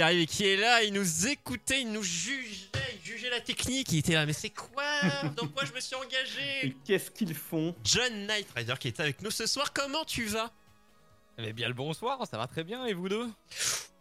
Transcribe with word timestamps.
Qui 0.00 0.04
arrive 0.04 0.20
et 0.20 0.26
qui 0.26 0.46
est 0.46 0.56
là, 0.56 0.82
il 0.82 0.94
nous 0.94 1.26
écoutait, 1.26 1.82
il 1.82 1.92
nous 1.92 2.02
jugeait, 2.02 2.70
il 2.94 3.04
jugeait 3.06 3.28
la 3.28 3.40
technique, 3.42 3.92
il 3.92 3.98
était 3.98 4.14
là, 4.14 4.24
mais 4.24 4.32
c'est 4.32 4.48
quoi? 4.48 4.82
Dans 5.36 5.46
quoi 5.46 5.66
je 5.66 5.74
me 5.74 5.80
suis 5.80 5.94
engagé? 5.94 6.74
Qu'est-ce 6.86 7.10
qu'ils 7.10 7.34
font? 7.34 7.74
John 7.84 8.26
Knight 8.26 8.46
Rider 8.56 8.72
qui 8.80 8.88
est 8.88 8.98
avec 8.98 9.20
nous 9.20 9.30
ce 9.30 9.44
soir, 9.44 9.74
comment 9.74 10.06
tu 10.06 10.24
vas? 10.24 10.50
Eh 11.36 11.52
bien 11.52 11.68
le 11.68 11.74
bonsoir, 11.74 12.26
ça 12.26 12.38
va 12.38 12.46
très 12.46 12.64
bien 12.64 12.86
et 12.86 12.94
vous 12.94 13.10
deux? 13.10 13.28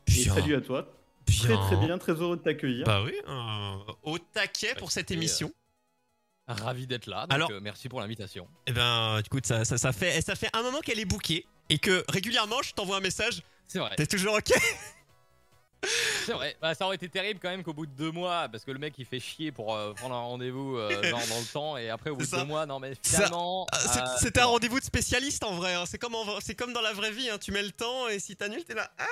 Et 0.08 0.24
salut 0.24 0.56
à 0.56 0.62
toi. 0.62 0.88
Très 1.26 1.48
bien. 1.50 1.68
très 1.68 1.76
bien, 1.76 1.98
très 1.98 2.14
heureux 2.14 2.38
de 2.38 2.44
t'accueillir. 2.44 2.86
Bah 2.86 3.04
oui, 3.04 3.16
euh, 3.28 3.94
au 4.04 4.20
taquet 4.20 4.76
pour 4.76 4.94
cette 4.94 5.12
écoutez, 5.12 5.16
émission. 5.16 5.52
Ravi 6.48 6.88
d'être 6.88 7.08
là, 7.08 7.24
donc 7.24 7.34
Alors- 7.34 7.52
euh, 7.52 7.60
merci 7.62 7.90
pour 7.90 8.00
l'invitation. 8.00 8.48
Eh 8.68 8.72
ben, 8.72 9.20
écoute, 9.26 9.46
ça, 9.46 9.66
ça, 9.66 9.78
ça 9.78 9.92
fait, 9.92 10.22
ça 10.22 10.36
fait 10.36 10.50
un 10.54 10.64
moment 10.64 10.80
qu'elle 10.80 11.00
est 11.02 11.06
bookée 11.06 11.46
et 11.70 11.78
que 11.78 12.06
régulièrement 12.08 12.62
je 12.62 12.72
t'envoie 12.74 12.96
un 12.98 13.02
message, 13.02 13.44
C'est 13.68 13.80
vrai, 13.80 13.98
t'es 13.98 14.08
toujours 14.08 14.36
ok? 14.36 14.54
C'est 16.26 16.34
vrai. 16.34 16.56
Bah, 16.62 16.74
ça 16.76 16.86
aurait 16.86 16.96
été 16.96 17.10
terrible 17.10 17.40
quand 17.42 17.50
même 17.50 17.64
qu'au 17.64 17.74
bout 17.74 17.86
de 17.86 17.92
deux 17.92 18.12
mois, 18.12 18.48
parce 18.52 18.64
que 18.64 18.72
le 18.72 18.80
mec 18.80 18.94
il 18.98 19.06
fait 19.06 19.20
chier 19.20 19.52
pour 19.52 19.76
euh, 19.76 19.94
prendre 19.94 20.16
un 20.16 20.20
rendez-vous 20.22 20.78
euh, 20.78 21.02
genre 21.10 21.22
dans 21.30 21.40
le 21.40 21.52
temps, 21.54 21.78
et 21.78 21.90
après 21.90 22.10
au 22.10 22.16
bout 22.16 22.26
de 22.26 22.32
deux 22.32 22.44
mois, 22.44 22.66
non 22.66 22.80
mais 22.80 22.94
finalement... 23.04 23.66
Ah, 23.72 23.80
c'est- 23.80 24.00
euh, 24.02 24.06
C'était 24.20 24.42
un 24.42 24.46
rendez-vous 24.46 24.80
de 24.80 24.86
spécialiste 24.86 25.44
en 25.44 25.54
vrai, 25.56 25.74
hein. 25.74 25.84
c'est 25.88 25.98
comme, 25.98 26.16
en- 26.16 26.26
comme 26.58 26.74
dans 26.74 26.82
la 26.82 26.94
vraie 26.94 27.12
vie, 27.12 27.30
hein. 27.30 27.38
tu 27.40 27.52
mets 27.52 27.64
le 27.64 27.72
temps 27.72 28.08
et 28.10 28.20
si 28.20 28.36
t'annules 28.36 28.64
t'es 28.66 28.74
là. 28.76 28.90
Ah 28.98 29.06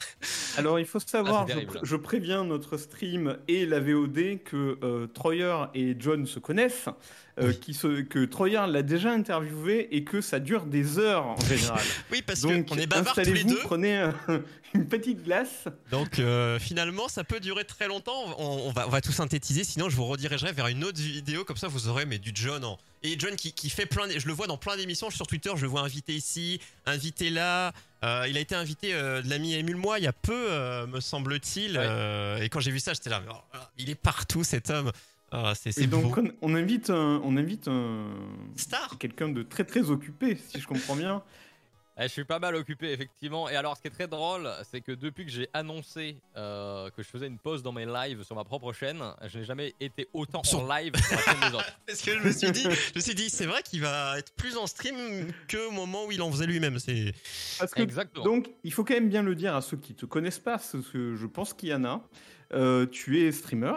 Alors 0.58 0.78
il 0.78 0.86
faut 0.86 1.00
savoir, 1.00 1.42
Ah, 1.42 1.46
je, 1.48 1.52
terrible. 1.54 1.72
pr- 1.72 1.80
je 1.84 1.96
préviens 1.96 2.44
notre 2.44 2.76
stream 2.78 3.36
et 3.48 3.66
la 3.66 3.80
VOD 3.80 4.38
que 4.44 4.78
euh, 4.82 5.06
Troyer 5.08 5.64
et 5.74 5.94
John 5.98 6.26
se 6.26 6.38
connaissent, 6.38 6.88
euh, 7.38 7.48
Oui. 7.48 7.60
qui 7.60 7.74
se, 7.74 8.00
que 8.02 8.24
Troyer 8.24 8.62
l'a 8.68 8.82
déjà 8.82 9.10
interviewé 9.12 9.94
et 9.94 10.04
que 10.04 10.20
ça 10.22 10.38
dure 10.40 10.64
des 10.66 10.98
heures 10.98 11.26
en 11.26 11.40
général. 11.40 11.82
oui, 12.12 12.22
parce 12.26 12.40
Donc 12.40 12.66
qu'on 12.68 12.76
est 12.78 12.86
bavards 12.86 13.14
tous 13.14 13.32
les 13.32 13.44
deux. 13.44 13.58
prenez 13.64 13.98
euh, 13.98 14.10
une 14.74 14.86
petite 14.86 15.22
glace. 15.24 15.64
Donc 15.90 16.20
finalement, 16.60 17.08
ça 17.08 17.24
peut 17.24 17.40
durer 17.40 17.64
très 17.64 17.86
longtemps. 17.88 18.34
On, 18.38 18.68
on 18.68 18.72
va, 18.72 18.86
on 18.86 18.90
va 18.90 19.00
tout 19.00 19.12
synthétiser, 19.12 19.64
sinon 19.64 19.88
je 19.90 19.96
vous 19.96 20.06
redirigerai 20.06 20.52
vers 20.52 20.68
une 20.68 20.84
autre 20.84 21.00
vidéo, 21.00 21.44
comme 21.44 21.56
ça 21.58 21.68
vous 21.68 21.88
aurez 21.88 22.06
mais 22.06 22.18
du 22.18 22.32
John 22.34 22.64
en... 22.64 22.78
Et 23.02 23.14
John 23.18 23.36
qui, 23.36 23.52
qui 23.52 23.70
fait 23.70 23.86
plein, 23.86 24.08
je 24.16 24.26
le 24.26 24.32
vois 24.32 24.46
dans 24.48 24.56
plein 24.56 24.76
d'émissions 24.76 25.10
sur 25.10 25.26
Twitter, 25.28 25.50
je 25.54 25.62
le 25.62 25.68
vois 25.68 25.82
invité 25.82 26.12
ici, 26.14 26.60
invité 26.86 27.30
là. 27.30 27.72
Euh, 28.06 28.26
il 28.28 28.36
a 28.36 28.40
été 28.40 28.54
invité 28.54 28.94
euh, 28.94 29.20
de 29.20 29.28
l'ami 29.28 29.54
Émule 29.54 29.76
moi 29.76 29.98
il 29.98 30.04
y 30.04 30.06
a 30.06 30.12
peu, 30.12 30.32
euh, 30.50 30.86
me 30.86 31.00
semble-t-il. 31.00 31.72
Ouais. 31.72 31.84
Euh, 31.84 32.38
et 32.38 32.48
quand 32.48 32.60
j'ai 32.60 32.70
vu 32.70 32.78
ça, 32.78 32.92
j'étais 32.94 33.10
là, 33.10 33.20
mais, 33.20 33.32
oh, 33.34 33.58
il 33.78 33.90
est 33.90 33.94
partout 33.96 34.44
cet 34.44 34.70
homme. 34.70 34.92
Ah, 35.32 35.54
c'est 35.56 35.76
Et 35.78 35.88
beau. 35.88 36.00
donc 36.00 36.16
on, 36.18 36.30
on 36.40 36.54
invite 36.54 36.88
un, 36.90 37.20
on 37.24 37.36
invite 37.36 37.66
un 37.66 38.04
Star. 38.56 38.96
quelqu'un 38.98 39.28
de 39.28 39.42
très 39.42 39.64
très 39.64 39.90
occupé, 39.90 40.38
si 40.48 40.60
je 40.60 40.66
comprends 40.66 40.94
bien. 40.94 41.22
Eh, 41.98 42.02
je 42.02 42.08
suis 42.08 42.24
pas 42.24 42.38
mal 42.38 42.54
occupé 42.54 42.92
effectivement. 42.92 43.48
Et 43.48 43.56
alors 43.56 43.74
ce 43.76 43.80
qui 43.80 43.88
est 43.88 43.90
très 43.90 44.06
drôle, 44.06 44.46
c'est 44.70 44.82
que 44.82 44.92
depuis 44.92 45.24
que 45.24 45.30
j'ai 45.30 45.48
annoncé 45.54 46.18
euh, 46.36 46.90
que 46.90 47.02
je 47.02 47.08
faisais 47.08 47.26
une 47.26 47.38
pause 47.38 47.62
dans 47.62 47.72
mes 47.72 47.86
lives 47.86 48.22
sur 48.22 48.36
ma 48.36 48.44
propre 48.44 48.72
chaîne, 48.74 49.02
je 49.26 49.38
n'ai 49.38 49.44
jamais 49.44 49.74
été 49.80 50.06
autant 50.12 50.42
Sur- 50.44 50.60
en 50.60 50.68
live 50.76 50.92
sur 50.94 51.16
la 51.16 51.22
chaîne 51.22 51.40
des 51.50 51.56
autres. 51.56 51.78
Parce 51.86 52.02
que 52.02 52.12
je 52.12 52.22
me 52.22 52.32
suis 52.32 52.50
dit, 52.50 52.62
je 52.64 52.94
me 52.96 53.00
suis 53.00 53.14
dit, 53.14 53.30
c'est 53.30 53.46
vrai 53.46 53.62
qu'il 53.62 53.80
va 53.80 54.18
être 54.18 54.32
plus 54.34 54.58
en 54.58 54.66
stream 54.66 54.96
que 55.48 55.68
au 55.68 55.70
moment 55.70 56.04
où 56.04 56.12
il 56.12 56.20
en 56.20 56.30
faisait 56.30 56.46
lui-même. 56.46 56.78
C'est 56.78 57.14
Exactement. 57.76 58.24
Donc, 58.24 58.50
il 58.62 58.72
faut 58.74 58.84
quand 58.84 58.94
même 58.94 59.08
bien 59.08 59.22
le 59.22 59.34
dire 59.34 59.56
à 59.56 59.62
ceux 59.62 59.78
qui 59.78 59.94
te 59.94 60.04
connaissent 60.04 60.38
pas, 60.38 60.58
parce 60.58 60.76
que 60.92 61.16
je 61.16 61.26
pense 61.26 61.54
qu'il 61.54 61.70
y 61.70 61.74
en 61.74 61.84
a. 61.84 62.02
Euh, 62.52 62.86
tu 62.86 63.22
es 63.26 63.32
streamer 63.32 63.72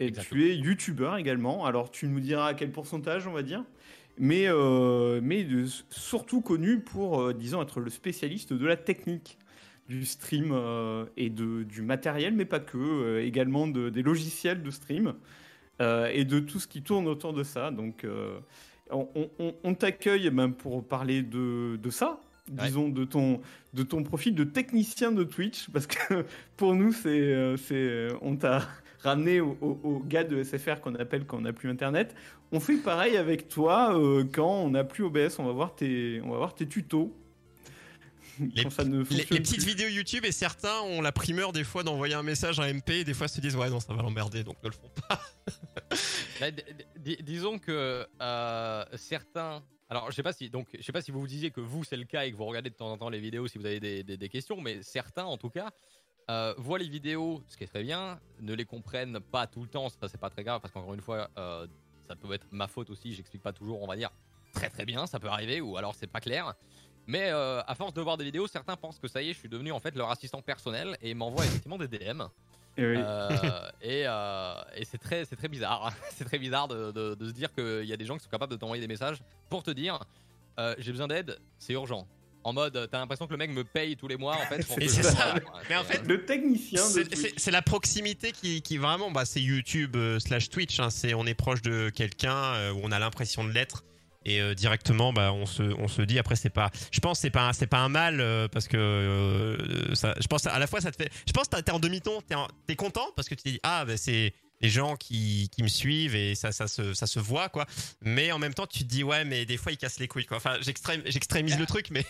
et 0.00 0.06
Exactement. 0.08 0.40
tu 0.42 0.50
es 0.50 0.56
youtubeur 0.56 1.16
également. 1.16 1.64
Alors, 1.64 1.90
tu 1.92 2.06
nous 2.08 2.18
diras 2.20 2.48
à 2.48 2.54
quel 2.54 2.72
pourcentage, 2.72 3.26
on 3.28 3.32
va 3.32 3.42
dire. 3.42 3.62
Mais, 4.18 4.44
euh, 4.46 5.20
mais 5.22 5.44
de- 5.44 5.66
surtout 5.90 6.40
connu 6.42 6.80
pour, 6.80 7.20
euh, 7.20 7.32
disons, 7.32 7.62
être 7.62 7.80
le 7.80 7.90
spécialiste 7.90 8.52
de 8.52 8.66
la 8.66 8.76
technique 8.76 9.38
du 9.88 10.04
stream 10.04 10.50
euh, 10.52 11.06
et 11.16 11.30
de, 11.30 11.62
du 11.64 11.82
matériel, 11.82 12.34
mais 12.34 12.44
pas 12.44 12.60
que, 12.60 13.20
également 13.20 13.66
de, 13.66 13.88
des 13.90 14.02
logiciels 14.02 14.62
de 14.62 14.70
stream 14.70 15.14
et 16.12 16.24
de 16.24 16.38
tout 16.38 16.60
ce 16.60 16.68
qui 16.68 16.82
tourne 16.82 17.08
autour 17.08 17.32
de 17.32 17.42
ça. 17.42 17.72
Donc, 17.72 18.06
on, 18.90 19.08
on- 19.40 19.54
on 19.64 19.74
t'accueille 19.74 20.26
eh 20.28 20.30
ben, 20.30 20.50
pour 20.50 20.84
parler 20.86 21.22
de, 21.22 21.76
de 21.82 21.90
ça, 21.90 22.20
Ouais. 22.58 22.66
disons, 22.66 22.88
de 22.88 23.04
ton, 23.04 23.40
de 23.72 23.82
ton 23.82 24.02
profil 24.04 24.34
de 24.36 24.44
technicien 24.44 25.10
de 25.12 25.24
Twitch, 25.24 25.68
parce 25.70 25.86
que 25.88 26.24
pour 26.56 26.74
nous, 26.76 26.92
c'est, 26.92 27.56
c'est, 27.56 28.08
on 28.20 28.36
t'a 28.36 28.68
ramené 29.02 29.40
au, 29.40 29.56
au- 29.60 29.80
au 29.82 29.98
gars 30.00 30.24
de 30.24 30.42
SFR 30.42 30.80
qu'on 30.80 30.94
appelle 30.94 31.24
quand 31.26 31.38
on 31.38 31.42
n'a 31.42 31.52
plus 31.52 31.68
Internet. 31.70 32.14
On 32.52 32.60
fait 32.60 32.76
pareil 32.76 33.16
avec 33.16 33.48
toi 33.48 33.98
euh, 33.98 34.24
quand 34.32 34.62
on 34.62 34.70
n'a 34.70 34.84
plus 34.84 35.04
OBS, 35.04 35.38
on 35.38 35.44
va 35.44 35.52
voir 35.52 35.74
tes, 35.74 36.20
on 36.24 36.30
va 36.30 36.36
voir 36.38 36.54
tes 36.54 36.66
tutos. 36.68 37.14
Les- 38.40 38.62
Quand 38.62 38.70
ça 38.70 38.84
ne 38.84 38.98
les, 39.00 39.04
fonctionne 39.04 39.26
les 39.30 39.40
petites 39.40 39.62
vidéos 39.62 39.88
YouTube 39.88 40.24
et 40.24 40.32
certains 40.32 40.80
ont 40.82 41.02
la 41.02 41.12
primeur 41.12 41.52
des 41.52 41.64
fois 41.64 41.82
d'envoyer 41.82 42.14
un 42.14 42.22
message 42.22 42.58
à 42.60 42.72
MP 42.72 42.90
et 42.90 43.04
des 43.04 43.12
fois 43.14 43.28
se 43.28 43.40
disent 43.42 43.56
ouais 43.56 43.68
non 43.68 43.78
ça 43.78 43.92
va 43.92 44.00
l'emmerder 44.02 44.42
donc 44.42 44.56
ne 44.62 44.68
le 44.68 44.74
font 44.74 44.90
pas. 45.08 45.20
Bah, 46.40 46.46
disons 47.20 47.58
que 47.58 48.06
euh, 48.20 48.84
certains. 48.96 49.62
Alors, 49.90 50.10
je 50.10 50.16
sais 50.16 50.22
pas 50.22 50.32
si 50.32 50.48
donc 50.48 50.66
je 50.76 50.82
sais 50.82 50.90
pas 50.92 51.02
si 51.02 51.10
vous 51.10 51.20
vous 51.20 51.26
disiez 51.26 51.50
que 51.50 51.60
vous 51.60 51.84
c'est 51.84 51.96
le 51.98 52.04
cas 52.04 52.24
et 52.24 52.32
que 52.32 52.36
vous 52.36 52.46
regardez 52.46 52.70
de 52.70 52.74
temps 52.74 52.90
en 52.90 52.96
temps 52.96 53.10
les 53.10 53.20
vidéos 53.20 53.46
si 53.46 53.58
vous 53.58 53.66
avez 53.66 53.78
des, 53.78 54.02
des- 54.02 54.16
des 54.16 54.28
questions, 54.30 54.58
mais 54.60 54.82
certains 54.82 55.24
en 55.24 55.36
tout 55.36 55.50
cas 55.50 55.70
euh, 56.30 56.54
voient 56.56 56.78
les 56.78 56.88
vidéos, 56.88 57.42
ce 57.48 57.56
qui 57.56 57.64
est 57.64 57.66
très 57.68 57.82
bien, 57.82 58.18
ne 58.40 58.54
les 58.54 58.64
comprennent 58.64 59.20
pas 59.20 59.46
tout 59.46 59.60
le 59.62 59.68
temps, 59.68 59.88
ça 59.88 60.08
c'est 60.08 60.20
pas 60.20 60.30
très 60.30 60.44
grave 60.44 60.60
parce 60.60 60.72
qu'encore 60.72 60.94
une 60.94 61.00
fois 61.00 61.28
euh, 61.38 61.66
ça 62.08 62.14
peut 62.16 62.32
être 62.32 62.46
ma 62.50 62.68
faute 62.68 62.90
aussi, 62.90 63.14
j'explique 63.14 63.42
pas 63.42 63.52
toujours, 63.52 63.82
on 63.82 63.86
va 63.86 63.96
dire 63.96 64.10
très 64.54 64.68
très 64.70 64.84
bien, 64.84 65.06
ça 65.06 65.18
peut 65.18 65.28
arriver 65.28 65.60
ou 65.60 65.76
alors 65.76 65.94
c'est 65.94 66.06
pas 66.06 66.20
clair. 66.20 66.54
Mais 67.06 67.30
euh, 67.30 67.60
à 67.66 67.74
force 67.74 67.92
de 67.94 68.00
voir 68.00 68.16
des 68.16 68.24
vidéos, 68.24 68.46
certains 68.46 68.76
pensent 68.76 68.98
que 69.00 69.08
ça 69.08 69.20
y 69.22 69.30
est, 69.30 69.32
je 69.32 69.38
suis 69.38 69.48
devenu 69.48 69.72
en 69.72 69.80
fait 69.80 69.94
leur 69.96 70.10
assistant 70.10 70.40
personnel 70.42 70.96
et 71.02 71.14
m'envoient 71.14 71.44
effectivement 71.44 71.78
des 71.78 71.88
DM. 71.88 72.22
Eh 72.78 72.86
oui. 72.86 72.96
Euh, 72.96 73.70
et 73.82 74.02
et 74.80 74.84
c'est 74.84 74.98
très, 74.98 75.26
très 75.26 75.48
bizarre. 75.48 75.92
c'est 76.10 76.24
très 76.24 76.38
bizarre 76.38 76.68
de, 76.68 76.92
de- 76.92 77.14
de 77.14 77.26
se 77.26 77.32
dire 77.32 77.52
qu'il 77.52 77.84
y 77.84 77.92
a 77.92 77.96
des 77.96 78.04
gens 78.06 78.16
qui 78.16 78.22
sont 78.24 78.30
capables 78.30 78.52
de 78.52 78.56
t'envoyer 78.56 78.80
des 78.80 78.88
messages 78.88 79.20
pour 79.50 79.62
te 79.62 79.70
dire 79.72 79.98
j'ai 80.78 80.92
besoin 80.92 81.08
d'aide, 81.08 81.38
c'est 81.58 81.72
urgent. 81.72 82.06
En 82.44 82.52
mode, 82.52 82.88
t'as 82.90 82.98
l'impression 82.98 83.26
que 83.26 83.32
le 83.32 83.36
mec 83.38 83.50
me 83.50 83.64
paye 83.64 83.96
tous 83.96 84.08
les 84.08 84.16
mois 84.16 84.36
en 84.36 84.46
fait. 84.46 84.66
pour 84.66 84.78
Et 84.80 84.86
que 84.86 84.90
c'est 84.92 85.02
je- 85.02 85.08
ça. 85.08 85.34
Mais 85.68 85.76
en 85.76 85.84
c'est- 85.84 85.98
fait, 85.98 86.08
Le 86.08 86.24
technicien 86.24 86.82
C'est- 87.36 87.50
la 87.50 87.62
proximité 87.62 88.32
qui, 88.32 88.62
qui 88.62 88.76
vraiment, 88.78 89.10
bah, 89.10 89.24
c'est 89.24 89.40
YouTube 89.40 89.96
euh, 89.96 90.18
slash 90.18 90.48
Twitch. 90.50 90.80
hein. 90.80 90.90
c'est 90.90 91.14
on 91.14 91.24
est 91.26 91.34
proche 91.34 91.62
de 91.62 91.90
quelqu'un 91.90 92.34
euh, 92.54 92.72
où 92.72 92.80
on 92.82 92.90
a 92.92 92.98
l'impression 92.98 93.44
de 93.44 93.50
l'être 93.50 93.84
et 94.24 94.40
euh, 94.40 94.54
directement, 94.54 95.12
bah, 95.12 95.32
on 95.32 95.46
se, 95.46 95.62
on 95.62 95.88
se 95.88 96.02
dit 96.02 96.18
après 96.18 96.36
c'est 96.36 96.50
pas. 96.50 96.70
Je 96.92 97.00
pense 97.00 97.18
que 97.18 97.22
c'est 97.22 97.30
pas, 97.30 97.48
un- 97.48 97.52
c'est 97.52 97.66
pas 97.66 97.78
un 97.80 97.88
mal 97.88 98.20
euh, 98.20 98.46
parce 98.48 98.68
que 98.68 98.76
euh, 98.76 99.94
ça, 99.94 100.14
je 100.20 100.26
pense 100.26 100.46
à 100.46 100.58
la 100.58 100.66
fois 100.66 100.80
ça 100.80 100.90
te 100.92 100.96
fait. 101.02 101.10
Je 101.26 101.32
pense 101.32 101.48
que 101.48 101.60
t'es 101.60 101.72
en 101.72 101.78
demi-ton, 101.80 102.20
t'es 102.22 102.34
en- 102.34 102.48
t'es 102.66 102.76
content 102.76 103.06
parce 103.16 103.28
que 103.28 103.34
tu 103.34 103.42
te 103.42 103.48
dis 103.48 103.60
ah 103.62 103.84
bah, 103.84 103.96
c'est 103.96 104.32
les 104.60 104.68
gens 104.68 104.94
qui, 104.94 105.48
qui 105.50 105.62
me 105.64 105.68
suivent 105.68 106.14
et 106.14 106.36
ça, 106.36 106.52
ça 106.52 106.68
se, 106.68 106.94
ça 106.94 107.08
se 107.08 107.18
voit 107.18 107.48
quoi. 107.48 107.66
Mais 108.00 108.30
en 108.30 108.38
même 108.38 108.54
temps 108.54 108.66
tu 108.66 108.80
te 108.80 108.84
dis 108.84 109.02
ouais 109.02 109.24
mais 109.24 109.44
des 109.44 109.56
fois 109.56 109.72
ils 109.72 109.76
cassent 109.78 109.98
les 109.98 110.06
couilles 110.08 110.26
quoi. 110.26 110.36
Enfin 110.36 110.56
j'extrême- 110.60 111.02
j'extrémise 111.06 111.58
le 111.58 111.66
truc 111.66 111.88
mais 111.90 112.04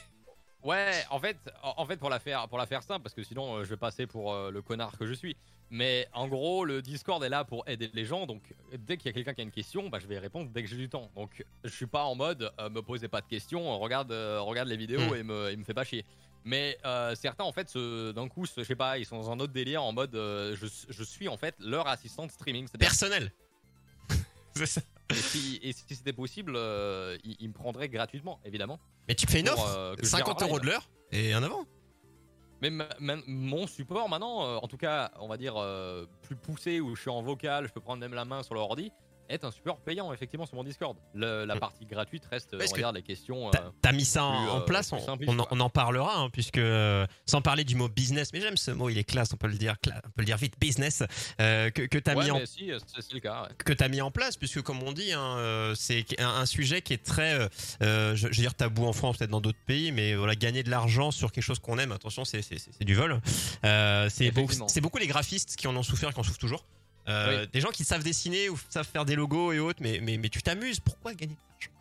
Ouais, 0.62 0.92
en 1.10 1.18
fait, 1.18 1.36
en 1.62 1.84
fait 1.86 1.96
pour 1.96 2.08
la 2.10 2.20
faire, 2.20 2.48
pour 2.48 2.58
la 2.58 2.66
faire 2.66 2.82
simple, 2.82 3.02
parce 3.02 3.14
que 3.14 3.22
sinon 3.24 3.56
euh, 3.56 3.64
je 3.64 3.70
vais 3.70 3.76
passer 3.76 4.06
pour 4.06 4.32
euh, 4.32 4.50
le 4.50 4.62
connard 4.62 4.96
que 4.96 5.06
je 5.06 5.12
suis. 5.12 5.36
Mais 5.70 6.06
en 6.12 6.28
gros, 6.28 6.66
le 6.66 6.82
Discord 6.82 7.24
est 7.24 7.30
là 7.30 7.44
pour 7.44 7.66
aider 7.66 7.90
les 7.94 8.04
gens. 8.04 8.26
Donc 8.26 8.42
dès 8.78 8.96
qu'il 8.98 9.06
y 9.06 9.08
a 9.08 9.12
quelqu'un 9.12 9.32
qui 9.32 9.40
a 9.40 9.44
une 9.44 9.50
question, 9.50 9.88
bah, 9.88 9.98
je 9.98 10.06
vais 10.06 10.18
répondre 10.18 10.50
dès 10.50 10.62
que 10.62 10.68
j'ai 10.68 10.76
du 10.76 10.88
temps. 10.88 11.10
Donc 11.16 11.44
je 11.64 11.70
suis 11.70 11.86
pas 11.86 12.04
en 12.04 12.14
mode 12.14 12.52
euh, 12.60 12.68
me 12.68 12.82
posez 12.82 13.08
pas 13.08 13.22
de 13.22 13.26
questions, 13.26 13.78
regarde, 13.78 14.12
euh, 14.12 14.40
regarde 14.40 14.68
les 14.68 14.76
vidéos 14.76 15.00
Mm. 15.00 15.16
et 15.16 15.22
me, 15.22 15.50
et 15.50 15.56
me 15.56 15.64
fait 15.64 15.74
pas 15.74 15.84
chier. 15.84 16.04
Mais 16.44 16.76
euh, 16.84 17.14
certains 17.14 17.44
en 17.44 17.52
fait, 17.52 17.76
d'un 17.76 18.28
coup, 18.28 18.44
je 18.46 18.62
sais 18.62 18.76
pas, 18.76 18.98
ils 18.98 19.06
sont 19.06 19.16
dans 19.16 19.30
un 19.30 19.40
autre 19.40 19.52
délire 19.52 19.82
en 19.82 19.92
mode 19.92 20.14
euh, 20.14 20.54
je, 20.56 20.66
je 20.88 21.02
suis 21.04 21.28
en 21.28 21.36
fait 21.36 21.54
leur 21.58 21.88
assistant 21.88 22.26
de 22.26 22.32
streaming. 22.32 22.68
Personnel. 22.78 23.32
c'est 24.54 24.66
ça. 24.66 24.80
Et 25.12 25.22
si, 25.22 25.60
et 25.62 25.72
si 25.72 25.94
c'était 25.94 26.12
possible, 26.12 26.54
euh, 26.56 27.16
ils 27.24 27.48
me 27.48 27.52
prendraient 27.54 27.88
gratuitement, 27.88 28.40
évidemment. 28.44 28.78
Mais 29.08 29.14
tu 29.14 29.26
me 29.26 29.30
fais 29.30 29.40
une 29.40 29.48
offre, 29.48 29.66
euh, 29.76 29.94
que 29.96 30.04
je 30.04 30.10
gère 30.10 30.18
50 30.18 30.42
en 30.42 30.46
euros 30.46 30.60
de 30.60 30.66
l'heure 30.66 30.88
et 31.10 31.32
un 31.32 31.42
avant. 31.42 31.64
Mais 32.60 32.70
ma- 32.70 32.88
ma- 33.00 33.16
mon 33.26 33.66
support 33.66 34.08
maintenant, 34.08 34.44
euh, 34.46 34.56
en 34.62 34.68
tout 34.68 34.76
cas, 34.76 35.10
on 35.18 35.26
va 35.26 35.36
dire 35.36 35.54
euh, 35.56 36.06
plus 36.22 36.36
poussé, 36.36 36.80
où 36.80 36.94
je 36.94 37.00
suis 37.00 37.10
en 37.10 37.20
vocal, 37.22 37.66
je 37.66 37.72
peux 37.72 37.80
prendre 37.80 38.00
même 38.00 38.14
la 38.14 38.24
main 38.24 38.42
sur 38.44 38.54
le 38.54 38.60
être 39.30 39.44
un 39.44 39.50
support 39.50 39.78
payant 39.80 40.12
effectivement 40.12 40.46
sur 40.46 40.56
mon 40.56 40.64
Discord. 40.64 40.96
Le- 41.14 41.44
la 41.44 41.54
Mm. 41.54 41.60
partie 41.60 41.86
gratuite 41.86 42.24
reste, 42.30 42.56
Parce 42.56 42.72
regarde 42.72 42.96
les 42.96 43.02
questions. 43.02 43.50
T'as 43.50 43.62
euh, 43.62 43.70
t'as 43.80 43.92
mis 43.92 44.04
ça 44.04 44.24
en, 44.24 44.42
plus, 44.42 44.50
en 44.50 44.56
euh, 44.58 44.60
place, 44.64 44.92
on, 44.92 44.96
en, 44.96 45.16
quoi. 45.16 45.46
on 45.50 45.60
en 45.60 45.70
parlera, 45.70 46.18
hein, 46.18 46.30
puisque 46.30 46.60
sans 47.26 47.40
parler 47.42 47.64
du 47.64 47.74
mot 47.74 47.88
business, 47.88 48.30
mais 48.32 48.40
j'aime 48.40 48.56
ce 48.56 48.70
mot, 48.70 48.88
il 48.90 48.98
est 48.98 49.04
classe, 49.04 49.32
on 49.32 49.36
peut 49.36 49.46
le 49.48 49.54
dire, 49.58 49.74
cla- 49.84 50.00
on 50.04 50.10
peut 50.10 50.20
le 50.22 50.24
dire 50.26 50.36
vite, 50.36 50.54
business, 50.60 51.02
euh, 51.40 51.70
que, 51.70 51.82
que 51.82 51.98
tu 51.98 52.10
as 52.10 52.14
ouais, 52.16 52.24
mis 52.24 52.30
en 52.30 52.38
mais 52.38 52.46
si, 52.46 52.70
c'est 52.86 53.02
c'est 53.02 53.12
le 53.14 53.20
cas. 53.20 53.42
ouais. 53.44 53.48
que 53.58 53.72
tu 53.72 53.82
as 53.84 53.88
mis 53.88 54.00
en 54.00 54.10
place, 54.10 54.36
puisque 54.36 54.62
comme 54.62 54.82
on 54.82 54.92
dit, 54.92 55.12
hein, 55.12 55.36
euh, 55.38 55.74
c'est 55.74 56.04
un, 56.20 56.28
un 56.28 56.46
sujet 56.46 56.82
qui 56.82 56.92
est 56.92 57.02
très, 57.04 57.48
euh, 57.82 58.14
je, 58.14 58.16
je 58.16 58.26
veux 58.26 58.30
dire, 58.32 58.54
tabou 58.54 58.86
en 58.86 58.92
France, 58.92 59.18
peut-être 59.18 59.30
dans 59.30 59.40
d'autres 59.40 59.58
pays, 59.66 59.92
mais 59.92 60.14
voilà, 60.14 60.34
gagner 60.34 60.62
de 60.62 60.70
l'argent 60.70 61.10
sur 61.10 61.32
quelque 61.32 61.44
chose 61.44 61.58
qu'on 61.58 61.78
aime, 61.78 61.92
attention, 61.92 62.24
c'est 62.24 62.42
c'est- 62.42 62.58
c'est- 62.58 62.70
c'est 62.76 62.84
du 62.84 62.94
vol. 62.94 63.20
Euh, 63.64 64.08
c'est 64.10 64.26
beaucoup, 64.30 64.40
Effectivement. 64.40 64.68
c'est 64.68 64.80
beaucoup 64.80 64.98
les 64.98 65.06
graphistes 65.06 65.56
qui 65.56 65.66
en 65.68 65.76
ont 65.76 65.82
souffert 65.82 66.10
et 66.10 66.12
qui 66.12 66.20
en 66.20 66.22
souffrent 66.22 66.38
toujours. 66.38 66.64
Euh, 67.08 67.46
Des 67.52 67.60
gens 67.60 67.70
qui 67.70 67.84
savent 67.84 68.02
dessiner 68.04 68.48
ou 68.48 68.58
savent 68.70 68.86
faire 68.86 69.04
des 69.04 69.16
logos 69.16 69.52
et 69.52 69.58
autres, 69.58 69.80
mais, 69.82 70.00
mais, 70.02 70.18
mais 70.18 70.28
tu 70.28 70.40
t'amuses, 70.42 70.78
pourquoi 70.80 71.14
gagner 71.14 71.34
de 71.34 71.40
l'argent? 71.50 71.72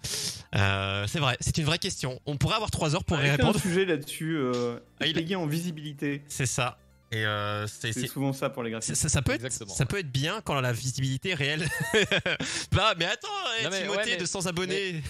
Euh, 0.56 1.06
C'est 1.08 1.20
vrai, 1.20 1.38
c'est 1.40 1.58
une 1.60 1.66
vraie 1.66 1.78
question. 1.80 2.20
On 2.26 2.38
pourrait 2.38 2.56
avoir 2.56 2.72
trois 2.72 2.96
heures 2.96 3.04
pour 3.04 3.18
y 3.18 3.20
Avec 3.22 3.34
un 3.34 3.36
répondre. 3.48 3.60
sujet 3.62 3.86
là-dessus, 3.86 4.36
euh, 4.38 4.80
Ah, 5.00 5.06
il- 5.08 5.14
payer 5.14 5.36
en 5.36 5.46
visibilité. 5.46 6.24
C'est 6.28 6.46
ça. 6.48 6.78
Et 7.14 7.26
euh, 7.26 7.68
c'est 7.68 7.92
C'est 7.94 8.02
c'est- 8.02 8.08
souvent 8.08 8.32
ça 8.34 8.50
pour 8.50 8.64
les 8.64 8.72
graphistes. 8.72 8.96
ça- 8.96 9.10
ça 9.10 9.22
peut 9.22 9.34
être, 9.34 9.44
Exactement, 9.46 9.74
ça 9.74 9.84
ouais. 9.84 9.88
peut 9.88 10.00
être 10.00 10.12
bien 10.12 10.42
quand 10.42 10.60
la 10.60 10.72
visibilité 10.74 11.30
est 11.32 11.36
réelle. 11.36 11.68
bah, 12.72 12.94
mais 12.98 13.06
attends, 13.06 13.28
eh, 13.60 13.64
Non, 13.66 13.70
mais- 13.70 13.82
Timothée 13.82 13.98
ouais, 14.00 14.06
mais- 14.12 14.18
de 14.18 14.26
100 14.26 14.46
abonnés. 14.48 15.04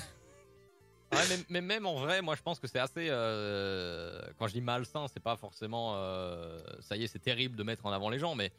Ouais, 1.14 1.20
mais, 1.30 1.38
mais 1.50 1.62
même 1.62 1.86
en 1.86 1.96
vrai, 1.96 2.22
moi 2.22 2.36
je 2.36 2.42
pense 2.42 2.60
que 2.60 2.68
c'est 2.68 2.80
assez. 2.80 3.08
euh, 3.10 4.20
quand 4.40 4.48
je 4.48 4.54
dis 4.54 4.62
malsain, 4.62 5.06
c'est 5.14 5.22
pas 5.22 5.36
forcément. 5.36 5.94
euh, 5.98 6.60
ça 6.82 6.96
y 6.96 7.04
est, 7.04 7.08
c'est 7.08 7.20
terrible 7.20 7.56
de 7.58 7.64
mettre 7.64 7.86
en 7.86 7.92
avant 7.92 8.10
les 8.10 8.18
gens, 8.18 8.34
mais 8.34 8.52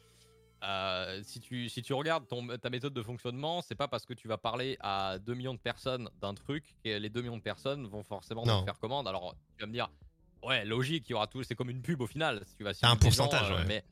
euh, 0.63 1.21
si, 1.23 1.39
tu, 1.39 1.69
si 1.69 1.81
tu 1.81 1.93
regardes 1.93 2.27
ton, 2.27 2.47
ta 2.57 2.69
méthode 2.69 2.93
de 2.93 3.01
fonctionnement, 3.01 3.61
c'est 3.61 3.75
pas 3.75 3.87
parce 3.87 4.05
que 4.05 4.13
tu 4.13 4.27
vas 4.27 4.37
parler 4.37 4.77
à 4.79 5.17
2 5.19 5.33
millions 5.33 5.53
de 5.53 5.59
personnes 5.59 6.09
d'un 6.21 6.33
truc 6.33 6.75
que 6.83 6.97
les 6.97 7.09
2 7.09 7.21
millions 7.21 7.37
de 7.37 7.41
personnes 7.41 7.87
vont 7.87 8.03
forcément 8.03 8.43
te 8.43 8.65
faire 8.65 8.79
commande. 8.79 9.07
Alors 9.07 9.35
tu 9.57 9.61
vas 9.61 9.67
me 9.67 9.73
dire, 9.73 9.89
ouais, 10.43 10.65
logique, 10.65 11.05
il 11.09 11.11
y 11.11 11.15
aura 11.15 11.27
tout. 11.27 11.43
C'est 11.43 11.55
comme 11.55 11.69
une 11.69 11.81
pub 11.81 12.01
au 12.01 12.07
final. 12.07 12.43
Si 12.45 12.55
tu 12.55 12.63
vas 12.63 12.71
un 12.81 12.89
gens, 12.89 12.95
pourcentage, 12.97 13.51
euh, 13.51 13.57
ouais. 13.57 13.65
mais, 13.65 13.83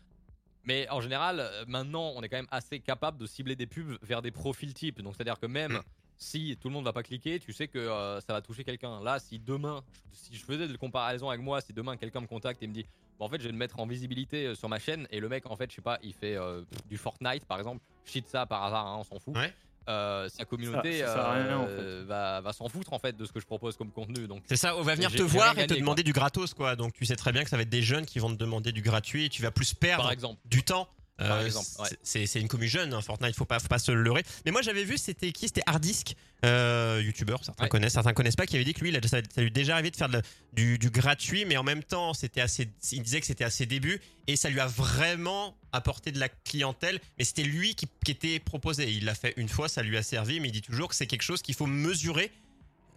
mais 0.63 0.89
en 0.89 1.01
général, 1.01 1.39
euh, 1.39 1.65
maintenant, 1.67 2.13
on 2.15 2.21
est 2.21 2.29
quand 2.29 2.37
même 2.37 2.47
assez 2.51 2.79
capable 2.79 3.17
de 3.17 3.25
cibler 3.25 3.55
des 3.55 3.67
pubs 3.67 3.97
vers 4.01 4.21
des 4.21 4.31
profils 4.31 4.73
types. 4.73 5.01
Donc 5.01 5.15
c'est-à-dire 5.15 5.39
que 5.39 5.47
même 5.47 5.73
Mm. 5.73 5.83
si 6.17 6.57
tout 6.61 6.67
le 6.67 6.73
monde 6.73 6.85
va 6.85 6.93
pas 6.93 7.03
cliquer, 7.03 7.39
tu 7.39 7.51
sais 7.51 7.67
que 7.67 7.79
euh, 7.79 8.21
ça 8.21 8.33
va 8.33 8.41
toucher 8.41 8.63
quelqu'un. 8.63 9.01
Là, 9.01 9.19
si 9.19 9.39
demain, 9.39 9.83
si 10.11 10.35
je 10.35 10.45
faisais 10.45 10.67
de 10.67 10.77
comparaison 10.77 11.29
avec 11.29 11.41
moi, 11.41 11.61
si 11.61 11.73
demain 11.73 11.97
quelqu'un 11.97 12.21
me 12.21 12.27
contacte 12.27 12.61
et 12.63 12.67
me 12.67 12.73
dit, 12.73 12.85
en 13.21 13.29
fait, 13.29 13.37
je 13.39 13.43
vais 13.45 13.51
le 13.51 13.57
mettre 13.57 13.79
en 13.79 13.85
visibilité 13.87 14.47
euh, 14.47 14.55
sur 14.55 14.67
ma 14.69 14.79
chaîne 14.79 15.07
et 15.11 15.19
le 15.19 15.29
mec, 15.29 15.45
en 15.49 15.55
fait, 15.55 15.69
je 15.69 15.75
sais 15.75 15.81
pas, 15.81 15.99
il 16.03 16.13
fait 16.13 16.35
euh, 16.35 16.61
du 16.89 16.97
Fortnite 16.97 17.45
par 17.45 17.57
exemple, 17.59 17.81
shit 18.05 18.27
ça 18.27 18.45
par 18.45 18.63
hasard, 18.63 18.85
hein, 18.87 18.97
on 18.99 19.03
s'en 19.03 19.19
fout. 19.19 19.35
Ouais. 19.35 19.53
Euh, 19.89 20.29
sa 20.29 20.45
communauté 20.45 20.99
Ça- 20.99 21.07
ça 21.07 21.13
sert 21.15 21.25
à 21.25 21.31
rien, 21.33 21.57
en 21.57 22.05
va, 22.05 22.39
va 22.41 22.53
s'en 22.53 22.69
foutre 22.69 22.93
en 22.93 22.99
fait 22.99 23.17
de 23.17 23.25
ce 23.25 23.31
que 23.31 23.39
je 23.39 23.47
propose 23.47 23.75
comme 23.75 23.89
contenu. 23.91 24.27
Donc, 24.27 24.43
C'est 24.45 24.55
ça, 24.55 24.75
on 24.77 24.83
va 24.83 24.93
venir 24.93 25.11
te 25.11 25.23
voir 25.23 25.57
et 25.57 25.65
te 25.65 25.73
demander 25.73 26.03
du 26.03 26.13
gratos, 26.13 26.53
quoi. 26.53 26.75
Donc 26.75 26.93
tu 26.93 27.03
sais 27.05 27.15
très 27.15 27.31
bien 27.31 27.43
que 27.43 27.49
ça 27.49 27.55
va 27.57 27.63
être 27.63 27.69
des 27.69 27.81
jeunes 27.81 28.05
qui 28.05 28.19
vont 28.19 28.29
te 28.29 28.35
demander 28.37 28.71
du 28.71 28.81
gratuit 28.81 29.25
et 29.25 29.29
tu 29.29 29.41
vas 29.41 29.49
plus 29.51 29.73
perdre 29.73 30.03
par 30.03 30.11
exemple. 30.11 30.39
du 30.45 30.61
temps. 30.63 30.87
Par 31.17 31.37
Euh, 31.37 31.45
exemple, 31.45 31.67
ouais. 31.79 31.89
c'est- 32.01 32.39
une 32.41 32.47
commu 32.47 32.67
jeune, 32.67 32.93
hein, 32.93 33.01
Fortnite, 33.01 33.35
faut 33.35 33.45
pas, 33.45 33.59
faut 33.59 33.67
pas 33.67 33.77
se 33.77 33.91
leurrer. 33.91 34.23
Mais 34.45 34.51
moi 34.51 34.63
j'avais 34.63 34.83
vu, 34.83 34.97
c'était 34.97 35.31
qui? 35.31 35.47
C'était 35.47 35.61
Hardisk, 35.67 36.15
euh, 36.45 36.99
youtubeur, 37.05 37.43
certains 37.45 37.63
Ouais. 37.65 37.69
connaissent, 37.69 37.93
certains 37.93 38.13
connaissent 38.13 38.35
pas, 38.35 38.47
qui 38.47 38.55
avait 38.55 38.65
dit 38.65 38.73
que 38.73 38.79
lui, 38.81 38.89
il 38.89 38.97
a- 38.97 39.07
ça, 39.07 39.19
lui 39.37 39.51
déjà 39.51 39.73
arrivé 39.73 39.91
de 39.91 39.95
faire 39.95 40.07
de 40.09 40.13
la- 40.13 40.21
du, 40.53 40.79
du 40.79 40.89
gratuit, 40.89 41.45
mais 41.45 41.57
en 41.57 41.63
même 41.63 41.83
temps, 41.83 42.15
c'était 42.15 42.41
assez, 42.41 42.69
il 42.91 43.03
disait 43.03 43.19
que 43.19 43.27
c'était 43.27 43.43
à 43.43 43.51
ses 43.51 43.67
débuts 43.67 44.01
et 44.25 44.35
ça 44.35 44.49
lui 44.49 44.59
a 44.59 44.65
vraiment 44.65 45.55
apporté 45.73 46.11
de 46.11 46.19
la 46.19 46.29
clientèle, 46.29 46.99
mais 47.19 47.23
c'était 47.23 47.43
lui 47.43 47.75
qui, 47.75 47.87
qui 48.03 48.11
était 48.11 48.39
proposé. 48.39 48.89
Il 48.91 49.05
l'a 49.05 49.13
fait 49.13 49.33
une 49.37 49.49
fois, 49.49 49.69
ça 49.69 49.83
lui 49.83 49.97
a 49.97 50.03
servi, 50.03 50.39
mais 50.39 50.47
il 50.47 50.53
dit 50.53 50.61
toujours 50.63 50.87
que 50.89 50.95
c'est 50.95 51.07
quelque 51.07 51.21
chose 51.21 51.43
qu'il 51.43 51.53
faut 51.55 51.67
mesurer 51.67 52.31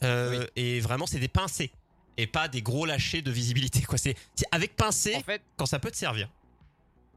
euh, 0.02 0.40
Oui. 0.40 0.46
et 0.56 0.80
vraiment, 0.80 1.06
c'est 1.06 1.18
des 1.20 1.28
pincées 1.28 1.70
et 2.16 2.26
pas 2.26 2.48
des 2.48 2.62
gros 2.62 2.86
lâchers 2.86 3.22
de 3.22 3.30
visibilité, 3.30 3.82
quoi. 3.82 3.98
C'est 3.98 4.16
c'est 4.34 4.46
avec 4.50 4.76
pincée 4.76 5.14
En 5.16 5.20
fait, 5.22 5.42
quand 5.56 5.66
ça 5.66 5.78
peut 5.78 5.90
te 5.90 5.96
servir. 5.96 6.30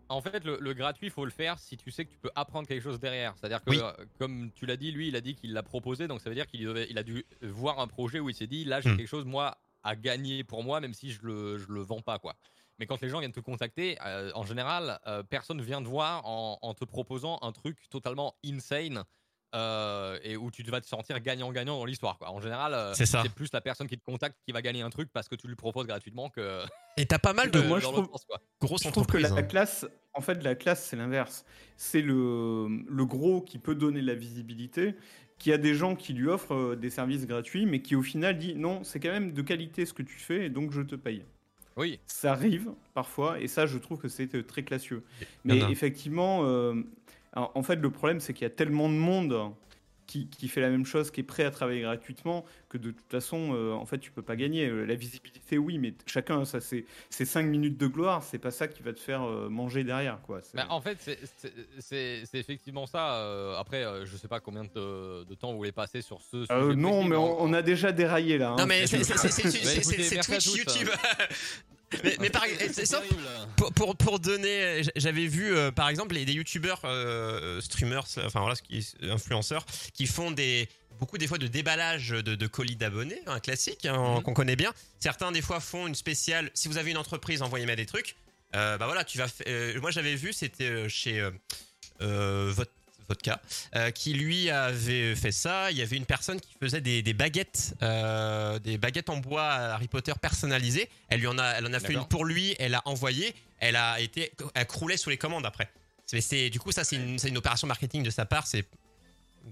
En 0.09 0.21
fait, 0.21 0.45
le, 0.45 0.57
le 0.61 0.73
gratuit, 0.73 1.07
il 1.07 1.11
faut 1.11 1.25
le 1.25 1.31
faire 1.31 1.59
si 1.59 1.75
tu 1.75 1.91
sais 1.91 2.05
que 2.05 2.11
tu 2.11 2.19
peux 2.19 2.31
apprendre 2.35 2.65
quelque 2.67 2.81
chose 2.81 2.99
derrière. 2.99 3.35
C'est-à-dire 3.37 3.61
que, 3.61 3.69
Oui. 3.69 3.77
euh, 3.77 3.91
comme 4.17 4.51
tu 4.53 4.65
l'as 4.65 4.77
dit, 4.77 4.91
lui, 4.91 5.09
il 5.09 5.15
a 5.17 5.21
dit 5.21 5.35
qu'il 5.35 5.51
l'a 5.51 5.63
proposé, 5.63 6.07
donc 6.07 6.21
ça 6.21 6.29
veut 6.29 6.35
dire 6.35 6.47
qu'il 6.47 6.61
il 6.89 6.97
a 6.97 7.03
dû 7.03 7.25
voir 7.41 7.79
un 7.79 7.87
projet 7.87 8.19
où 8.21 8.29
il 8.29 8.35
s'est 8.35 8.47
dit, 8.47 8.63
là, 8.63 8.79
j'ai 8.79 8.93
Hmm. 8.93 8.95
quelque 8.95 9.07
chose, 9.07 9.25
moi, 9.25 9.57
à 9.83 9.95
gagner 9.97 10.43
pour 10.45 10.63
moi, 10.63 10.79
même 10.79 10.93
si 10.93 11.11
je 11.11 11.21
le, 11.23 11.57
je 11.57 11.67
le 11.67 11.81
vends 11.81 12.01
pas, 12.01 12.19
quoi. 12.19 12.35
Mais 12.79 12.85
quand 12.85 13.01
les 13.01 13.09
gens 13.09 13.19
viennent 13.19 13.31
te 13.33 13.39
contacter, 13.41 13.97
euh, 14.05 14.31
en 14.35 14.43
général, 14.45 14.99
euh, 15.07 15.23
personne 15.23 15.61
vient 15.61 15.81
te 15.81 15.87
voir 15.87 16.25
en, 16.25 16.57
en 16.61 16.73
te 16.73 16.85
proposant 16.85 17.39
un 17.41 17.51
truc 17.51 17.89
totalement 17.89 18.35
insane 18.45 19.03
euh, 19.55 20.19
et 20.23 20.35
où 20.37 20.51
tu 20.51 20.61
vas 20.63 20.81
te 20.81 20.87
sentir 20.87 21.19
gagnant-gagnant 21.19 21.77
dans 21.79 21.85
l'histoire, 21.85 22.17
quoi. 22.17 22.29
En 22.31 22.39
général, 22.41 22.73
euh, 22.73 22.93
C'est 22.93 23.29
plus 23.33 23.49
la 23.53 23.61
personne 23.61 23.87
qui 23.87 23.97
te 23.97 24.03
contacte 24.03 24.35
qui 24.45 24.51
va 24.51 24.61
gagner 24.61 24.81
un 24.81 24.89
truc 24.89 25.09
parce 25.13 25.27
que 25.29 25.35
tu 25.35 25.47
lui 25.47 25.55
proposes 25.55 25.87
gratuitement 25.87 26.29
que. 26.29 26.63
Et 26.97 27.05
t'as 27.05 27.19
pas 27.19 27.33
mal 27.33 27.49
de 27.51 27.61
moi, 27.61 27.79
je 27.79 27.85
trouve- 27.85 28.09
sens, 28.11 28.25
quoi. 28.25 28.41
grosses 28.61 28.83
Je 28.83 28.89
trouve 28.89 29.07
que 29.07 29.17
la 29.17 29.31
hein. 29.33 29.43
classe, 29.43 29.85
en 30.13 30.21
fait, 30.21 30.43
la 30.43 30.55
classe, 30.55 30.85
c'est 30.85 30.95
l'inverse. 30.97 31.45
C'est 31.77 32.01
le, 32.01 32.67
le 32.89 33.05
gros 33.05 33.41
qui 33.41 33.57
peut 33.59 33.75
donner 33.75 34.01
la 34.01 34.15
visibilité, 34.15 34.95
qui 35.37 35.53
a 35.53 35.57
des 35.57 35.75
gens 35.75 35.95
qui 35.95 36.13
lui 36.13 36.27
offrent 36.27 36.53
euh, 36.55 36.75
des 36.75 36.89
services 36.89 37.25
gratuits, 37.27 37.65
mais 37.65 37.81
qui 37.81 37.95
au 37.95 38.01
final 38.01 38.37
dit 38.37 38.55
non, 38.55 38.83
c'est 38.83 38.99
quand 38.99 39.11
même 39.11 39.33
de 39.33 39.41
qualité 39.41 39.85
ce 39.85 39.93
que 39.93 40.01
tu 40.03 40.15
fais, 40.17 40.45
et 40.47 40.49
donc 40.49 40.71
je 40.71 40.81
te 40.81 40.95
paye. 40.95 41.23
Oui, 41.75 41.99
Ça 42.07 42.31
arrive 42.31 42.71
parfois, 42.95 43.39
et 43.39 43.47
ça, 43.47 43.67
je 43.67 43.77
trouve 43.77 43.99
que 43.99 44.07
c'est 44.07 44.47
très 44.47 44.63
classieux. 44.63 45.03
Mais 45.43 45.59
effectivement, 45.69 46.43
euh, 46.43 46.73
alors, 47.37 47.51
en 47.55 47.63
fait, 47.63 47.75
le 47.77 47.89
problème, 47.91 48.19
c'est 48.19 48.33
qu'il 48.33 48.43
y 48.43 48.47
a 48.47 48.49
tellement 48.49 48.89
de 48.89 48.95
monde 48.95 49.53
qui, 50.07 50.29
qui 50.29 50.47
fait 50.47 50.61
la 50.61 50.69
même 50.69 50.85
chose, 50.85 51.11
qui 51.11 51.19
est 51.19 51.23
prêt 51.23 51.43
à 51.43 51.51
travailler 51.51 51.81
gratuitement, 51.81 52.45
que 52.69 52.77
de 52.77 52.91
toute 52.91 53.11
façon, 53.11 53.51
euh, 53.53 53.73
en 53.73 53.85
fait, 53.85 53.97
tu 53.99 54.09
peux 54.09 54.21
pas 54.21 54.37
gagner. 54.37 54.65
Euh, 54.67 54.85
La 54.85 54.95
visibilité, 54.95 55.57
oui, 55.57 55.77
mais 55.79 55.93
chacun, 56.05 56.45
ça, 56.45 56.61
c'est 56.61 56.85
c'est 57.09 57.25
5 57.25 57.43
minutes 57.43 57.77
de 57.77 57.87
gloire, 57.87 58.23
c'est 58.23 58.37
pas 58.39 58.51
ça 58.51 58.69
qui 58.69 58.81
va 58.83 58.93
te 58.93 59.01
faire 59.01 59.23
euh, 59.23 59.49
manger 59.49 59.83
derrière, 59.83 60.21
quoi. 60.21 60.39
Bah, 60.53 60.65
en 60.69 60.79
fait, 60.79 60.97
c'est- 61.79 62.23
effectivement 62.33 62.85
ça. 62.87 63.15
euh, 63.15 63.55
après, 63.57 63.83
euh, 63.83 64.05
je 64.05 64.15
sais 64.15 64.29
pas 64.29 64.39
combien 64.39 64.63
de, 64.63 65.25
de 65.25 65.35
temps 65.35 65.51
vous 65.51 65.57
voulez 65.57 65.73
passer 65.73 66.01
sur 66.01 66.21
ce 66.21 66.45
sujet. 66.45 66.53
Euh, 66.53 66.73
non, 66.73 66.91
précis, 66.99 67.09
mais 67.09 67.15
on, 67.17 67.41
on 67.43 67.51
a 67.53 67.61
déjà 67.61 67.91
déraillé 67.91 68.37
là. 68.37 68.51
hein. 68.51 68.55
Non 68.57 68.65
mais 68.65 68.87
c'est 68.87 69.03
c'est- 69.03 70.21
Twitch, 70.21 70.55
YouTube. 70.55 70.87
Mais, 72.03 72.15
mais 72.19 72.29
par 72.29 72.43
terrible. 73.07 73.23
pour, 73.55 73.73
pour, 73.73 73.95
pour 73.95 74.19
donner, 74.19 74.81
j'avais 74.95 75.27
vu 75.27 75.55
euh, 75.55 75.71
par 75.71 75.89
exemple 75.89 76.15
les, 76.15 76.25
des 76.25 76.33
youtubeurs, 76.33 76.81
euh, 76.83 77.61
streamers, 77.61 78.05
enfin 78.25 78.41
voilà, 78.41 78.55
influenceurs, 79.03 79.65
qui 79.93 80.05
font 80.07 80.31
des 80.31 80.67
beaucoup 80.99 81.17
des 81.19 81.27
fois 81.27 81.37
de 81.37 81.45
déballage 81.47 82.09
de, 82.09 82.21
de 82.35 82.47
colis 82.47 82.75
d'abonnés, 82.75 83.21
un 83.27 83.39
classique 83.39 83.85
hein, 83.85 84.15
Mhm. 84.17 84.23
qu'on 84.23 84.33
connaît 84.33 84.55
bien. 84.55 84.73
Certains 84.99 85.31
des 85.31 85.41
fois 85.43 85.59
font 85.59 85.85
une 85.87 85.95
spéciale. 85.95 86.49
Si 86.55 86.67
vous 86.67 86.77
avez 86.77 86.89
une 86.91 86.97
entreprise, 86.97 87.41
envoyez-moi 87.43 87.75
des 87.75 87.85
trucs. 87.85 88.15
Euh, 88.55 88.77
bah 88.77 88.85
voilà, 88.87 89.03
tu 89.03 89.17
vas. 89.19 89.27
moi 89.79 89.91
j'avais 89.91 90.15
vu, 90.15 90.33
c'était 90.33 90.89
chez 90.89 91.21
Vod- 91.99 92.65
Vodka, 93.09 93.41
euh, 93.75 93.91
qui 93.91 94.13
lui 94.13 94.49
avait 94.49 95.15
fait 95.15 95.31
ça. 95.31 95.71
Il 95.71 95.77
y 95.77 95.81
avait 95.81 95.95
une 95.97 96.05
personne 96.05 96.39
qui 96.41 96.53
faisait 96.61 96.81
des, 96.81 97.01
des 97.01 97.13
baguettes, 97.13 97.75
euh, 97.81 98.59
des 98.59 98.77
baguettes 98.77 99.09
en 99.09 99.17
bois 99.17 99.49
Harry 99.53 99.87
Potter 99.87 100.13
personnalisées. 100.21 100.89
Elle 101.09 101.21
lui 101.21 101.27
en 101.27 101.37
a, 101.37 101.45
elle 101.57 101.65
en 101.67 101.73
a 101.73 101.79
fait 101.79 101.93
une 101.93 102.05
pour 102.07 102.25
lui. 102.25 102.55
Elle 102.59 102.75
a 102.75 102.81
envoyé. 102.85 103.33
Elle 103.59 103.75
a 103.75 103.99
été, 103.99 104.31
elle 104.53 104.67
croulait 104.67 104.97
sous 104.97 105.09
les 105.09 105.17
commandes 105.17 105.45
après. 105.45 105.69
C'est, 106.05 106.49
du 106.49 106.59
coup 106.59 106.71
ça 106.71 106.83
c'est 106.83 106.95
une, 106.95 107.17
une 107.25 107.37
opération 107.37 107.67
marketing 107.67 108.03
de 108.03 108.09
sa 108.09 108.25
part. 108.25 108.45
C'est 108.47 108.65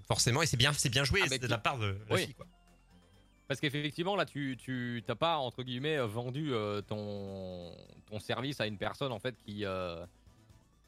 forcément 0.07 0.41
et 0.41 0.45
c'est 0.45 0.57
bien, 0.57 0.73
c'est 0.73 0.89
bien 0.89 1.03
joué 1.03 1.21
Ah, 1.23 1.29
de 1.29 1.37
qui- 1.37 1.47
la 1.47 1.57
part 1.57 1.77
de 1.77 1.97
la 2.09 2.15
Oui. 2.15 2.25
fille. 2.25 2.33
Quoi. 2.33 2.45
Parce 3.47 3.59
qu'effectivement, 3.59 4.15
là, 4.15 4.25
tu 4.25 4.57
tu 4.59 5.03
t'as 5.05 5.13
pas 5.15 5.37
entre 5.37 5.61
guillemets 5.63 5.97
vendu 5.99 6.51
euh, 6.53 6.81
ton 6.81 7.71
ton 8.09 8.19
service 8.19 8.59
à 8.59 8.65
une 8.67 8.77
personne 8.77 9.11
en 9.11 9.19
fait 9.19 9.35
qui. 9.45 9.63
euh, 9.65 10.03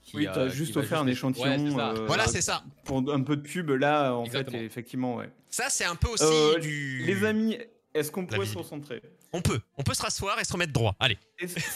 qui, 0.07 0.15
Oui, 0.17 0.27
t'as 0.33 0.47
qui 0.49 0.55
juste 0.55 0.75
offert 0.77 1.01
un 1.01 1.07
échantillon. 1.07 1.45
Ouais, 1.45 1.57
c'est 1.69 1.75
ça. 1.75 1.89
euh, 1.91 2.05
Voilà, 2.07 2.27
c'est 2.27 2.41
ça. 2.41 2.63
Pour 2.85 3.13
un 3.13 3.21
peu 3.21 3.35
de 3.35 3.41
pub, 3.41 3.69
là, 3.71 4.13
en 4.15 4.23
Exactement. 4.25 4.57
fait, 4.57 4.65
effectivement, 4.65 5.15
ouais. 5.17 5.29
Ça 5.49 5.65
c'est 5.69 5.85
un 5.85 5.95
peu 5.95 6.07
aussi 6.09 6.23
Euh, 6.25 6.57
du. 6.59 7.03
Les 7.05 7.23
amis, 7.25 7.57
est-ce 7.93 8.11
qu'on 8.11 8.25
pourrait 8.25 8.45
se 8.45 8.57
recentrer? 8.57 9.01
On 9.33 9.41
peut, 9.41 9.59
on 9.77 9.83
peut 9.83 9.93
se 9.93 10.01
rasseoir 10.01 10.39
et 10.39 10.45
se 10.45 10.53
remettre 10.53 10.71
droit. 10.71 10.95
Allez. 10.99 11.17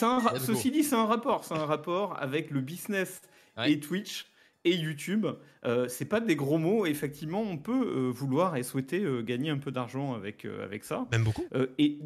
Un. 0.02 0.22
Ceci 0.40 0.72
dit, 0.72 0.84
c'est 0.84 0.96
un 0.96 1.06
rapport. 1.06 1.44
C'est 1.44 1.54
un 1.54 1.66
rapport 1.66 2.18
avec 2.22 2.50
le 2.52 2.62
business 2.62 3.22
Ouais. 3.58 3.74
et 3.74 3.80
Twitch 3.82 4.28
et 4.64 4.74
YouTube. 4.76 5.28
Euh, 5.66 5.88
c'est 5.90 6.06
pas 6.06 6.22
des 6.22 6.38
gros 6.38 6.58
mots. 6.58 6.86
Effectivement, 6.86 7.42
on 7.42 7.58
peut 7.58 7.86
euh, 7.86 8.10
vouloir 8.12 8.56
et 8.56 8.64
souhaiter 8.64 9.04
euh, 9.04 9.22
gagner 9.22 9.50
un 9.50 9.58
peu 9.58 9.72
d'argent 9.72 10.14
avec, 10.14 10.46
euh, 10.46 10.64
avec 10.64 10.86
ça. 10.86 11.06
Même 11.12 11.26
beaucoup. 11.26 11.46
Euh, 11.54 11.68
et 11.78 12.00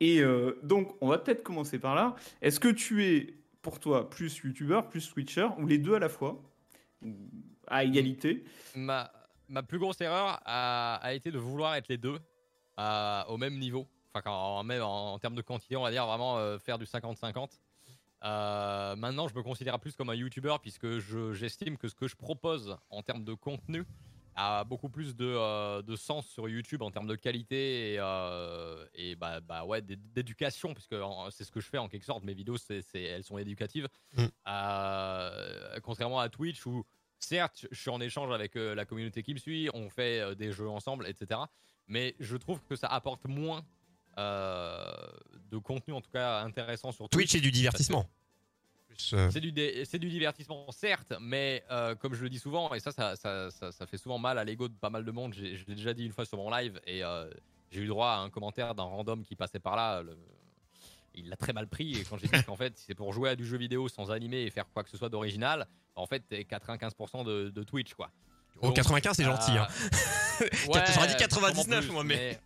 et 0.00 0.20
euh, 0.20 0.58
donc, 0.62 0.94
on 1.00 1.08
va 1.08 1.18
peut-être 1.18 1.42
commencer 1.42 1.78
par 1.78 1.94
là. 1.94 2.14
Est-ce 2.42 2.60
que 2.60 2.68
tu 2.68 3.04
es, 3.04 3.34
pour 3.64 3.80
toi, 3.80 4.08
plus 4.08 4.36
YouTuber, 4.44 4.82
plus 4.90 5.10
Twitcher, 5.10 5.48
ou 5.58 5.66
les 5.66 5.78
deux 5.78 5.94
à 5.94 5.98
la 5.98 6.08
fois 6.10 6.40
À 7.66 7.82
égalité 7.82 8.44
Ma, 8.76 9.10
ma 9.48 9.62
plus 9.64 9.78
grosse 9.78 10.00
erreur 10.00 10.40
a, 10.44 10.96
a 11.02 11.12
été 11.14 11.32
de 11.32 11.38
vouloir 11.38 11.74
être 11.74 11.88
les 11.88 11.96
deux 11.98 12.18
à- 12.76 13.24
au 13.28 13.36
même 13.38 13.58
niveau. 13.58 13.88
Enfin, 14.12 14.22
quand- 14.22 14.62
même 14.64 14.82
en, 14.82 15.14
en 15.14 15.18
termes 15.18 15.34
de 15.34 15.42
quantité, 15.42 15.76
on 15.76 15.82
va 15.82 15.90
dire 15.90 16.06
vraiment 16.06 16.36
euh, 16.38 16.58
faire 16.58 16.78
du 16.78 16.84
50-50. 16.84 17.58
Euh, 18.22 18.96
maintenant, 18.96 19.28
je 19.28 19.34
me 19.34 19.42
considère 19.42 19.78
plus 19.80 19.96
comme 19.96 20.10
un 20.10 20.14
YouTuber 20.14 20.56
puisque 20.62 20.98
je- 20.98 21.32
j'estime 21.32 21.76
que 21.78 21.88
ce 21.88 21.94
que 21.94 22.06
je 22.06 22.16
propose 22.16 22.76
en 22.90 23.02
termes 23.02 23.24
de 23.24 23.34
contenu 23.34 23.84
a 24.36 24.64
beaucoup 24.64 24.88
plus 24.88 25.14
de, 25.14 25.26
euh, 25.26 25.82
de 25.82 25.96
sens 25.96 26.26
sur 26.26 26.48
YouTube 26.48 26.82
en 26.82 26.90
termes 26.90 27.06
de 27.06 27.14
qualité 27.14 27.92
et, 27.94 27.96
euh, 27.98 28.84
et 28.94 29.14
bah, 29.14 29.40
bah 29.40 29.64
ouais, 29.64 29.80
d'é- 29.82 29.96
d'éducation, 29.96 30.74
puisque 30.74 30.96
c'est 31.30 31.44
ce 31.44 31.52
que 31.52 31.60
je 31.60 31.68
fais 31.68 31.78
en 31.78 31.88
quelque 31.88 32.04
sorte. 32.04 32.24
Mes 32.24 32.34
vidéos, 32.34 32.56
c'est, 32.56 32.82
elles 32.94 33.24
sont 33.24 33.38
éducatives. 33.38 33.88
Mm. 34.16 34.24
Euh, 34.48 35.80
contrairement 35.82 36.20
à 36.20 36.28
Twitch 36.28 36.64
où, 36.66 36.84
certes, 37.18 37.66
je 37.70 37.80
suis 37.80 37.90
en 37.90 38.00
échange 38.00 38.32
avec 38.32 38.54
la 38.54 38.84
communauté 38.84 39.22
qui 39.22 39.34
me 39.34 39.38
suit, 39.38 39.70
on 39.74 39.88
fait 39.88 40.34
des 40.36 40.52
jeux 40.52 40.68
ensemble, 40.68 41.06
etc. 41.08 41.40
Mais 41.86 42.14
je 42.20 42.36
trouve 42.36 42.60
que 42.68 42.76
ça 42.76 42.88
apporte 42.88 43.24
moins 43.26 43.64
de 44.16 45.58
contenu, 45.58 45.94
en 45.94 46.00
tout 46.00 46.10
cas 46.10 46.40
intéressant 46.42 46.92
sur 46.92 47.08
Twitch. 47.08 47.30
Twitch 47.30 47.34
est 47.36 47.40
du 47.44 47.50
divertissement. 47.50 48.08
Plus, 48.94 49.12
euh, 49.14 49.28
C'est 49.30 49.40
du, 49.40 49.52
du 49.52 50.08
divertissement, 50.10 50.70
certes, 50.72 51.12
mais 51.20 51.62
euh, 51.70 51.94
comme 51.94 52.14
je 52.14 52.22
le 52.22 52.28
dis 52.30 52.38
souvent, 52.38 52.72
et 52.74 52.80
ça 52.80 52.92
ça, 52.92 53.16
ça, 53.16 53.50
ça- 53.50 53.72
ça 53.72 53.86
fait 53.86 53.98
souvent 53.98 54.18
mal 54.18 54.38
à 54.38 54.44
l'ego 54.44 54.68
de 54.68 54.74
pas 54.74 54.90
mal 54.90 55.04
de 55.04 55.10
monde, 55.10 55.34
j'ai- 55.34 55.56
je 55.56 55.66
l'ai 55.66 55.74
déjà 55.74 55.92
dit 55.94 56.04
une 56.06 56.12
fois 56.12 56.24
sur 56.24 56.38
mon 56.38 56.50
live, 56.50 56.80
et 56.86 57.04
euh, 57.04 57.28
j'ai 57.70 57.80
eu 57.82 57.86
droit 57.86 58.08
à 58.10 58.18
un 58.18 58.30
commentaire 58.30 58.74
d'un 58.74 58.84
random 58.84 59.22
qui 59.24 59.36
passait 59.36 59.58
par 59.60 59.76
là. 59.76 60.02
le- 60.02 60.16
il 61.16 61.28
l'a 61.28 61.36
très 61.36 61.52
mal 61.52 61.68
pris, 61.68 61.92
et 61.96 62.02
quand 62.04 62.16
j'ai 62.18 62.26
dit 62.26 62.42
qu'en 62.42 62.56
fait, 62.56 62.72
c'est 62.76 62.94
pour 62.96 63.12
jouer 63.12 63.30
à 63.30 63.36
du 63.36 63.46
jeu 63.46 63.56
vidéo 63.56 63.88
sans 63.88 64.10
animer 64.10 64.42
et 64.42 64.50
faire 64.50 64.64
quoi 64.72 64.82
que 64.82 64.90
ce 64.90 64.96
soit 64.96 65.08
d'original, 65.08 65.68
en 65.94 66.06
fait, 66.06 66.20
t'es 66.28 66.42
95% 66.42 67.22
de, 67.24 67.50
de 67.50 67.62
Twitch, 67.62 67.94
quoi. 67.94 68.10
Oh, 68.60 68.66
Donc, 68.66 68.76
95, 68.76 69.16
c'est 69.16 69.22
gentil. 69.24 69.52
Hein. 69.52 69.68
euh, 70.42 70.48
J'aurais 70.92 71.06
dit 71.06 71.12
ouais, 71.12 71.18
99, 71.18 71.84
sûrement 71.84 72.02
moi, 72.02 72.04
mais- 72.04 72.40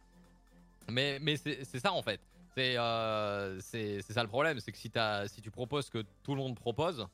Mais, 0.90 1.18
mais 1.20 1.36
c'est 1.36 1.64
c'est 1.64 1.80
ça 1.80 1.92
en 1.92 2.02
fait. 2.02 2.20
C'est 2.58 2.76
euh, 2.76 3.60
c'est 3.60 4.02
ça 4.02 4.20
le 4.24 4.28
problème, 4.28 4.58
c'est 4.58 4.72
que 4.72 4.78
si, 4.78 4.90
as, 4.96 5.28
si 5.28 5.40
tu 5.40 5.48
proposes 5.52 5.86
ce 5.86 5.90
que 5.92 6.02
tout 6.24 6.32
le 6.34 6.38
monde 6.40 6.56
propose, 6.56 7.06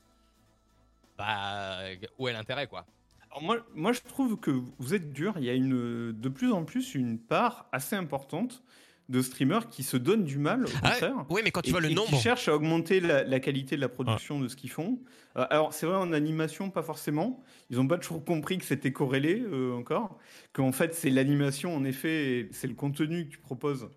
bah 1.18 1.80
où 2.18 2.28
est 2.28 2.32
l'intérêt 2.32 2.66
quoi? 2.66 2.86
Alors 3.30 3.42
moi, 3.42 3.58
moi, 3.74 3.92
je 3.92 4.00
trouve 4.00 4.38
que 4.38 4.50
vous 4.78 4.94
êtes 4.94 5.12
dur. 5.12 5.34
Il 5.36 5.44
y 5.44 5.50
a 5.50 5.54
une, 5.54 6.12
de 6.12 6.28
plus 6.30 6.50
en 6.50 6.64
plus 6.64 6.94
une 6.94 7.18
part 7.18 7.66
assez 7.72 7.94
importante 7.94 8.62
de 9.10 9.20
streamers 9.20 9.68
qui 9.68 9.82
se 9.82 9.98
donnent 9.98 10.24
du 10.24 10.38
mal, 10.38 10.64
au 10.64 10.68
Ah, 10.82 10.92
contraire. 10.92 11.26
oui, 11.28 11.42
mais 11.44 11.50
quand 11.50 11.60
tu 11.60 11.68
et, 11.68 11.72
vois 11.72 11.80
le 11.82 11.90
et 11.90 11.94
nombre. 11.94 12.08
qui 12.08 12.16
cherchent 12.16 12.48
à 12.48 12.54
augmenter 12.54 13.00
la, 13.00 13.22
la 13.22 13.38
qualité 13.40 13.76
de 13.76 13.82
la 13.82 13.90
production 13.90 14.40
de 14.40 14.48
ce 14.48 14.56
qu'ils 14.56 14.70
font. 14.70 14.98
Euh, 15.36 15.46
alors, 15.50 15.74
c'est 15.74 15.84
vrai, 15.84 15.96
en 15.96 16.12
animation, 16.14 16.70
pas 16.70 16.82
forcément. 16.82 17.42
Ils 17.68 17.76
n'ont 17.76 17.86
pas 17.86 17.98
toujours 17.98 18.24
compris 18.24 18.56
que 18.56 18.64
c'était 18.64 18.92
corrélé 18.92 19.40
euh, 19.42 19.74
encore. 19.74 20.18
Qu'en 20.54 20.72
fait, 20.72 20.94
c'est 20.94 21.10
l'animation, 21.10 21.76
en 21.76 21.84
effet, 21.84 22.38
et 22.38 22.48
c'est 22.52 22.66
le 22.68 22.74
contenu 22.74 23.26
que 23.26 23.32
tu 23.32 23.38
proposes 23.38 23.90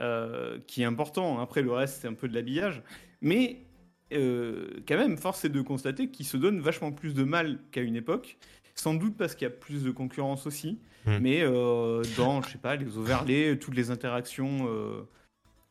euh, 0.00 0.58
qui 0.66 0.82
est 0.82 0.86
important. 0.86 1.38
Après, 1.40 1.62
le 1.62 1.72
reste, 1.72 2.00
c'est 2.02 2.08
un 2.08 2.14
peu 2.14 2.28
de 2.28 2.34
l'habillage. 2.34 2.82
Mais 3.20 3.62
euh, 4.12 4.68
quand 4.86 4.96
même, 4.96 5.16
force 5.18 5.44
est 5.44 5.48
de 5.48 5.60
constater 5.60 6.10
qu'ils 6.10 6.26
se 6.26 6.36
donnent 6.36 6.60
vachement 6.60 6.92
plus 6.92 7.14
de 7.14 7.24
mal 7.24 7.58
qu'à 7.72 7.82
une 7.82 7.96
époque. 7.96 8.38
Sans 8.74 8.94
doute 8.94 9.16
parce 9.16 9.34
qu'il 9.34 9.44
y 9.44 9.50
a 9.50 9.54
plus 9.54 9.82
de 9.82 9.90
concurrence 9.90 10.46
aussi. 10.46 10.78
Hmm. 11.04 11.18
Mais 11.20 11.40
euh, 11.42 12.02
dans, 12.16 12.42
je 12.42 12.50
sais 12.50 12.58
pas, 12.58 12.76
les 12.76 12.96
overlays, 12.96 13.58
toutes 13.58 13.74
les 13.74 13.90
interactions, 13.90 14.66
euh, 14.68 15.02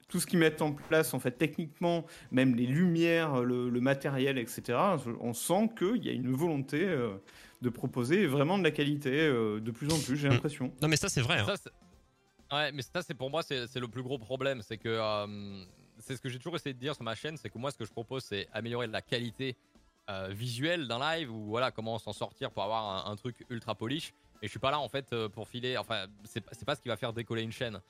tout 0.10 0.20
ce 0.20 0.28
qu'ils 0.28 0.40
mettent 0.40 0.62
en 0.62 0.74
place, 0.74 1.14
en 1.14 1.20
fait, 1.20 1.32
techniquement, 1.32 2.06
même 2.32 2.56
les 2.56 2.66
lumières, 2.66 3.44
le, 3.44 3.70
le 3.70 3.82
matériel, 3.82 4.38
etc., 4.38 4.78
on 5.22 5.34
sent 5.34 5.70
qu'il 5.78 6.04
y 6.06 6.10
a 6.10 6.14
une 6.14 6.32
volonté 6.34 6.84
euh, 6.84 7.10
de 7.62 7.70
proposer 7.70 8.26
vraiment 8.28 8.58
de 8.58 8.64
la 8.64 8.72
qualité 8.72 9.12
euh, 9.14 9.60
de 9.62 9.72
plus 9.72 9.92
en 9.92 10.00
plus, 10.00 10.16
j'ai 10.18 10.28
Hmm. 10.28 10.34
l'impression. 10.34 10.72
Non, 10.82 10.88
mais 10.90 10.98
ça, 10.98 11.08
c'est 11.10 11.22
vrai. 11.22 11.40
hein. 11.40 11.46
Ça, 11.56 11.72
ouais, 12.52 12.72
mais 12.72 12.82
ça 12.82 13.02
c'est 13.02 13.14
pour 13.14 13.30
moi 13.30 13.44
c'est 13.44 13.76
le 13.76 13.88
plus 13.88 14.04
gros 14.04 14.18
problème, 14.18 14.62
c'est 14.62 14.78
que 14.78 14.90
euh, 14.90 15.64
c'est 16.00 16.16
ce 16.16 16.22
que 16.22 16.30
j'ai 16.30 16.38
toujours 16.38 16.56
essayé 16.56 16.74
de 16.74 16.80
dire 16.80 16.94
sur 16.96 17.04
ma 17.04 17.16
chaîne, 17.16 17.38
c'est 17.38 17.50
que 17.50 17.58
moi 17.58 17.72
ce 17.72 17.78
que 17.78 17.86
je 17.86 17.92
propose 17.92 18.24
c'est 18.24 18.48
améliorer 18.54 18.88
la 18.88 19.02
qualité 19.02 19.56
euh, 20.10 20.30
visuelle 20.32 20.88
d'un 20.88 21.00
live 21.00 21.32
ou 21.34 21.46
voilà 21.48 21.72
comment 21.72 21.98
s'en 22.00 22.14
sortir 22.14 22.52
pour 22.52 22.64
avoir 22.64 23.08
un, 23.08 23.12
un 23.12 23.16
truc 23.16 23.36
ultra 23.50 23.76
polish. 23.76 24.14
Et 24.42 24.46
je 24.48 24.52
suis 24.52 24.60
pas 24.60 24.72
là 24.72 24.80
en 24.80 24.88
fait 24.88 25.12
euh, 25.14 25.28
pour 25.30 25.48
filer, 25.48 25.78
enfin 25.78 26.06
c'est 26.26 26.42
pas- 26.66 26.76
ce 26.76 26.82
qui 26.82 26.88
va 26.90 26.96
faire 26.98 27.12
décoller 27.14 27.42
une 27.42 27.52
chaîne. 27.52 27.82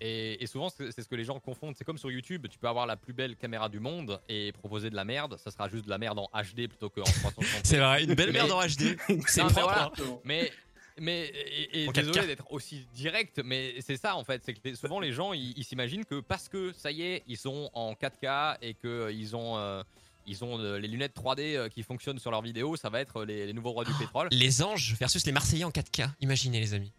Et, 0.00 0.42
et 0.42 0.46
souvent 0.46 0.68
c'est 0.68 0.92
ce 1.02 1.08
que 1.08 1.16
les 1.16 1.24
gens 1.24 1.40
confondent. 1.40 1.74
C'est 1.76 1.84
comme 1.84 1.96
sur 1.98 2.10
YouTube, 2.10 2.46
tu 2.50 2.58
peux 2.58 2.68
avoir 2.68 2.86
la 2.86 2.96
plus 2.96 3.12
belle 3.14 3.34
caméra 3.34 3.68
du 3.68 3.80
monde 3.80 4.20
et 4.28 4.52
proposer 4.52 4.88
de 4.90 4.94
la 4.94 5.04
merde, 5.04 5.36
ça 5.38 5.50
sera 5.50 5.68
juste 5.68 5.86
de 5.86 5.90
la 5.90 5.98
merde 5.98 6.18
en 6.18 6.28
HD 6.34 6.68
plutôt 6.68 6.90
qu'en 6.90 7.02
360. 7.04 7.44
C'est 7.64 7.78
vrai, 7.78 8.04
une 8.04 8.14
belle 8.14 8.26
Mais- 8.32 8.32
merde 8.44 8.52
en 8.52 8.60
HD. 8.60 8.96
C'est 9.26 9.40
propre. 9.40 9.60
voilà. 9.62 9.90
hein. 9.98 10.18
Mais, 10.24 10.52
mais 10.98 11.26
et, 11.26 11.84
et 11.84 11.88
désolé 11.88 12.20
4K. 12.20 12.26
d'être 12.26 12.52
aussi 12.52 12.86
direct, 12.94 13.40
mais 13.44 13.74
c'est 13.80 13.96
ça 13.96 14.16
en 14.16 14.24
fait. 14.24 14.42
C'est 14.44 14.54
que 14.54 14.60
les- 14.64 14.74
souvent 14.74 15.00
les 15.00 15.12
gens 15.12 15.32
ils 15.32 15.64
s'imaginent 15.64 16.04
que 16.04 16.20
parce 16.20 16.48
que 16.48 16.72
ça 16.72 16.90
y 16.90 17.02
est, 17.02 17.22
ils 17.26 17.36
sont 17.38 17.70
en 17.74 17.92
4K 17.94 18.56
et 18.62 18.74
que 18.74 19.10
ils 19.12 19.34
ont 19.36 19.56
euh, 19.58 19.82
ils 20.26 20.42
ont 20.42 20.58
euh, 20.58 20.78
les 20.78 20.88
lunettes 20.88 21.14
3D 21.16 21.54
euh, 21.56 21.68
qui 21.68 21.82
fonctionnent 21.82 22.18
sur 22.18 22.30
leurs 22.30 22.42
vidéos, 22.42 22.76
ça 22.76 22.88
va 22.90 23.00
être 23.00 23.24
les, 23.24 23.46
les 23.46 23.52
nouveaux 23.52 23.70
rois 23.72 23.84
du 23.84 23.92
pétrole. 23.94 24.28
Les 24.32 24.62
anges 24.62 24.94
versus 24.98 25.24
les 25.26 25.32
Marseillais 25.32 25.64
en 25.64 25.70
4K. 25.70 26.08
Imaginez, 26.20 26.58
les 26.60 26.74
amis. 26.74 26.92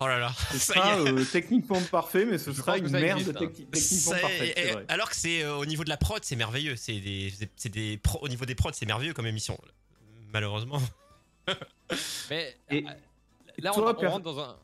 Oh 0.00 0.06
là 0.08 0.18
là. 0.18 0.32
Ce 0.50 0.58
Ça 0.58 0.74
sera 0.74 0.96
y 1.02 1.06
est. 1.06 1.12
euh, 1.12 1.24
techniquement 1.24 1.80
parfait, 1.82 2.24
mais 2.26 2.36
ce 2.36 2.50
Je 2.50 2.56
sera 2.56 2.76
une 2.78 2.88
merde 2.90 3.20
existe, 3.20 3.36
hein. 3.36 3.40
techni- 3.46 3.66
techniquement 3.70 4.12
parfaite. 4.20 4.72
vrai. 4.72 4.84
alors 4.88 5.08
que 5.08 5.16
c'est 5.16 5.42
euh, 5.44 5.56
au 5.56 5.66
niveau 5.66 5.82
de 5.84 5.88
la 5.88 5.96
prod, 5.96 6.22
c'est 6.24 6.34
merveilleux. 6.36 6.76
C'est 6.76 6.98
des, 7.00 7.32
des 7.66 7.96
pro- 7.98 8.18
au 8.20 8.28
niveau 8.28 8.44
des 8.44 8.54
prods, 8.56 8.72
c'est 8.72 8.86
merveilleux 8.86 9.14
comme 9.14 9.26
émission. 9.26 9.56
Malheureusement. 10.32 10.80
Mais 12.30 12.56
Et- 12.70 12.84
euh, 12.84 12.90
là 13.62 13.72
on, 13.74 13.80
toi, 13.80 13.96
on 13.98 14.08
rentre 14.10 14.24
dans 14.24 14.38
un. 14.40 14.56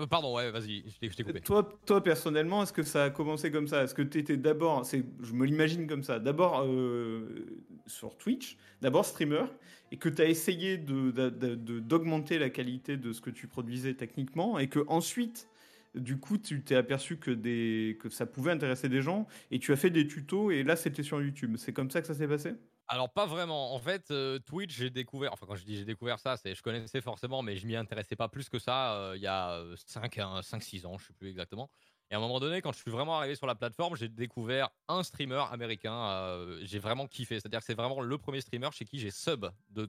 euh, 0.00 0.06
pardon, 0.06 0.34
ouais, 0.36 0.50
vas-y, 0.50 0.84
je 1.02 1.14
t'ai 1.16 1.24
coupé. 1.24 1.40
Toi, 1.40 1.68
toi, 1.86 2.02
personnellement, 2.02 2.62
est-ce 2.62 2.72
que 2.72 2.82
ça 2.82 3.04
a 3.04 3.10
commencé 3.10 3.50
comme 3.50 3.66
ça? 3.68 3.82
Est-ce 3.84 3.94
que 3.94 4.02
tu 4.02 4.18
étais 4.18 4.36
d'abord, 4.36 4.84
je 4.84 5.32
me 5.32 5.44
l'imagine 5.44 5.86
comme 5.86 6.02
ça, 6.02 6.18
d'abord 6.18 6.62
euh, 6.64 7.46
sur 7.86 8.16
Twitch, 8.16 8.56
d'abord 8.80 9.04
streamer, 9.04 9.44
et 9.90 9.96
que 9.96 10.08
tu 10.08 10.22
as 10.22 10.26
essayé 10.26 10.78
de- 10.78 11.10
de- 11.10 11.30
de- 11.30 11.54
de- 11.54 11.80
d'augmenter 11.80 12.38
la 12.38 12.50
qualité 12.50 12.96
de 12.96 13.12
ce 13.12 13.20
que 13.20 13.30
tu 13.30 13.48
produisais 13.48 13.94
techniquement, 13.94 14.58
et 14.58 14.68
que 14.68 14.84
ensuite, 14.88 15.48
du 15.94 16.18
coup, 16.18 16.38
tu 16.38 16.62
t'es 16.62 16.74
aperçu 16.76 17.16
que, 17.16 17.30
des, 17.30 17.98
que 18.00 18.08
ça 18.10 18.26
pouvait 18.26 18.52
intéresser 18.52 18.88
des 18.88 19.00
gens, 19.02 19.26
et 19.50 19.58
tu 19.58 19.72
as 19.72 19.76
fait 19.76 19.90
des 19.90 20.06
tutos, 20.06 20.50
et 20.50 20.62
là, 20.62 20.76
c'était 20.76 21.02
sur 21.02 21.20
YouTube. 21.22 21.56
C'est 21.56 21.72
comme 21.72 21.90
ça 21.90 22.00
que 22.02 22.06
ça 22.06 22.14
s'est 22.14 22.28
passé? 22.28 22.52
Alors 22.88 23.12
pas 23.12 23.26
vraiment. 23.26 23.74
En 23.74 23.78
fait, 23.78 24.10
euh, 24.10 24.38
Twitch, 24.38 24.74
j'ai 24.74 24.88
découvert. 24.90 25.32
Enfin, 25.32 25.46
quand 25.46 25.56
je 25.56 25.64
dis 25.64 25.76
j'ai 25.76 25.84
découvert 25.84 26.18
ça, 26.18 26.36
c'est 26.38 26.54
je 26.54 26.62
connaissais 26.62 27.00
forcément, 27.02 27.42
mais 27.42 27.56
je 27.56 27.66
m'y 27.66 27.76
intéressais 27.76 28.16
pas 28.16 28.28
plus 28.28 28.48
que 28.48 28.58
ça. 28.58 28.94
euh, 28.94 29.12
il 29.16 29.22
y 29.22 29.26
a 29.26 29.62
5-6 29.76 30.86
ans, 30.86 30.96
je 30.98 31.06
sais 31.06 31.12
plus 31.12 31.28
exactement. 31.28 31.68
Et 32.10 32.14
à 32.14 32.16
un 32.16 32.20
moment 32.20 32.40
donné, 32.40 32.62
quand 32.62 32.72
je 32.72 32.78
suis 32.78 32.90
vraiment 32.90 33.18
arrivé 33.18 33.34
sur 33.34 33.46
la 33.46 33.54
plateforme, 33.54 33.94
j'ai 33.94 34.08
découvert 34.08 34.70
un 34.88 35.02
streamer 35.02 35.44
américain. 35.50 35.92
euh, 35.92 36.58
j'ai 36.62 36.78
vraiment 36.78 37.06
kiffé. 37.06 37.34
C'est-à-dire 37.38 37.58
que 37.60 37.66
c'est 37.66 37.74
vraiment 37.74 38.00
le 38.00 38.16
premier 38.18 38.40
streamer 38.40 38.70
chez 38.72 38.86
qui 38.86 38.98
j'ai 38.98 39.10
sub 39.10 39.46
de. 39.68 39.88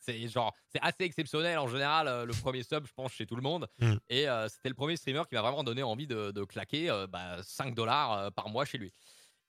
C'est 0.00 0.28
genre, 0.28 0.54
c'est 0.68 0.78
assez 0.80 1.02
exceptionnel 1.02 1.58
en 1.58 1.66
général. 1.66 2.06
euh, 2.06 2.24
le 2.24 2.32
premier 2.32 2.62
sub, 2.62 2.86
je 2.86 2.92
pense, 2.92 3.12
chez 3.12 3.26
tout 3.26 3.34
le 3.34 3.42
monde. 3.42 3.66
Mm. 3.80 3.94
Et 4.10 4.28
euh, 4.28 4.48
c'était 4.48 4.68
le 4.68 4.76
premier 4.76 4.96
streamer 4.96 5.24
qui 5.28 5.34
m'a 5.34 5.42
vraiment 5.42 5.64
donné 5.64 5.82
envie 5.82 6.06
de, 6.06 6.30
de 6.30 6.44
claquer 6.44 6.88
euh, 6.88 7.08
bah, 7.08 7.42
5 7.42 7.74
dollars 7.74 8.12
euh, 8.12 8.30
par 8.30 8.48
mois 8.48 8.64
chez 8.64 8.78
lui. 8.78 8.92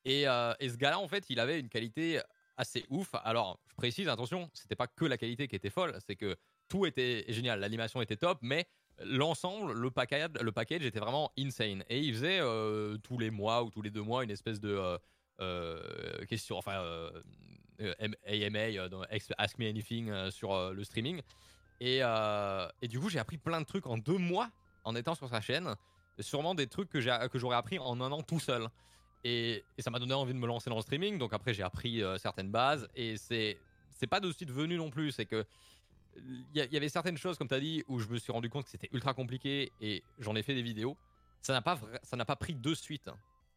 Et, 0.05 0.21
et 0.23 0.69
ce 0.69 0.77
gars-là, 0.77 0.97
en 0.97 1.07
fait, 1.07 1.25
il 1.29 1.39
avait 1.39 1.59
une 1.59 1.69
qualité 1.69 2.19
assez 2.59 2.85
ouf. 2.89 3.15
Alors, 3.23 3.57
je 3.69 3.75
précise, 3.75 4.07
attention, 4.09 4.49
c'était 4.53 4.75
pas 4.75 4.87
que 4.87 5.05
la 5.05 5.17
qualité 5.17 5.47
qui 5.47 5.55
était 5.55 5.69
folle, 5.69 5.97
c'est 6.05 6.15
que 6.15 6.35
tout 6.67 6.85
était 6.85 7.25
génial, 7.29 7.61
l'animation 7.61 8.01
était 8.01 8.17
top, 8.17 8.37
mais 8.41 8.67
l'ensemble, 9.03 9.71
le 9.71 9.89
package, 9.89 10.31
le 10.41 10.51
package 10.51 10.85
était 10.85 10.99
vraiment 10.99 11.31
insane. 11.39 11.83
Et 11.89 11.99
il 11.99 12.13
faisait 12.13 12.39
euh, 12.41 12.97
tous 12.97 13.17
les 13.17 13.31
mois 13.31 13.63
ou 13.63 13.71
tous 13.71 13.81
les 13.81 13.89
deux 13.89 14.03
mois 14.03 14.25
une 14.25 14.29
espèce 14.29 14.59
de 14.59 14.69
euh, 14.69 14.97
euh, 15.39 16.25
question, 16.25 16.57
enfin 16.57 16.83
AMA, 17.79 18.59
Ask 19.37 19.57
Me 19.57 19.69
Anything 19.69 20.29
sur 20.29 20.73
le 20.73 20.83
streaming. 20.83 21.21
Et, 21.79 22.01
et 22.81 22.87
du 22.89 22.99
coup, 22.99 23.09
j'ai 23.09 23.19
appris 23.19 23.37
plein 23.37 23.61
de 23.61 23.65
trucs 23.65 23.87
en 23.87 23.97
deux 23.97 24.17
mois 24.17 24.49
en 24.83 24.95
étant 24.95 25.15
sur 25.15 25.29
sa 25.29 25.39
chaîne. 25.39 25.75
Sûrement 26.19 26.55
des 26.55 26.67
trucs 26.67 26.89
que 26.89 26.99
j'aurais 26.99 27.55
appris 27.55 27.79
en 27.79 28.01
un 28.01 28.11
an 28.11 28.21
tout 28.21 28.41
seul. 28.41 28.67
Et, 29.23 29.63
et 29.77 29.81
ça 29.81 29.89
m'a 29.89 29.99
donné 29.99 30.13
envie 30.13 30.33
de 30.33 30.39
me 30.39 30.47
lancer 30.47 30.69
dans 30.69 30.75
le 30.77 30.81
streaming. 30.81 31.17
Donc 31.17 31.33
après, 31.33 31.53
j'ai 31.53 31.63
appris 31.63 32.01
euh, 32.01 32.17
certaines 32.17 32.49
bases. 32.51 32.87
Et 32.95 33.17
c'est, 33.17 33.57
c'est 33.91 34.07
pas 34.07 34.19
de 34.19 34.31
suite 34.31 34.51
venu 34.51 34.77
non 34.77 34.89
plus. 34.89 35.11
C'est 35.11 35.25
que 35.25 35.45
il 36.17 36.43
y, 36.55 36.75
avait 36.77 36.89
certaines 36.89 37.17
choses, 37.17 37.37
comme 37.37 37.47
tu 37.47 37.53
as 37.53 37.59
dit, 37.59 37.83
où 37.87 37.99
je 37.99 38.07
me 38.07 38.17
suis 38.17 38.31
rendu 38.33 38.49
compte 38.49 38.65
que 38.65 38.71
c'était 38.71 38.89
ultra 38.91 39.13
compliqué 39.13 39.71
et 39.79 40.03
j'en 40.17 40.35
ai 40.35 40.41
fait 40.43 40.55
des 40.55 40.63
vidéos. 40.63 40.97
Ça 41.41 41.53
n'a 41.53 41.61
pas, 41.61 41.75
vra- 41.75 41.99
ça 42.03 42.17
n'a 42.17 42.25
pas 42.25 42.35
pris 42.35 42.55
de 42.55 42.73
suite. 42.73 43.09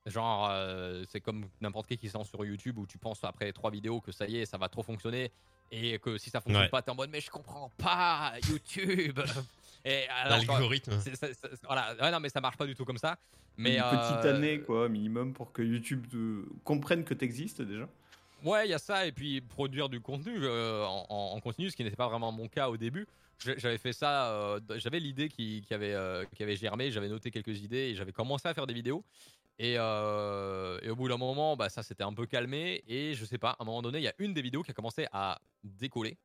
Genre, 0.06 0.48
euh, 0.50 1.02
c'est 1.08 1.20
comme 1.20 1.48
n'importe 1.60 1.88
qui 1.88 1.96
qui 1.96 2.08
se 2.08 2.14
lance 2.16 2.28
sur 2.28 2.44
YouTube 2.44 2.78
où 2.78 2.86
tu 2.86 2.98
penses 2.98 3.24
après 3.24 3.52
trois 3.52 3.70
vidéos 3.70 4.00
que 4.00 4.12
ça 4.12 4.26
y 4.28 4.36
est, 4.36 4.46
ça 4.46 4.58
va 4.58 4.68
trop 4.68 4.82
fonctionner 4.82 5.32
et 5.70 5.98
que 5.98 6.18
si 6.18 6.28
ça 6.28 6.40
fonctionne 6.40 6.64
Ouais. 6.64 6.68
pas, 6.68 6.82
t'es 6.82 6.90
en 6.90 6.94
mode 6.94 7.10
mais 7.10 7.20
je 7.20 7.30
comprends 7.30 7.70
pas 7.78 8.34
YouTube. 8.48 9.18
et 9.84 10.08
alors, 10.08 10.38
L'algorithme. 10.38 10.92
c'est- 11.00 11.16
c'est- 11.16 11.34
c'est- 11.34 11.64
voilà, 11.64 11.94
ouais, 12.00 12.10
non, 12.10 12.20
mais 12.20 12.28
ça 12.28 12.40
marche 12.40 12.56
pas 12.56 12.66
du 12.66 12.74
tout 12.74 12.84
comme 12.84 12.98
ça. 12.98 13.16
Mais 13.56 13.76
Une 13.76 13.82
petite 13.82 14.24
euh, 14.24 14.36
année, 14.36 14.60
quoi, 14.60 14.88
minimum, 14.88 15.32
pour 15.34 15.52
que 15.52 15.62
YouTube 15.62 16.06
te- 16.10 16.44
comprenne 16.64 17.04
que 17.04 17.14
tu 17.14 17.24
existes 17.24 17.60
déjà. 17.62 17.88
Ouais, 18.44 18.66
il 18.66 18.70
y 18.70 18.74
a 18.74 18.78
ça, 18.78 19.06
et 19.06 19.12
puis 19.12 19.40
produire 19.40 19.88
du 19.88 20.00
contenu 20.00 20.32
euh, 20.42 20.84
en, 20.84 21.06
en- 21.08 21.36
en 21.36 21.40
continu, 21.40 21.70
ce 21.70 21.76
qui 21.76 21.84
n'était 21.84 21.94
pas 21.96 22.08
vraiment 22.08 22.32
mon 22.32 22.48
cas 22.48 22.68
au 22.70 22.76
début. 22.76 23.06
J'avais 23.38 23.78
fait 23.78 23.92
ça, 23.92 24.30
euh, 24.30 24.60
j'avais 24.76 25.00
l'idée 25.00 25.28
qui, 25.28 25.62
qui 25.66 25.74
avait, 25.74 25.94
euh, 25.94 26.24
qui 26.34 26.42
avait 26.44 26.54
germé, 26.56 26.90
j'avais 26.92 27.08
noté 27.08 27.30
quelques 27.32 27.60
idées 27.60 27.90
et 27.90 27.94
j'avais 27.96 28.12
commencé 28.12 28.46
à 28.48 28.54
faire 28.54 28.66
des 28.68 28.74
vidéos. 28.74 29.04
Et, 29.58 29.74
euh, 29.78 30.78
et 30.82 30.90
au 30.90 30.96
bout 30.96 31.08
d'un 31.08 31.16
moment, 31.18 31.56
bah, 31.56 31.68
ça 31.68 31.82
s'était 31.82 32.04
un 32.04 32.12
peu 32.14 32.24
calmé. 32.26 32.82
Et 32.88 33.14
je 33.14 33.24
sais 33.24 33.38
pas, 33.38 33.50
à 33.50 33.56
un 33.60 33.64
moment 33.64 33.82
donné, 33.82 33.98
il 33.98 34.04
y 34.04 34.08
a 34.08 34.14
une 34.18 34.32
des 34.32 34.42
vidéos 34.42 34.62
qui 34.62 34.70
a 34.70 34.74
commencé 34.74 35.06
à 35.12 35.40
décoller. 35.64 36.16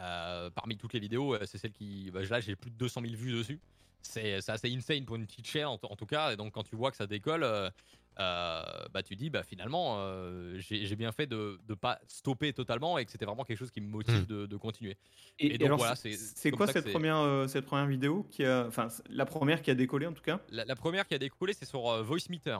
Euh, 0.00 0.50
parmi 0.50 0.76
toutes 0.76 0.92
les 0.94 1.00
vidéos, 1.00 1.34
euh, 1.34 1.40
c'est 1.44 1.58
celle 1.58 1.72
qui. 1.72 2.10
Bah, 2.10 2.20
là, 2.22 2.40
j'ai 2.40 2.56
plus 2.56 2.70
de 2.70 2.76
200 2.76 3.02
000 3.02 3.14
vues 3.14 3.32
dessus. 3.32 3.60
C'est 4.00 4.40
c'est 4.40 4.52
assez 4.52 4.74
insane 4.74 5.04
pour 5.04 5.16
une 5.16 5.26
petite 5.26 5.46
chaîne 5.46 5.66
en, 5.66 5.78
en 5.82 5.96
tout 5.96 6.06
cas. 6.06 6.32
Et 6.32 6.36
donc, 6.36 6.52
quand 6.52 6.64
tu 6.64 6.74
vois 6.76 6.90
que 6.90 6.96
ça 6.96 7.06
décolle, 7.06 7.44
euh, 7.44 7.70
euh, 8.18 8.62
bah, 8.90 9.02
tu 9.02 9.14
dis, 9.16 9.30
bah, 9.30 9.42
finalement, 9.44 9.96
euh, 9.98 10.58
j'ai 10.58 10.86
j'ai 10.86 10.96
bien 10.96 11.12
fait 11.12 11.26
de 11.26 11.60
ne 11.68 11.74
pas 11.74 12.00
stopper 12.08 12.52
totalement 12.52 12.98
et 12.98 13.04
que 13.04 13.12
c'était 13.12 13.26
vraiment 13.26 13.44
quelque 13.44 13.58
chose 13.58 13.70
qui 13.70 13.80
me 13.80 13.88
motive 13.88 14.22
Hmm. 14.22 14.26
de, 14.26 14.46
de 14.46 14.56
continuer. 14.56 14.96
Et, 15.38 15.46
Et 15.46 15.54
et 15.54 15.58
donc, 15.58 15.66
alors, 15.66 15.78
voilà, 15.78 15.94
c'est 15.94 16.50
quoi 16.50 16.66
cette 16.66 16.90
première, 16.90 17.18
euh, 17.18 17.46
cette 17.46 17.64
première 17.66 17.86
vidéo 17.86 18.24
qui 18.30 18.44
a, 18.44 18.66
enfin, 18.66 18.88
c'est 18.88 19.06
la 19.08 19.24
première 19.26 19.62
qui 19.62 19.70
a 19.70 19.74
décollé 19.74 20.06
en 20.06 20.12
tout 20.14 20.22
cas? 20.22 20.40
La, 20.48 20.64
la 20.64 20.74
première 20.74 21.06
qui 21.06 21.14
a 21.14 21.18
décollé, 21.18 21.52
c'est 21.52 21.64
sur 21.66 21.88
euh, 21.88 22.02
Voice 22.02 22.28
Meter. 22.28 22.58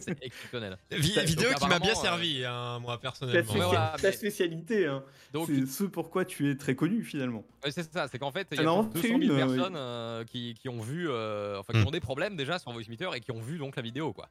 C'est 0.00 0.16
exceptionnel. 0.22 0.76
Vi- 0.90 1.24
vidéo 1.24 1.50
qui 1.58 1.66
m'a 1.68 1.78
bien 1.78 1.94
servi, 1.94 2.44
hein, 2.44 2.78
moi 2.80 2.94
Ta, 2.96 3.00
personnellement. 3.02 3.52
Ouais, 3.52 3.58
voilà, 3.60 3.94
ta 4.00 4.08
mais- 4.08 4.12
spécialité, 4.16 4.86
hein. 4.86 5.02
Donc, 5.32 5.48
c'est 5.48 5.66
ce 5.66 5.84
pourquoi 5.84 6.24
tu 6.24 6.50
es 6.50 6.56
très 6.56 6.74
connu 6.74 7.02
finalement. 7.04 7.44
Ouais, 7.64 7.70
c'est 7.70 7.90
ça, 7.92 8.08
c'est 8.08 8.18
qu'en 8.18 8.32
fait, 8.32 8.46
il 8.52 8.60
y 8.60 8.64
a 8.64 8.72
on 8.72 8.84
plus 8.84 9.00
de 9.02 9.06
fait 9.06 9.18
200 9.18 9.20
000 9.20 9.22
une, 9.22 9.30
euh, 9.42 9.46
personnes 9.56 9.76
euh, 9.76 10.24
qui, 10.24 10.54
qui 10.54 10.68
ont 10.68 10.80
vu, 10.80 11.08
euh, 11.08 11.58
enfin, 11.58 11.72
qui 11.72 11.80
Hmm. 11.80 11.86
ont 11.88 11.90
des 11.90 12.00
problèmes 12.00 12.36
déjà 12.36 12.58
sur 12.58 12.72
Voice 12.72 12.82
et 13.14 13.20
qui 13.20 13.30
ont 13.32 13.40
vu 13.40 13.58
donc 13.58 13.76
la 13.76 13.82
vidéo, 13.82 14.12
quoi. 14.12 14.28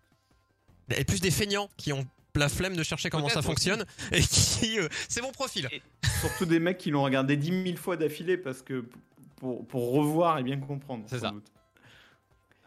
Et 0.96 1.04
plus 1.04 1.20
des 1.22 1.32
feignants 1.32 1.70
qui 1.78 1.92
ont 1.94 2.06
la 2.36 2.50
flemme 2.50 2.76
de 2.76 2.84
chercher 2.84 3.10
comment 3.10 3.30
ça 3.30 3.42
fonctionne 3.42 3.84
et 4.12 4.22
qui. 4.22 4.80
euh, 4.80 4.88
c'est 5.10 5.22
mon 5.22 5.32
profil. 5.32 5.68
Surtout 6.22 6.46
des 6.46 6.60
mecs 6.60 6.78
qui 6.78 6.92
l'ont 6.92 7.04
regardé 7.04 7.36
10 7.36 7.64
000 7.64 7.78
fois 7.78 7.98
d'affilée 7.98 8.38
parce 8.38 8.62
que 8.62 8.86
pour, 9.38 9.66
pour 9.68 9.92
revoir 9.92 10.38
et 10.40 10.44
bien 10.44 10.60
comprendre. 10.60 11.04
C'est 11.08 11.18
sans 11.18 11.26
ça. 11.26 11.32
doute. 11.32 11.46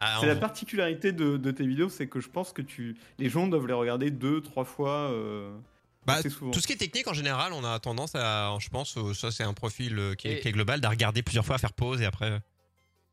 Ah, 0.01 0.17
C'est 0.19 0.25
la 0.27 0.35
particularité 0.35 1.11
de, 1.11 1.37
de 1.37 1.51
tes 1.51 1.65
vidéos, 1.65 1.87
c'est 1.89 2.07
que 2.07 2.19
je 2.19 2.27
pense 2.27 2.51
que 2.53 2.61
tu, 2.63 2.97
les 3.19 3.29
gens 3.29 3.47
doivent 3.47 3.67
les 3.67 3.73
regarder 3.73 4.09
deux, 4.11 4.41
trois 4.41 4.65
fois 4.65 5.11
euh, 5.11 5.55
Bah, 6.07 6.13
assez 6.15 6.29
souvent. 6.31 6.49
Tout 6.51 6.59
ce 6.59 6.65
qui 6.67 6.73
est 6.73 6.77
technique 6.77 7.07
en 7.07 7.13
général, 7.13 7.53
on 7.53 7.63
a 7.63 7.79
tendance 7.79 8.15
à, 8.15 8.57
je 8.59 8.69
pense, 8.69 8.97
euh, 8.97 9.13
ça 9.13 9.29
c'est 9.31 9.43
un 9.43 9.53
profil 9.53 9.99
euh, 9.99 10.15
qui 10.15 10.27
est, 10.27 10.37
Et- 10.37 10.39
qui 10.39 10.47
est 10.47 10.51
global, 10.53 10.81
d'à 10.81 10.89
regarder 10.89 11.21
plusieurs 11.21 11.45
fois, 11.45 11.55
à 11.55 11.59
faire 11.59 11.73
pause 11.73 12.01
et 12.01 12.05
après. 12.05 12.41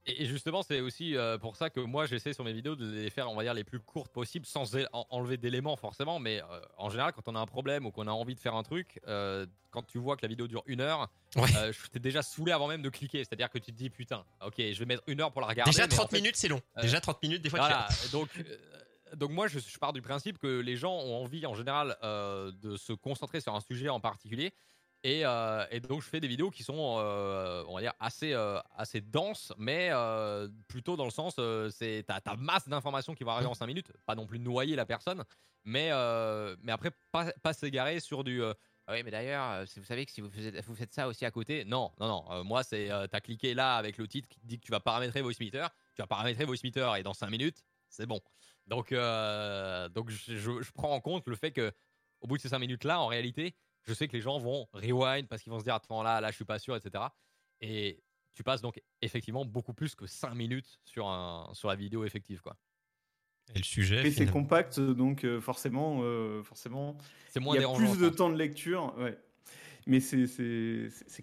Et, 0.08 0.24
justement, 0.26 0.62
c'est 0.62 0.80
aussi 0.80 1.16
euh, 1.16 1.38
pour 1.38 1.56
ça 1.56 1.70
que 1.70 1.80
moi, 1.80 2.06
j'essaie 2.06 2.32
sur 2.32 2.44
mes 2.44 2.52
vidéos 2.52 2.76
de 2.76 2.90
les 2.90 3.10
faire, 3.10 3.30
on 3.30 3.36
va 3.36 3.42
dire, 3.42 3.54
les 3.54 3.64
plus 3.64 3.78
courtes 3.78 4.12
possibles, 4.12 4.46
sans 4.46 4.74
enlever 5.10 5.36
d'éléments 5.36 5.76
forcément. 5.76 6.18
Mais 6.18 6.40
euh, 6.42 6.60
en 6.78 6.88
général, 6.88 7.12
quand 7.12 7.28
on 7.28 7.34
a 7.34 7.38
un 7.40 7.46
problème 7.46 7.86
ou 7.86 7.90
qu'on 7.90 8.06
a 8.06 8.10
envie 8.10 8.34
de 8.34 8.40
faire 8.40 8.54
un 8.54 8.62
truc, 8.62 9.00
euh, 9.06 9.46
quand 9.70 9.82
tu 9.82 9.98
vois 9.98 10.16
que 10.16 10.22
la 10.22 10.28
vidéo 10.28 10.48
dure 10.48 10.62
une 10.66 10.80
heure, 10.80 11.08
Ouais. 11.36 11.54
euh, 11.56 11.72
je 11.72 11.86
t'ai 11.88 11.98
déjà 11.98 12.22
saoulé 12.22 12.52
avant 12.52 12.68
même 12.68 12.80
de 12.82 12.88
cliquer. 12.88 13.18
C'est-à-dire 13.18 13.50
que 13.50 13.58
tu 13.58 13.70
te 13.70 13.76
dis, 13.76 13.90
putain, 13.90 14.24
ok, 14.44 14.54
je 14.58 14.78
vais 14.78 14.86
mettre 14.86 15.02
une 15.06 15.20
heure 15.20 15.30
pour 15.30 15.42
la 15.42 15.46
regarder. 15.48 15.70
Déjà 15.70 15.86
mais 15.86 15.92
en 15.92 15.96
30 15.96 16.10
fait, 16.10 16.16
minutes, 16.16 16.36
c'est 16.36 16.48
long. 16.48 16.62
Déjà 16.80 17.00
30 17.00 17.22
minutes, 17.22 17.42
des 17.42 17.50
fois. 17.50 17.58
tu 17.60 17.64
Voilà, 17.66 17.88
donc, 18.12 18.30
euh, 18.38 19.14
donc 19.16 19.30
moi 19.30 19.46
je, 19.46 19.58
je 19.58 19.78
pars 19.78 19.92
du 19.92 20.00
principe 20.02 20.38
que 20.38 20.60
les 20.60 20.76
gens 20.76 20.94
ont 20.94 21.22
envie 21.22 21.44
en 21.46 21.54
général 21.54 21.96
de 22.02 22.76
se 22.76 22.92
concentrer 22.94 23.40
sur 23.40 23.54
un 23.54 23.60
sujet 23.60 23.88
en 23.88 24.00
particulier. 24.00 24.52
Et, 25.04 25.24
euh, 25.24 25.64
et 25.70 25.78
donc 25.78 26.02
je 26.02 26.08
fais 26.08 26.18
des 26.18 26.26
vidéos 26.26 26.50
qui 26.50 26.64
sont, 26.64 26.96
euh, 26.98 27.62
on 27.68 27.74
va 27.74 27.80
dire, 27.80 27.92
assez, 28.00 28.32
euh, 28.32 28.58
assez 28.74 29.00
denses, 29.00 29.52
mais 29.56 29.90
plutôt 30.66 30.96
dans 30.96 31.04
le 31.04 31.10
sens, 31.10 31.36
c'est 31.70 32.04
t'as 32.06 32.20
ta 32.20 32.36
masse 32.36 32.68
d'informations 32.68 33.14
qui 33.14 33.24
va 33.24 33.32
arriver 33.32 33.48
en 33.48 33.54
5 33.54 33.66
minutes, 33.66 33.92
pas 34.06 34.14
non 34.14 34.26
plus 34.26 34.40
noyer 34.40 34.74
la 34.74 34.86
personne, 34.86 35.24
mais, 35.64 35.90
mais 36.62 36.72
après 36.72 36.90
pas, 37.12 37.52
s'égarer 37.52 38.00
sur 38.00 38.24
du... 38.24 38.42
Ah 38.90 38.94
oui, 38.94 39.02
mais 39.04 39.10
d'ailleurs, 39.10 39.66
vous 39.76 39.84
savez 39.84 40.06
que 40.06 40.12
si 40.12 40.22
vous 40.22 40.30
faites, 40.30 40.94
ça 40.94 41.08
aussi 41.08 41.26
à 41.26 41.30
côté, 41.30 41.66
non, 41.66 41.92
non, 42.00 42.08
non. 42.08 42.44
moi, 42.44 42.62
c'est, 42.62 42.88
t'as 43.10 43.20
cliqué 43.20 43.54
là 43.54 43.76
avec 43.76 43.98
le 43.98 44.08
titre 44.08 44.28
qui 44.28 44.40
dit 44.42 44.58
que 44.58 44.64
tu 44.64 44.72
vas 44.72 44.80
paramétrer 44.80 45.20
VoiceMeter, 45.20 45.68
tu 45.94 46.02
vas 46.02 46.06
paramétrer 46.06 46.44
VoiceMeter 46.44 46.96
et 46.96 47.02
dans 47.02 47.14
5 47.14 47.30
minutes, 47.30 47.62
c'est 47.88 48.06
bon. 48.06 48.20
Donc, 48.66 48.90
donc 48.92 50.10
je 50.10 50.72
prends 50.72 50.92
en 50.92 51.00
compte 51.00 51.28
le 51.28 51.36
fait 51.36 51.52
que 51.52 51.70
au 52.20 52.26
bout 52.26 52.36
de 52.36 52.42
ces 52.42 52.48
5 52.48 52.58
minutes 52.58 52.84
là, 52.84 53.00
en 53.00 53.06
réalité, 53.06 53.54
je 53.88 53.94
sais 53.94 54.06
que 54.06 54.12
les 54.12 54.20
gens 54.20 54.38
vont 54.38 54.68
rewind 54.72 55.26
parce 55.28 55.42
qu'ils 55.42 55.50
vont 55.52 55.58
se 55.58 55.64
dire 55.64 55.74
attends 55.74 56.02
là, 56.02 56.20
là, 56.20 56.30
je 56.30 56.36
suis 56.36 56.44
pas 56.44 56.58
sûr, 56.58 56.76
etc. 56.76 57.04
Et 57.60 58.02
tu 58.34 58.44
passes 58.44 58.60
donc 58.60 58.80
effectivement 59.02 59.44
beaucoup 59.44 59.74
plus 59.74 59.94
que 59.94 60.06
5 60.06 60.34
minutes 60.34 60.78
sur 60.84 61.08
un 61.08 61.50
sur 61.54 61.68
la 61.68 61.74
vidéo 61.74 62.04
effective 62.04 62.40
quoi. 62.40 62.56
Et 63.54 63.58
le 63.58 63.64
sujet. 63.64 64.06
Et 64.06 64.10
c'est 64.10 64.26
compact, 64.26 64.78
donc 64.78 65.24
euh, 65.24 65.40
forcément, 65.40 66.00
euh, 66.02 66.42
forcément, 66.42 66.98
C'est 67.30 67.40
il 67.40 67.42
moins 67.42 67.54
y 67.54 67.58
a 67.58 67.60
dérangeant. 67.60 67.90
plus 67.92 67.98
de 67.98 68.08
temps 68.10 68.28
de 68.28 68.36
lecture, 68.36 68.94
ouais. 68.98 69.18
Mais 69.88 70.00
c'est 70.00 70.28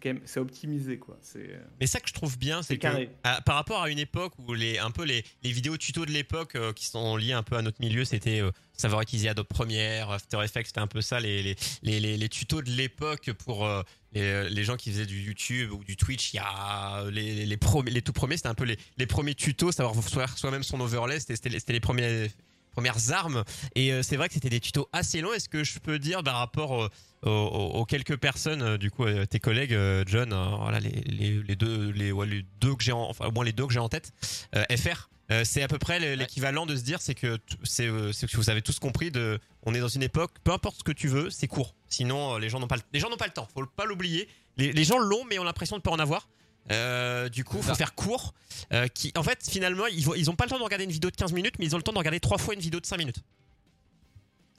quand 0.01 0.09
même 0.09 0.21
c'est 0.25 0.39
optimisé 0.39 0.97
quoi. 0.97 1.19
C'est 1.21 1.51
euh, 1.51 1.59
Mais 1.79 1.85
ça 1.85 1.99
que 1.99 2.09
je 2.09 2.13
trouve 2.13 2.35
bien, 2.39 2.63
c'est 2.63 2.79
que 2.79 2.87
ah, 3.23 3.39
par 3.45 3.57
rapport 3.57 3.83
à 3.83 3.91
une 3.91 3.99
époque 3.99 4.33
où 4.39 4.55
les 4.55 4.79
un 4.79 4.89
peu 4.89 5.03
les, 5.03 5.23
les 5.43 5.51
vidéos 5.51 5.77
tutos 5.77 6.07
de 6.07 6.11
l'époque 6.11 6.55
euh, 6.55 6.73
qui 6.73 6.87
sont 6.87 7.15
liées 7.15 7.33
un 7.33 7.43
peu 7.43 7.57
à 7.57 7.61
notre 7.61 7.79
milieu, 7.79 8.05
c'était 8.05 8.41
euh, 8.41 8.49
savoir 8.73 9.03
utiliser 9.03 9.29
Adobe 9.29 9.45
Premiere, 9.45 10.09
After 10.09 10.43
Effects, 10.43 10.65
c'était 10.65 10.79
un 10.79 10.87
peu 10.87 11.01
ça 11.01 11.19
les 11.19 11.43
les, 11.43 11.55
les, 11.83 11.99
les, 11.99 12.17
les 12.17 12.29
tutos 12.29 12.63
de 12.63 12.71
l'époque 12.71 13.31
pour 13.33 13.67
euh, 13.67 13.83
les, 14.13 14.49
les 14.49 14.63
gens 14.63 14.77
qui 14.77 14.89
faisaient 14.89 15.05
du 15.05 15.21
YouTube 15.21 15.71
ou 15.71 15.83
du 15.83 15.95
Twitch. 15.95 16.33
Il 16.33 16.37
y 16.37 16.39
a 16.39 17.03
euh, 17.03 17.11
les 17.11 17.45
les, 17.45 17.57
premiers, 17.57 17.91
les 17.91 18.01
tout 18.01 18.13
premiers, 18.13 18.37
c'était 18.37 18.49
un 18.49 18.55
peu 18.55 18.65
les, 18.65 18.79
les 18.97 19.05
premiers 19.05 19.35
tutos, 19.35 19.73
savoir 19.73 20.03
faire 20.03 20.35
soi-même 20.39 20.63
son 20.63 20.79
overlay, 20.81 21.19
c'était 21.19 21.71
les 21.71 21.79
premiers 21.79 22.31
premières 22.75 23.11
armes. 23.11 23.43
Et 23.75 23.91
euh, 23.93 24.03
c'est 24.03 24.17
vrai 24.17 24.27
que 24.27 24.33
c'était 24.33 24.49
des 24.49 24.59
tutos 24.59 24.87
assez 24.91 25.21
longs. 25.21 25.33
Est-ce 25.33 25.49
que 25.49 25.63
je 25.63 25.79
peux 25.79 25.97
dire 25.97 26.21
par 26.23 26.35
rapport 26.37 26.83
euh, 26.83 26.89
aux, 27.29 27.85
quelques 27.85 28.17
personnes 28.17 28.61
euh, 28.61 28.77
du 28.77 28.91
coup 28.91 29.05
tes 29.29 29.39
collègues 29.39 29.75
John 30.05 30.29
voilà 30.59 30.79
les, 30.79 31.55
deux 31.55 31.89
les, 31.91 32.11
ouais, 32.11 32.27
les 32.27 32.45
deux 32.59 32.75
que 32.75 32.83
j'ai 32.83 32.91
en, 32.91 33.09
enfin 33.09 33.27
au 33.27 33.31
moins 33.31 33.45
les 33.45 33.53
deux 33.53 33.65
que 33.65 33.73
j'ai 33.73 33.79
en 33.79 33.89
tête 33.89 34.11
FR 34.53 35.09
c'est 35.43 35.63
à 35.63 35.67
peu 35.67 35.79
près 35.79 35.99
le- 35.99 36.13
l'équivalent 36.13 36.67
de 36.67 36.75
se 36.75 36.83
dire 36.83 37.01
c'est 37.01 37.15
que 37.15 37.39
c'est 37.63 37.85
que 37.87 38.37
vous 38.37 38.49
avez 38.51 38.61
tous 38.61 38.77
compris 38.79 39.09
de 39.09 39.39
on 39.63 39.73
est 39.73 39.79
dans 39.79 39.87
une 39.87 40.03
époque 40.03 40.33
peu 40.43 40.51
importe 40.51 40.77
ce 40.79 40.83
que 40.83 40.91
tu 40.91 41.07
veux 41.07 41.29
c'est 41.31 41.47
court. 41.47 41.73
Sinon 41.89 42.37
les 42.37 42.49
gens 42.49 42.59
n'ont 42.59 42.67
pas 42.67 42.75
le, 42.75 42.83
les 42.93 42.99
gens 42.99 43.09
n'ont 43.09 43.17
pas 43.17 43.25
le 43.27 43.33
temps. 43.33 43.47
Faut 43.55 43.65
pas 43.65 43.85
l'oublier. 43.85 44.27
Les, 44.57 44.71
les 44.71 44.83
gens 44.83 44.99
l'ont 44.99 45.25
mais 45.25 45.39
ont 45.39 45.43
l'impression 45.43 45.77
de 45.77 45.81
pas 45.81 45.91
en 45.91 45.99
avoir 45.99 46.27
Euh, 46.71 47.29
du 47.29 47.43
coup, 47.43 47.57
faut 47.61 47.69
ça. 47.69 47.75
faire 47.75 47.93
court. 47.95 48.33
Euh, 48.73 48.87
qui, 48.87 49.11
en 49.15 49.23
fait, 49.23 49.47
finalement, 49.47 49.85
ils, 49.87 50.03
vont- 50.05 50.15
ils 50.15 50.29
ont 50.29 50.35
pas 50.35 50.45
le 50.45 50.49
temps 50.49 50.57
de 50.57 50.63
regarder 50.63 50.85
une 50.85 50.91
vidéo 50.91 51.11
de 51.11 51.15
15 51.15 51.33
minutes, 51.33 51.55
mais 51.59 51.65
ils 51.65 51.75
ont 51.75 51.77
le 51.77 51.83
temps 51.83 51.91
de 51.93 51.97
regarder 51.97 52.19
trois 52.19 52.37
fois 52.37 52.53
une 52.53 52.59
vidéo 52.59 52.79
de 52.79 52.85
5 52.85 52.97
minutes. 52.97 53.19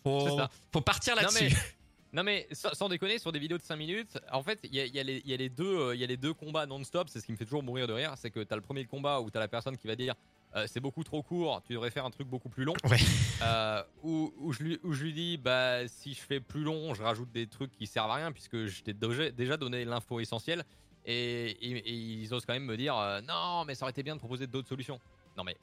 Faut, 0.05 0.37
ça. 0.39 0.51
faut 0.73 0.81
partir 0.81 1.17
là-dessus. 1.17 1.53
non 2.13 2.23
mais 2.23 2.47
sans, 2.53 2.89
déconner, 2.89 3.19
sur 3.19 3.33
des 3.33 3.39
vidéos 3.41 3.59
de 3.59 3.63
5 3.63 3.77
minutes, 3.77 4.19
en 4.31 4.43
fait, 4.43 4.61
il 4.63 4.75
y 4.75 4.81
a, 4.81 4.85
y 4.87 5.05
les- 5.05 5.23
y 5.25 5.51
deux, 5.51 5.95
il 5.95 6.01
y 6.01 6.05
a 6.05 6.07
les 6.07 6.17
deux 6.17 6.33
combats 6.33 6.67
non-stop. 6.67 7.09
C'est 7.09 7.21
ce 7.21 7.27
qui 7.27 7.33
me 7.33 7.37
fait 7.37 7.45
toujours 7.45 7.63
mourir 7.65 7.87
de 7.89 7.93
rire. 7.93 8.15
C'est 8.17 8.31
que 8.31 8.41
t'as 8.41 8.55
le 8.57 8.63
premier 8.63 8.85
combat 8.85 9.21
où 9.21 9.31
t'as 9.31 9.41
la 9.41 9.49
personne 9.49 9.77
qui 9.77 9.87
va 9.89 9.97
dire 9.97 10.15
euh, 10.55 10.67
c'est 10.73 10.81
beaucoup 10.81 11.03
trop 11.05 11.23
court, 11.23 11.61
tu 11.67 11.75
devrais 11.75 11.91
faire 11.91 12.07
un 12.07 12.11
truc 12.11 12.29
beaucoup 12.29 12.49
plus 12.49 12.65
long. 12.65 12.73
Ouais. 12.89 12.97
Euh, 13.43 13.83
où, 14.03 14.33
où 14.39 14.53
je 14.53 14.63
lui, 14.63 14.79
où 14.85 14.93
je 14.95 15.03
lui 15.03 15.13
dis 15.13 15.37
bah 15.37 15.87
si 15.89 16.15
je 16.15 16.21
fais 16.21 16.41
plus 16.41 16.63
long, 16.63 16.95
je 16.95 17.03
rajoute 17.03 17.31
des 17.33 17.47
trucs 17.47 17.73
qui 17.73 17.87
servent 17.87 18.11
à 18.13 18.15
rien 18.15 18.33
puisque 18.33 18.65
je 18.67 18.83
t'ai 18.83 18.95
déjà 18.95 19.57
donné 19.57 19.85
l'info 19.85 20.21
essentielle. 20.21 20.65
Et, 21.07 21.51
et- 21.51 21.79
et 21.89 21.93
ils 21.93 22.35
osent 22.35 22.45
quand 22.45 22.53
même 22.53 22.65
me 22.65 22.77
dire 22.77 22.97
euh, 22.97 23.21
non 23.21 23.65
mais 23.65 23.75
ça 23.75 23.85
aurait 23.85 23.91
été 23.93 24.03
bien 24.03 24.15
de 24.15 24.21
proposer 24.21 24.47
d'autres 24.47 24.69
solutions. 24.69 25.01
Non 25.37 25.45
mais 25.45 25.57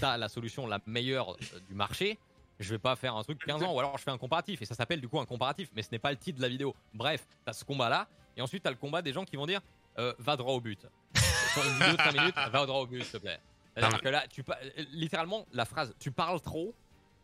t'as 0.00 0.16
la 0.16 0.28
solution 0.28 0.66
la 0.66 0.80
meilleure 0.86 1.32
euh, 1.32 1.60
du 1.68 1.74
marché. 1.74 2.18
Je 2.58 2.70
vais 2.74 2.78
pas 2.78 2.94
faire 2.96 3.16
un 3.16 3.22
truc 3.22 3.38
15 3.46 3.62
ans 3.62 3.72
ou 3.74 3.78
alors 3.78 3.96
je 3.96 4.02
fais 4.02 4.10
un 4.10 4.18
comparatif 4.18 4.60
et 4.60 4.64
ça 4.66 4.74
s'appelle 4.74 5.00
du 5.00 5.08
coup 5.08 5.18
un 5.20 5.24
comparatif 5.26 5.70
mais 5.74 5.82
ce 5.82 5.88
n'est 5.92 5.98
pas 5.98 6.10
le 6.10 6.16
titre 6.18 6.38
de 6.38 6.42
la 6.42 6.48
vidéo. 6.48 6.74
Bref, 6.92 7.24
t'as 7.44 7.52
ce 7.52 7.64
combat 7.64 7.88
là 7.88 8.06
et 8.36 8.42
ensuite 8.42 8.62
t'as 8.64 8.70
le 8.70 8.76
combat 8.76 9.00
des 9.00 9.12
gens 9.12 9.24
qui 9.24 9.36
vont 9.36 9.46
dire 9.46 9.60
euh, 9.98 10.12
va 10.18 10.36
droit 10.36 10.52
au 10.54 10.60
but. 10.60 10.84
Sur 11.54 11.64
une 11.64 11.72
vidéo 11.72 11.92
de 11.92 11.96
5 11.96 12.12
minutes, 12.12 12.34
va 12.50 12.66
droit 12.66 12.80
au 12.80 12.86
but 12.86 13.02
s'il 13.02 13.12
te 13.12 13.16
plaît. 13.18 13.40
C'est-à-dire 13.74 14.00
que 14.00 14.08
là, 14.08 14.24
tu 14.28 14.44
littéralement 14.92 15.46
la 15.52 15.64
phrase 15.64 15.94
tu 15.98 16.10
parles 16.10 16.40
trop 16.40 16.74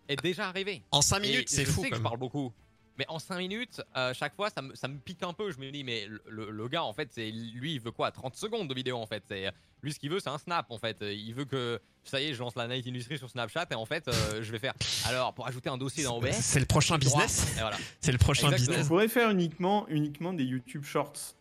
est 0.08 0.16
déjà 0.22 0.48
arrivée. 0.48 0.82
En 0.92 1.02
5 1.02 1.18
Et 1.18 1.20
minutes, 1.20 1.48
c'est 1.48 1.64
fou. 1.64 1.82
sais 1.82 1.90
que 1.90 1.96
je 1.96 2.00
parle 2.00 2.18
beaucoup. 2.18 2.52
Mais 2.98 3.04
en 3.08 3.18
5 3.18 3.38
minutes, 3.38 3.82
euh, 3.96 4.14
chaque 4.14 4.34
fois, 4.34 4.48
ça 4.50 4.62
me, 4.62 4.74
ça 4.74 4.88
me 4.88 4.96
pique 4.98 5.22
un 5.22 5.32
peu. 5.32 5.50
Je 5.50 5.58
me 5.58 5.70
dis, 5.70 5.84
mais 5.84 6.06
le, 6.06 6.20
le- 6.28 6.50
le 6.50 6.68
gars, 6.68 6.82
en 6.84 6.92
fait, 6.94 7.08
c'est 7.12 7.30
lui, 7.30 7.74
il 7.74 7.80
veut 7.80 7.90
quoi? 7.92 8.10
30 8.10 8.34
secondes 8.36 8.68
de 8.68 8.74
vidéo, 8.74 8.96
en 8.96 9.06
fait. 9.06 9.22
C'est 9.28 9.50
Lui, 9.82 9.92
ce 9.92 9.98
qu'il 9.98 10.10
veut, 10.10 10.18
c'est 10.20 10.30
un 10.30 10.38
snap, 10.38 10.66
en 10.70 10.78
fait. 10.78 10.96
Il 11.02 11.32
veut 11.34 11.44
que, 11.44 11.78
ça 12.04 12.20
y 12.20 12.26
est, 12.26 12.34
je 12.34 12.38
lance 12.40 12.56
la 12.56 12.66
Night 12.68 12.86
Industry 12.86 13.18
sur 13.18 13.28
Snapchat 13.28 13.66
et 13.70 13.74
en 13.74 13.84
fait, 13.84 14.08
euh, 14.08 14.42
je 14.42 14.50
vais 14.52 14.58
faire. 14.58 14.72
Alors, 15.06 15.34
pour 15.34 15.46
ajouter 15.46 15.68
un 15.68 15.76
dossier 15.76 16.04
dans 16.04 16.16
OBS. 16.16 16.32
C'est 16.32 16.60
le 16.60 16.66
prochain 16.66 16.96
business? 16.98 17.46
Voilà. 17.58 17.76
C'est 18.00 18.12
le 18.12 18.18
prochain 18.18 18.46
Exactement. 18.48 18.68
business. 18.70 18.86
On 18.86 18.88
pourrait 18.88 19.08
faire 19.08 19.30
uniquement, 19.30 19.86
uniquement 19.88 20.32
des 20.32 20.44
YouTube 20.44 20.84
Shorts. 20.84 21.34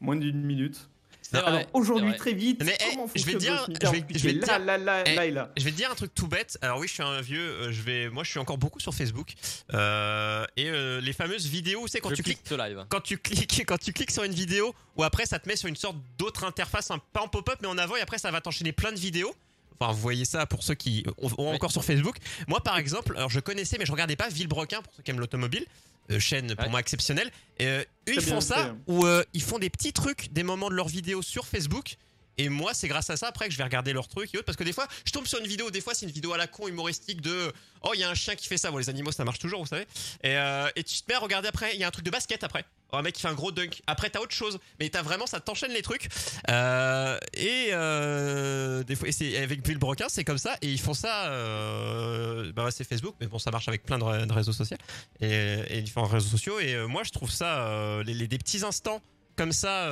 Moins 0.00 0.16
d'une 0.16 0.42
minute. 0.42 0.88
Alors 1.32 1.60
aujourd'hui, 1.72 2.14
très 2.16 2.32
vite, 2.32 2.62
Mais, 2.64 2.76
eh, 2.80 2.84
comment 2.94 3.08
je 3.14 3.24
vais 3.24 3.34
dire- 3.34 3.66
je 3.68 3.86
vais- 3.90 4.00
meter 4.00 4.18
je 4.18 4.24
vais 4.24 4.32
là, 4.34 4.46
dire- 4.46 4.58
là, 4.60 4.78
là, 4.78 5.02
eh, 5.06 5.14
là 5.14 5.26
et 5.26 5.30
là. 5.30 5.50
Je 5.56 5.64
vais 5.64 5.70
te 5.70 5.76
dire 5.76 5.90
un 5.90 5.94
truc 5.94 6.14
tout 6.14 6.26
bête. 6.28 6.58
Alors 6.62 6.78
oui, 6.78 6.88
je 6.88 6.92
suis 6.94 7.02
un 7.02 7.20
vieux. 7.20 7.40
euh, 7.40 7.72
Je 7.72 7.82
vais, 7.82 8.08
moi, 8.10 8.24
je 8.24 8.30
suis 8.30 8.38
encore 8.38 8.58
beaucoup 8.58 8.80
sur 8.80 8.94
Facebook. 8.94 9.32
Euh, 9.74 10.44
et 10.56 10.68
euh, 10.68 11.00
les 11.00 11.12
fameuses 11.12 11.46
vidéos, 11.46 11.86
c'est 11.88 12.00
quand 12.00 12.10
je 12.10 12.14
tu 12.16 12.22
cliques 12.22 12.48
live. 12.50 12.84
quand 12.88 13.00
tu 13.00 13.18
cliques 13.18 13.64
quand 13.66 13.78
tu 13.78 13.92
cliques 13.92 14.10
sur 14.10 14.22
une 14.24 14.32
vidéo 14.34 14.74
ou 14.96 15.02
après 15.04 15.26
ça 15.26 15.38
te 15.38 15.48
met 15.48 15.56
sur 15.56 15.68
une 15.68 15.76
sorte 15.76 15.96
d'autre 16.18 16.44
interface 16.44 16.90
un, 16.90 16.98
pas 17.12 17.20
en 17.22 17.28
pop-up 17.28 17.58
mais 17.60 17.68
en 17.68 17.78
avant 17.78 17.96
et 17.96 18.00
après 18.00 18.18
ça 18.18 18.30
va 18.30 18.40
t'enchaîner 18.40 18.72
plein 18.72 18.92
de 18.92 18.98
vidéos 18.98 19.34
Enfin, 19.78 19.92
vous 19.92 19.98
voyez 20.00 20.24
ça 20.24 20.46
pour 20.46 20.62
ceux 20.62 20.74
qui 20.74 21.04
ont 21.18 21.28
ont 21.36 21.50
Oui. 21.50 21.54
encore 21.56 21.70
sur 21.70 21.84
Facebook. 21.84 22.16
Moi, 22.48 22.60
par 22.62 22.78
exemple, 22.78 23.14
alors 23.14 23.28
je 23.28 23.40
connaissais, 23.40 23.76
mais 23.78 23.84
je 23.84 23.92
regardais 23.92 24.16
pas 24.16 24.28
Villebrequin 24.30 24.80
pour 24.80 24.90
ceux 24.94 25.02
qui 25.02 25.10
aiment 25.10 25.20
l'automobile, 25.20 25.66
euh, 26.10 26.18
chaîne 26.20 26.54
pour 26.54 26.64
Ouais. 26.64 26.70
moi 26.70 26.80
exceptionnelle. 26.80 27.30
Et, 27.58 27.66
euh, 27.66 27.80
eux, 28.08 28.14
ils 28.14 28.20
font 28.22 28.40
ça 28.40 28.74
où 28.86 29.06
euh, 29.06 29.24
ils 29.34 29.42
font 29.42 29.58
des 29.58 29.70
petits 29.70 29.92
trucs, 29.92 30.32
des 30.32 30.42
moments 30.42 30.68
de 30.70 30.74
leurs 30.74 30.88
vidéos 30.88 31.22
sur 31.22 31.46
Facebook. 31.46 31.96
Et 32.38 32.50
moi, 32.50 32.74
c'est 32.74 32.86
grâce 32.86 33.08
à 33.08 33.16
ça 33.16 33.28
après 33.28 33.46
que 33.46 33.52
je 33.52 33.56
vais 33.56 33.64
regarder 33.64 33.94
leurs 33.94 34.08
trucs 34.08 34.34
et 34.34 34.36
autres. 34.36 34.44
Parce 34.44 34.58
que 34.58 34.64
des 34.64 34.74
fois, 34.74 34.86
je 35.06 35.10
tombe 35.12 35.26
sur 35.26 35.38
une 35.38 35.46
vidéo, 35.46 35.70
des 35.70 35.80
fois, 35.80 35.94
c'est 35.94 36.04
une 36.04 36.12
vidéo 36.12 36.34
à 36.34 36.36
la 36.36 36.46
con 36.46 36.68
humoristique 36.68 37.22
de 37.22 37.50
Oh, 37.82 37.92
il 37.94 38.00
y 38.00 38.04
a 38.04 38.10
un 38.10 38.14
chien 38.14 38.34
qui 38.34 38.46
fait 38.46 38.58
ça. 38.58 38.70
Bon, 38.70 38.76
les 38.76 38.90
animaux, 38.90 39.10
ça 39.10 39.24
marche 39.24 39.38
toujours, 39.38 39.60
vous 39.60 39.66
savez. 39.66 39.86
Et, 40.22 40.36
euh, 40.36 40.68
et 40.76 40.84
tu 40.84 40.96
te 41.00 41.04
mets 41.08 41.14
à 41.14 41.18
regarder 41.18 41.48
après, 41.48 41.74
il 41.74 41.80
y 41.80 41.84
a 41.84 41.88
un 41.88 41.90
truc 41.90 42.04
de 42.04 42.10
basket 42.10 42.44
après. 42.44 42.64
Un 42.92 43.02
mec 43.02 43.14
qui 43.14 43.22
fait 43.22 43.28
un 43.28 43.34
gros 43.34 43.52
dunk. 43.52 43.82
Après, 43.86 44.10
t'as 44.10 44.20
autre 44.20 44.34
chose. 44.34 44.58
Mais 44.80 44.88
t'as 44.88 45.02
vraiment, 45.02 45.26
ça 45.26 45.40
t'enchaîne 45.40 45.72
les 45.72 45.82
trucs. 45.82 46.08
Euh, 46.50 47.18
et 47.34 47.68
euh, 47.72 48.82
des 48.84 48.94
fois, 48.94 49.08
avec 49.08 49.66
Villebrequin, 49.66 50.06
c'est 50.08 50.24
comme 50.24 50.38
ça. 50.38 50.56
Et 50.62 50.68
ils 50.68 50.80
font 50.80 50.94
ça. 50.94 51.26
Euh, 51.26 52.52
bah, 52.52 52.68
c'est 52.70 52.84
Facebook, 52.84 53.14
mais 53.20 53.26
bon, 53.26 53.38
ça 53.38 53.50
marche 53.50 53.68
avec 53.68 53.84
plein 53.84 53.98
de, 53.98 54.32
réseaux 54.32 54.52
sociaux 54.52 54.76
et, 55.20 55.60
et, 55.68 55.82
différents 55.82 56.06
réseaux 56.06 56.28
sociaux. 56.28 56.60
Et 56.60 56.74
euh, 56.74 56.86
moi, 56.86 57.02
je 57.02 57.10
trouve 57.10 57.30
ça, 57.30 58.02
les, 58.04 58.26
des 58.26 58.38
petits 58.38 58.64
instants 58.64 59.00
comme 59.36 59.52
ça, 59.52 59.84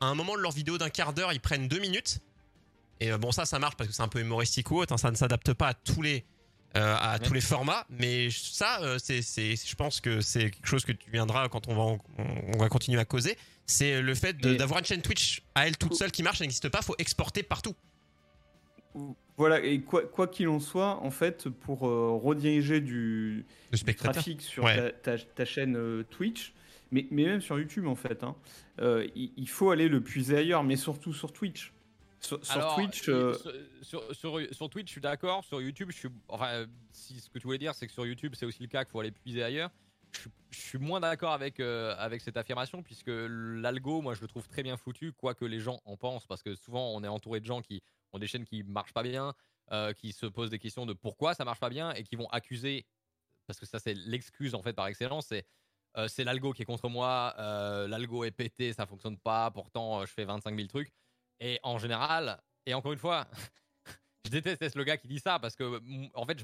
à 0.00 0.06
un 0.06 0.14
moment 0.16 0.34
de 0.34 0.40
leur 0.40 0.50
vidéo 0.50 0.76
d'un 0.76 0.90
quart 0.90 1.12
d'heure, 1.12 1.32
ils 1.32 1.40
prennent 1.40 1.68
deux 1.68 1.78
minutes. 1.78 2.18
Et 2.98 3.12
bon, 3.12 3.30
ça, 3.30 3.46
ça 3.46 3.60
marche 3.60 3.76
parce 3.76 3.88
que 3.88 3.94
c'est 3.94 4.02
un 4.02 4.08
peu 4.08 4.18
humoristique 4.18 4.72
ou 4.72 4.80
autre. 4.80 4.92
Hein, 4.92 4.98
ça 4.98 5.12
ne 5.12 5.16
s'adapte 5.16 5.52
pas 5.52 5.68
à 5.68 5.74
tous 5.74 6.02
les 6.02 6.24
euh, 6.76 6.96
à 7.00 7.18
tous 7.18 7.32
les 7.32 7.40
formats. 7.40 7.86
Mais 7.88 8.28
ça, 8.30 8.82
euh, 8.82 8.98
c'est, 8.98 9.22
je 9.22 9.74
pense 9.74 10.00
que 10.00 10.20
c'est 10.20 10.50
quelque 10.50 10.66
chose 10.66 10.84
que 10.84 10.92
tu 10.92 11.10
viendras 11.10 11.48
quand 11.48 11.66
on 11.66 11.74
va, 11.74 11.98
on, 12.18 12.58
va 12.58 12.68
continuer 12.68 13.00
à 13.00 13.06
causer. 13.06 13.38
C'est 13.64 14.02
le 14.02 14.14
fait 14.14 14.36
d'avoir 14.36 14.78
une 14.78 14.84
chaîne 14.84 15.02
Twitch 15.02 15.42
à 15.54 15.66
elle 15.66 15.76
toute 15.76 15.94
seule 15.94 16.12
qui 16.12 16.22
marche, 16.22 16.40
n'existe 16.40 16.68
pas. 16.68 16.82
Faut 16.82 16.94
exporter 16.98 17.42
partout. 17.42 17.74
Voilà, 19.36 19.64
et 19.64 19.80
quoi, 19.80 20.26
qu'il 20.26 20.48
en 20.48 20.60
soit, 20.60 21.02
en 21.02 21.10
fait, 21.10 21.48
pour 21.48 21.86
euh, 21.86 22.18
rediriger 22.22 22.80
du, 22.80 23.46
du, 23.72 23.94
trafic 23.94 24.42
sur 24.42 24.64
ta, 25.02 25.16
ta, 25.18 25.44
chaîne 25.44 26.04
Twitch, 26.10 26.52
mais, 26.90 27.06
mais, 27.10 27.24
même 27.24 27.40
sur 27.40 27.58
YouTube, 27.58 27.86
en 27.86 27.94
fait, 27.94 28.24
hein, 28.24 28.34
il, 29.14 29.32
il, 29.36 29.48
faut 29.48 29.70
aller 29.70 29.88
le 29.88 30.00
puiser 30.00 30.38
ailleurs, 30.38 30.64
mais 30.64 30.76
surtout 30.76 31.14
sur 31.14 31.32
Twitch. 31.32 31.72
Sur, 32.20 32.74
Twitch. 32.74 33.08
Euh, 33.08 33.34
sur, 33.82 34.14
sur, 34.14 34.70
Twitch, 34.70 34.88
je 34.88 34.92
suis 34.92 35.00
d'accord. 35.00 35.44
Sur 35.44 35.60
YouTube, 35.60 35.90
je 35.92 35.96
suis. 35.96 36.08
Enfin, 36.28 36.66
si 36.90 37.20
ce 37.20 37.30
que 37.30 37.38
tu 37.38 37.46
voulais 37.46 37.58
dire, 37.58 37.74
c'est 37.74 37.86
que 37.86 37.92
sur 37.92 38.06
YouTube, 38.06 38.34
c'est 38.36 38.46
aussi 38.46 38.62
le 38.62 38.68
cas 38.68 38.84
qu'il 38.84 38.92
faut 38.92 39.00
aller 39.00 39.12
puiser 39.12 39.42
ailleurs. 39.42 39.70
Je, 40.50 40.58
suis 40.58 40.78
moins 40.78 41.00
d'accord 41.00 41.32
avec, 41.32 41.60
euh, 41.60 41.94
avec 41.98 42.22
cette 42.22 42.36
affirmation, 42.36 42.82
puisque 42.82 43.10
l'algo, 43.10 44.00
moi, 44.00 44.14
je 44.14 44.22
le 44.22 44.26
trouve 44.26 44.48
très 44.48 44.62
bien 44.62 44.76
foutu, 44.76 45.12
quoi 45.12 45.34
que 45.34 45.44
les 45.44 45.60
gens 45.60 45.80
en 45.84 45.96
pensent, 45.96 46.26
parce 46.26 46.42
que 46.42 46.54
souvent, 46.54 46.92
on 46.94 47.04
est 47.04 47.08
entouré 47.08 47.40
de 47.40 47.44
gens 47.44 47.60
qui 47.60 47.82
ont 48.12 48.18
des 48.18 48.26
chaînes 48.26 48.44
qui 48.44 48.62
marchent 48.62 48.94
pas 48.94 49.02
bien, 49.02 49.34
euh, 49.70 49.92
qui 49.92 50.12
se 50.12 50.26
posent 50.26 50.50
des 50.50 50.58
questions 50.58 50.86
de 50.86 50.94
pourquoi 50.94 51.34
ça 51.34 51.44
marche 51.44 51.60
pas 51.60 51.68
bien, 51.68 51.92
et 51.92 52.02
qui 52.02 52.16
vont 52.16 52.28
accuser, 52.30 52.86
parce 53.46 53.60
que 53.60 53.66
ça, 53.66 53.78
c'est 53.78 53.94
l'excuse, 53.94 54.54
en 54.54 54.62
fait, 54.62 54.72
par 54.72 54.86
excellence, 54.86 55.26
c'est. 55.26 55.46
c'est 56.08 56.24
l'algo 56.24 56.52
qui 56.52 56.62
est 56.62 56.66
contre 56.66 56.88
moi, 56.88 57.34
l'algo 57.86 58.24
est 58.24 58.30
pété, 58.30 58.72
ça 58.72 58.86
fonctionne 58.86 59.18
pas, 59.18 59.50
pourtant 59.50 60.04
je 60.06 60.12
fais 60.12 60.24
25 60.24 60.54
000 60.56 60.68
trucs. 60.68 60.92
Et 61.40 61.60
en 61.62 61.78
général, 61.78 62.40
et 62.66 62.74
encore 62.74 62.92
une 62.92 62.98
fois, 62.98 63.26
je 64.24 64.30
déteste 64.30 64.76
le 64.76 64.84
gars 64.84 64.96
qui 64.96 65.08
dit 65.08 65.20
ça 65.20 65.38
parce 65.38 65.56
que, 65.56 65.80
en 66.14 66.26
fait, 66.26 66.38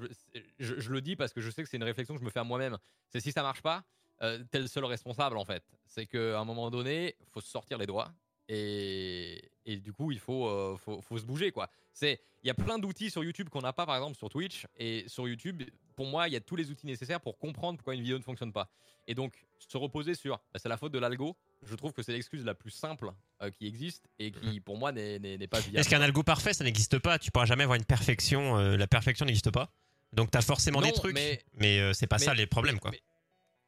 je, 0.59 0.91
le 0.91 1.01
dis 1.01 1.17
parce 1.17 1.33
que 1.33 1.41
je 1.41 1.51
sais 1.51 1.63
que 1.63 1.69
c'est 1.69 1.77
une 1.77 1.85
réflexion 1.85 2.15
que 2.15 2.21
je 2.21 2.25
me 2.25 2.31
fais 2.31 2.41
à 2.41 2.45
moi-même. 2.45 2.79
C'est 3.09 3.21
si 3.21 3.33
ça 3.33 3.43
marche 3.43 3.63
pas, 3.63 3.85
euh, 4.23 4.43
t'es 4.51 4.61
le 4.61 4.67
seul 4.67 4.85
responsable 4.85 5.37
en 5.37 5.45
fait. 5.45 5.65
C'est 5.87 6.07
qu'à 6.07 6.39
un 6.39 6.45
moment 6.45 6.71
donné, 6.71 7.17
faut 7.33 7.41
se 7.41 7.51
sortir 7.51 7.79
les 7.79 7.87
doigts 7.87 8.13
et, 8.49 9.51
du 9.67 9.93
coup, 9.93 10.13
il 10.13 10.19
faut, 10.19 10.49
euh, 10.49 10.77
faut, 10.77 11.19
se 11.19 11.25
bouger 11.25 11.51
quoi. 11.51 11.71
C'est, 11.93 12.21
il 12.43 12.47
y 12.47 12.51
a 12.51 12.55
plein 12.55 12.79
d'outils 12.79 13.11
sur 13.11 13.25
YouTube 13.25 13.49
qu'on 13.49 13.63
n'a 13.63 13.73
pas 13.73 13.87
par 13.87 13.97
exemple 13.97 14.17
sur 14.17 14.29
Twitch 14.29 14.67
et 14.77 15.05
sur 15.09 15.27
YouTube. 15.27 15.63
Pour 15.97 16.07
moi, 16.07 16.29
il 16.29 16.35
y 16.35 16.37
a 16.37 16.41
tous 16.41 16.57
les 16.57 16.71
outils 16.71 16.87
nécessaires 16.87 17.21
pour 17.21 17.39
comprendre 17.39 17.79
pourquoi 17.79 17.95
une 17.95 18.03
vidéo 18.03 18.19
ne 18.19 18.23
fonctionne 18.23 18.53
pas. 18.53 18.69
Et 19.07 19.15
donc, 19.15 19.47
se 19.59 19.77
reposer 19.79 20.15
sur, 20.15 20.37
bah, 20.53 20.59
c'est 20.59 20.69
la 20.69 20.77
faute 20.77 20.93
de 20.93 20.99
l'algo 20.99 21.37
je 21.67 21.75
trouve 21.75 21.93
que 21.93 22.03
c'est 22.03 22.13
l'excuse 22.13 22.45
la 22.45 22.55
plus 22.55 22.71
simple 22.71 23.11
euh, 23.43 23.51
qui 23.51 23.67
existe 23.67 24.09
et 24.19 24.31
qui, 24.31 24.57
mhm. 24.57 24.61
pour 24.61 24.77
moi, 24.77 24.93
n'est 24.93 25.19
pas 25.49 25.61
viable. 25.61 25.79
Est-ce 25.79 25.89
qu'un 25.89 26.01
algo 26.01 26.23
parfait, 26.23 26.53
ça 26.53 26.65
n'existe 26.65 26.99
pas? 26.99 27.19
Tu 27.19 27.31
pourras 27.31 27.47
jamais 27.47 27.65
avoir 27.65 27.77
une 27.77 27.85
perfection. 27.85 28.59
Euh, 28.59 28.77
la 28.77 28.87
perfection 28.87 29.27
n'existe 29.27 29.51
pas. 29.51 29.71
Donc, 30.13 30.31
tu 30.31 30.39
as 30.39 30.43
forcément 30.43 30.81
des 30.81 30.93
trucs, 30.93 31.15
mais, 31.15 31.81
euh, 31.81 31.93
c'est 31.93 32.07
pas 32.07 32.19
ça 32.19 32.35
les 32.35 32.47
problèmes, 32.47 32.79
quoi. 32.79 32.93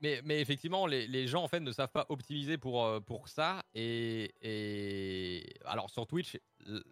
Mais, 0.03 0.21
mais, 0.25 0.41
effectivement, 0.41 0.87
les, 0.87 1.07
les, 1.07 1.27
gens 1.27 1.43
en 1.43 1.49
fait 1.49 1.61
ne 1.61 1.73
savent 1.73 1.91
pas 1.91 2.05
optimiser 2.11 2.59
pour, 2.59 3.03
pour 3.05 3.29
ça. 3.29 3.65
Et, 3.75 4.35
et, 4.43 5.55
alors 5.65 5.89
sur 5.89 6.07
Twitch, 6.07 6.37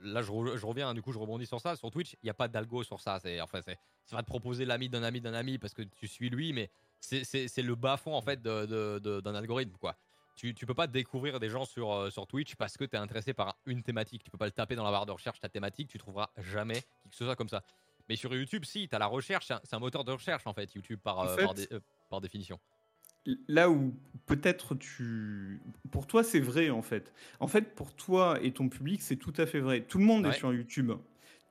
là 0.03 0.23
je, 0.23 0.29
je, 0.57 0.67
reviens, 0.67 0.95
du 0.95 1.03
coup 1.03 1.13
je 1.13 1.19
rebondis 1.19 1.45
sur 1.45 1.61
ça. 1.61 1.77
Sur 1.77 1.91
Twitch, 1.91 2.15
il 2.15 2.25
n'y 2.25 2.31
a 2.31 2.35
pas 2.35 2.49
d'algo 2.49 2.83
sur 2.83 3.01
ça. 3.01 3.19
C'est 3.21 3.43
enfin, 3.43 3.61
ça 3.61 4.17
va 4.17 4.23
te 4.23 4.27
proposer 4.27 4.65
l'ami 4.65 4.89
d'un 4.89 5.03
ami 5.03 5.21
d'un 5.21 5.35
ami 5.35 5.59
parce 5.59 5.75
que 5.75 5.83
tu 5.83 6.09
suis 6.09 6.31
lui, 6.31 6.55
mais 6.55 6.71
c'est 7.01 7.63
le 7.63 7.75
bas 7.75 7.97
fond 7.97 8.15
en 8.15 8.23
fait 8.23 8.41
d'un 8.41 8.65
de, 8.67 8.99
de, 8.99 9.35
algorithme 9.35 9.77
quoi 9.79 9.97
tu, 10.35 10.55
tu 10.55 10.67
peux 10.67 10.75
pas 10.75 10.87
découvrir 10.87 11.41
des 11.41 11.49
gens 11.49 11.65
sur, 11.65 11.93
euh, 11.93 12.11
sur 12.11 12.27
Twitch 12.27 12.57
parce 12.57 12.77
que 12.77 12.85
tu 12.85 12.97
es 12.97 12.99
intéressé 12.99 13.35
par 13.35 13.57
une 13.67 13.83
thématique. 13.83 14.25
Tu 14.25 14.31
peux 14.31 14.39
pas 14.39 14.47
le 14.47 14.53
taper 14.53 14.75
dans 14.75 14.85
la 14.85 14.91
barre 14.91 15.07
de 15.07 15.13
recherche, 15.13 15.41
ta 15.41 15.49
thématique, 15.49 15.89
tu 15.89 15.99
trouveras 15.99 16.31
jamais 16.39 16.83
qui 17.03 17.11
que 17.11 17.17
ce 17.17 17.25
soit 17.25 17.37
comme 17.37 17.49
ça. 17.49 17.63
Mais 18.09 18.17
sur 18.17 18.35
YouTube, 18.35 18.65
si, 18.65 18.89
tu 18.89 18.95
as 18.95 18.99
la 18.99 19.07
recherche, 19.07 19.51
c'est 19.63 19.75
un, 19.75 19.79
moteur 19.79 20.05
de 20.05 20.13
recherche 20.13 20.47
en 20.47 20.53
fait, 20.53 20.75
YouTube 20.75 21.01
par, 21.03 21.21
euh, 21.21 21.37
euh, 21.73 21.81
par, 22.11 22.21
définition. 22.21 22.59
Là 23.49 23.71
où 23.71 23.95
peut-être 24.27 24.75
tu. 24.75 25.63
Pour 25.91 26.07
toi, 26.07 26.23
c'est 26.23 26.41
vrai 26.41 26.69
en 26.69 26.83
fait. 26.83 27.15
En 27.41 27.49
fait, 27.49 27.75
pour 27.75 27.95
toi 27.95 28.39
et 28.43 28.53
ton 28.53 28.69
public, 28.69 29.01
c'est 29.01 29.17
tout 29.17 29.33
à 29.39 29.47
fait 29.47 29.61
vrai. 29.61 29.81
Tout 29.81 29.97
le 29.99 30.05
monde 30.05 30.27
est 30.27 30.33
sur 30.33 30.53
YouTube 30.53 30.93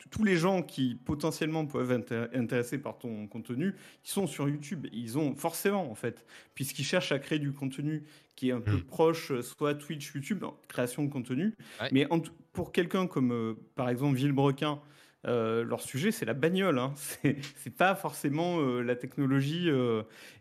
tous 0.10 0.24
les 0.24 0.38
gens 0.38 0.62
qui 0.62 0.96
potentiellement 0.96 1.66
peuvent 1.66 1.92
être 1.92 2.30
intéressés 2.34 2.78
par 2.78 2.98
ton 2.98 3.28
contenu, 3.28 3.76
ils 4.04 4.10
sont 4.10 4.28
sur 4.28 4.50
YouTube. 4.50 4.88
Ils 4.92 5.18
ont 5.18 5.36
forcément, 5.36 5.90
en 5.90 5.96
fait, 5.96 6.26
puisqu'ils 6.56 6.84
cherchent 6.84 7.12
à 7.12 7.20
créer 7.20 7.40
du 7.40 7.52
contenu 7.52 8.04
qui 8.36 8.50
est 8.50 8.52
un 8.52 8.62
peu 8.62 8.78
hmm. 8.78 8.84
proche, 8.84 9.40
soit 9.42 9.76
Twitch, 9.76 10.14
YouTube, 10.14 10.44
création 10.68 11.04
de 11.04 11.10
contenu. 11.10 11.56
Mais 11.92 12.08
pour 12.52 12.72
quelqu'un 12.72 13.08
comme, 13.08 13.32
euh, 13.32 13.54
par 13.76 13.90
exemple, 13.90 14.16
Villebrequin, 14.16 14.80
euh, 15.26 15.64
leur 15.64 15.82
sujet, 15.82 16.12
c'est 16.12 16.26
la 16.26 16.34
bagnole. 16.34 16.80
Hein. 16.80 16.94
C'est 17.56 17.76
pas 17.76 17.96
forcément 17.96 18.60
euh, 18.60 18.82
la 18.82 18.96
technologie. 18.96 19.70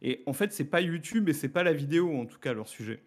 et 0.01 0.22
en 0.27 0.33
fait, 0.33 0.53
c'est 0.53 0.64
pas 0.64 0.81
YouTube 0.81 1.29
et 1.29 1.33
c'est 1.33 1.48
pas 1.48 1.62
la 1.62 1.72
vidéo, 1.72 2.16
en 2.18 2.27
tout 2.27 2.38
cas, 2.38 2.53
leur 2.53 2.68
sujet. 2.68 3.01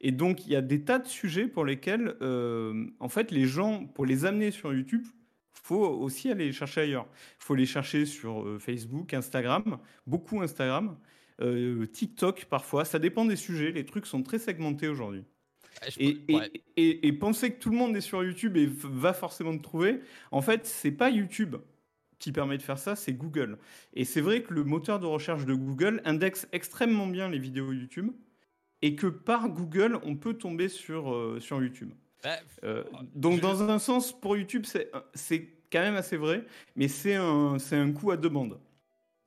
Et 0.00 0.12
donc, 0.12 0.46
il 0.46 0.52
y 0.52 0.56
a 0.56 0.60
des 0.60 0.82
tas 0.82 0.98
de 0.98 1.06
sujets 1.06 1.46
pour 1.46 1.64
lesquels, 1.64 2.16
en 2.20 3.08
fait, 3.08 3.30
les 3.30 3.46
gens, 3.46 3.86
pour 3.86 4.04
les 4.04 4.24
amener 4.24 4.50
sur 4.50 4.74
YouTube, 4.74 5.04
faut 5.62 5.86
aussi 5.86 6.30
aller 6.30 6.46
les 6.46 6.52
chercher 6.52 6.82
ailleurs. 6.82 7.06
Il 7.40 7.44
faut 7.44 7.54
les 7.54 7.66
chercher 7.66 8.04
sur 8.04 8.42
euh, 8.42 8.58
Facebook, 8.58 9.14
Instagram, 9.14 9.78
beaucoup 10.06 10.40
Instagram, 10.42 10.98
euh, 11.40 11.86
TikTok 11.86 12.46
parfois. 12.46 12.84
Ça 12.84 12.98
dépend 12.98 13.24
des 13.24 13.36
sujets. 13.36 13.72
Les 13.72 13.86
trucs 13.86 14.06
sont 14.06 14.22
très 14.22 14.38
segmentés 14.38 14.88
aujourd'hui. 14.88 15.24
Et, 15.98 16.18
et, 16.76 17.08
et, 17.08 17.12
penser 17.14 17.52
que 17.52 17.58
tout 17.58 17.70
le 17.70 17.76
monde 17.76 17.96
est 17.96 18.02
sur 18.02 18.22
YouTube 18.22 18.56
et 18.56 18.68
va 18.70 19.14
forcément 19.14 19.56
te 19.56 19.62
trouver, 19.62 20.00
en 20.30 20.42
fait, 20.42 20.66
c'est 20.66 20.92
pas 20.92 21.10
YouTube 21.10 21.56
qui 22.18 22.30
permet 22.30 22.56
de 22.56 22.62
faire 22.62 22.78
ça, 22.78 22.94
c'est 22.94 23.14
Google. 23.14 23.58
Et 23.94 24.04
c'est 24.04 24.20
vrai 24.20 24.42
que 24.42 24.54
le 24.54 24.62
moteur 24.62 25.00
de 25.00 25.06
recherche 25.06 25.44
de 25.44 25.54
Google 25.54 26.00
indexe 26.04 26.46
extrêmement 26.52 27.08
bien 27.08 27.28
les 27.28 27.38
vidéos 27.38 27.72
YouTube 27.72 28.12
et 28.80 28.94
que 28.94 29.08
par 29.08 29.48
Google, 29.48 29.98
on 30.04 30.14
peut 30.16 30.34
tomber 30.34 30.68
sur, 30.68 31.12
euh, 31.12 31.40
sur 31.40 31.60
YouTube. 31.60 31.92
Euh, 32.64 32.84
donc, 33.14 33.40
dans 33.40 33.62
un 33.68 33.78
sens, 33.78 34.12
pour 34.12 34.36
YouTube, 34.36 34.66
c'est 35.14 35.48
quand 35.70 35.80
même 35.80 35.96
assez 35.96 36.16
vrai, 36.16 36.44
mais 36.76 36.88
c'est 36.88 37.14
un, 37.14 37.56
un 37.56 37.92
coup 37.92 38.10
à 38.10 38.16
deux 38.16 38.28
bandes. 38.28 38.58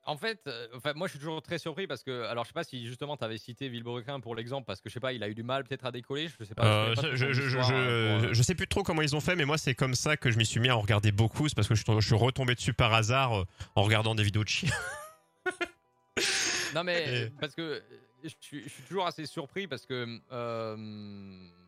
En 0.08 0.18
fait, 0.18 0.40
euh, 0.46 0.68
enfin, 0.76 0.94
moi 0.96 1.08
je 1.08 1.14
suis 1.14 1.20
toujours 1.20 1.42
très 1.42 1.58
surpris 1.58 1.88
parce 1.88 2.04
que, 2.04 2.26
alors 2.26 2.44
je 2.44 2.50
sais 2.50 2.54
pas 2.54 2.64
si 2.64 2.86
justement 2.86 3.18
tu 3.18 3.24
avais 3.24 3.40
cité 3.40 3.70
Villebrequin 3.70 4.20
pour 4.20 4.36
l'exemple 4.36 4.66
parce 4.68 4.80
que 4.80 4.88
je 4.88 4.94
sais 4.94 5.00
pas, 5.00 5.14
il 5.14 5.24
a 5.24 5.30
eu 5.30 5.34
du 5.34 5.42
mal 5.42 5.64
peut-être 5.64 5.84
à 5.84 5.92
décoller, 5.92 6.28
je 6.28 6.44
sais 6.44 6.54
pas. 6.54 6.94
je, 6.94 7.32
je, 8.32 8.44
sais 8.44 8.54
plus 8.54 8.68
trop 8.68 8.84
comment 8.84 9.02
ils 9.02 9.16
ont 9.16 9.20
fait, 9.20 9.36
mais 9.36 9.46
moi 9.46 9.58
c'est 9.58 9.74
comme 9.74 9.96
ça 9.96 10.16
que 10.16 10.30
je 10.30 10.38
m'y 10.38 10.46
suis 10.46 10.60
mis 10.60 10.70
à 10.70 10.78
en 10.78 10.82
regarder 10.82 11.12
beaucoup, 11.12 11.50
c'est 11.50 11.56
parce 11.56 11.68
que 11.68 11.74
je, 11.74 11.82
suis 12.02 12.16
retombé 12.16 12.54
dessus 12.54 12.74
par 12.74 12.94
hasard 12.94 13.34
euh, 13.34 13.46
en 13.74 13.82
regardant 13.82 14.14
des 14.14 14.22
vidéos 14.22 14.44
de 14.44 14.50
chiens. 14.50 14.70
non 16.76 16.84
mais 16.84 17.32
parce 17.40 17.56
que 17.56 17.82
je 18.24 18.34
suis, 18.40 18.64
toujours 18.88 19.08
assez 19.08 19.26
surpris 19.26 19.66
parce 19.66 19.88
que 19.88 20.20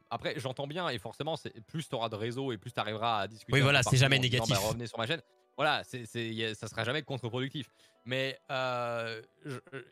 après, 0.09 0.33
j'entends 0.37 0.67
bien, 0.67 0.89
et 0.89 0.97
forcément, 0.99 1.35
plus 1.67 1.87
tu 1.87 1.95
auras 1.95 2.09
de 2.09 2.15
réseau 2.15 2.51
et 2.51 2.57
plus 2.57 2.71
tu 2.71 2.79
arriveras 2.79 3.21
à 3.21 3.27
discuter. 3.27 3.53
Oui, 3.53 3.61
voilà, 3.61 3.83
c'est 3.83 3.97
jamais 3.97 4.19
négatif. 4.19 4.49
Bah, 4.49 4.61
revenez 4.61 4.87
sur 4.87 4.97
ma 4.97 5.07
chaîne. 5.07 5.21
Voilà, 5.57 5.83
c'est, 5.83 6.05
c'est, 6.05 6.53
ça 6.53 6.67
sera 6.67 6.83
jamais 6.83 7.01
contre-productif. 7.01 7.69
Mais, 8.05 8.39
euh, 8.51 9.21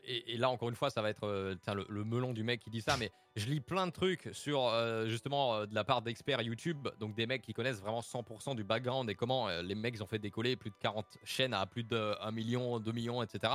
et, 0.04 0.38
là, 0.38 0.48
encore 0.48 0.68
une 0.68 0.76
fois, 0.76 0.90
ça 0.90 1.02
va 1.02 1.10
être 1.10 1.26
euh, 1.26 1.54
le, 1.88 2.04
melon 2.04 2.32
du 2.32 2.44
mec 2.44 2.60
qui 2.60 2.70
dit 2.70 2.80
ça, 2.80 2.96
mais 2.96 3.10
je 3.34 3.46
lis 3.46 3.60
plein 3.60 3.86
de 3.86 3.92
trucs 3.92 4.30
sur, 4.32 4.64
euh, 4.68 5.06
justement, 5.08 5.66
de 5.66 5.74
la 5.74 5.84
part 5.84 6.02
d'experts 6.02 6.40
YouTube, 6.40 6.88
donc 7.00 7.14
des 7.14 7.26
mecs 7.26 7.42
qui 7.42 7.52
connaissent 7.52 7.80
vraiment 7.80 8.00
100% 8.00 8.54
du 8.54 8.64
background 8.64 9.10
et 9.10 9.14
comment 9.14 9.48
les 9.60 9.74
mecs 9.74 10.00
ont 10.00 10.06
fait 10.06 10.20
décoller 10.20 10.56
plus 10.56 10.70
de 10.70 10.76
40 10.80 11.04
chaînes 11.24 11.52
à 11.52 11.66
plus 11.66 11.82
de 11.82 12.14
1 12.20 12.30
million, 12.30 12.78
2 12.78 12.92
millions, 12.92 13.22
etc. 13.22 13.54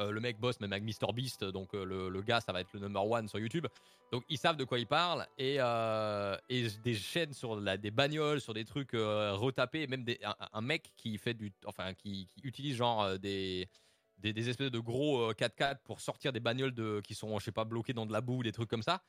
Euh, 0.00 0.10
le 0.10 0.20
mec 0.20 0.40
bosse 0.40 0.60
même 0.60 0.72
avec 0.72 0.84
MrBeast, 0.84 1.44
donc 1.44 1.72
euh, 1.74 1.84
le, 1.84 2.22
gars, 2.22 2.40
ça 2.40 2.52
va 2.52 2.60
être 2.60 2.72
le 2.72 2.80
number 2.80 3.08
one 3.08 3.28
sur 3.28 3.38
YouTube. 3.38 3.66
Donc 4.14 4.22
ils 4.28 4.38
savent 4.38 4.56
de 4.56 4.62
quoi 4.62 4.78
ils 4.78 4.86
parlent 4.86 5.26
et, 5.38 5.56
euh, 5.58 6.36
et 6.48 6.68
des 6.84 6.94
chaînes 6.94 7.32
sur 7.32 7.56
la, 7.56 7.76
des 7.76 7.90
bagnoles, 7.90 8.40
sur 8.40 8.54
des 8.54 8.64
trucs 8.64 8.92
retapés, 8.92 9.88
même 9.88 10.04
des, 10.04 10.20
un, 10.52 10.60
mec 10.60 10.92
qui 10.96 11.18
fait 11.18 11.34
du, 11.34 11.52
enfin 11.66 11.94
qui, 11.94 12.28
utilise 12.44 12.76
genre 12.76 13.18
des, 13.18 13.68
des, 14.18 14.48
espèces 14.48 14.70
de 14.70 14.78
gros 14.78 15.32
4x4 15.32 15.78
pour 15.82 16.00
sortir 16.00 16.32
des 16.32 16.38
bagnoles 16.38 16.72
de, 16.72 17.00
qui 17.02 17.16
sont, 17.16 17.36
je 17.40 17.44
sais 17.44 17.50
pas, 17.50 17.64
bloquées 17.64 17.92
dans 17.92 18.06
de 18.06 18.12
la 18.12 18.20
boue, 18.20 18.44
des 18.44 18.52
trucs 18.52 18.70
comme 18.70 18.84
ça. 18.84 19.02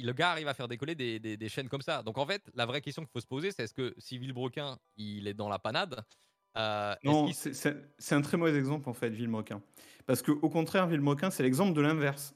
Le 0.00 0.12
gars 0.12 0.32
arrive 0.32 0.48
à 0.48 0.54
faire 0.54 0.66
décoller 0.66 0.96
des, 0.96 1.20
des 1.20 1.48
chaînes 1.48 1.68
comme 1.68 1.82
ça. 1.82 2.02
Donc 2.02 2.18
en 2.18 2.26
fait, 2.26 2.42
la 2.54 2.66
vraie 2.66 2.80
question 2.80 3.02
qu'il 3.02 3.12
faut 3.12 3.20
se 3.20 3.26
poser, 3.28 3.52
c'est 3.52 3.62
est-ce 3.62 3.74
que 3.74 3.94
si 3.98 4.18
Villebrequin 4.18 4.76
il 4.96 5.28
est 5.28 5.34
dans 5.34 5.48
la 5.48 5.60
panade 5.60 6.04
euh, 6.56 6.94
non, 7.02 7.30
c'est 7.32 8.14
un 8.14 8.20
très 8.20 8.36
mauvais 8.36 8.58
exemple 8.58 8.88
en 8.88 8.92
fait, 8.92 9.08
Villemoquin. 9.08 9.62
Parce 10.06 10.22
qu'au 10.22 10.48
contraire, 10.50 10.86
Villemoquin, 10.86 11.30
c'est 11.30 11.42
l'exemple 11.42 11.72
de 11.72 11.80
l'inverse. 11.80 12.34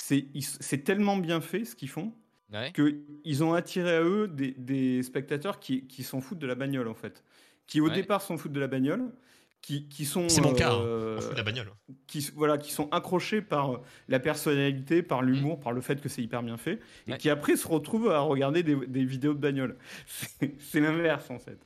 C'est 0.00 0.84
tellement 0.84 1.16
bien 1.16 1.40
fait 1.40 1.64
ce 1.64 1.76
qu'ils 1.76 1.88
font 1.90 2.12
Ouais. 2.52 2.72
qu'ils 2.72 3.44
ont 3.44 3.52
attiré 3.54 3.94
à 3.94 4.02
eux 4.02 4.26
des, 4.26 4.50
des 4.58 5.04
spectateurs 5.04 5.60
qui, 5.60 5.86
qui 5.86 6.02
s'en 6.02 6.20
foutent 6.20 6.40
de 6.40 6.48
la 6.48 6.56
bagnole, 6.56 6.88
en 6.88 6.94
fait. 6.94 7.22
Qui, 7.68 7.80
au 7.80 7.86
Ouais. 7.86 7.94
départ, 7.94 8.22
s'en 8.22 8.36
foutent 8.36 8.50
de 8.50 8.58
la 8.58 8.66
bagnole, 8.66 9.12
qui, 9.62 9.88
qui 9.88 10.04
sont. 10.04 10.28
C'est 10.28 10.40
mon 10.40 10.52
cas, 10.52 10.72
hein. 10.72 10.80
euh, 10.82 11.18
On 11.18 11.20
fout 11.20 11.30
de 11.30 11.36
la 11.36 11.44
bagnole. 11.44 11.70
qui, 12.08 12.28
voilà, 12.34 12.58
qui 12.58 12.72
sont 12.72 12.88
accrochés 12.90 13.40
par 13.40 13.74
euh, 13.74 13.78
la 14.08 14.18
personnalité, 14.18 15.04
par 15.04 15.22
l'humour, 15.22 15.60
par 15.60 15.70
le 15.72 15.80
fait 15.80 16.00
que 16.00 16.08
c'est 16.08 16.22
hyper 16.24 16.42
bien 16.42 16.56
fait, 16.56 16.80
et 17.06 17.12
Ouais. 17.12 17.18
qui 17.18 17.30
après 17.30 17.54
se 17.54 17.68
retrouvent 17.68 18.10
à 18.10 18.18
regarder 18.18 18.64
des, 18.64 18.74
des 18.74 19.04
vidéos 19.04 19.34
de 19.34 19.38
bagnole. 19.38 19.76
C'est 20.06 20.56
c'est 20.60 20.80
l'inverse, 20.80 21.30
en 21.30 21.38
fait. 21.38 21.58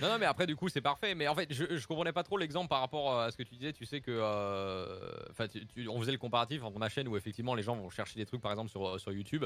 Non, 0.00 0.08
non, 0.08 0.18
mais 0.18 0.26
après, 0.26 0.46
du 0.46 0.56
coup, 0.56 0.68
c'est 0.68 0.80
parfait. 0.80 1.14
Mais 1.14 1.28
en 1.28 1.34
fait, 1.34 1.52
je, 1.52 1.76
je 1.76 1.86
comprenais 1.86 2.12
pas 2.12 2.22
trop 2.22 2.36
l'exemple 2.38 2.68
par 2.68 2.80
rapport 2.80 3.20
à 3.20 3.30
ce 3.30 3.36
que 3.36 3.42
tu 3.42 3.54
disais. 3.56 3.72
Tu 3.72 3.84
sais 3.86 4.00
que. 4.00 4.10
euh, 4.10 5.10
Enfin, 5.30 5.46
on 5.88 6.00
faisait 6.00 6.12
le 6.12 6.18
comparatif 6.18 6.62
entre 6.64 6.78
ma 6.78 6.88
chaîne 6.88 7.08
où 7.08 7.16
effectivement 7.16 7.54
les 7.54 7.62
gens 7.62 7.76
vont 7.76 7.90
chercher 7.90 8.18
des 8.18 8.26
trucs, 8.26 8.40
par 8.40 8.50
exemple, 8.52 8.70
sur, 8.70 8.98
sur 9.00 9.12
YouTube. 9.12 9.44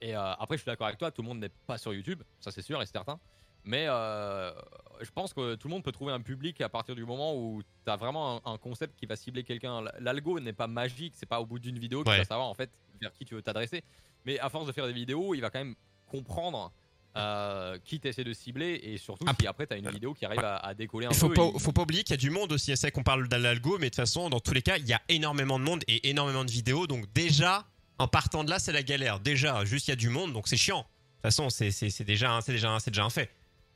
Et 0.00 0.16
euh, 0.16 0.32
après, 0.34 0.56
je 0.56 0.62
suis 0.62 0.66
d'accord 0.70 0.86
avec 0.86 0.98
toi, 0.98 1.10
tout 1.10 1.22
le 1.22 1.28
monde 1.28 1.38
n'est 1.40 1.48
pas 1.66 1.78
sur 1.78 1.92
YouTube. 1.92 2.22
Ça, 2.40 2.50
c'est 2.50 2.62
sûr 2.62 2.80
et 2.82 2.86
c'est 2.86 2.92
certain. 2.92 3.18
Mais 3.64 3.86
euh, 3.88 4.52
je 5.00 5.10
pense 5.10 5.34
que 5.34 5.56
tout 5.56 5.68
le 5.68 5.74
monde 5.74 5.82
peut 5.82 5.92
trouver 5.92 6.12
un 6.12 6.20
public 6.20 6.60
à 6.60 6.68
partir 6.68 6.94
du 6.94 7.04
moment 7.04 7.34
où 7.36 7.62
tu 7.84 7.90
as 7.90 7.96
vraiment 7.96 8.40
un, 8.46 8.52
un 8.52 8.56
concept 8.56 8.98
qui 8.98 9.04
va 9.06 9.16
cibler 9.16 9.42
quelqu'un. 9.42 9.82
L'algo 9.98 10.38
n'est 10.40 10.52
pas 10.54 10.68
magique, 10.68 11.14
c'est 11.16 11.26
pas 11.28 11.40
au 11.40 11.44
bout 11.46 11.58
d'une 11.58 11.78
vidéo 11.78 12.02
qu'il 12.02 12.12
Ouais. 12.12 12.18
va 12.18 12.24
savoir 12.24 12.46
en 12.48 12.54
fait 12.54 12.70
vers 13.00 13.12
qui 13.12 13.24
tu 13.24 13.34
veux 13.34 13.42
t'adresser. 13.42 13.82
Mais 14.24 14.38
à 14.38 14.48
force 14.48 14.66
de 14.66 14.72
faire 14.72 14.86
des 14.86 14.92
vidéos, 14.92 15.34
il 15.34 15.40
va 15.40 15.50
quand 15.50 15.58
même 15.58 15.74
comprendre 16.06 16.72
euh, 17.18 17.78
qui 17.84 18.00
t'essaie 18.00 18.24
de 18.24 18.32
cibler 18.32 18.80
et 18.82 18.96
surtout 18.98 19.24
Après- 19.28 19.42
si 19.44 19.46
après 19.48 19.66
tu 19.66 19.74
as 19.74 19.76
une 19.76 19.90
vidéo 19.90 20.14
qui 20.14 20.24
arrive 20.24 20.38
à, 20.40 20.56
à 20.56 20.74
décoller 20.74 21.06
un 21.06 21.10
faut 21.12 21.28
peu. 21.28 21.34
pas, 21.34 21.50
faut 21.58 21.72
pas 21.72 21.82
oublier 21.82 22.02
qu'il 22.04 22.12
y 22.12 22.14
a 22.14 22.16
du 22.18 22.30
monde 22.30 22.52
aussi. 22.52 22.76
C'est 22.76 22.90
qu'on 22.90 23.02
parle 23.02 23.28
de 23.28 23.36
l'algo, 23.36 23.72
mais 23.78 23.86
de 23.86 23.90
toute 23.90 23.96
façon, 23.96 24.30
dans 24.30 24.40
tous 24.40 24.54
les 24.54 24.62
cas, 24.62 24.76
il 24.78 24.86
y 24.86 24.92
a 24.92 25.00
énormément 25.08 25.58
de 25.58 25.64
monde 25.64 25.82
et 25.88 26.08
énormément 26.10 26.44
de 26.44 26.50
vidéos. 26.50 26.86
Donc 26.86 27.12
déjà, 27.14 27.66
en 27.98 28.08
partant 28.08 28.44
de 28.44 28.50
là, 28.50 28.58
c'est 28.58 28.72
la 28.72 28.82
galère. 28.82 29.20
Déjà, 29.20 29.64
juste 29.64 29.88
il 29.88 29.90
y 29.90 29.92
a 29.92 29.96
du 29.96 30.08
monde, 30.08 30.32
donc 30.32 30.48
c'est 30.48 30.56
chiant. 30.56 30.80
De 30.80 30.82
toute 30.84 31.22
façon, 31.22 31.50
c'est 31.50 32.04
déjà, 32.04 32.30
un- 32.32 32.40
c'est 32.40 32.52
déjà, 32.52 32.76
déjà 32.86 33.04
un 33.04 33.10
fait. 33.10 33.30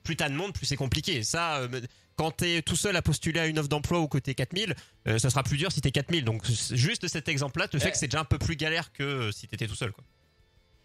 Plus 0.05 0.17
t'as 0.17 0.29
de 0.29 0.35
monde, 0.35 0.53
plus 0.53 0.67
c'est 0.67 0.77
compliqué. 0.77 1.23
Ça, 1.23 1.59
euh, 1.59 1.81
quand 2.17 2.33
t'es 2.33 2.61
tout 2.63 2.77
seul 2.77 2.97
à 2.97 3.03
postuler 3.03 3.39
à 3.41 3.47
une 3.47 3.59
offre 3.59 3.69
d'emploi 3.69 4.01
ou 4.01 4.09
côté 4.09 4.35
4000, 4.35 4.75
euh, 5.09 5.19
ça 5.19 5.31
sera 5.31 5.43
plus 5.45 5.57
dur 5.57 5.71
si 5.73 5.81
t'es 5.81 5.91
4000. 5.93 6.25
Donc 6.25 6.45
juste 6.73 7.07
cet 7.09 7.29
exemple-là 7.29 7.69
te 7.69 7.79
fait 7.79 7.85
Ouais. 7.87 7.91
que 7.93 7.99
c'est 7.99 8.09
déjà 8.09 8.21
un 8.21 8.25
peu 8.25 8.39
plus 8.39 8.57
galère 8.57 8.93
que 8.93 9.03
euh, 9.03 9.33
si 9.33 9.47
t'étais 9.47 9.67
tout 9.67 9.75
seul. 9.77 9.93
Quoi. 9.93 10.05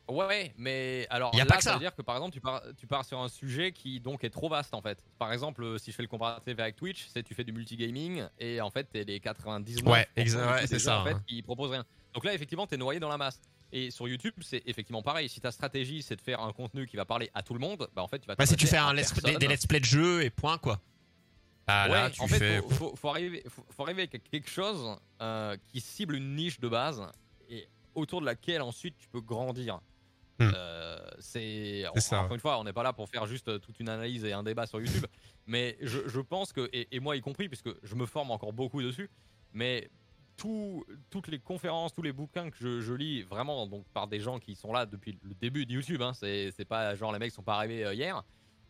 Ouais, 0.10 0.54
mais 0.58 1.06
alors 1.10 1.34
Y 1.36 1.42
a 1.42 1.44
là, 1.44 1.50
pas 1.50 1.58
que 1.58 1.64
ça 1.64 1.72
ça. 1.72 1.76
veut 1.76 1.82
dire 1.82 1.94
que 1.96 2.02
par 2.02 2.16
exemple, 2.16 2.34
tu 2.34 2.40
pars, 2.42 2.62
tu 2.78 2.88
pars 2.88 3.04
sur 3.04 3.20
un 3.20 3.28
sujet 3.28 3.72
qui 3.74 4.00
donc 4.00 4.24
est 4.24 4.30
trop 4.30 4.48
vaste 4.48 4.74
en 4.74 4.82
fait. 4.82 5.04
Par 5.20 5.34
exemple, 5.34 5.64
euh, 5.64 5.78
si 5.78 5.92
je 5.92 5.96
fais 5.98 6.02
le 6.04 6.08
comparatif 6.08 6.58
avec 6.60 6.76
Twitch, 6.78 7.08
c'est 7.14 7.24
tu 7.24 7.34
fais 7.34 7.44
du 7.44 7.52
multigaming 7.52 8.24
et 8.40 8.62
en 8.62 8.70
fait, 8.70 8.86
t'es 8.86 9.04
les 9.04 9.20
99 9.20 9.86
Ouais, 9.86 10.08
ouais, 10.16 10.68
c'est 10.68 10.80
ça, 10.80 11.02
en 11.02 11.04
fait, 11.06 11.12
hein. 11.12 11.24
qui 11.28 11.42
proposent 11.42 11.72
rien. 11.72 11.86
Donc 12.14 12.24
là, 12.24 12.34
effectivement, 12.34 12.66
t'es 12.68 12.78
noyé 12.78 13.00
dans 13.00 13.10
la 13.10 13.18
masse. 13.18 13.42
Et 13.74 13.92
sur 13.92 14.08
YouTube, 14.08 14.34
c'est 14.42 14.64
effectivement 14.66 15.02
pareil. 15.02 15.28
Si 15.28 15.42
ta 15.42 15.52
stratégie, 15.52 16.02
c'est 16.02 16.16
de 16.16 16.22
faire 16.22 16.40
un 16.40 16.54
contenu 16.54 16.88
qui 16.88 16.96
va 16.96 17.04
parler 17.04 17.30
à 17.34 17.44
tout 17.44 17.54
le 17.54 17.60
monde, 17.60 17.90
bah 17.94 18.02
en 18.02 18.08
fait, 18.08 18.20
tu 18.20 18.28
vas. 18.28 18.36
Bah, 18.36 18.46
si 18.46 18.56
tu 18.56 18.66
fais 18.66 18.78
à 18.78 18.86
un 18.86 18.94
let's- 18.94 19.14
des, 19.38 19.46
let's 19.48 19.68
play 19.68 19.82
de 19.82 19.86
jeu 19.86 20.24
et 20.24 20.30
point 20.30 20.58
quoi. 20.58 20.80
Ah 21.68 21.88
là, 21.90 22.06
ouais, 22.06 22.12
tu 22.12 22.22
en 22.22 22.28
fait, 22.28 22.40
fais. 22.40 22.58
faut, 22.62 22.70
faut- 22.70 22.96
faut 22.96 23.10
arriver, 23.10 23.44
faut, 23.50 23.66
faut 23.70 23.84
arriver 23.84 24.04
avec 24.10 24.24
quelque 24.32 24.50
chose 24.50 24.96
euh, 25.22 25.58
qui 25.68 25.82
cible 25.82 26.16
une 26.16 26.34
niche 26.36 26.62
de 26.62 26.70
base 26.70 27.04
et 27.50 27.68
autour 27.94 28.22
de 28.22 28.26
laquelle 28.26 28.62
ensuite 28.62 28.96
tu 28.98 29.10
peux 29.10 29.20
grandir. 29.20 29.82
Hmm. 30.40 30.52
Euh, 30.56 31.00
c'est 31.20 31.84
encore 32.20 32.36
une 32.36 32.40
fois, 32.40 32.60
on 32.60 32.64
n'est 32.64 32.74
pas 32.74 32.84
là 32.84 32.94
pour 32.94 33.10
faire 33.10 33.26
juste 33.26 33.48
euh, 33.48 33.58
toute 33.60 33.80
une 33.80 33.90
analyse 33.90 34.24
et 34.24 34.34
un 34.34 34.44
débat 34.44 34.68
sur 34.68 34.80
YouTube, 34.80 35.06
mais 35.48 35.78
je, 35.82 36.08
je 36.08 36.20
pense 36.20 36.54
que 36.54 36.70
et, 36.74 36.88
et 36.96 37.00
moi 37.00 37.16
y 37.16 37.22
compris, 37.22 37.48
puisque 37.50 37.70
je 37.84 37.96
me 37.96 38.06
forme 38.06 38.30
encore 38.32 38.54
beaucoup 38.54 38.82
dessus, 38.84 39.10
mais 39.54 39.90
tout- 40.36 40.86
toutes 41.10 41.28
les 41.30 41.40
conférences, 41.40 41.92
tous 41.94 42.04
les 42.04 42.14
bouquins 42.14 42.52
que 42.52 42.58
je, 42.60 42.82
je 42.82 42.94
lis 42.94 43.24
vraiment 43.24 43.66
donc 43.66 43.84
par 43.94 44.06
des 44.08 44.20
gens 44.20 44.38
qui 44.38 44.54
sont 44.56 44.72
là 44.72 44.86
depuis 44.86 45.18
le 45.24 45.34
début 45.34 45.66
de 45.66 45.74
YouTube, 45.74 46.04
hein, 46.04 46.14
c'est 46.14 46.66
pas 46.68 46.94
genre 46.96 47.12
les 47.12 47.18
mecs 47.20 47.32
sont 47.32 47.42
pas 47.42 47.56
arrivés 47.56 47.84
euh, 47.86 47.94
hier. 47.96 48.24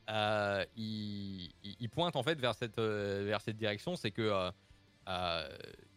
Euh, 0.09 0.63
ils, 0.77 1.89
pointent 1.91 2.15
en 2.15 2.23
fait 2.23 2.39
vers 2.39 2.55
cette, 2.55 2.79
vers 2.79 3.41
cette 3.41 3.57
direction, 3.57 3.97
c'est 3.97 4.11
que 4.11 4.49
euh, 5.09 5.47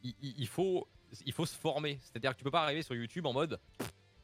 il, 0.02 0.14
il- 0.20 0.34
il 0.38 0.46
faut, 0.48 0.88
il 1.24 1.32
faut 1.32 1.46
se 1.46 1.54
former. 1.56 2.00
C'est-à-dire 2.02 2.32
que 2.32 2.38
tu 2.38 2.42
peux 2.44 2.50
pas 2.50 2.62
arriver 2.64 2.82
sur 2.82 2.96
YouTube 2.96 3.26
en 3.26 3.32
mode, 3.32 3.60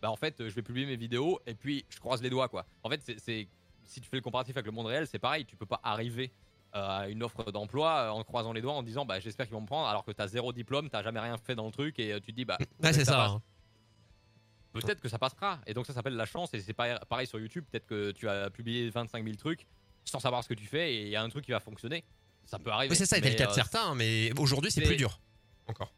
bah 0.06 0.12
en 0.12 0.16
fait, 0.16 0.36
je 0.38 0.54
vais 0.54 0.62
publier 0.62 0.86
mes 0.86 0.96
vidéos 0.96 1.40
et 1.46 1.54
puis 1.54 1.84
je 1.88 1.98
croise 1.98 2.22
les 2.22 2.30
doigts 2.30 2.48
quoi. 2.48 2.64
En 2.84 2.88
fait, 2.90 3.00
c'est- 3.18 3.48
si 3.84 4.00
tu 4.00 4.08
fais 4.08 4.16
le 4.16 4.22
comparatif 4.22 4.56
avec 4.56 4.66
le 4.66 4.72
monde 4.72 4.86
réel, 4.86 5.06
c'est 5.06 5.18
pareil. 5.18 5.44
Tu 5.44 5.56
peux 5.56 5.66
pas 5.66 5.80
arriver 5.82 6.30
euh, 6.74 6.98
à 7.00 7.08
une 7.08 7.22
offre 7.22 7.50
d'emploi 7.52 7.90
euh, 7.90 8.10
en 8.10 8.22
croisant 8.24 8.52
les 8.52 8.60
doigts 8.60 8.74
en 8.74 8.82
disant 8.82 9.04
bah 9.04 9.18
j'espère 9.20 9.46
qu'ils 9.46 9.54
vont 9.54 9.60
me 9.62 9.66
prendre 9.66 9.88
alors 9.88 10.04
que 10.04 10.10
t'as 10.12 10.26
zéro 10.28 10.52
diplôme, 10.52 10.90
t'as 10.90 11.02
jamais 11.02 11.20
rien 11.20 11.36
fait 11.38 11.54
dans 11.54 11.66
le 11.66 11.72
truc 11.72 11.98
et 11.98 12.12
euh, 12.12 12.20
tu 12.20 12.32
te 12.32 12.36
dis 12.36 12.44
bah 12.44 12.58
Ouais, 12.82 12.92
c'est 12.92 13.04
ça. 13.04 13.26
hein. 13.26 13.42
Peut-être 14.72 15.00
que 15.00 15.08
ça 15.08 15.18
passera. 15.18 15.60
Et 15.66 15.72
donc 15.74 15.86
ça 15.86 15.92
s'appelle 15.94 16.16
la 16.16 16.26
chance. 16.26 16.52
Et 16.54 16.60
c'est 16.60 16.74
pareil 16.74 17.26
sur 17.26 17.38
YouTube. 17.40 17.64
Peut-être 17.70 17.86
que 17.86 18.10
tu 18.12 18.28
as 18.28 18.50
publié 18.50 18.90
25 18.90 19.24
000 19.24 19.36
trucs 19.36 19.66
sans 20.04 20.20
savoir 20.20 20.44
ce 20.44 20.48
que 20.48 20.54
tu 20.54 20.66
fais 20.66 20.92
et 20.94 21.02
il 21.02 21.08
y 21.08 21.16
a 21.16 21.22
un 21.22 21.28
truc 21.30 21.44
qui 21.44 21.50
va 21.52 21.60
fonctionner. 21.60 22.04
Ça 22.44 22.58
peut 22.58 22.70
arriver. 22.70 22.90
Oui, 22.92 22.96
c'est 22.96 23.06
ça, 23.06 23.16
c'était 23.16 23.28
Mais, 23.28 23.32
le 23.34 23.38
cas 23.38 23.46
de 23.46 23.50
euh, 23.50 23.54
certains, 23.54 23.94
mais 23.96 24.30
aujourd'hui 24.38 24.70
c'est- 24.70 24.82
plus 24.82 24.96
dur. 24.96 25.18
Encore. 25.66 25.92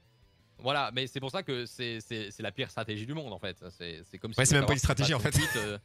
Voilà, 0.61 0.91
mais 0.93 1.07
c'est 1.07 1.21
pour 1.21 1.31
ça 1.31 1.43
que 1.43 1.67
c'est 1.67 2.01
la 2.41 2.53
pire 2.53 2.71
stratégie 2.71 3.07
du 3.07 3.15
monde 3.15 3.33
en 3.33 3.39
fait. 3.39 3.57
C'est 3.79 4.19
comme 4.19 4.33
si 4.33 4.41
Ouais, 4.41 4.47
c'est 4.47 4.55
même 4.57 4.67
pas 4.67 4.73
une 4.73 4.79
stratégie, 4.79 5.15
en 5.15 5.21
fait. 5.21 5.33
sont 5.33 5.41
cuites, 5.41 5.57
euh, 5.57 5.79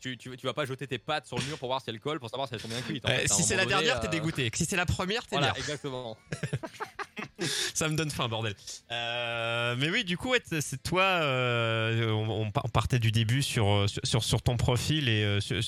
tu, 0.00 0.16
tu, 0.16 0.36
tu 0.36 0.46
vas 0.46 0.52
pas 0.54 0.64
jeter 0.64 0.86
tes 0.86 0.98
pattes 0.98 1.26
sur 1.26 1.38
le 1.38 1.44
mur 1.44 1.58
pour 1.58 1.68
voir 1.68 1.80
si 1.82 1.90
elles 1.90 1.98
collent, 1.98 2.20
pour 2.20 2.30
savoir 2.30 2.46
si 2.48 2.54
elles 2.54 2.60
sont 2.60 2.68
bien 2.68 2.80
cuites. 2.82 3.04
en 3.04 3.08
Euh, 3.10 3.16
fait. 3.18 3.28
Si 3.28 3.42
c'est 3.42 3.56
la 3.56 3.66
dernière, 3.66 3.98
t'es 4.00 4.06
euh, 4.06 4.10
dégoûté. 4.10 4.48
Si 4.54 4.64
c'est 4.64 4.76
la 4.76 4.86
première, 4.86 5.22
t'es 5.26 5.36
Voilà, 5.36 5.52
bien. 5.52 5.60
exactement. 5.60 6.16
Ça 7.74 7.88
me 7.88 7.96
donne 7.96 8.10
faim, 8.10 8.28
bordel. 8.28 8.54
Euh, 8.90 9.76
mais 9.78 9.90
oui, 9.90 10.04
du 10.04 10.16
coup, 10.16 10.34
c'est 10.60 10.82
toi. 10.82 11.20
on, 11.22 12.26
on 12.30 12.50
par- 12.50 12.64
on 12.64 12.68
partait 12.68 12.98
du 12.98 13.12
début 13.12 13.42
sur, 13.42 13.86
sur, 14.04 14.42
ton 14.42 14.56
profil 14.56 15.08
et 15.08 15.38
sur, 15.40 15.60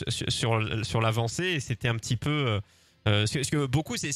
sur, 0.84 1.00
l'avancée. 1.00 1.44
Et 1.44 1.60
c'était 1.60 1.88
un 1.88 1.96
petit 1.96 2.16
peu. 2.16 2.30
euh, 3.06 3.20
parce, 3.22 3.30
que, 3.30 3.38
parce 3.38 3.50
que 3.50 3.66
beaucoup, 3.66 3.96
c'est 3.96 4.10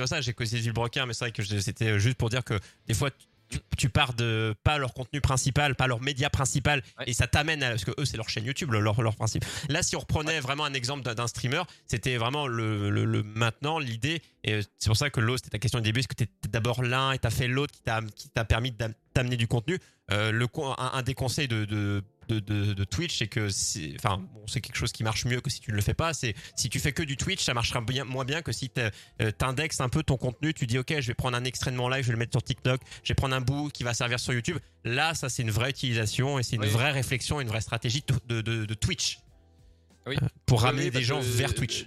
pour 0.00 0.08
ça 0.08 0.20
j'ai 0.20 0.32
causé 0.34 0.60
du 0.60 0.72
broquin, 0.72 1.06
mais 1.06 1.12
c'est 1.14 1.24
vrai 1.26 1.32
que 1.32 1.42
c'était 1.42 1.98
juste 1.98 2.16
pour 2.16 2.30
dire 2.30 2.44
que 2.44 2.58
des 2.86 2.94
fois. 2.94 3.10
Tu, 3.50 3.58
tu 3.76 3.88
pars 3.88 4.14
de 4.14 4.54
pas 4.62 4.78
leur 4.78 4.94
contenu 4.94 5.20
principal, 5.20 5.74
pas 5.74 5.86
leur 5.88 6.00
média 6.00 6.30
principal, 6.30 6.82
Ouais. 6.98 7.04
et 7.08 7.12
ça 7.12 7.26
t'amène 7.26 7.62
à 7.64 7.70
parce 7.70 7.84
que 7.84 7.90
eux 7.98 8.04
c'est 8.04 8.16
leur 8.16 8.28
chaîne 8.28 8.44
YouTube, 8.44 8.70
leur, 8.72 9.02
leur 9.02 9.16
principe. 9.16 9.44
Là, 9.68 9.82
si 9.82 9.96
on 9.96 9.98
reprenait 10.00 10.38
vraiment 10.40 10.64
un 10.64 10.72
exemple 10.74 11.02
d'un- 11.02 11.26
streamer, 11.26 11.62
c'était 11.86 12.16
vraiment 12.16 12.46
le, 12.46 12.90
le, 12.90 13.04
le 13.04 13.22
maintenant 13.24 13.78
l'idée. 13.80 14.22
Et 14.44 14.60
c'est 14.78 14.88
pour 14.88 14.96
ça 14.96 15.10
que 15.10 15.20
l'autre, 15.20 15.40
c'était 15.44 15.56
ta 15.56 15.58
question 15.58 15.80
au 15.80 15.82
début, 15.82 16.00
est-ce 16.00 16.08
que 16.08 16.14
t'es 16.14 16.28
d'abord 16.48 16.82
l'un 16.82 17.12
et 17.12 17.18
t'as 17.18 17.30
fait 17.30 17.48
l'autre 17.48 17.74
qui 18.14 18.28
t'a 18.30 18.44
permis 18.44 18.70
d'am- 18.70 18.94
d'amener 19.14 19.36
du 19.36 19.48
contenu? 19.48 19.78
Euh, 20.12 20.30
le 20.32 20.46
un, 20.78 20.90
un 20.94 21.02
des 21.02 21.14
conseils 21.14 21.46
de, 21.48 21.64
de 21.64 22.02
de, 22.32 22.64
de, 22.64 22.72
de 22.72 22.84
Twitch, 22.84 23.18
c'est 23.18 23.26
que 23.26 23.48
enfin, 23.96 24.18
bon, 24.32 24.42
c'est 24.46 24.60
quelque 24.60 24.76
chose 24.76 24.92
qui 24.92 25.02
marche 25.02 25.24
mieux 25.24 25.40
que 25.40 25.50
si 25.50 25.60
tu 25.60 25.70
ne 25.70 25.76
le 25.76 25.82
fais 25.82 25.94
pas. 25.94 26.14
C'est 26.14 26.34
si 26.56 26.68
tu 26.68 26.78
fais 26.78 26.92
que 26.92 27.02
du 27.02 27.16
Twitch, 27.16 27.42
ça 27.42 27.54
marchera 27.54 27.80
bien, 27.80 28.04
moins 28.04 28.24
bien 28.24 28.42
que 28.42 28.52
si 28.52 28.70
euh, 28.78 29.30
t'indexes 29.32 29.80
un 29.80 29.88
peu 29.88 30.02
ton 30.02 30.16
contenu. 30.16 30.54
Tu 30.54 30.66
dis, 30.66 30.78
ok, 30.78 31.00
je 31.00 31.06
vais 31.08 31.14
prendre 31.14 31.36
un 31.36 31.44
extrait 31.44 31.70
de 31.70 31.76
mon 31.76 31.88
live, 31.88 32.02
je 32.02 32.08
vais 32.08 32.12
le 32.12 32.18
mettre 32.18 32.32
sur 32.32 32.42
TikTok, 32.42 32.80
je 33.02 33.08
vais 33.08 33.14
prendre 33.14 33.34
un 33.34 33.40
bout 33.40 33.68
qui 33.70 33.82
va 33.82 33.94
servir 33.94 34.20
sur 34.20 34.32
YouTube. 34.32 34.58
Là, 34.84 35.14
ça, 35.14 35.28
c'est 35.28 35.42
une 35.42 35.50
vraie 35.50 35.70
utilisation 35.70 36.38
et 36.38 36.42
c'est 36.42 36.56
une 36.56 36.62
Oui. 36.62 36.68
vraie 36.68 36.92
réflexion, 36.92 37.40
une 37.40 37.48
vraie 37.48 37.60
stratégie 37.60 38.02
de, 38.28 38.74
Twitch 38.74 39.18
Oui. 40.06 40.16
Euh, 40.22 40.26
pour 40.46 40.62
ramener 40.62 40.84
oui, 40.84 40.90
des 40.90 41.02
gens 41.02 41.20
vers 41.20 41.54
Twitch. 41.54 41.86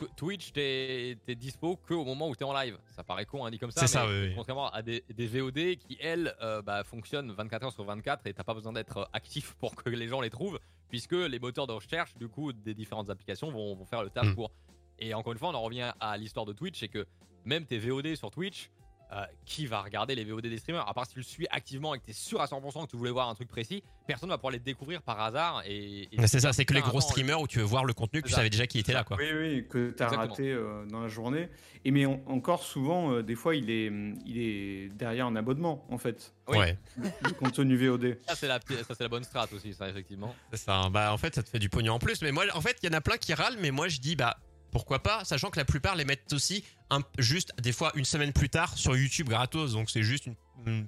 Tw- 0.00 0.08
Twitch, 0.16 0.52
t'es 0.52 1.16
dispo 1.36 1.76
que 1.76 1.94
au 1.94 2.04
moment 2.04 2.28
où 2.28 2.34
t'es 2.34 2.44
en 2.44 2.52
live. 2.54 2.78
Ça 2.90 3.04
paraît 3.04 3.26
con, 3.26 3.44
hein, 3.44 3.50
dit 3.50 3.58
comme 3.58 3.70
ça. 3.70 3.80
C'est 3.80 3.86
ça, 3.86 4.06
oui. 4.08 4.32
Contrairement 4.34 4.70
à 4.70 4.82
des, 4.82 5.04
des 5.14 5.26
VOD 5.26 5.76
qui, 5.76 5.96
elles, 6.00 6.34
euh, 6.42 6.62
bah, 6.62 6.82
fonctionnent 6.84 7.30
24 7.32 7.64
heures 7.66 7.72
sur 7.72 7.84
24 7.84 8.26
et 8.26 8.34
t'as 8.34 8.44
pas 8.44 8.54
besoin 8.54 8.72
d'être 8.72 8.96
euh, 8.98 9.04
actif 9.12 9.54
pour 9.60 9.74
que 9.74 9.90
les 9.90 10.08
gens 10.08 10.20
les 10.20 10.30
trouvent, 10.30 10.58
puisque 10.88 11.12
les 11.12 11.38
moteurs 11.38 11.66
de 11.66 11.72
recherche, 11.72 12.14
du 12.16 12.28
coup, 12.28 12.52
des 12.52 12.74
différentes 12.74 13.10
applications 13.10 13.50
vont, 13.50 13.74
vont 13.76 13.84
faire 13.84 14.02
le 14.02 14.10
taf 14.10 14.26
Mm. 14.26 14.34
pour. 14.34 14.50
Et 14.98 15.14
encore 15.14 15.32
une 15.32 15.38
fois, 15.38 15.48
on 15.50 15.54
en 15.54 15.62
revient 15.62 15.92
à 16.00 16.16
l'histoire 16.16 16.44
de 16.46 16.52
Twitch, 16.52 16.78
c'est 16.78 16.88
que 16.88 17.06
même 17.44 17.64
tes 17.64 17.78
VOD 17.78 18.14
sur 18.16 18.30
Twitch, 18.30 18.70
euh, 19.12 19.24
qui 19.44 19.66
va 19.66 19.80
regarder 19.82 20.14
les 20.14 20.24
VOD 20.24 20.42
des 20.46 20.58
streamers 20.58 20.88
À 20.88 20.94
part 20.94 21.04
si 21.06 21.14
tu 21.14 21.18
le 21.18 21.24
suis 21.24 21.46
activement 21.50 21.94
et 21.94 21.98
que 21.98 22.04
t'es 22.04 22.12
sûr 22.12 22.40
à 22.40 22.46
100% 22.46 22.86
que 22.86 22.90
tu 22.90 22.96
voulais 22.96 23.10
voir 23.10 23.28
un 23.28 23.34
truc 23.34 23.48
précis, 23.48 23.82
personne 24.06 24.28
va 24.28 24.38
pouvoir 24.38 24.52
les 24.52 24.58
découvrir 24.60 25.02
par 25.02 25.20
hasard. 25.20 25.62
Et, 25.66 26.08
C'est 26.26 26.40
ça, 26.40 26.52
c'est 26.52 26.64
que 26.64 26.74
les 26.74 26.80
gros 26.80 26.98
attends, 26.98 27.08
streamers 27.08 27.40
où 27.40 27.48
tu 27.48 27.58
veux 27.58 27.64
voir 27.64 27.84
le 27.84 27.92
contenu 27.92 28.22
que 28.22 28.28
tu 28.28 28.34
savais 28.34 28.50
déjà 28.50 28.66
qui 28.66 28.78
était 28.78 28.92
là, 28.92 29.02
quoi. 29.04 29.16
Oui, 29.18 29.26
oui, 29.32 29.66
que 29.68 29.90
tu 29.90 30.02
as 30.02 30.06
Exactement. 30.06 30.20
raté 30.30 30.52
euh, 30.52 30.86
dans 30.86 31.00
la 31.00 31.08
journée. 31.08 31.48
Et 31.84 31.90
mais 31.90 32.06
on- 32.06 32.22
encore 32.28 32.62
souvent, 32.62 33.12
euh, 33.12 33.22
des 33.22 33.34
fois, 33.34 33.56
il 33.56 33.70
est, 33.70 33.90
il 34.26 34.38
est 34.38 34.88
derrière 34.90 35.26
un 35.26 35.34
abonnement, 35.36 35.84
en 35.90 35.98
fait, 35.98 36.32
Oui. 36.48 36.58
Ouais, 36.58 36.78
le 36.96 37.30
contenu 37.32 37.76
VOD. 37.76 38.18
Ça, 38.28 38.34
c'est 38.36 38.48
la, 38.48 39.08
bonne 39.08 39.24
strat 39.24 39.46
aussi, 39.54 39.72
ça, 39.74 39.88
effectivement. 39.88 40.34
c'est 40.50 40.58
ça. 40.58 40.88
Bah, 40.90 41.12
en 41.12 41.18
fait, 41.18 41.34
ça 41.34 41.42
te 41.42 41.48
fait 41.48 41.58
du 41.58 41.68
pognon 41.68 41.94
en 41.94 41.98
plus. 41.98 42.22
Mais 42.22 42.32
moi, 42.32 42.44
en 42.54 42.60
fait, 42.60 42.76
il 42.82 42.86
y 42.90 42.94
en 42.94 42.96
a 42.96 43.00
plein 43.00 43.16
qui 43.16 43.34
râlent, 43.34 43.58
mais 43.60 43.70
moi, 43.70 43.88
je 43.88 43.98
dis, 44.00 44.14
bah, 44.16 44.36
pourquoi 44.70 45.02
pas, 45.02 45.24
sachant 45.24 45.50
que 45.50 45.58
la 45.58 45.64
plupart 45.64 45.96
les 45.96 46.04
mettent 46.04 46.32
aussi 46.32 46.64
un, 46.90 47.00
juste 47.18 47.52
des 47.60 47.72
fois 47.72 47.92
une 47.94 48.04
semaine 48.04 48.32
plus 48.32 48.48
tard 48.48 48.76
sur 48.76 48.96
YouTube 48.96 49.28
gratos. 49.28 49.72
Donc, 49.72 49.90
c'est 49.90 50.02
juste 50.02 50.26
une, 50.26 50.34
une 50.66 50.86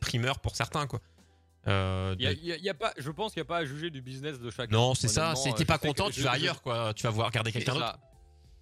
primeur 0.00 0.38
pour 0.40 0.56
certains, 0.56 0.86
quoi. 0.86 1.00
Euh, 1.66 2.14
Y 2.18 2.26
a, 2.26 2.34
de- 2.34 2.40
y 2.40 2.52
a- 2.52 2.56
y 2.56 2.68
a 2.70 2.74
pas, 2.74 2.92
je 2.96 3.10
pense 3.10 3.32
qu'il 3.32 3.40
n'y 3.40 3.46
a 3.46 3.48
pas 3.48 3.58
à 3.58 3.64
juger 3.64 3.90
du 3.90 4.00
business 4.00 4.38
de 4.40 4.50
chacun. 4.50 4.74
Non, 4.74 4.94
c'est 4.94 5.08
ça. 5.08 5.34
Si 5.36 5.48
euh, 5.48 5.52
t'es 5.52 5.62
je 5.62 5.66
pas 5.66 5.78
que- 5.78 5.86
content, 5.86 6.08
tu 6.10 6.22
vas 6.22 6.32
ailleurs, 6.32 6.62
quoi. 6.62 6.94
Tu 6.94 7.02
vas 7.02 7.10
voir 7.10 7.26
regarder 7.28 7.52
quelqu'un 7.52 7.74
d'autre. 7.74 7.98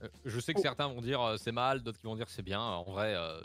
Euh, 0.02 0.08
Je 0.24 0.38
sais 0.40 0.52
que 0.54 0.60
certains 0.60 0.88
vont 0.88 1.00
dire 1.00 1.20
euh, 1.20 1.36
c'est 1.36 1.52
mal, 1.52 1.82
d'autres 1.82 1.98
qui 2.00 2.06
vont 2.06 2.16
dire 2.16 2.26
c'est 2.28 2.42
bien. 2.42 2.60
En 2.60 2.84
vrai, 2.84 3.14
euh, 3.16 3.40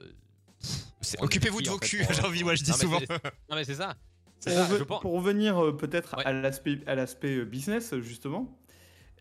Occupez-vous 1.19 1.62
de 1.62 1.69
vos 1.69 1.77
culs, 1.77 2.05
j'ai 2.12 2.21
envie, 2.23 2.43
moi, 2.43 2.55
je 2.55 2.63
dis 2.63 2.71
Non, 2.71 2.77
souvent. 2.77 2.99
non 2.99 3.55
mais 3.55 3.63
c'est 3.63 3.75
ça. 3.75 3.95
Pour, 4.43 4.77
je 4.77 4.83
pense- 4.83 5.01
pour 5.01 5.13
revenir 5.13 5.57
euh, 5.63 5.75
peut-être 5.77 6.17
Ouais. 6.17 6.25
à 6.25 6.95
l'aspect 6.95 7.36
euh, 7.38 7.45
business 7.45 7.95
justement, 7.99 8.57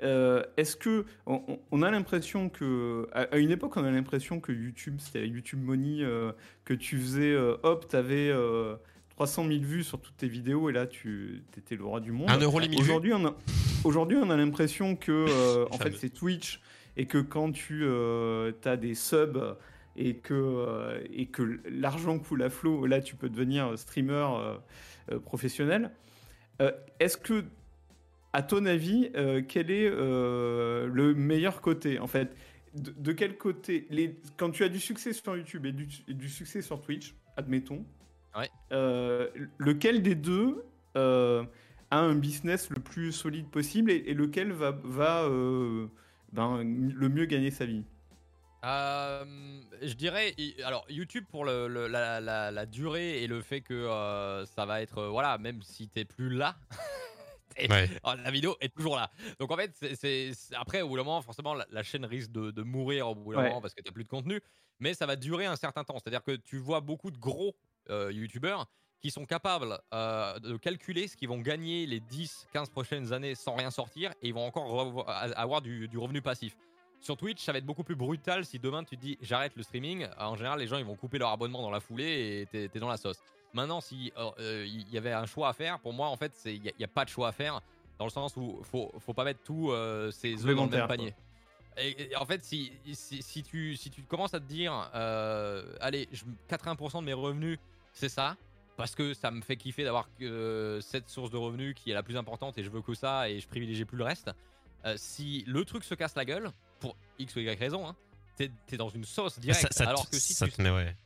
euh, 0.02 0.42
est-ce 0.56 0.76
que 0.76 1.04
on, 1.26 1.82
a 1.82 1.90
l'impression 1.90 2.48
que 2.48 3.08
à, 3.12 3.36
une 3.36 3.50
époque 3.50 3.76
on 3.76 3.84
a 3.84 3.90
l'impression 3.90 4.40
que 4.40 4.50
YouTube 4.50 4.96
c'était 4.98 5.26
YouTube 5.28 5.62
Money 5.62 6.02
euh, 6.02 6.32
que 6.64 6.74
tu 6.74 6.98
faisais 6.98 7.32
euh, 7.32 7.56
hop 7.62 7.86
t'avais 7.86 8.28
euh, 8.28 8.74
300 9.10 9.46
000 9.46 9.60
vues 9.60 9.84
sur 9.84 10.00
toutes 10.00 10.16
tes 10.16 10.26
vidéos 10.26 10.70
et 10.70 10.72
là 10.72 10.86
tu 10.86 11.44
étais 11.56 11.76
le 11.76 11.84
roi 11.84 12.00
du 12.00 12.10
monde. 12.10 12.30
Un 12.30 12.40
euro 12.40 12.58
les. 12.58 12.74
Aujourd'hui 12.76 13.12
on 13.14 13.26
a 13.26 13.36
aujourd'hui 13.84 14.16
on 14.20 14.30
a 14.30 14.36
l'impression 14.36 14.96
que 14.96 15.66
en 15.70 15.78
fait 15.78 15.92
c'est 15.96 16.10
Twitch 16.10 16.60
et 16.96 17.06
que 17.06 17.18
quand 17.18 17.52
tu 17.52 17.86
as 17.86 18.76
des 18.76 18.94
subs 18.94 19.56
et 19.94 20.16
que, 20.16 21.00
et 21.12 21.26
que 21.26 21.60
l'argent 21.70 22.18
coule 22.18 22.42
à 22.42 22.50
flot, 22.50 22.86
là 22.86 23.00
tu 23.00 23.14
peux 23.14 23.28
devenir 23.28 23.78
streamer 23.78 24.26
professionnel. 25.24 25.90
Est-ce 26.98 27.16
que, 27.16 27.44
à 28.32 28.42
ton 28.42 28.64
avis, 28.66 29.10
euh, 29.16 29.42
quel 29.46 29.70
est 29.70 29.88
euh, 29.90 30.86
le 30.92 31.14
meilleur 31.14 31.60
côté 31.60 31.98
En 31.98 32.06
fait, 32.06 32.34
de, 32.74 32.90
de 32.90 33.12
quel 33.12 33.36
côté? 33.36 33.86
Les, 33.90 34.16
Quand 34.36 34.50
tu 34.50 34.64
as 34.64 34.68
du 34.68 34.80
succès 34.80 35.12
sur 35.12 35.36
YouTube 35.36 35.66
et 35.66 35.72
du, 35.72 35.86
et 36.08 36.14
du 36.14 36.28
succès 36.28 36.62
sur 36.62 36.80
Twitch, 36.80 37.14
admettons, 37.36 37.84
Ouais. 38.36 38.48
euh, 38.72 39.28
lequel 39.58 40.02
des 40.02 40.14
deux 40.14 40.64
a 40.94 41.42
un 41.90 42.14
business 42.14 42.70
le 42.70 42.80
plus 42.80 43.12
solide 43.12 43.48
possible 43.50 43.90
et, 43.90 43.96
et 44.06 44.14
lequel 44.14 44.52
va, 44.52 44.70
va 44.84 45.28
ben, 46.32 46.62
le 46.64 47.08
mieux 47.10 47.26
gagner 47.26 47.50
sa 47.50 47.66
vie? 47.66 47.84
Euh, 48.64 49.24
je 49.82 49.92
dirais, 49.94 50.34
alors 50.64 50.86
YouTube 50.88 51.24
pour 51.30 51.44
le, 51.44 51.66
le- 51.66 51.88
la, 51.88 52.20
la- 52.20 52.50
la 52.52 52.64
durée 52.66 53.22
et 53.22 53.26
le 53.26 53.42
fait 53.42 53.60
que 53.60 53.74
euh, 53.74 54.46
ça 54.46 54.64
va 54.66 54.80
être, 54.82 54.98
euh, 54.98 55.08
voilà, 55.08 55.36
même 55.38 55.60
si 55.62 55.88
t'es 55.88 56.04
plus 56.04 56.30
là, 56.30 56.56
et- 57.56 57.68
Ouais. 57.70 57.88
oh, 58.04 58.12
la 58.22 58.30
vidéo 58.30 58.56
est 58.60 58.74
toujours 58.74 58.96
là. 58.96 59.10
Donc 59.38 59.50
en 59.50 59.56
fait, 59.56 59.72
c'est- 59.94 60.32
après 60.54 60.82
au 60.82 60.88
bout 60.88 60.96
d'un 60.96 61.04
moment, 61.04 61.22
forcément, 61.22 61.54
la, 61.54 61.66
la 61.70 61.82
chaîne 61.82 62.04
risque 62.04 62.30
de, 62.32 62.50
de 62.50 62.62
mourir 62.62 63.08
au 63.08 63.14
bout 63.14 63.32
d'un 63.32 63.40
Ouais. 63.40 63.48
moment 63.48 63.60
parce 63.60 63.74
que 63.74 63.82
t'as 63.82 63.92
plus 63.92 64.04
de 64.04 64.08
contenu, 64.08 64.40
mais 64.80 64.94
ça 64.94 65.06
va 65.06 65.16
durer 65.16 65.46
un 65.46 65.56
certain 65.56 65.84
temps. 65.84 65.94
C'est-à-dire 66.02 66.22
que 66.22 66.32
tu 66.36 66.58
vois 66.58 66.80
beaucoup 66.80 67.10
de 67.10 67.18
gros 67.18 67.54
euh, 67.90 68.10
YouTubeurs 68.12 68.66
qui 69.00 69.10
sont 69.10 69.26
capables 69.26 69.78
euh, 69.92 70.38
de 70.38 70.56
calculer 70.56 71.08
ce 71.08 71.16
qu'ils 71.16 71.28
vont 71.28 71.40
gagner 71.40 71.86
les 71.86 71.98
10-15 71.98 72.70
prochaines 72.70 73.12
années 73.12 73.34
sans 73.34 73.56
rien 73.56 73.70
sortir 73.72 74.12
et 74.22 74.28
ils 74.28 74.34
vont 74.34 74.46
encore 74.46 75.08
avoir 75.36 75.60
du, 75.60 75.88
du 75.88 75.98
revenu 75.98 76.22
passif. 76.22 76.56
Sur 77.00 77.16
Twitch, 77.16 77.42
ça 77.42 77.50
va 77.50 77.58
être 77.58 77.66
beaucoup 77.66 77.82
plus 77.82 77.96
brutal 77.96 78.44
si 78.44 78.60
demain 78.60 78.84
tu 78.84 78.96
te 78.96 79.00
dis 79.00 79.18
j'arrête 79.20 79.56
le 79.56 79.64
streaming. 79.64 80.06
En 80.18 80.36
général, 80.36 80.60
les 80.60 80.68
gens 80.68 80.78
ils 80.78 80.84
vont 80.84 80.94
couper 80.94 81.18
leur 81.18 81.30
abonnement 81.30 81.60
dans 81.60 81.70
la 81.72 81.80
foulée 81.80 82.46
et 82.54 82.68
t'es 82.68 82.78
dans 82.78 82.86
la 82.88 82.96
sauce. 82.96 83.18
Maintenant, 83.54 83.80
si 83.80 84.12
euh, 84.16 84.30
euh, 84.38 84.66
il 84.66 84.88
y 84.90 84.98
avait 84.98 85.12
un 85.12 85.26
choix 85.26 85.48
à 85.48 85.52
faire, 85.52 85.78
pour 85.80 85.92
moi, 85.92 86.08
en 86.08 86.16
fait, 86.16 86.32
il 86.46 86.62
n'y 86.62 86.68
a, 86.68 86.72
il 86.78 86.80
y 86.80 86.84
a 86.84 86.88
pas 86.88 87.04
de 87.04 87.10
choix 87.10 87.28
à 87.28 87.32
faire 87.32 87.60
dans 87.98 88.06
le 88.06 88.10
sens 88.10 88.36
où 88.36 88.60
faut, 88.64 88.90
faut 88.98 89.12
pas 89.14 89.24
mettre 89.24 89.42
tous 89.44 89.70
euh, 89.70 90.10
ses 90.10 90.34
œufs 90.46 90.56
dans 90.56 90.64
le 90.64 90.70
même 90.70 90.88
panier. 90.88 91.14
Et, 91.76 92.10
et 92.12 92.16
en 92.16 92.26
fait, 92.26 92.42
si, 92.44 92.72
si, 92.92 93.22
si 93.22 93.42
tu, 93.42 93.76
si 93.76 93.90
tu 93.90 94.02
commences 94.02 94.34
à 94.34 94.40
te 94.40 94.44
dire, 94.44 94.90
euh, 94.94 95.64
allez, 95.80 96.08
je- 96.12 96.24
80% 96.50 97.00
de 97.00 97.04
mes 97.06 97.12
revenus, 97.12 97.58
c'est 97.92 98.08
ça, 98.08 98.36
parce 98.76 98.94
que 98.94 99.14
ça 99.14 99.30
me 99.30 99.40
fait 99.42 99.56
kiffer 99.56 99.84
d'avoir 99.84 100.08
que 100.18 100.80
cette 100.82 101.08
source 101.08 101.30
de 101.30 101.36
revenus 101.36 101.74
qui 101.74 101.90
est 101.90 101.94
la 101.94 102.02
plus 102.02 102.16
importante 102.16 102.58
et 102.58 102.62
je 102.64 102.70
veux 102.70 102.82
que 102.82 102.94
ça 102.94 103.28
et 103.30 103.38
je 103.40 103.46
privilégie 103.48 103.84
plus 103.84 103.96
le 103.98 104.04
reste. 104.04 104.30
Euh, 104.84 104.94
si 104.96 105.44
le 105.46 105.64
truc 105.64 105.84
se 105.84 105.94
casse 105.94 106.14
la 106.16 106.24
gueule, 106.24 106.50
pour 106.80 106.96
X 107.18 107.36
ou 107.36 107.40
Y 107.40 107.58
raison, 107.58 107.86
hein, 107.86 107.94
t'es 108.36 108.50
es 108.72 108.76
dans 108.76 108.88
une 108.88 109.04
sauce 109.04 109.38
directe. 109.38 109.72
Ça, 109.72 109.88
alors 109.88 110.10
que 110.10 110.16
si 110.18 110.34
ça 110.34 110.46
tu 110.46 110.52
te 110.52 110.62
met, 110.62 110.70
ouais. 110.70 110.96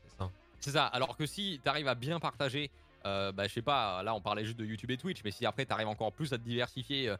C'est 0.66 0.72
ça. 0.72 0.86
Alors 0.86 1.16
que 1.16 1.26
si 1.26 1.60
tu 1.62 1.68
arrives 1.68 1.88
à 1.88 1.94
bien 1.94 2.18
partager, 2.20 2.70
euh, 3.04 3.30
bah, 3.32 3.46
je 3.46 3.52
sais 3.52 3.62
pas, 3.62 4.02
là 4.02 4.14
on 4.14 4.20
parlait 4.20 4.44
juste 4.44 4.58
de 4.58 4.64
YouTube 4.64 4.90
et 4.90 4.96
Twitch, 4.96 5.20
mais 5.24 5.30
si 5.30 5.46
après 5.46 5.64
tu 5.64 5.72
arrives 5.72 5.88
encore 5.88 6.12
plus 6.12 6.32
à 6.32 6.38
te 6.38 6.42
diversifier, 6.42 7.08
euh, 7.08 7.16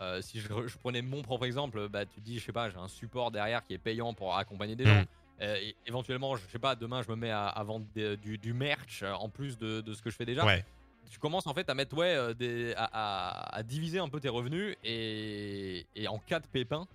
euh, 0.00 0.20
si 0.22 0.40
je, 0.40 0.48
je 0.66 0.78
prenais 0.78 1.02
mon 1.02 1.22
propre 1.22 1.44
exemple, 1.46 1.88
bah, 1.88 2.04
tu 2.06 2.20
te 2.20 2.24
dis, 2.24 2.38
je 2.38 2.44
sais 2.44 2.52
pas, 2.52 2.68
j'ai 2.70 2.76
un 2.76 2.88
support 2.88 3.30
derrière 3.30 3.64
qui 3.64 3.74
est 3.74 3.78
payant 3.78 4.12
pour 4.14 4.36
accompagner 4.36 4.76
des 4.76 4.84
Mm. 4.84 4.88
gens. 4.88 5.04
Euh, 5.42 5.56
et 5.56 5.74
éventuellement, 5.86 6.36
je 6.36 6.46
sais 6.48 6.58
pas, 6.58 6.74
demain 6.76 7.02
je 7.02 7.08
me 7.10 7.16
mets 7.16 7.30
à, 7.30 7.46
à 7.48 7.62
vendre 7.64 7.86
des- 7.94 8.18
du, 8.18 8.36
du 8.36 8.52
merch 8.52 9.02
euh, 9.02 9.12
en 9.14 9.30
plus 9.30 9.56
de, 9.56 9.80
de 9.80 9.94
ce 9.94 10.02
que 10.02 10.10
je 10.10 10.16
fais 10.16 10.26
déjà. 10.26 10.44
Ouais. 10.44 10.62
Tu 11.10 11.18
commences 11.18 11.46
en 11.46 11.54
fait 11.54 11.68
à 11.70 11.74
mettre, 11.74 11.96
ouais, 11.96 12.14
euh, 12.14 12.34
des, 12.34 12.74
à, 12.76 12.84
à- 12.92 13.56
à 13.56 13.62
diviser 13.62 13.98
un 13.98 14.08
peu 14.10 14.20
tes 14.20 14.28
revenus 14.28 14.76
et, 14.84 15.86
et 15.96 16.06
en 16.08 16.18
cas 16.18 16.40
de 16.40 16.46
pépin, 16.46 16.86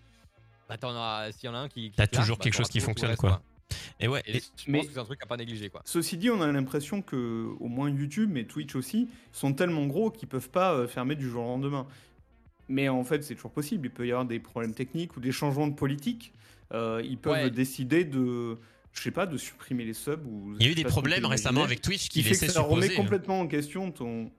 bah, 0.69 0.77
t'en 0.77 0.95
as, 0.95 1.31
s'il 1.31 1.47
y 1.47 1.51
en 1.51 1.55
a 1.55 1.59
un 1.59 1.67
qui. 1.69 1.89
qui 1.89 1.95
T'as 1.97 2.07
toujours 2.07 2.37
bah, 2.37 2.43
quelque 2.43 2.53
chose 2.55 2.69
qui 2.69 2.79
fonctionne, 2.79 3.15
quoi. 3.15 3.41
Et 3.99 4.07
ouais. 4.07 4.21
Et 4.25 4.37
et- 4.37 4.41
je 4.57 4.71
mais- 4.71 4.79
pense 4.79 4.87
que 4.87 4.93
c'est 4.93 4.99
un 4.99 5.05
truc 5.05 5.23
à 5.23 5.25
pas 5.25 5.37
négliger, 5.37 5.69
quoi. 5.69 5.81
Ceci 5.85 6.17
dit, 6.17 6.29
on 6.29 6.41
a 6.41 6.51
l'impression 6.51 7.01
que, 7.01 7.47
au 7.59 7.67
moins 7.67 7.89
YouTube, 7.89 8.29
mais 8.31 8.43
Twitch 8.43 8.75
aussi, 8.75 9.07
sont 9.31 9.53
tellement 9.53 9.85
gros 9.85 10.11
qu'ils 10.11 10.27
peuvent 10.27 10.49
pas 10.49 10.73
euh, 10.73 10.87
fermer 10.87 11.15
du 11.15 11.29
jour 11.29 11.43
au 11.45 11.47
lendemain. 11.47 11.87
Mais 12.67 12.89
en 12.89 13.03
fait, 13.03 13.23
c'est 13.23 13.35
toujours 13.35 13.51
possible. 13.51 13.87
Il 13.87 13.91
peut 13.91 14.05
y 14.07 14.11
avoir 14.11 14.25
des 14.25 14.39
problèmes 14.39 14.73
techniques 14.73 15.15
ou 15.17 15.19
des 15.19 15.31
changements 15.31 15.67
de 15.67 15.75
politique. 15.75 16.33
Euh, 16.73 17.01
ils 17.05 17.17
peuvent 17.17 17.33
Ouais. 17.33 17.49
décider 17.51 18.03
de, 18.03 18.57
je 18.91 19.01
sais 19.01 19.11
pas, 19.11 19.27
de 19.27 19.37
supprimer 19.37 19.85
les 19.85 19.93
subs. 19.93 20.25
Ou, 20.25 20.55
Il 20.59 20.65
y 20.65 20.69
a 20.69 20.71
eu 20.71 20.75
des 20.75 20.83
problèmes 20.83 21.25
récemment 21.25 21.63
avec 21.63 21.81
Twitch 21.81 22.09
qui 22.09 22.21
qui 22.21 22.23
fait 22.23 22.47
que 22.47 22.51
ça 22.51 22.61
remet 22.61 22.81
supposer. 22.83 22.93
euh, 22.99 23.03
complètement 23.03 23.39
en 23.39 23.47
question 23.47 23.91
ton. 23.91 24.31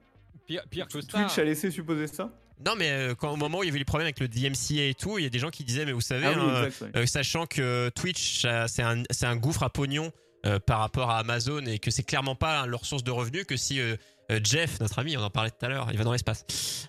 Pire, 0.47 0.65
pire 0.69 0.87
que 0.89 1.01
ça. 1.01 1.07
Twitch 1.07 1.39
a 1.39 1.45
laissé 1.45 1.71
supposer 1.71 2.09
ça? 2.09 2.33
Non, 2.65 2.75
mais 2.77 2.91
euh, 2.91 3.15
quand, 3.15 3.31
au 3.33 3.37
moment 3.37 3.59
où 3.59 3.63
il 3.63 3.67
y 3.67 3.71
avait 3.71 3.79
les 3.79 3.85
problèmes 3.85 4.07
avec 4.07 4.21
le 4.21 4.29
DMCA 4.29 4.85
et 4.89 4.95
tout, 4.95 5.19
il 5.19 5.25
y 5.25 5.27
a 5.27 5.31
des 5.31 5.39
gens 5.39 5.51
qui 5.51 5.63
disaient, 5.65 5.85
mais 5.85 5.93
vous 5.93 6.01
savez, 6.01 6.27
Ah 6.27 6.33
oui, 6.35 6.41
hein, 6.41 6.65
exact. 6.67 6.81
ouais. 6.95 7.03
euh, 7.03 7.07
sachant 7.07 7.47
que 7.47 7.91
Twitch, 7.95 8.47
c'est 8.67 8.83
un, 9.27 9.37
gouffre 9.37 9.63
à 9.63 9.71
pognon 9.71 10.11
euh, 10.47 10.59
par 10.59 10.79
rapport 10.81 11.11
à 11.11 11.19
Amazon 11.19 11.65
et 11.67 11.79
que 11.79 11.91
c'est 11.91 12.03
clairement 12.03 12.35
pas 12.35 12.67
leur 12.67 12.85
source 12.87 13.05
de 13.05 13.11
revenus, 13.11 13.45
que 13.47 13.57
si 13.57 13.81
euh, 13.81 13.97
Jeff, 14.43 14.81
notre 14.81 14.99
ami, 14.99 15.17
on 15.17 15.23
en 15.23 15.31
parlait 15.31 15.51
tout 15.51 15.65
à 15.65 15.69
l'heure, 15.69 15.89
il 15.93 15.99
va 15.99 16.05
dans 16.05 16.13
l'espace, 16.13 16.45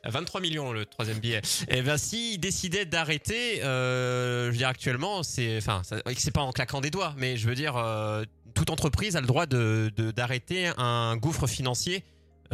Euh, 0.05 0.09
23 0.09 0.41
millions 0.41 0.71
le 0.71 0.85
troisième 0.85 1.19
billet, 1.19 1.41
et 1.67 1.81
ben 1.81 1.97
s'il 1.97 2.39
décidait 2.39 2.85
d'arrêter, 2.85 3.63
euh, 3.63 4.45
je 4.47 4.51
veux 4.51 4.57
dire 4.57 4.67
actuellement, 4.69 5.21
c'est, 5.23 5.57
enfin, 5.57 5.81
c'est 6.17 6.31
pas 6.31 6.41
en 6.41 6.51
claquant 6.51 6.81
des 6.81 6.89
doigts, 6.91 7.13
mais 7.17 7.35
je 7.37 7.47
veux 7.47 7.55
dire, 7.55 7.75
euh, 7.77 8.23
toute 8.55 8.69
entreprise 8.69 9.15
a 9.15 9.21
le 9.21 9.27
droit 9.27 9.45
de- 9.45 9.91
d'arrêter 10.15 10.71
un 10.77 11.15
gouffre 11.17 11.45
financier. 11.47 12.03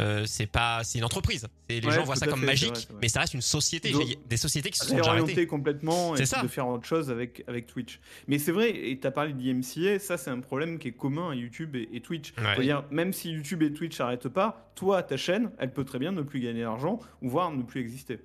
Euh, 0.00 0.24
c'est 0.26 0.46
pas, 0.46 0.82
c'est 0.82 0.98
une 0.98 1.04
entreprise. 1.04 1.46
Les 1.68 1.80
Ouais, 1.84 1.92
gens 1.92 2.02
voient 2.04 2.16
ça 2.16 2.26
comme 2.26 2.40
fait, 2.40 2.46
magique, 2.46 2.74
vrai, 2.74 2.96
mais 3.00 3.08
ça 3.08 3.20
reste 3.20 3.34
une 3.34 3.40
société. 3.42 3.92
Donc, 3.92 4.02
Il 4.04 4.10
y 4.10 4.12
a 4.14 4.16
des 4.28 4.36
sociétés 4.36 4.70
qui 4.70 4.78
se 4.78 4.86
sont 4.88 4.98
arrêtées. 4.98 5.46
complètement 5.46 6.16
et 6.16 6.26
ça. 6.26 6.42
de 6.42 6.48
faire 6.48 6.66
autre 6.68 6.84
chose 6.86 7.10
avec, 7.10 7.44
avec 7.46 7.66
Twitch. 7.66 8.00
Mais 8.26 8.38
c'est 8.38 8.52
vrai, 8.52 8.70
et 8.70 8.98
tu 8.98 9.06
as 9.06 9.10
parlé 9.12 9.32
d'IMCA, 9.32 9.98
ça 10.00 10.16
c'est 10.18 10.30
un 10.30 10.40
problème 10.40 10.78
qui 10.78 10.88
est 10.88 10.92
commun 10.92 11.30
à 11.30 11.34
YouTube 11.34 11.76
et, 11.76 11.88
et 11.92 12.00
Twitch. 12.00 12.32
Ouais. 12.36 12.44
C'est-à-dire, 12.54 12.84
même 12.90 13.12
si 13.12 13.30
YouTube 13.30 13.62
et 13.62 13.72
Twitch 13.72 13.96
s'arrêtent 13.96 14.28
pas, 14.28 14.72
toi, 14.74 15.02
ta 15.02 15.16
chaîne, 15.16 15.52
elle 15.58 15.72
peut 15.72 15.84
très 15.84 15.98
bien 16.00 16.10
ne 16.12 16.22
plus 16.22 16.40
gagner 16.40 16.62
d'argent 16.62 16.98
ou 17.22 17.28
voire 17.28 17.50
ne 17.52 17.62
plus 17.62 17.80
exister. 17.80 18.18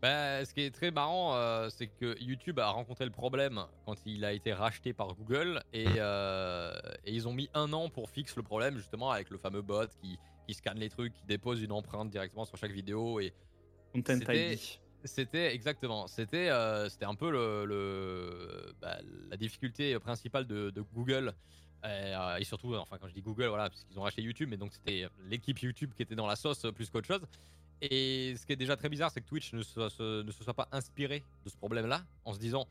Bah, 0.00 0.44
ce 0.44 0.54
qui 0.54 0.60
est 0.60 0.70
très 0.70 0.92
marrant, 0.92 1.34
euh, 1.34 1.68
c'est 1.76 1.88
que 1.88 2.16
YouTube 2.22 2.60
a 2.60 2.68
rencontré 2.68 3.04
le 3.04 3.10
problème 3.10 3.60
quand 3.84 3.96
il 4.06 4.24
a 4.24 4.32
été 4.32 4.52
racheté 4.52 4.92
par 4.92 5.14
Google 5.16 5.60
et, 5.72 5.86
euh, 5.96 6.72
et 7.04 7.12
ils 7.12 7.26
ont 7.26 7.32
mis 7.32 7.48
un 7.54 7.72
an 7.72 7.88
pour 7.88 8.08
fixer 8.08 8.34
le 8.36 8.44
problème 8.44 8.76
justement 8.76 9.10
avec 9.10 9.28
le 9.30 9.38
fameux 9.38 9.62
bot 9.62 9.86
qui, 10.00 10.16
qui 10.48 10.54
scanne 10.54 10.78
les 10.78 10.88
trucs, 10.88 11.12
qui 11.12 11.24
dépose 11.26 11.60
une 11.62 11.72
empreinte 11.72 12.08
directement 12.10 12.46
sur 12.46 12.56
chaque 12.56 12.72
vidéo 12.72 13.20
et 13.20 13.34
Content 13.92 14.18
C'était- 14.18 14.54
ID. 14.54 14.60
c'était 15.04 15.54
exactement, 15.54 16.06
c'était 16.06 16.48
euh, 16.48 16.88
c'était 16.88 17.04
un 17.04 17.14
peu 17.14 17.30
le, 17.30 17.66
le- 17.66 18.72
bah, 18.80 18.96
la 19.30 19.36
difficulté 19.36 19.98
principale 19.98 20.46
de, 20.46 20.70
de 20.70 20.80
Google 20.80 21.34
euh, 21.84 22.36
et 22.38 22.44
surtout, 22.44 22.74
enfin 22.74 22.96
quand 22.98 23.08
je 23.08 23.12
dis 23.14 23.20
Google, 23.22 23.46
voilà, 23.48 23.68
parce 23.68 23.84
qu'ils 23.84 23.98
ont 23.98 24.02
racheté 24.02 24.22
YouTube, 24.22 24.48
mais 24.50 24.56
donc 24.56 24.72
c'était 24.72 25.06
l'équipe 25.28 25.58
YouTube 25.60 25.92
qui 25.94 26.02
était 26.02 26.14
dans 26.16 26.26
la 26.26 26.34
sauce 26.36 26.66
plus 26.74 26.88
qu'autre 26.90 27.06
chose. 27.06 27.20
Et 27.82 28.34
ce 28.36 28.44
qui 28.44 28.52
est 28.54 28.56
déjà 28.56 28.76
très 28.76 28.88
bizarre, 28.88 29.10
c'est 29.12 29.20
que 29.20 29.28
Twitch 29.28 29.52
ne 29.52 29.62
se, 29.62 29.88
se- 29.90 30.22
ne 30.22 30.30
se 30.32 30.42
soit 30.42 30.54
pas 30.54 30.68
inspiré 30.72 31.22
de 31.44 31.50
ce 31.50 31.56
problème-là 31.56 32.02
en 32.24 32.32
se 32.32 32.38
disant 32.38 32.66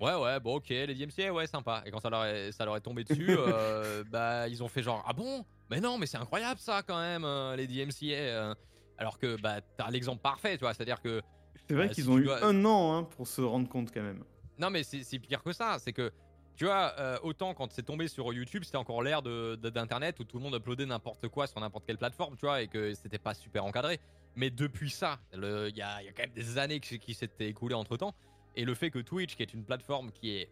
Ouais, 0.00 0.14
ouais, 0.14 0.40
bon, 0.40 0.56
ok, 0.56 0.68
les 0.68 0.94
DMCA, 0.94 1.32
ouais, 1.32 1.46
sympa. 1.46 1.82
Et 1.86 1.90
quand 1.90 2.00
ça 2.00 2.10
leur 2.10 2.24
est, 2.24 2.52
ça 2.52 2.64
leur 2.64 2.76
est 2.76 2.80
tombé 2.80 3.04
dessus, 3.04 3.28
euh, 3.38 4.04
bah, 4.10 4.48
ils 4.48 4.62
ont 4.62 4.68
fait 4.68 4.82
genre 4.82 5.04
Ah 5.06 5.12
bon? 5.12 5.44
Mais 5.70 5.80
non, 5.80 5.98
mais 5.98 6.06
c'est 6.06 6.18
incroyable 6.18 6.60
ça 6.60 6.82
quand 6.82 6.98
même, 7.00 7.24
euh, 7.24 7.56
les 7.56 7.66
DMCA. 7.66 8.14
euh. 8.14 8.54
Alors 8.98 9.18
que, 9.18 9.40
bah, 9.40 9.60
t'as 9.76 9.90
l'exemple 9.90 10.20
parfait, 10.22 10.54
tu 10.56 10.60
vois, 10.64 10.74
c'est-à-dire 10.74 11.00
que 11.00 11.20
C'est 11.68 11.74
vrai 11.74 11.88
Bah, 11.88 11.94
qu'ils 11.94 12.04
si 12.04 12.10
ont 12.10 12.16
tu 12.16 12.22
eu 12.22 12.24
dois- 12.24 12.44
un 12.44 12.64
an 12.64 12.92
hein, 12.98 13.02
pour 13.04 13.26
se 13.26 13.40
rendre 13.40 13.68
compte 13.68 13.92
quand 13.92 14.02
même. 14.02 14.22
Non, 14.58 14.70
mais 14.70 14.82
c'est 14.84 15.02
c'est 15.02 15.18
pire 15.18 15.42
que 15.42 15.52
ça. 15.52 15.76
C'est 15.78 15.92
que, 15.92 16.12
tu 16.56 16.64
vois, 16.66 16.92
euh, 16.98 17.16
autant 17.22 17.54
quand 17.54 17.72
c'est 17.72 17.82
tombé 17.82 18.06
sur 18.08 18.32
YouTube, 18.32 18.62
c'était 18.64 18.76
encore 18.76 19.02
l'ère 19.02 19.22
de- 19.22 19.56
de- 19.60 19.70
d'Internet 19.70 20.18
où 20.20 20.24
tout 20.24 20.36
le 20.38 20.42
monde 20.44 20.54
uploadait 20.54 20.86
n'importe 20.86 21.26
quoi 21.28 21.46
sur 21.46 21.60
n'importe 21.60 21.86
quelle 21.86 21.98
plateforme, 21.98 22.36
tu 22.36 22.46
vois, 22.46 22.62
et 22.62 22.68
que 22.68 22.94
c'était 22.94 23.18
pas 23.18 23.34
super 23.34 23.64
encadré. 23.64 23.98
Mais 24.36 24.50
depuis 24.50 24.90
ça, 24.90 25.18
le- 25.32 25.68
il 25.70 25.76
y 25.76 25.82
a, 25.82 26.02
il 26.02 26.06
y 26.06 26.08
a 26.08 26.12
quand 26.12 26.22
même 26.24 26.32
des 26.34 26.58
années 26.58 26.78
qui, 26.80 26.98
qui 27.00 27.14
s'étaient 27.14 27.48
écoulées 27.48 27.74
entre 27.74 27.96
temps. 27.96 28.14
Et 28.56 28.64
le 28.64 28.74
fait 28.74 28.90
que 28.90 28.98
Twitch, 29.00 29.36
qui 29.36 29.42
est 29.42 29.52
une 29.54 29.64
plateforme 29.64 30.10
qui 30.12 30.30
est. 30.36 30.48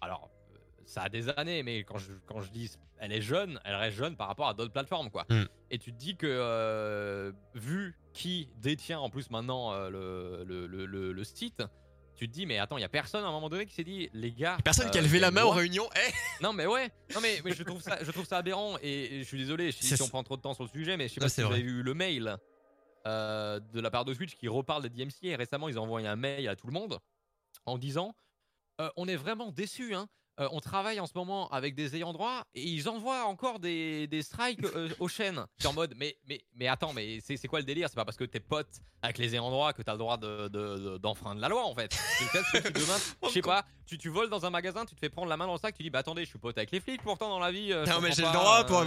Alors, 0.00 0.30
euh, 0.54 0.58
ça 0.84 1.02
a 1.02 1.08
des 1.08 1.28
années, 1.30 1.62
mais 1.62 1.84
quand 1.84 1.98
je, 1.98 2.12
quand 2.26 2.40
je 2.40 2.50
dis 2.50 2.70
elle 2.98 3.12
est 3.12 3.20
jeune, 3.22 3.60
elle 3.64 3.74
reste 3.74 3.96
jeune 3.96 4.16
par 4.16 4.28
rapport 4.28 4.48
à 4.48 4.54
d'autres 4.54 4.72
plateformes, 4.72 5.10
quoi. 5.10 5.26
Mm. 5.28 5.44
Et 5.70 5.78
tu 5.78 5.92
te 5.92 5.98
dis 5.98 6.16
que, 6.16 6.26
euh, 6.28 7.32
vu 7.54 7.96
qui 8.12 8.48
détient 8.58 9.00
en 9.00 9.10
plus 9.10 9.30
maintenant 9.30 9.72
euh, 9.72 9.90
le, 9.90 10.44
le, 10.44 10.66
le- 10.66 10.86
le- 10.86 11.12
le 11.12 11.24
site, 11.24 11.62
tu 12.14 12.28
te 12.28 12.32
dis, 12.32 12.46
mais 12.46 12.58
attends, 12.58 12.76
il 12.78 12.82
y 12.82 12.84
a 12.84 12.88
personne 12.88 13.24
à 13.24 13.26
un 13.26 13.32
moment 13.32 13.48
donné 13.48 13.66
qui 13.66 13.74
s'est 13.74 13.82
dit, 13.84 14.08
les 14.12 14.30
gars. 14.32 14.56
Personne 14.64 14.90
qui 14.90 14.98
a 14.98 15.00
euh, 15.00 15.04
levé 15.04 15.18
la 15.18 15.30
main 15.32 15.42
aux 15.44 15.50
réunions. 15.50 15.88
Eh 15.96 16.12
Non 16.44 16.52
mais 16.52 16.66
ouais, 16.66 16.90
non 17.14 17.20
mais, 17.20 17.40
mais 17.44 17.52
je 17.54 17.62
trouve 17.64 17.80
ça, 17.82 17.98
je 18.04 18.10
trouve 18.12 18.24
ça 18.26 18.38
aberrant 18.38 18.76
et, 18.82 19.16
et 19.16 19.18
je 19.20 19.24
suis 19.24 19.38
désolé 19.38 19.72
si, 19.72 19.84
si 19.96 20.00
on 20.02 20.08
prend 20.08 20.22
trop 20.22 20.36
de 20.36 20.42
temps 20.42 20.54
sur 20.54 20.62
le 20.64 20.68
sujet, 20.70 20.96
mais 20.96 21.08
je 21.08 21.14
sais 21.14 21.20
Non, 21.20 21.26
pas 21.26 21.30
si 21.30 21.40
vous 21.42 21.52
avez 21.52 21.62
vu 21.62 21.82
le 21.82 21.94
mail 21.94 22.36
de 23.04 23.80
la 23.80 23.90
part 23.90 24.04
de 24.04 24.14
Switch 24.14 24.36
qui 24.36 24.46
reparle 24.48 24.88
des 24.88 24.90
DMC 24.90 25.24
et 25.24 25.34
récemment 25.36 25.68
ils 25.68 25.78
ont 25.78 25.82
envoyé 25.82 26.06
un 26.06 26.14
mail 26.16 26.46
à 26.48 26.54
tout 26.54 26.66
le 26.68 26.72
monde 26.72 26.98
en 27.66 27.78
disant 27.78 28.14
euh, 28.80 28.88
on 28.96 29.06
est 29.08 29.16
vraiment 29.16 29.50
déçus, 29.52 29.94
hein. 29.94 30.08
Euh, 30.40 30.48
on 30.50 30.60
travaille 30.60 30.98
en 30.98 31.06
ce 31.06 31.12
moment 31.14 31.50
avec 31.50 31.74
des 31.74 31.94
ayants 31.94 32.14
droit 32.14 32.44
et 32.54 32.62
ils 32.62 32.88
envoient 32.88 33.26
encore 33.26 33.58
des, 33.58 34.06
des 34.06 34.22
strikes 34.22 34.64
euh, 34.64 34.88
aux 34.98 35.06
chaînes. 35.06 35.44
C'est 35.58 35.66
en 35.68 35.74
mode 35.74 35.92
mais 35.98 36.16
mais 36.26 36.40
mais 36.54 36.68
attends 36.68 36.94
mais 36.94 37.20
c'est 37.20 37.36
c'est 37.36 37.48
quoi 37.48 37.58
le 37.58 37.66
délire? 37.66 37.90
C'est 37.90 37.96
pas 37.96 38.06
parce 38.06 38.16
que 38.16 38.24
t'es 38.24 38.40
pote 38.40 38.66
avec 39.02 39.18
les 39.18 39.34
ayants 39.34 39.50
droit 39.50 39.74
que 39.74 39.82
t'as 39.82 39.92
le 39.92 39.98
droit 39.98 40.16
de- 40.16 40.48
de- 40.48 40.78
de- 40.78 40.96
d'enfreindre 40.96 41.38
la 41.38 41.50
loi 41.50 41.66
en 41.66 41.74
fait. 41.74 41.92
C'est 42.50 42.62
que 42.62 42.68
demain, 42.70 42.96
je 43.24 43.28
sais 43.28 43.42
pas, 43.42 43.66
tu, 43.84 43.98
tu 43.98 44.08
voles 44.08 44.30
dans 44.30 44.46
un 44.46 44.50
magasin, 44.50 44.86
tu 44.86 44.94
te 44.94 45.00
fais 45.00 45.10
prendre 45.10 45.28
la 45.28 45.36
main 45.36 45.46
dans 45.46 45.52
le 45.52 45.58
sac, 45.58 45.76
tu 45.76 45.82
dis 45.82 45.90
bah 45.90 45.98
attendez, 45.98 46.24
je 46.24 46.30
suis 46.30 46.38
pote 46.38 46.56
avec 46.56 46.70
les 46.70 46.80
flics 46.80 47.02
pourtant 47.02 47.28
dans 47.28 47.38
la 47.38 47.52
vie. 47.52 47.70
euh, 47.70 47.84
je 47.84 47.90
Non 47.90 48.00
mais 48.00 48.12
j'ai 48.12 48.22
le 48.22 48.32
droit 48.32 48.64
pour 48.64 48.82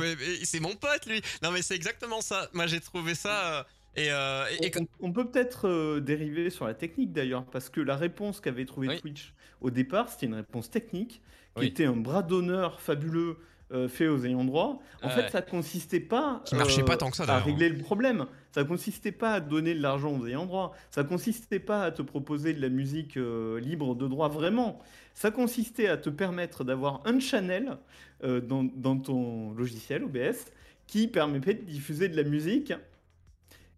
c'est 0.46 0.60
mon 0.60 0.76
pote 0.76 1.06
lui. 1.06 1.22
Non 1.44 1.52
mais 1.52 1.62
c'est 1.62 1.76
exactement 1.76 2.22
ça. 2.22 2.50
Moi 2.54 2.66
j'ai 2.66 2.82
trouvé 2.82 3.14
ça 3.14 3.68
et, 3.96 4.12
euh, 4.12 4.46
et- 4.62 4.68
et 4.68 4.72
On, 5.02 5.08
on 5.08 5.12
peut 5.12 5.26
peut-être 5.30 5.68
euh, 5.68 6.00
dériver 6.00 6.50
sur 6.50 6.66
la 6.66 6.74
technique 6.74 7.12
d'ailleurs, 7.14 7.46
parce 7.46 7.70
que 7.70 7.82
la 7.82 7.96
réponse 7.96 8.40
qu'avait 8.42 8.66
trouvé 8.66 8.88
Oui. 8.90 9.00
Twitch 9.02 9.34
au 9.62 9.70
départ, 9.72 10.10
c'était 10.10 10.26
une 10.28 10.34
réponse 10.36 10.70
technique, 10.70 11.22
qui 11.56 11.62
Oui. 11.62 11.68
était 11.68 11.86
un 11.86 11.96
bras 11.96 12.22
d'honneur 12.24 12.82
fabuleux 12.82 13.38
euh, 13.72 13.88
fait 13.88 14.08
aux 14.08 14.24
ayants 14.26 14.44
droit. 14.44 14.80
En 15.02 15.10
fait, 15.10 15.28
ça 15.32 15.42
consistait 15.42 16.00
pas 16.00 16.44
Qui 16.46 16.54
marchait 16.54 16.84
pas 16.84 16.98
tant 16.98 17.10
que 17.10 17.18
ça, 17.18 17.24
à 17.24 17.26
d'ailleurs. 17.26 17.46
régler 17.46 17.70
le 17.70 17.80
problème. 17.80 18.28
Ça 18.52 18.64
consistait 18.64 19.12
pas 19.12 19.34
à 19.34 19.40
donner 19.40 19.74
de 19.74 19.82
l'argent 19.82 20.16
aux 20.16 20.28
ayants 20.28 20.46
droit. 20.46 20.76
Ça 20.92 21.04
consistait 21.04 21.58
pas 21.60 21.82
à 21.84 21.90
te 21.92 22.04
proposer 22.04 22.54
de 22.54 22.62
la 22.62 22.70
musique 22.70 23.16
libre 23.16 23.96
de 23.96 24.08
droit 24.08 24.30
vraiment. 24.30 24.80
Ça 25.16 25.32
consistait 25.32 25.88
à 25.88 25.98
te 25.98 26.12
permettre 26.12 26.64
d'avoir 26.64 27.02
un 27.06 27.20
channel 27.20 27.78
dans, 28.24 28.64
dans 28.76 28.98
ton 28.98 29.52
logiciel 29.54 30.04
OBS 30.04 30.46
qui 30.86 31.08
permettait 31.08 31.56
de 31.56 31.64
diffuser 31.64 32.08
de 32.08 32.16
la 32.16 32.24
musique 32.24 32.72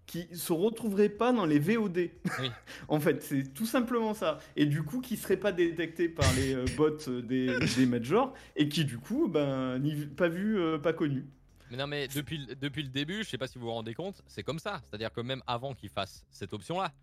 qui 0.08 0.26
se 0.36 0.54
retrouverait 0.54 1.10
pas 1.10 1.32
dans 1.34 1.46
les 1.46 1.60
VOD. 1.60 1.98
Oui. 2.40 2.52
en 2.88 3.00
fait, 3.00 3.22
c'est 3.22 3.54
tout 3.54 3.66
simplement 3.66 4.14
ça. 4.16 4.40
Et 4.56 4.66
du 4.66 4.82
coup, 4.82 5.02
qui 5.02 5.18
serait 5.18 5.38
pas 5.38 5.52
détecté 5.52 6.10
par 6.10 6.26
les 6.34 6.56
euh, 6.56 6.66
bots 6.76 6.98
euh, 7.10 7.22
des, 7.22 7.56
des 7.76 7.86
majors 7.86 8.34
et 8.56 8.68
qui 8.70 8.86
du 8.86 8.98
coup, 8.98 9.28
ben, 9.28 9.80
pas 10.16 10.30
vu, 10.30 10.58
euh, 10.58 10.80
pas 10.80 10.94
connu. 10.94 11.26
Mais 11.70 11.76
non 11.78 11.86
mais 11.86 12.08
depuis, 12.08 12.38
le- 12.38 12.56
depuis 12.56 12.82
le 12.82 12.88
début, 12.90 13.24
je 13.26 13.30
sais 13.30 13.38
pas 13.38 13.48
si 13.48 13.60
vous 13.60 13.66
vous 13.66 13.72
rendez 13.74 13.94
compte, 13.94 14.22
c'est 14.28 14.44
comme 14.44 14.60
ça. 14.60 14.82
C'est-à-dire 14.86 15.12
que 15.12 15.20
même 15.20 15.44
avant 15.46 15.74
qu'ils 15.76 15.90
fassent 15.90 16.26
cette 16.32 16.54
option-là, 16.54 16.94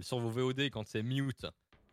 sur 0.00 0.18
vos 0.18 0.30
VOD 0.30 0.60
quand 0.70 0.86
c'est 0.88 1.02
mute, 1.02 1.46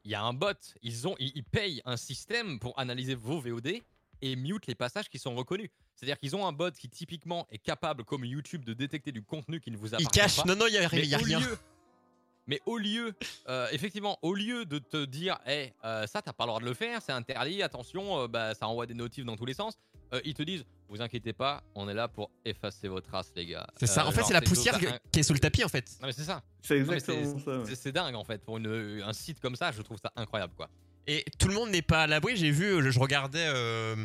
il 0.05 0.11
y 0.11 0.15
a 0.15 0.23
un 0.23 0.33
bot. 0.33 0.47
Ils 0.81 1.07
ont, 1.07 1.15
ils, 1.19 1.33
ils 1.35 1.43
payent 1.43 1.81
un 1.83 1.97
système 1.97 2.59
pour 2.59 2.79
analyser 2.79 3.13
vos 3.15 3.41
VOD 3.41 3.73
et 4.21 4.35
mute 4.37 4.67
les 4.67 4.75
passages 4.75 5.09
qui 5.09 5.19
sont 5.19 5.35
reconnus. 5.35 5.69
C'est-à-dire 6.01 6.17
qu'ils 6.17 6.35
ont 6.35 6.47
un 6.47 6.51
bot 6.51 6.71
qui 6.71 6.89
typiquement 6.89 7.45
est 7.51 7.59
capable, 7.59 8.03
comme 8.03 8.25
YouTube, 8.25 8.65
de 8.65 8.73
détecter 8.73 9.11
du 9.11 9.21
contenu 9.21 9.59
qui 9.59 9.69
ne 9.69 9.77
vous 9.77 9.89
il 9.89 9.95
appartient 9.95 10.19
cache. 10.19 10.37
pas. 10.37 10.45
Non 10.45 10.55
non 10.55 10.65
il 10.67 10.73
y 10.73 10.77
a, 10.79 10.89
Mais 10.91 10.99
il 11.03 11.05
y 11.09 11.13
a 11.13 11.19
au 11.19 11.23
rien. 11.23 11.39
lieu- 11.39 11.57
mais 12.47 12.59
au 12.65 12.79
lieu, 12.79 13.13
euh, 13.49 13.67
effectivement, 13.71 14.17
au 14.23 14.33
lieu 14.33 14.65
de 14.65 14.79
te 14.79 15.05
dire, 15.05 15.37
hey, 15.45 15.73
euh, 15.85 16.07
ça, 16.07 16.23
t'as 16.23 16.33
pas 16.33 16.45
le 16.45 16.47
droit 16.49 16.59
de 16.59 16.65
le 16.65 16.73
faire, 16.73 16.99
c'est 17.03 17.11
interdit, 17.11 17.61
attention, 17.61 18.21
euh, 18.23 18.27
bah, 18.27 18.55
ça 18.55 18.67
envoie 18.67 18.87
des 18.87 18.95
notifs 18.95 19.23
dans 19.23 19.37
tous 19.37 19.45
les 19.45 19.53
sens, 19.53 19.77
euh, 20.11 20.19
ils 20.25 20.33
te 20.33 20.41
disent, 20.41 20.65
vous 20.89 21.03
inquiétez 21.03 21.33
pas, 21.33 21.61
on 21.75 21.87
est 21.87 21.93
là 21.93 22.07
pour 22.07 22.31
effacer 22.43 22.87
vos 22.87 22.99
traces, 22.99 23.31
les 23.35 23.45
gars. 23.45 23.67
C'est 23.77 23.85
ça. 23.85 24.03
Euh, 24.03 24.07
En 24.07 24.11
fait 24.11 24.23
c'est 24.23 24.33
la 24.33 24.41
poussière 24.41 24.77
qui 25.11 25.19
est 25.19 25.23
sous 25.23 25.33
le 25.33 25.39
tapis 25.39 25.63
en 25.63 25.69
fait. 25.69 25.85
Non, 26.01 26.07
mais 26.07 26.13
c'est 26.13 26.23
ça. 26.23 26.41
C'est 26.63 26.79
Non, 26.79 26.91
exactement 26.93 27.39
ça. 27.39 27.57
ouais. 27.59 27.65
C'est 27.67 27.75
c'est 27.75 27.91
dingue, 27.91 28.15
en 28.15 28.23
fait. 28.23 28.43
Pour 28.43 28.57
une, 28.57 29.01
un 29.05 29.13
site 29.13 29.39
comme 29.39 29.55
ça, 29.55 29.71
je 29.71 29.81
trouve 29.83 29.99
ça 30.03 30.11
incroyable, 30.15 30.53
quoi. 30.57 30.67
Et 31.07 31.25
tout 31.39 31.47
le 31.47 31.53
monde 31.53 31.71
n'est 31.71 31.81
pas 31.81 32.03
à 32.03 32.07
l'abri. 32.07 32.37
J'ai 32.37 32.51
vu, 32.51 32.91
je, 32.91 32.99
regardais 32.99 33.45
euh, 33.47 33.95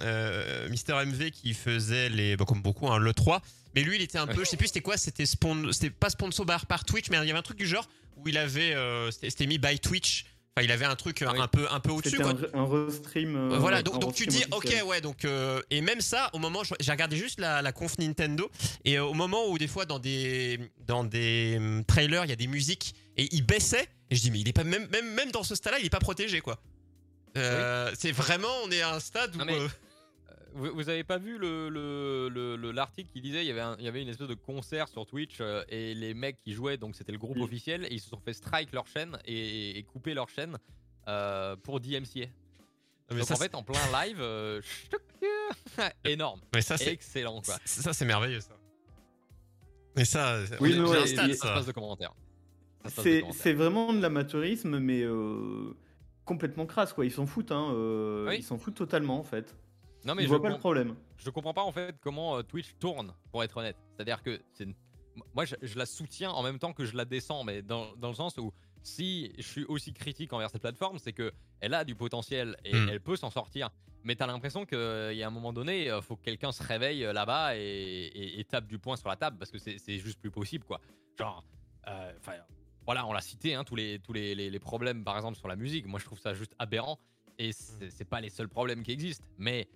euh, 0.00 0.68
Mister 0.68 0.94
MV 1.04 1.30
qui 1.30 1.52
faisait 1.52 2.08
les, 2.08 2.36
bah, 2.36 2.44
comme 2.44 2.62
beaucoup, 2.62 2.88
hein, 2.88 2.98
le 2.98 3.12
3. 3.12 3.42
Mais 3.74 3.82
lui, 3.82 3.96
il 3.96 4.02
était 4.02 4.18
un 4.18 4.26
peu, 4.26 4.44
je 4.44 4.50
sais 4.50 4.56
plus 4.56 4.68
c'était 4.68 4.80
quoi, 4.80 4.96
c'était 4.96 5.90
pas 5.90 6.10
sponsor 6.10 6.46
par, 6.46 6.66
par 6.66 6.84
Twitch, 6.84 7.10
mais 7.10 7.16
il 7.22 7.26
y 7.26 7.30
avait 7.30 7.38
un 7.38 7.42
truc 7.42 7.58
du 7.58 7.66
genre 7.66 7.88
où 8.16 8.28
il 8.28 8.38
avait, 8.38 8.72
euh, 8.74 9.10
c'était 9.10 9.46
mis 9.46 9.58
by 9.58 9.80
Twitch. 9.80 10.26
Enfin, 10.56 10.64
il 10.64 10.70
avait 10.70 10.84
un 10.84 10.94
truc 10.94 11.22
euh, 11.22 11.28
Oui. 11.32 11.40
un 11.40 11.48
peu, 11.48 11.66
un 11.68 11.80
peu 11.80 11.90
au-dessus. 11.90 12.22
Un, 12.22 12.36
un 12.54 12.86
restream. 12.86 13.48
voilà, 13.56 13.82
donc, 13.82 14.14
tu 14.14 14.26
dis, 14.26 14.44
ok, 14.52 14.84
ouais, 14.86 15.00
donc 15.00 15.26
et 15.70 15.80
même 15.80 16.00
ça, 16.00 16.30
au 16.32 16.38
moment, 16.38 16.62
j'ai 16.78 16.92
regardé 16.92 17.16
juste 17.16 17.40
la, 17.40 17.60
la 17.62 17.72
conf 17.72 17.98
Nintendo 17.98 18.48
et 18.84 19.00
au 19.00 19.14
moment 19.14 19.48
où 19.48 19.58
des 19.58 19.66
fois 19.66 19.86
dans 19.86 19.98
des 19.98 20.60
dans 20.86 21.02
des 21.02 21.56
hum, 21.56 21.84
trailers, 21.84 22.24
il 22.24 22.30
y 22.30 22.32
a 22.32 22.36
des 22.36 22.46
musiques 22.46 22.94
et 23.16 23.28
il 23.34 23.44
baissait 23.44 23.88
et 24.10 24.16
je 24.16 24.20
dis 24.22 24.30
mais 24.30 24.40
il 24.40 24.48
est 24.48 24.52
pas 24.52 24.64
même 24.64 24.86
même 24.88 25.12
même 25.14 25.30
dans 25.30 25.42
ce 25.42 25.54
stade-là, 25.54 25.78
il 25.80 25.86
est 25.86 25.90
pas 25.90 25.98
protégé 26.00 26.40
quoi. 26.40 26.58
Euh, 27.36 27.90
C'est 27.98 28.12
vraiment, 28.12 28.48
on 28.64 28.70
est 28.70 28.80
à 28.82 28.94
un 28.94 29.00
stade 29.00 29.34
où 29.34 29.38
Non, 29.38 29.44
mais- 29.44 29.58
euh, 29.58 29.68
Vous, 30.56 30.72
vous 30.72 30.88
avez 30.88 31.02
pas 31.02 31.18
vu 31.18 31.36
le 31.36 31.68
le- 31.68 32.28
le- 32.28 32.54
le- 32.54 32.70
l'article 32.70 33.10
qui 33.12 33.20
disait 33.20 33.42
il 33.44 33.48
y 33.48 33.50
avait 33.50 33.60
un- 33.60 33.76
il 33.80 33.84
y 33.84 33.88
avait 33.88 34.02
une 34.02 34.08
espèce 34.08 34.28
de 34.28 34.34
concert 34.34 34.86
sur 34.88 35.04
Twitch 35.04 35.38
euh, 35.40 35.64
et 35.68 35.94
les 35.94 36.14
mecs 36.14 36.38
qui 36.44 36.52
jouaient 36.52 36.76
donc 36.76 36.94
c'était 36.94 37.10
le 37.10 37.18
groupe 37.18 37.36
Oui. 37.38 37.42
officiel 37.42 37.84
et 37.86 37.88
ils 37.94 38.00
se 38.00 38.08
sont 38.08 38.20
fait 38.20 38.34
strike 38.34 38.72
leur 38.72 38.86
chaîne 38.86 39.18
et, 39.24 39.76
et 39.76 39.82
couper 39.82 40.14
leur 40.14 40.28
chaîne 40.28 40.56
euh, 41.08 41.56
pour 41.56 41.80
DMCA. 41.80 42.26
mais 43.10 43.16
donc 43.18 43.26
ça, 43.26 43.34
en 43.34 43.36
fait 43.36 43.54
en 43.56 43.64
plein 43.64 43.80
live, 44.06 44.18
euh, 44.20 44.62
énorme, 46.04 46.40
c'est- 46.40 46.48
mais 46.54 46.62
ça 46.62 46.78
c'est 46.78 46.92
excellent 46.92 47.42
quoi. 47.42 47.58
ça 47.64 47.92
c'est 47.92 48.04
merveilleux 48.04 48.40
ça. 48.40 48.56
Mais 49.96 50.04
ça, 50.04 50.38
Oui, 50.38 50.46
on 50.60 50.64
est- 50.64 50.68
mais 50.68 50.74
j'ai 50.74 50.82
ouais, 50.92 50.98
un 51.02 51.06
stade, 51.06 51.28
il- 51.30 51.36
Ça 51.36 51.42
se 51.42 51.48
ça. 51.48 51.54
passe 51.54 51.66
de 51.66 51.72
commentaires. 51.72 52.14
C'est 52.88 53.52
vraiment 53.52 53.92
de 53.92 54.00
l'amateurisme, 54.00 54.78
mais 54.78 55.02
euh, 55.02 55.74
complètement 56.24 56.66
crasse, 56.66 56.92
quoi. 56.92 57.04
Ils 57.04 57.10
s'en 57.10 57.26
foutent, 57.26 57.52
hein. 57.52 57.70
euh, 57.72 58.28
Oui. 58.28 58.36
Ils 58.38 58.42
s'en 58.42 58.58
foutent 58.58 58.74
totalement, 58.76 59.18
en 59.18 59.24
fait. 59.24 59.54
Non 60.04 60.14
mais 60.14 60.22
Ils 60.22 60.26
je 60.26 60.28
voient 60.30 60.42
pas 60.42 60.50
le 60.50 60.58
problème. 60.58 60.94
je 61.16 61.30
comprends 61.30 61.54
pas 61.54 61.62
en 61.62 61.72
fait 61.72 61.96
comment 62.02 62.36
euh, 62.36 62.42
Twitch 62.42 62.74
tourne, 62.78 63.14
pour 63.32 63.42
être 63.42 63.56
honnête. 63.56 63.76
C'est-à-dire 63.94 64.22
que 64.22 64.38
c'est 64.52 64.64
une- 64.64 64.74
moi 65.34 65.46
je, 65.46 65.54
je 65.62 65.78
la 65.78 65.86
soutiens 65.86 66.28
en 66.30 66.42
même 66.42 66.58
temps 66.58 66.74
que 66.74 66.84
je 66.84 66.94
la 66.94 67.06
descends, 67.06 67.42
mais 67.42 67.62
dans, 67.62 67.96
dans 67.96 68.08
le 68.08 68.14
sens 68.14 68.36
où 68.36 68.52
si 68.82 69.32
je 69.38 69.42
suis 69.42 69.64
aussi 69.64 69.94
critique 69.94 70.34
envers 70.34 70.50
cette 70.50 70.60
plateforme, 70.60 70.98
c'est 70.98 71.14
que 71.14 71.32
elle 71.60 71.72
a 71.72 71.84
du 71.84 71.94
potentiel 71.94 72.54
et 72.66 72.74
Hmm. 72.76 72.88
elle 72.90 73.00
peut 73.00 73.16
s'en 73.16 73.30
sortir. 73.30 73.70
Mais 74.02 74.14
t'as 74.14 74.26
l'impression 74.26 74.66
qu'il 74.66 75.14
y 75.16 75.22
a 75.22 75.26
un 75.26 75.30
moment 75.30 75.54
donné, 75.54 75.90
euh, 75.90 76.02
faut 76.02 76.16
que 76.16 76.22
quelqu'un 76.24 76.52
se 76.52 76.62
réveille 76.62 77.00
là-bas 77.00 77.56
et, 77.56 77.60
et- 77.62 78.40
et 78.40 78.44
tape 78.44 78.66
du 78.66 78.78
poing 78.78 78.96
sur 78.96 79.08
la 79.08 79.16
table 79.16 79.38
parce 79.38 79.50
que 79.50 79.56
c'est 79.58 79.98
juste 79.98 80.20
plus 80.20 80.30
possible 80.30 80.66
quoi. 80.66 80.82
Genre, 81.18 81.42
euh, 81.88 82.12
enfin, 82.18 82.32
voilà, 82.86 83.06
on 83.06 83.12
l'a 83.12 83.20
cité, 83.20 83.54
hein, 83.54 83.64
tous, 83.64 83.76
les, 83.76 83.98
tous 83.98 84.12
les, 84.12 84.34
les- 84.34 84.50
les 84.50 84.58
problèmes 84.58 85.04
par 85.04 85.16
exemple 85.16 85.36
sur 85.38 85.48
la 85.48 85.56
musique. 85.56 85.86
Moi 85.86 85.98
je 86.00 86.04
trouve 86.04 86.18
ça 86.18 86.34
juste 86.34 86.54
aberrant 86.58 86.98
et 87.38 87.52
c'est 87.52 87.90
c'est 87.90 88.04
pas 88.04 88.20
les 88.20 88.30
seuls 88.30 88.48
problèmes 88.48 88.82
qui 88.82 88.92
existent. 88.92 89.26
Mais 89.38 89.68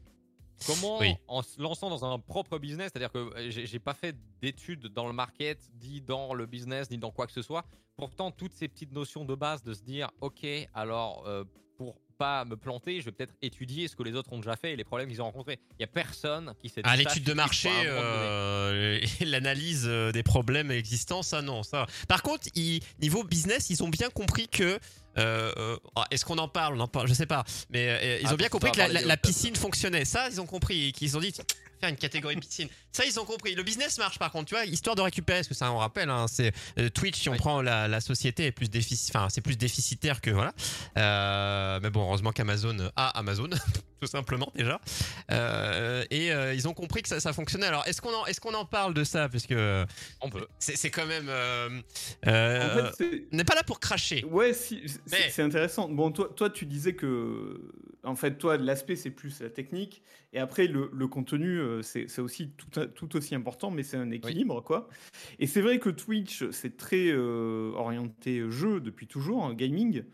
Comment, 0.66 0.98
Oui. 0.98 1.14
en 1.28 1.42
se 1.42 1.62
lançant 1.62 1.88
dans 1.88 2.04
un 2.04 2.18
propre 2.18 2.58
business, 2.58 2.90
c'est-à-dire 2.92 3.12
que 3.12 3.18
euh, 3.18 3.48
j'ai 3.48 3.64
j'ai 3.66 3.78
pas 3.78 3.94
fait 3.94 4.16
d'études 4.42 4.88
dans 4.88 5.06
le 5.06 5.12
market, 5.12 5.56
ni 5.80 6.00
dans 6.00 6.34
le 6.34 6.46
business, 6.46 6.90
ni 6.90 6.98
dans 6.98 7.12
quoi 7.12 7.28
que 7.28 7.32
ce 7.32 7.42
soit. 7.42 7.64
Pourtant, 7.96 8.32
toutes 8.32 8.52
ces 8.52 8.66
petites 8.66 8.90
notions 8.92 9.24
de 9.24 9.36
base 9.36 9.62
de 9.62 9.72
se 9.72 9.82
dire, 9.84 10.10
ok, 10.20 10.44
alors 10.74 11.24
euh, 11.28 11.44
pour 11.76 12.00
pas 12.18 12.44
me 12.44 12.56
planter, 12.56 13.00
je 13.00 13.04
vais 13.06 13.12
peut-être 13.12 13.34
étudier 13.40 13.88
ce 13.88 13.96
que 13.96 14.02
les 14.02 14.14
autres 14.14 14.32
ont 14.32 14.38
déjà 14.38 14.56
fait 14.56 14.72
et 14.72 14.76
les 14.76 14.84
problèmes 14.84 15.08
qu'ils 15.08 15.22
ont 15.22 15.26
rencontrés. 15.26 15.58
Il 15.78 15.82
y 15.82 15.84
a 15.84 15.86
personne 15.86 16.52
qui 16.60 16.68
s'est. 16.68 16.82
Ça 16.84 16.96
l'étude 16.96 17.24
de 17.24 17.32
marché, 17.32 17.70
euh, 17.72 19.00
l'analyse 19.24 19.84
euh, 19.86 20.12
des 20.12 20.22
problèmes 20.22 20.70
existants, 20.70 21.22
ça 21.22 21.40
non, 21.42 21.62
ça. 21.62 21.86
Par 22.08 22.22
contre, 22.22 22.48
ils- 22.54 22.80
niveau 23.00 23.22
business, 23.24 23.70
ils 23.70 23.82
ont 23.82 23.88
bien 23.88 24.10
compris 24.10 24.48
que. 24.48 24.78
euh, 25.18 25.52
euh, 25.56 25.76
ah, 25.96 26.04
Est-ce 26.10 26.24
qu'on 26.24 26.38
en 26.38 26.48
parle? 26.48 26.74
On 26.76 26.80
en 26.80 26.88
parle, 26.88 27.08
je 27.08 27.14
sais 27.14 27.26
pas. 27.26 27.44
Mais 27.70 27.88
euh, 27.88 28.18
ils 28.22 28.26
Ah, 28.28 28.34
ont 28.34 28.36
bien 28.36 28.48
compris 28.48 28.72
que 28.72 28.78
la, 28.80 29.16
piscine 29.16 29.56
fonctionnait. 29.56 30.04
Ça, 30.04 30.28
ils 30.28 30.40
ont 30.40 30.46
compris. 30.46 30.92
Qu'ils 30.92 31.16
ont 31.16 31.20
dit 31.20 31.32
faire 31.78 31.88
une 31.90 31.96
catégorie 31.96 32.36
piscine. 32.40 32.68
Ça, 32.92 33.04
ils 33.04 33.18
ont 33.20 33.24
compris. 33.24 33.54
Le 33.54 33.62
business 33.62 33.98
marche 33.98 34.18
par 34.18 34.30
contre, 34.32 34.46
tu 34.46 34.54
vois, 34.54 34.64
histoire 34.64 34.96
de 34.96 35.02
récupérer, 35.02 35.38
parce 35.40 35.48
que 35.48 35.54
ça, 35.54 35.70
on 35.72 35.78
rappelle, 35.78 36.10
hein, 36.10 36.26
c'est 36.28 36.52
euh, 36.78 36.88
Twitch. 36.88 37.18
Si 37.20 37.28
on 37.28 37.32
Oui. 37.32 37.38
prend 37.38 37.62
la, 37.62 37.86
la 37.88 38.00
société, 38.00 38.46
est 38.46 38.52
plus 38.52 38.68
défici- 38.70 39.10
enfin, 39.10 39.28
c'est 39.30 39.40
plus 39.40 39.56
déficitaire 39.56 40.20
que 40.20 40.30
voilà. 40.30 40.52
Euh, 40.96 41.78
mais 41.82 41.90
bon, 41.90 42.02
heureusement 42.02 42.32
qu'Amazon 42.32 42.76
a 42.96 43.08
Amazon, 43.18 43.48
tout 44.00 44.06
simplement 44.08 44.50
déjà. 44.54 44.80
Euh, 45.30 46.04
et 46.10 46.32
euh, 46.32 46.54
ils 46.54 46.66
ont 46.68 46.74
compris 46.74 47.02
que 47.02 47.08
ça, 47.08 47.20
ça 47.20 47.32
fonctionnait. 47.32 47.66
Alors, 47.66 47.86
est-ce 47.86 48.00
qu'on 48.00 48.14
en, 48.14 48.26
est-ce 48.26 48.40
qu'on 48.40 48.54
en 48.54 48.64
parle 48.64 48.94
de 48.94 49.04
ça? 49.04 49.28
Parce 49.28 49.46
que 49.46 49.84
On 50.20 50.30
peut. 50.30 50.46
c'est 50.58 50.90
quand 50.90 51.06
même. 51.06 51.28
euh, 51.28 51.80
euh, 52.26 52.82
En 52.82 52.90
fait, 52.90 52.94
c'est- 52.98 53.24
on 53.32 53.36
n'est 53.36 53.44
pas 53.44 53.54
là 53.54 53.62
pour 53.62 53.80
cracher. 53.80 54.24
Ouais, 54.24 54.52
si, 54.54 54.82
c'est 54.86 55.00
Mais- 55.18 55.30
c'est 55.30 55.42
intéressant. 55.42 55.88
Bon, 55.88 56.10
toi, 56.10 56.30
toi, 56.34 56.50
tu 56.50 56.66
disais 56.66 56.94
que, 56.94 57.60
en 58.08 58.16
fait, 58.16 58.38
toi, 58.38 58.56
l'aspect, 58.56 58.96
c'est 58.96 59.10
plus 59.10 59.40
la 59.40 59.50
technique. 59.50 60.02
Et 60.32 60.38
après, 60.38 60.66
le, 60.66 60.90
le 60.92 61.06
contenu, 61.06 61.58
euh, 61.58 61.82
c'est 61.82 62.18
aussi 62.18 62.50
tout, 62.50 62.86
tout 62.86 63.16
aussi 63.16 63.34
important, 63.34 63.70
mais 63.70 63.82
c'est 63.82 63.96
un 63.96 64.10
équilibre, 64.10 64.62
quoi. 64.62 64.88
Et 65.38 65.46
c'est 65.46 65.60
vrai 65.60 65.78
que 65.78 65.90
Twitch, 65.90 66.50
c'est 66.50 66.76
très 66.76 67.08
euh, 67.10 67.72
orienté 67.74 68.42
jeu 68.50 68.80
depuis 68.80 69.06
toujours, 69.06 69.44
hein, 69.44 69.54
gaming. 69.54 70.04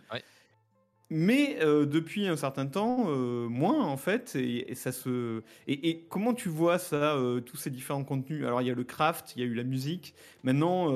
Mais 1.11 1.59
euh, 1.61 1.85
depuis 1.85 2.27
un 2.27 2.37
certain 2.37 2.67
temps, 2.67 3.07
euh, 3.09 3.47
moins 3.47 3.85
en 3.85 3.97
fait, 3.97 4.35
et, 4.37 4.71
et 4.71 4.75
ça 4.75 4.91
se. 4.91 5.43
Et, 5.69 5.91
et 5.91 6.07
comment 6.09 6.35
tu 6.35 6.49
vois 6.49 6.79
ça, 6.79 7.19
tous 7.45 7.57
ces 7.59 7.71
différents 7.71 8.05
contenus? 8.05 8.45
Alors 8.45 8.63
il 8.63 8.69
y 8.69 8.71
a 8.71 8.75
le 8.75 8.85
craft, 8.85 9.35
il 9.37 9.41
y 9.41 9.43
a 9.43 9.47
eu 9.47 9.55
la 9.55 9.65
musique. 9.65 10.15
Maintenant, 10.43 10.89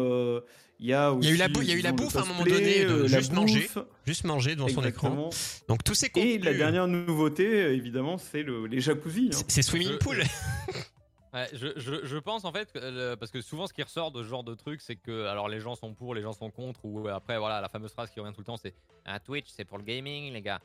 il 0.78 0.86
y 0.86 0.92
a 0.94 1.12
aussi. 1.12 1.28
Il 1.28 1.30
y 1.30 1.32
a 1.32 1.34
eu 1.34 1.38
la, 1.38 1.48
bou- 1.48 1.62
il 1.62 1.68
y 1.68 1.72
a 1.72 1.74
eu 1.74 1.80
la 1.80 1.92
disons, 1.92 2.04
le 2.04 2.10
bouffe 2.10 2.16
à 2.16 2.20
un 2.22 2.24
moment 2.24 2.44
donné, 2.44 2.84
de 2.84 2.90
euh, 2.90 3.06
juste 3.08 3.32
manger, 3.32 3.60
bouffe. 3.74 3.78
juste 4.06 4.24
manger 4.24 4.54
devant 4.56 4.68
son 4.68 4.84
écran. 4.84 5.30
Donc 5.68 5.82
tous 5.84 5.94
ces 5.94 6.08
contenus. 6.10 6.34
Et 6.34 6.38
la 6.38 6.54
dernière 6.54 6.86
nouveauté, 6.88 7.44
évidemment, 7.74 8.18
c'est 8.18 8.42
le, 8.42 8.66
les 8.66 8.80
jacuzzi. 8.80 9.30
hein. 9.34 9.38
c'est- 9.48 9.62
swimming 9.62 9.98
pool. 9.98 10.22
Ouais, 11.34 11.46
je, 11.52 11.66
je, 11.76 12.06
je 12.06 12.16
pense 12.16 12.46
en 12.46 12.52
fait, 12.52 12.72
parce 13.20 13.30
que 13.30 13.42
souvent 13.42 13.66
ce 13.66 13.74
qui 13.74 13.82
ressort 13.82 14.10
de 14.12 14.22
ce 14.22 14.28
genre 14.28 14.42
de 14.44 14.54
truc, 14.54 14.80
c'est 14.80 14.96
que 14.96 15.26
alors 15.26 15.50
les 15.50 15.60
gens 15.60 15.74
sont 15.74 15.92
pour, 15.92 16.14
les 16.14 16.22
gens 16.22 16.32
sont 16.32 16.50
contre, 16.50 16.80
ou 16.86 17.06
euh, 17.06 17.14
après 17.14 17.38
voilà, 17.38 17.60
la 17.60 17.68
fameuse 17.68 17.92
phrase 17.92 18.08
qui 18.10 18.18
revient 18.18 18.32
tout 18.32 18.40
le 18.40 18.46
temps, 18.46 18.56
c'est 18.56 18.72
ah, 19.04 19.20
Twitch, 19.20 19.44
c'est 19.54 19.66
pour 19.66 19.76
le 19.76 19.84
gaming, 19.84 20.32
les 20.32 20.40
gars. 20.40 20.58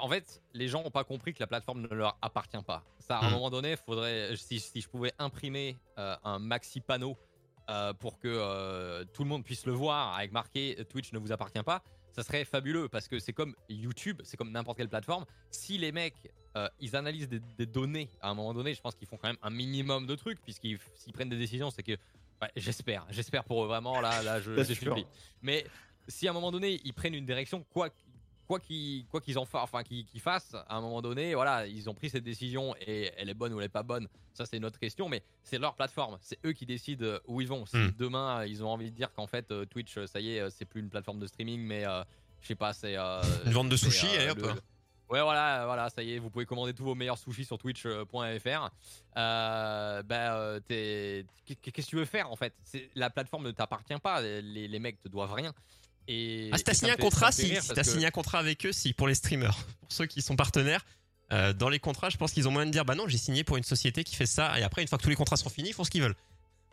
En 0.00 0.08
fait, 0.08 0.42
les 0.52 0.66
gens 0.66 0.82
n'ont 0.82 0.90
pas 0.90 1.04
compris 1.04 1.32
que 1.32 1.38
la 1.38 1.46
plateforme 1.46 1.82
ne 1.82 1.94
leur 1.94 2.18
appartient 2.22 2.60
pas. 2.66 2.82
Ça, 2.98 3.18
à 3.18 3.26
un 3.26 3.30
Mm. 3.30 3.34
moment 3.34 3.50
donné, 3.50 3.76
faudrait, 3.76 4.30
si, 4.36 4.58
si 4.58 4.80
je 4.80 4.88
pouvais 4.88 5.12
imprimer 5.20 5.76
euh, 5.98 6.16
un 6.24 6.40
maxi 6.40 6.80
panneau 6.80 7.16
euh, 7.70 7.92
pour 7.94 8.18
que 8.18 8.28
euh, 8.28 9.04
tout 9.14 9.22
le 9.22 9.28
monde 9.28 9.44
puisse 9.44 9.64
le 9.64 9.72
voir 9.72 10.16
avec 10.16 10.32
marqué 10.32 10.76
euh, 10.78 10.84
Twitch 10.84 11.12
ne 11.12 11.18
vous 11.18 11.32
appartient 11.32 11.62
pas, 11.62 11.82
ça 12.12 12.22
serait 12.22 12.44
fabuleux 12.44 12.88
parce 12.88 13.06
que 13.08 13.18
c'est 13.18 13.32
comme 13.32 13.54
YouTube, 13.68 14.20
c'est 14.24 14.36
comme 14.36 14.50
n'importe 14.50 14.76
quelle 14.78 14.88
plateforme. 14.88 15.24
Si 15.50 15.78
les 15.78 15.92
mecs 15.92 16.16
euh, 16.56 16.68
ils 16.80 16.96
analysent 16.96 17.28
des, 17.28 17.40
des 17.56 17.66
données 17.66 18.08
à 18.20 18.30
un 18.30 18.34
moment 18.34 18.52
donné, 18.52 18.74
je 18.74 18.80
pense 18.80 18.96
qu'ils 18.96 19.06
font 19.06 19.16
quand 19.16 19.28
même 19.28 19.38
un 19.42 19.50
minimum 19.50 20.06
de 20.06 20.16
trucs 20.16 20.40
puisqu'ils 20.42 20.78
s'ils 20.96 21.12
prennent 21.12 21.28
des 21.28 21.38
décisions, 21.38 21.70
c'est 21.70 21.84
que 21.84 21.92
ouais, 21.92 22.50
j'espère, 22.56 23.06
j'espère 23.10 23.44
pour 23.44 23.64
eux 23.64 23.68
vraiment 23.68 24.00
là, 24.00 24.22
là 24.22 24.40
je, 24.40 24.56
je 24.56 24.74
supplie. 24.74 25.06
Mais 25.42 25.64
si 26.08 26.26
à 26.26 26.32
un 26.32 26.34
moment 26.34 26.50
donné 26.50 26.80
ils 26.84 26.92
prennent 26.92 27.14
une 27.14 27.26
direction, 27.26 27.64
quoi 27.72 27.88
quoi 29.08 29.20
qu'ils 29.20 29.38
en 29.38 29.44
fassent, 29.44 29.62
enfin 29.62 29.82
qu'ils 29.82 30.04
qu'ils 30.04 30.20
fassent, 30.20 30.54
à 30.54 30.76
un 30.76 30.80
moment 30.80 31.00
donné, 31.02 31.34
voilà, 31.34 31.66
ils 31.66 31.88
ont 31.88 31.94
pris 31.94 32.10
cette 32.10 32.24
décision 32.24 32.74
et 32.80 33.12
elle 33.16 33.28
est 33.30 33.34
bonne 33.34 33.52
ou 33.54 33.60
elle 33.60 33.66
est 33.66 33.68
pas 33.68 33.82
bonne, 33.82 34.08
ça 34.34 34.44
c'est 34.46 34.56
une 34.56 34.64
autre 34.64 34.78
question, 34.78 35.08
mais 35.08 35.22
c'est 35.42 35.58
leur 35.58 35.74
plateforme, 35.74 36.18
c'est 36.20 36.38
eux 36.44 36.52
qui 36.52 36.66
décident 36.66 37.04
euh, 37.04 37.18
où 37.26 37.40
ils 37.40 37.48
vont. 37.48 37.64
Si 37.66 37.76
Hmm. 37.76 37.90
demain 37.98 38.44
ils 38.44 38.62
ont 38.64 38.68
envie 38.68 38.90
de 38.90 38.96
dire 38.96 39.12
qu'en 39.14 39.26
fait 39.26 39.50
euh, 39.52 39.64
Twitch, 39.66 39.96
euh, 39.98 40.06
ça 40.06 40.20
y 40.20 40.34
est, 40.36 40.40
euh, 40.40 40.50
c'est 40.50 40.64
plus 40.64 40.80
une 40.80 40.90
plateforme 40.90 41.18
de 41.20 41.26
streaming, 41.26 41.60
mais 41.60 41.86
euh, 41.86 42.02
je 42.40 42.48
sais 42.48 42.54
pas, 42.54 42.72
c'est 42.72 42.96
euh, 42.96 43.22
Une 43.46 43.52
vente 43.52 43.68
de 43.68 43.74
euh, 43.74 44.26
et 44.26 44.30
hop. 44.30 44.38
le- 44.38 44.60
Ouais, 45.10 45.20
voilà, 45.22 45.64
voilà, 45.66 45.90
ça 45.90 46.04
y 46.04 46.12
est, 46.14 46.18
vous 46.20 46.30
pouvez 46.30 46.46
commander 46.46 46.72
tous 46.72 46.84
vos 46.84 46.94
meilleurs 46.94 47.18
sushis 47.18 47.44
sur 47.44 47.58
twitch.fr. 47.58 48.70
Euh, 49.16 50.02
bah, 50.04 50.36
euh, 50.36 50.60
qu'est- 50.68 51.26
qu'est-ce 51.44 51.86
que 51.86 51.90
tu 51.90 51.96
veux 51.96 52.04
faire 52.04 52.30
en 52.30 52.36
fait? 52.36 52.54
La 52.94 53.10
plateforme 53.10 53.44
ne 53.46 53.50
t'appartient 53.50 53.98
pas, 54.00 54.20
les, 54.22 54.68
les 54.68 54.78
mecs 54.78 55.00
te 55.00 55.08
doivent 55.08 55.32
rien. 55.32 55.52
Et, 56.08 56.50
Ah, 56.52 56.58
si 56.58 56.64
t'as 56.64 56.74
signé 56.74 56.92
un 56.92 56.96
contrat, 56.96 57.30
si, 57.32 57.54
t'as 57.68 57.74
que- 57.74 57.82
signé 57.90 58.06
un 58.06 58.10
contrat 58.10 58.38
avec 58.38 58.66
eux, 58.66 58.72
si 58.72 58.92
pour 58.92 59.06
les 59.08 59.14
streamers, 59.14 59.54
pour 59.80 59.92
ceux 59.92 60.06
qui 60.06 60.22
sont 60.22 60.36
partenaires, 60.36 60.84
euh, 61.32 61.52
dans 61.52 61.68
les 61.68 61.78
contrats, 61.78 62.10
je 62.10 62.16
pense 62.16 62.32
qu'ils 62.32 62.48
ont 62.48 62.50
moyen 62.50 62.66
de 62.66 62.72
dire 62.72 62.84
bah 62.84 62.94
non, 62.96 63.06
j'ai 63.06 63.18
signé 63.18 63.44
pour 63.44 63.56
une 63.56 63.62
société 63.64 64.02
qui 64.04 64.16
fait 64.16 64.26
ça, 64.26 64.58
et 64.58 64.62
après 64.62 64.82
une 64.82 64.88
fois 64.88 64.98
que 64.98 65.04
tous 65.04 65.10
les 65.10 65.16
contrats 65.16 65.36
sont 65.36 65.48
finis, 65.50 65.68
ils 65.70 65.72
font 65.74 65.84
ce 65.84 65.90
qu'ils 65.90 66.02
veulent. 66.02 66.16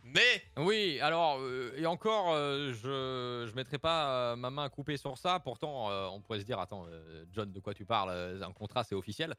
Mais 0.03 0.41
Oui, 0.57 0.99
alors, 1.01 1.37
euh, 1.39 1.73
et 1.77 1.85
encore, 1.85 2.31
euh, 2.31 2.71
je 2.73 3.47
je 3.49 3.55
mettrai 3.55 3.77
pas 3.77 4.35
ma 4.37 4.49
main 4.49 4.69
coupée 4.69 4.95
sur 4.97 5.17
ça. 5.17 5.39
Pourtant, 5.39 5.89
on 6.13 6.21
pourrait 6.21 6.39
se 6.39 6.45
dire, 6.45 6.59
attends, 6.59 6.87
John, 7.33 7.51
de 7.51 7.59
quoi 7.59 7.73
tu 7.73 7.85
parles? 7.85 8.41
Un 8.41 8.53
contrat, 8.53 8.83
c'est 8.85 8.95
officiel. 8.95 9.35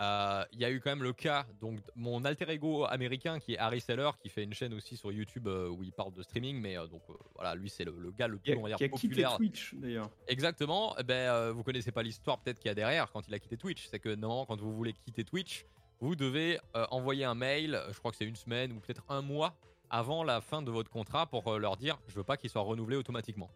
Euh, 0.00 0.44
Il 0.52 0.58
y 0.58 0.64
a 0.64 0.70
eu 0.70 0.80
quand 0.80 0.90
même 0.90 1.02
le 1.02 1.12
cas, 1.12 1.46
donc 1.60 1.78
mon 1.94 2.24
alter 2.24 2.50
ego 2.50 2.84
américain 2.84 3.38
qui 3.38 3.54
est 3.54 3.58
Harry 3.58 3.80
Seller, 3.80 4.10
qui 4.20 4.28
fait 4.28 4.42
une 4.42 4.52
chaîne 4.52 4.74
aussi 4.74 4.96
sur 4.96 5.12
YouTube 5.12 5.46
euh, 5.46 5.68
où 5.68 5.84
il 5.84 5.92
parle 5.92 6.12
de 6.12 6.22
streaming, 6.22 6.60
mais 6.60 6.76
euh, 6.76 6.86
donc 6.86 7.02
voilà, 7.34 7.54
lui 7.54 7.70
c'est 7.70 7.84
le, 7.84 7.94
le 7.98 8.10
gars 8.10 8.26
le 8.26 8.38
plus, 8.38 8.56
on 8.56 8.62
va 8.62 8.74
a, 8.74 8.76
dire, 8.76 8.86
a 8.86 8.90
populaire. 8.90 9.36
Twitch 9.36 9.74
d'ailleurs. 9.74 10.10
Exactement. 10.26 10.96
Eh 10.98 11.02
ben, 11.04 11.50
vous 11.52 11.62
connaissez 11.62 11.92
pas 11.92 12.02
l'histoire 12.02 12.38
peut-être 12.40 12.58
qu'il 12.58 12.68
y 12.68 12.72
a 12.72 12.74
derrière 12.74 13.10
quand 13.12 13.26
il 13.28 13.34
a 13.34 13.38
quitté 13.38 13.56
Twitch. 13.56 13.86
C'est 13.88 14.00
que 14.00 14.08
normalement, 14.14 14.46
quand 14.46 14.60
vous 14.60 14.74
voulez 14.74 14.92
quitter 14.92 15.24
Twitch, 15.24 15.64
vous 16.00 16.16
devez 16.16 16.58
envoyer 16.90 17.24
un 17.24 17.34
mail. 17.34 17.80
Je 17.92 17.98
crois 17.98 18.10
que 18.10 18.16
c'est 18.16 18.26
une 18.26 18.36
semaine 18.36 18.72
ou 18.72 18.80
peut-être 18.80 19.04
un 19.08 19.22
mois 19.22 19.54
avant 19.90 20.24
la 20.24 20.40
fin 20.40 20.60
de 20.62 20.70
votre 20.72 20.90
contrat 20.90 21.26
pour 21.26 21.58
leur 21.58 21.76
dire 21.76 21.98
je 22.08 22.14
veux 22.14 22.24
pas 22.24 22.36
qu'il 22.36 22.50
soit 22.50 22.62
renouvelé 22.62 22.96
automatiquement. 22.96 23.50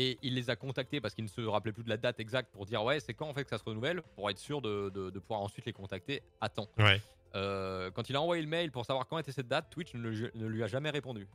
Et 0.00 0.16
il 0.22 0.34
les 0.34 0.48
a 0.48 0.54
contactés 0.54 1.00
parce 1.00 1.12
qu'il 1.14 1.24
ne 1.24 1.28
se 1.28 1.40
rappelait 1.40 1.72
plus 1.72 1.82
de 1.82 1.88
la 1.88 1.96
date 1.96 2.20
exacte 2.20 2.52
pour 2.52 2.66
dire 2.66 2.84
ouais 2.84 3.00
c'est 3.00 3.14
quand 3.14 3.28
en 3.28 3.34
fait 3.34 3.42
que 3.42 3.50
ça 3.50 3.58
se 3.58 3.64
renouvelle 3.64 4.00
pour 4.14 4.30
être 4.30 4.38
sûr 4.38 4.62
de, 4.62 4.90
de- 4.90 5.10
de 5.10 5.18
pouvoir 5.18 5.40
ensuite 5.40 5.64
les 5.66 5.72
contacter 5.72 6.22
à 6.40 6.48
temps. 6.48 6.68
ouais. 6.78 7.00
Euh, 7.34 7.90
quand 7.90 8.08
il 8.08 8.16
a 8.16 8.22
envoyé 8.22 8.40
le 8.42 8.48
mail 8.48 8.70
pour 8.70 8.86
savoir 8.86 9.06
quand 9.06 9.18
était 9.18 9.32
cette 9.32 9.48
date, 9.48 9.68
Twitch 9.70 9.92
ne, 9.94 10.00
le- 10.08 10.30
ne 10.34 10.46
lui 10.46 10.62
a 10.62 10.66
jamais 10.66 10.88
répondu. 10.90 11.26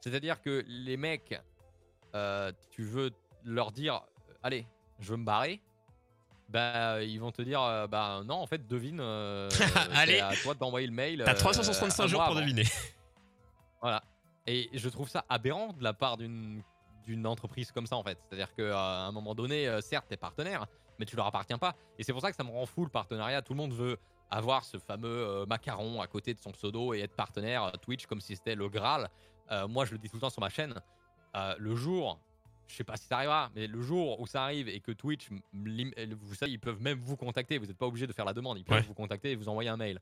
C'est-à-dire 0.00 0.40
que 0.40 0.64
les 0.66 0.96
mecs, 0.96 1.40
euh, 2.14 2.50
tu 2.70 2.82
veux 2.82 3.10
leur 3.44 3.70
dire, 3.70 3.94
euh, 4.30 4.32
allez, 4.42 4.66
je 5.00 5.10
veux 5.10 5.16
me 5.16 5.24
barrer, 5.24 5.60
bah 6.48 7.02
ils 7.04 7.20
vont 7.20 7.30
te 7.30 7.42
dire, 7.42 7.60
bah 7.88 8.22
non, 8.24 8.36
en 8.36 8.46
fait, 8.46 8.66
devine, 8.66 8.98
euh, 9.00 9.48
Allez. 9.92 10.14
c'est 10.16 10.20
à 10.20 10.34
toi 10.42 10.54
d'envoyer 10.54 10.86
le 10.86 10.92
mail. 10.94 11.22
T'as 11.24 11.32
euh, 11.32 11.36
365 11.38 12.02
un 12.02 12.06
jours 12.06 12.20
pour 12.24 12.30
avant. 12.32 12.40
deviner. 12.40 12.64
Voilà. 13.80 14.02
Et 14.46 14.68
je 14.72 14.88
trouve 14.88 15.08
ça 15.08 15.24
aberrant 15.28 15.74
de 15.74 15.84
la 15.84 15.92
part 15.92 16.16
d'une 16.16 16.62
d'une 17.08 17.26
entreprise 17.26 17.72
comme 17.72 17.86
ça 17.86 17.96
en 17.96 18.02
fait. 18.02 18.18
C'est-à-dire 18.28 18.54
qu'à 18.54 18.78
un 19.06 19.12
moment 19.12 19.34
donné, 19.34 19.66
euh, 19.66 19.80
certes, 19.80 20.06
t'es 20.08 20.16
partenaire, 20.16 20.66
mais 20.98 21.06
tu 21.06 21.16
leur 21.16 21.26
appartiens 21.26 21.58
pas. 21.58 21.74
Et 21.98 22.04
c'est 22.04 22.12
pour 22.12 22.20
ça 22.22 22.30
que 22.30 22.36
ça 22.36 22.44
me 22.44 22.50
rend 22.50 22.66
fou 22.66 22.84
le 22.84 22.90
partenariat. 22.90 23.42
Tout 23.42 23.54
le 23.54 23.56
monde 23.58 23.72
veut 23.72 23.96
avoir 24.30 24.64
ce 24.64 24.78
fameux 24.78 25.08
euh, 25.08 25.46
macaron 25.46 26.00
à 26.02 26.06
côté 26.06 26.34
de 26.34 26.40
son 26.40 26.52
pseudo 26.52 26.92
et 26.94 27.00
être 27.00 27.16
partenaire 27.16 27.64
euh, 27.64 27.70
Twitch 27.80 28.06
comme 28.06 28.20
si 28.20 28.36
c'était 28.36 28.54
le 28.54 28.68
Graal. 28.68 29.08
Euh, 29.50 29.66
moi, 29.66 29.84
je 29.86 29.92
le 29.92 29.98
dis 29.98 30.08
tout 30.10 30.16
le 30.16 30.20
temps 30.20 30.30
sur 30.30 30.40
ma 30.40 30.50
chaîne. 30.50 30.74
euh, 31.34 31.54
le 31.58 31.74
jour, 31.74 32.18
je 32.66 32.74
sais 32.76 32.84
pas 32.84 32.96
si 32.98 33.06
ça 33.06 33.16
arrivera, 33.16 33.50
mais 33.54 33.66
le 33.66 33.80
jour 33.80 34.20
où 34.20 34.26
ça 34.26 34.42
arrive 34.44 34.68
et 34.68 34.80
que 34.80 34.92
Twitch, 34.92 35.30
vous 35.54 36.34
savez, 36.34 36.52
ils 36.52 36.60
peuvent 36.60 36.80
même 36.82 36.98
vous 37.00 37.16
contacter. 37.16 37.56
Vous 37.58 37.64
n'êtes 37.66 37.78
pas 37.78 37.86
obligé 37.86 38.06
de 38.06 38.12
faire 38.12 38.26
la 38.26 38.34
demande. 38.34 38.58
Ils 38.58 38.64
peuvent 38.64 38.76
Ouais. 38.78 38.82
vous 38.86 38.94
contacter 38.94 39.30
et 39.32 39.36
vous 39.36 39.48
envoyer 39.48 39.70
un 39.70 39.76
mail. 39.78 39.98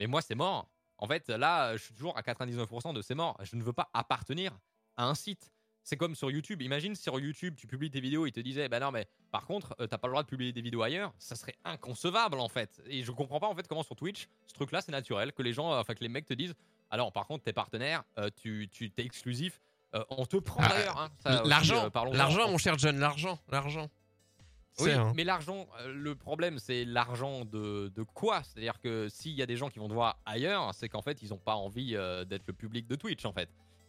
Mais 0.00 0.06
moi, 0.06 0.22
c'est 0.22 0.34
mort. 0.34 0.68
En 0.98 1.06
fait, 1.06 1.28
là, 1.28 1.76
je 1.76 1.82
suis 1.82 1.92
toujours 1.94 2.16
à 2.16 2.22
99% 2.22 2.94
de 2.94 3.02
c'est 3.02 3.14
mort. 3.14 3.36
Je 3.42 3.54
ne 3.56 3.62
veux 3.62 3.74
pas 3.74 3.90
appartenir 3.92 4.58
à 4.96 5.04
un 5.06 5.14
site. 5.14 5.52
C'est 5.88 5.96
comme 5.96 6.16
sur 6.16 6.32
YouTube. 6.32 6.62
Imagine 6.62 6.96
si 6.96 7.02
sur 7.04 7.16
YouTube, 7.20 7.54
tu 7.56 7.68
publies 7.68 7.92
tes 7.92 8.00
vidéos, 8.00 8.26
ils 8.26 8.32
te 8.32 8.40
disaient, 8.40 8.68
bah 8.68 8.80
non, 8.80 8.90
mais 8.90 9.06
par 9.30 9.46
contre, 9.46 9.72
euh, 9.78 9.86
t'as 9.86 9.98
pas 9.98 10.08
le 10.08 10.14
droit 10.14 10.24
de 10.24 10.28
publier 10.28 10.52
des 10.52 10.60
vidéos 10.60 10.82
ailleurs. 10.82 11.12
Ça 11.16 11.36
serait 11.36 11.54
inconcevable, 11.64 12.40
en 12.40 12.48
fait. 12.48 12.82
Et 12.86 13.04
je 13.04 13.12
comprends 13.12 13.38
pas, 13.38 13.46
en 13.46 13.54
fait, 13.54 13.68
comment 13.68 13.84
sur 13.84 13.94
Twitch, 13.94 14.26
ce 14.48 14.54
truc-là, 14.54 14.80
c'est 14.80 14.90
naturel. 14.90 15.32
Que 15.32 15.44
les 15.44 15.52
gens, 15.52 15.72
euh, 15.72 15.78
enfin, 15.80 15.94
que 15.94 16.02
les 16.02 16.08
mecs 16.08 16.26
te 16.26 16.34
disent, 16.34 16.54
alors, 16.90 17.12
par 17.12 17.28
contre, 17.28 17.44
t'es 17.44 17.52
partenaire, 17.52 18.02
euh, 18.18 18.30
tu, 18.34 18.68
tu 18.72 18.90
t'es 18.90 19.04
exclusif. 19.04 19.60
Euh, 19.94 20.02
on 20.10 20.26
te 20.26 20.38
prend 20.38 20.60
Ah, 20.64 20.68
d'ailleurs. 20.70 20.98
hein. 20.98 21.08
Ça 21.20 21.42
L'argent, 21.44 21.88
l'argent, 22.12 22.50
mon 22.50 22.58
cher 22.58 22.76
John, 22.76 22.98
l'argent, 22.98 23.38
l'argent. 23.48 23.88
Oui, 24.80 24.86
C'est, 24.90 24.92
hein. 24.94 25.12
mais 25.14 25.22
l'argent, 25.22 25.68
le 25.86 26.16
problème, 26.16 26.58
c'est 26.58 26.84
l'argent 26.84 27.44
de, 27.44 27.92
de 27.94 28.02
quoi? 28.02 28.42
C'est-à-dire 28.42 28.80
que 28.80 29.08
s'il 29.08 29.32
y 29.34 29.40
a 29.42 29.46
des 29.46 29.56
gens 29.56 29.70
qui 29.70 29.78
vont 29.78 29.88
te 29.88 29.94
voir 29.94 30.18
ailleurs, 30.26 30.74
c'est 30.74 30.88
qu'en 30.88 31.00
fait, 31.02 31.22
ils 31.22 31.28
n'ont 31.30 31.38
pas 31.38 31.54
envie 31.54 31.92
d'être 32.26 32.48
le 32.48 32.52
public 32.52 32.88
de 32.88 32.96
Twitch, 32.96 33.24
en 33.24 33.32
fait. 33.32 33.48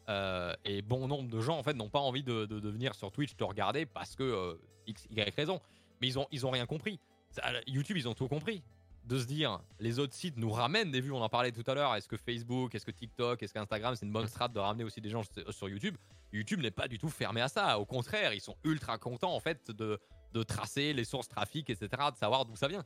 Euh, 0.10 0.54
et 0.66 0.82
bon 0.82 1.08
nombre 1.08 1.30
de 1.30 1.42
gens, 1.42 1.58
en 1.58 1.64
fait, 1.64 1.74
n'ont 1.74 1.90
pas 1.90 2.00
envie 2.00 2.24
de, 2.24 2.46
de, 2.46 2.60
de 2.60 2.70
venir 2.70 2.96
sur 2.96 3.12
Twitch 3.12 3.36
te 3.36 3.44
regarder 3.44 3.86
parce 3.86 4.16
que 4.16 4.24
euh, 4.24 4.54
X, 4.88 5.06
Y 5.12 5.34
raison. 5.36 5.60
Mais 6.02 6.08
ils 6.08 6.18
ont, 6.20 6.28
ils 6.32 6.46
ont 6.46 6.52
rien 6.52 6.66
compris. 6.66 7.00
YouTube, 7.68 7.98
ils 7.98 8.08
ont 8.08 8.14
tout 8.14 8.28
compris. 8.28 8.64
De 9.06 9.20
se 9.20 9.26
dire, 9.26 9.62
les 9.80 10.00
autres 10.00 10.14
sites 10.14 10.36
nous 10.38 10.52
ramènent 10.52 10.92
des 10.92 11.00
vues, 11.00 11.14
on 11.14 11.22
en 11.22 11.30
parlait 11.30 11.52
tout 11.54 11.64
à 11.66 11.74
l'heure. 11.74 11.96
Est-ce 11.96 12.10
que 12.10 12.18
Facebook, 12.18 12.76
est-ce 12.76 12.86
que 12.86 12.92
TikTok, 12.92 13.42
est-ce 13.42 13.54
qu'Instagram, 13.54 13.96
c'est 13.96 14.06
une 14.06 14.12
bonne 14.12 14.28
strat 14.28 14.50
de 14.50 14.60
ramener 14.60 14.84
aussi 14.84 15.00
des 15.00 15.10
gens 15.10 15.24
sur- 15.24 15.54
sur 15.54 15.70
YouTube? 15.70 15.96
YouTube 16.34 16.60
n'est 16.60 16.72
pas 16.72 16.90
du 16.90 16.98
tout 16.98 17.08
fermé 17.10 17.40
à 17.40 17.48
ça. 17.48 17.80
Au 17.80 17.86
contraire, 17.86 18.34
ils 18.34 18.42
sont 18.42 18.58
ultra 18.66 18.98
contents, 18.98 19.34
en 19.34 19.40
fait, 19.40 19.72
de, 19.72 19.98
de 20.34 20.44
tracer 20.44 20.92
les 20.92 21.06
sources 21.06 21.30
trafic, 21.30 21.70
etc., 21.70 21.90
de 22.12 22.18
savoir 22.18 22.46
d'où 22.46 22.56
ça 22.58 22.68
vient. 22.68 22.84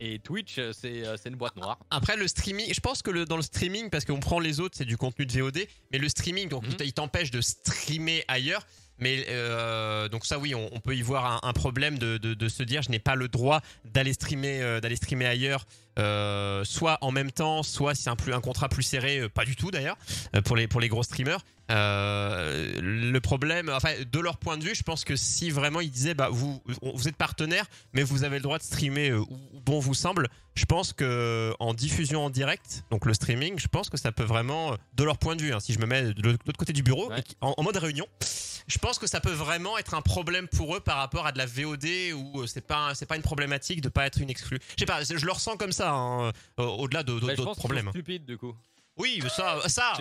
Et 0.00 0.18
Twitch, 0.18 0.58
euh, 0.58 0.72
c'est 0.72 1.06
euh, 1.06 1.16
c'est 1.16 1.28
une 1.28 1.36
boîte 1.36 1.56
noire. 1.56 1.78
Après 1.90 2.16
le 2.16 2.26
streaming, 2.28 2.72
je 2.74 2.80
pense 2.80 3.00
que 3.00 3.10
le, 3.10 3.24
dans 3.24 3.36
le 3.36 3.42
streaming, 3.42 3.90
parce 3.90 4.04
qu'on 4.04 4.20
prend 4.20 4.40
les 4.40 4.58
autres, 4.60 4.76
c'est 4.76 4.84
du 4.84 4.96
contenu 4.96 5.24
de 5.24 5.32
VOD, 5.40 5.66
mais 5.92 5.98
le 5.98 6.08
streaming, 6.08 6.48
donc 6.48 6.64
Mhm. 6.66 6.76
il 6.80 6.92
t'empêche 6.92 7.30
de 7.30 7.40
streamer 7.40 8.24
ailleurs. 8.28 8.66
Mais 8.98 9.26
euh, 9.28 10.08
donc 10.08 10.24
ça 10.24 10.38
oui, 10.38 10.54
on, 10.54 10.68
on 10.72 10.80
peut 10.80 10.94
y 10.96 11.02
voir 11.02 11.26
un, 11.44 11.48
un 11.48 11.52
problème 11.52 11.98
de, 11.98 12.16
de, 12.16 12.34
de 12.34 12.48
se 12.48 12.62
dire 12.62 12.82
je 12.82 12.90
n'ai 12.90 13.00
pas 13.00 13.16
le 13.16 13.26
droit 13.28 13.60
d'aller 13.84 14.12
streamer 14.12 14.60
euh, 14.62 14.80
d'aller 14.80 14.94
streamer 14.96 15.26
ailleurs, 15.26 15.66
euh, 15.98 16.64
soit 16.64 16.98
en 17.00 17.10
même 17.10 17.32
temps, 17.32 17.62
soit 17.64 17.94
si 17.96 18.02
c'est 18.04 18.10
un, 18.10 18.16
plus, 18.16 18.32
un 18.32 18.40
contrat 18.40 18.68
plus 18.68 18.84
serré, 18.84 19.28
pas 19.28 19.44
du 19.44 19.56
tout 19.56 19.70
d'ailleurs 19.72 19.96
pour 20.44 20.54
les 20.56 20.68
pour 20.68 20.80
les 20.80 20.88
gros 20.88 21.02
streamers. 21.02 21.40
Le 21.70 23.18
problème, 23.20 23.68
enfin 23.74 23.94
de 24.10 24.18
leur 24.20 24.36
point 24.36 24.58
de 24.58 24.64
vue, 24.64 24.74
je 24.74 24.82
pense 24.82 25.04
que 25.04 25.16
si 25.16 25.50
vraiment 25.50 25.80
ils 25.80 25.90
disaient 25.90 26.14
bah 26.14 26.28
vous 26.30 26.62
vous 26.82 27.08
êtes 27.08 27.16
partenaire, 27.16 27.66
mais 27.92 28.02
vous 28.02 28.24
avez 28.24 28.36
le 28.36 28.42
droit 28.42 28.58
de 28.58 28.62
streamer 28.62 29.12
où 29.12 29.26
bon 29.64 29.80
vous 29.80 29.94
semble, 29.94 30.28
je 30.54 30.64
pense 30.66 30.92
que 30.92 31.52
en 31.58 31.74
diffusion 31.74 32.24
en 32.24 32.30
direct, 32.30 32.84
donc 32.90 33.06
le 33.06 33.14
streaming, 33.14 33.58
je 33.58 33.68
pense 33.68 33.90
que 33.90 33.96
ça 33.96 34.12
peut 34.12 34.22
vraiment, 34.24 34.76
de 34.94 35.04
leur 35.04 35.18
point 35.18 35.36
de 35.36 35.42
vue, 35.42 35.52
hein, 35.52 35.60
si 35.60 35.72
je 35.72 35.78
me 35.78 35.86
mets 35.86 36.12
de 36.14 36.22
l'autre 36.28 36.58
côté 36.58 36.72
du 36.72 36.82
bureau, 36.82 37.08
Ouais. 37.10 37.22
en 37.40 37.62
mode 37.62 37.76
réunion, 37.76 38.06
je 38.66 38.78
pense 38.78 38.98
que 38.98 39.06
ça 39.06 39.20
peut 39.20 39.32
vraiment 39.32 39.76
être 39.78 39.94
un 39.94 40.00
problème 40.02 40.48
pour 40.48 40.76
eux 40.76 40.80
par 40.80 40.96
rapport 40.96 41.26
à 41.26 41.32
de 41.32 41.38
la 41.38 41.46
VOD 41.46 42.12
où 42.14 42.40
euh, 42.42 42.46
c'est 42.46 42.66
pas 42.66 42.94
c'est 42.94 43.06
pas 43.06 43.16
une 43.16 43.22
problématique 43.22 43.80
de 43.80 43.88
pas 43.88 44.06
être 44.06 44.18
une 44.20 44.30
exclue. 44.30 44.58
Je 44.70 44.80
sais 44.80 44.86
pas, 44.86 45.02
je 45.04 45.24
le 45.24 45.32
ressens 45.32 45.56
comme 45.56 45.72
ça, 45.72 45.92
hein, 45.92 46.28
euh, 46.58 46.64
au-delà 46.64 47.02
de- 47.02 47.18
Bah, 47.20 47.34
d'autres 47.34 47.54
je 47.54 47.58
problèmes. 47.58 47.90
stupides, 47.90 48.24
du 48.24 48.38
coup. 48.38 48.54
Oui, 48.96 49.22
ça, 49.28 49.60
ça, 49.68 49.92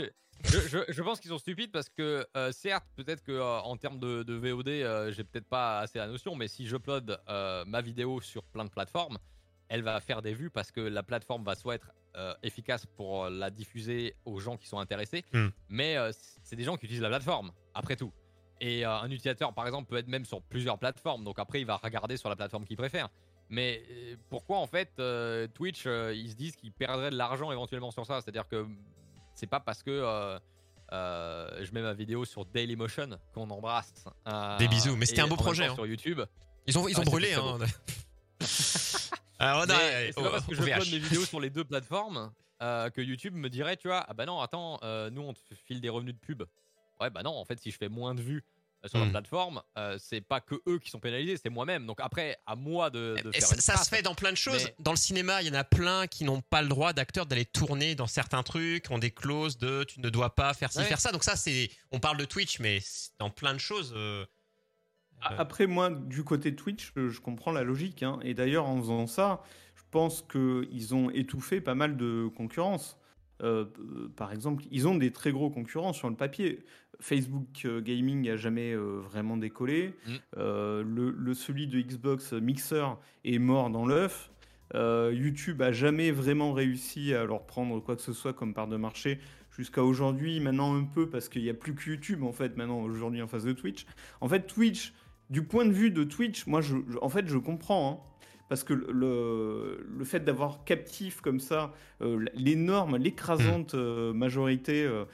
Je- 0.46 0.84
je, 0.90 1.02
pense 1.02 1.20
qu'ils 1.22 1.30
sont 1.30 1.38
stupides 1.38 1.72
parce 1.72 1.88
que 1.90 2.26
euh, 2.36 2.52
certes, 2.52 2.86
peut-être 2.96 3.24
que 3.24 3.32
euh, 3.32 3.60
en 3.62 3.78
termes 3.78 3.98
de, 4.00 4.34
VOD, 4.34 4.68
euh, 4.68 5.12
j'ai 5.14 5.24
peut-être 5.24 5.48
pas 5.48 5.80
assez 5.80 6.00
la 6.00 6.08
notion, 6.08 6.36
mais 6.36 6.48
si 6.50 6.68
j'upload 6.68 7.18
ma 7.66 7.82
vidéo 7.82 8.20
sur 8.22 8.44
plein 8.44 8.66
de 8.66 8.70
plateformes, 8.70 9.18
elle 9.70 9.82
va 9.84 10.00
faire 10.02 10.22
des 10.22 10.34
vues 10.34 10.50
parce 10.50 10.72
que 10.72 10.82
la 10.82 11.02
plateforme 11.04 11.44
va 11.44 11.56
soit 11.56 11.76
être 11.76 11.92
efficace 12.44 12.86
pour 12.98 13.30
la 13.30 13.50
diffuser 13.50 14.16
aux 14.26 14.40
gens 14.40 14.56
qui 14.58 14.68
sont 14.68 14.78
intéressés, 14.80 15.24
Hmm. 15.34 15.48
mais 15.70 15.96
c'est 16.44 16.56
des 16.56 16.64
gens 16.64 16.78
qui 16.78 16.86
utilisent 16.86 17.02
la 17.02 17.10
plateforme, 17.10 17.52
après 17.74 17.96
tout. 17.96 18.12
Et 18.62 18.86
un 18.86 19.06
utilisateur, 19.08 19.54
par 19.54 19.66
exemple, 19.66 19.90
peut 19.90 19.98
être 19.98 20.08
même 20.08 20.26
sur 20.26 20.42
plusieurs 20.42 20.78
plateformes, 20.78 21.24
donc 21.24 21.38
après, 21.40 21.60
il 21.60 21.66
va 21.66 21.76
regarder 21.78 22.18
sur 22.18 22.30
la 22.30 22.36
plateforme 22.36 22.66
qu'il 22.66 22.78
préfère. 22.78 23.10
Mais 23.50 23.84
pourquoi 24.30 24.58
en 24.60 24.68
fait 24.68 24.90
Twitch, 25.54 25.86
ils 25.86 26.30
se 26.30 26.36
disent 26.36 26.56
qu'ils 26.56 26.72
perdraient 26.72 27.12
de 27.12 27.18
l'argent 27.18 27.52
éventuellement 27.52 27.92
sur 27.92 28.06
ça? 28.06 28.22
C'est-à-dire 28.22 28.48
que 28.48 28.66
c'est 29.36 29.48
pas 29.48 29.60
parce 29.60 29.84
que 29.84 29.92
euh, 29.92 30.40
euh, 30.92 31.66
je 31.66 31.72
mets 31.74 31.82
ma 31.82 31.94
vidéo 31.94 32.26
sur 32.26 32.46
Dailymotion 32.46 33.18
qu'on 33.34 33.50
embrasse. 33.50 34.06
Euh, 34.28 34.58
Des 34.58 34.68
bisous, 34.68 34.96
mais 34.96 35.06
c'était 35.06 35.22
un 35.22 35.28
beau 35.28 35.36
projet, 35.36 35.66
hein. 35.66 35.76
Sur 35.76 35.86
YouTube. 35.86 36.22
Ils 36.68 36.78
ont, 36.78 36.88
ils 36.88 36.98
ont 36.98 37.00
Ouais, 37.00 37.06
brûlé. 37.06 37.34
Hein. 37.34 37.58
Alors, 39.40 39.68
non, 39.68 39.76
c'est 39.78 40.14
oh, 40.16 40.24
pas 40.24 40.32
parce 40.32 40.46
que 40.46 40.56
je 40.56 40.62
upload 40.62 40.92
mes 40.92 41.00
vidéos 41.00 41.26
sur 41.26 41.40
les 41.40 41.50
deux 41.50 41.66
plateformes 41.66 42.32
euh, 42.62 42.90
que 42.90 43.02
YouTube 43.02 43.34
me 43.34 43.50
dirait, 43.50 43.76
tu 43.76 43.88
vois, 43.90 44.06
ah 44.08 44.14
bah 44.14 44.26
non, 44.26 44.40
attends, 44.40 44.80
euh, 44.84 45.10
nous 45.10 45.22
on 45.22 45.34
te 45.34 45.40
file 45.66 45.82
des 45.82 45.90
revenus 45.90 46.14
de 46.14 46.20
pub. 46.20 46.44
Ouais, 47.04 47.10
bah 47.10 47.22
non, 47.24 47.32
en 47.32 47.46
fait, 47.46 47.60
si 47.60 47.70
je 47.72 47.78
fais 47.78 47.90
moins 47.90 48.16
de 48.16 48.22
vues 48.22 48.44
euh, 48.84 48.88
sur 48.88 48.98
la 49.00 49.06
Hmm. 49.06 49.12
plateforme, 49.12 49.62
euh, 49.78 49.98
c'est 50.00 50.22
pas 50.22 50.42
que 50.42 50.56
eux 50.68 50.80
qui 50.80 50.90
sont 50.90 51.00
pénalisés, 51.00 51.38
c'est 51.38 51.50
moi-même. 51.50 51.86
Donc 51.86 52.00
après, 52.02 52.38
à 52.46 52.56
moi 52.56 52.90
de, 52.90 53.16
de 53.24 53.30
Et 53.30 53.34
faire 53.40 53.48
ça, 53.48 53.56
une 53.56 53.62
ça 53.62 53.78
se 53.78 53.90
fait 53.90 54.02
dans 54.02 54.16
plein 54.16 54.32
de 54.32 54.38
choses. 54.38 54.64
Mais- 54.66 54.76
Dans 54.80 54.92
le 54.92 54.98
cinéma, 54.98 55.42
il 55.42 55.48
y 55.48 55.52
en 55.52 55.54
a 55.54 55.64
plein 55.64 56.08
qui 56.08 56.24
n'ont 56.24 56.42
pas 56.42 56.62
le 56.62 56.68
droit 56.68 56.92
d'acteurs 56.94 57.26
d'aller 57.26 57.46
tourner 57.46 57.96
dans 57.96 58.08
certains 58.08 58.44
trucs, 58.44 58.90
ont 58.92 59.00
des 59.00 59.12
clauses 59.12 59.58
de 59.58 59.84
tu 59.86 60.00
ne 60.02 60.10
dois 60.10 60.34
pas 60.36 60.54
faire 60.54 60.72
ci, 60.72 60.80
Ouais. 60.80 60.86
faire 60.86 61.00
ça. 61.00 61.12
Donc 61.12 61.24
ça, 61.24 61.36
c'est, 61.36 61.70
on 61.92 62.00
parle 62.00 62.18
de 62.18 62.26
Twitch, 62.26 62.60
mais 62.60 62.80
c'est 62.82 63.12
dans 63.20 63.30
plein 63.30 63.54
de 63.54 63.60
choses. 63.60 63.94
euh, 63.96 64.26
Après, 65.22 65.68
moi, 65.68 65.90
du 65.90 66.24
côté 66.26 66.54
Twitch, 66.56 66.92
je, 66.96 67.20
comprends 67.22 67.52
la 67.54 67.64
logique. 67.64 68.04
hein. 68.04 68.20
Et 68.24 68.34
d'ailleurs, 68.34 68.66
en 68.66 68.78
faisant 68.82 69.08
ça, 69.08 69.42
je 69.76 69.84
pense 69.92 70.22
qu'ils 70.22 70.94
ont 70.96 71.10
étouffé 71.12 71.62
pas 71.62 71.76
mal 71.76 71.96
de 71.96 72.28
concurrence. 72.36 72.98
Euh, 73.42 73.66
par 74.18 74.32
exemple, 74.34 74.64
ils 74.72 74.88
ont 74.88 74.96
des 74.96 75.12
très 75.12 75.32
gros 75.32 75.50
concurrents 75.50 75.94
sur 75.94 76.10
le 76.10 76.16
papier. 76.16 76.64
Facebook 77.00 77.64
euh, 77.66 77.82
Gaming 77.82 78.30
a 78.30 78.36
jamais 78.36 78.72
euh, 78.74 79.00
vraiment 79.02 79.38
décollé. 79.38 79.94
Mm. 80.08 80.12
Euh, 80.38 80.84
le, 80.86 81.12
le- 81.12 81.34
celui 81.34 81.68
de 81.68 81.80
Xbox 81.82 82.34
Mixer 82.34 82.86
est 83.26 83.40
mort 83.40 83.70
dans 83.70 83.86
l'œuf. 83.86 84.30
YouTube 84.76 85.62
a 85.62 85.72
jamais 85.72 86.10
vraiment 86.12 86.52
réussi 86.52 87.14
à 87.14 87.26
leur 87.26 87.46
prendre 87.46 87.80
quoi 87.80 87.96
que 87.96 88.02
ce 88.02 88.12
soit 88.14 88.34
comme 88.34 88.56
part 88.56 88.68
de 88.68 88.76
marché 88.78 89.20
jusqu'à 89.56 89.84
aujourd'hui. 89.84 90.40
Maintenant 90.40 90.76
un 90.76 90.84
peu 90.84 91.08
parce 91.10 91.30
qu'il 91.30 91.44
n'y 91.44 91.50
a 91.50 91.54
plus 91.54 91.76
que 91.76 91.90
YouTube 91.92 92.24
en 92.24 92.32
fait 92.32 92.58
maintenant 92.58 92.82
aujourd'hui 92.82 93.22
en 93.22 93.28
face 93.28 93.44
de 93.44 93.54
Twitch. 93.54 93.86
En 94.20 94.28
fait 94.28 94.48
Twitch, 94.48 94.94
du 95.30 95.44
point 95.44 95.66
de 95.66 95.72
vue 95.72 95.92
de 95.92 96.04
Twitch, 96.04 96.48
moi 96.48 96.62
je, 96.62 96.78
je- 96.90 96.98
en 97.02 97.10
fait 97.10 97.28
je 97.28 97.38
comprends. 97.38 98.04
hein. 98.04 98.10
parce 98.50 98.64
que 98.64 98.74
le, 98.74 99.86
le 99.98 100.04
fait 100.06 100.20
d'avoir 100.22 100.64
captif 100.64 101.22
comme 101.22 101.40
ça 101.40 101.72
euh, 102.02 102.26
l'énorme, 102.36 102.98
l'écrasante 102.98 103.74
euh, 103.76 104.12
majorité, 104.14 104.84
euh, 104.86 105.06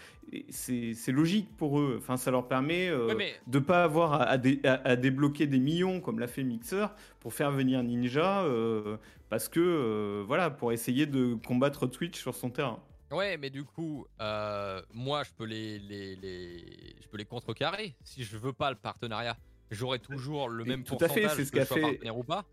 c'est 0.49 1.11
logique 1.11 1.47
pour 1.57 1.79
eux. 1.79 1.95
Enfin, 1.97 2.17
ça 2.17 2.31
leur 2.31 2.47
permet 2.47 2.87
euh, 2.89 3.07
Ouais, 3.07 3.15
mais- 3.15 3.33
de 3.47 3.59
pas 3.59 3.83
avoir 3.83 4.13
à, 4.13 4.23
à 4.23 4.37
dé- 4.37 4.59
à- 4.63 4.81
à 4.87 4.95
débloquer 4.95 5.47
des 5.47 5.59
millions 5.59 6.01
comme 6.01 6.19
l'a 6.19 6.27
fait 6.27 6.43
Mixer 6.43 6.87
pour 7.19 7.33
faire 7.33 7.51
venir 7.51 7.81
Ninja, 7.83 8.43
euh, 8.43 8.97
parce 9.29 9.47
que 9.49 9.59
euh, 9.59 10.23
voilà, 10.25 10.49
pour 10.49 10.71
essayer 10.71 11.05
de 11.05 11.35
combattre 11.45 11.87
Twitch 11.87 12.19
sur 12.19 12.35
son 12.35 12.49
terrain. 12.49 12.79
Ouais, 13.11 13.37
mais 13.37 13.49
du 13.49 13.63
coup, 13.63 14.05
euh, 14.21 14.81
moi, 14.93 15.23
je 15.23 15.31
peux 15.35 15.45
les, 15.45 15.79
les, 15.79 16.15
les- 16.15 16.95
je 17.01 17.07
peux 17.07 17.17
les 17.17 17.25
contrecarrer. 17.25 17.95
Si 18.03 18.23
je 18.23 18.37
veux 18.37 18.53
pas 18.53 18.69
le 18.69 18.75
partenariat, 18.77 19.35
j'aurai 19.71 19.97
toujours 19.99 20.47
le 20.47 20.63
Et 20.65 20.69
même 20.69 20.83
tout 20.83 20.93
à 21.01 21.07
fait, 21.09 21.21
pourcentage 21.21 21.35
c'est 21.37 21.45
ce 21.45 21.51
que 21.51 21.59
je 21.59 21.65
fait- 21.65 21.81
partenaire 21.81 22.17
ou 22.17 22.23
pas. 22.23 22.45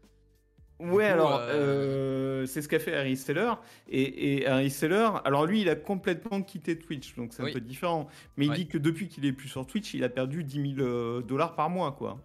Ouais, 0.78 0.88
coup, 0.88 1.12
alors 1.12 1.36
euh, 1.40 2.42
euh, 2.42 2.46
c'est 2.46 2.60
ce 2.60 2.68
qu'a 2.68 2.78
fait 2.78 2.94
Harry 2.94 3.16
Steller. 3.16 3.52
Et, 3.88 4.34
et 4.40 4.46
Harry 4.46 4.70
Steller, 4.70 5.08
alors 5.24 5.46
lui, 5.46 5.62
il 5.62 5.68
a 5.70 5.74
complètement 5.76 6.42
quitté 6.42 6.78
Twitch, 6.78 7.14
donc 7.16 7.32
c'est 7.32 7.42
un 7.42 7.52
peu 7.52 7.60
différent. 7.60 8.08
Mais 8.36 8.44
il 8.46 8.50
Ouais. 8.50 8.56
dit 8.56 8.66
que 8.68 8.76
depuis 8.78 9.08
qu'il 9.08 9.24
est 9.24 9.32
plus 9.32 9.48
sur 9.48 9.66
Twitch, 9.66 9.94
il 9.94 10.04
a 10.04 10.08
perdu 10.10 10.44
10 10.44 10.74
000 10.76 10.86
euh, 10.86 11.22
dollars 11.22 11.54
par 11.54 11.70
mois, 11.70 11.92
quoi. 11.92 12.18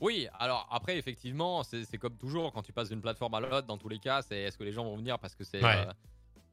Oui, 0.00 0.26
alors 0.40 0.68
après, 0.72 0.98
effectivement, 0.98 1.62
c'est 1.62 1.84
c'est 1.84 1.98
comme 1.98 2.16
toujours, 2.16 2.52
quand 2.52 2.62
tu 2.62 2.72
passes 2.72 2.88
d'une 2.88 3.00
plateforme 3.00 3.34
à 3.34 3.40
l'autre, 3.40 3.66
dans 3.68 3.78
tous 3.78 3.88
les 3.88 4.00
cas, 4.00 4.22
c'est 4.22 4.38
est-ce 4.38 4.58
que 4.58 4.64
les 4.64 4.72
gens 4.72 4.84
vont 4.84 4.96
venir 4.96 5.18
parce 5.20 5.34
que 5.36 5.44
c'est. 5.44 5.62
Ouais. 5.62 5.76
euh, 5.86 5.92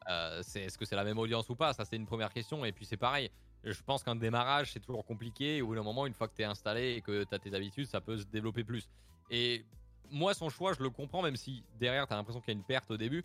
euh, 0.09 0.39
c'est- 0.43 0.61
est-ce 0.65 0.77
que 0.77 0.85
c'est 0.85 0.95
la 0.95 1.03
même 1.03 1.17
audience 1.17 1.49
ou 1.49 1.55
pas? 1.55 1.73
Ça, 1.73 1.83
c'est 1.85 1.95
une 1.95 2.05
première 2.05 2.31
question. 2.31 2.63
Et 2.65 2.71
puis, 2.71 2.85
c'est 2.85 2.97
pareil. 2.97 3.29
Je 3.63 3.79
pense 3.85 4.03
qu'un 4.03 4.15
démarrage, 4.15 4.71
c'est 4.73 4.79
toujours 4.79 5.05
compliqué. 5.05 5.61
Au 5.61 5.67
bout 5.67 5.75
d'un 5.75 5.83
moment, 5.83 6.05
une 6.07 6.13
fois 6.13 6.27
que 6.27 6.35
tu 6.35 6.41
es 6.43 6.45
installé 6.45 6.93
et 6.97 7.01
que 7.01 7.23
tu 7.23 7.33
as 7.35 7.39
tes 7.39 7.53
habitudes, 7.53 7.87
ça 7.87 7.99
peut 7.99 8.17
se 8.17 8.25
développer 8.25 8.63
plus. 8.63 8.87
Et 9.31 9.65
moi, 10.11 10.33
son 10.33 10.49
choix, 10.49 10.73
je 10.73 10.83
le 10.83 10.89
comprends, 10.89 11.21
même 11.23 11.35
si 11.35 11.63
derrière, 11.79 12.05
tu 12.07 12.13
as 12.13 12.17
l'impression 12.17 12.41
qu'il 12.41 12.53
y 12.53 12.55
a 12.55 12.59
une 12.59 12.63
perte 12.65 12.91
au 12.91 12.97
début. 12.97 13.23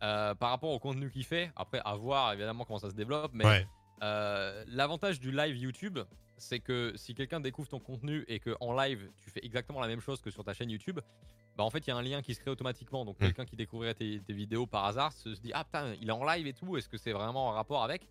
euh, 0.00 0.32
par 0.36 0.50
rapport 0.50 0.70
au 0.70 0.78
contenu 0.78 1.10
qu'il 1.10 1.24
fait, 1.24 1.50
après, 1.56 1.80
à 1.84 1.96
voir 1.96 2.32
évidemment 2.32 2.64
comment 2.64 2.78
ça 2.78 2.88
se 2.88 2.94
développe, 2.94 3.32
mais 3.34 3.44
Ouais. 3.44 3.66
euh, 4.04 4.64
L'avantage 4.68 5.18
du 5.18 5.32
live 5.32 5.56
YouTube, 5.56 5.98
c'est 6.36 6.60
que 6.60 6.92
si 6.94 7.16
quelqu'un 7.16 7.40
découvre 7.40 7.68
ton 7.68 7.80
contenu 7.80 8.24
et 8.28 8.38
que 8.38 8.56
en 8.60 8.72
live 8.80 9.10
tu 9.16 9.28
fais 9.30 9.44
exactement 9.44 9.80
la 9.80 9.88
même 9.88 9.98
chose 10.00 10.20
que 10.20 10.30
sur 10.30 10.44
ta 10.44 10.52
chaîne 10.54 10.70
YouTube, 10.70 11.00
bah 11.56 11.64
en 11.64 11.70
fait 11.70 11.80
il 11.84 11.88
y 11.88 11.92
a 11.92 11.96
un 11.96 12.02
lien 12.02 12.22
qui 12.22 12.32
se 12.32 12.38
crée 12.40 12.52
automatiquement. 12.52 13.04
Donc 13.04 13.16
Mm. 13.16 13.24
quelqu'un 13.24 13.44
qui 13.44 13.56
découvrirait 13.56 13.94
tes, 13.94 14.20
tes 14.20 14.32
vidéos 14.32 14.66
par 14.68 14.84
hasard 14.84 15.12
se 15.12 15.30
dit 15.30 15.50
ah 15.52 15.64
putain 15.64 15.92
il 16.00 16.08
est 16.08 16.12
en 16.12 16.24
live 16.24 16.46
et 16.46 16.52
tout, 16.52 16.76
est-ce 16.76 16.88
que 16.88 16.96
c'est 16.96 17.10
vraiment 17.12 17.48
en 17.48 17.50
rapport 17.50 17.82
avec? 17.82 18.06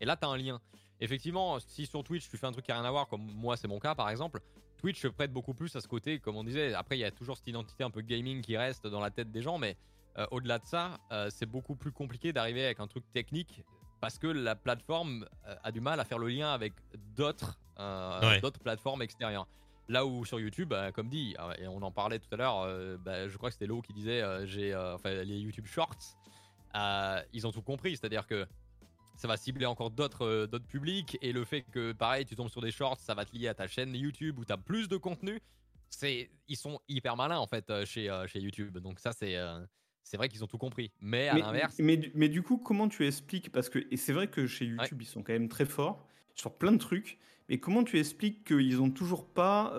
Et 0.00 0.04
là 0.04 0.16
tu 0.16 0.24
as 0.24 0.28
un 0.28 0.36
lien. 0.36 0.60
Effectivement, 1.00 1.58
si 1.58 1.86
sur 1.86 2.04
Twitch 2.04 2.28
tu 2.30 2.36
fais 2.36 2.46
un 2.46 2.52
truc 2.52 2.64
qui 2.66 2.70
a 2.70 2.76
rien 2.76 2.84
à 2.84 2.90
voir, 2.92 3.08
comme 3.08 3.22
moi 3.34 3.56
c'est 3.56 3.66
mon 3.66 3.80
cas 3.80 3.96
par 3.96 4.10
exemple, 4.10 4.38
Twitch 4.82 5.00
se 5.00 5.06
prête 5.06 5.32
beaucoup 5.32 5.54
plus 5.54 5.74
à 5.76 5.80
ce 5.80 5.86
côté, 5.86 6.18
comme 6.18 6.34
on 6.36 6.42
disait. 6.42 6.74
Après 6.74 6.96
il 6.96 7.00
y 7.00 7.04
a 7.04 7.12
toujours 7.12 7.36
cette 7.36 7.46
identité 7.46 7.84
un 7.84 7.90
peu 7.90 8.00
gaming 8.00 8.42
qui 8.42 8.56
reste 8.56 8.84
dans 8.84 8.98
la 8.98 9.10
tête 9.10 9.30
des 9.30 9.40
gens, 9.40 9.56
mais 9.56 9.76
euh, 10.18 10.26
au-delà 10.32 10.58
de 10.58 10.66
ça, 10.66 10.98
euh, 11.12 11.30
c'est 11.30 11.46
beaucoup 11.46 11.76
plus 11.76 11.92
compliqué 11.92 12.32
d'arriver 12.32 12.64
avec 12.64 12.80
un 12.80 12.88
truc 12.88 13.04
technique 13.12 13.62
parce 14.00 14.18
que 14.18 14.26
la 14.26 14.56
plateforme 14.56 15.24
euh, 15.46 15.54
a 15.62 15.70
du 15.70 15.80
mal 15.80 16.00
à 16.00 16.04
faire 16.04 16.18
le 16.18 16.28
lien 16.28 16.52
avec 16.52 16.72
d'autres 17.16 17.58
Ouais. 17.78 18.40
d'autres 18.40 18.60
plateformes 18.60 19.02
extérieures. 19.02 19.48
Là 19.88 20.06
où 20.06 20.24
sur 20.24 20.38
YouTube, 20.38 20.68
bah, 20.68 20.92
comme 20.92 21.08
dit, 21.08 21.34
et 21.58 21.66
on 21.66 21.82
en 21.82 21.90
parlait 21.90 22.20
tout 22.20 22.28
à 22.30 22.36
l'heure, 22.36 22.98
bah, 22.98 23.28
je 23.28 23.36
crois 23.36 23.48
que 23.48 23.54
c'était 23.54 23.66
Lo 23.66 23.82
qui 23.82 23.92
disait, 23.92 24.22
j'ai, 24.46 24.76
enfin 24.76 25.10
les 25.24 25.38
YouTube 25.40 25.66
Shorts, 25.66 26.16
ils 27.32 27.44
ont 27.44 27.50
tout 27.50 27.62
compris, 27.62 27.96
c'est-à-dire 27.96 28.26
que 28.28 28.46
ça 29.22 29.28
va 29.28 29.36
cibler 29.36 29.66
encore 29.66 29.90
d'autres 29.92 30.26
euh, 30.26 30.46
d'autres 30.48 30.66
publics 30.66 31.16
et 31.22 31.32
le 31.32 31.44
fait 31.44 31.62
que 31.62 31.92
pareil 31.92 32.26
tu 32.26 32.34
tombes 32.34 32.48
sur 32.48 32.60
des 32.60 32.72
shorts, 32.72 32.98
ça 32.98 33.14
va 33.14 33.24
te 33.24 33.34
lier 33.36 33.46
à 33.46 33.54
ta 33.54 33.68
chaîne 33.68 33.94
YouTube 33.94 34.40
où 34.40 34.44
tu 34.44 34.52
as 34.52 34.56
plus 34.58 34.88
de 34.88 34.96
contenu. 34.96 35.40
C'est 35.90 36.28
ils 36.48 36.56
sont 36.56 36.80
hyper 36.88 37.16
malins 37.16 37.38
en 37.38 37.46
fait 37.46 37.70
euh, 37.70 37.86
chez 37.86 38.10
euh, 38.10 38.26
chez 38.26 38.40
YouTube. 38.40 38.78
Donc 38.78 38.98
ça 38.98 39.12
c'est 39.12 39.36
c'est 40.02 40.16
vrai 40.16 40.28
qu'ils 40.28 40.42
ont 40.42 40.48
tout 40.48 40.58
compris. 40.58 40.90
Mais 41.00 41.28
à 41.28 41.34
mais, 41.34 41.40
l'inverse, 41.40 41.76
mais, 41.78 41.96
du- 41.96 42.10
mais 42.16 42.28
du 42.28 42.42
coup, 42.42 42.58
comment 42.58 42.88
tu 42.88 43.06
expliques 43.06 43.52
Parce 43.52 43.68
que 43.68 43.78
et 43.92 43.96
c'est 43.96 44.12
vrai 44.12 44.26
que 44.26 44.48
chez 44.48 44.64
YouTube, 44.66 45.00
ils 45.00 45.06
sont 45.06 45.22
quand 45.22 45.32
même 45.32 45.48
très 45.48 45.66
forts 45.66 46.04
sur 46.34 46.52
plein 46.58 46.72
de 46.72 46.78
trucs. 46.78 47.18
Mais 47.48 47.58
comment 47.58 47.84
tu 47.84 48.00
expliques 48.00 48.42
qu'ils 48.44 48.80
ont 48.80 48.90
toujours 48.90 49.24
pas 49.26 49.72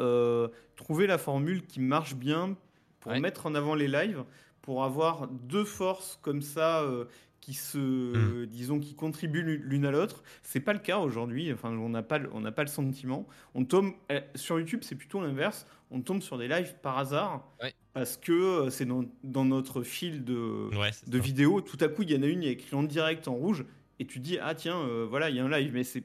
trouvé 0.77 1.05
la 1.07 1.17
formule 1.17 1.65
qui 1.67 1.81
marche 1.81 2.15
bien 2.15 2.55
pour 3.01 3.11
Ouais. 3.11 3.19
mettre 3.19 3.45
en 3.47 3.53
avant 3.55 3.75
les 3.75 3.89
lives, 3.89 4.23
pour 4.61 4.85
avoir 4.85 5.27
deux 5.27 5.65
forces 5.65 6.17
comme 6.21 6.41
ça 6.41 6.81
euh, 6.83 7.05
qui 7.43 7.53
se, 7.53 8.45
disons, 8.45 8.79
qui 8.79 8.95
contribuent 8.95 9.43
l'une 9.43 9.85
à 9.85 9.91
l'autre 9.91 10.23
C'est 10.43 10.61
pas 10.61 10.71
le 10.71 10.79
cas 10.79 10.99
aujourd'hui. 10.99 11.51
Enfin, 11.51 11.71
on 11.77 11.89
n'a 11.89 12.01
pas, 12.03 12.17
le- 12.17 12.29
on 12.33 12.39
n'a 12.39 12.53
pas 12.53 12.61
le 12.63 12.69
sentiment. 12.69 13.27
On 13.53 13.65
tombe 13.65 13.91
euh, 14.11 14.21
sur 14.35 14.57
YouTube, 14.59 14.79
c'est 14.83 14.95
plutôt 14.95 15.21
l'inverse. 15.21 15.67
On 15.91 16.01
tombe 16.01 16.21
sur 16.21 16.37
des 16.37 16.47
lives 16.47 16.75
par 16.81 16.97
hasard 16.97 17.45
Ouais. 17.61 17.73
parce 17.93 18.15
que 18.15 18.31
euh, 18.31 18.69
c'est 18.69 18.85
dans, 18.85 19.03
dans 19.23 19.43
notre 19.43 19.83
fil 19.83 20.23
de 20.23 20.69
Ouais, 20.77 20.91
de 21.05 21.17
vidéos. 21.19 21.59
Tout 21.59 21.77
à 21.81 21.89
coup, 21.89 22.03
il 22.03 22.11
y 22.11 22.15
en 22.17 22.23
a 22.23 22.27
une, 22.27 22.43
il 22.43 22.45
y 22.45 22.49
a 22.49 22.53
écrit 22.53 22.75
en 22.75 22.83
direct 22.83 23.27
en 23.27 23.33
rouge, 23.35 23.65
et 23.99 24.05
tu 24.07 24.19
dis 24.19 24.37
ah 24.41 24.55
tiens, 24.55 24.77
euh, 24.79 25.05
voilà, 25.09 25.29
il 25.29 25.35
y 25.35 25.39
a 25.39 25.43
un 25.45 25.49
live, 25.49 25.71
mais 25.73 25.83
c'est 25.83 26.03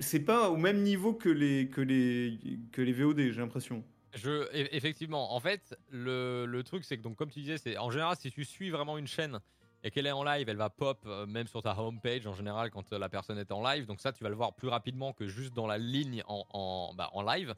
c'est 0.00 0.20
pas 0.20 0.50
au 0.50 0.56
même 0.56 0.82
niveau 0.82 1.12
que 1.14 1.28
les 1.28 1.68
que 1.68 1.80
les 1.80 2.38
que 2.72 2.82
les 2.82 2.92
VOD, 2.92 3.18
j'ai 3.30 3.40
l'impression. 3.40 3.84
Je, 4.14 4.28
e- 4.28 4.48
effectivement, 4.74 5.34
en 5.34 5.40
fait, 5.40 5.74
le, 5.90 6.44
le 6.46 6.62
truc, 6.64 6.84
c'est 6.84 6.98
que, 6.98 7.02
donc, 7.02 7.16
comme 7.16 7.30
tu 7.30 7.40
disais, 7.40 7.56
c'est 7.56 7.78
en 7.78 7.90
général, 7.90 8.16
si 8.20 8.30
tu 8.30 8.44
suis 8.44 8.68
vraiment 8.70 8.98
une 8.98 9.06
chaîne 9.06 9.38
et 9.84 9.90
qu'elle 9.90 10.06
est 10.06 10.12
en 10.12 10.24
live, 10.24 10.48
elle 10.48 10.56
va 10.56 10.70
pop 10.70 11.02
euh, 11.06 11.26
même 11.26 11.46
sur 11.46 11.62
ta 11.62 11.78
homepage 11.78 12.26
en 12.26 12.34
général 12.34 12.70
quand 12.70 12.92
euh, 12.92 12.98
la 12.98 13.08
personne 13.08 13.38
est 13.38 13.50
en 13.52 13.62
live. 13.62 13.86
Donc, 13.86 14.00
ça, 14.00 14.12
tu 14.12 14.22
vas 14.22 14.30
le 14.30 14.36
voir 14.36 14.54
plus 14.54 14.68
rapidement 14.68 15.12
que 15.12 15.26
juste 15.26 15.54
dans 15.54 15.66
la 15.66 15.78
ligne 15.78 16.22
en, 16.28 16.44
en, 16.50 16.94
bah, 16.94 17.10
en 17.12 17.22
live. 17.22 17.54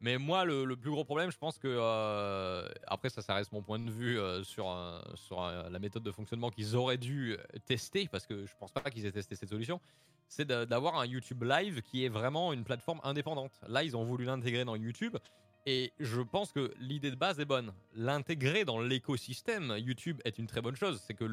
Mais 0.00 0.18
moi, 0.18 0.44
le, 0.44 0.64
le 0.64 0.76
plus 0.76 0.90
gros 0.90 1.04
problème, 1.04 1.30
je 1.30 1.38
pense 1.38 1.58
que. 1.58 1.68
euh, 1.68 2.68
après, 2.86 3.08
ça, 3.08 3.22
ça 3.22 3.34
reste 3.34 3.52
mon 3.52 3.62
point 3.62 3.78
de 3.78 3.90
vue 3.90 4.18
sur, 4.44 4.66
sur 5.14 5.40
la 5.40 5.78
méthode 5.78 6.02
de 6.02 6.12
fonctionnement 6.12 6.50
qu'ils 6.50 6.76
auraient 6.76 6.98
dû 6.98 7.38
tester, 7.64 8.06
parce 8.06 8.26
que 8.26 8.44
je 8.44 8.52
pense 8.60 8.72
pas 8.72 8.90
qu'ils 8.90 9.06
aient 9.06 9.12
testé 9.12 9.36
cette 9.36 9.48
solution. 9.48 9.80
C'est 10.28 10.46
d'avoir 10.46 10.98
un 10.98 11.06
YouTube 11.06 11.44
Live 11.44 11.80
qui 11.80 12.04
est 12.04 12.10
vraiment 12.10 12.52
une 12.52 12.64
plateforme 12.64 13.00
indépendante. 13.04 13.52
Là, 13.68 13.84
ils 13.84 13.96
ont 13.96 14.04
voulu 14.04 14.26
l'intégrer 14.26 14.66
dans 14.66 14.76
YouTube. 14.76 15.16
Et 15.68 15.92
je 15.98 16.20
pense 16.20 16.52
que 16.52 16.72
l'idée 16.78 17.10
de 17.10 17.16
base 17.16 17.40
est 17.40 17.44
bonne. 17.44 17.72
L'intégrer 17.94 18.64
dans 18.64 18.80
l'écosystème 18.80 19.74
YouTube 19.78 20.20
est 20.24 20.38
une 20.38 20.46
très 20.46 20.60
bonne 20.62 20.76
chose. 20.76 21.02
C'est 21.04 21.14
que 21.14 21.24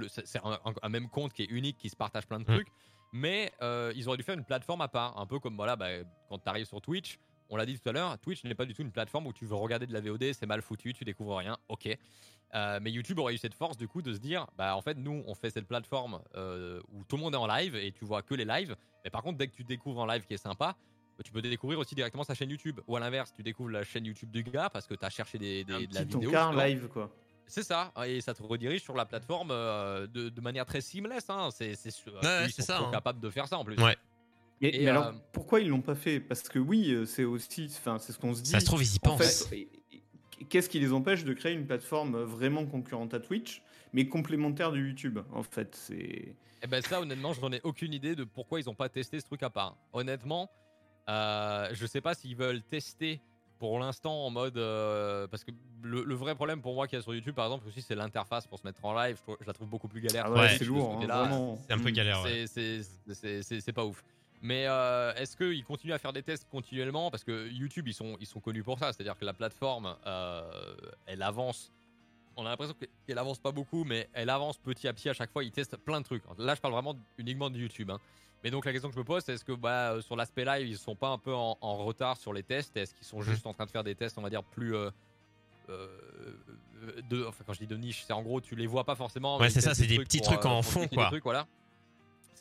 un, 0.81 0.89
même 0.89 1.07
compte 1.07 1.33
qui 1.33 1.43
est 1.43 1.51
unique, 1.51 1.77
qui 1.77 1.89
se 1.89 1.95
partage 1.95 2.25
plein 2.27 2.39
de 2.39 2.43
Mm. 2.43 2.55
trucs. 2.55 2.67
mais 3.15 3.51
euh, 3.61 3.93
ils 3.95 4.07
auraient 4.07 4.17
dû 4.17 4.23
faire 4.23 4.33
une 4.35 4.43
plateforme 4.43 4.81
à 4.81 4.87
part, 4.87 5.19
un 5.19 5.27
peu 5.27 5.37
comme 5.39 5.55
voilà, 5.55 5.75
bah, 5.75 5.87
quand 6.29 6.39
tu 6.39 6.49
arrives 6.49 6.65
sur 6.65 6.81
Twitch. 6.81 7.19
On 7.49 7.57
l'a 7.57 7.65
dit 7.67 7.77
tout 7.77 7.87
à 7.87 7.91
l'heure, 7.91 8.17
Twitch 8.17 8.43
n'est 8.43 8.55
pas 8.55 8.65
du 8.65 8.73
tout 8.73 8.81
une 8.81 8.91
plateforme 8.91 9.27
où 9.27 9.33
tu 9.33 9.45
veux 9.45 9.53
regarder 9.53 9.85
de 9.85 9.93
la 9.93 10.01
VOD, 10.01 10.33
c'est 10.33 10.47
mal 10.47 10.63
foutu, 10.63 10.93
tu 10.93 11.03
découvres 11.05 11.37
rien, 11.37 11.55
ok. 11.69 11.95
Euh, 12.55 12.79
mais 12.81 12.91
YouTube 12.91 13.19
aurait 13.19 13.35
eu 13.35 13.37
cette 13.37 13.53
force 13.53 13.77
du 13.77 13.87
coup 13.87 14.01
de 14.01 14.13
se 14.13 14.17
dire, 14.17 14.47
bah 14.57 14.75
en 14.75 14.81
fait 14.81 14.95
nous 14.97 15.23
on 15.27 15.35
fait 15.35 15.51
cette 15.51 15.67
plateforme 15.67 16.21
euh, 16.35 16.81
où 16.91 17.03
tout 17.03 17.17
le 17.17 17.21
monde 17.21 17.35
est 17.35 17.37
en 17.37 17.45
live 17.45 17.75
et 17.75 17.91
tu 17.91 18.03
vois 18.05 18.23
que 18.23 18.33
les 18.33 18.45
lives. 18.45 18.75
Mais 19.03 19.11
par 19.11 19.21
contre 19.21 19.37
dès 19.37 19.47
que 19.47 19.53
tu 19.55 19.63
découvres 19.63 20.01
un 20.03 20.07
live 20.11 20.25
qui 20.25 20.33
est 20.33 20.37
sympa, 20.37 20.75
tu 21.23 21.31
peux 21.31 21.41
découvrir 21.41 21.79
aussi 21.79 21.95
directement 21.95 22.23
sa 22.23 22.33
chaîne 22.35 22.49
YouTube. 22.49 22.79
Ou 22.87 22.95
à 22.95 22.99
l'inverse, 22.99 23.31
tu 23.35 23.41
découvres 23.43 23.69
la 23.71 23.83
chaîne 23.83 24.05
YouTube 24.05 24.29
du 24.31 24.43
gars 24.43 24.69
parce 24.69 24.85
que 24.85 24.93
tu 24.93 25.03
as 25.05 25.09
cherché 25.09 25.37
des, 25.37 25.63
des- 25.63 25.73
Un 25.73 25.79
de 25.81 25.93
la 25.93 26.01
petit 26.05 26.13
vidéo. 26.15 26.29
encart 26.29 26.51
justement. 26.51 26.65
live, 26.67 26.87
quoi. 26.89 27.11
C'est 27.45 27.63
ça, 27.63 27.91
et 28.07 28.21
ça 28.21 28.33
te 28.33 28.41
redirige 28.41 28.81
sur 28.83 28.95
la 28.95 29.05
plateforme 29.05 29.49
euh, 29.51 30.07
de, 30.07 30.29
de 30.29 30.41
manière 30.41 30.65
très 30.65 30.79
seamless. 30.81 31.29
Hein. 31.29 31.49
C'est, 31.51 31.71
Ouais, 31.71 31.73
ils 32.45 32.51
c'est 32.51 32.61
sont 32.61 32.67
ça, 32.67 32.79
hein. 32.79 32.89
capables 32.91 33.19
de 33.19 33.29
faire 33.29 33.47
ça 33.47 33.57
en 33.57 33.65
plus. 33.65 33.75
Ouais. 33.77 33.97
Et, 34.61 34.81
Et, 34.81 34.83
mais 34.85 34.89
alors, 34.91 35.07
euh, 35.07 35.11
pourquoi 35.33 35.59
ils 35.59 35.67
l'ont 35.67 35.81
pas 35.81 35.93
fait? 35.95 36.19
Parce 36.21 36.43
que 36.47 36.57
oui, 36.57 36.91
euh, 36.91 37.05
c'est 37.05 37.25
aussi, 37.25 37.65
enfin, 37.69 37.99
c'est 37.99 38.13
ce 38.13 38.17
qu'on 38.17 38.33
se 38.33 38.41
dit. 38.41 38.49
Ça 38.51 38.61
se 38.61 38.65
trouve, 38.65 38.81
ils 38.81 38.95
y 38.95 38.99
en 39.07 39.17
pensent. 39.17 39.45
fait, 39.47 39.67
qu'est-ce 40.49 40.69
qui 40.69 40.79
les 40.79 40.93
empêche 40.93 41.25
de 41.25 41.33
créer 41.33 41.53
une 41.53 41.67
plateforme 41.67 42.17
vraiment 42.23 42.65
concurrente 42.65 43.13
à 43.13 43.19
Twitch, 43.19 43.61
mais 43.91 44.07
complémentaire 44.07 44.71
de 44.71 44.77
YouTube 44.79 45.19
En 45.33 45.43
fait, 45.43 45.75
c'est. 45.75 46.35
Et 46.61 46.67
ben 46.67 46.81
ça, 46.81 47.01
honnêtement, 47.01 47.33
j'en 47.33 47.51
ai 47.51 47.59
aucune 47.63 47.93
idée 47.93 48.15
de 48.15 48.23
pourquoi 48.23 48.61
ils 48.61 48.65
n'ont 48.67 48.73
pas 48.75 48.87
testé 48.87 49.19
ce 49.19 49.25
truc 49.25 49.43
à 49.43 49.49
part. 49.49 49.75
Honnêtement, 49.91 50.49
euh, 51.09 51.69
je 51.73 51.85
sais 51.85 52.01
pas 52.01 52.13
s'ils 52.13 52.35
veulent 52.35 52.61
tester 52.61 53.19
pour 53.59 53.79
l'instant 53.79 54.25
en 54.25 54.29
mode 54.29 54.57
euh, 54.57 55.27
parce 55.27 55.43
que 55.43 55.51
le, 55.83 56.03
le 56.03 56.15
vrai 56.15 56.33
problème 56.35 56.61
pour 56.61 56.73
moi 56.75 56.87
qu'il 56.87 56.97
y 56.97 56.99
a 56.99 57.03
sur 57.03 57.13
YouTube 57.13 57.35
par 57.35 57.45
exemple 57.45 57.67
aussi 57.67 57.81
c'est 57.81 57.95
l'interface 57.95 58.47
pour 58.47 58.57
se 58.59 58.65
mettre 58.65 58.83
en 58.85 58.93
live 58.93 59.17
je, 59.17 59.21
trouve- 59.21 59.37
je 59.41 59.45
la 59.47 59.53
trouve 59.53 59.67
beaucoup 59.67 59.87
plus 59.87 60.01
galère 60.01 60.25
Ah 60.27 60.29
que 60.29 60.33
ouais, 60.39 60.49
c'est 60.49 60.59
ce 60.59 60.63
lourd, 60.65 60.99
hein. 61.11 61.55
C'est 61.67 61.73
un 61.73 61.77
peu 61.79 61.89
Mm. 61.89 61.93
galère. 61.93 62.21
ouais. 62.23 62.45
C'est- 62.47 62.81
c'est- 62.81 63.13
c'est 63.13 63.43
c'est- 63.43 63.61
c'est 63.61 63.73
pas 63.73 63.85
ouf. 63.85 64.03
Mais 64.41 64.65
euh, 64.67 65.13
est-ce 65.15 65.37
qu'ils 65.37 65.63
continuent 65.63 65.93
à 65.93 65.97
faire 65.99 66.11
des 66.11 66.21
tests 66.23 66.45
continuellement? 66.49 67.09
Parce 67.09 67.23
que 67.23 67.47
YouTube, 67.49 67.87
ils 67.87 67.93
sont, 67.93 68.17
ils 68.19 68.25
sont 68.27 68.41
connus 68.41 68.61
pour 68.63 68.77
ça. 68.77 68.91
C'est-à-dire 68.91 69.17
que 69.17 69.23
la 69.23 69.31
plateforme, 69.33 69.95
euh, 70.05 70.75
elle 71.05 71.21
avance. 71.21 71.71
On 72.35 72.45
a 72.45 72.49
l'impression 72.49 72.75
qu'elle 73.05 73.17
avance 73.17 73.39
pas 73.39 73.51
beaucoup, 73.51 73.83
mais 73.83 74.09
elle 74.13 74.29
avance 74.29 74.57
petit 74.57 74.87
à 74.87 74.93
petit 74.93 75.09
à 75.09 75.13
chaque 75.13 75.31
fois. 75.31 75.43
Ils 75.43 75.51
testent 75.51 75.77
plein 75.77 75.99
de 76.01 76.05
trucs. 76.05 76.23
Là, 76.37 76.55
je 76.55 76.61
parle 76.61 76.73
vraiment 76.73 76.95
uniquement 77.17 77.49
de 77.49 77.57
YouTube. 77.57 77.91
hein. 77.91 77.99
Mais 78.43 78.51
donc, 78.51 78.65
la 78.65 78.71
question 78.71 78.89
que 78.89 78.95
je 78.95 78.99
me 78.99 79.05
pose, 79.05 79.23
c'est 79.25 79.33
est-ce 79.33 79.45
que 79.45 79.53
bah, 79.53 79.93
euh, 79.93 80.01
sur 80.01 80.15
l'aspect 80.15 80.43
live, 80.43 80.67
ils 80.67 80.77
sont 80.77 80.95
pas 80.95 81.09
un 81.09 81.17
peu 81.17 81.33
en, 81.33 81.57
en 81.61 81.77
retard 81.77 82.17
sur 82.17 82.33
les 82.33 82.43
tests? 82.43 82.75
Est-ce 82.75 82.93
qu'ils 82.95 83.07
sont 83.07 83.21
juste 83.21 83.45
en 83.45 83.53
train 83.53 83.65
de 83.65 83.71
faire 83.71 83.83
des 83.83 83.95
tests, 83.95 84.17
on 84.17 84.21
va 84.21 84.29
dire, 84.29 84.43
plus. 84.43 84.75
euh, 84.75 84.89
euh, 85.69 85.95
de, 87.09 87.25
enfin, 87.25 87.43
quand 87.45 87.53
je 87.53 87.59
dis 87.59 87.67
de 87.67 87.77
niche, 87.77 88.03
c'est 88.05 88.13
en 88.13 88.21
gros, 88.21 88.41
tu 88.41 88.55
les 88.55 88.67
vois 88.67 88.83
pas 88.83 88.95
forcément. 88.95 89.37
Ouais, 89.37 89.43
mais 89.45 89.49
c'est 89.49 89.61
ça, 89.61 89.73
c'est 89.73 89.87
des 89.87 89.99
petits 89.99 90.17
pour, 90.17 90.27
trucs 90.27 90.45
en 90.45 90.61
pour 90.61 90.71
fond, 90.71 90.87
quoi. 90.87 91.07
trucs, 91.07 91.23
voilà. 91.23 91.47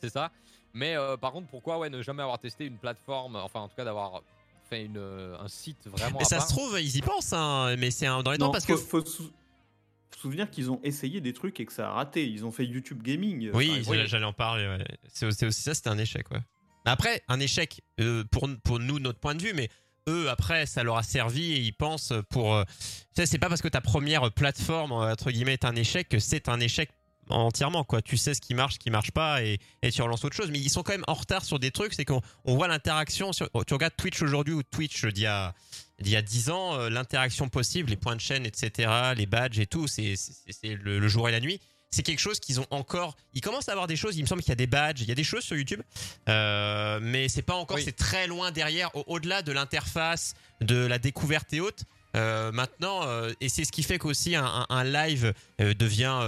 C'est 0.00 0.10
ça. 0.10 0.30
Mais 0.74 0.96
euh, 0.96 1.16
par 1.16 1.32
contre, 1.32 1.48
pourquoi 1.48 1.78
ouais, 1.78 1.90
ne 1.90 2.02
jamais 2.02 2.22
avoir 2.22 2.38
testé 2.38 2.64
une 2.66 2.78
plateforme, 2.78 3.36
enfin 3.36 3.60
en 3.60 3.68
tout 3.68 3.76
cas 3.76 3.84
d'avoir 3.84 4.22
fait 4.68 4.84
une, 4.86 4.96
un 4.98 5.46
site 5.48 5.86
vraiment 5.86 6.18
Mais 6.18 6.24
à 6.24 6.28
ça 6.28 6.36
part? 6.38 6.48
se 6.48 6.54
trouve, 6.54 6.80
ils 6.80 6.96
y 6.96 7.00
pensent, 7.02 7.32
hein, 7.32 7.76
mais 7.76 7.90
c'est 7.90 8.06
un- 8.06 8.22
dans 8.22 8.32
les 8.32 8.38
temps 8.38 8.50
parce 8.50 8.64
faut, 8.66 8.74
que. 8.74 8.80
faut 8.80 9.04
sou- 9.04 9.30
souvenir 10.22 10.50
qu'ils 10.50 10.70
ont 10.70 10.80
essayé 10.82 11.20
des 11.20 11.32
trucs 11.32 11.60
et 11.60 11.66
que 11.66 11.72
ça 11.72 11.88
a 11.88 11.92
raté. 11.92 12.26
Ils 12.28 12.44
ont 12.46 12.50
fait 12.50 12.64
YouTube 12.64 13.02
Gaming. 13.02 13.48
euh, 13.48 13.52
Oui, 13.54 13.82
j'allais 14.06 14.24
en 14.24 14.32
parler. 14.32 14.66
ouais. 14.66 14.84
C'est 15.12 15.30
c'est 15.32 15.46
aussi 15.46 15.62
ça, 15.62 15.74
c'était 15.74 15.90
un 15.90 15.98
échec. 15.98 16.30
Ouais. 16.30 16.40
Après, 16.84 17.22
un 17.28 17.38
échec 17.40 17.80
euh, 18.00 18.24
pour, 18.30 18.48
pour 18.64 18.78
nous, 18.78 18.98
notre 18.98 19.18
point 19.20 19.34
de 19.34 19.42
vue, 19.42 19.52
mais 19.54 19.68
eux, 20.08 20.28
après, 20.30 20.66
ça 20.66 20.82
leur 20.82 20.96
a 20.96 21.02
servi 21.02 21.52
et 21.52 21.60
ils 21.60 21.72
pensent 21.72 22.12
pour. 22.30 22.54
euh, 22.54 22.64
tu 23.14 23.22
sais, 23.22 23.26
c'est 23.26 23.38
pas 23.38 23.48
parce 23.48 23.62
que 23.62 23.68
ta 23.68 23.80
première 23.80 24.32
plateforme, 24.32 24.92
entre 24.92 25.30
guillemets, 25.30 25.52
est 25.52 25.64
un 25.64 25.76
échec 25.76 26.08
que 26.08 26.18
c'est 26.18 26.48
un 26.48 26.58
échec 26.60 26.90
entièrement 27.28 27.84
quoi 27.84 28.02
tu 28.02 28.16
sais 28.16 28.34
ce 28.34 28.40
qui 28.40 28.52
marche 28.52 28.74
ce 28.74 28.78
qui 28.80 28.90
marche 28.90 29.12
pas 29.12 29.44
et, 29.44 29.60
et 29.82 29.92
tu 29.92 30.02
relances 30.02 30.24
autre 30.24 30.34
chose 30.34 30.50
mais 30.50 30.58
ils 30.58 30.68
sont 30.68 30.82
quand 30.82 30.90
même 30.92 31.04
en 31.06 31.14
retard 31.14 31.44
sur 31.44 31.60
des 31.60 31.70
trucs 31.70 31.94
c'est 31.94 32.04
qu'on 32.04 32.20
on 32.44 32.56
voit 32.56 32.66
l'interaction 32.66 33.32
sur 33.32 33.48
tu 33.64 33.74
regardes 33.74 33.94
Twitch 33.96 34.20
aujourd'hui 34.22 34.52
ou 34.52 34.64
Twitch 34.64 35.06
d'il 35.06 35.22
y 35.22 35.26
a 35.26 35.54
d'il 36.02 36.12
y 36.12 36.16
a 36.16 36.22
10 36.22 36.50
ans 36.50 36.74
euh, 36.74 36.90
l'interaction 36.90 37.48
possible 37.48 37.88
les 37.90 37.96
points 37.96 38.16
de 38.16 38.20
chaîne 38.20 38.44
etc 38.44 38.92
les 39.16 39.26
badges 39.26 39.58
et 39.58 39.66
tout 39.66 39.86
c'est 39.88 40.14
le, 40.62 40.98
le 40.98 41.08
jour 41.08 41.28
et 41.28 41.32
la 41.32 41.40
nuit 41.40 41.60
c'est 41.94 42.02
quelque 42.02 42.20
chose 42.20 42.40
qu'ils 42.40 42.58
ont 42.58 42.66
encore 42.70 43.16
ils 43.34 43.40
commencent 43.42 43.68
à 43.68 43.72
avoir 43.72 43.86
des 43.86 43.96
choses 43.96 44.16
il 44.16 44.22
me 44.22 44.26
semble 44.26 44.42
qu'il 44.42 44.50
y 44.50 44.52
a 44.52 44.56
des 44.56 44.66
badges 44.66 45.00
il 45.02 45.08
y 45.08 45.12
a 45.12 45.14
des 45.14 45.24
choses 45.24 45.44
sur 45.44 45.56
YouTube 45.56 45.80
euh, 46.28 46.98
mais 47.02 47.28
c'est 47.28 47.42
pas 47.42 47.54
encore 47.54 47.76
Oui. 47.76 47.82
c'est 47.84 47.96
très 47.96 48.26
loin 48.26 48.50
derrière 48.50 48.94
au- 48.96 49.04
au-delà 49.06 49.42
de 49.42 49.52
l'interface 49.52 50.34
de 50.60 50.76
la 50.86 50.98
découverte 50.98 51.52
et 51.52 51.60
autres 51.60 51.84
euh, 52.14 52.52
maintenant, 52.52 53.06
euh, 53.06 53.32
et 53.40 53.48
c'est 53.48 53.64
ce 53.64 53.72
qui 53.72 53.82
fait 53.82 53.98
qu'aussi 53.98 54.36
un, 54.36 54.66
un- 54.68 54.84
live 54.84 55.32
euh, 55.60 55.72
devient 55.74 56.18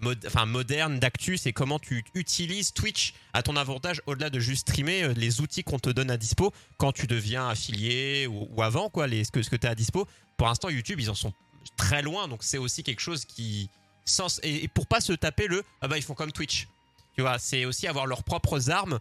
mod- 0.00 0.26
moderne 0.46 0.98
d'actu, 0.98 1.36
c'est 1.36 1.52
comment 1.52 1.78
tu 1.78 2.04
utilises 2.14 2.72
Twitch 2.72 3.14
à 3.32 3.42
ton 3.42 3.56
avantage 3.56 4.00
au-delà 4.06 4.30
de 4.30 4.40
juste 4.40 4.68
streamer 4.68 5.12
les 5.14 5.40
outils 5.40 5.64
qu'on 5.64 5.78
te 5.78 5.90
donne 5.90 6.10
à 6.10 6.16
dispo 6.16 6.52
quand 6.78 6.92
tu 6.92 7.06
deviens 7.06 7.48
affilié 7.48 8.26
ou, 8.26 8.62
avant 8.62 8.88
quoi, 8.88 9.06
les, 9.06 9.24
ce 9.24 9.30
que, 9.30 9.42
ce 9.42 9.50
que 9.50 9.56
tu 9.56 9.66
as 9.66 9.70
à 9.70 9.74
dispo. 9.74 10.06
Pour 10.36 10.46
l'instant, 10.46 10.70
YouTube, 10.70 11.00
ils 11.00 11.10
en 11.10 11.14
sont 11.14 11.32
très 11.76 12.02
loin, 12.02 12.28
donc 12.28 12.42
c'est 12.42 12.58
aussi 12.58 12.82
quelque 12.82 13.00
chose 13.00 13.24
qui 13.24 13.68
sans, 14.06 14.40
et, 14.42 14.64
et 14.64 14.68
pour 14.68 14.86
pas 14.86 15.00
se 15.00 15.12
taper 15.12 15.46
le 15.46 15.62
ah 15.82 15.88
bah 15.88 15.98
ils 15.98 16.02
font 16.02 16.14
comme 16.14 16.32
Twitch. 16.32 16.66
Tu 17.14 17.20
vois, 17.20 17.38
c'est 17.38 17.64
aussi 17.66 17.86
avoir 17.86 18.06
leurs 18.06 18.24
propres 18.24 18.70
armes 18.70 18.98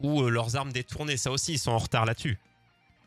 ou 0.00 0.22
leurs 0.28 0.56
armes 0.56 0.72
détournées. 0.72 1.16
Ça 1.16 1.30
aussi, 1.32 1.54
ils 1.54 1.58
sont 1.58 1.72
en 1.72 1.78
retard 1.78 2.04
là-dessus. 2.04 2.38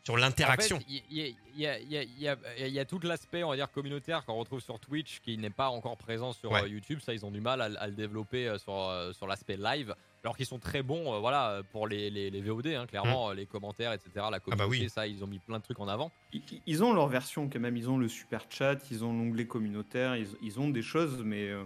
Sur 0.09 0.17
l'interaction. 0.17 0.79
Il 0.89 1.35
y, 1.55 2.79
a- 2.79 2.85
tout 2.85 2.99
l'aspect, 3.03 3.43
on 3.43 3.49
va 3.49 3.55
dire, 3.55 3.71
communautaire 3.71 4.25
qu'on 4.25 4.33
retrouve 4.39 4.59
sur 4.59 4.79
Twitch 4.79 5.19
qui 5.19 5.37
n'est 5.37 5.51
pas 5.51 5.69
encore 5.69 5.97
présent 5.97 6.33
sur 6.33 6.51
Ouais. 6.51 6.63
euh, 6.63 6.67
YouTube. 6.67 6.99
Ça, 6.99 7.13
ils 7.13 7.23
ont 7.25 7.31
du 7.31 7.41
mal 7.41 7.61
à, 7.61 7.65
à 7.79 7.85
le 7.87 7.93
développer 7.93 8.47
euh, 8.47 8.57
sur, 8.57 8.73
euh, 8.75 9.13
sur 9.13 9.27
l'aspect 9.27 9.57
live. 9.57 9.93
Alors 10.23 10.35
qu'ils 10.35 10.47
sont 10.47 10.57
très 10.57 10.81
bons, 10.81 11.13
euh, 11.13 11.19
voilà, 11.19 11.61
pour 11.71 11.87
les, 11.87 12.09
les, 12.09 12.31
les 12.31 12.41
VOD, 12.41 12.67
hein, 12.67 12.87
clairement, 12.87 13.29
euh, 13.29 13.33
les 13.35 13.45
commentaires, 13.45 13.93
etc. 13.93 14.09
La 14.31 14.39
communauté, 14.39 14.49
Mm. 14.49 14.51
Ah 14.51 14.55
bah 14.55 14.67
oui. 14.67 14.89
ça, 14.89 15.05
ils 15.07 15.23
ont 15.23 15.27
mis 15.27 15.37
plein 15.39 15.59
de 15.59 15.63
trucs 15.63 15.79
en 15.79 15.87
avant. 15.87 16.11
Ils, 16.33 16.41
ils 16.65 16.83
ont 16.83 16.91
leur 16.93 17.07
version 17.07 17.47
quand 17.47 17.59
même. 17.59 17.77
Ils 17.77 17.87
ont 17.89 17.97
le 17.99 18.07
super 18.07 18.41
chat, 18.49 18.77
ils 18.89 19.03
ont 19.05 19.13
l'onglet 19.13 19.45
communautaire, 19.45 20.15
ils, 20.15 20.27
ils 20.41 20.59
ont 20.59 20.69
des 20.69 20.81
choses, 20.81 21.21
mais 21.23 21.49
euh, 21.49 21.63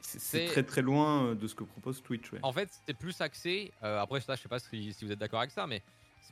c'est 0.00 0.18
c'est 0.18 0.46
C'est- 0.46 0.46
très 0.52 0.62
très 0.62 0.82
loin 0.82 1.34
de 1.34 1.46
ce 1.46 1.54
que 1.54 1.64
propose 1.64 2.02
Twitch. 2.02 2.32
ouais. 2.32 2.38
En 2.42 2.52
fait, 2.52 2.70
c'était 2.72 2.94
plus 2.94 3.20
axé. 3.20 3.70
euh, 3.82 4.00
après, 4.00 4.20
ça, 4.22 4.34
je 4.34 4.40
sais 4.40 4.48
pas 4.48 4.58
si, 4.60 4.92
si 4.94 5.04
vous 5.04 5.12
êtes 5.12 5.18
d'accord 5.18 5.40
avec 5.40 5.50
ça, 5.52 5.66
mais 5.66 5.82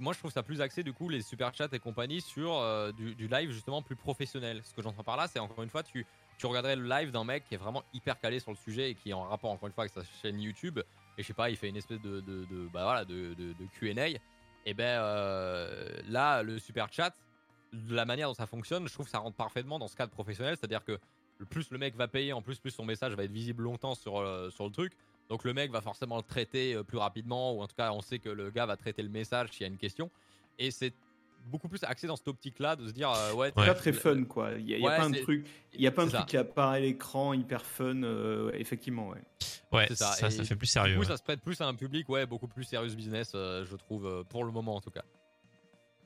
moi, 0.01 0.13
je 0.13 0.19
trouve 0.19 0.33
ça 0.33 0.43
plus 0.43 0.61
axé, 0.61 0.83
du 0.83 0.93
coup, 0.93 1.09
les 1.09 1.23
super 1.23 1.55
chats 1.55 1.69
et 1.73 1.79
compagnie 1.79 2.21
sur 2.21 2.55
euh, 2.55 2.93
du, 2.93 3.29
live 3.29 3.51
justement 3.51 3.83
plus 3.83 3.97
professionnel. 3.97 4.61
Ce 4.65 4.75
que 4.75 4.83
j'entends 4.83 5.05
par 5.05 5.17
là, 5.17 5.29
c'est 5.29 5.39
encore 5.39 5.63
une 5.63 5.71
fois, 5.71 5.83
tu, 5.83 6.07
tu 6.39 6.47
regarderais 6.47 6.77
le 6.77 6.89
live 6.89 7.11
d'un 7.11 7.25
mec 7.25 7.45
qui 7.45 7.55
est 7.55 7.59
vraiment 7.59 7.83
hyper 7.93 8.19
calé 8.21 8.41
sur 8.41 8.51
le 8.51 8.57
sujet 8.57 8.91
et 8.91 8.95
qui 8.95 9.11
est 9.11 9.15
en 9.15 9.25
rapport, 9.25 9.51
encore 9.51 9.69
une 9.69 9.73
fois, 9.73 9.85
avec 9.85 9.93
sa 9.93 10.03
chaîne 10.23 10.41
YouTube. 10.41 10.81
Et 11.17 11.23
je 11.23 11.27
sais 11.27 11.35
pas, 11.35 11.51
il 11.51 11.57
fait 11.57 11.69
une 11.69 11.77
espèce 11.77 12.01
de, 12.01 12.21
de, 12.21 12.45
de- 12.45 12.69
bah, 12.73 12.85
voilà, 12.85 13.05
de, 13.05 13.35
de, 13.35 13.55
QA. 13.79 14.19
Et 14.67 14.75
ben 14.75 14.85
euh, 14.85 16.01
là, 16.09 16.43
le 16.43 16.59
super 16.59 16.93
chat, 16.93 17.15
de 17.73 17.95
la 17.95 18.05
manière 18.05 18.29
dont 18.29 18.35
ça 18.35 18.47
fonctionne, 18.47 18.89
je 18.89 18.93
trouve 18.93 19.07
que 19.07 19.13
ça 19.13 19.19
rentre 19.19 19.37
parfaitement 19.37 19.79
dans 19.79 19.89
ce 19.89 19.97
cadre 19.97 20.13
professionnel. 20.13 20.57
C'est-à-dire 20.59 20.85
que 20.85 20.99
plus 21.51 21.71
le 21.71 21.79
mec 21.79 21.95
va 21.97 22.09
payer, 22.09 22.33
en 22.33 22.43
plus, 22.43 22.59
plus 22.59 22.71
son 22.71 22.85
message 22.85 23.15
va 23.15 23.25
être 23.25 23.33
visible 23.33 23.63
longtemps 23.63 23.95
sur, 23.95 24.19
euh, 24.19 24.51
sur 24.51 24.65
le 24.65 24.71
truc. 24.71 24.93
Donc 25.29 25.45
le 25.45 25.55
mec 25.55 25.71
va 25.71 25.81
forcément 25.81 26.17
le 26.17 26.23
traiter 26.23 26.75
euh, 26.75 26.83
plus 26.83 26.99
rapidement, 26.99 27.55
ou 27.55 27.63
en 27.63 27.67
tout 27.67 27.77
cas 27.77 27.93
on 27.93 28.01
sait 28.03 28.19
que 28.19 28.29
le 28.29 28.51
gars 28.51 28.67
va 28.67 28.77
traiter 28.77 29.03
le 29.03 29.09
message 29.09 29.51
s'il 29.53 29.63
y 29.63 29.65
a 29.65 29.69
une 29.69 29.79
question. 29.79 30.11
Et 30.59 30.71
c'est 30.71 30.93
beaucoup 31.47 31.69
plus 31.69 31.83
axé 31.85 32.07
dans 32.07 32.17
cette 32.17 32.29
optique-là 32.29 32.77
de 32.77 32.87
se 32.87 32.93
dire 32.93 33.11
euh, 33.11 33.33
ouais, 33.35 33.53
C'est 33.55 33.61
Ouais. 33.61 33.67
pas 33.67 33.75
très 33.75 33.93
fun 33.93 34.25
quoi. 34.25 34.53
Il 34.53 34.69
y 34.69 34.87
a, 34.87 34.91
pas 34.97 35.05
un 35.05 35.11
truc, 35.13 35.47
il 35.75 35.81
y 35.81 35.87
a 35.87 35.91
pas 35.93 36.03
un 36.05 36.09
truc 36.09 36.27
qui 36.27 36.37
apparaît 36.37 36.77
à 36.79 36.81
l'écran 36.81 37.33
hyper 37.35 37.65
fun. 37.65 38.03
euh, 38.03 38.51
effectivement, 38.55 39.09
ouais. 39.09 39.23
Ouais, 39.73 39.89
ça, 39.89 40.13
ça. 40.13 40.31
ça, 40.31 40.43
Et 40.43 40.47
fait 40.47 40.55
plus 40.57 40.67
Du 40.67 40.73
sérieux. 40.73 40.95
coup, 40.95 41.01
ouais. 41.01 41.07
ça 41.07 41.17
se 41.17 41.23
prête 41.23 41.41
plus 41.41 41.61
à 41.61 41.67
un 41.67 41.75
public 41.75 42.09
ouais 42.09 42.27
beaucoup 42.27 42.47
plus 42.49 42.65
serious 42.65 42.95
business, 42.95 43.33
euh, 43.35 43.65
je 43.65 43.75
trouve 43.77 44.07
euh, 44.07 44.23
pour 44.25 44.45
le 44.45 44.53
moment 44.53 44.77
en 44.77 44.81
tout 44.81 44.91
cas. 44.91 45.03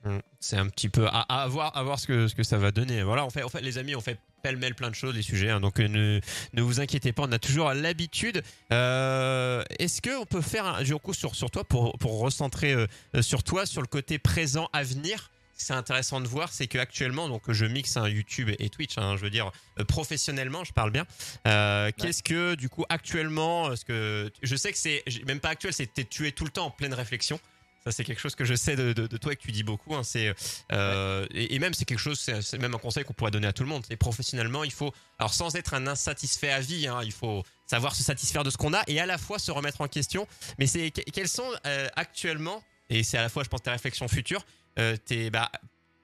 Mm. 0.05 0.19
C'est 0.41 0.57
un 0.57 0.69
petit 0.69 0.89
peu 0.89 1.07
à, 1.09 1.21
à 1.43 1.49
voir, 1.49 1.77
à 1.77 1.83
voir 1.83 1.99
ce 1.99 2.07
que 2.07 2.29
ce 2.29 2.35
que 2.35 2.43
ça 2.45 2.57
va 2.59 2.71
donner. 2.71 3.03
Voilà, 3.03 3.25
on 3.27 3.31
fait, 3.31 3.43
en 3.43 3.49
fait, 3.49 3.61
les 3.61 3.79
amis, 3.79 3.97
on 3.97 4.01
fait 4.01 4.19
pêle-mêle 4.43 4.75
plein 4.77 4.89
de 4.91 4.95
choses, 4.95 5.15
les 5.17 5.23
sujets. 5.23 5.51
hein, 5.51 5.61
donc 5.61 5.81
euh, 5.81 5.89
ne 5.89 6.21
ne 6.53 6.63
vous 6.63 6.81
inquiétez 6.81 7.13
pas, 7.13 7.25
on 7.25 7.33
a 7.33 7.39
toujours 7.41 7.73
l'habitude. 7.73 8.43
Euh, 8.73 9.63
Est-ce 9.79 10.01
que 10.01 10.17
on 10.21 10.27
peut 10.27 10.41
faire 10.41 10.67
un 10.67 10.85
coup 10.99 11.13
sur 11.15 11.35
sur 11.35 11.51
toi 11.51 11.65
pour 11.65 11.99
pour 11.99 12.19
recentrer 12.21 12.73
euh, 12.73 12.87
euh, 13.17 13.23
sur 13.23 13.43
toi 13.43 13.67
sur 13.67 13.81
le 13.83 13.89
côté 13.89 14.19
présent 14.19 14.69
à 14.73 14.83
venir 14.85 15.31
c'est 15.61 15.73
intéressant 15.73 16.21
de 16.21 16.29
voir, 16.29 16.53
c'est 16.53 16.69
que 16.69 16.79
actuellement, 16.79 17.29
donc 17.29 17.51
je 17.51 17.65
mixe 17.67 17.97
un 17.97 18.09
YouTube 18.09 18.49
et 18.61 18.69
Twitch, 18.71 18.97
hein, 18.97 19.17
je 19.17 19.23
veux 19.23 19.29
dire 19.31 19.51
euh, 19.81 19.85
professionnellement, 19.85 20.63
je 20.63 20.73
parle 20.73 20.93
bien. 20.93 21.05
Euh, 21.49 21.91
Qu'est-ce 21.97 22.23
que 22.23 22.55
du 22.55 22.69
coup 22.69 22.85
actuellement, 22.89 23.75
ce 23.75 23.85
que 23.85 24.31
je 24.41 24.55
sais 24.55 24.71
que 24.71 24.79
c'est 24.79 25.03
même 25.27 25.41
pas 25.41 25.49
actuel, 25.49 25.73
c'est 25.73 25.93
t'es- 25.93 26.05
tu 26.05 26.29
es 26.29 26.31
tout 26.31 26.45
le 26.45 26.51
temps 26.51 26.67
en 26.67 26.71
pleine 26.71 26.95
réflexion. 26.95 27.41
Ça 27.85 27.93
c'est 27.93 28.05
quelque 28.05 28.21
chose 28.21 28.35
que 28.35 28.45
je 28.45 28.55
sais 28.55 28.77
de, 28.77 28.93
de, 28.93 29.07
de 29.07 29.17
toi 29.17 29.33
et 29.33 29.37
que 29.37 29.43
tu 29.43 29.53
dis 29.53 29.63
beaucoup. 29.63 29.95
hein, 29.95 30.03
c'est 30.03 30.35
euh, 30.73 31.27
et, 31.33 31.55
et 31.55 31.59
même 31.59 31.75
c'est 31.75 31.85
quelque 31.85 31.99
chose, 32.01 32.19
c'est 32.19 32.59
même 32.59 32.75
un 32.75 32.79
conseil 32.79 33.05
qu'on 33.05 33.13
pourrait 33.15 33.31
donner 33.31 33.47
à 33.47 33.53
tout 33.53 33.63
le 33.63 33.69
monde. 33.69 33.85
C'est 33.89 33.97
professionnellement, 33.97 34.65
il 34.65 34.73
faut 34.73 34.93
alors 35.19 35.33
sans 35.33 35.55
être 35.57 35.75
un 35.75 35.87
insatisfait 35.87 36.51
à 36.51 36.61
vie, 36.61 36.87
hein, 36.87 37.01
il 37.05 37.13
faut 37.13 37.45
savoir 37.67 37.95
se 37.95 38.03
satisfaire 38.03 38.45
de 38.45 38.51
ce 38.51 38.57
qu'on 38.57 38.75
a 38.75 38.83
et 38.89 39.01
à 39.01 39.07
la 39.07 39.17
fois 39.19 39.39
se 39.39 39.51
remettre 39.51 39.81
en 39.81 39.89
question. 39.89 40.27
Mais 40.59 40.67
c'est 40.67 40.91
que- 40.91 41.03
quelles 41.11 41.29
sont 41.29 41.51
euh, 41.67 41.89
actuellement 41.97 42.63
et 42.91 43.03
c'est 43.03 43.19
à 43.19 43.23
la 43.23 43.29
fois, 43.29 43.45
je 43.45 43.49
pense, 43.51 43.63
tes 43.63 43.71
réflexions 43.71 44.09
futures, 44.09 44.45
euh, 44.79 44.97
tes, 44.97 45.29
bah, 45.31 45.51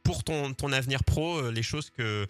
pour 0.02 0.22
ton, 0.22 0.52
ton 0.52 0.70
avenir 0.72 1.02
pro, 1.02 1.50
les 1.50 1.62
choses 1.62 1.88
que 1.90 2.26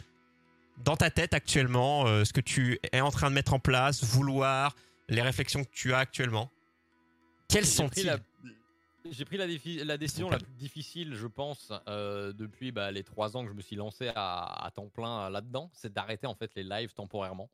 dans 0.84 0.96
ta 0.96 1.10
tête 1.10 1.34
actuellement, 1.34 2.06
ce 2.24 2.32
que 2.32 2.40
tu 2.40 2.78
es 2.92 3.00
en 3.00 3.10
train 3.10 3.30
de 3.30 3.34
mettre 3.34 3.52
en 3.52 3.58
place, 3.58 4.02
vouloir, 4.04 4.74
les 5.08 5.22
réflexions 5.22 5.64
que 5.64 5.70
tu 5.72 5.92
as 5.92 5.98
actuellement. 5.98 6.50
Quels 7.48 7.62
pris 7.64 7.72
sont-ils? 7.72 8.06
J'ai 9.10 9.26
pris 9.26 9.36
la, 9.36 9.46
décision 9.98 10.30
la 10.30 10.38
plus 10.38 10.52
difficile, 10.54 11.14
je 11.14 11.26
pense, 11.26 11.72
euh, 11.88 12.32
depuis 12.32 12.72
bah, 12.72 12.90
les 12.90 13.04
trois 13.04 13.36
ans 13.36 13.44
que 13.44 13.50
je 13.50 13.54
me 13.54 13.60
suis 13.60 13.76
lancé 13.76 14.10
à, 14.14 14.64
à 14.64 14.70
temps 14.70 14.88
plein 14.88 15.26
euh, 15.26 15.30
là-dedans, 15.30 15.70
c'est 15.74 15.92
d'arrêter 15.92 16.26
en 16.26 16.34
fait 16.34 16.50
les 16.54 16.62
lives 16.62 16.94
temporairement. 16.94 17.50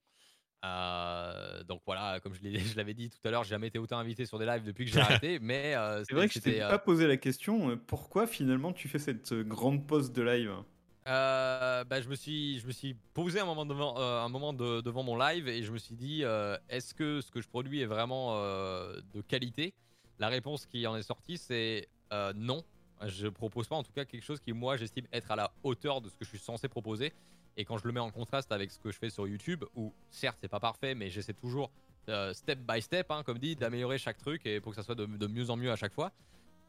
Euh, 0.64 1.64
donc 1.64 1.82
voilà, 1.86 2.20
comme 2.20 2.34
je 2.34 2.40
l'avais 2.76 2.94
dit 2.94 3.10
tout 3.10 3.18
à 3.24 3.32
l'heure, 3.32 3.42
j'ai 3.42 3.50
jamais 3.50 3.66
été 3.66 3.80
autant 3.80 3.98
invité 3.98 4.26
sur 4.26 4.38
des 4.38 4.46
lives 4.46 4.62
depuis 4.62 4.84
que 4.84 4.92
j'ai 4.92 5.00
arrêté, 5.00 5.40
mais 5.40 5.74
euh, 5.74 6.04
C'est 6.06 6.14
vrai 6.14 6.28
que 6.28 6.34
je 6.34 6.38
t'ai 6.38 6.60
pas 6.60 6.78
posé 6.78 7.08
la 7.08 7.16
question, 7.16 7.76
pourquoi 7.84 8.28
finalement 8.28 8.72
tu 8.72 8.86
fais 8.88 9.00
cette 9.00 9.32
grande 9.34 9.88
pause 9.88 10.12
de 10.12 10.22
live? 10.22 10.52
Euh, 11.08 11.82
bah, 11.82 12.00
je 12.00 12.08
me 12.08 12.14
suis, 12.14 12.60
je 12.60 12.66
me 12.68 12.72
suis 12.72 12.94
posé 13.12 13.40
un 13.40 13.44
moment 13.46 13.66
devant, 13.66 13.98
euh, 13.98 14.20
un 14.20 14.28
moment 14.28 14.52
de- 14.52 14.82
devant 14.82 15.02
mon 15.02 15.16
live 15.16 15.48
et 15.48 15.64
je 15.64 15.72
me 15.72 15.78
suis 15.78 15.96
dit, 15.96 16.20
euh, 16.22 16.56
est-ce 16.68 16.94
que 16.94 17.20
ce 17.22 17.32
que 17.32 17.40
je 17.40 17.48
produis 17.48 17.80
est 17.80 17.86
vraiment 17.86 18.36
de 18.36 19.20
qualité? 19.22 19.74
La 20.20 20.28
réponse 20.28 20.66
qui 20.66 20.86
en 20.86 20.96
est 20.96 21.02
sortie, 21.02 21.38
c'est 21.38 21.88
euh, 22.12 22.32
non. 22.36 22.62
Je 23.06 23.26
propose 23.26 23.66
pas 23.66 23.76
en 23.76 23.82
tout 23.82 23.92
cas 23.92 24.04
quelque 24.04 24.22
chose 24.22 24.38
qui 24.38 24.52
moi 24.52 24.76
j'estime 24.76 25.06
être 25.14 25.30
à 25.30 25.36
la 25.36 25.50
hauteur 25.62 26.02
de 26.02 26.10
ce 26.10 26.14
que 26.14 26.26
je 26.26 26.28
suis 26.28 26.38
censé 26.38 26.68
proposer. 26.68 27.14
Et 27.56 27.64
quand 27.64 27.78
je 27.78 27.86
le 27.86 27.92
mets 27.92 28.00
en 28.00 28.10
contraste 28.10 28.52
avec 28.52 28.70
ce 28.70 28.78
que 28.78 28.92
je 28.92 28.98
fais 28.98 29.08
sur 29.08 29.26
YouTube, 29.26 29.64
où 29.74 29.94
certes 30.10 30.36
c'est 30.42 30.48
pas 30.48 30.60
parfait, 30.60 30.94
mais 30.94 31.08
j'essaie 31.08 31.32
toujours 31.32 31.70
euh, 32.10 32.34
step 32.34 32.58
by 32.58 32.82
step, 32.82 33.10
hein, 33.10 33.22
comme 33.24 33.38
dit, 33.38 33.56
d'améliorer 33.56 33.96
chaque 33.96 34.18
truc 34.18 34.44
et 34.44 34.60
pour 34.60 34.72
que 34.72 34.76
ça 34.76 34.82
soit 34.82 34.94
de, 34.94 35.26
mieux 35.26 35.48
en 35.48 35.56
mieux 35.56 35.72
à 35.72 35.76
chaque 35.76 35.94
fois. 35.94 36.12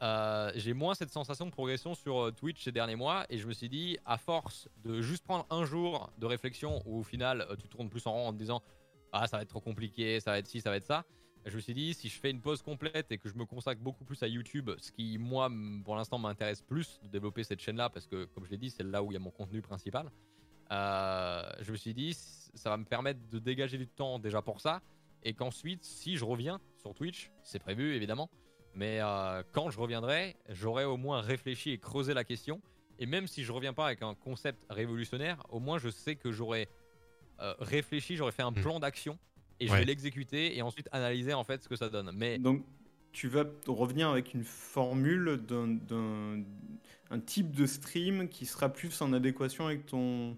Euh, 0.00 0.50
j'ai 0.54 0.72
moins 0.72 0.94
cette 0.94 1.10
sensation 1.10 1.44
de 1.44 1.50
progression 1.50 1.94
sur 1.94 2.34
Twitch 2.34 2.64
ces 2.64 2.72
derniers 2.72 2.96
mois 2.96 3.26
et 3.28 3.36
je 3.36 3.46
me 3.46 3.52
suis 3.52 3.68
dit 3.68 3.98
à 4.06 4.16
force 4.16 4.66
de 4.82 5.02
juste 5.02 5.24
prendre 5.24 5.46
un 5.50 5.66
jour 5.66 6.10
de 6.16 6.24
réflexion 6.24 6.82
où 6.86 7.00
au 7.00 7.02
final 7.02 7.46
tu 7.60 7.68
tournes 7.68 7.90
plus 7.90 8.06
en 8.06 8.12
rond 8.12 8.28
en 8.28 8.32
te 8.32 8.38
disant 8.38 8.62
ah 9.12 9.26
ça 9.26 9.36
va 9.36 9.42
être 9.44 9.50
trop 9.50 9.60
compliqué 9.60 10.18
ça 10.18 10.32
va 10.32 10.38
être 10.38 10.48
ci 10.48 10.60
ça 10.60 10.70
va 10.70 10.76
être 10.76 10.86
ça 10.86 11.04
je 11.44 11.56
me 11.56 11.60
suis 11.60 11.74
dit 11.74 11.94
si 11.94 12.08
je 12.08 12.18
fais 12.18 12.30
une 12.30 12.40
pause 12.40 12.62
complète 12.62 13.10
et 13.10 13.18
que 13.18 13.28
je 13.28 13.34
me 13.34 13.44
consacre 13.44 13.80
beaucoup 13.80 14.04
plus 14.04 14.22
à 14.22 14.28
YouTube 14.28 14.70
ce 14.78 14.92
qui 14.92 15.18
moi 15.18 15.50
pour 15.84 15.96
l'instant 15.96 16.18
m'intéresse 16.18 16.62
plus 16.62 17.00
de 17.02 17.08
développer 17.08 17.42
cette 17.44 17.60
chaîne 17.60 17.76
là 17.76 17.90
parce 17.90 18.06
que 18.06 18.24
comme 18.26 18.44
je 18.44 18.50
l'ai 18.50 18.58
dit 18.58 18.70
c'est 18.70 18.84
là 18.84 19.02
où 19.02 19.10
il 19.10 19.14
y 19.14 19.16
a 19.16 19.20
mon 19.20 19.30
contenu 19.30 19.60
principal 19.62 20.10
euh, 20.70 21.42
je 21.60 21.72
me 21.72 21.76
suis 21.76 21.94
dit 21.94 22.14
ça 22.14 22.70
va 22.70 22.76
me 22.76 22.84
permettre 22.84 23.20
de 23.28 23.38
dégager 23.38 23.78
du 23.78 23.86
temps 23.88 24.18
déjà 24.18 24.40
pour 24.42 24.60
ça 24.60 24.80
et 25.22 25.34
qu'ensuite 25.34 25.84
si 25.84 26.16
je 26.16 26.24
reviens 26.24 26.60
sur 26.76 26.94
Twitch 26.94 27.30
c'est 27.42 27.58
prévu 27.58 27.94
évidemment 27.94 28.30
mais 28.74 29.00
euh, 29.02 29.42
quand 29.52 29.68
je 29.68 29.78
reviendrai, 29.78 30.34
j'aurai 30.48 30.84
au 30.84 30.96
moins 30.96 31.20
réfléchi 31.20 31.72
et 31.72 31.78
creusé 31.78 32.14
la 32.14 32.24
question. 32.24 32.62
Et 32.98 33.04
même 33.04 33.26
si 33.26 33.44
je 33.44 33.52
reviens 33.52 33.74
pas 33.74 33.84
avec 33.84 34.00
un 34.00 34.14
concept 34.14 34.64
révolutionnaire, 34.70 35.42
au 35.50 35.60
moins 35.60 35.76
je 35.76 35.90
sais 35.90 36.16
que 36.16 36.32
j'aurai 36.32 36.70
euh, 37.40 37.54
réfléchi, 37.58 38.16
j'aurai 38.16 38.32
fait 38.32 38.42
un 38.42 38.50
Hmm. 38.50 38.62
plan 38.62 38.80
d'action 38.80 39.18
et 39.62 39.66
je 39.66 39.72
Ouais. 39.72 39.78
vais 39.80 39.84
l'exécuter 39.84 40.56
et 40.56 40.62
ensuite 40.62 40.88
analyser 40.92 41.34
en 41.34 41.44
fait 41.44 41.62
ce 41.62 41.68
que 41.68 41.76
ça 41.76 41.88
donne. 41.88 42.10
Mais 42.14 42.38
Donc 42.38 42.64
tu 43.12 43.28
vas 43.28 43.44
revenir 43.66 44.08
avec 44.08 44.32
une 44.34 44.44
formule 44.44 45.40
d'un- 45.46 46.42
un 47.10 47.20
type 47.20 47.50
de 47.54 47.66
stream 47.66 48.28
qui 48.28 48.46
sera 48.46 48.70
plus 48.70 49.00
en 49.02 49.12
adéquation 49.12 49.66
avec 49.66 49.84
ton, 49.86 50.36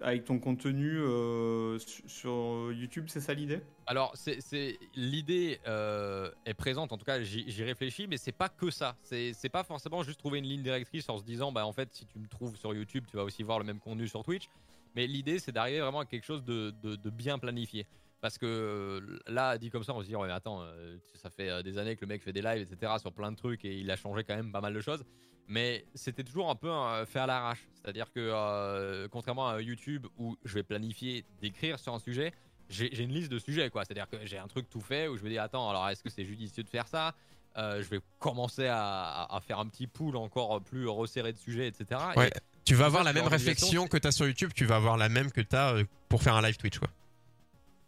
avec 0.00 0.24
ton 0.24 0.38
contenu 0.38 0.98
euh, 0.98 1.78
su- 1.80 2.02
sur 2.06 2.70
YouTube, 2.72 3.06
c'est 3.08 3.20
ça 3.20 3.34
l'idée? 3.34 3.60
Alors 3.86 4.12
c'est 4.14 4.40
c'est- 4.40 4.78
l'idée 4.94 5.58
euh, 5.66 6.30
est 6.44 6.54
présente, 6.54 6.92
en 6.92 6.98
tout 6.98 7.04
cas 7.04 7.20
j'y 7.22 7.62
réfléchis, 7.64 8.06
mais 8.06 8.18
c'est 8.18 8.30
pas 8.32 8.48
que 8.48 8.70
ça. 8.70 8.96
C'est 9.02 9.32
c'est 9.32 9.48
pas 9.48 9.64
forcément 9.64 10.02
juste 10.04 10.18
trouver 10.20 10.38
une 10.38 10.44
ligne 10.46 10.62
directrice 10.62 11.08
en 11.08 11.18
se 11.18 11.24
disant 11.24 11.50
bah 11.50 11.66
en 11.66 11.72
fait 11.72 11.88
si 11.92 12.06
tu 12.06 12.18
me 12.18 12.28
trouves 12.28 12.56
sur 12.56 12.72
YouTube, 12.74 13.04
tu 13.10 13.16
vas 13.16 13.24
aussi 13.24 13.42
voir 13.42 13.58
le 13.58 13.64
même 13.64 13.80
contenu 13.80 14.06
sur 14.06 14.22
Twitch. 14.22 14.48
Mais 14.94 15.06
l'idée 15.08 15.38
c'est 15.40 15.50
d'arriver 15.52 15.80
vraiment 15.80 16.00
à 16.00 16.06
quelque 16.06 16.24
chose 16.24 16.44
de, 16.44 16.72
de- 16.82 16.96
de 16.96 17.10
bien 17.10 17.38
planifié. 17.38 17.86
Parce 18.20 18.38
que 18.38 18.46
euh, 18.46 19.18
là, 19.26 19.58
dit 19.58 19.70
comme 19.70 19.84
ça, 19.84 19.94
on 19.94 20.00
se 20.00 20.06
dit, 20.06 20.16
ouais, 20.16 20.26
mais 20.26 20.32
attends, 20.32 20.62
euh, 20.62 20.96
ça 21.14 21.30
fait 21.30 21.50
euh, 21.50 21.62
des 21.62 21.78
années 21.78 21.96
que 21.96 22.00
le 22.00 22.08
mec 22.08 22.22
fait 22.22 22.32
des 22.32 22.42
lives, 22.42 22.62
etc., 22.62 22.94
sur 23.00 23.12
plein 23.12 23.30
de 23.30 23.36
trucs, 23.36 23.64
et 23.64 23.76
il 23.76 23.90
a 23.90 23.96
changé 23.96 24.24
quand 24.24 24.34
même 24.36 24.52
pas 24.52 24.60
mal 24.60 24.74
de 24.74 24.80
choses. 24.80 25.04
Mais 25.48 25.84
c'était 25.94 26.24
toujours 26.24 26.50
un 26.50 26.56
peu 26.56 26.70
euh, 26.70 27.06
fait 27.06 27.20
à 27.20 27.26
l'arrache. 27.26 27.68
C'est-à-dire 27.74 28.10
que, 28.12 28.18
euh, 28.20 29.08
contrairement 29.08 29.48
à 29.48 29.60
YouTube, 29.60 30.06
où 30.18 30.36
je 30.44 30.54
vais 30.54 30.62
planifier 30.62 31.24
d'écrire 31.40 31.78
sur 31.78 31.94
un 31.94 31.98
sujet, 31.98 32.32
j'ai 32.68 33.00
une 33.00 33.12
liste 33.12 33.30
de 33.30 33.38
sujets, 33.38 33.70
quoi. 33.70 33.84
C'est-à-dire 33.84 34.08
que 34.08 34.26
j'ai 34.26 34.38
un 34.38 34.48
truc 34.48 34.68
tout 34.68 34.80
fait 34.80 35.06
où 35.06 35.16
je 35.16 35.22
me 35.22 35.28
dis, 35.28 35.38
attends, 35.38 35.70
alors 35.70 35.88
est-ce 35.88 36.02
que 36.02 36.10
c'est 36.10 36.24
judicieux 36.24 36.64
de 36.64 36.68
faire 36.68 36.88
ça? 36.88 37.14
Euh, 37.56 37.80
Je 37.80 37.88
vais 37.88 38.00
commencer 38.18 38.66
à, 38.68 39.38
faire 39.46 39.60
un 39.60 39.66
petit 39.66 39.86
pool 39.86 40.16
encore 40.16 40.60
plus 40.62 40.88
resserré 40.88 41.32
de 41.32 41.38
sujets, 41.38 41.68
etc. 41.68 42.00
Et 42.16 42.18
Ouais. 42.18 42.30
Tu 42.64 42.74
vas 42.74 42.86
avoir 42.86 43.04
ça, 43.04 43.12
la 43.12 43.20
même 43.20 43.28
réflexion 43.28 43.86
que 43.86 43.96
tu 43.96 44.08
as 44.08 44.10
sur 44.10 44.26
YouTube, 44.26 44.50
tu 44.52 44.64
vas 44.64 44.76
avoir 44.76 44.96
la 44.96 45.08
même 45.08 45.30
que 45.30 45.40
tu 45.40 45.54
as 45.54 45.76
pour 46.08 46.24
faire 46.24 46.34
un 46.34 46.42
live 46.42 46.56
Twitch. 46.56 46.80
Quoi. 46.80 46.88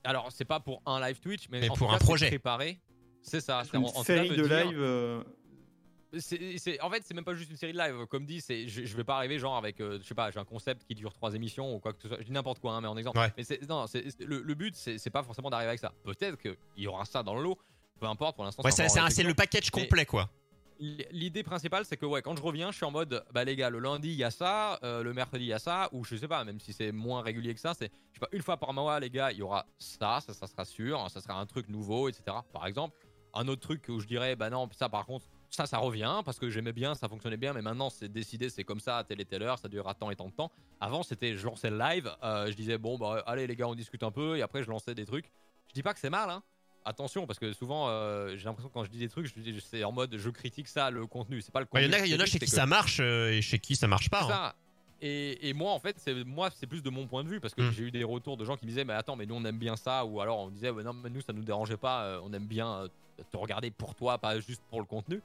Alors, 0.05 0.31
c'est 0.33 0.45
pas 0.45 0.61
pour 0.61 0.83
un 0.87 1.01
live 1.01 1.21
Twitch, 1.21 1.49
mais, 1.51 1.61
Mais 1.61 1.69
en 1.69 1.75
pour 1.75 1.89
tout 1.89 1.95
un 1.95 1.99
cas, 1.99 2.05
projet. 2.05 2.29
préparé. 2.29 2.79
C'est 3.23 3.41
ça. 3.41 3.63
c'est 3.65 3.77
Une 3.77 3.85
en- 3.85 3.89
en 3.97 4.03
série 4.05 4.29
de 4.31 4.47
dire- 4.47 4.65
live. 4.67 4.79
euh, 4.81 5.23
en 6.83 6.91
fait, 6.91 7.03
c'est 7.05 7.13
même 7.15 7.25
pas 7.25 7.35
juste 7.35 7.51
une 7.51 7.57
série 7.57 7.73
de 7.73 7.79
live. 7.79 8.07
Comme 8.07 8.25
dit, 8.25 8.41
c'est, 8.41 8.67
je, 8.69 8.85
je 8.85 8.97
vais 8.97 9.05
pas 9.05 9.17
arriver 9.17 9.39
genre 9.39 9.57
avec, 9.57 9.81
euh, 9.81 9.99
je 10.03 10.07
sais 10.07 10.15
pas, 10.15 10.31
j'ai 10.31 10.39
un 10.39 10.45
concept 10.45 10.85
qui 10.85 10.95
dure 10.95 11.13
trois 11.13 11.35
émissions 11.35 11.75
ou 11.75 11.79
quoi 11.81 11.93
que 11.93 12.01
ce 12.03 12.09
soit. 12.09 12.19
Je 12.21 12.25
dis 12.25 12.33
n'importe 12.33 12.61
quoi, 12.61 12.73
hein, 12.73 12.81
mais 12.81 12.89
en 12.89 12.97
exemple. 12.97 13.19
Ouais. 13.19 13.33
Mais 13.37 13.45
c'est, 13.45 13.61
non, 13.69 13.87
c'est, 13.87 14.09
c'est- 14.11 14.25
le, 14.25 14.41
le 14.41 14.55
but, 14.55 14.75
c'est, 14.75 14.97
c'est 14.99 15.11
pas 15.11 15.23
forcément 15.23 15.51
d'arriver 15.51 15.69
avec 15.69 15.81
ça. 15.81 15.93
Peut-être 16.05 16.39
qu'il 16.41 16.57
y 16.79 16.87
aura 16.87 17.05
ça 17.05 17.23
dans 17.23 17.35
le 17.35 17.43
lot. 17.43 17.59
Peu 18.01 18.07
importe, 18.07 18.37
pour 18.37 18.45
l'instant. 18.45 18.63
Ouais, 18.63 18.71
c'est 18.71 19.23
le 19.25 19.35
package 19.35 19.71
Mais- 19.75 19.83
complet, 19.83 20.07
quoi. 20.07 20.31
L'idée 20.81 21.43
principale, 21.43 21.85
c'est 21.85 21.97
que 21.97 22.07
ouais, 22.07 22.23
quand 22.23 22.37
je 22.37 22.43
reviens, 22.43 22.71
je 22.71 22.77
suis 22.77 22.85
en 22.85 22.93
mode, 22.93 23.25
bah 23.33 23.43
les 23.43 23.57
gars, 23.57 23.69
le 23.69 23.81
lundi 23.81 24.11
il 24.11 24.15
y 24.15 24.23
a 24.23 24.31
ça, 24.31 24.79
euh, 24.85 25.03
le 25.03 25.13
mercredi 25.13 25.45
il 25.45 25.49
y 25.49 25.53
a 25.53 25.59
ça, 25.59 25.89
ou 25.91 26.05
je 26.05 26.15
sais 26.15 26.29
pas, 26.29 26.45
même 26.45 26.61
si 26.61 26.73
c'est 26.73 26.93
moins 26.93 27.21
régulier 27.21 27.53
que 27.53 27.59
ça, 27.61 27.75
c'est, 27.75 27.91
je 28.13 28.15
sais 28.15 28.21
pas, 28.21 28.29
une 28.31 28.43
fois 28.43 28.57
par 28.59 28.73
mois, 28.73 29.01
les 29.01 29.11
gars, 29.11 29.33
il 29.33 29.39
y 29.39 29.43
aura 29.43 29.67
ça, 29.79 30.21
ça, 30.21 30.33
ça 30.33 30.47
sera 30.47 30.65
sûr, 30.65 31.11
ça 31.11 31.21
sera 31.21 31.35
un 31.35 31.47
truc 31.47 31.69
nouveau, 31.69 32.09
etc. 32.09 32.37
Par 32.53 32.65
exemple, 32.67 32.97
un 33.35 33.49
autre 33.49 33.61
truc 33.61 33.87
où 33.89 33.99
je 33.99 34.07
dirais, 34.07 34.37
bah 34.37 34.51
non, 34.51 34.69
ça 34.73 34.89
par 34.89 35.05
contre, 35.05 35.27
ça, 35.51 35.67
ça 35.67 35.79
revient 35.79 36.23
parce 36.25 36.39
que 36.39 36.49
j'aimais 36.49 36.73
bien, 36.73 36.95
ça 36.95 37.09
fonctionnait 37.09 37.37
bien, 37.37 37.53
mais 37.53 37.63
maintenant 37.63 37.91
c'est 37.91 38.09
décidé, 38.09 38.49
c'est 38.49 38.65
comme 38.65 38.81
ça, 38.81 38.99
à 38.99 39.05
telle 39.05 39.21
et 39.21 39.25
telle 39.25 39.43
heure, 39.43 39.59
ça 39.59 39.67
durera 39.69 39.95
tant 39.95 40.13
et 40.13 40.17
tant 40.17 40.29
de 40.29 40.33
temps. 40.33 40.53
Avant, 40.81 41.03
c'était, 41.03 41.35
je 41.37 41.45
lançais 41.45 41.71
le 41.71 41.79
live, 41.79 42.09
euh, 42.23 42.51
je 42.51 42.55
disais, 42.55 42.79
bon, 42.79 42.99
bah 42.99 43.25
allez 43.27 43.49
les 43.49 43.57
gars, 43.57 43.67
on 43.67 43.75
discute 43.75 44.05
un 44.05 44.13
peu, 44.13 44.37
et 44.37 44.43
après 44.43 44.63
je 44.63 44.71
lançais 44.71 44.95
des 44.95 45.07
trucs. 45.07 45.33
Je 45.67 45.75
dis 45.75 45.83
pas 45.83 45.93
que 45.93 46.01
c'est 46.01 46.11
mal, 46.11 46.31
hein. 46.31 46.43
Attention, 46.89 47.27
parce 47.27 47.39
que 47.39 47.53
souvent, 47.53 47.89
euh, 47.89 48.37
j'ai 48.37 48.45
l'impression 48.47 48.69
que 48.71 48.75
quand 48.75 48.85
je 48.85 48.91
dis 48.91 48.99
des 48.99 49.09
trucs, 49.11 49.27
je 49.27 49.39
dis, 49.41 49.61
c'est 49.61 49.85
en 49.85 49.93
mode 49.93 50.17
je 50.17 50.31
critique 50.31 50.69
ça, 50.69 50.91
le 50.91 51.07
contenu. 51.07 51.43
C'est 51.43 51.53
pas 51.53 51.61
le 51.61 51.67
Il 51.67 51.69
contenu. 51.69 51.89
y 51.91 51.95
a, 51.95 52.01
que 52.01 52.07
y 52.09 52.15
en 52.15 52.21
a 52.21 52.25
chez 52.27 52.39
qui 52.39 52.47
c'est 52.47 52.57
ça 52.57 52.65
que- 52.65 52.69
marche 52.71 52.99
euh, 53.01 53.31
et 53.33 53.43
chez 53.43 53.59
qui 53.59 53.77
ça 53.77 53.87
marche 53.87 54.09
pas. 54.09 54.23
hein. 54.49 54.53
Et, 55.03 55.49
et 55.51 55.53
moi, 55.53 55.73
en 55.73 55.79
fait, 55.79 55.97
c'est 55.99 56.25
moi, 56.25 56.49
c'est 56.51 56.67
plus 56.67 56.83
de 56.83 56.91
mon 56.91 57.07
point 57.07 57.23
de 57.25 57.29
vue 57.29 57.41
parce 57.41 57.55
que 57.55 57.61
Mm. 57.63 57.73
j'ai 57.73 57.83
eu 57.85 57.91
des 57.91 58.03
retours 58.05 58.37
de 58.37 58.45
gens 58.45 58.57
qui 58.57 58.65
me 58.65 58.71
disaient, 58.71 58.85
mais 58.85 58.95
attends, 58.95 59.17
mais 59.17 59.27
nous 59.27 59.35
on 59.37 59.45
aime 59.45 59.59
bien 59.59 59.77
ça, 59.77 60.05
ou 60.05 60.21
alors 60.21 60.39
on 60.39 60.49
disait, 60.51 60.73
non, 60.73 60.93
mais 60.93 61.11
nous 61.11 61.21
ça 61.21 61.33
nous 61.33 61.45
dérangeait 61.45 61.77
pas, 61.77 62.03
euh, 62.05 62.21
on 62.25 62.33
aime 62.33 62.47
bien 62.47 62.89
te 63.31 63.37
regarder 63.37 63.71
pour 63.71 63.95
toi, 63.95 64.17
pas 64.19 64.41
juste 64.41 64.63
pour 64.71 64.81
le 64.81 64.87
contenu. 64.87 65.21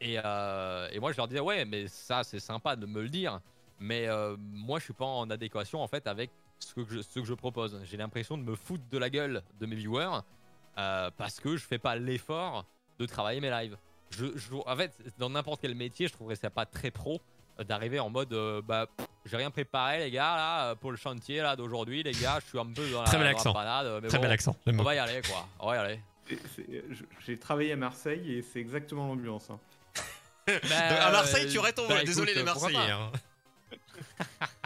Et, 0.00 0.16
euh, 0.24 0.88
et 0.92 1.00
moi, 1.00 1.12
je 1.12 1.16
leur 1.18 1.28
disais, 1.28 1.40
ouais, 1.40 1.64
mais 1.66 1.86
ça, 1.88 2.22
c'est 2.22 2.40
sympa 2.40 2.76
de 2.76 2.86
me 2.86 3.02
le 3.02 3.08
dire, 3.10 3.40
mais 3.78 4.06
moi, 4.38 4.78
je 4.78 4.84
suis 4.84 4.92
pas 4.94 5.04
en 5.04 5.28
adéquation 5.28 5.82
en 5.82 5.88
fait 5.88 6.06
avec 6.06 6.30
ce 6.58 6.74
que 6.74 6.84
je, 6.88 7.00
ce 7.02 7.18
que 7.20 7.24
je 7.26 7.34
propose. 7.34 7.78
J'ai 7.84 7.96
l'impression 7.98 8.38
de 8.38 8.42
me 8.42 8.54
foutre 8.54 8.84
de 8.90 8.98
la 8.98 9.10
gueule 9.10 9.42
de 9.60 9.66
mes 9.66 9.76
viewers 9.76 10.20
euh, 10.80 11.10
parce 11.16 11.38
que 11.40 11.56
je 11.56 11.64
fais 11.64 11.78
pas 11.78 11.94
l'effort 11.96 12.64
de 12.98 13.06
travailler 13.06 13.40
mes 13.40 13.50
lives. 13.50 13.76
Je, 14.10 14.26
je- 14.36 14.54
en 14.66 14.76
fait, 14.76 14.92
dans 15.18 15.30
n'importe 15.30 15.60
quel 15.60 15.74
métier, 15.74 16.08
je 16.08 16.12
trouverais 16.12 16.34
ça 16.36 16.50
pas 16.50 16.66
très 16.66 16.90
pro 16.90 17.20
euh, 17.60 17.64
d'arriver 17.64 18.00
en 18.00 18.10
mode 18.10 18.32
euh, 18.32 18.60
bah 18.62 18.86
j'ai 19.24 19.36
rien 19.36 19.50
préparé 19.50 19.98
les 19.98 20.10
gars 20.10 20.34
là 20.36 20.74
pour 20.76 20.90
le 20.90 20.96
chantier 20.96 21.42
là 21.42 21.54
d'aujourd'hui 21.56 22.02
les 22.02 22.12
gars 22.12 22.38
je 22.42 22.48
suis 22.48 22.58
un 22.58 22.66
peu 22.66 22.88
dans 22.90 23.04
Très 23.04 23.18
la, 23.18 23.24
bel 23.24 23.32
dans 23.32 23.32
la 23.32 23.38
accent. 23.38 23.52
panade, 23.52 24.00
mais 24.02 24.08
Très 24.08 24.18
bon, 24.18 24.22
bel 24.22 24.32
accent. 24.32 24.56
on 24.66 24.82
va 24.82 24.94
y 24.94 24.98
aller 24.98 25.20
quoi 25.22 25.46
on 25.60 25.66
va 25.68 25.76
y 25.76 25.78
aller 25.78 26.00
J'ai 27.26 27.38
travaillé 27.38 27.72
à 27.72 27.76
Marseille 27.76 28.32
et 28.34 28.42
c'est 28.42 28.58
exactement 28.60 29.06
l'ambiance. 29.08 29.50
hein. 29.50 29.58
À 31.00 31.10
Marseille, 31.12 31.48
tu 31.50 31.58
aurais 31.58 31.72
ton 31.72 31.86
bah, 31.86 31.96
vol. 31.96 32.04
Désolé 32.04 32.32
écoute, 32.32 32.38
les 32.40 32.44
Marseillais. 32.44 32.94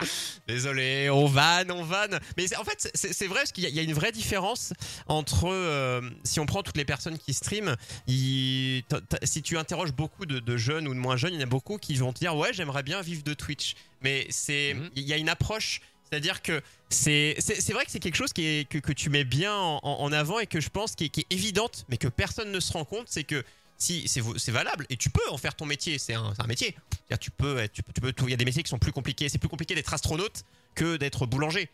Désolé, 0.47 1.09
on 1.09 1.26
vanne, 1.26 1.70
on 1.70 1.82
vanne. 1.84 2.20
Mais 2.36 2.55
en 2.57 2.64
fait, 2.64 2.90
c'est 2.95 3.26
vrai 3.26 3.40
parce 3.40 3.53
qu'il 3.53 3.64
y, 3.68 3.78
a- 3.78 3.82
une 3.82 3.95
vraie 3.95 4.12
différence 4.12 4.72
entre 5.07 5.49
euh, 5.49 6.03
si 6.22 6.38
on 6.38 6.45
prend 6.47 6.62
toutes 6.62 6.76
les 6.76 6.84
personnes 6.84 7.18
qui 7.18 7.32
streament, 7.32 7.76
si 8.07 9.42
tu 9.42 9.57
interroges 9.57 9.92
beaucoup 9.92 10.26
de, 10.26 10.38
de 10.40 10.57
jeunes 10.57 10.86
ou 10.88 10.95
de 10.95 10.99
moins 10.99 11.16
jeunes, 11.16 11.32
il 11.34 11.40
y 11.40 11.42
en 11.42 11.47
a 11.47 11.51
beaucoup 11.51 11.78
qui 11.78 11.95
vont 11.95 12.12
te 12.12 12.18
dire 12.18 12.36
ouais 12.36 12.53
j'aimerais 12.53 12.82
bien 12.82 13.01
vivre 13.01 13.22
de 13.22 13.34
Twitch. 13.34 13.74
Mais 14.03 14.26
c'est 14.30 14.74
Mhm. 14.74 14.90
il 14.97 15.05
y 15.05 15.12
a 15.12 15.16
une 15.16 15.28
approche. 15.30 15.80
C'est-à-dire 16.11 16.42
que 16.42 16.61
c'est 16.90 17.34
vrai 17.72 17.84
que 17.86 17.90
c'est 17.90 17.99
quelque 17.99 18.14
chose 18.16 18.32
qui 18.32 18.45
est, 18.47 18.68
que, 18.68 18.78
que 18.78 18.92
tu 18.92 19.09
mets 19.11 19.24
bien 19.24 19.55
en, 19.57 19.80
en- 19.82 20.01
en 20.03 20.12
avant 20.12 20.38
et 20.38 20.47
que 20.47 20.61
je 20.61 20.68
pense 20.68 20.95
qui 20.95 21.05
est, 21.07 21.09
qui 21.09 21.20
est 21.20 21.26
évidente, 21.32 21.84
mais 21.88 21.97
que 21.97 22.07
personne 22.09 22.53
ne 22.53 22.61
se 22.61 22.72
rend 22.72 22.84
compte, 22.84 23.07
c'est 23.09 23.24
que 23.24 23.42
si 23.77 24.07
c'est 24.09 24.51
valable 24.53 24.87
et 24.91 24.97
tu 24.97 25.11
peux 25.11 25.29
en 25.31 25.37
faire 25.39 25.55
ton 25.55 25.66
métier, 25.66 25.99
c'est 25.99 26.14
un, 26.14 26.33
métier. 26.47 26.77
Tu 27.20 27.31
peux, 27.31 27.59
être- 27.59 27.72
tu 27.72 27.83
peux, 27.83 27.93
tu 27.93 28.01
peux 28.01 28.12
tout- 28.12 28.27
il 28.29 28.31
y 28.31 28.35
a 28.35 28.37
des 28.37 28.45
métiers 28.45 28.62
qui 28.62 28.70
sont 28.70 28.79
plus 28.79 28.93
compliqués. 28.93 29.29
C'est 29.29 29.39
plus 29.39 29.49
compliqué 29.49 29.75
d'être 29.75 29.93
astronaute 29.93 30.45
que 30.75 30.97
d'être 30.97 31.27
boulanger. 31.27 31.68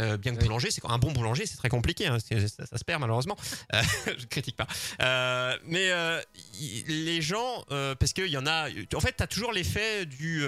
Euh, 0.00 0.16
bien 0.16 0.32
que 0.32 0.38
Oui. 0.38 0.44
boulanger, 0.44 0.70
c'est 0.70 0.80
un 0.84 0.98
bon 0.98 1.10
boulanger, 1.10 1.44
c'est 1.44 1.56
très 1.56 1.68
compliqué. 1.68 2.06
hein, 2.06 2.18
ça, 2.20 2.66
ça 2.66 2.78
se 2.78 2.84
perd 2.84 3.00
malheureusement. 3.00 3.36
Euh, 3.74 3.82
je 4.18 4.26
critique 4.26 4.56
pas. 4.56 4.68
Euh, 5.02 5.58
mais 5.64 5.90
euh, 5.90 6.20
y- 6.60 6.84
les 6.86 7.20
gens, 7.20 7.64
parce 7.68 8.12
qu'il 8.12 8.28
y 8.28 8.36
en 8.36 8.46
a, 8.46 8.68
en 8.94 9.00
fait, 9.00 9.12
t'as 9.16 9.26
toujours 9.26 9.52
l'effet 9.52 10.06
du 10.06 10.44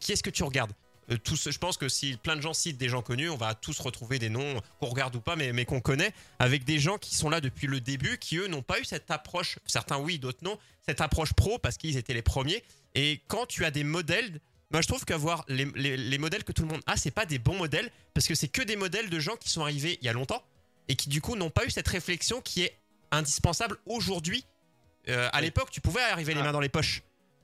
qui 0.00 0.12
est-ce 0.12 0.22
que 0.22 0.30
tu 0.30 0.42
regardes? 0.44 0.72
Euh, 1.10 1.16
tous, 1.18 1.50
je 1.50 1.58
pense 1.58 1.76
que 1.76 1.88
si 1.88 2.16
plein 2.16 2.36
de 2.36 2.40
gens 2.40 2.54
citent 2.54 2.78
des 2.78 2.88
gens 2.88 3.02
connus, 3.02 3.28
on 3.28 3.36
va 3.36 3.54
tous 3.54 3.78
retrouver 3.80 4.18
des 4.18 4.28
noms 4.30 4.60
qu'on 4.80 4.86
regarde 4.86 5.14
ou 5.16 5.20
pas, 5.20 5.36
mais, 5.36 5.52
mais 5.52 5.64
qu'on 5.64 5.80
connaît, 5.80 6.12
avec 6.38 6.64
des 6.64 6.78
gens 6.78 6.98
qui 6.98 7.14
sont 7.14 7.28
là 7.30 7.40
depuis 7.40 7.66
le 7.66 7.80
début, 7.80 8.18
qui 8.18 8.36
eux 8.38 8.46
n'ont 8.46 8.62
pas 8.62 8.80
eu 8.80 8.84
cette 8.84 9.10
approche, 9.10 9.58
certains 9.66 9.98
oui, 9.98 10.18
d'autres 10.18 10.38
non, 10.42 10.58
cette 10.86 11.00
approche 11.00 11.32
pro 11.34 11.58
parce 11.58 11.76
qu'ils 11.76 11.96
étaient 11.96 12.14
les 12.14 12.22
premiers. 12.22 12.62
Et 12.94 13.20
quand 13.28 13.46
tu 13.46 13.64
as 13.64 13.70
des 13.70 13.84
modèles, 13.84 14.40
moi 14.70 14.80
je 14.82 14.88
trouve 14.88 15.04
qu'avoir 15.04 15.44
les, 15.48 15.66
les, 15.74 15.96
les 15.96 16.18
modèles 16.18 16.44
que 16.44 16.52
tout 16.52 16.62
le 16.62 16.68
monde 16.68 16.82
a, 16.86 16.96
c'est 16.96 17.10
pas 17.10 17.26
des 17.26 17.38
bons 17.38 17.56
modèles 17.56 17.90
parce 18.14 18.26
que 18.26 18.34
c'est 18.34 18.48
que 18.48 18.62
des 18.62 18.76
modèles 18.76 19.10
de 19.10 19.18
gens 19.20 19.36
qui 19.36 19.48
sont 19.50 19.62
arrivés 19.62 19.98
il 20.00 20.06
y 20.06 20.08
a 20.08 20.12
longtemps 20.12 20.42
et 20.88 20.96
qui 20.96 21.08
du 21.08 21.20
coup 21.20 21.36
n'ont 21.36 21.50
pas 21.50 21.64
eu 21.66 21.70
cette 21.70 21.88
réflexion 21.88 22.40
qui 22.40 22.62
est 22.62 22.76
indispensable 23.10 23.76
aujourd'hui. 23.86 24.44
Euh, 25.08 25.28
à 25.32 25.38
Oui. 25.38 25.44
l'époque, 25.44 25.70
tu 25.70 25.80
pouvais 25.80 26.02
arriver 26.02 26.34
les 26.34 26.40
Ah. 26.40 26.44
mains 26.44 26.52
dans 26.52 26.60
les 26.60 26.68
poches. 26.68 27.02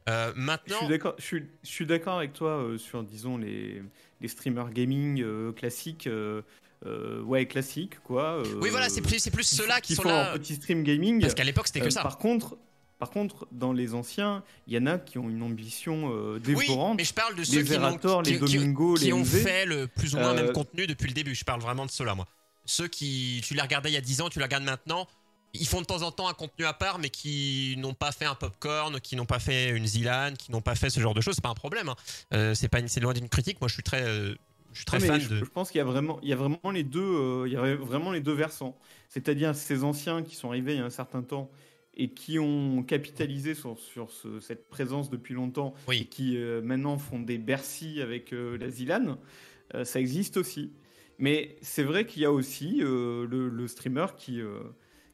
Euh, 0.09 0.33
Je 0.35 0.41
maintenant, 0.41 0.79
suis 0.79 0.89
d'accord. 0.89 1.15
Je 1.19 1.25
suis, 1.25 1.45
je 1.63 1.69
suis 1.69 1.87
d'accord 1.87 2.17
avec 2.19 2.33
toi 2.33 2.51
euh, 2.63 2.79
sur, 2.79 3.03
disons, 3.03 3.37
les, 3.37 3.83
les 4.21 4.29
streamers 4.29 4.71
gaming 4.71 5.23
euh, 5.23 5.53
classiques. 5.53 6.09
ouais, 7.27 7.47
classiques, 7.47 7.99
quoi. 8.03 8.43
oui, 8.61 8.71
voilà, 8.71 8.89
c'est 8.89 9.03
plus, 9.03 9.29
plus 9.29 9.45
ceux-là 9.45 9.81
qui, 9.81 9.95
sont 9.95 10.03
font 10.03 10.09
là. 10.09 10.33
un 10.33 10.39
petit 10.39 10.55
stream 10.55 10.83
gaming. 10.83 11.21
Parce 11.21 11.35
qu'à 11.35 11.45
l'époque, 11.45 11.67
c'était 11.67 11.81
que 11.81 11.91
ça. 11.91 12.03
Par 12.03 12.19
contre, 12.19 12.57
par 12.99 13.11
contre, 13.11 13.47
dans 13.53 13.73
les 13.73 13.95
anciens, 13.95 14.43
il 14.67 14.75
y 14.75 14.79
en 14.79 14.87
a 14.87 14.99
qui 14.99 15.17
ont 15.19 15.31
une 15.31 15.43
ambition 15.43 16.11
euh, 16.13 16.35
Oui, 16.47 16.67
dévorante. 16.67 16.97
mais 16.99 17.05
je 17.05 17.15
parle 17.15 17.35
de 17.35 17.45
ceux 17.45 17.61
les 17.61 17.65
qui, 17.65 17.71
n'ont- 17.73 17.79
Zerator, 17.81 18.23
qui, 18.23 18.33
les 18.33 18.41
qui- 18.41 18.57
Domingo, 18.57 18.95
qui 18.95 19.07
les 19.07 19.13
ont 19.15 19.21
MV. 19.21 19.43
fait 19.43 19.65
le 19.67 19.87
plus 19.87 20.15
ou 20.15 20.19
moins 20.19 20.35
le 20.35 20.41
Euh, 20.41 20.45
même 20.45 20.53
contenu 20.53 20.87
depuis 20.87 21.07
le 21.09 21.15
début. 21.15 21.35
Je 21.35 21.45
parle 21.45 21.61
vraiment 21.63 21.87
de 21.87 21.91
ceux-là, 21.91 22.15
moi. 22.15 22.27
Ceux 22.67 22.89
qui, 22.89 23.41
tu 23.43 23.55
les 23.55 23.63
regardais 23.63 23.91
il 23.91 23.95
y 23.95 23.97
a 23.97 24.03
10 24.03 24.21
ans, 24.21 24.29
tu 24.29 24.39
les 24.39 24.45
regardes 24.45 24.65
maintenant. 24.65 25.09
Ils 25.55 25.67
font 25.67 25.81
de 25.81 25.87
temps 25.87 26.03
en 26.03 26.13
temps 26.13 26.29
un 26.29 26.35
contenu 26.35 26.65
à 26.65 26.73
part, 26.73 26.99
mais 26.99 27.11
qui 27.11 27.75
n'ont 27.79 27.95
pas 27.95 28.13
fait 28.13 28.25
un 28.25 28.35
popcorn, 28.37 29.01
qui 29.01 29.17
n'ont 29.17 29.27
pas 29.27 29.41
fait 29.41 29.71
une 29.71 29.87
Zilan, 29.87 30.35
qui 30.39 30.53
n'ont 30.53 30.61
pas 30.61 30.75
fait 30.77 30.91
ce 30.91 31.01
genre 31.01 31.15
de 31.15 31.21
choses. 31.21 31.35
C'est 31.35 31.43
pas 31.43 31.49
un 31.51 31.55
problème. 31.55 31.89
hein. 31.89 31.97
Euh, 32.35 32.55
c'est 32.55 32.69
pas, 32.69 32.79
une- 32.81 32.89
c'est 32.89 33.01
loin 33.01 33.13
d'une 33.13 33.29
critique. 33.29 33.61
Moi, 33.61 33.67
je 33.69 33.75
suis 33.75 33.83
très, 33.83 34.03
euh, 34.03 34.35
je 34.73 34.79
suis 34.79 34.85
très 34.85 35.01
mais 35.01 35.07
fan 35.09 35.21
je, 35.21 35.29
de. 35.29 35.37
je 35.39 35.45
pense 35.45 35.71
qu'il 35.73 35.79
y 35.79 35.83
a 35.83 35.85
vraiment, 35.85 36.21
il 36.23 36.29
y 36.29 36.33
a 36.33 36.37
vraiment 36.37 36.71
les 36.73 36.85
deux, 36.85 37.01
euh, 37.03 37.45
il 37.49 37.53
y 37.53 37.57
a 37.57 37.75
vraiment 37.75 38.13
les 38.13 38.21
deux 38.21 38.33
versants. 38.33 38.79
C'est-à-dire 39.09 39.57
ces 39.57 39.83
anciens 39.83 40.23
qui 40.23 40.37
sont 40.37 40.51
arrivés 40.51 40.75
il 40.75 40.79
y 40.79 40.83
a 40.83 40.85
un 40.85 40.91
certain 40.91 41.23
temps 41.23 41.51
et 41.97 42.11
qui 42.11 42.39
ont 42.39 42.85
capitalisé 42.85 43.57
sur, 43.57 43.77
sur 43.81 44.13
ce- 44.13 44.39
cette 44.39 44.69
présence 44.69 45.11
depuis 45.11 45.35
longtemps 45.35 45.75
et 45.91 46.05
qui 46.05 46.37
euh, 46.37 46.63
maintenant 46.63 46.97
font 46.99 47.19
des 47.19 47.39
Bercy 47.39 48.01
avec 48.01 48.31
la 48.33 48.71
Zilan, 48.71 49.19
ça 49.83 49.99
existe 49.99 50.37
aussi. 50.37 50.71
Mais 51.19 51.57
c'est 51.61 51.83
vrai 51.83 52.07
qu'il 52.07 52.23
y 52.23 52.25
a 52.25 52.31
aussi 52.33 52.77
le, 52.79 53.27
le 53.27 53.69
streamer 53.69 54.07
qui 54.17 54.41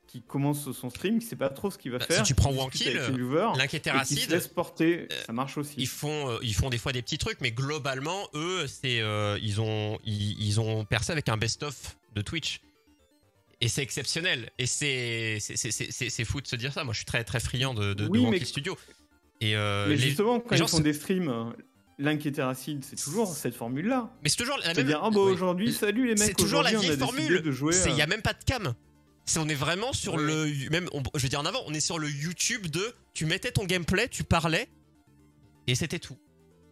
qui 0.07 0.23
commence 0.23 0.71
son 0.73 0.89
stream, 0.91 1.19
qui 1.19 1.27
sait 1.27 1.37
pas 1.37 1.49
trop 1.51 1.71
ce 1.71 1.79
qu'il 1.79 1.91
va 1.93 1.99
Bah, 1.99 2.07
si 2.09 2.15
faire. 2.15 2.23
tu 2.23 2.35
prends 2.35 2.53
Wankill, 2.53 2.71
discute 2.87 2.97
avec 2.97 3.07
ses 3.11 3.17
viewers, 3.17 3.49
L'inquiété 3.59 3.91
et 3.91 4.05
qui 4.07 4.15
se 4.17 4.31
laisse 4.31 4.47
porter, 4.49 5.09
euh, 5.11 5.23
ça 5.27 5.33
marche 5.33 5.59
aussi. 5.59 5.75
ils 5.79 5.89
font, 5.89 6.31
euh, 6.31 6.39
ils 6.43 6.55
font 6.55 6.71
des 6.71 6.79
fois 6.79 6.93
des 6.93 7.03
petits 7.03 7.19
trucs, 7.19 7.41
mais 7.41 7.51
globalement, 7.51 8.29
eux, 8.35 8.67
c'est, 8.69 9.01
euh, 9.01 9.39
ils 9.43 9.61
ont, 9.61 9.99
ils, 10.05 10.41
ils 10.41 10.61
ont 10.61 10.85
percé 10.85 11.13
avec 11.13 11.29
un 11.29 11.37
best-of 11.37 11.97
de 12.15 12.23
Twitch. 12.23 12.61
Et 13.61 13.69
c'est 13.69 13.83
exceptionnel. 13.83 14.51
Et 14.59 14.67
c'est, 14.67 15.39
c'est, 15.41 16.25
fou 16.25 16.41
de 16.43 16.47
se 16.47 16.57
dire 16.57 16.73
ça. 16.73 16.85
Moi, 16.85 16.93
je 16.93 16.99
suis 16.99 17.07
très, 17.07 17.25
très 17.25 17.41
friand 17.41 17.73
de, 17.75 17.95
de, 17.95 18.05
de 18.05 18.09
Oui, 18.09 18.27
mais- 18.31 18.45
Studio. 18.45 18.77
Et 19.41 19.57
euh, 19.57 19.87
Mais 19.89 19.97
les- 19.97 20.01
justement, 20.01 20.41
quand 20.41 20.55
les 20.55 20.61
ils 20.61 20.69
font 20.69 20.81
des 20.81 20.93
streams, 20.93 21.29
euh, 21.29 21.45
l'inquiété 21.99 22.43
racide, 22.43 22.85
c'est 22.85 22.97
toujours 23.03 23.29
cette 23.35 23.55
formule-là. 23.55 24.11
mais 24.23 24.29
c'est 24.29 24.37
toujours 24.37 24.59
la 24.59 24.67
même. 24.67 24.75
C'est-à-dire, 24.77 25.01
ah 25.03 25.11
bah 25.11 25.21
Oui. 25.21 25.33
aujourd'hui, 25.33 25.73
salut 25.73 26.07
les 26.07 26.15
mecs, 26.15 26.23
C'est 26.29 26.35
toujours 26.35 26.63
la 26.63 26.71
vieille 26.71 26.97
formule. 26.99 27.43
Il 27.45 27.63
euh, 27.65 27.91
y 27.97 28.03
a 28.03 28.07
même 28.07 28.23
pas 28.23 28.35
de 28.35 28.45
cam. 28.45 28.75
C'est, 29.27 29.39
on 29.41 29.49
est 29.49 29.55
vraiment 29.55 29.93
sur 29.93 30.15
Oui, 30.15 30.23
le, 30.25 30.71
même, 30.71 30.89
on- 30.93 31.03
je 31.15 31.21
vais 31.23 31.29
dire 31.29 31.41
en 31.41 31.47
avant, 31.47 31.61
on 31.67 31.75
est 31.75 31.81
sur 31.81 31.99
le 31.99 32.09
YouTube 32.09 32.69
de, 32.69 32.95
tu 33.13 33.27
mettais 33.27 33.51
ton 33.53 33.65
gameplay, 33.65 34.09
tu 34.09 34.23
parlais, 34.25 34.69
et 35.67 35.75
c'était 35.75 35.99
tout. 35.99 36.17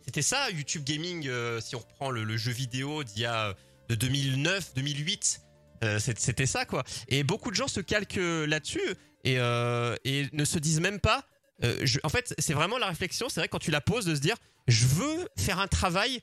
C'était 0.04 0.22
ça, 0.22 0.50
YouTube 0.50 0.84
Gaming, 0.84 1.26
euh, 1.28 1.60
si 1.60 1.74
on 1.76 1.80
reprend 1.80 2.10
le, 2.10 2.24
le 2.24 2.36
jeu 2.36 2.52
vidéo 2.52 3.02
d'il 3.04 3.22
y 3.22 3.26
a, 3.26 3.54
de 3.88 3.94
2009, 3.94 4.74
2008. 4.74 5.40
euh, 5.82 5.98
c'était 5.98 6.46
ça, 6.46 6.64
quoi. 6.64 6.84
Et 7.08 7.24
beaucoup 7.24 7.50
de 7.50 7.56
gens 7.56 7.68
se 7.68 7.80
calquent 7.80 8.18
euh, 8.18 8.46
là-dessus 8.46 8.80
et, 9.24 9.38
euh, 9.38 9.96
et 10.04 10.26
ne 10.32 10.44
se 10.44 10.58
disent 10.58 10.80
même 10.80 11.00
pas. 11.00 11.26
euh, 11.64 11.78
je- 11.82 11.98
en 12.04 12.08
fait, 12.08 12.34
c'est 12.38 12.52
vraiment 12.54 12.78
la 12.78 12.86
réflexion, 12.86 13.28
c'est 13.28 13.40
vrai, 13.40 13.48
quand 13.48 13.58
tu 13.58 13.70
la 13.70 13.80
poses, 13.80 14.04
de 14.04 14.14
se 14.14 14.20
dire, 14.20 14.36
je 14.68 14.86
veux 14.86 15.28
faire 15.36 15.58
un 15.58 15.68
travail 15.68 16.20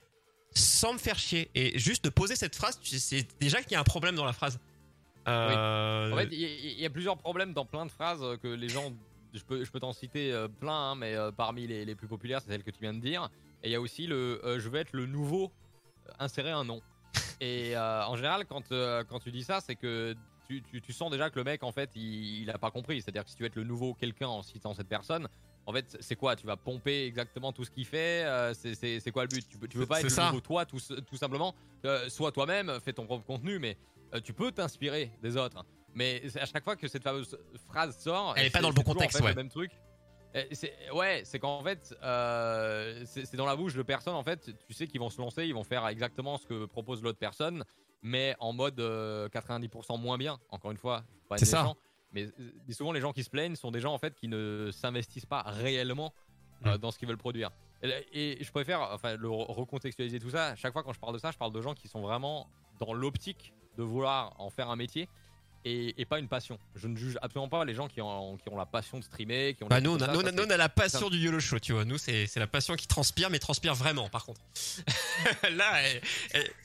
sans 0.55 0.93
me 0.93 0.97
faire 0.99 1.17
chier. 1.19 1.49
Et 1.55 1.77
juste 1.79 2.03
de 2.03 2.09
poser 2.09 2.35
cette 2.35 2.55
phrase, 2.55 2.79
c'est 2.83 3.27
déjà 3.39 3.61
qu'il 3.63 3.71
y 3.73 3.75
a 3.75 3.79
un 3.79 3.83
problème 3.83 4.15
dans 4.15 4.25
la 4.25 4.33
phrase. 4.33 4.59
Euh, 5.27 6.11
En 6.13 6.17
fait, 6.17 6.29
il 6.31 6.39
y, 6.39 6.45
a- 6.45 6.49
il 6.71 6.79
y 6.81 6.85
a 6.85 6.89
plusieurs 6.89 7.17
problèmes 7.17 7.53
dans 7.53 7.65
plein 7.65 7.85
de 7.85 7.91
phrases 7.91 8.23
que 8.41 8.47
les 8.47 8.67
gens. 8.69 8.91
Je 9.33 9.43
peux, 9.43 9.63
je 9.63 9.71
peux 9.71 9.79
t'en 9.79 9.93
citer 9.93 10.33
euh, 10.33 10.47
plein, 10.49 10.91
hein, 10.91 10.95
mais 10.95 11.15
euh, 11.15 11.31
parmi 11.31 11.65
les, 11.65 11.85
les 11.85 11.95
plus 11.95 12.07
populaires, 12.07 12.41
c'est 12.41 12.49
celle 12.49 12.63
que 12.63 12.71
tu 12.71 12.81
viens 12.81 12.93
de 12.93 12.99
dire. 12.99 13.29
Et 13.63 13.69
il 13.69 13.71
y 13.71 13.75
a 13.75 13.81
aussi 13.81 14.07
le 14.07 14.41
je 14.59 14.67
veux 14.67 14.79
être 14.79 14.91
le 14.93 15.05
nouveau, 15.05 15.51
insérer 16.19 16.51
un 16.51 16.63
nom. 16.65 16.81
Et 17.41 17.75
en 17.77 18.15
général, 18.15 18.45
quand, 18.45 18.69
quand 18.69 19.19
tu 19.19 19.31
dis 19.31 19.43
ça, 19.43 19.61
c'est 19.61 19.75
que 19.75 20.15
tu, 20.47 20.61
tu- 20.63 20.81
tu 20.81 20.91
sens 20.93 21.09
déjà 21.11 21.29
que 21.29 21.39
le 21.39 21.43
mec, 21.45 21.63
en 21.63 21.71
fait, 21.71 21.91
il, 21.95 22.41
il 22.41 22.49
a 22.49 22.57
pas 22.57 22.71
compris. 22.71 23.01
C'est-à-dire 23.01 23.23
que 23.23 23.29
si 23.29 23.35
tu 23.37 23.43
veux 23.43 23.47
être 23.47 23.55
le 23.55 23.63
nouveau 23.63 23.93
quelqu'un 23.93 24.27
en 24.27 24.41
citant 24.43 24.73
cette 24.73 24.89
personne, 24.89 25.27
en 25.65 25.71
fait, 25.73 25.95
c'est 26.01 26.15
quoi? 26.15 26.35
Tu 26.35 26.45
vas 26.45 26.57
pomper 26.57 27.05
exactement 27.05 27.53
tout 27.53 27.63
ce 27.63 27.71
qu'il 27.71 27.85
fait 27.85 28.25
euh, 28.25 28.53
C'est 28.53 28.75
c'est- 28.75 28.99
c'est 28.99 29.11
quoi 29.11 29.23
le 29.23 29.29
but? 29.29 29.47
Tu, 29.47 29.57
tu 29.69 29.77
veux 29.77 29.85
pas 29.85 30.01
être 30.01 30.09
ça. 30.09 30.23
le 30.23 30.27
nouveau 30.29 30.41
toi, 30.41 30.65
tout, 30.65 30.79
tout 31.09 31.17
simplement 31.17 31.55
Euh, 31.85 32.09
Sois 32.09 32.31
toi-même, 32.31 32.79
fais 32.83 32.93
ton 32.93 33.05
propre 33.05 33.25
contenu, 33.25 33.59
mais 33.59 33.77
tu 34.19 34.33
peux 34.33 34.51
t'inspirer 34.51 35.11
des 35.21 35.37
autres. 35.37 35.63
Mais 35.93 36.21
c'est 36.29 36.39
à 36.41 36.45
chaque 36.45 36.63
fois 36.63 36.75
que 36.75 36.87
cette 36.87 37.03
fameuse 37.03 37.37
phrase 37.67 37.97
sort, 37.97 38.33
Elle 38.37 38.45
est 38.47 38.49
pas 38.49 38.61
dans 38.61 38.69
le 38.69 38.73
bon 38.75 38.83
contexte, 38.83 39.17
en 39.17 39.19
fait, 39.19 39.23
ouais. 39.25 39.31
Le 39.31 39.35
même 39.35 39.49
truc. 39.49 39.71
Euh, 40.35 40.45
c'est- 40.51 40.73
Ouais, 40.93 41.21
c'est 41.25 41.39
qu'en 41.39 41.61
fait, 41.63 41.93
euh, 42.01 43.03
c'est 43.05 43.35
dans 43.35 43.45
la 43.45 43.55
bouche 43.55 43.73
de 43.73 43.83
personnes, 43.83 44.15
en 44.15 44.23
fait, 44.23 44.49
tu 44.65 44.73
sais 44.73 44.87
qu'ils 44.87 44.99
vont 45.01 45.09
se 45.09 45.19
lancer, 45.19 45.45
ils 45.45 45.53
vont 45.53 45.63
faire 45.65 45.85
exactement 45.87 46.37
ce 46.37 46.45
que 46.47 46.65
propose 46.65 47.03
l'autre 47.03 47.19
personne, 47.19 47.63
mais 48.01 48.35
en 48.39 48.53
mode 48.53 48.79
euh, 48.79 49.27
90% 49.29 49.97
moins 49.99 50.17
bien, 50.17 50.39
encore 50.49 50.71
une 50.71 50.77
fois. 50.77 51.03
C'est 51.35 51.45
ça. 51.45 51.73
Mais 52.13 52.25
euh, 52.39 52.51
souvent, 52.71 52.91
les 52.93 53.01
gens 53.01 53.11
qui 53.13 53.23
se 53.23 53.29
plaignent 53.29 53.55
sont 53.55 53.71
des 53.71 53.79
gens, 53.81 53.93
en 53.93 53.97
fait, 53.97 54.15
qui 54.15 54.27
ne 54.29 54.69
s'investissent 54.71 55.25
pas 55.25 55.41
réellement 55.45 56.13
euh, 56.65 56.75
Mm. 56.75 56.77
dans 56.77 56.91
ce 56.91 56.99
qu'ils 56.99 57.07
veulent 57.07 57.17
produire. 57.17 57.49
Et, 57.81 58.37
et 58.39 58.43
je 58.43 58.51
préfère, 58.51 58.81
enfin, 58.93 59.15
le 59.17 59.27
re- 59.27 59.51
recontextualiser 59.51 60.19
tout 60.19 60.29
ça. 60.29 60.55
Chaque 60.55 60.73
fois 60.73 60.83
quand 60.83 60.93
je 60.93 60.99
parle 60.99 61.13
de 61.13 61.17
ça, 61.19 61.31
je 61.31 61.37
parle 61.37 61.51
de 61.51 61.59
gens 61.61 61.73
qui 61.73 61.87
sont 61.87 62.01
vraiment 62.01 62.47
dans 62.79 62.93
l'optique 62.93 63.53
de 63.77 63.83
vouloir 63.83 64.33
en 64.39 64.49
faire 64.49 64.69
un 64.69 64.75
métier 64.75 65.07
et, 65.63 65.93
et 66.01 66.05
pas 66.05 66.17
une 66.17 66.27
passion. 66.27 66.57
Je 66.75 66.87
ne 66.87 66.95
juge 66.97 67.19
absolument 67.21 67.47
pas 67.47 67.63
les 67.65 67.75
gens 67.75 67.87
qui 67.87 68.01
ont, 68.01 68.35
qui 68.37 68.49
ont 68.49 68.57
la 68.57 68.65
passion 68.65 68.97
de 68.97 69.03
streamer, 69.03 69.53
qui 69.53 69.63
ont 69.63 69.67
Bah, 69.67 69.79
nous, 69.79 69.91
on 69.91 69.95
a, 70.01 70.07
ça, 70.07 70.11
nous, 70.11 70.23
nous, 70.23 70.43
on 70.43 70.49
a 70.49 70.57
la 70.57 70.69
passion 70.69 71.07
du 71.11 71.17
YOLO 71.19 71.39
Show, 71.39 71.59
tu 71.59 71.73
vois. 71.73 71.85
Nous, 71.85 71.99
c'est 71.99 72.35
la 72.37 72.47
passion 72.47 72.75
qui 72.75 72.87
transpire, 72.87 73.29
mais 73.29 73.37
transpire 73.37 73.75
vraiment, 73.75 74.09
par 74.09 74.25
contre. 74.25 74.41
Là, 75.51 75.79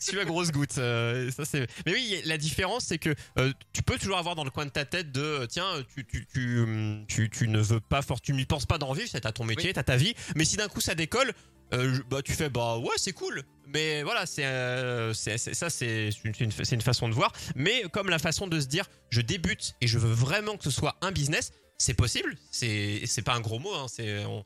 tu 0.01 0.19
as 0.19 0.25
grosse 0.25 0.51
goutte. 0.51 0.79
euh, 0.79 1.31
ça, 1.31 1.43
mais 1.85 1.93
oui, 1.93 2.23
la 2.25 2.39
différence, 2.39 2.85
c'est 2.85 2.97
que 2.99 3.15
euh, 3.39 3.53
tu 3.75 3.83
peux 3.83 3.99
toujours 3.99 4.17
avoir 4.17 4.35
dans 4.35 4.45
le 4.45 4.51
coin 4.51 4.65
de 4.65 4.71
ta 4.71 4.87
tête 4.87 5.13
de 5.13 5.21
euh, 5.21 5.47
tiens, 5.47 5.85
tu, 5.95 6.07
tu, 6.07 6.27
tu, 6.33 6.61
hum, 6.61 7.05
tu, 7.07 7.29
tu 7.29 7.49
ne 7.49 7.61
veux 7.61 7.81
pas, 7.81 8.01
fort, 8.01 8.23
tu 8.23 8.33
n'y 8.33 8.47
penses 8.47 8.65
pas 8.65 8.79
d'en 8.79 8.95
vivre, 8.95 9.09
c'est 9.13 9.27
à 9.27 9.33
ton 9.33 9.45
métier, 9.45 9.69
Oui. 9.69 9.75
t'as 9.75 9.83
ta 9.83 9.97
vie. 9.99 10.15
Mais 10.37 10.47
si 10.47 10.57
d'un 10.57 10.69
coup 10.69 10.81
ça 10.81 10.95
décolle, 10.95 11.33
euh, 11.75 11.99
bah, 12.11 12.23
tu 12.23 12.33
fais 12.33 12.49
bah 12.49 12.79
ouais, 12.79 12.95
c'est 12.97 13.13
cool. 13.13 13.43
Mais 13.67 14.03
voilà, 14.03 14.27
c'est 14.27 14.45
euh, 14.45 15.13
ça, 15.13 15.71
c'est 15.71 16.11
une, 16.25 16.53
c'est 16.53 16.73
une, 16.75 16.81
façon 16.81 17.09
de 17.09 17.15
voir. 17.15 17.33
Mais 17.57 17.83
comme 17.93 18.09
la 18.09 18.19
façon 18.19 18.47
de 18.47 18.61
se 18.61 18.67
dire 18.67 18.87
je 19.11 19.21
débute 19.21 19.75
et 19.81 19.87
je 19.87 19.99
veux 19.99 20.13
vraiment 20.13 20.57
que 20.57 20.65
ce 20.65 20.71
soit 20.71 20.97
un 21.01 21.13
business. 21.13 21.53
C'est 21.79 21.93
possible, 21.93 22.35
c'est 22.51 23.03
c'est 23.05 23.21
pas 23.21 23.35
un 23.35 23.41
gros 23.41 23.59
mot. 23.59 23.75
Hein, 23.75 23.85
c'est 23.89 24.25
en, 24.25 24.45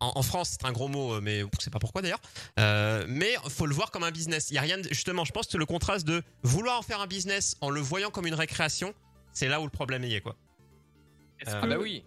en 0.00 0.22
France 0.22 0.56
c'est 0.58 0.66
un 0.66 0.72
gros 0.72 0.88
mot, 0.88 1.14
euh, 1.14 1.20
mais 1.20 1.42
on 1.42 1.50
sait 1.58 1.68
pas 1.68 1.78
pourquoi 1.78 2.00
d'ailleurs. 2.00 2.22
Euh, 2.58 3.04
mais 3.06 3.34
faut 3.50 3.66
le 3.66 3.74
voir 3.74 3.90
comme 3.90 4.02
un 4.02 4.10
business. 4.10 4.46
Il 4.50 4.54
y 4.54 4.58
a 4.58 4.62
rien. 4.62 4.78
de- 4.78 4.88
justement, 4.88 5.26
je 5.26 5.32
pense 5.32 5.46
que 5.48 5.58
le 5.58 5.66
contraste 5.66 6.06
de 6.06 6.22
vouloir 6.42 6.78
en 6.78 6.82
faire 6.82 7.02
un 7.02 7.06
business 7.06 7.56
en 7.60 7.68
le 7.68 7.80
voyant 7.82 8.10
comme 8.10 8.26
une 8.26 8.32
récréation, 8.34 8.94
c'est 9.34 9.48
là 9.48 9.60
où 9.60 9.64
le 9.64 9.70
problème 9.70 10.04
y 10.04 10.14
est 10.14 10.22
quoi. 10.22 10.36
Euh, 11.48 11.60
Ah 11.62 11.66
bah 11.66 11.76
oui, 11.78 12.02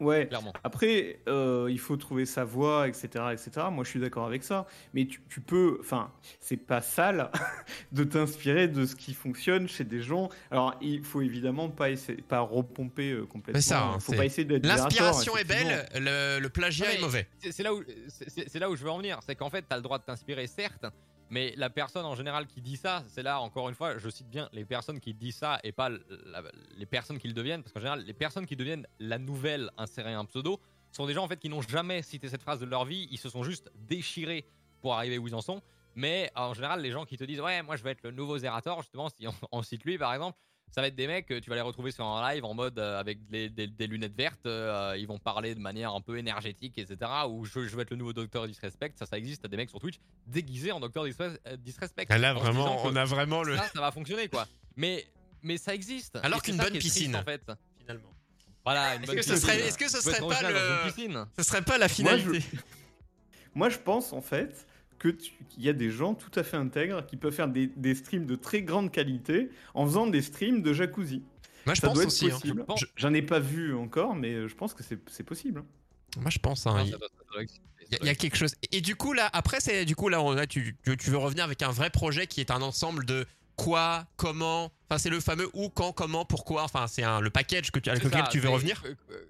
Ouais. 0.00 0.26
clairement. 0.26 0.52
Après, 0.64 1.20
euh, 1.28 1.68
il 1.70 1.78
faut 1.78 1.96
trouver 1.96 2.26
sa 2.26 2.44
voie, 2.44 2.88
etc., 2.88 3.08
etc. 3.32 3.66
Moi, 3.70 3.84
je 3.84 3.90
suis 3.90 4.00
d'accord 4.00 4.26
avec 4.26 4.42
ça. 4.42 4.66
Mais 4.94 5.06
tu, 5.06 5.20
tu 5.28 5.40
peux, 5.40 5.76
enfin, 5.80 6.10
c'est 6.40 6.56
pas 6.56 6.80
sale 6.80 7.30
de 7.92 8.04
t'inspirer 8.04 8.66
de 8.68 8.86
ce 8.86 8.96
qui 8.96 9.14
fonctionne 9.14 9.68
chez 9.68 9.84
des 9.84 10.00
gens. 10.00 10.28
Alors, 10.50 10.74
il 10.80 11.04
faut 11.04 11.20
évidemment 11.20 11.68
pas 11.68 11.90
essayer, 11.90 12.22
pas 12.22 12.40
repomper 12.40 13.12
euh, 13.12 13.26
complètement. 13.26 13.60
C'est 13.60 13.68
ça, 13.68 13.82
hein, 13.84 13.92
il 13.96 14.00
faut 14.00 14.12
pas 14.12 14.24
essayer 14.24 14.44
d'être 14.44 14.66
L'inspiration 14.66 15.36
est 15.36 15.44
belle, 15.44 15.86
le, 15.94 16.38
le 16.40 16.48
plagiat 16.48 16.86
Non, 16.86 16.90
est 16.92 16.94
mais- 16.96 17.00
mauvais. 17.02 17.28
C'est 17.50 17.62
là 17.62 17.74
où 17.74 17.82
c'est 18.08 18.58
là 18.58 18.70
où 18.70 18.76
je 18.76 18.82
veux 18.84 18.90
en 18.90 18.98
venir, 18.98 19.18
c'est 19.26 19.34
qu'en 19.36 19.50
fait, 19.50 19.62
tu 19.62 19.72
as 19.72 19.76
le 19.76 19.82
droit 19.82 19.98
de 19.98 20.04
t'inspirer, 20.04 20.46
certes, 20.46 20.86
mais 21.30 21.54
la 21.56 21.70
personne 21.70 22.04
en 22.04 22.16
général 22.16 22.46
qui 22.46 22.60
dit 22.60 22.76
ça, 22.76 23.04
c'est 23.08 23.22
là 23.22 23.40
encore 23.40 23.68
une 23.68 23.74
fois, 23.74 23.98
je 23.98 24.08
cite 24.10 24.28
bien 24.28 24.48
les 24.52 24.64
personnes 24.64 24.98
qui 24.98 25.14
disent 25.14 25.36
ça 25.36 25.60
et 25.62 25.72
pas 25.72 25.88
les 26.76 26.86
personnes 26.86 27.18
qui 27.18 27.28
le 27.28 27.34
deviennent, 27.34 27.62
parce 27.62 27.72
qu'en 27.72 27.80
général, 27.80 28.04
les 28.04 28.12
personnes 28.12 28.46
qui 28.46 28.56
deviennent 28.56 28.86
la 28.98 29.18
nouvelle 29.18 29.70
insérer 29.78 30.12
un 30.12 30.24
pseudo 30.24 30.60
sont 30.90 31.06
des 31.06 31.14
gens 31.14 31.24
en 31.24 31.28
fait 31.28 31.38
qui 31.38 31.48
n'ont 31.48 31.62
jamais 31.62 32.02
cité 32.02 32.28
cette 32.28 32.42
phrase 32.42 32.58
de 32.58 32.66
leur 32.66 32.84
vie, 32.84 33.06
ils 33.12 33.18
se 33.18 33.28
sont 33.28 33.44
juste 33.44 33.70
déchirés 33.76 34.44
pour 34.80 34.94
arriver 34.94 35.18
où 35.18 35.28
ils 35.28 35.34
en 35.34 35.40
sont. 35.40 35.62
Mais 35.96 36.30
en 36.36 36.54
général, 36.54 36.80
les 36.82 36.90
gens 36.90 37.04
qui 37.04 37.16
te 37.16 37.24
disent 37.24 37.40
ouais, 37.40 37.62
moi 37.62 37.76
je 37.76 37.82
vais 37.82 37.90
être 37.92 38.02
le 38.04 38.10
nouveau 38.12 38.38
Zerator, 38.38 38.80
justement, 38.82 39.08
si 39.08 39.26
on, 39.26 39.34
on 39.52 39.62
cite 39.62 39.84
lui 39.84 39.98
par 39.98 40.12
exemple, 40.14 40.38
Ça 40.72 40.80
va 40.80 40.86
être 40.86 40.94
des 40.94 41.08
mecs, 41.08 41.28
euh, 41.32 41.40
tu 41.40 41.50
vas 41.50 41.56
les 41.56 41.62
retrouver 41.62 41.90
sur 41.90 42.06
un 42.06 42.32
live 42.32 42.44
en 42.44 42.54
mode 42.54 42.78
euh, 42.78 43.00
avec 43.00 43.26
des, 43.28 43.48
des- 43.50 43.66
des 43.66 43.86
lunettes 43.88 44.14
vertes, 44.16 44.46
euh, 44.46 44.94
ils 44.96 45.06
vont 45.08 45.18
parler 45.18 45.54
de 45.56 45.60
manière 45.60 45.92
un 45.92 46.00
peu 46.00 46.16
énergétique, 46.16 46.78
etc. 46.78 47.10
Ou 47.28 47.44
je, 47.44 47.66
je 47.66 47.74
veux 47.74 47.82
être 47.82 47.90
le 47.90 47.96
nouveau 47.96 48.12
Docteur 48.12 48.46
Disrespect, 48.46 48.92
ça, 48.96 49.04
ça 49.04 49.18
existe, 49.18 49.42
t'as 49.42 49.48
des 49.48 49.56
mecs 49.56 49.68
sur 49.70 49.80
Twitch 49.80 49.96
déguisés 50.26 50.70
en 50.70 50.78
Docteur 50.78 51.04
euh, 51.04 51.56
Disrespect. 51.58 52.06
Ah, 52.08 52.18
Là, 52.18 52.34
vraiment, 52.34 52.76
que 52.82 52.88
on 52.88 52.94
a 52.94 53.04
vraiment 53.04 53.42
le. 53.42 53.56
ça, 53.56 53.68
ça 53.74 53.80
va 53.80 53.90
fonctionner 53.90 54.28
quoi. 54.28 54.46
Mais, 54.76 55.04
mais 55.42 55.56
ça 55.58 55.74
existe. 55.74 56.20
Alors 56.22 56.40
qu'une 56.40 56.56
bonne 56.56 56.68
triste, 56.68 56.82
piscine. 56.94 57.16
en 57.16 57.24
fait. 57.24 57.42
Finalement. 57.80 58.14
Voilà, 58.64 58.94
une 58.94 59.02
Est-ce 59.02 59.06
bonne 59.06 59.16
que 59.16 59.22
ce 59.24 59.32
piscine. 59.32 59.48
serait, 59.48 59.60
est-ce 59.66 59.78
que 59.78 59.88
ce 59.90 60.00
serait 60.00 60.20
pas 60.20 60.42
le, 60.50 61.26
ce 61.36 61.42
serait 61.42 61.62
pas 61.62 61.78
la 61.78 61.88
finalité? 61.88 62.44
Moi, 63.56 63.68
je 63.70 63.78
pense 63.78 64.12
en 64.12 64.20
fait 64.20 64.50
que 64.50 64.54
qu'il 65.00 65.62
y 65.64 65.68
a 65.68 65.72
des 65.72 65.90
gens 65.90 66.14
tout 66.14 66.30
à 66.38 66.42
fait 66.42 66.56
intègres 66.56 67.04
qui 67.06 67.16
peuvent 67.16 67.32
faire 67.34 67.48
des, 67.48 67.66
des 67.68 67.94
streams 67.94 68.26
de 68.26 68.36
très 68.36 68.62
grande 68.62 68.92
qualité 68.92 69.50
en 69.74 69.84
faisant 69.86 70.06
des 70.06 70.22
streams 70.22 70.62
de 70.62 70.72
jacuzzi. 70.72 71.22
Moi, 71.66 71.74
je 71.74 71.80
Ça 71.80 71.88
pense 71.88 71.94
doit 71.94 72.02
être 72.04 72.08
aussi. 72.08 72.26
hein. 72.26 72.30
possible. 72.30 72.60
Je 72.60 72.64
pense- 72.64 72.80
Je- 72.80 72.86
J'en 72.96 73.12
ai 73.14 73.22
pas 73.22 73.38
vu 73.40 73.74
encore, 73.74 74.14
mais 74.14 74.32
euh, 74.32 74.48
je 74.48 74.54
pense 74.54 74.74
que 74.74 74.82
c'est 74.82 74.98
c'est 75.10 75.24
possible. 75.24 75.62
Moi, 76.18 76.30
je 76.30 76.38
pense. 76.38 76.66
hein. 76.66 76.74
Non, 76.78 76.84
Il 76.84 76.90
y, 76.90 76.94
a- 76.94 76.98
doit 76.98 77.08
il 78.02 78.06
y 78.06 78.08
a 78.10 78.14
quelque 78.14 78.36
chose. 78.36 78.54
Et 78.72 78.80
du 78.80 78.94
coup, 78.96 79.12
là, 79.12 79.28
après, 79.32 79.60
c'est 79.60 79.84
du 79.84 79.96
coup 79.96 80.08
là, 80.08 80.22
on, 80.22 80.32
là 80.32 80.46
tu, 80.46 80.76
tu, 80.84 80.96
tu 80.96 81.10
veux 81.10 81.18
revenir 81.18 81.44
avec 81.44 81.62
un 81.62 81.70
vrai 81.70 81.90
projet 81.90 82.26
qui 82.26 82.40
est 82.40 82.50
un 82.50 82.62
ensemble 82.62 83.04
de 83.04 83.26
quoi, 83.56 84.06
comment. 84.16 84.72
Enfin, 84.88 84.98
c'est 84.98 85.10
le 85.10 85.20
fameux 85.20 85.48
où, 85.54 85.68
quand, 85.70 85.92
comment, 85.92 86.24
pourquoi. 86.24 86.62
Enfin, 86.64 86.86
c'est 86.86 87.02
un- 87.02 87.20
le 87.20 87.30
package 87.30 87.70
que 87.72 87.78
tu, 87.78 87.90
avec 87.90 88.02
lequel 88.04 88.20
ça, 88.24 88.28
tu 88.30 88.38
veux 88.38 88.48
mais, 88.48 88.54
revenir. 88.54 88.82
euh, 88.86 88.94
euh, 89.10 89.24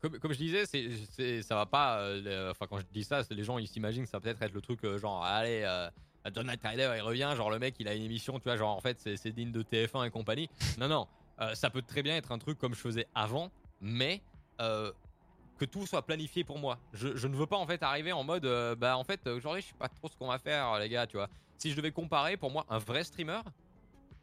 Comme, 0.00 0.18
comme 0.18 0.32
je 0.32 0.38
disais, 0.38 0.64
c'est, 0.66 1.42
ça 1.42 1.54
va 1.56 1.66
pas. 1.66 1.98
euh, 2.00 2.50
Enfin, 2.50 2.66
quand 2.68 2.78
je 2.78 2.84
dis 2.92 3.04
ça, 3.04 3.22
les 3.30 3.44
gens 3.44 3.58
ils 3.58 3.66
s'imaginent 3.68 4.04
que 4.04 4.08
ça 4.10 4.18
va 4.18 4.22
peut-être 4.22 4.42
être 4.42 4.52
le 4.52 4.60
truc 4.60 4.84
euh, 4.84 4.98
genre, 4.98 5.24
allez, 5.24 5.62
euh, 5.64 5.88
Donald 6.32 6.60
Tyler 6.60 6.92
il 6.96 7.02
revient, 7.02 7.32
genre 7.36 7.50
le 7.50 7.58
mec 7.58 7.74
il 7.78 7.88
a 7.88 7.94
une 7.94 8.02
émission, 8.02 8.38
tu 8.38 8.44
vois, 8.44 8.56
genre 8.56 8.76
en 8.76 8.80
fait 8.80 8.98
c'est, 9.00 9.32
digne 9.32 9.50
de 9.52 9.62
TF1 9.62 10.06
et 10.06 10.10
compagnie. 10.10 10.48
Non, 10.78 10.88
non, 10.88 11.08
euh, 11.40 11.54
ça 11.54 11.70
peut 11.70 11.82
très 11.82 12.02
bien 12.02 12.16
être 12.16 12.32
un 12.32 12.38
truc 12.38 12.58
comme 12.58 12.74
je 12.74 12.80
faisais 12.80 13.06
avant, 13.14 13.50
mais 13.80 14.22
que 14.58 15.64
tout 15.64 15.86
soit 15.86 16.02
planifié 16.02 16.44
pour 16.44 16.58
moi. 16.58 16.78
Je, 16.92 17.16
je 17.16 17.26
ne 17.26 17.34
veux 17.34 17.46
pas 17.46 17.56
en 17.56 17.66
fait 17.66 17.82
arriver 17.82 18.12
en 18.12 18.22
mode, 18.22 18.46
bah 18.78 18.96
en 18.96 19.02
fait 19.04 19.26
aujourd'hui 19.26 19.62
je 19.62 19.68
sais 19.68 19.74
pas 19.78 19.88
trop 19.88 20.08
ce 20.08 20.16
qu'on 20.16 20.28
va 20.28 20.38
faire 20.38 20.78
les 20.78 20.88
gars, 20.88 21.06
tu 21.06 21.16
vois. 21.16 21.28
Si 21.56 21.70
je 21.72 21.76
devais 21.76 21.90
comparer, 21.90 22.36
pour 22.36 22.50
moi 22.52 22.64
un 22.68 22.78
vrai 22.78 23.02
streamer, 23.02 23.40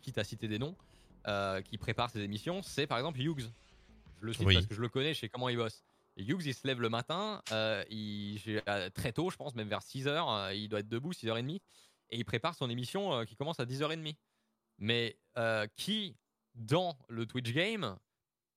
quitte 0.02 0.18
à 0.18 0.24
citer 0.24 0.48
des 0.48 0.60
noms, 0.60 0.76
qui 1.66 1.78
prépare 1.78 2.10
ses 2.10 2.22
émissions, 2.22 2.62
c'est 2.62 2.88
par 2.88 2.98
exemple 2.98 3.20
Hughes. 3.20 3.50
Je 4.26 4.30
le 4.30 4.34
cite 4.34 4.48
Oui. 4.48 4.54
parce 4.56 4.66
que 4.66 4.74
je 4.76 4.82
le 4.82 4.90
connais, 4.90 5.14
je 5.14 5.20
sais 5.20 5.30
comment 5.30 5.50
il 5.50 5.58
bosse. 5.58 5.84
Et 6.18 6.24
Hughes, 6.24 6.46
il 6.46 6.54
se 6.54 6.66
lève 6.66 6.82
le 6.82 6.90
matin, 6.90 7.42
euh, 7.52 7.84
il, 7.90 8.40
euh, 8.68 8.90
très 8.90 9.12
tôt, 9.12 9.30
je 9.30 9.36
pense, 9.36 9.54
même 9.54 9.68
vers 9.68 9.82
6h, 9.82 10.08
euh, 10.48 10.54
il 10.54 10.70
doit 10.70 10.80
être 10.80 10.88
debout, 10.88 11.12
6h30, 11.14 11.56
et 12.10 12.18
il 12.18 12.24
prépare 12.26 12.56
son 12.56 12.70
émission 12.70 13.14
euh, 13.14 13.26
qui 13.26 13.36
commence 13.36 13.60
à 13.60 13.66
10h30. 13.66 14.16
Mais 14.80 15.18
qui, 15.76 16.16
dans 16.56 16.98
le 17.10 17.26
Twitch 17.26 17.52
game, 17.54 17.98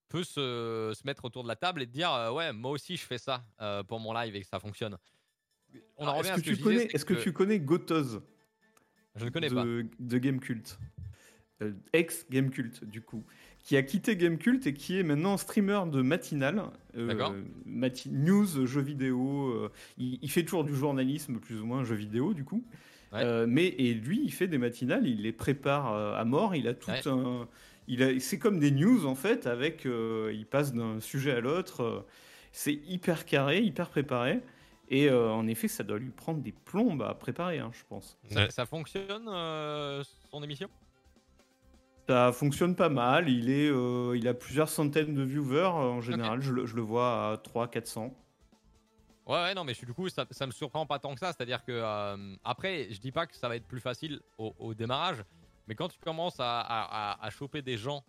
peut 0.09 0.25
se, 0.25 0.93
se 0.97 1.07
mettre 1.07 1.25
autour 1.25 1.43
de 1.43 1.49
la 1.49 1.57
table 1.57 1.83
et 1.83 1.87
te 1.87 1.93
dire 1.93 2.11
Ouais, 2.33 2.53
moi 2.53 2.71
aussi 2.73 2.97
je 2.97 3.05
fais 3.05 3.19
ça 3.19 3.45
pour 3.89 4.01
mon 4.01 4.12
live 4.14 4.35
et 4.35 4.41
que 4.41 4.47
ça 4.47 4.59
fonctionne 4.59 4.97
On 5.97 6.05
en 6.05 6.09
Alors, 6.09 6.16
revient 6.19 6.31
Est-ce 6.31 6.41
à 6.41 6.43
que, 6.43 6.45
ce 6.47 6.51
que, 6.51 6.57
tu 6.57 6.62
connais, 6.62 6.75
disais, 6.77 6.89
c'est 6.91 6.95
est-ce 6.97 7.05
que 7.05 7.14
tu 7.14 7.33
connais 7.33 7.61
Gotoz? 7.61 8.21
Je 9.16 9.25
ne 9.25 9.31
connais 9.31 9.49
de, 9.49 9.55
pas. 9.55 9.64
de 9.64 10.19
Gamecult 10.19 10.79
Euh, 11.62 11.75
ex 11.93 12.25
Gamecult 12.31 12.85
du 12.85 13.03
coup, 13.03 13.25
qui 13.69 13.77
a 13.77 13.83
quitté 13.83 14.16
Gamecult 14.16 14.66
et 14.66 14.73
qui 14.73 14.99
est 14.99 15.03
maintenant 15.03 15.37
streamer 15.37 15.81
de 15.93 16.01
matinale, 16.01 16.62
euh, 16.97 17.43
mati- 17.66 18.09
news, 18.11 18.64
jeux 18.66 18.81
vidéo. 18.81 19.51
euh, 19.51 19.71
il, 19.99 20.19
il 20.23 20.31
fait 20.31 20.43
toujours 20.43 20.64
du 20.64 20.75
journalisme 20.75 21.37
plus 21.39 21.61
ou 21.61 21.66
moins 21.66 21.85
jeux 21.85 21.95
vidéo 21.95 22.33
du 22.33 22.45
coup. 22.45 22.64
Ouais. 23.12 23.21
Euh, 23.23 23.45
mais 23.47 23.66
et 23.66 23.93
lui, 23.93 24.23
il 24.25 24.33
fait 24.33 24.49
des 24.49 24.57
matinales, 24.57 25.07
il 25.07 25.21
les 25.21 25.33
prépare 25.33 25.93
euh, 25.93 26.14
à 26.19 26.25
mort. 26.25 26.55
Il 26.55 26.66
a 26.66 26.73
tout 26.73 26.91
Ouais. 26.91 27.07
un, 27.09 27.47
il 27.89 28.03
a, 28.03 28.19
c'est 28.21 28.39
comme 28.39 28.59
des 28.59 28.71
news 28.71 29.05
en 29.05 29.14
fait, 29.14 29.47
avec, 29.47 29.85
euh, 29.85 30.33
il 30.35 30.47
passe 30.47 30.73
d'un 30.73 30.99
sujet 31.01 31.33
à 31.33 31.41
l'autre. 31.41 31.83
euh, 31.83 32.01
c'est 32.53 32.73
hyper 32.73 33.27
carré, 33.27 33.61
hyper 33.61 33.91
préparé. 33.91 34.41
Et 34.89 35.11
euh, 35.11 35.31
en 35.31 35.47
effet, 35.47 35.69
ça 35.69 35.85
doit 35.85 35.99
lui 35.99 36.09
prendre 36.09 36.41
des 36.41 36.53
plombes 36.64 37.03
à 37.03 37.12
préparer, 37.12 37.59
hein, 37.59 37.71
je 37.75 37.83
pense. 37.87 38.16
Ça, 38.31 38.45
Ouais. 38.45 38.51
ça 38.51 38.64
fonctionne 38.64 39.29
euh, 39.29 40.03
son 40.31 40.43
émission? 40.43 40.71
Ça 42.09 42.32
fonctionne 42.32 42.74
pas 42.74 42.88
mal. 42.88 43.28
Il, 43.28 43.50
est, 43.50 43.68
euh, 43.70 44.16
il 44.16 44.26
a 44.28 44.34
plusieurs 44.34 44.68
centaines 44.70 45.14
de 45.14 45.22
viewers 45.22 45.59
euh, 45.59 45.68
en 45.68 46.00
général. 46.00 46.40
Je, 46.40 46.52
le, 46.52 46.64
je 46.66 46.74
le 46.74 46.82
vois 46.82 47.32
à 47.32 47.36
300-400. 47.36 48.11
Ouais, 49.26 49.34
ouais, 49.34 49.54
non, 49.54 49.62
mais 49.64 49.74
je- 49.74 49.84
du 49.84 49.92
coup, 49.92 50.09
ça, 50.09 50.24
ça 50.30 50.46
me 50.46 50.52
surprend 50.52 50.86
pas 50.86 50.98
tant 50.98 51.12
que 51.12 51.20
ça. 51.20 51.32
C'est-à-dire 51.34 51.62
que, 51.62 51.72
euh, 51.72 52.34
après, 52.44 52.88
je 52.90 52.98
dis 52.98 53.12
pas 53.12 53.26
que 53.26 53.36
ça 53.36 53.46
va 53.48 53.56
être 53.56 53.66
plus 53.66 53.80
facile 53.80 54.20
au, 54.38 54.54
au 54.59 54.72
démarrage, 54.72 55.22
mais 55.66 55.74
quand 55.74 55.88
tu 55.88 55.98
commences 55.98 56.40
à, 56.40 56.61
à, 56.61 57.12
à- 57.12 57.26
à 57.26 57.30
choper 57.30 57.61
des 57.61 57.76
gens 57.76 58.02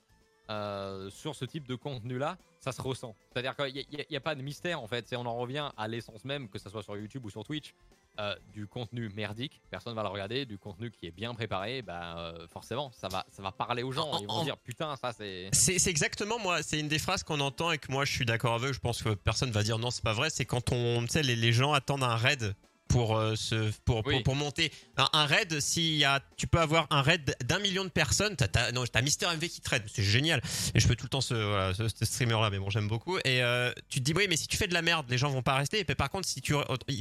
euh, 0.50 1.10
sur 1.10 1.36
ce 1.36 1.46
type 1.46 1.68
de 1.68 1.76
contenu-là, 1.76 2.38
ça 2.60 2.72
se 2.72 2.82
ressent. 2.82 3.16
C'est-à-dire 3.32 3.56
qu'il 3.56 3.86
n'y 4.10 4.16
a, 4.18 4.20
pas 4.22 4.36
de 4.36 4.42
mystère, 4.42 4.82
en 4.82 4.88
fait. 4.88 5.08
C'est- 5.08 5.16
On 5.16 5.26
en 5.26 5.36
revient 5.36 5.70
à 5.78 5.88
l'essence 5.88 6.26
même, 6.26 6.50
que 6.50 6.60
ce 6.60 6.70
soit 6.70 6.84
sur 6.84 6.98
YouTube 6.98 7.24
ou 7.26 7.30
sur 7.30 7.44
Twitch, 7.44 7.74
euh, 8.20 8.36
du 8.52 8.68
contenu 8.68 9.08
merdique, 9.10 9.62
personne 9.70 9.94
va 9.96 10.02
le 10.04 10.10
regarder, 10.10 10.46
du 10.46 10.58
contenu 10.58 10.92
qui 10.92 11.06
est 11.06 11.12
bien 11.12 11.34
préparé, 11.34 11.82
bah, 11.82 12.18
euh, 12.18 12.48
forcément, 12.50 12.92
ça 12.92 13.08
va, 13.08 13.26
ça 13.32 13.42
va 13.42 13.52
parler 13.54 13.82
aux 13.84 13.94
gens. 13.94 14.12
En- 14.12 14.20
Ils 14.20 14.28
vont 14.28 14.44
dire, 14.44 14.58
putain, 14.58 14.96
ça 14.98 15.14
c'est. 15.14 15.50
C'est 15.54 15.80
c'est 15.80 15.90
exactement 15.90 16.38
moi, 16.40 16.62
c'est 16.62 16.80
une 16.80 16.90
des 16.90 17.00
phrases 17.00 17.24
qu'on 17.24 17.40
entend 17.40 17.72
et 17.72 17.78
que 17.78 17.90
moi 17.92 18.04
je 18.04 18.12
suis 18.12 18.26
d'accord 18.26 18.56
avec. 18.56 18.74
Je 18.74 18.80
pense 18.80 19.02
que 19.04 19.14
personne 19.14 19.52
va 19.52 19.64
dire 19.64 19.78
non, 19.80 19.90
c'est 19.92 20.04
pas 20.04 20.12
vrai. 20.14 20.30
C'est 20.30 20.44
quand 20.46 20.74
on, 20.74 21.02
tu 21.04 21.08
sais, 21.10 21.24
les, 21.24 21.38
les 21.38 21.54
gens 21.54 21.72
attendent 21.72 22.04
un 22.04 22.16
raid 22.18 22.56
pour 22.90 23.16
euh, 23.18 23.36
se, 23.38 23.72
pour, 23.86 24.06
Oui. 24.06 24.16
pour, 24.16 24.24
pour 24.24 24.36
monter 24.36 24.72
un, 24.98 25.08
un 25.14 25.26
raid. 25.26 25.60
Si 25.62 25.98
y 25.98 26.04
a, 26.06 26.20
tu 26.36 26.46
peux 26.48 26.60
avoir 26.60 26.88
un 26.90 27.02
raid 27.02 27.36
d'un 27.46 27.60
million 27.60 27.86
de 27.86 27.90
personnes. 27.90 28.36
T'as, 28.36 28.48
t'as, 28.50 28.72
non, 28.74 28.84
t'as 28.92 29.02
Mister 29.02 29.28
MV 29.28 29.48
qui 29.48 29.62
te 29.62 29.70
raid, 29.70 29.84
c'est 29.88 30.04
génial. 30.04 30.42
Et 30.76 30.80
je 30.82 30.88
peux 30.88 30.96
tout 30.96 31.06
le 31.06 31.10
temps 31.10 31.22
ce, 31.22 31.34
voilà, 31.34 31.74
ce, 31.74 31.88
ce 31.88 32.04
streamer 32.06 32.42
là, 32.42 32.50
mais 32.50 32.60
bon, 32.60 32.70
j'aime 32.70 32.88
beaucoup. 32.90 33.18
Et 33.20 33.42
euh, 33.42 33.72
tu 33.88 34.00
te 34.00 34.04
dis 34.04 34.14
oui, 34.14 34.26
mais 34.30 34.36
si 34.36 34.48
tu 34.48 34.58
fais 34.58 34.68
de 34.68 34.74
la 34.74 34.82
merde, 34.82 35.06
les 35.10 35.18
gens 35.18 35.30
vont 35.30 35.42
pas 35.42 35.56
rester. 35.56 35.80
Et 35.80 35.84
puis, 35.86 35.96
par 35.96 36.10
contre, 36.10 36.28
si 36.28 36.42
tu, 36.42 36.54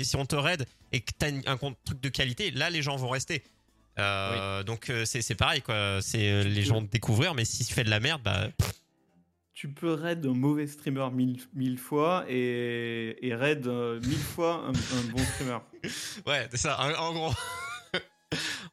si 0.03 0.17
on 0.17 0.25
te 0.27 0.37
raid 0.37 0.65
et 0.93 1.01
que 1.01 1.11
t'as 1.19 1.29
un 1.47 1.57
truc 1.85 2.01
de 2.01 2.09
qualité, 2.09 2.51
là 2.53 2.71
les 2.71 2.83
gens 2.83 2.97
vont 2.97 3.09
rester. 3.09 3.43
Euh, 3.99 4.63
Donc 4.63 4.93
c'est 5.05 5.23
c'est 5.23 5.35
pareil 5.35 5.61
quoi. 5.63 5.99
C'est 6.03 6.45
les 6.45 6.63
gens 6.63 6.83
découvrir, 6.83 7.35
mais 7.35 7.45
si 7.45 7.65
tu 7.65 7.75
fais 7.75 7.83
de 7.83 7.91
la 7.91 7.99
merde, 7.99 8.23
bah 8.23 8.49
Tu 9.59 9.69
peux 9.69 9.93
raid 9.93 10.25
un 10.25 10.35
mauvais 10.35 10.69
streamer 10.69 11.11
mille, 11.11 11.41
mille 11.53 11.79
fois 11.79 12.25
et, 12.29 13.27
et 13.27 13.35
raid 13.35 13.67
euh, 13.67 13.99
mille 14.03 14.17
fois 14.17 14.65
un, 14.65 14.69
un 14.69 15.03
bon 15.11 15.19
streamer. 15.19 15.59
Ouais, 16.29 16.47
c'est 16.53 16.59
ça, 16.59 16.79
en, 16.81 16.93
en 16.95 17.13
gros. 17.13 17.33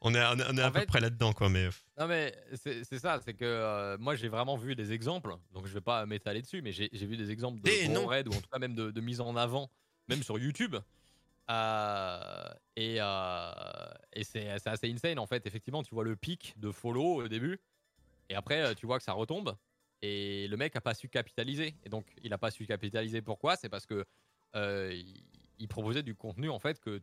on 0.01 0.13
est, 0.13 0.23
on 0.23 0.37
est, 0.37 0.43
on 0.47 0.57
est 0.57 0.61
à 0.61 0.69
peu 0.69 0.85
près 0.85 0.99
là-dedans, 0.99 1.33
quoi, 1.33 1.49
mais. 1.49 1.69
Non 1.97 2.05
mais 2.05 2.37
c'est 2.53 2.83
c'est 2.83 2.99
ça, 2.99 3.19
c'est 3.25 3.33
que 3.33 3.45
euh, 3.45 3.97
moi 3.99 4.15
j'ai 4.15 4.27
vraiment 4.27 4.57
vu 4.57 4.75
des 4.75 4.93
exemples, 4.93 5.35
donc 5.55 5.65
je 5.65 5.73
vais 5.73 5.81
pas 5.81 6.05
m'étaler 6.05 6.43
dessus, 6.43 6.61
mais 6.61 6.71
j'ai 6.71 6.91
j'ai 6.93 7.07
vu 7.07 7.17
des 7.17 7.31
exemples 7.31 7.61
de 7.61 7.67
Eh, 7.67 7.87
gros 7.87 8.05
raids 8.05 8.27
ou 8.27 8.33
en 8.35 8.41
tout 8.41 8.49
cas 8.51 8.59
même 8.59 8.75
de, 8.75 8.91
de 8.91 9.01
mise 9.01 9.21
en 9.21 9.35
avant, 9.35 9.71
même 10.07 10.21
sur 10.21 10.37
YouTube. 10.37 10.75
Euh, 11.49 12.49
et 12.75 12.97
euh, 12.99 13.51
et 14.13 14.23
c'est 14.23 14.55
c'est 14.59 14.69
assez 14.69 14.93
insane 14.93 15.17
en 15.17 15.25
fait. 15.25 15.47
Effectivement, 15.47 15.81
tu 15.81 15.95
vois 15.95 16.03
le 16.03 16.15
pic 16.15 16.53
de 16.57 16.69
follow 16.69 17.23
au 17.23 17.27
début, 17.27 17.59
et 18.29 18.35
après 18.35 18.75
tu 18.75 18.85
vois 18.85 18.99
que 18.99 19.03
ça 19.03 19.13
retombe, 19.13 19.55
et 20.01 20.47
le 20.47 20.57
mec 20.57 20.75
a 20.75 20.81
pas 20.81 20.93
su 20.93 21.09
capitaliser. 21.09 21.75
Et 21.83 21.89
donc 21.89 22.05
il 22.23 22.33
a 22.33 22.37
pas 22.37 22.51
su 22.51 22.65
capitaliser. 22.65 23.21
Pourquoi? 23.21 23.55
C'est 23.55 23.69
parce 23.69 23.85
que 23.85 24.05
euh, 24.55 24.91
il, 24.93 25.23
il 25.59 25.67
proposait 25.67 26.03
du 26.03 26.15
contenu 26.15 26.49
en 26.49 26.59
fait 26.59 26.79
que 26.79 27.01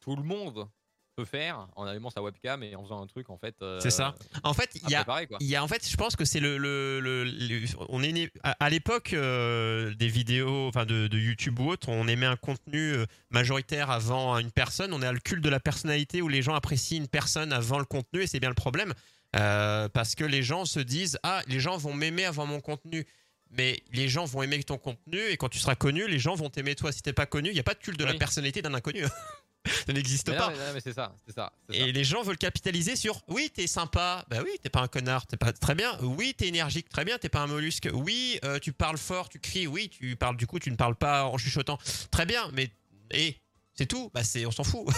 tout 0.00 0.16
le 0.16 0.22
monde 0.22 0.68
peut 1.16 1.24
faire 1.24 1.66
en 1.74 1.86
allumant 1.86 2.08
sa 2.08 2.22
webcam 2.22 2.62
et 2.62 2.76
en 2.76 2.84
faisant 2.84 3.02
un 3.02 3.06
truc 3.06 3.30
en 3.30 3.36
fait. 3.36 3.54
euh, 3.62 3.80
C'est 3.80 3.90
ça. 3.90 4.14
En 4.44 4.54
fait, 4.54 4.70
il 4.76 4.88
y 4.88 4.94
a. 4.94 5.04
Il 5.40 5.46
y 5.48 5.56
a 5.56 5.62
en 5.62 5.66
fait, 5.68 5.86
je 5.86 5.96
pense 5.96 6.14
que 6.14 6.24
c'est 6.24 6.38
le, 6.40 6.56
le, 6.56 7.00
le- 7.00 7.24
le- 7.24 7.66
on 7.88 8.02
est 8.02 8.12
né- 8.12 8.30
à, 8.44 8.52
à 8.64 8.70
l'époque 8.70 9.12
euh, 9.12 9.92
des 9.96 10.06
vidéos, 10.08 10.68
enfin 10.68 10.86
de, 10.86 11.08
de 11.08 11.18
YouTube 11.18 11.58
ou 11.58 11.68
autre, 11.68 11.88
on 11.88 12.06
aimait 12.06 12.26
un 12.26 12.36
contenu 12.36 12.94
majoritaire 13.30 13.90
avant 13.90 14.38
une 14.38 14.52
personne. 14.52 14.92
On 14.94 15.02
est 15.02 15.06
à 15.06 15.12
le 15.12 15.18
culte 15.18 15.42
de 15.42 15.50
la 15.50 15.60
personnalité 15.60 16.22
où 16.22 16.28
les 16.28 16.42
gens 16.42 16.54
apprécient 16.54 16.98
une 16.98 17.08
personne 17.08 17.52
avant 17.52 17.78
le 17.80 17.84
contenu 17.84 18.22
et 18.22 18.26
c'est 18.26 18.40
bien 18.40 18.48
le 18.48 18.54
problème 18.54 18.94
Euh, 19.36 19.88
parce 19.88 20.14
que 20.14 20.24
les 20.24 20.42
gens 20.42 20.64
se 20.64 20.80
disent 20.80 21.18
ah 21.22 21.42
les 21.46 21.60
gens 21.60 21.76
vont 21.76 21.94
m'aimer 21.94 22.24
avant 22.24 22.46
mon 22.46 22.60
contenu. 22.60 23.06
Mais 23.52 23.82
les 23.92 24.08
gens 24.08 24.26
vont 24.26 24.42
aimer 24.42 24.62
ton 24.62 24.78
contenu 24.78 25.18
et 25.18 25.36
quand 25.36 25.48
tu 25.48 25.58
seras 25.58 25.74
connu, 25.74 26.06
les 26.06 26.20
gens 26.20 26.36
vont 26.36 26.50
t'aimer 26.50 26.76
toi. 26.76 26.92
Si 26.92 27.02
t'es 27.02 27.12
pas 27.12 27.26
connu, 27.26 27.48
il 27.50 27.54
n'y 27.54 27.60
a 27.60 27.64
pas 27.64 27.74
de 27.74 27.80
culte 27.80 27.98
de 27.98 28.04
la 28.04 28.14
personnalité 28.14 28.62
d'un 28.62 28.74
inconnu. 28.74 29.04
ça 29.86 29.92
n'existe 29.92 30.28
non, 30.28 30.36
pas. 30.36 30.50
mais, 30.50 30.56
non, 30.56 30.72
mais 30.74 30.80
c'est 30.80 30.92
ça, 30.92 31.12
c'est 31.26 31.34
ça. 31.34 31.52
c'est 31.68 31.76
ça. 31.76 31.84
Et 31.84 31.92
les 31.92 32.04
gens 32.04 32.22
veulent 32.22 32.38
capitaliser 32.38 32.96
sur 32.96 33.20
oui, 33.28 33.50
t'es 33.52 33.66
sympa, 33.66 34.24
bah 34.30 34.38
oui, 34.42 34.50
t'es 34.62 34.70
pas 34.70 34.80
un 34.80 34.88
connard, 34.88 35.26
t'es 35.26 35.36
pas 35.36 35.52
très 35.52 35.74
bien, 35.74 35.98
oui, 36.00 36.34
t'es 36.36 36.46
énergique, 36.46 36.88
très 36.88 37.04
bien, 37.04 37.18
t'es 37.18 37.28
pas 37.28 37.40
un 37.40 37.46
mollusque, 37.46 37.88
oui, 37.92 38.38
euh, 38.44 38.58
tu 38.58 38.72
parles 38.72 38.98
fort, 38.98 39.28
tu 39.28 39.38
cries, 39.38 39.66
oui, 39.66 39.88
tu 39.88 40.16
parles 40.16 40.36
du 40.36 40.46
coup, 40.46 40.58
tu 40.58 40.70
ne 40.70 40.76
parles 40.76 40.96
pas 40.96 41.24
en 41.24 41.36
chuchotant, 41.36 41.78
très 42.10 42.24
bien, 42.24 42.50
mais 42.52 42.70
et 43.12 43.36
c'est 43.80 43.86
tout, 43.86 44.10
bah 44.12 44.22
c'est, 44.24 44.44
on 44.44 44.50
s'en 44.50 44.64
fout. 44.64 44.86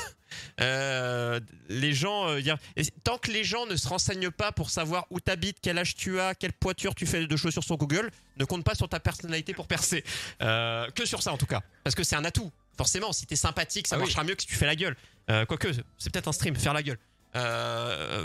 Euh, 0.62 1.40
les 1.68 1.92
gens, 1.92 2.26
euh, 2.30 2.40
et 2.76 2.84
tant 3.04 3.18
que 3.18 3.30
les 3.30 3.44
gens 3.44 3.66
ne 3.66 3.76
se 3.76 3.86
renseignent 3.86 4.30
pas 4.30 4.50
pour 4.50 4.70
savoir 4.70 5.04
où 5.10 5.20
t'habites, 5.20 5.58
quel 5.60 5.76
âge 5.76 5.94
tu 5.94 6.18
as, 6.20 6.34
quelle 6.34 6.54
poiture 6.54 6.94
tu 6.94 7.04
fais 7.06 7.26
de 7.26 7.36
chaussures 7.36 7.62
sur 7.62 7.76
Google, 7.76 8.10
ne 8.38 8.46
compte 8.46 8.64
pas 8.64 8.74
sur 8.74 8.88
ta 8.88 8.98
personnalité 8.98 9.52
pour 9.52 9.66
percer. 9.66 10.02
Euh, 10.40 10.88
que 10.92 11.04
sur 11.04 11.22
ça 11.22 11.32
en 11.32 11.36
tout 11.36 11.44
cas, 11.44 11.60
parce 11.84 11.94
que 11.94 12.02
c'est 12.02 12.16
un 12.16 12.24
atout. 12.24 12.50
Forcément, 12.78 13.12
si 13.12 13.26
t'es 13.26 13.36
sympathique, 13.36 13.86
ça 13.86 13.96
Ah 13.96 13.98
oui. 13.98 14.04
marchera 14.04 14.24
mieux 14.24 14.34
que 14.34 14.40
si 14.42 14.48
tu 14.48 14.54
fais 14.56 14.64
la 14.66 14.74
gueule. 14.74 14.96
Quoique, 15.28 15.68
c'est 15.98 16.10
peut-être 16.10 16.28
un 16.28 16.32
stream, 16.32 16.56
faire 16.56 16.72
la 16.72 16.82
gueule. 16.82 16.98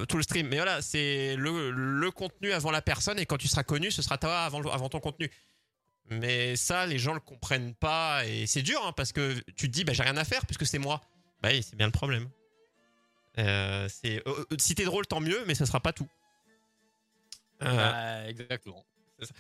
tout 0.08 0.16
le 0.18 0.24
stream. 0.24 0.48
Mais 0.48 0.56
voilà, 0.56 0.82
c'est 0.82 1.36
le, 1.36 1.72
le 1.72 2.12
contenu 2.12 2.54
avant 2.54 2.72
la 2.72 2.82
personne 2.82 3.20
et 3.20 3.26
quand 3.26 3.38
tu 3.38 3.50
seras 3.50 3.64
connu, 3.64 3.92
ce 3.92 4.02
sera 4.02 4.18
toi 4.18 4.44
avant 4.46 4.88
ton 4.90 5.02
contenu. 5.02 5.30
Mais 6.10 6.56
ça, 6.56 6.86
les 6.86 6.98
gens 6.98 7.14
le 7.14 7.20
comprennent 7.20 7.74
pas 7.74 8.26
et 8.26 8.48
c'est 8.48 8.62
dur 8.62 8.82
hein, 8.86 8.94
parce 8.94 9.12
que 9.12 9.36
tu 9.56 9.68
te 9.68 9.74
dis, 9.74 9.84
bah, 9.84 9.94
j'ai 9.94 10.04
rien 10.04 10.18
à 10.18 10.24
faire 10.24 10.46
puisque 10.46 10.66
c'est 10.66 10.80
moi. 10.80 11.02
Bah 11.42 11.50
oui, 11.52 11.64
c'est 11.64 11.76
bien 11.76 11.88
le 11.88 11.92
problème. 11.92 12.30
Euh, 13.38 13.88
c'est, 13.90 14.18
euh, 14.28 14.46
euh, 14.52 14.56
si 14.58 14.74
t'es 14.74 14.86
drôle, 14.86 15.06
tant 15.06 15.20
mieux, 15.20 15.44
mais 15.46 15.54
ça 15.54 15.66
sera 15.66 15.80
pas 15.80 15.94
tout. 15.94 16.08
Bah, 17.60 18.28
exactement. 18.28 18.86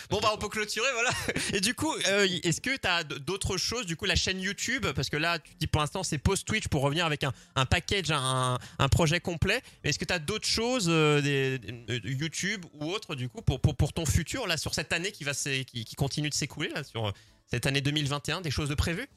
Bon 0.09 0.19
bah 0.19 0.31
on 0.33 0.37
peut 0.37 0.49
clôturer 0.49 0.87
voilà. 0.93 1.09
Et 1.53 1.61
du 1.61 1.75
coup, 1.75 1.93
euh, 2.07 2.27
est-ce 2.43 2.61
que 2.61 2.75
t'as 2.77 3.03
d- 3.03 3.19
d'autres 3.19 3.57
choses 3.57 3.85
Du 3.85 3.95
coup, 3.95 4.05
la 4.05 4.15
chaîne 4.15 4.39
YouTube, 4.39 4.87
parce 4.95 5.09
que 5.09 5.17
là, 5.17 5.37
tu 5.39 5.51
dis 5.59 5.67
pour 5.67 5.81
l'instant 5.81 6.01
c'est 6.03 6.17
post 6.17 6.47
Twitch 6.47 6.67
pour 6.67 6.81
revenir 6.81 7.05
avec 7.05 7.23
un, 7.23 7.31
un 7.55 7.65
package, 7.65 8.09
un, 8.11 8.57
un 8.79 8.89
projet 8.89 9.19
complet. 9.19 9.61
Mais 9.83 9.91
est-ce 9.91 9.99
que 9.99 10.05
t'as 10.05 10.19
d'autres 10.19 10.47
choses, 10.47 10.87
euh, 10.89 11.21
des, 11.21 11.59
euh, 11.89 11.99
YouTube 12.03 12.65
ou 12.73 12.91
autres, 12.91 13.13
du 13.15 13.29
coup, 13.29 13.41
pour, 13.41 13.59
pour, 13.61 13.75
pour 13.75 13.93
ton 13.93 14.05
futur 14.05 14.47
là 14.47 14.57
sur 14.57 14.73
cette 14.73 14.91
année 14.93 15.11
qui 15.11 15.23
va 15.23 15.33
qui, 15.33 15.63
qui 15.85 15.95
continue 15.95 16.29
de 16.29 16.33
s'écouler 16.33 16.69
là 16.69 16.83
sur 16.83 17.13
cette 17.45 17.65
année 17.67 17.81
2021, 17.81 18.41
des 18.41 18.51
choses 18.51 18.69
de 18.69 18.75
prévues? 18.75 19.07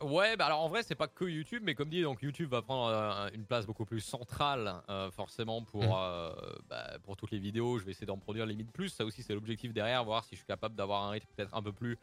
Ouais, 0.00 0.36
bah 0.36 0.46
alors 0.46 0.60
en 0.60 0.68
vrai, 0.68 0.84
c'est 0.84 0.94
pas 0.94 1.08
que 1.08 1.24
YouTube, 1.24 1.62
mais 1.64 1.74
comme 1.74 1.88
dit, 1.88 2.02
donc 2.02 2.22
YouTube 2.22 2.50
va 2.50 2.62
prendre 2.62 2.86
euh, 2.86 3.30
une 3.34 3.44
place 3.44 3.66
beaucoup 3.66 3.84
plus 3.84 4.00
centrale, 4.00 4.80
euh, 4.88 5.10
forcément, 5.10 5.62
pour, 5.64 5.82
Mhm. 5.82 5.92
euh, 5.92 6.32
bah, 6.68 6.98
pour 7.02 7.16
toutes 7.16 7.32
les 7.32 7.40
vidéos. 7.40 7.78
Je 7.78 7.84
vais 7.84 7.90
essayer 7.90 8.06
d'en 8.06 8.18
produire 8.18 8.46
limite 8.46 8.70
plus. 8.70 8.90
Ça 8.90 9.04
aussi, 9.04 9.24
c'est 9.24 9.34
l'objectif 9.34 9.72
derrière, 9.72 10.04
voir 10.04 10.22
si 10.24 10.36
je 10.36 10.36
suis 10.36 10.46
capable 10.46 10.76
d'avoir 10.76 11.02
un 11.04 11.10
rythme 11.10 11.26
peut-être 11.36 11.54
un 11.54 11.62
peu 11.62 11.72
plus 11.72 11.98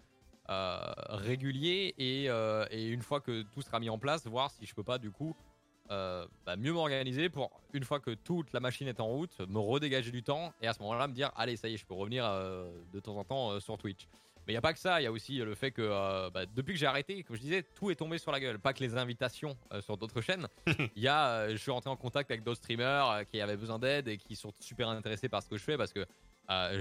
régulier. 0.47 1.95
Et, 1.97 2.26
et 2.26 2.88
une 2.88 3.01
fois 3.01 3.22
que 3.22 3.43
tout 3.43 3.61
sera 3.61 3.80
mis 3.80 3.89
en 3.89 3.97
place, 3.97 4.27
voir 4.27 4.51
si 4.51 4.65
je 4.65 4.76
peux 4.76 4.84
pas, 4.84 4.97
du 4.97 5.11
coup, 5.11 5.35
bah, 5.89 6.27
mieux 6.57 6.73
m'organiser 6.73 7.30
pour, 7.30 7.49
une 7.73 7.84
fois 7.85 7.99
que 7.99 8.11
toute 8.11 8.51
la 8.53 8.59
machine 8.59 8.88
est 8.88 8.99
en 8.99 9.07
route, 9.07 9.39
me 9.47 9.59
redégager 9.59 10.11
du 10.11 10.22
temps 10.22 10.53
et 10.61 10.67
à 10.67 10.73
ce 10.73 10.80
moment-là, 10.81 11.07
me 11.07 11.13
dire, 11.13 11.31
allez, 11.35 11.55
ça 11.55 11.69
y 11.69 11.76
est, 11.76 11.77
je 11.77 11.85
peux 11.85 11.93
revenir 11.95 12.26
de 12.26 12.99
temps 12.99 13.15
en 13.17 13.23
temps 13.23 13.59
sur 13.61 13.77
Twitch. 13.77 14.05
Mais 14.47 14.53
il 14.53 14.55
n'y 14.55 14.57
a 14.57 14.61
pas 14.61 14.73
que 14.73 14.80
ça, 14.80 15.01
il 15.01 15.03
y 15.03 15.07
a 15.07 15.11
aussi 15.11 15.38
le 15.38 15.55
fait 15.55 15.72
que 15.72 15.81
euh, 15.81 16.30
bah, 16.30 16.45
depuis 16.45 16.73
que 16.73 16.80
j'ai 16.80 16.85
arrêté, 16.85 17.23
comme 17.23 17.35
je 17.35 17.41
disais, 17.41 17.63
tout 17.63 17.89
est 17.89 17.95
tombé 17.95 18.17
sur 18.19 18.31
la 18.31 18.39
gueule. 18.39 18.59
Pas 18.59 18.73
que 18.73 18.84
les 18.84 18.95
invitations 18.95 19.57
euh, 19.73 19.81
sur 19.81 19.97
d'autres 19.97 20.22
chaînes. 20.22 20.47
Il 20.95 21.01
y 21.01 21.07
a, 21.07 21.30
euh, 21.30 21.49
je 21.51 21.57
suis 21.57 21.72
rentré 21.72 21.89
en 21.89 21.95
contact 21.95 22.30
avec 22.30 22.43
d'autres 22.43 22.59
streamers 22.59 23.23
qui 23.31 23.41
avaient 23.41 23.57
besoin 23.57 23.80
d'aide 23.80 24.07
et 24.07 24.17
qui 24.17 24.35
sont 24.35 24.51
super 24.59 24.88
intéressés 24.89 25.30
par 25.30 25.41
ce 25.41 25.49
que 25.49 25.57
je 25.57 25.63
fais 25.63 25.77
parce 25.77 25.91
que 25.93 26.05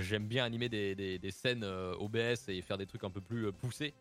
j'aime 0.02 0.26
bien 0.26 0.44
animer 0.44 0.68
des, 0.68 0.94
des- 0.94 1.18
des 1.18 1.30
scènes 1.30 1.64
OBS 1.64 2.48
et 2.48 2.60
faire 2.60 2.76
des 2.76 2.84
trucs 2.86 3.02
un 3.04 3.10
peu 3.10 3.22
plus 3.22 3.50
poussés 3.52 3.94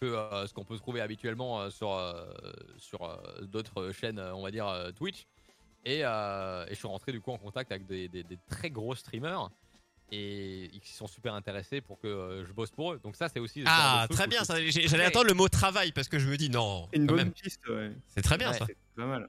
que 0.00 0.06
ce 0.46 0.54
qu'on 0.54 0.64
peut 0.64 0.78
trouver 0.78 1.02
habituellement 1.02 1.68
sur, 1.68 1.94
sur 2.78 3.20
d'autres 3.42 3.92
chaînes, 3.92 4.18
on 4.18 4.40
va 4.42 4.50
dire 4.50 4.90
Twitch. 4.96 5.26
Et, 5.84 5.98
et 5.98 6.02
je 6.02 6.74
suis 6.74 6.88
rentré 6.88 7.12
du 7.12 7.20
coup 7.20 7.30
en 7.30 7.36
contact 7.36 7.70
avec 7.72 7.86
des- 7.86 8.08
des 8.08 8.24
très 8.48 8.70
gros 8.70 8.94
streamers 8.94 9.50
et 10.12 10.70
qui 10.82 10.92
sont 10.92 11.06
super 11.06 11.34
intéressés 11.34 11.80
pour 11.80 11.98
que 12.00 12.06
euh, 12.06 12.44
je 12.44 12.52
bosse 12.52 12.70
pour 12.70 12.92
eux. 12.92 13.00
Donc 13.02 13.16
ça 13.16 13.28
c'est 13.28 13.40
aussi 13.40 13.62
Ah 13.66 14.06
très 14.10 14.26
bien, 14.26 14.40
je- 14.40 14.44
ça, 14.44 14.54
j'allais 14.60 14.88
Ouais. 14.98 15.04
attendre 15.04 15.26
le 15.26 15.34
mot 15.34 15.48
travail 15.48 15.92
parce 15.92 16.08
que 16.08 16.18
je 16.18 16.28
me 16.28 16.36
dis 16.36 16.50
non, 16.50 16.88
Une 16.92 17.06
bonne 17.06 17.16
même, 17.16 17.32
piste, 17.32 17.60
ouais. 17.68 17.92
c'est 18.08 18.22
très 18.22 18.36
bien 18.38 18.50
Ouais. 18.52 18.58
ça. 18.58 18.66
C'est 18.66 18.76
pas 18.96 19.06
mal. 19.06 19.28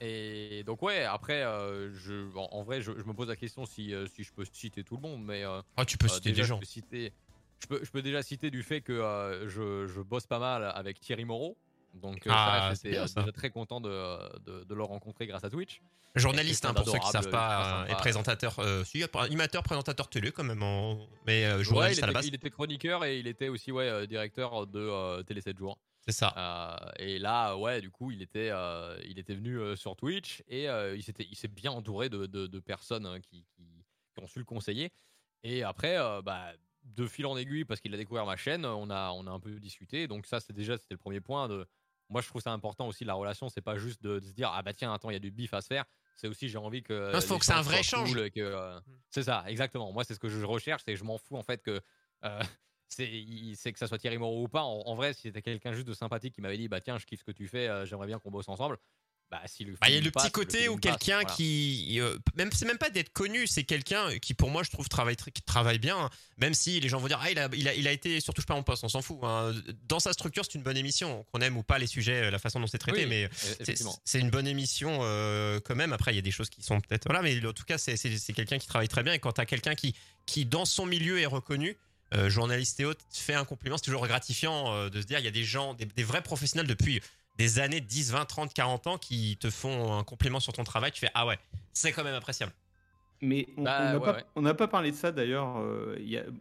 Et 0.00 0.62
donc 0.64 0.80
ouais, 0.82 1.02
après, 1.04 1.42
euh, 1.42 1.92
je, 1.94 2.32
en, 2.36 2.48
en 2.52 2.62
vrai, 2.62 2.80
je, 2.82 2.92
je 2.96 3.02
me 3.04 3.12
pose 3.14 3.28
la 3.28 3.36
question 3.36 3.66
si, 3.66 3.92
euh, 3.92 4.06
si 4.06 4.22
je 4.22 4.32
peux 4.32 4.44
citer 4.52 4.84
tout 4.84 4.94
le 4.96 5.02
monde, 5.02 5.24
mais 5.24 5.44
euh, 5.44 5.60
Oh, 5.76 5.84
tu 5.84 5.98
peux 5.98 6.06
euh, 6.06 6.08
citer 6.08 6.30
déjà, 6.30 6.42
des 6.42 6.44
je 6.44 6.48
gens. 6.48 6.58
peux 6.60 6.66
citer, 6.66 7.12
je 7.60 7.66
peux, 7.66 7.80
je 7.84 7.90
peux 7.90 8.02
déjà 8.02 8.22
citer 8.22 8.50
du 8.50 8.62
fait 8.62 8.80
que 8.80 8.92
euh, 8.92 9.48
je, 9.48 9.86
je 9.92 10.00
bosse 10.00 10.26
pas 10.26 10.38
mal 10.38 10.70
avec 10.74 11.00
Thierry 11.00 11.24
Moreau. 11.24 11.56
Donc 11.94 12.26
euh, 12.26 12.30
Ah, 12.32 12.70
euh, 12.70 12.74
déjà 12.82 13.06
très 13.32 13.50
content 13.50 13.80
de, 13.80 14.38
de, 14.40 14.64
de 14.64 14.74
le 14.74 14.82
rencontrer 14.82 15.26
grâce 15.26 15.44
à 15.44 15.50
Twitch. 15.50 15.80
Journaliste, 16.14 16.64
hein, 16.64 16.74
pour 16.74 16.84
ceux 16.86 16.92
qui 16.92 16.98
d'adorable, 16.98 17.22
savent 17.24 17.30
pas, 17.30 17.82
euh, 17.82 17.86
et 17.86 17.94
présentateur, 17.96 18.58
euh, 18.58 18.82
si, 18.84 19.04
animateur, 19.14 19.62
présentateur 19.62 20.08
télé 20.08 20.32
quand 20.32 20.44
même, 20.44 20.62
en- 20.62 21.06
mais 21.26 21.44
euh, 21.44 21.58
Ouais, 21.58 21.64
journaliste 21.64 21.98
il, 22.00 22.04
à 22.04 22.06
la 22.06 22.10
était, 22.12 22.18
base. 22.18 22.26
il 22.28 22.34
était 22.34 22.50
chroniqueur 22.50 23.04
et 23.04 23.18
il 23.18 23.26
était 23.26 23.48
aussi 23.48 23.72
ouais, 23.72 23.88
euh, 23.88 24.06
directeur 24.06 24.66
de 24.66 24.78
euh, 24.80 25.22
Télé 25.22 25.40
7 25.40 25.58
jours. 25.58 25.78
C'est 26.06 26.12
ça. 26.12 26.32
Euh, 26.36 26.90
et 26.98 27.18
là, 27.18 27.56
ouais, 27.56 27.80
du 27.82 27.90
coup, 27.90 28.10
il 28.10 28.22
était, 28.22 28.48
euh, 28.50 28.98
il 29.04 29.18
était 29.18 29.34
venu 29.34 29.58
euh, 29.58 29.76
sur 29.76 29.94
Twitch 29.96 30.42
et 30.48 30.68
euh, 30.68 30.96
il 30.96 31.02
il 31.30 31.36
s'est 31.36 31.48
bien 31.48 31.70
entouré 31.72 32.08
de, 32.08 32.24
de- 32.26 32.46
personnes 32.60 33.04
hein, 33.06 33.20
qui, 33.20 33.44
qui- 33.56 33.84
qui 34.14 34.22
ont 34.22 34.26
su 34.26 34.38
le 34.38 34.44
conseiller. 34.46 34.90
Et 35.44 35.62
après, 35.62 35.98
euh, 35.98 36.22
bah, 36.22 36.52
de 36.96 37.06
fil 37.06 37.26
en 37.26 37.36
aiguille, 37.36 37.64
parce 37.64 37.80
qu'il 37.80 37.92
a 37.94 37.96
découvert 37.96 38.26
ma 38.26 38.36
chaîne, 38.36 38.64
on 38.66 38.90
a, 38.90 39.10
on 39.12 39.26
a 39.26 39.30
un 39.30 39.40
peu 39.40 39.50
discuté. 39.60 40.06
Donc 40.08 40.26
ça, 40.26 40.40
c'est 40.40 40.52
déjà, 40.52 40.76
c'était 40.78 40.94
le 40.94 40.98
premier 40.98 41.20
point. 41.20 41.48
De, 41.48 41.66
moi, 42.08 42.20
je 42.22 42.28
trouve 42.28 42.40
ça 42.42 42.52
important 42.52 42.86
aussi 42.88 43.04
la 43.04 43.14
relation. 43.14 43.48
C'est 43.48 43.60
pas 43.60 43.76
juste 43.76 44.02
de, 44.02 44.18
de 44.18 44.26
se 44.26 44.32
dire, 44.32 44.50
ah 44.54 44.62
bah 44.62 44.72
tiens, 44.72 44.92
attends, 44.92 45.10
il 45.10 45.14
y 45.14 45.16
a 45.16 45.20
du 45.20 45.30
bif 45.30 45.52
à 45.54 45.60
se 45.60 45.66
faire. 45.68 45.84
C'est 46.16 46.26
aussi, 46.28 46.48
j'ai 46.48 46.58
envie 46.58 46.82
que. 46.82 47.12
Non, 47.12 47.20
faut 47.20 47.38
que 47.38 47.44
c'est 47.44 47.52
un 47.52 47.62
vrai 47.62 47.80
échange 47.80 48.10
échange. 48.16 48.30
euh, 48.38 48.80
c'est 49.10 49.22
ça, 49.22 49.44
exactement. 49.46 49.92
Moi, 49.92 50.04
c'est 50.04 50.14
ce 50.14 50.18
que 50.20 50.28
je 50.28 50.44
recherche. 50.44 50.82
C'est 50.84 50.96
je 50.96 51.04
m'en 51.04 51.18
fous 51.18 51.36
en 51.36 51.42
fait 51.42 51.62
que. 51.62 51.80
euh, 52.24 52.40
c'est 52.88 53.08
il- 53.08 53.54
c'est 53.56 53.72
que 53.72 53.78
ça 53.78 53.86
soit 53.86 53.98
Thierry 53.98 54.18
Moreau 54.18 54.44
ou 54.44 54.48
pas. 54.48 54.62
En, 54.62 54.80
en 54.86 54.94
vrai, 54.94 55.12
si 55.12 55.22
c'était 55.22 55.42
quelqu'un 55.42 55.72
juste 55.72 55.86
de 55.86 55.92
sympathique 55.94 56.34
qui 56.34 56.40
m'avait 56.40 56.56
dit 56.56 56.68
bah 56.68 56.80
tiens, 56.80 56.98
je 56.98 57.04
kiffe 57.06 57.20
ce 57.20 57.24
que 57.24 57.30
tu 57.32 57.46
fais, 57.46 57.68
euh, 57.68 57.84
j'aimerais 57.84 58.06
bien 58.06 58.18
qu'on 58.18 58.30
bosse 58.30 58.48
ensemble. 58.48 58.78
Bah 59.30 59.42
si 59.46 59.62
le 59.64 59.72
Bah, 59.72 59.88
il 59.90 59.94
y 59.94 59.98
a 59.98 60.00
le 60.00 60.10
petit 60.10 60.30
côté 60.30 60.68
où 60.70 60.78
quelqu'un 60.78 61.20
voilà. 61.20 61.34
qui, 61.34 61.98
euh, 62.00 62.16
même 62.36 62.50
c'est 62.50 62.64
même 62.64 62.78
pas 62.78 62.88
d'être 62.88 63.12
connu, 63.12 63.46
c'est 63.46 63.62
quelqu'un 63.64 64.18
qui 64.20 64.32
pour 64.32 64.48
moi 64.50 64.62
je 64.62 64.70
trouve 64.70 64.88
travaille 64.88 65.16
tr- 65.16 65.30
qui 65.30 65.42
travaille 65.42 65.78
bien, 65.78 65.98
hein. 65.98 66.10
même 66.38 66.54
si 66.54 66.80
les 66.80 66.88
gens 66.88 66.98
vont 66.98 67.08
dire 67.08 67.20
ah 67.22 67.30
il 67.30 67.38
a, 67.38 67.48
il 67.52 67.68
a, 67.68 67.74
il 67.74 67.86
a 67.86 67.92
été 67.92 68.20
sur 68.20 68.32
touche 68.32 68.46
pas 68.46 68.54
mon 68.54 68.62
poste, 68.62 68.84
on 68.84 68.88
s'en 68.88 69.02
fout. 69.02 69.18
hein. 69.22 69.52
Dans 69.86 70.00
sa 70.00 70.14
structure 70.14 70.44
c'est 70.46 70.54
une 70.54 70.62
bonne 70.62 70.78
émission, 70.78 71.26
qu'on 71.30 71.40
aime 71.42 71.58
ou 71.58 71.62
pas 71.62 71.78
les 71.78 71.86
sujets, 71.86 72.24
euh, 72.24 72.30
la 72.30 72.38
façon 72.38 72.58
dont 72.58 72.66
c'est 72.66 72.78
traité, 72.78 73.02
Oui, 73.02 73.06
mais 73.06 73.24
e- 73.26 73.30
c'est- 74.04 74.18
une 74.18 74.30
bonne 74.30 74.46
émission 74.46 75.00
euh, 75.02 75.60
quand 75.62 75.74
même. 75.76 75.92
Après 75.92 76.12
il 76.12 76.16
y 76.16 76.20
a 76.20 76.22
des 76.22 76.30
choses 76.30 76.48
qui 76.48 76.62
sont 76.62 76.80
peut-être 76.80 77.04
voilà, 77.04 77.20
mais 77.20 77.44
en 77.46 77.52
tout 77.52 77.64
cas 77.64 77.76
c'est 77.76 77.96
quelqu'un 78.34 78.56
qui 78.58 78.66
travaille 78.66 78.88
très 78.88 79.02
bien 79.02 79.12
et 79.12 79.18
quand 79.18 79.32
t'as 79.32 79.44
quelqu'un 79.44 79.74
qui 79.74 79.94
qui 80.24 80.46
dans 80.46 80.64
son 80.64 80.86
milieu 80.86 81.20
est 81.20 81.26
reconnu. 81.26 81.76
euh, 82.14 82.30
journaliste 82.30 82.80
et 82.80 82.86
autres 82.86 83.04
fait 83.12 83.34
un 83.34 83.44
compliment, 83.44 83.76
c'est 83.76 83.84
toujours 83.84 84.06
gratifiant 84.06 84.88
de 84.88 84.98
se 85.02 85.06
dire 85.06 85.18
il 85.18 85.26
y 85.26 85.28
a 85.28 85.30
des 85.30 85.44
gens, 85.44 85.74
des, 85.74 85.84
des 85.84 86.02
vrais 86.04 86.22
professionnels 86.22 86.66
depuis 86.66 87.02
des 87.38 87.58
années 87.60 87.80
10, 87.80 88.12
20, 88.12 88.24
30, 88.24 88.52
40 88.52 88.86
ans 88.88 88.98
qui 88.98 89.36
te 89.40 89.48
font 89.50 89.96
un 89.96 90.04
compliment 90.04 90.40
sur 90.40 90.52
ton 90.52 90.64
travail, 90.64 90.90
tu 90.92 91.00
fais 91.00 91.10
ah 91.14 91.26
ouais, 91.26 91.38
c'est 91.72 91.92
quand 91.92 92.04
même 92.04 92.14
appréciable. 92.14 92.52
Mais 93.20 93.48
on 93.56 93.62
Bah, 93.64 93.80
n'a 93.92 93.98
ouais, 93.98 94.04
pas, 94.54 94.62
ouais. 94.64 94.68
parlé 94.68 94.90
de 94.92 94.96
ça 94.96 95.10
d'ailleurs. 95.10 95.56
euh, 95.58 95.96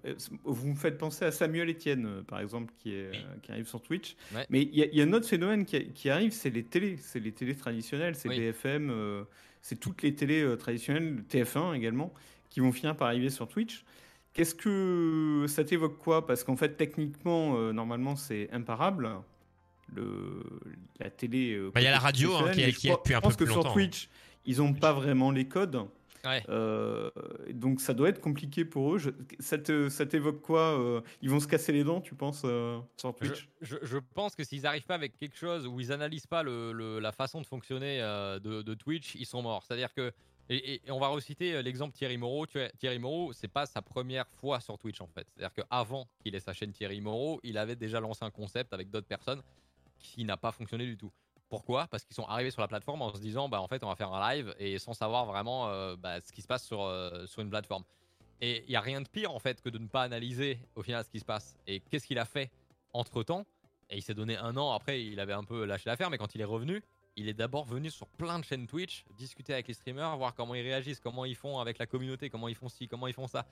euh, 0.06 0.16
vous 0.44 0.68
me 0.70 0.76
faites 0.76 1.00
penser 1.00 1.26
à 1.26 1.32
Samuel 1.32 1.70
Etienne, 1.72 2.06
euh, 2.06 2.22
par 2.22 2.40
exemple, 2.40 2.72
qui, 2.78 2.94
est, 2.94 3.10
Oui. 3.10 3.18
euh, 3.18 3.36
qui 3.42 3.52
arrive 3.52 3.68
sur 3.68 3.82
Twitch. 3.82 4.16
Ouais. 4.34 4.46
Mais 4.52 4.62
il 4.62 4.76
y, 4.76 4.84
a- 4.84 4.86
il 4.86 4.96
y 4.96 5.02
a 5.02 5.06
un 5.06 5.14
autre 5.14 5.28
phénomène 5.28 5.66
qui, 5.66 5.88
qui 5.94 6.10
arrive, 6.12 6.34
c'est 6.34 6.52
les 6.52 6.64
télés. 6.64 6.98
C'est 7.02 7.20
les 7.20 7.32
télés 7.32 7.56
traditionnelles, 7.56 8.16
c'est 8.16 8.30
Oui. 8.30 8.38
BFM, 8.38 8.92
euh, 8.92 9.24
c'est 9.64 9.80
toutes 9.80 10.04
les 10.04 10.14
télés 10.14 10.44
euh, 10.44 10.56
traditionnelles, 10.56 11.24
TF1 11.28 11.74
également, 11.74 12.14
qui 12.52 12.60
vont 12.60 12.72
finir 12.72 12.96
par 12.96 13.08
arriver 13.08 13.32
sur 13.32 13.48
Twitch. 13.48 13.84
Qu'est-ce 14.34 14.54
que 14.54 15.46
ça 15.50 15.64
t'évoque 15.64 15.98
quoi? 15.98 16.28
Parce 16.28 16.44
qu'en 16.44 16.58
fait, 16.58 16.78
techniquement, 16.78 17.56
euh, 17.58 17.72
normalement, 17.74 18.16
c'est 18.16 18.50
imparable. 18.54 19.10
Le, 19.96 20.44
la 21.00 21.10
télé. 21.10 21.54
euh, 21.54 21.72
Bah, 21.74 21.82
il 21.82 21.86
y 21.86 21.88
a 21.88 21.92
la 21.92 22.00
radio, 22.00 22.36
hein, 22.36 22.52
qui 22.52 22.62
est- 22.62 22.74
qui 22.74 22.88
est 22.90 22.92
depuis 22.92 23.14
un 23.14 23.18
je 23.18 23.22
pense 23.22 23.34
peu 23.36 23.40
que 23.40 23.44
plus 23.46 23.54
sur 23.54 23.58
longtemps, 23.64 23.70
hein. 23.70 23.74
Twitch, 23.74 24.10
ils 24.46 24.58
n'ont 24.58 24.74
pas 24.74 24.94
vraiment 24.94 25.32
les 25.32 25.48
codes. 25.48 25.82
Ouais. 26.26 26.44
Euh, 26.50 27.10
donc 27.52 27.80
ça 27.80 27.94
doit 27.94 28.10
être 28.10 28.20
compliqué 28.20 28.66
pour 28.66 28.96
eux. 28.96 28.98
Je- 28.98 29.12
ça 29.40 29.58
te- 29.58 29.88
ça 29.88 30.06
t'évoque 30.06 30.42
quoi 30.42 30.78
euh, 30.78 31.02
Ils 31.22 31.30
vont 31.30 31.40
se 31.40 31.48
casser 31.48 31.72
les 31.72 31.86
dents, 31.86 32.02
tu 32.02 32.16
penses, 32.16 32.42
euh, 32.44 32.80
sur 32.98 33.16
Twitch? 33.16 33.48
je- 33.62 33.78
je 33.82 33.98
pense 34.14 34.36
que 34.36 34.44
s'ils 34.44 34.64
n'arrivent 34.64 34.86
pas 34.86 34.96
avec 34.96 35.16
quelque 35.16 35.38
chose 35.38 35.66
où 35.68 35.80
ils 35.80 35.92
analysent 35.94 36.28
pas 36.28 36.44
le, 36.44 36.74
le- 36.74 37.00
la 37.00 37.12
façon 37.14 37.40
de 37.40 37.46
fonctionner 37.46 38.02
euh, 38.02 38.40
de, 38.40 38.62
de 38.62 38.74
Twitch, 38.74 39.16
ils 39.16 39.26
sont 39.26 39.42
morts. 39.42 39.64
C'est-à-dire 39.66 39.94
que 39.94 40.12
et, 40.50 40.56
et- 40.76 40.82
et 40.88 40.92
on 40.92 41.00
va 41.00 41.08
reciter 41.10 41.62
l'exemple 41.62 41.94
Thierry 41.96 42.18
Moreau. 42.18 42.46
Thierry 42.78 43.00
Moreau, 43.00 43.32
c'est 43.34 43.48
pas 43.50 43.66
sa 43.66 43.82
première 43.82 44.28
fois 44.42 44.60
sur 44.60 44.78
Twitch 44.78 45.00
en 45.02 45.08
fait. 45.08 45.28
C'est-à-dire 45.36 45.54
qu'avant 45.54 46.08
qu'il 46.24 46.36
ait 46.36 46.40
sa 46.42 46.52
chaîne 46.54 46.72
Thierry 46.72 47.00
Moreau, 47.00 47.40
il 47.44 47.58
avait 47.58 47.76
déjà 47.76 48.00
lancé 48.00 48.26
un 48.26 48.32
concept 48.32 48.74
avec 48.74 48.90
d'autres 48.90 49.08
personnes 49.08 49.42
qui 50.00 50.24
n'a 50.24 50.38
pas 50.38 50.52
fonctionné 50.52 50.86
du 50.86 50.98
tout. 50.98 51.12
Pourquoi? 51.50 51.88
Parce 51.88 52.04
qu'ils 52.04 52.16
sont 52.16 52.26
arrivés 52.26 52.52
sur 52.52 52.62
la 52.62 52.68
plateforme 52.68 53.02
en 53.02 53.14
se 53.14 53.20
disant 53.20 53.48
bah 53.48 53.62
en 53.62 53.68
fait 53.68 53.84
on 53.84 53.88
va 53.88 53.96
faire 53.96 54.12
un 54.12 54.34
live 54.34 54.54
et 54.60 54.80
sans 54.80 54.94
savoir 54.94 55.26
vraiment 55.26 55.70
euh, 55.70 55.96
bah, 55.96 56.20
ce 56.20 56.32
qui 56.32 56.42
se 56.42 56.48
passe 56.48 56.66
sur, 56.66 56.84
euh, 56.84 57.26
sur 57.26 57.42
une 57.42 57.50
plateforme. 57.50 57.84
Et 58.42 58.64
il 58.68 58.72
y 58.72 58.76
a 58.76 58.82
rien 58.82 59.02
de 59.02 59.08
pire 59.08 59.34
en 59.34 59.40
fait 59.40 59.62
que 59.62 59.70
de 59.70 59.78
ne 59.78 59.88
pas 59.88 60.04
analyser 60.04 60.60
au 60.76 60.84
final 60.84 61.04
ce 61.04 61.10
qui 61.10 61.20
se 61.20 61.26
passe. 61.26 61.58
Et 61.66 61.80
qu'est-ce 61.80 62.06
qu'il 62.06 62.20
a 62.20 62.26
fait 62.26 62.52
entre 62.94 63.24
temps 63.24 63.46
Et 63.90 63.98
il 63.98 64.02
s'est 64.02 64.14
donné 64.14 64.36
un 64.36 64.58
an 64.58 64.74
après, 64.74 65.04
il 65.04 65.20
avait 65.20 65.34
un 65.34 65.44
peu 65.44 65.64
lâché 65.66 65.84
l'affaire, 65.90 66.10
mais 66.10 66.18
quand 66.18 66.36
il 66.36 66.42
est 66.42 66.46
revenu, 66.46 66.84
il 67.16 67.30
est 67.30 67.34
d'abord 67.34 67.66
venu 67.66 67.90
sur 67.90 68.08
plein 68.08 68.38
de 68.38 68.44
chaînes 68.44 68.68
Twitch, 68.68 69.06
discuter 69.18 69.54
avec 69.54 69.68
les 69.68 69.74
streamers, 69.74 70.18
voir 70.18 70.36
comment 70.36 70.54
ils 70.54 70.62
réagissent, 70.62 71.00
comment 71.00 71.26
ils 71.26 71.36
font 71.36 71.60
avec 71.60 71.80
la 71.80 71.88
communauté, 71.88 72.30
comment 72.30 72.48
ils 72.48 72.56
font 72.56 72.70
ci, 72.70 72.88
comment 72.88 73.08
ils 73.08 73.14
font 73.14 73.28
ça. 73.28 73.48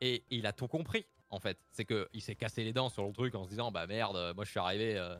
Et 0.00 0.22
il 0.30 0.46
a 0.46 0.52
tout 0.52 0.68
compris 0.68 1.04
en 1.28 1.40
fait. 1.40 1.58
C'est 1.72 1.84
que 1.84 2.08
il 2.14 2.22
s'est 2.22 2.36
cassé 2.36 2.62
les 2.62 2.72
dents 2.72 2.88
sur 2.88 3.04
le 3.04 3.12
truc 3.12 3.34
en 3.34 3.44
se 3.44 3.50
disant 3.50 3.72
bah 3.72 3.86
merde, 3.86 4.32
moi 4.34 4.44
je 4.44 4.50
suis 4.50 4.60
arrivé 4.60 4.96
euh, 4.96 5.16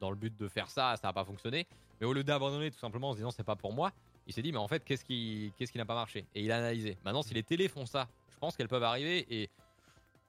dans 0.00 0.10
le 0.10 0.16
but 0.16 0.36
de 0.36 0.48
faire 0.48 0.68
ça, 0.68 0.94
ça 0.96 1.08
n'a 1.08 1.12
pas 1.12 1.24
fonctionné. 1.24 1.66
Mais 2.00 2.06
au 2.06 2.12
lieu 2.12 2.24
d'abandonner 2.24 2.70
tout 2.70 2.78
simplement 2.78 3.10
en 3.10 3.12
se 3.12 3.18
disant 3.18 3.30
c'est 3.30 3.44
pas 3.44 3.56
pour 3.56 3.72
moi, 3.72 3.92
il 4.26 4.32
s'est 4.32 4.42
dit 4.42 4.52
mais 4.52 4.58
en 4.58 4.68
fait 4.68 4.84
qu'est-ce 4.84 5.04
qui 5.04 5.52
n'a 5.74 5.84
pas 5.84 5.94
marché? 5.94 6.24
Et 6.34 6.42
il 6.42 6.52
a 6.52 6.58
analysé. 6.58 6.96
Maintenant 7.04 7.22
si 7.22 7.34
les 7.34 7.42
télés 7.42 7.68
font 7.68 7.86
ça, 7.86 8.08
je 8.30 8.38
pense 8.38 8.56
qu'elles 8.56 8.68
peuvent 8.68 8.82
arriver 8.82 9.26
et 9.30 9.50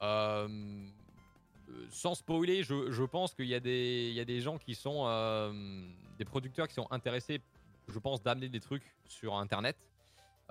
euh, 0.02 0.48
euh, 1.70 1.86
sans 1.92 2.16
spoiler, 2.16 2.64
je, 2.64 3.04
pense 3.04 3.34
qu'il 3.34 3.48
y, 3.48 3.56
a 3.56 3.60
des- 3.60 4.08
il 4.10 4.16
y 4.16 4.20
a 4.20 4.26
des 4.26 4.42
gens 4.42 4.58
qui 4.58 4.74
sont 4.74 5.04
euh, 5.06 5.84
des 6.18 6.26
producteurs 6.26 6.68
qui 6.68 6.74
sont 6.74 6.88
intéressés 6.92 7.42
je 7.92 8.00
pense, 8.00 8.22
d'amener 8.22 8.50
des 8.50 8.60
trucs 8.60 8.84
sur 9.08 9.36
Internet. 9.36 9.76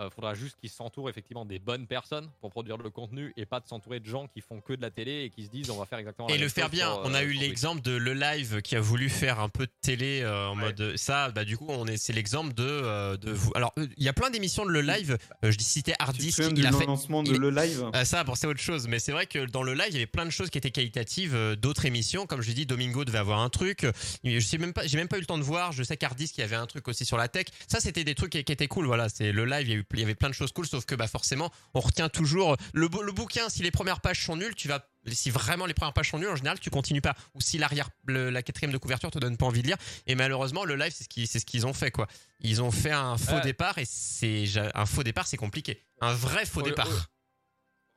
Euh, 0.01 0.11
faudra 0.11 0.35
juste 0.35 0.57
qu'ils 0.61 0.71
s'entourent 0.71 1.11
effectivement 1.11 1.45
des 1.45 1.59
bonnes 1.59 1.87
personnes 1.89 2.31
pour 2.41 2.51
produire 2.51 2.77
le 2.77 2.89
contenu 2.89 3.33
et 3.37 3.45
pas 3.47 3.59
de 3.59 3.67
s'entourer 3.67 3.99
de 3.99 4.07
gens 4.07 4.29
qui 4.29 4.41
font 4.41 4.61
que 4.61 4.73
de 4.75 4.81
la 4.83 4.91
télé 4.93 5.25
et 5.25 5.31
qui 5.31 5.45
se 5.45 5.51
disent 5.51 5.71
on 5.71 5.77
va 5.79 5.87
faire 5.87 5.99
exactement 5.99 6.29
la 6.29 6.35
Et 6.35 6.39
même 6.39 6.45
le 6.45 6.49
faire 6.51 6.67
chose 6.67 6.73
bien. 6.73 6.93
on 7.03 7.15
a 7.15 7.23
euh, 7.23 7.25
eu 7.25 7.33
sur 7.33 7.39
Twitch. 7.41 7.49
l'exemple 7.49 7.83
de 7.83 7.91
Le 7.97 8.15
Live 8.15 8.63
qui 8.63 8.77
a 8.77 8.81
voulu 8.81 9.09
faire 9.09 9.41
un 9.41 9.49
peu 9.49 9.67
de 9.67 9.73
télé 9.81 10.21
euh, 10.23 10.47
en 10.49 10.57
Ouais. 10.57 10.67
mode 10.67 10.97
ça. 10.97 11.31
Bah 11.33 11.45
du 11.45 11.57
coup, 11.57 11.67
on 11.69 11.87
est 11.87 11.97
c'est 11.97 12.13
l'exemple 12.13 12.55
de 12.55 12.63
euh, 12.65 13.17
de 13.17 13.33
vous. 13.33 13.51
Alors 13.57 13.73
il 13.77 14.03
y 14.05 14.09
a 14.09 14.13
plein 14.13 14.31
d'émissions 14.31 14.65
de 14.65 14.71
Le 14.71 14.83
Live. 14.83 15.19
Euh, 15.45 15.51
je 15.51 15.59
citais 15.59 15.95
Hard 15.99 16.13
Tu 16.15 16.19
te 16.19 16.23
Disk. 16.27 16.37
souviens 16.37 16.51
Il 16.55 16.61
du 16.63 16.67
a 16.67 16.73
fait 16.79 16.87
lancement 16.87 17.23
de 17.25 17.33
il- 17.33 17.39
le 17.41 17.51
live? 17.51 17.91
Euh, 17.95 18.05
ça, 18.05 18.23
bon, 18.25 18.35
c'est 18.37 18.47
autre 18.47 18.61
chose. 18.61 18.87
Mais 18.87 18.99
c'est 19.01 19.13
vrai 19.13 19.27
que 19.27 19.47
dans 19.47 19.63
le 19.65 19.75
live, 19.75 19.89
il 19.89 19.95
y 19.95 19.97
avait 19.97 20.07
plein 20.07 20.27
de 20.27 20.31
choses 20.31 20.49
qui 20.51 20.59
étaient 20.59 20.71
qualitatives. 20.71 21.35
euh, 21.35 21.57
D'autres 21.57 21.87
émissions, 21.87 22.27
comme 22.27 22.41
je 22.41 22.49
l'ai 22.49 22.55
dit, 22.55 22.67
Domingo 22.67 23.05
devait 23.05 23.19
avoir 23.19 23.41
un 23.41 23.49
truc. 23.51 23.85
Je 24.25 24.39
sais 24.41 24.59
même 24.59 24.73
pas, 24.73 24.87
j'ai 24.87 24.97
même 24.97 25.09
pas 25.09 25.17
eu 25.17 25.21
le 25.21 25.27
temps 25.27 25.39
de 25.39 25.43
voir. 25.43 25.73
Je 25.73 25.83
sais 25.83 25.97
qu'Ardis 25.97 26.31
qui 26.33 26.41
avait 26.43 26.55
un 26.57 26.67
truc 26.67 26.87
aussi 26.87 27.05
sur 27.05 27.17
la 27.17 27.27
tech. 27.29 27.47
Ça, 27.67 27.81
c'était 27.81 28.05
des 28.05 28.15
trucs 28.15 28.31
qui, 28.31 28.45
qui 28.45 28.53
étaient 28.53 28.69
cool. 28.69 28.87
Voilà, 28.87 29.09
c'est 29.09 29.33
le 29.33 29.45
live. 29.45 29.67
Il 29.67 29.71
y, 29.71 29.75
a 29.75 29.77
eu- 29.79 29.85
il 29.97 30.01
y 30.01 30.05
avait 30.05 30.15
plein 30.15 30.29
de 30.29 30.35
choses 30.35 30.53
cool. 30.53 30.67
Sauf 30.67 30.85
que, 30.85 30.95
bah, 30.95 31.07
forcément, 31.09 31.51
on 31.75 31.81
retient 31.81 32.09
toujours 32.09 32.57
le, 32.75 32.89
bou- 32.89 33.03
le 33.03 33.13
bouquin. 33.13 33.49
Si 33.49 33.63
les 33.63 33.71
premières 33.71 34.01
pages 34.01 34.25
sont 34.25 34.37
nulles, 34.37 34.55
tu 34.55 34.69
vas. 34.69 34.85
Si 35.07 35.31
vraiment 35.31 35.65
les 35.65 35.73
premières 35.73 35.95
pages 35.95 36.11
sont 36.11 36.19
nulles, 36.19 36.29
en 36.29 36.37
général, 36.37 36.61
tu 36.61 36.69
continues 36.69 37.01
pas. 37.01 37.15
Ou 37.35 37.41
si 37.41 37.57
l'arrière, 37.57 37.89
le- 38.07 38.29
la 38.31 38.43
quatrième 38.43 38.73
de 38.73 38.79
couverture 38.79 39.11
te 39.11 39.19
donne 39.19 39.37
pas 39.39 39.47
envie 39.47 39.63
de 39.63 39.69
lire. 39.69 39.77
Et 40.07 40.15
malheureusement, 40.15 40.65
le 40.65 40.77
live, 40.77 40.93
c'est 40.95 41.39
ce 41.39 41.45
qu'ils 41.47 41.67
ont 41.67 41.73
fait, 41.73 41.91
quoi. 41.91 42.07
Ils 42.41 42.61
ont 42.63 42.71
fait 42.71 42.91
un 42.93 43.17
faux 43.17 43.37
Ouais. 43.37 43.41
départ 43.41 43.79
et 43.79 43.85
c'est 43.87 44.45
un 44.75 44.85
faux 44.87 45.03
départ, 45.03 45.27
c'est 45.27 45.37
compliqué. 45.39 45.83
Un 46.01 46.13
vrai 46.13 46.45
faux 46.45 46.63
départ. 46.63 46.89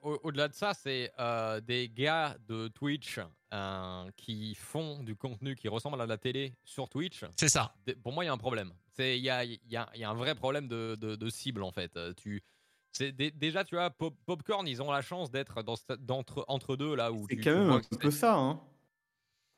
Au- 0.01 0.19
Au-delà 0.23 0.47
de 0.47 0.53
ça, 0.53 0.73
c'est 0.73 1.11
euh, 1.19 1.61
des 1.61 1.89
gars 1.89 2.35
de 2.47 2.67
Twitch 2.69 3.19
euh, 3.53 4.09
qui 4.17 4.55
font 4.55 5.03
du 5.03 5.15
contenu 5.15 5.55
qui 5.55 5.67
ressemble 5.67 6.01
à 6.01 6.05
la 6.05 6.17
télé 6.17 6.55
sur 6.63 6.89
Twitch. 6.89 7.23
C'est 7.37 7.49
ça. 7.49 7.75
Pour 8.03 8.11
moi, 8.13 8.23
il 8.23 8.27
y 8.27 8.29
a 8.29 8.33
un 8.33 8.37
problème. 8.37 8.73
C'est 8.95 9.17
il 9.17 9.23
y 9.23 9.29
a, 9.29 9.43
y 9.45 9.59
a- 9.75 9.89
y 9.95 10.03
a 10.03 10.09
un 10.09 10.13
vrai 10.15 10.35
problème 10.35 10.67
de, 10.67 10.95
de- 10.95 11.15
de 11.15 11.29
cible 11.29 11.63
en 11.63 11.71
fait. 11.71 11.97
Tu 12.17 12.43
déjà 12.99 13.63
tu 13.63 13.75
vois 13.75 13.89
Pop- 13.89 14.17
Popcorn, 14.25 14.67
ils 14.67 14.81
ont 14.81 14.91
la 14.91 15.01
chance 15.01 15.31
d'être 15.31 15.63
dans 15.63 15.75
d'entre 15.99 16.43
entre 16.49 16.75
deux 16.75 16.93
là 16.95 17.11
où 17.13 17.25
C'est 17.29 17.37
quand 17.37 17.53
même 17.55 17.69
un 17.71 17.81
peu 17.99 18.11
ça, 18.11 18.35
hein. 18.37 18.59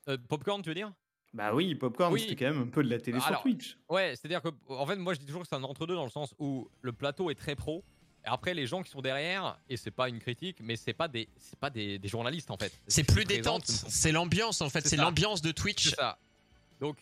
Euh, 0.10 0.18
Popcorn, 0.30 0.62
tu 0.62 0.70
veux 0.70 0.76
dire? 0.76 0.94
Bah 1.34 1.52
oui, 1.56 1.74
Popcorn, 1.74 2.14
Oui. 2.14 2.20
c'était 2.20 2.36
quand 2.36 2.54
même 2.54 2.62
un 2.62 2.68
peu 2.68 2.84
de 2.84 2.90
la 2.90 3.00
télé 3.00 3.20
sur 3.20 3.28
Alors, 3.30 3.42
Twitch. 3.42 3.80
Ouais, 3.90 4.10
c'est-à-dire 4.16 4.42
que 4.44 4.50
en 4.68 4.86
fait, 4.86 4.98
moi 4.98 5.16
je 5.16 5.20
dis 5.20 5.26
toujours 5.26 5.42
que 5.42 5.48
c'est 5.48 5.56
un 5.56 5.64
entre-deux 5.64 5.96
dans 5.96 6.04
le 6.04 6.12
sens 6.12 6.36
où 6.38 6.70
le 6.82 6.94
plateau 6.94 7.32
est 7.32 7.36
très 7.36 7.56
pro. 7.56 7.84
Après, 8.26 8.54
les 8.54 8.66
gens 8.68 8.82
qui 8.84 8.90
sont 8.90 9.02
derrière, 9.02 9.60
et 9.70 9.76
c'est 9.78 9.92
pas 9.92 10.08
une 10.10 10.20
critique, 10.20 10.58
mais 10.62 10.76
c'est 10.76 10.94
pas 10.94 11.08
des, 11.08 11.28
c'est 11.38 11.60
pas 11.60 11.70
des, 11.70 12.00
des 12.00 12.08
journalistes 12.08 12.52
en 12.52 12.58
fait. 12.58 12.72
C'est 12.88 13.04
plus 13.04 13.26
détente, 13.26 13.66
c'est 13.68 14.12
l'ambiance 14.12 14.62
en 14.62 14.70
fait, 14.70 14.88
C'est 14.88 14.96
l'ambiance 14.96 15.42
de 15.42 15.52
Twitch. 15.52 15.90
C'est 15.90 15.96
ça. 15.96 16.18
Donc, 16.80 16.98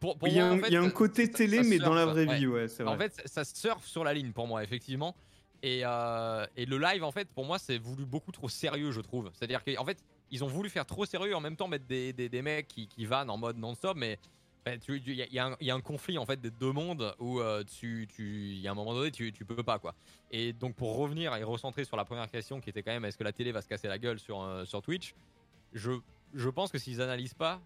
pour, 0.00 0.16
pour 0.18 0.28
Il 0.28 0.34
y 0.34 0.40
a 0.40 0.44
moi, 0.46 0.54
un, 0.54 0.58
en 0.58 0.60
fait, 0.62 0.68
il 0.68 0.72
y 0.74 0.76
a 0.76 0.80
un 0.82 0.84
ça- 0.86 0.90
côté 0.90 1.26
ça- 1.26 1.32
télé, 1.32 1.62
ça 1.62 1.68
mais 1.68 1.78
dans 1.78 1.94
la 1.94 2.06
vraie 2.06 2.26
ouais. 2.26 2.38
vie, 2.38 2.46
ouais, 2.46 2.68
c'est 2.68 2.82
vrai. 2.82 2.94
En 2.94 2.98
fait, 2.98 3.22
ça- 3.26 3.44
surfe 3.44 3.86
sur 3.86 4.04
la 4.04 4.12
ligne 4.14 4.32
pour 4.32 4.46
moi, 4.46 4.62
effectivement. 4.64 5.14
Et, 5.62 5.80
euh, 5.84 6.46
et 6.56 6.66
le 6.66 6.78
live, 6.78 7.02
en 7.04 7.10
fait, 7.10 7.28
pour 7.30 7.44
moi, 7.44 7.58
c'est 7.58 7.78
voulu 7.78 8.04
beaucoup 8.06 8.30
trop 8.32 8.48
sérieux, 8.48 8.90
je 8.92 9.00
trouve. 9.00 9.30
C'est-à-dire 9.34 9.62
qu'en 9.64 9.84
fait, 9.84 9.98
ils 10.30 10.44
ont 10.44 10.46
voulu 10.46 10.70
faire 10.70 10.86
trop 10.86 11.04
sérieux 11.04 11.32
et 11.32 11.34
en 11.34 11.40
même 11.40 11.56
temps 11.56 11.68
mettre 11.68 11.86
des, 11.86 12.12
des, 12.12 12.28
des 12.28 12.42
mecs 12.42 12.68
qui, 12.68 12.86
qui 12.86 13.06
vannent 13.06 13.30
en 13.30 13.36
mode 13.38 13.56
non-stop, 13.58 13.96
mais 13.96 14.18
il 14.88 15.08
il 15.08 15.32
y 15.32 15.70
a 15.70 15.74
un- 15.74 15.80
conflit 15.80 16.18
en 16.18 16.26
fait 16.26 16.40
des 16.40 16.50
deux 16.50 16.72
mondes 16.72 17.14
où 17.18 17.40
euh, 17.40 17.64
tu, 17.64 18.08
il 18.18 18.58
y 18.60 18.68
a 18.68 18.70
un 18.70 18.74
moment 18.74 18.94
donné, 18.94 19.10
tu, 19.10 19.32
tu 19.32 19.44
peux 19.44 19.62
pas 19.62 19.78
quoi. 19.78 19.94
Et 20.30 20.52
donc 20.52 20.74
pour 20.74 20.96
revenir 20.96 21.34
et 21.36 21.42
recentrer 21.44 21.84
sur 21.84 21.96
la 21.96 22.04
première 22.04 22.30
question 22.30 22.60
qui 22.60 22.70
était 22.70 22.82
quand 22.82 22.92
même 22.92 23.04
est-ce 23.04 23.16
que 23.16 23.24
la 23.24 23.32
télé 23.32 23.52
va 23.52 23.62
se 23.62 23.68
casser 23.68 23.88
la 23.88 23.98
gueule 23.98 24.18
sur, 24.18 24.42
euh, 24.42 24.64
sur 24.64 24.82
Twitch, 24.82 25.14
je, 25.72 25.92
je 26.34 26.48
pense 26.48 26.70
que 26.72 26.78
s'ils 26.78 27.00
analysent 27.00 27.34
pas, 27.34 27.60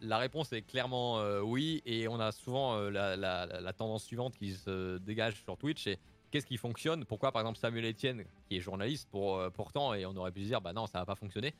la 0.00 0.18
réponse 0.18 0.52
est 0.52 0.62
clairement 0.62 1.18
euh, 1.18 1.40
oui. 1.40 1.82
Et 1.84 2.06
on 2.08 2.20
a 2.20 2.30
souvent 2.30 2.78
la, 2.88 3.16
la- 3.16 3.72
tendance 3.72 4.04
suivante 4.04 4.36
qui 4.36 4.52
se 4.52 4.98
dégage 4.98 5.42
sur 5.42 5.56
Twitch. 5.56 5.86
Et 5.88 5.98
qu'est-ce 6.30 6.46
qui 6.46 6.56
fonctionne? 6.56 7.04
Pourquoi, 7.04 7.32
par 7.32 7.42
exemple, 7.42 7.58
Samuel 7.58 7.84
Etienne, 7.84 8.24
qui 8.48 8.56
est 8.58 8.60
journaliste, 8.60 9.08
pour, 9.10 9.42
pourtant, 9.52 9.94
et 9.94 10.06
on 10.06 10.14
aurait 10.16 10.30
pu 10.30 10.40
dire, 10.40 10.60
bah 10.60 10.72
non, 10.72 10.86
ça 10.86 11.00
va 11.00 11.06
pas 11.06 11.16
fonctionner. 11.16 11.52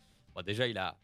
Déjà, 0.46 0.68
il 0.68 0.78
a 0.78 0.96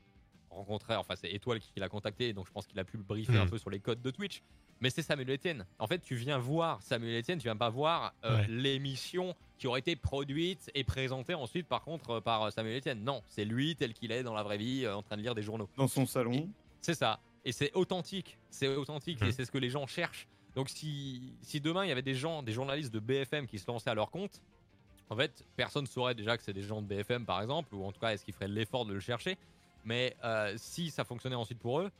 rencontré, 0.55 0.95
enfin, 0.97 1.15
c'est 1.17 1.31
Étoile 1.31 1.61
qui 1.61 1.73
l'a 1.79 1.89
contacté, 1.89 2.33
donc 2.33 2.47
je 2.47 2.53
pense 2.53 2.67
qu'il 2.67 2.79
a 2.79 2.85
pu 2.85 2.97
le 2.97 3.03
briefer 3.03 3.37
un 3.37 3.45
Mhm. 3.45 3.51
peu 3.51 3.59
sur 3.59 3.71
les 3.71 3.81
codes 3.81 4.01
de 4.03 4.11
Twitch. 4.11 4.43
Mais 4.81 4.91
c'est 4.91 5.03
Samuel 5.03 5.31
Etienne. 5.31 5.67
En 5.79 5.87
fait, 5.87 6.01
tu 6.01 6.15
viens 6.17 6.39
voir 6.39 6.83
Samuel 6.83 7.21
Etienne, 7.21 7.39
tu 7.39 7.45
viens 7.45 7.57
pas 7.57 7.71
voir 7.71 8.13
euh, 8.25 8.39
Ouais. 8.39 8.47
l'émission 8.49 9.35
qui 9.59 9.67
aurait 9.67 9.81
été 9.81 9.95
produite 9.97 10.71
et 10.75 10.85
présentée 10.85 11.35
ensuite, 11.35 11.67
par 11.69 11.83
contre, 11.83 12.11
euh, 12.11 12.21
par 12.21 12.53
Samuel 12.53 12.79
Etienne. 12.79 13.03
Non, 13.05 13.23
c'est 13.29 13.45
lui 13.45 13.77
tel 13.77 13.95
qu'il 13.95 14.11
est 14.13 14.23
dans 14.23 14.35
la 14.35 14.43
vraie 14.43 14.59
vie, 14.59 14.85
euh, 14.85 14.97
en 14.97 15.03
train 15.03 15.17
de 15.17 15.23
lire 15.23 15.35
des 15.35 15.43
journaux. 15.43 15.69
Dans 15.77 15.89
son 15.89 16.07
salon. 16.07 16.49
C'est 16.81 16.95
ça. 16.95 17.21
Et 17.45 17.53
c'est 17.53 17.73
authentique. 17.75 18.37
C'est 18.51 18.69
authentique 18.69 19.23
et 19.23 19.33
c'est 19.33 19.45
ce 19.45 19.51
que 19.51 19.59
les 19.59 19.71
gens 19.71 19.87
cherchent. 19.87 20.27
Donc 20.55 20.69
si, 20.69 21.35
si 21.43 21.61
demain 21.61 21.85
il 21.85 21.89
y 21.89 21.93
avait 21.93 22.03
des 22.03 22.15
gens, 22.15 22.43
des 22.43 22.53
journalistes 22.53 22.93
de 22.93 23.01
BFM 23.01 23.47
qui 23.47 23.59
se 23.59 23.67
lançaient 23.67 23.91
à 23.91 23.95
leur 23.95 24.11
compte, 24.11 24.41
en 25.11 25.17
fait, 25.17 25.45
personne 25.57 25.87
saurait 25.87 26.15
déjà 26.15 26.37
que 26.37 26.43
c'est 26.43 26.53
des 26.53 26.63
gens 26.63 26.81
de 26.83 26.87
BFM 26.87 27.25
par 27.27 27.41
exemple, 27.43 27.75
ou 27.75 27.85
en 27.85 27.93
tout 27.93 28.01
cas 28.01 28.13
est-ce 28.13 28.25
qu'ils 28.25 28.35
feraient 28.35 28.49
l'effort 28.49 28.87
de 28.87 28.93
le 28.95 29.01
chercher? 29.01 29.37
Mais 29.85 30.17
euh, 30.25 30.55
si 30.57 30.91
ça 30.91 31.05
fonctionnait 31.05 31.37
ensuite 31.37 31.59
pour 31.59 31.81
eux, 31.81 31.91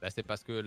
bah, 0.00 0.08
c'est 0.14 0.22
parce 0.22 0.42
que 0.42 0.62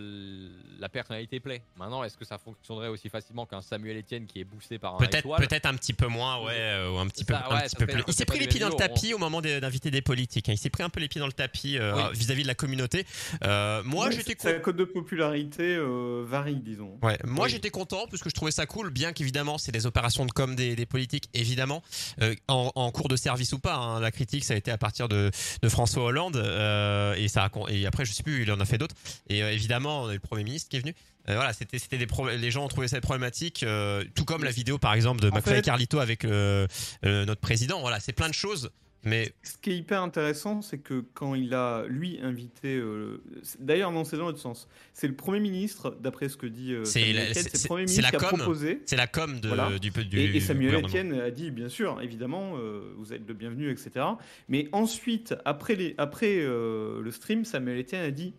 la 0.79 0.89
personnalité 0.89 1.39
plaît. 1.39 1.61
Maintenant, 1.77 2.03
est-ce 2.03 2.17
que 2.17 2.25
ça 2.25 2.37
fonctionnerait 2.37 2.87
aussi 2.89 3.09
facilement 3.09 3.45
qu'un 3.45 3.61
Samuel 3.61 3.97
Etienne 3.99 4.25
qui 4.25 4.39
est 4.39 4.43
boosté 4.43 4.77
par 4.79 4.95
un 4.95 4.97
Peut-être 4.97 5.19
étoile 5.19 5.47
peut-être 5.47 5.65
un 5.65 5.75
petit 5.75 5.93
peu 5.93 6.07
moins, 6.07 6.43
ouais, 6.43 6.53
euh, 6.57 6.91
ou 6.91 6.97
un 6.97 7.07
petit 7.07 7.23
peu, 7.23 7.33
Ça, 7.33 7.45
un 7.49 7.55
ouais, 7.55 7.61
petit 7.63 7.69
ça 7.69 7.77
peu 7.77 7.85
serait- 7.85 7.93
plus. 8.03 8.03
Il 8.07 8.13
s'est 8.13 8.25
pris 8.25 8.39
les 8.39 8.47
pieds 8.47 8.59
dans 8.59 8.69
le 8.69 8.75
tapis 8.75 9.13
au 9.13 9.17
moment 9.17 9.41
d'inviter 9.41 9.91
des 9.91 10.01
politiques. 10.01 10.49
hein. 10.49 10.53
Il 10.53 10.57
s'est 10.57 10.69
pris 10.69 10.83
un 10.83 10.89
peu 10.89 10.99
les 10.99 11.07
pieds 11.07 11.19
dans 11.19 11.27
le 11.27 11.33
tapis 11.33 11.77
euh, 11.77 11.93
Oui. 11.95 12.17
vis-à-vis 12.17 12.43
de 12.43 12.47
la 12.47 12.55
communauté. 12.55 13.05
Euh, 13.43 13.81
moi, 13.83 14.07
Ouais, 14.07 14.11
j'étais 14.11 14.35
Sa 14.39 14.53
con- 14.55 14.61
cote 14.61 14.75
de 14.77 14.83
popularité 14.85 15.75
euh, 15.75 16.23
varie, 16.27 16.55
disons. 16.55 16.97
Ouais, 17.01 17.17
moi 17.23 17.45
Oui. 17.45 17.51
j'étais 17.51 17.69
content 17.69 18.05
parce 18.09 18.21
que 18.21 18.29
je 18.29 18.35
trouvais 18.35 18.51
ça 18.51 18.65
cool, 18.65 18.89
bien 18.89 19.13
qu'évidemment 19.13 19.57
c'est 19.57 19.71
des 19.71 19.85
opérations 19.85 20.25
de 20.25 20.31
com 20.31 20.55
des, 20.55 20.75
des 20.75 20.85
politiques, 20.85 21.29
évidemment, 21.33 21.81
euh, 22.21 22.35
en, 22.47 22.71
en 22.75 22.91
cours 22.91 23.07
de 23.07 23.15
service 23.15 23.53
ou 23.53 23.59
pas. 23.59 23.75
hein. 23.75 23.99
La 23.99 24.11
critique 24.11 24.43
ça 24.43 24.53
a 24.53 24.57
été 24.57 24.71
à 24.71 24.77
partir 24.77 25.07
de, 25.07 25.31
de 25.61 25.69
François 25.69 26.03
Hollande 26.03 26.35
euh, 26.37 27.13
et 27.15 27.27
ça 27.27 27.43
a 27.43 27.49
con- 27.49 27.67
et 27.67 27.85
après 27.85 28.05
je 28.05 28.11
sais 28.13 28.23
plus, 28.23 28.43
il 28.43 28.51
en 28.51 28.59
a 28.59 28.65
fait 28.65 28.77
d'autres. 28.77 28.95
Et 29.29 29.43
euh, 29.43 29.51
évidemment 29.51 30.03
on 30.03 30.07
a 30.07 30.11
eu 30.11 30.15
le 30.15 30.19
premier 30.19 30.43
ministre 30.43 30.69
qui 30.69 30.77
est 30.77 30.81
venu. 30.81 30.93
Euh, 31.29 31.35
voilà, 31.35 31.53
c'était 31.53 31.77
c'était 31.79 31.97
des 31.99 32.07
pro- 32.07 32.27
les 32.29 32.51
gens 32.51 32.65
ont 32.65 32.67
trouvé 32.67 32.87
ça 32.87 32.99
problématique, 32.99 33.63
euh, 33.63 34.03
tout 34.15 34.25
comme 34.25 34.43
la 34.43 34.51
vidéo 34.51 34.77
par 34.77 34.93
exemple 34.93 35.21
de 35.21 35.29
En 35.29 35.35
McFly 35.35 35.59
et 35.59 35.61
Carlito 35.61 35.99
avec 35.99 36.23
notre 37.03 37.41
président. 37.41 37.79
Voilà, 37.81 37.99
c'est 37.99 38.13
plein 38.13 38.29
de 38.29 38.33
choses. 38.33 38.71
Mais 39.03 39.33
Ce 39.41 39.57
qui 39.57 39.71
est 39.71 39.77
hyper 39.77 40.03
intéressant, 40.03 40.61
c'est 40.61 40.77
que 40.77 41.03
quand 41.15 41.33
il 41.33 41.55
a, 41.55 41.85
lui, 41.87 42.19
invité. 42.21 42.79
D'ailleurs, 43.59 43.91
non, 43.91 44.03
c'est 44.03 44.15
dans 44.15 44.27
l'autre 44.27 44.37
sens. 44.37 44.67
C'est 44.93 45.07
le 45.07 45.15
Premier 45.15 45.39
ministre, 45.39 45.97
d'après 45.99 46.29
ce 46.29 46.37
que 46.37 46.45
dit. 46.45 46.75
C'est 46.83 46.99
Samuel 47.05 47.31
Etienne, 47.31 47.45
le 47.51 47.67
Premier 47.67 47.87
c'est 47.87 47.93
ministre 47.97 48.01
la 48.03 48.09
qui 48.11 48.15
a 48.25 48.29
com. 48.29 48.37
proposé. 48.39 48.81
c'est 48.85 48.95
la 48.95 49.07
com 49.07 49.39
de, 49.39 49.47
Voilà. 49.47 49.79
du, 49.79 49.89
du 49.89 50.19
Et, 50.19 50.35
et 50.35 50.39
Samuel. 50.39 50.85
Etienne 50.85 51.13
a 51.19 51.31
dit, 51.31 51.49
bien 51.49 51.67
sûr, 51.69 51.99
évidemment, 52.01 52.53
vous 52.97 53.11
êtes 53.11 53.27
le 53.27 53.33
bienvenu, 53.33 53.71
etc. 53.71 54.05
Mais 54.49 54.69
ensuite, 54.71 55.33
après, 55.45 55.73
les, 55.75 55.95
après 55.97 56.35
le 56.37 57.09
stream, 57.11 57.43
Samuel 57.43 57.79
Etienne 57.79 58.03
a 58.03 58.11
dit, 58.11 58.35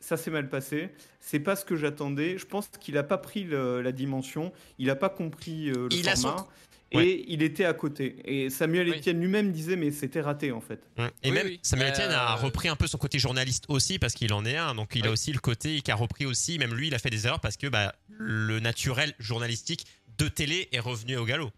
ça 0.00 0.16
s'est 0.16 0.30
mal 0.30 0.48
passé, 0.48 0.90
c'est 1.20 1.40
pas 1.40 1.56
ce 1.56 1.64
que 1.64 1.76
j'attendais. 1.76 2.38
Je 2.38 2.46
pense 2.46 2.68
qu'il 2.80 2.94
n'a 2.94 3.02
pas 3.02 3.18
pris 3.18 3.44
le- 3.44 3.82
la 3.82 3.92
dimension, 3.92 4.52
il 4.78 4.86
n'a 4.86 4.96
pas 4.96 5.08
compris 5.10 5.70
euh, 5.70 5.88
le 5.90 5.94
Il 5.96 6.08
a 6.08 6.16
format. 6.16 6.38
son- 6.38 6.46
Et 6.92 6.96
Ouais. 6.96 7.24
il 7.28 7.44
était 7.44 7.64
à 7.66 7.72
côté. 7.72 8.16
Et 8.24 8.50
Samuel 8.50 8.88
Oui. 8.90 8.98
Etienne 8.98 9.20
lui-même 9.20 9.52
disait, 9.52 9.76
mais 9.76 9.92
c'était 9.92 10.20
raté 10.20 10.50
en 10.50 10.60
fait. 10.60 10.80
Et 11.22 11.28
Oui, 11.28 11.30
même 11.30 11.46
oui. 11.46 11.60
Samuel 11.62 11.86
Euh, 11.88 11.92
Etienne 11.92 12.10
a 12.10 12.34
repris 12.34 12.66
un 12.68 12.74
peu 12.74 12.88
son 12.88 12.98
côté 12.98 13.20
journaliste 13.20 13.64
aussi 13.68 14.00
parce 14.00 14.14
qu'il 14.14 14.32
en 14.32 14.44
est 14.44 14.56
un. 14.56 14.74
Donc 14.74 14.96
il 14.96 15.06
a 15.06 15.10
aussi 15.12 15.32
le 15.32 15.38
côté 15.38 15.82
qui 15.82 15.90
a 15.92 15.94
repris 15.94 16.26
aussi. 16.26 16.58
Même 16.58 16.74
lui, 16.74 16.88
il 16.88 16.94
a 16.94 16.98
fait 16.98 17.10
des 17.10 17.26
erreurs 17.26 17.38
parce 17.38 17.56
que 17.56 17.68
bah, 17.68 17.94
le 18.08 18.58
naturel 18.58 19.14
journalistique 19.20 19.86
de 20.18 20.26
télé 20.26 20.68
est 20.72 20.80
revenu 20.80 21.16
au 21.16 21.24
galop. 21.24 21.50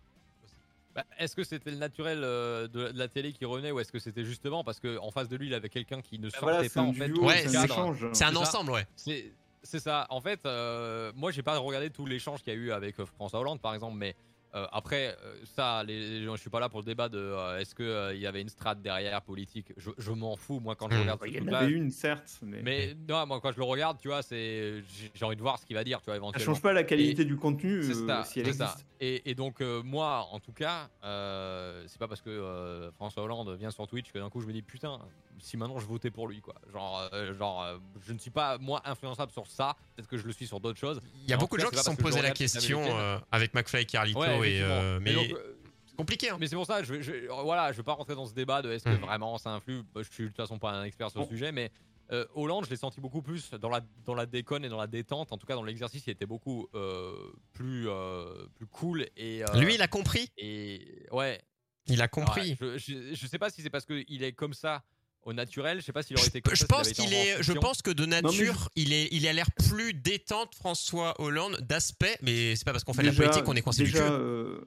Bah, 0.94 1.04
est-ce 1.18 1.34
que 1.34 1.42
c'était 1.44 1.70
le 1.70 1.78
naturel 1.78 2.20
euh, 2.22 2.68
de, 2.68 2.92
de 2.92 2.98
la 2.98 3.08
télé 3.08 3.32
qui 3.32 3.44
revenait 3.46 3.70
ou 3.70 3.80
est-ce 3.80 3.90
que 3.90 3.98
c'était 3.98 4.24
justement 4.24 4.62
parce 4.62 4.78
qu'en 4.78 5.10
face 5.10 5.28
de 5.28 5.36
lui 5.36 5.46
il 5.46 5.54
avait 5.54 5.70
quelqu'un 5.70 6.02
qui 6.02 6.18
ne 6.18 6.28
sortait 6.28 6.44
Voilà, 6.44 6.62
c'est 6.64 6.74
pas 6.74 6.82
en 6.82 6.92
fait 6.92 7.10
Ouais, 7.12 7.46
c'est 7.48 7.56
un 7.56 7.62
cadre 7.62 7.72
échange. 7.74 8.06
C'est 8.12 8.24
un 8.24 8.28
C'est 8.28 8.34
ça. 8.34 8.40
ensemble, 8.40 8.72
ouais. 8.72 8.86
C'est 8.96 9.32
c'est 9.64 9.78
ça. 9.78 10.06
En 10.10 10.20
fait, 10.20 10.40
euh, 10.44 11.12
moi, 11.14 11.30
j'ai 11.30 11.42
pas 11.44 11.56
regardé 11.56 11.88
tout 11.88 12.04
l'échange 12.04 12.42
qu'il 12.42 12.52
y 12.52 12.56
a 12.56 12.58
eu 12.58 12.72
avec 12.72 12.98
euh, 12.98 13.06
François 13.06 13.38
Hollande, 13.40 13.60
par 13.60 13.74
exemple, 13.74 13.96
mais 13.96 14.16
euh, 14.54 14.66
après, 14.72 15.16
euh, 15.24 15.34
ça, 15.44 15.82
les, 15.84 16.18
les 16.20 16.24
gens- 16.24 16.36
je 16.36 16.40
suis 16.40 16.50
pas 16.50 16.60
là 16.60 16.68
pour 16.68 16.80
le 16.80 16.84
débat 16.84 17.08
de 17.08 17.18
euh, 17.18 17.58
est-ce 17.58 17.74
que 17.74 17.82
euh, 17.82 18.14
il 18.14 18.20
y 18.20 18.26
avait 18.26 18.42
une 18.42 18.48
strate 18.48 18.82
derrière 18.82 19.22
politique. 19.22 19.72
Je, 19.76 19.90
je 19.98 20.12
m'en 20.12 20.36
fous, 20.36 20.60
moi, 20.60 20.74
quand 20.76 20.88
je 20.90 20.96
Hmm. 20.96 21.00
regarde 21.00 21.20
Il 21.26 21.34
y 21.36 21.40
en 21.40 21.46
avait 21.52 21.70
une, 21.72 21.90
certes, 21.90 22.38
mais, 22.42 22.60
Mais 22.62 22.94
non, 23.08 23.26
moi, 23.26 23.40
quand 23.40 23.52
je 23.52 23.58
le 23.58 23.64
regarde, 23.64 23.98
tu 23.98 24.08
vois, 24.08 24.22
c'est 24.22 24.82
j'ai 25.14 25.24
envie 25.24 25.36
de 25.36 25.42
voir 25.42 25.58
ce 25.58 25.64
qu'il 25.66 25.76
va 25.76 25.84
dire, 25.84 26.00
tu 26.00 26.06
vois, 26.06 26.14
ça 26.14 26.16
éventuellement. 26.18 26.54
change 26.54 26.62
pas 26.62 26.72
la 26.72 26.84
qualité 26.84 27.24
du 27.24 27.36
contenu 27.36 27.82
C'est 27.82 27.92
euh, 27.96 28.06
ça, 28.06 28.24
si 28.24 28.40
elle 28.40 28.46
c'est 28.46 28.52
ça. 28.54 28.76
Et, 29.00 29.30
et 29.30 29.34
donc 29.34 29.60
euh, 29.60 29.82
moi, 29.82 30.26
en 30.30 30.38
tout 30.38 30.52
cas, 30.52 30.88
euh, 31.02 31.84
c'est 31.88 31.98
pas 31.98 32.08
parce 32.08 32.20
que 32.22 32.30
euh, 32.30 32.90
François 32.92 33.22
Hollande 33.24 33.50
vient 33.58 33.70
sur 33.70 33.86
Twitch 33.88 34.12
que 34.12 34.18
d'un 34.18 34.30
coup 34.30 34.40
je 34.40 34.46
me 34.46 34.52
dis 34.52 34.62
putain, 34.62 34.98
si 35.40 35.56
maintenant 35.56 35.78
je 35.78 35.86
votais 35.86 36.10
pour 36.10 36.28
lui, 36.28 36.40
quoi. 36.40 36.54
Genre, 36.72 37.08
euh, 37.12 37.34
genre, 37.34 37.62
euh, 37.62 37.78
je 38.06 38.12
ne 38.12 38.18
suis 38.18 38.30
pas 38.30 38.58
moi 38.58 38.80
influençable 38.84 39.32
sur 39.32 39.46
ça. 39.46 39.76
Peut-être 39.96 40.08
que 40.08 40.16
je 40.16 40.24
le 40.26 40.32
suis 40.32 40.46
sur 40.46 40.60
d'autres 40.60 40.78
choses. 40.78 41.00
Il 41.24 41.30
y 41.30 41.32
a 41.32 41.36
beaucoup 41.36 41.56
de 41.56 41.62
gens 41.62 41.70
qui 41.70 41.76
se 41.76 41.82
sont 41.82 41.96
pas 41.96 42.02
parce 42.02 42.10
que 42.10 42.10
je 42.10 42.16
posé 42.20 42.28
la 42.28 42.34
question 42.34 42.80
euh, 42.96 43.18
avec 43.32 43.54
McFly 43.54 43.82
et 43.82 43.86
Carlito. 43.86 44.20
Ouais, 44.20 44.38
effectivement. 44.48 44.80
euh, 44.82 44.98
mais 45.00 45.14
donc, 45.14 45.30
euh, 45.30 45.54
c'est 45.86 45.96
compliqué. 45.96 46.30
hein. 46.30 46.36
mais 46.40 46.46
c'est 46.46 46.56
pour 46.56 46.66
ça, 46.66 46.82
je, 46.82 47.00
je- 47.00 47.26
voilà, 47.42 47.72
je 47.72 47.76
vais 47.78 47.82
pas 47.82 47.92
rentrer 47.94 48.14
dans 48.14 48.26
ce 48.26 48.34
débat 48.34 48.62
de 48.62 48.70
est-ce 48.70 48.84
que 48.84 48.90
Mhm. 48.90 49.00
vraiment 49.00 49.38
ça 49.38 49.50
influe. 49.50 49.82
Moi, 49.94 50.02
Je 50.02 50.10
suis 50.10 50.24
de 50.24 50.28
toute 50.28 50.36
façon 50.36 50.58
pas 50.58 50.72
un 50.72 50.84
expert 50.84 51.10
sur 51.10 51.20
le 51.20 51.26
sujet, 51.26 51.52
mais 51.52 51.70
Euh, 52.10 52.26
Hollande, 52.34 52.66
je 52.66 52.70
l'ai 52.70 52.76
senti 52.76 53.00
beaucoup 53.00 53.22
plus 53.22 53.50
dans 53.52 53.70
la, 53.70 53.80
dans 54.04 54.14
la 54.14 54.26
déconne 54.26 54.66
et 54.66 54.68
dans 54.68 54.76
la 54.76 54.88
détente. 54.88 55.32
En 55.32 55.38
tout 55.38 55.46
cas, 55.46 55.54
dans 55.54 55.62
l'exercice, 55.62 56.02
il 56.06 56.10
était 56.10 56.26
beaucoup 56.26 56.68
euh, 56.74 57.14
plus, 57.54 57.88
euh, 57.88 58.44
plus 58.56 58.66
cool. 58.66 59.06
Et, 59.16 59.42
euh, 59.42 59.60
Lui, 59.60 59.76
il 59.76 59.82
a 59.82 59.88
compris? 59.88 60.28
Et 60.36 61.06
ouais. 61.10 61.40
Il 61.86 62.02
a 62.02 62.08
compris. 62.08 62.50
Ouais, 62.60 62.76
je, 62.76 62.76
je, 62.76 63.14
je 63.14 63.26
sais 63.26 63.38
pas 63.38 63.48
si 63.48 63.62
c'est 63.62 63.70
parce 63.70 63.86
qu'il 63.86 64.22
est 64.22 64.32
comme 64.32 64.52
ça 64.52 64.82
au 65.24 65.32
naturel. 65.32 65.80
Je 65.80 65.84
sais 65.84 65.92
pas 65.92 66.02
s'il 66.02 66.16
aurait 66.16 66.26
été 66.28 66.40
comme 66.40 66.54
je 66.54 66.60
ça. 66.60 66.66
pense 66.66 66.90
qu'il 66.92 67.12
est. 67.12 67.42
Je 67.42 67.52
pense 67.52 67.82
que 67.82 67.90
de 67.90 68.06
nature, 68.06 68.68
il 68.76 68.92
est. 68.92 69.08
Il 69.12 69.26
a 69.26 69.32
l'air 69.32 69.46
plus 69.68 69.94
détente, 69.94 70.54
François 70.54 71.20
Hollande, 71.20 71.58
d'aspect. 71.68 72.16
Mais 72.22 72.56
c'est 72.56 72.64
pas 72.64 72.72
parce 72.72 72.84
qu'on 72.84 72.92
fait 72.94 73.02
de 73.02 73.08
la 73.08 73.12
politique 73.14 73.44
qu'on 73.44 73.54
est 73.54 73.62
coincé 73.62 73.84
du 73.84 73.92
déjà, 73.92 74.06
cul. 74.06 74.12
euh, 74.12 74.60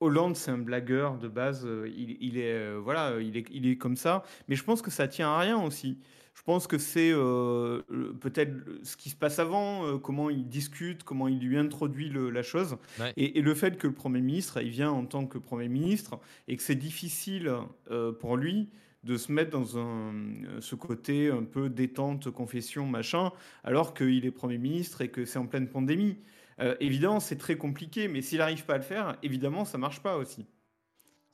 Hollande, 0.00 0.36
c'est 0.36 0.50
un 0.50 0.58
blagueur 0.58 1.18
de 1.18 1.28
base. 1.28 1.62
euh, 1.66 1.90
Il, 1.96 2.16
il 2.20 2.38
est 2.38 2.52
euh, 2.52 2.80
voilà, 2.82 3.20
il 3.20 3.36
est, 3.36 3.46
il 3.50 3.66
est 3.66 3.76
comme 3.76 3.96
ça. 3.96 4.22
Mais 4.48 4.54
je 4.56 4.62
pense 4.64 4.82
que 4.82 4.90
ça 4.90 5.08
tient 5.08 5.28
à 5.30 5.38
rien 5.40 5.58
aussi. 5.60 5.98
Je 6.34 6.42
pense 6.44 6.68
que 6.68 6.78
c'est 6.78 7.10
euh, 7.12 7.82
peut-être 8.20 8.52
ce 8.84 8.96
qui 8.96 9.10
se 9.10 9.16
passe 9.16 9.40
avant, 9.40 9.84
euh, 9.84 9.98
comment 9.98 10.30
il 10.30 10.46
discute, 10.48 11.02
comment 11.02 11.26
il 11.26 11.40
lui 11.40 11.58
introduit 11.58 12.08
le- 12.10 12.30
la 12.30 12.44
chose, 12.44 12.76
Ouais. 13.00 13.12
et, 13.16 13.38
et 13.40 13.42
le 13.42 13.54
fait 13.56 13.76
que 13.76 13.88
le 13.88 13.92
Premier 13.92 14.20
ministre, 14.20 14.62
il 14.62 14.70
vient 14.70 14.92
en 14.92 15.04
tant 15.04 15.26
que 15.26 15.36
Premier 15.36 15.66
ministre, 15.66 16.20
et 16.46 16.56
que 16.56 16.62
c'est 16.62 16.76
difficile 16.76 17.52
euh, 17.90 18.12
pour 18.12 18.36
lui 18.36 18.68
de 19.04 19.16
se 19.16 19.30
mettre 19.32 19.50
dans 19.50 19.78
un, 19.78 20.12
euh, 20.14 20.60
ce 20.60 20.74
côté 20.74 21.30
un 21.30 21.44
peu 21.44 21.68
détente, 21.70 22.30
confession, 22.30 22.84
machin, 22.86 23.30
alors 23.64 23.94
qu'il 23.94 24.24
est 24.26 24.30
Premier 24.30 24.58
ministre 24.58 25.02
et 25.02 25.08
que 25.10 25.24
c'est 25.24 25.38
en 25.38 25.46
pleine 25.46 25.68
pandémie. 25.68 26.18
Euh, 26.60 26.74
évidemment, 26.80 27.20
c'est 27.20 27.36
très 27.38 27.56
compliqué, 27.56 28.08
mais 28.08 28.20
s'il 28.22 28.38
n'arrive 28.38 28.64
pas 28.64 28.74
à 28.74 28.78
le 28.78 28.82
faire, 28.82 29.16
évidemment, 29.22 29.64
ça 29.64 29.78
marche 29.78 30.00
pas 30.00 30.16
aussi. 30.16 30.46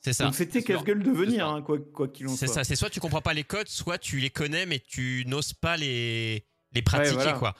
C'est 0.01 0.13
ça. 0.13 0.25
Donc 0.25 0.35
c'était 0.35 0.59
c'est 0.59 0.65
casse-gueule 0.67 1.01
de 1.01 1.11
C'est 1.11 1.17
venir, 1.19 1.47
hein, 1.47 1.63
quoi 1.63 1.79
qu'il 2.09 2.27
en 2.27 2.29
C'est 2.35 2.45
soit. 2.45 2.55
ça. 2.57 2.63
C'est 2.63 2.75
soit 2.75 2.91
tu 2.91 2.99
comprends 2.99 3.21
pas 3.23 3.33
les 3.33 3.43
codes, 3.43 3.67
soit 3.67 3.97
tu 3.97 4.17
les 4.19 4.29
connais, 4.29 4.67
mais 4.67 4.77
tu 4.79 5.23
n'oses 5.25 5.53
pas 5.53 5.77
les 5.77 6.45
les 6.73 6.81
pratiquer, 6.83 7.15
voilà. 7.15 7.33
quoi. 7.33 7.55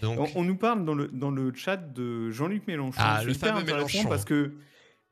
Donc. 0.00 0.18
On, 0.36 0.40
on 0.42 0.44
nous 0.44 0.56
parle 0.56 0.84
dans 0.84 0.94
le, 0.94 1.08
dans 1.08 1.30
le 1.32 1.52
chat 1.52 1.76
de 1.76 2.30
Jean-Luc 2.30 2.66
Mélenchon. 2.68 2.98
Ah, 3.02 3.18
C'est 3.20 3.26
le 3.26 3.34
fameux 3.34 3.64
Mélenchon. 3.64 4.08
Parce 4.08 4.24
que 4.24 4.54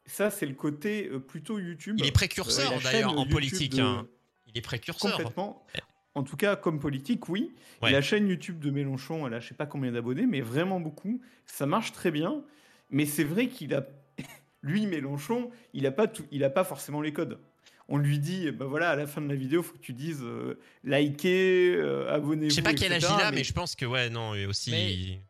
ça, 0.06 0.30
c'est 0.30 0.46
le 0.46 0.54
côté 0.54 1.08
euh, 1.08 1.18
plutôt 1.18 1.58
YouTube. 1.58 1.96
Il 1.98 2.06
est 2.06 2.12
précurseur 2.12 2.72
d'ailleurs 2.82 3.12
en 3.12 3.22
YouTube 3.24 3.32
politique. 3.32 3.74
de- 3.74 3.82
hein. 3.82 4.06
Il 4.48 4.58
est 4.58 4.62
précurseur. 4.62 5.16
Complètement. 5.16 5.64
En 6.14 6.22
tout 6.24 6.36
cas, 6.36 6.56
comme 6.56 6.80
politique, 6.80 7.28
oui. 7.28 7.54
Ouais. 7.82 7.92
La 7.92 8.00
chaîne 8.00 8.28
YouTube 8.28 8.58
de 8.58 8.70
Mélenchon, 8.70 9.26
elle 9.26 9.34
a 9.34 9.40
je 9.40 9.48
sais 9.48 9.54
pas 9.54 9.66
combien 9.66 9.92
d'abonnés, 9.92 10.26
mais 10.26 10.40
vraiment 10.40 10.80
beaucoup. 10.80 11.20
Ça 11.46 11.66
marche 11.66 11.92
très 11.92 12.10
bien. 12.10 12.42
Mais 12.90 13.06
c'est 13.06 13.24
vrai 13.24 13.48
qu'il 13.48 13.74
a, 13.74 13.86
lui, 14.62 14.86
Mélenchon, 14.86 15.50
il 15.74 15.86
a 15.86 15.92
pas 15.92 16.08
tout, 16.08 16.24
il 16.32 16.42
a 16.42 16.50
pas 16.50 16.64
forcément 16.64 17.00
les 17.00 17.12
codes. 17.12 17.38
On 17.90 17.96
lui 17.96 18.18
dit, 18.18 18.50
bah 18.50 18.66
voilà, 18.66 18.90
à 18.90 18.96
la 18.96 19.06
fin 19.06 19.20
de 19.22 19.28
la 19.28 19.34
vidéo, 19.34 19.62
faut 19.62 19.72
que 19.74 19.78
tu 19.78 19.94
dises 19.94 20.22
euh, 20.22 20.58
likez, 20.84 21.74
euh, 21.74 22.12
abonnez-vous. 22.12 22.50
Je 22.50 22.54
sais 22.56 22.62
pas 22.62 22.74
quel 22.74 22.92
âge 22.92 23.02
il 23.02 23.22
a, 23.22 23.30
mais 23.30 23.44
je 23.44 23.52
pense 23.54 23.74
que 23.76 23.86
ouais, 23.86 24.10
non, 24.10 24.34
et 24.34 24.44
aussi. 24.44 24.70
Mais- 24.70 25.20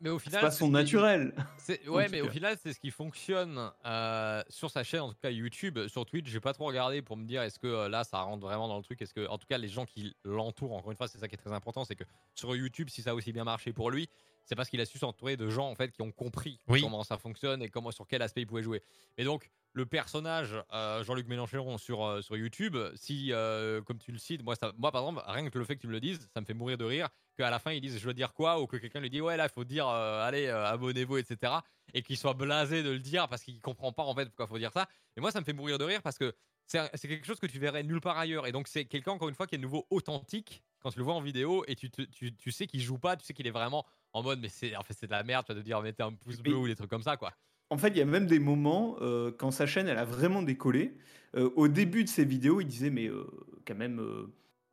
Mais 0.00 0.10
au 0.10 0.18
c'est 0.18 0.26
final, 0.26 0.40
pas 0.42 0.50
c'est 0.50 0.58
son 0.58 0.66
ce 0.66 0.70
qui- 0.70 0.74
naturel. 0.74 1.34
Ouais, 1.88 2.08
mais 2.08 2.20
au 2.22 2.28
final, 2.30 2.56
c'est 2.62 2.72
ce 2.72 2.80
qui 2.80 2.90
fonctionne 2.90 3.70
euh, 3.84 4.42
sur 4.48 4.70
sa 4.70 4.82
chaîne, 4.84 5.00
en 5.00 5.08
tout 5.10 5.18
cas 5.20 5.30
YouTube. 5.30 5.78
Sur 5.88 6.06
Twitch, 6.06 6.28
j'ai 6.28 6.40
pas 6.40 6.52
trop 6.54 6.66
regardé 6.66 7.02
pour 7.02 7.16
me 7.16 7.24
dire 7.26 7.42
est-ce 7.42 7.58
que 7.58 7.66
euh, 7.66 7.88
là, 7.88 8.04
ça 8.04 8.20
rentre 8.20 8.46
vraiment 8.46 8.68
dans 8.68 8.76
le 8.78 8.82
truc? 8.82 9.02
Est-ce 9.02 9.12
que, 9.12 9.26
en 9.28 9.36
tout 9.38 9.46
cas, 9.46 9.58
les 9.58 9.68
gens 9.68 9.84
qui 9.84 10.16
l'entourent, 10.24 10.72
encore 10.72 10.90
une 10.92 10.96
fois, 10.96 11.08
c'est 11.08 11.18
ça 11.18 11.28
qui 11.28 11.34
est 11.34 11.38
très 11.38 11.52
important, 11.52 11.84
c'est 11.84 11.94
que 11.96 12.04
sur 12.34 12.54
YouTube, 12.56 12.88
si 12.90 13.02
ça 13.02 13.10
a 13.10 13.14
aussi 13.14 13.32
bien 13.32 13.44
marché 13.44 13.72
pour 13.72 13.90
lui, 13.90 14.08
c'est 14.48 14.56
parce 14.56 14.70
qu'il 14.70 14.80
a 14.80 14.86
su 14.86 14.98
s'entourer 14.98 15.36
de 15.36 15.50
gens 15.50 15.68
en 15.68 15.74
fait 15.74 15.92
qui 15.92 16.00
ont 16.00 16.10
compris 16.10 16.58
Oui. 16.68 16.80
comment 16.80 17.04
ça 17.04 17.18
fonctionne 17.18 17.62
et 17.62 17.68
comment 17.68 17.90
sur 17.90 18.06
quel 18.06 18.22
aspect 18.22 18.40
il 18.40 18.46
pouvait 18.46 18.62
jouer. 18.62 18.82
Et 19.18 19.24
donc, 19.24 19.50
le 19.74 19.84
personnage 19.84 20.56
euh, 20.72 21.04
Jean-Luc 21.04 21.28
Mélenchon 21.28 21.76
sur 21.76 22.02
euh, 22.04 22.22
sur 22.22 22.36
YouTube, 22.36 22.76
si 22.94 23.30
euh, 23.32 23.82
comme 23.82 23.98
tu 23.98 24.10
le 24.10 24.18
cites, 24.18 24.42
moi, 24.42 24.56
ça, 24.56 24.72
moi 24.78 24.90
par 24.90 25.02
exemple, 25.02 25.22
rien 25.26 25.50
que 25.50 25.58
le 25.58 25.64
fait 25.66 25.76
que 25.76 25.82
tu 25.82 25.86
me 25.86 25.92
le 25.92 26.00
dises, 26.00 26.30
ça 26.32 26.40
me 26.40 26.46
fait 26.46 26.54
mourir 26.54 26.78
de 26.78 26.84
rire. 26.84 27.08
Qu'à 27.36 27.50
la 27.50 27.58
fin 27.58 27.72
ils 27.72 27.80
disent 27.82 27.98
je 27.98 28.04
dois 28.04 28.14
dire 28.14 28.32
quoi 28.32 28.60
ou 28.60 28.66
que 28.66 28.78
quelqu'un 28.78 29.00
lui 29.00 29.10
dit 29.10 29.20
ouais 29.20 29.36
là 29.36 29.44
il 29.44 29.52
faut 29.52 29.64
dire 29.64 29.86
allez 29.86 30.48
abonnez-vous 30.48 31.18
etc 31.18 31.52
et 31.94 32.02
qu'il 32.02 32.16
soit 32.16 32.34
blasé 32.34 32.82
de 32.82 32.90
le 32.90 32.98
dire 32.98 33.28
parce 33.28 33.42
qu'il 33.42 33.60
comprend 33.60 33.92
pas 33.92 34.02
en 34.02 34.14
fait 34.14 34.26
pourquoi 34.26 34.46
faut 34.46 34.58
dire 34.58 34.72
ça. 34.72 34.88
Et 35.16 35.20
moi, 35.20 35.30
ça 35.30 35.40
me 35.40 35.44
fait 35.44 35.52
mourir 35.52 35.78
de 35.78 35.84
rire 35.84 36.02
parce 36.02 36.18
que 36.18 36.34
c'est 36.68 37.08
quelque 37.08 37.26
chose 37.26 37.40
que 37.40 37.46
tu 37.46 37.58
verrais 37.58 37.82
nulle 37.82 38.00
part 38.00 38.18
ailleurs. 38.18 38.46
Et 38.46 38.52
donc, 38.52 38.68
c'est 38.68 38.84
quelqu'un, 38.84 39.12
encore 39.12 39.28
une 39.28 39.34
fois, 39.34 39.46
qui 39.46 39.54
est 39.54 39.58
de 39.58 39.62
nouveau 39.62 39.86
authentique 39.90 40.62
quand 40.80 40.90
tu 40.90 40.98
le 40.98 41.04
vois 41.04 41.14
en 41.14 41.20
vidéo 41.20 41.64
et 41.66 41.74
tu, 41.74 41.90
tu, 41.90 42.34
tu 42.34 42.50
sais 42.52 42.66
qu'il 42.66 42.80
joue 42.80 42.98
pas, 42.98 43.16
tu 43.16 43.24
sais 43.24 43.32
qu'il 43.34 43.46
est 43.46 43.50
vraiment 43.52 43.84
en 44.12 44.22
mode, 44.22 44.40
mais 44.40 44.48
c'est 44.48 44.76
en 44.76 44.82
fait, 44.82 44.94
c'est 44.94 45.06
de 45.06 45.12
la 45.12 45.24
merde, 45.24 45.44
tu 45.46 45.52
vas 45.52 45.58
te 45.58 45.64
dire, 45.64 45.80
mettez 45.82 46.02
un 46.02 46.12
pouce 46.12 46.38
bleu 46.38 46.56
ou 46.56 46.66
des 46.68 46.76
trucs 46.76 46.90
comme 46.90 47.02
ça, 47.02 47.16
quoi. 47.16 47.32
En 47.70 47.76
fait, 47.78 47.88
il 47.88 47.96
y 47.98 48.00
a 48.00 48.06
même 48.06 48.26
des 48.26 48.38
moments 48.38 48.96
euh, 49.00 49.30
quand 49.36 49.50
sa 49.50 49.66
chaîne 49.66 49.88
elle 49.88 49.98
a 49.98 50.04
vraiment 50.04 50.42
décollé. 50.42 50.96
euh, 51.36 51.50
au 51.56 51.68
début 51.68 52.04
de 52.04 52.08
ses 52.08 52.24
vidéos, 52.24 52.60
il 52.60 52.66
disait 52.66 52.88
mais 52.90 53.08
euh, 53.08 53.26
quand 53.66 53.74
même 53.74 54.00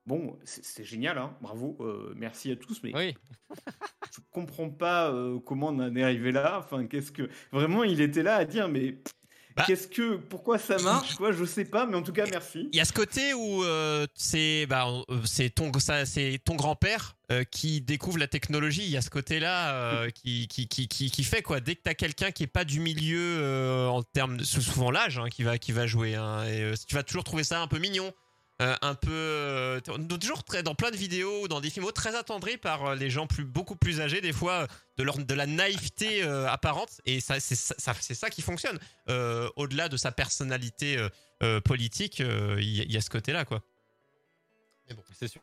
bon, 0.05 0.39
c'est 0.45 0.85
génial, 0.85 1.17
hein, 1.17 1.35
bravo, 1.41 1.77
merci 2.15 2.51
à 2.51 2.55
tous, 2.55 2.81
mais 2.83 2.95
Oui, 2.95 3.15
je 4.13 4.19
comprends 4.31 4.69
pas 4.69 5.13
comment 5.45 5.67
on 5.69 5.79
en 5.79 5.95
est 5.95 6.03
arrivé 6.03 6.31
là. 6.31 6.59
Enfin, 6.59 6.85
qu'est-ce 6.87 7.11
que 7.11 7.29
vraiment 7.51 7.83
il 7.83 7.99
était 7.99 8.23
là 8.23 8.35
à 8.35 8.45
dire 8.45 8.69
mais 8.69 9.01
Bah, 9.55 9.63
qu'est-ce 9.65 9.87
que 9.87 10.17
pourquoi 10.17 10.57
ça 10.59 10.77
marche 10.79 11.15
quoi 11.15 11.31
Je 11.31 11.45
sais 11.45 11.63
pas, 11.63 11.85
mais 11.85 11.95
en 11.95 12.01
tout 12.01 12.11
cas 12.11 12.25
merci. 12.29 12.67
Il 12.73 12.77
y 12.77 12.81
a 12.81 12.85
ce 12.85 12.91
côté 12.91 13.33
où 13.33 13.63
euh, 13.63 14.05
c'est 14.13 14.65
bah, 14.65 14.87
c'est 15.23 15.49
ton 15.49 15.71
ça 15.79 16.05
c'est 16.05 16.41
ton 16.43 16.55
grand-père 16.55 17.15
euh, 17.31 17.45
qui 17.45 17.79
découvre 17.79 18.17
la 18.17 18.27
technologie. 18.27 18.83
Il 18.83 18.89
y 18.89 18.97
a 18.97 19.01
ce 19.01 19.09
côté-là 19.09 19.73
euh, 19.73 20.09
qui, 20.09 20.49
qui, 20.49 20.67
qui, 20.67 20.89
qui, 20.89 21.09
qui 21.09 21.23
fait 21.23 21.41
quoi. 21.41 21.61
Dès 21.61 21.75
que 21.75 21.81
t'as 21.83 21.93
quelqu'un 21.93 22.31
qui 22.31 22.43
est 22.43 22.47
pas 22.47 22.65
du 22.65 22.81
milieu 22.81 23.87
en 23.89 24.03
termes 24.03 24.41
souvent 24.41 24.91
l'âge 24.91 25.19
hein, 25.19 25.29
qui 25.29 25.43
va 25.43 25.57
qui 25.57 25.71
va 25.71 25.87
jouer. 25.87 26.15
hein, 26.15 26.43
et, 26.45 26.73
tu 26.85 26.95
vas 26.95 27.03
toujours 27.03 27.23
trouver 27.23 27.45
ça 27.45 27.61
un 27.61 27.67
peu 27.67 27.79
mignon. 27.79 28.11
Euh, 28.61 28.73
un 28.81 28.95
peu 28.95 29.11
euh, 29.11 29.79
toujours 30.19 30.43
très 30.45 30.63
dans 30.63 30.75
plein 30.75 30.89
de 30.91 30.95
vidéos 30.95 31.43
ou 31.43 31.47
dans 31.49 31.59
des 31.59 31.69
films 31.69 31.91
très 31.91 32.15
attendris 32.15 32.57
par 32.57 32.85
euh, 32.85 32.95
les 32.95 33.09
gens 33.09 33.27
plus 33.27 33.43
beaucoup 33.43 33.75
plus 33.75 33.99
âgés 33.99 34.21
des 34.21 34.31
fois 34.31 34.67
de 34.97 35.03
leur 35.03 35.17
de 35.17 35.33
la 35.33 35.45
naïveté 35.45 36.23
euh, 36.23 36.47
apparente. 36.49 37.01
Et 37.05 37.19
ça 37.19 37.39
c'est 37.41 37.55
ça, 37.55 37.75
ça- 37.77 37.93
c'est 37.99 38.13
ça 38.15 38.29
qui 38.29 38.41
fonctionne. 38.41 38.79
Euh, 39.09 39.49
au-delà 39.57 39.89
de 39.89 39.97
sa 39.97 40.11
personnalité 40.13 40.97
euh, 40.97 41.09
euh, 41.43 41.59
politique 41.59 42.21
euh, 42.21 42.55
il 42.59 42.69
y, 42.77 42.81
a- 42.81 42.83
il 42.85 42.91
y 42.93 42.97
a 42.97 43.01
ce 43.01 43.09
côté 43.09 43.33
là 43.33 43.43
quoi 43.43 43.61
c'est 45.19 45.27
sûr. 45.27 45.41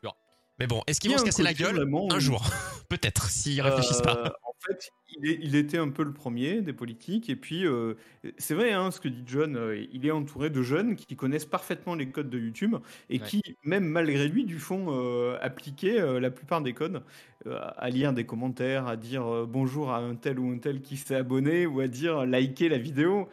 mais 0.57 0.67
bon 0.67 0.81
est-ce 0.87 0.97
Il 0.97 1.01
qu'ils 1.01 1.11
vont 1.11 1.17
se 1.17 1.23
casser 1.25 1.43
la 1.43 1.53
gueule 1.53 1.75
vraiment 1.75 2.07
un 2.11 2.19
jour? 2.19 2.43
Peut-être 2.89 3.29
s'ils 3.29 3.61
réfléchissent 3.61 4.01
pas. 4.01 4.33
en 4.43 4.52
fait, 4.65 4.89
il, 5.09 5.29
est- 5.29 5.39
il 5.41 5.55
était 5.55 5.77
un 5.77 5.89
peu 5.89 6.03
le 6.03 6.13
premier 6.13 6.61
des 6.61 6.73
politiques. 6.73 7.29
Et 7.29 7.35
puis, 7.35 7.65
euh, 7.65 7.95
c'est 8.37 8.53
vrai, 8.55 8.71
hein, 8.73 8.91
ce 8.91 8.99
que 8.99 9.07
dit 9.07 9.23
John, 9.25 9.55
euh, 9.55 9.85
il 9.91 10.05
est 10.05 10.11
entouré 10.11 10.49
de 10.49 10.61
jeunes 10.61 10.95
qui 10.95 11.15
connaissent 11.15 11.45
parfaitement 11.45 11.95
les 11.95 12.09
codes 12.09 12.29
de 12.29 12.39
YouTube 12.39 12.75
et 13.09 13.19
Ouais. 13.19 13.27
qui, 13.27 13.41
même 13.63 13.85
malgré 13.85 14.27
lui, 14.27 14.45
du 14.45 14.59
font 14.59 14.87
euh, 14.89 15.37
appliquer 15.41 15.99
euh, 15.99 16.19
la 16.19 16.31
plupart 16.31 16.61
des 16.61 16.73
codes, 16.73 17.03
à 17.45 17.89
lire 17.89 18.13
des 18.13 18.25
commentaires, 18.25 18.87
à 18.87 18.95
dire 18.95 19.45
bonjour 19.47 19.91
à 19.91 19.97
un 19.97 20.15
tel 20.15 20.39
ou 20.39 20.49
un 20.51 20.57
tel 20.59 20.81
qui 20.81 20.95
s'est 20.95 21.15
abonné 21.15 21.65
ou 21.65 21.81
à 21.81 21.87
dire 21.89 22.25
liker 22.25 22.69
la 22.69 22.77
vidéo. 22.77 23.27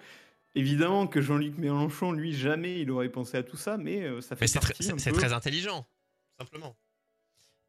Évidemment 0.56 1.06
que 1.06 1.20
Jean-Luc 1.20 1.56
Mélenchon, 1.58 2.10
lui, 2.10 2.32
jamais 2.32 2.80
il 2.80 2.90
aurait 2.90 3.08
pensé 3.08 3.36
à 3.36 3.44
tout 3.44 3.56
ça, 3.56 3.76
mais 3.76 4.02
ça 4.20 4.34
fait 4.34 4.46
mais 4.52 4.60
partie 4.60 4.82
c'est- 4.82 5.12
très 5.12 5.32
intelligent 5.32 5.86
simplement 6.40 6.74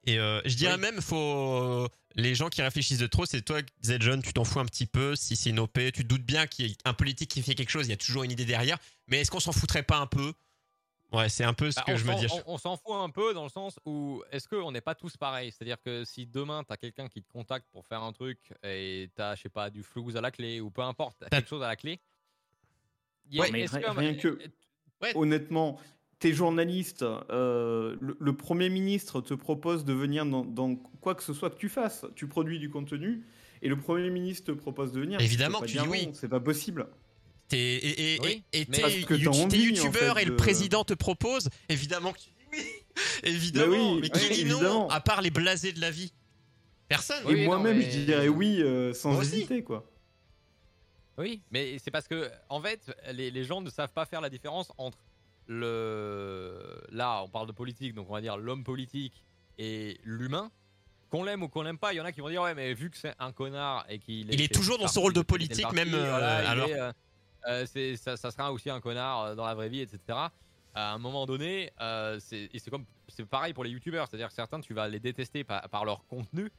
et 0.06 0.18
euh, 0.19 0.41
je 0.45 0.56
dirais 0.56 0.76
Oui. 0.76 0.80
même 0.82 1.02
faut 1.02 1.88
les 2.15 2.34
gens 2.36 2.49
qui 2.49 2.61
réfléchissent 2.61 2.98
de 2.98 3.07
trop 3.07 3.26
c'est 3.26 3.41
toi 3.41 3.61
qui 3.61 3.73
disais 3.82 3.98
John 3.99 4.22
tu 4.22 4.34
t'en 4.34 4.44
fous 4.44 4.60
un 4.60 4.65
petit 4.65 4.86
peu 4.88 5.15
si 5.15 5.36
c'est 5.36 5.49
une 5.52 5.60
OP 5.60 5.73
tu 5.73 5.91
te 5.91 6.02
doutes 6.03 6.23
bien 6.26 6.48
qu'il 6.48 6.68
y 6.68 6.78
a 6.86 6.90
un 6.90 6.94
politique 6.94 7.30
qui 7.30 7.41
fait 7.41 7.56
quelque 7.56 7.69
chose 7.69 7.88
il 7.88 7.91
y 7.91 7.94
a 7.94 7.98
toujours 7.98 8.23
une 8.23 8.32
idée 8.32 8.45
derrière 8.45 8.78
mais 9.07 9.22
est-ce 9.22 9.30
qu'on 9.32 9.40
s'en 9.40 9.52
foutrait 9.52 9.84
pas 9.84 9.98
un 9.98 10.07
peu? 10.07 10.34
Ouais 11.11 11.28
c'est 11.30 11.44
un 11.44 11.53
peu 11.53 11.69
ce 11.72 11.76
Bah, 11.76 11.84
que 11.88 11.95
je 11.98 12.06
me 12.06 12.15
dis 12.18 12.26
On, 12.48 12.53
on 12.53 12.57
s'en 12.57 12.78
fout 12.78 12.94
un 12.95 13.10
peu 13.10 13.34
dans 13.34 13.44
le 13.44 13.49
sens 13.49 13.78
où 13.86 14.23
est-ce 14.32 14.48
qu'on 14.48 14.72
n'est 14.72 14.80
pas 14.82 14.95
tous 14.95 15.18
pareils? 15.18 15.52
C'est-à-dire 15.52 15.82
que 15.82 16.06
si 16.06 16.26
demain 16.26 16.64
tu 16.64 16.72
as 16.72 16.78
quelqu'un 16.78 17.07
qui 17.10 17.22
te 17.22 17.30
contacte 17.32 17.68
pour 17.73 17.86
faire 17.86 18.02
un 18.02 18.14
truc 18.14 18.40
et 18.64 19.10
tu 19.14 19.22
as, 19.22 19.36
je 19.36 19.41
sais 19.41 19.49
pas, 19.49 19.69
du 19.69 19.84
flouze 19.84 20.15
à 20.15 20.22
la 20.22 20.32
clé 20.32 20.61
ou 20.61 20.72
peu 20.72 20.82
importe, 20.84 21.18
t'as 21.19 21.28
T'as- 21.28 21.38
quelque 21.38 21.49
chose 21.49 21.64
à 21.64 21.68
la 21.68 21.76
clé. 21.76 21.99
il 23.30 23.36
y 23.36 23.40
a- 23.40 23.41
Ouais, 23.44 23.52
mais 23.52 23.65
rien- 23.65 24.14
que- 24.15 24.30
que- 24.30 24.41
Ouais. 25.02 25.11
honnêtement, 25.15 25.80
t'es 26.22 26.31
journaliste, 26.34 27.03
euh, 27.31 27.98
le, 27.99 28.15
le 28.18 28.34
Premier 28.38 28.69
ministre 28.69 29.19
te 29.19 29.34
propose 29.34 29.84
de 29.84 29.91
venir 29.91 30.26
dans, 30.26 30.45
dans 30.45 30.76
quoi 30.76 31.15
que 31.15 31.23
ce 31.23 31.34
soit 31.34 31.49
que 31.49 31.57
tu 31.57 31.68
fasses. 31.68 32.06
Tu 32.15 32.27
produis 32.27 32.60
du 32.60 32.69
contenu 32.69 33.26
et 33.61 33.68
le 33.68 33.76
Premier 33.77 34.10
ministre 34.10 34.53
te 34.53 34.57
propose 34.57 34.93
de 34.93 35.02
venir. 35.02 35.19
Évidemment 35.19 35.60
que 35.60 35.65
tu 35.65 35.77
dis 35.77 35.88
oui. 35.88 36.06
non, 36.07 36.14
C'est 36.14 36.30
pas 36.30 36.39
possible. 36.39 36.88
T'es- 37.49 37.57
et, 37.57 38.15
et, 38.15 38.19
Oui, 38.22 38.43
et- 38.53 38.61
et 38.61 38.65
mais- 38.69 38.76
t'es 38.77 38.81
Parce 38.81 38.93
que 38.95 39.03
t'as 39.06 39.15
youtu- 39.15 39.23
t'es 39.23 39.27
envie, 39.27 39.61
en 39.81 39.84
youtubeur 39.84 40.15
fait, 40.15 40.22
et 40.22 40.26
le 40.26 40.31
de- 40.31 40.35
président 40.38 40.84
te 40.85 40.93
propose, 40.93 41.49
évidemment 41.68 42.14
que 42.14 42.19
tu 42.19 42.30
dis 42.30 42.35
oui. 42.53 42.64
évidemment. 43.23 43.93
oui, 43.95 43.99
mais 44.03 44.10
qui 44.10 44.19
oui, 44.30 44.35
dit 44.35 44.45
non 44.45 44.57
évidemment. 44.57 44.89
à 44.89 45.02
part 45.02 45.22
les 45.22 45.31
blasés 45.31 45.73
de 45.73 45.81
la 45.81 45.91
vie 45.91 46.14
Personne. 46.88 47.23
Et 47.30 47.35
non, 47.35 47.45
moi-même, 47.45 47.77
mais- 47.80 47.89
je 47.91 47.99
dirais 47.99 48.27
oui 48.27 48.61
euh, 48.61 48.93
sans 48.93 49.11
Moi 49.14 49.22
aussi. 49.22 49.38
hésiter, 49.38 49.64
quoi. 49.64 49.89
Oui, 51.18 51.41
mais 51.52 51.77
c'est 51.80 51.91
parce 51.91 52.07
que, 52.07 52.30
en 52.49 52.61
fait, 52.61 52.91
les, 53.14 53.31
les 53.31 53.43
gens 53.43 53.61
ne 53.61 53.69
savent 53.69 53.91
pas 53.93 54.06
faire 54.06 54.22
la 54.22 54.30
différence 54.30 54.72
entre 54.77 54.98
le. 55.52 56.82
Là, 56.91 57.22
on 57.23 57.30
parle 57.30 57.48
de 57.48 57.52
politique, 57.52 57.94
donc 57.94 58.10
on 58.10 58.14
va 58.14 58.22
dire 58.22 58.38
l'homme 58.38 58.64
politique 58.64 59.23
et 59.57 59.99
l'humain. 60.03 60.52
Qu'on 61.10 61.23
l'aime 61.26 61.44
ou 61.44 61.49
qu'on 61.49 61.61
l'aime 61.64 61.78
pas, 61.78 61.91
il 61.94 61.98
y 61.98 62.02
en 62.02 62.06
a 62.06 62.14
qui 62.14 62.22
vont 62.22 62.30
dire 62.30 62.41
ouais, 62.41 62.56
mais 62.56 62.73
vu 62.73 62.90
que 62.90 62.98
c'est 62.98 63.14
un 63.19 63.34
connard 63.34 63.86
et 63.90 63.99
qu'il 63.99 64.34
Il 64.34 64.41
est 64.41 64.53
toujours 64.53 64.78
dans 64.78 64.88
son 64.88 65.02
rôle 65.02 65.14
de 65.14 65.22
politique, 65.22 65.64
parti, 65.64 65.76
même, 65.76 65.94
euh, 65.94 66.10
voilà, 66.10 66.49
alors. 66.49 66.69
est, 66.69 66.80
euh, 66.80 66.91
euh, 67.48 67.65
c'est- 67.65 67.98
ça, 67.98 68.15
ça 68.15 68.32
sera 68.32 68.52
aussi 68.53 68.69
un 68.69 68.80
connard 68.80 69.36
dans 69.36 69.45
la 69.45 69.53
vraie 69.53 69.68
vie, 69.68 69.82
etc. 69.82 69.99
à 70.73 70.94
un 70.94 70.98
moment 70.99 71.26
donné, 71.26 71.69
euh, 71.82 72.18
c'est 72.22 72.49
et 72.53 72.60
c'est 72.60 72.72
comme 72.72 72.86
c'est 73.10 73.26
pareil 73.26 73.53
pour 73.53 73.65
les 73.65 73.72
youtubeurs, 73.72 74.07
c'est-à-dire 74.07 74.30
que 74.30 74.34
certains 74.34 74.61
tu 74.61 74.73
vas 74.73 74.88
les 74.88 75.02
détester 75.02 75.44
par, 75.44 75.68
par 75.68 75.84
leur 75.84 76.06
contenu, 76.07 76.49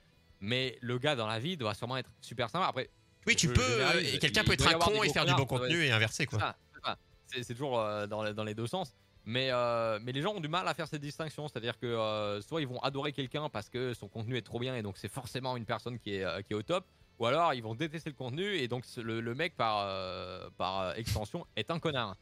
mais 0.40 0.76
le 0.82 0.98
gars 0.98 1.16
dans 1.16 1.26
la 1.26 1.38
vie 1.38 1.56
doit 1.56 1.72
sûrement 1.72 1.96
être 1.96 2.10
super 2.20 2.50
sympa. 2.50 2.66
Après, 2.66 2.90
Oui, 3.26 3.36
tu 3.36 3.48
peux. 3.48 3.80
et 4.02 4.18
quelqu'un 4.18 4.44
peut 4.44 4.52
être 4.52 4.68
un 4.68 4.74
con 4.78 5.02
et 5.02 5.08
faire 5.08 5.24
du 5.24 5.32
bon 5.34 5.46
contenu 5.46 5.82
et 5.82 5.92
inversé, 5.92 6.26
quoi. 6.26 6.38
ça, 6.38 6.56
c'est 6.74 6.84
ça. 6.84 6.98
C'est 7.40 7.54
toujours 7.54 7.78
euh, 7.78 8.06
dans, 8.06 8.22
les- 8.22 8.54
deux 8.54 8.66
sens. 8.66 8.94
Mais, 9.24 9.48
euh, 9.50 9.98
mais 10.02 10.12
les 10.12 10.20
gens 10.20 10.34
ont 10.34 10.40
du 10.40 10.48
mal 10.48 10.66
à 10.66 10.74
faire 10.74 10.88
cette 10.88 11.00
distinction. 11.00 11.48
C'est-à-dire 11.48 11.78
que 11.78 11.86
euh, 11.86 12.40
soit 12.40 12.60
ils 12.60 12.66
vont 12.66 12.80
adorer 12.80 13.12
quelqu'un 13.12 13.48
parce 13.48 13.68
que 13.68 13.94
son 13.94 14.08
contenu 14.08 14.36
est 14.36 14.42
trop 14.42 14.58
bien 14.58 14.74
et 14.76 14.82
donc 14.82 14.96
c'est 14.98 15.10
forcément 15.10 15.56
une 15.56 15.64
personne 15.64 15.98
qui 15.98 16.14
est, 16.14 16.54
au 16.54 16.62
top. 16.62 16.84
Ou 17.18 17.26
alors 17.26 17.54
ils 17.54 17.62
vont 17.62 17.74
détester 17.74 18.10
le 18.10 18.16
contenu 18.16 18.56
et 18.56 18.68
donc 18.68 18.84
le, 18.96 19.34
mec 19.34 19.54
par, 19.56 20.96
extension 20.96 21.46
est 21.56 21.70
un 21.70 21.78
connard. 21.78 22.16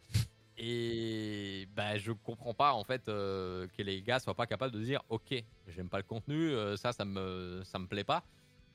Et 0.62 1.66
bah, 1.74 1.96
je 1.96 2.12
comprends 2.12 2.52
pas 2.52 2.74
en 2.74 2.84
fait 2.84 3.06
que 3.06 3.68
les 3.78 4.02
gars 4.02 4.18
soient 4.18 4.34
pas 4.34 4.46
capables 4.46 4.74
de 4.74 4.80
dire 4.80 5.00
ok 5.08 5.42
j'aime 5.68 5.88
pas 5.88 5.96
le 5.96 6.02
contenu 6.02 6.52
ça 6.76 6.92
ça 6.92 7.06
me 7.06 7.62
ça 7.64 7.78
me 7.78 7.86
plaît 7.86 8.04
pas 8.04 8.24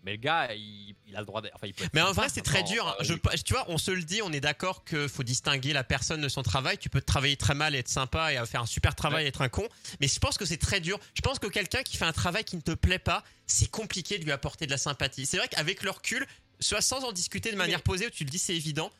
mais 0.05 0.11
le 0.11 0.17
gars 0.17 0.53
il, 0.53 0.95
il 1.07 1.15
a 1.15 1.19
le 1.19 1.25
droit 1.25 1.41
d'être 1.41 1.55
enfin 1.55 1.67
il 1.67 1.73
peut 1.73 1.83
être 1.83 1.93
Mais 1.93 2.01
en 2.01 2.11
vrai, 2.13 2.29
c'est 2.29 2.41
très 2.43 2.63
dur. 2.63 2.87
hein. 2.87 2.95
Je, 3.01 3.13
tu 3.43 3.53
vois, 3.53 3.65
on 3.69 3.77
se 3.77 3.91
le 3.91 4.03
dit, 4.03 4.21
on 4.21 4.31
est 4.31 4.39
d'accord 4.39 4.85
qu'il 4.85 5.09
faut 5.09 5.23
distinguer 5.23 5.73
la 5.73 5.83
personne 5.83 6.21
de 6.21 6.29
son 6.29 6.43
travail. 6.43 6.77
Tu 6.77 6.89
peux 6.89 7.01
travailler 7.01 7.35
très 7.35 7.55
mal 7.55 7.75
et 7.75 7.79
être 7.79 7.89
sympa 7.89 8.31
et 8.31 8.45
faire 8.45 8.61
un 8.61 8.65
super 8.65 8.95
travail 8.95 9.25
et 9.25 9.27
être 9.27 9.41
un 9.41 9.49
con. 9.49 9.67
Mais 9.99 10.07
je 10.07 10.19
pense 10.19 10.37
que 10.37 10.45
c'est 10.45 10.57
très 10.57 10.79
dur. 10.79 10.99
Je 11.15 11.21
pense 11.21 11.39
que 11.39 11.47
quelqu'un 11.47 11.83
qui 11.83 11.97
fait 11.97 12.05
un 12.05 12.13
travail 12.13 12.43
qui 12.43 12.55
ne 12.55 12.61
te 12.61 12.71
plaît 12.71 12.99
pas, 12.99 13.23
c'est 13.47 13.69
compliqué 13.69 14.17
de 14.19 14.23
lui 14.23 14.31
apporter 14.31 14.65
de 14.67 14.71
la 14.71 14.77
sympathie. 14.77 15.25
C'est 15.25 15.37
vrai 15.37 15.47
qu'avec 15.47 15.83
le 15.83 15.89
recul, 15.89 16.25
soit 16.59 16.81
sans 16.81 17.03
en 17.03 17.11
discuter 17.11 17.51
de 17.51 17.57
manière 17.57 17.81
posée, 17.81 18.07
où 18.07 18.11
tu 18.11 18.23
le 18.23 18.29
dis, 18.29 18.39
c'est 18.39 18.55
évident, 18.55 18.91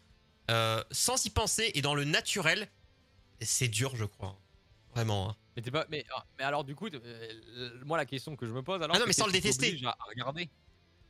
euh, 0.52 0.84
sans 0.92 1.24
y 1.26 1.30
penser 1.30 1.72
et 1.76 1.82
dans 1.82 1.96
le 1.96 2.04
naturel, 2.04 2.68
c'est 3.42 3.68
dur, 3.68 3.96
je 3.96 4.06
crois. 4.06 4.38
Vraiment. 4.94 5.30
hein. 5.30 5.36
Mais, 5.56 5.62
pas, 5.72 5.86
mais, 5.90 6.06
ah, 6.16 6.26
mais 6.38 6.44
alors, 6.44 6.64
du 6.64 6.76
coup, 6.76 6.88
euh, 6.94 7.70
moi, 7.86 7.98
la 7.98 8.06
question 8.06 8.36
que 8.36 8.46
je 8.46 8.52
me 8.52 8.62
pose, 8.62 8.82
alors. 8.82 8.96
Ah 8.96 9.00
non, 9.00 9.06
mais 9.06 9.14
sans 9.14 9.26
le 9.26 9.32
détester. 9.32 9.80
à 9.86 9.98
regarder? 10.08 10.50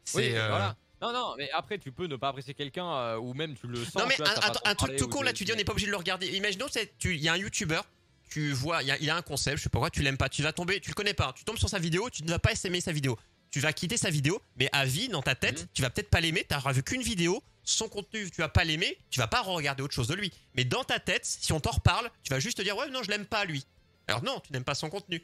C'est, 0.06 0.18
Oui, 0.18 0.36
euh, 0.36 0.48
voilà. 0.50 0.76
Non, 1.02 1.12
non, 1.12 1.36
mais 1.38 1.52
après, 1.52 1.78
tu 1.78 1.92
peux 1.92 2.08
ne 2.08 2.16
pas 2.16 2.30
apprécier 2.30 2.54
quelqu'un 2.54 2.86
euh, 2.86 3.18
ou 3.18 3.34
même 3.34 3.56
tu 3.56 3.68
le 3.68 3.84
sens. 3.84 3.96
Non 3.96 4.06
mais 4.08 4.16
vois, 4.16 4.28
un, 4.64 4.76
truc 4.76 4.96
tout 4.96 5.06
ou 5.06 5.10
con 5.10 5.22
là 5.22 5.34
tu 5.34 5.44
dis 5.44 5.52
on 5.52 5.56
n'est 5.56 5.66
pas 5.66 5.74
obligé 5.74 5.88
de 5.88 5.92
le 5.92 5.98
regarder. 5.98 6.28
Imaginons 6.38 6.68
il 7.04 7.16
y 7.22 7.28
a 7.28 7.34
un 7.34 7.38
youtubeur, 7.38 7.86
tu 8.30 8.54
vois, 8.54 8.82
il 8.82 8.88
y 8.88 9.10
a, 9.10 9.16
un 9.16 9.22
concept, 9.22 9.58
je 9.58 9.64
sais 9.64 9.70
pas 9.70 9.80
quoi, 9.80 9.90
tu 9.90 10.02
l'aimes 10.02 10.18
pas, 10.18 10.30
tu 10.30 10.42
vas 10.42 10.54
tomber, 10.54 10.80
tu 10.80 10.90
le 10.90 10.96
connais 10.96 11.14
pas, 11.14 11.34
tu 11.36 11.44
tombes 11.44 11.58
sur 11.58 11.70
sa 11.70 11.80
vidéo, 11.80 12.10
tu 12.10 12.24
ne 12.24 12.30
vas 12.30 12.40
pas 12.40 12.52
aimer 12.64 12.82
sa 12.82 12.92
vidéo. 12.92 13.18
Tu 13.52 13.60
vas 13.60 13.72
quitter 13.72 13.98
sa 13.98 14.10
vidéo, 14.10 14.42
mais 14.58 14.70
à 14.72 14.86
vie 14.86 15.08
dans 15.08 15.22
ta 15.22 15.36
tête, 15.36 15.62
Mhm. 15.62 15.68
tu 15.74 15.82
vas 15.82 15.90
peut-être 15.90 16.10
pas 16.10 16.20
l'aimer, 16.22 16.46
tu 16.48 16.56
n'auras 16.56 16.72
vu 16.72 16.84
qu'une 16.84 17.02
vidéo, 17.02 17.44
son 17.64 17.88
contenu, 17.88 18.30
tu 18.32 18.42
vas 18.42 18.50
pas 18.50 18.64
l'aimer, 18.64 18.98
tu 19.10 19.20
vas 19.20 19.28
pas 19.28 19.42
regarder 19.42 19.84
autre 19.84 19.94
chose 19.94 20.08
de 20.08 20.16
lui. 20.16 20.32
Mais 20.56 20.66
dans 20.66 20.84
ta 20.84 21.00
tête, 21.00 21.26
si 21.26 21.52
on 21.54 21.60
t'en 21.60 21.72
reparle, 21.72 22.10
tu 22.24 22.32
vas 22.32 22.40
juste 22.40 22.58
te 22.58 22.62
dire 22.62 22.76
ouais 22.78 22.90
non 22.90 23.04
je 23.04 23.12
l'aime 23.12 23.26
pas 23.26 23.46
lui. 23.46 23.66
Alors 24.08 24.24
non, 24.24 24.40
tu 24.40 24.52
n'aimes 24.54 24.64
pas 24.64 24.76
son 24.76 24.90
contenu. 24.90 25.24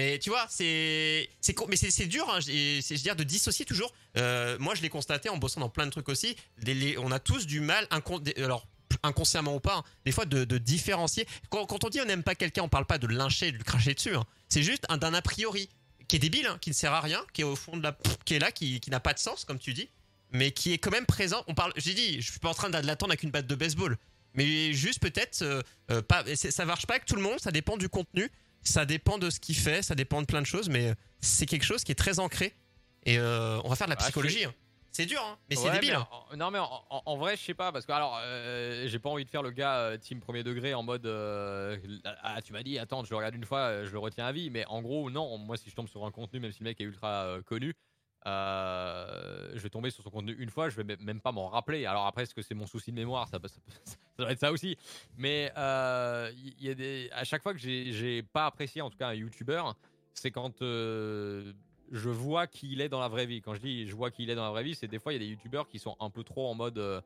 Mais 0.00 0.18
tu 0.18 0.30
vois, 0.30 0.46
c'est 0.48 1.28
c'est 1.42 1.54
mais 1.68 1.76
c'est 1.76 2.06
dur. 2.06 2.26
Hein, 2.30 2.38
c'est 2.40 2.94
dire 2.94 3.16
de 3.16 3.22
dissocier 3.22 3.66
toujours. 3.66 3.92
Euh, 4.16 4.56
moi, 4.58 4.74
je 4.74 4.80
l'ai 4.80 4.88
constaté 4.88 5.28
en 5.28 5.36
bossant 5.36 5.60
dans 5.60 5.68
plein 5.68 5.84
de 5.84 5.90
trucs 5.90 6.08
aussi. 6.08 6.36
On 6.96 7.12
a 7.12 7.18
tous 7.18 7.46
du 7.46 7.60
mal, 7.60 7.86
alors 8.38 8.66
inconsciemment 9.02 9.54
ou 9.54 9.60
pas, 9.60 9.76
hein, 9.76 9.84
des 10.06 10.12
fois 10.12 10.24
de, 10.24 10.56
différencier. 10.56 11.26
Quand, 11.50 11.84
on 11.84 11.88
dit 11.90 12.00
on 12.00 12.06
n'aime 12.06 12.22
pas 12.22 12.34
quelqu'un, 12.34 12.62
on 12.62 12.70
parle 12.70 12.86
pas 12.86 12.96
de 12.96 13.06
le 13.06 13.14
lyncher, 13.14 13.52
de 13.52 13.58
lui 13.58 13.62
cracher 13.62 13.92
dessus. 13.92 14.16
hein. 14.16 14.24
C'est 14.48 14.62
juste 14.62 14.86
un 14.88 14.96
d'un 14.96 15.12
a 15.12 15.20
priori 15.20 15.68
qui 16.08 16.16
est 16.16 16.18
débile, 16.18 16.46
hein, 16.46 16.56
qui 16.62 16.70
ne 16.70 16.74
sert 16.74 16.94
à 16.94 17.02
rien, 17.02 17.22
qui 17.34 17.42
est 17.42 17.44
au 17.44 17.54
fond 17.54 17.76
de 17.76 17.82
la, 17.82 17.94
qui 18.24 18.32
est 18.32 18.38
là, 18.38 18.52
qui, 18.52 18.80
n'a 18.88 19.00
pas 19.00 19.12
de 19.12 19.18
sens 19.18 19.44
comme 19.44 19.58
tu 19.58 19.74
dis, 19.74 19.90
mais 20.32 20.50
qui 20.50 20.72
est 20.72 20.78
quand 20.78 20.92
même 20.92 21.04
présent. 21.04 21.44
On 21.46 21.54
parle, 21.54 21.74
j'ai 21.76 21.92
dit, 21.92 22.22
je 22.22 22.30
suis 22.30 22.40
pas 22.40 22.48
en 22.48 22.54
train 22.54 22.70
de 22.70 22.78
l'attendre 22.78 23.12
avec 23.12 23.22
une 23.22 23.30
batte 23.30 23.46
de 23.46 23.54
baseball, 23.54 23.98
mais 24.32 24.72
juste 24.72 25.00
peut-être 25.00 25.42
euh, 25.42 25.60
euh, 25.90 26.00
pas. 26.00 26.24
Ça 26.34 26.64
marche 26.64 26.86
pas 26.86 26.94
avec 26.94 27.04
tout 27.04 27.16
le 27.16 27.22
monde, 27.22 27.38
ça 27.38 27.50
dépend 27.50 27.76
du 27.76 27.90
contenu. 27.90 28.30
Ça 28.62 28.84
dépend 28.84 29.18
de 29.18 29.30
ce 29.30 29.40
qu'il 29.40 29.56
fait, 29.56 29.82
ça 29.82 29.94
dépend 29.94 30.20
de 30.20 30.26
plein 30.26 30.40
de 30.40 30.46
choses, 30.46 30.68
mais 30.68 30.94
c'est 31.20 31.46
quelque 31.46 31.64
chose 31.64 31.82
qui 31.84 31.92
est 31.92 31.96
très 31.96 32.18
ancré. 32.18 32.54
Et 33.04 33.18
euh, 33.18 33.58
on 33.64 33.68
va 33.68 33.76
faire 33.76 33.86
de 33.86 33.92
la 33.92 33.98
Ah, 33.98 34.02
psychologie. 34.04 34.44
hein. 34.44 34.54
C'est 34.92 35.06
dur, 35.06 35.22
hein, 35.24 35.38
mais 35.48 35.54
c'est 35.54 35.70
débile. 35.70 35.90
mais 35.90 35.96
hein. 35.96 36.08
en- 36.32 36.36
non, 36.36 36.50
mais 36.50 36.58
en, 36.58 36.68
en- 36.90 37.02
en 37.06 37.16
vrai, 37.16 37.36
je 37.36 37.42
sais 37.42 37.54
pas, 37.54 37.70
parce 37.70 37.86
que 37.86 37.92
alors, 37.92 38.18
euh, 38.24 38.88
j'ai 38.88 38.98
pas 38.98 39.08
envie 39.08 39.24
de 39.24 39.30
faire 39.30 39.42
le 39.42 39.52
gars 39.52 39.76
euh, 39.78 39.96
team 39.96 40.18
premier 40.18 40.42
degré 40.42 40.74
en 40.74 40.82
mode 40.82 41.06
euh, 41.06 41.78
Ah, 42.24 42.42
tu 42.42 42.52
m'as 42.52 42.64
dit, 42.64 42.76
attends, 42.76 43.04
je 43.04 43.10
le 43.10 43.16
regarde 43.16 43.36
une 43.36 43.44
fois, 43.44 43.60
euh, 43.60 43.86
je 43.86 43.92
le 43.92 43.98
retiens 44.00 44.26
à 44.26 44.32
vie. 44.32 44.50
Mais 44.50 44.66
en 44.66 44.82
gros, 44.82 45.08
non, 45.08 45.38
moi, 45.38 45.56
si 45.56 45.70
je 45.70 45.76
tombe 45.76 45.88
sur 45.88 46.04
un 46.04 46.10
contenu, 46.10 46.40
même 46.40 46.50
si 46.50 46.58
le 46.60 46.64
mec 46.64 46.80
est 46.80 46.84
ultra 46.84 47.08
euh, 47.24 47.40
connu, 47.42 47.74
euh, 48.26 49.50
je 49.54 49.58
vais 49.60 49.70
tomber 49.70 49.90
sur 49.90 50.02
son 50.02 50.10
contenu 50.10 50.34
une 50.38 50.50
fois, 50.50 50.68
je 50.68 50.80
vais 50.80 50.96
même- 50.98 51.20
pas 51.20 51.32
m'en 51.32 51.48
rappeler. 51.48 51.86
Alors 51.86 52.06
après, 52.06 52.22
est-ce 52.24 52.34
que 52.34 52.42
c'est 52.42 52.54
mon 52.54 52.66
souci 52.66 52.90
de 52.90 52.96
mémoire? 52.96 53.28
Ça, 53.28 53.38
ça, 53.84 53.96
doit 54.18 54.32
être 54.32 54.40
ça 54.40 54.52
aussi. 54.52 54.76
Mais 55.16 55.52
euh, 55.56 56.30
il 56.58 56.64
y 56.66 56.70
a 56.70 56.74
des, 56.74 57.08
à 57.12 57.24
chaque 57.24 57.42
fois 57.42 57.52
que 57.52 57.58
j'ai 57.60 58.22
pas 58.22 58.46
apprécié, 58.46 58.82
en 58.82 58.90
tout 58.90 58.98
cas, 58.98 59.08
un 59.08 59.14
YouTuber, 59.14 59.62
c'est 60.14 60.30
quand 60.30 60.62
euh, 60.62 61.52
je 61.92 62.08
vois 62.10 62.46
qui 62.46 62.72
il 62.72 62.80
est 62.80 62.88
dans 62.88 63.00
la 63.00 63.08
vraie 63.08 63.26
vie. 63.26 63.40
Quand 63.42 63.54
je 63.54 63.60
dis 63.60 63.86
je 63.88 63.94
vois 63.96 64.10
qui 64.10 64.22
il 64.24 64.30
est 64.30 64.34
dans 64.34 64.44
la 64.44 64.50
vraie 64.50 64.64
vie, 64.64 64.74
c'est 64.74 64.88
des 64.88 64.98
fois 64.98 65.12
il 65.12 65.16
y 65.20 65.24
a 65.24 65.26
des 65.26 65.30
youtubeurs 65.32 65.68
qui 65.68 65.78
sont 65.78 65.96
un 66.00 66.10
peu 66.10 66.22
trop 66.24 66.48
en 66.48 66.54
mode. 66.54 66.78
euh, 66.78 67.00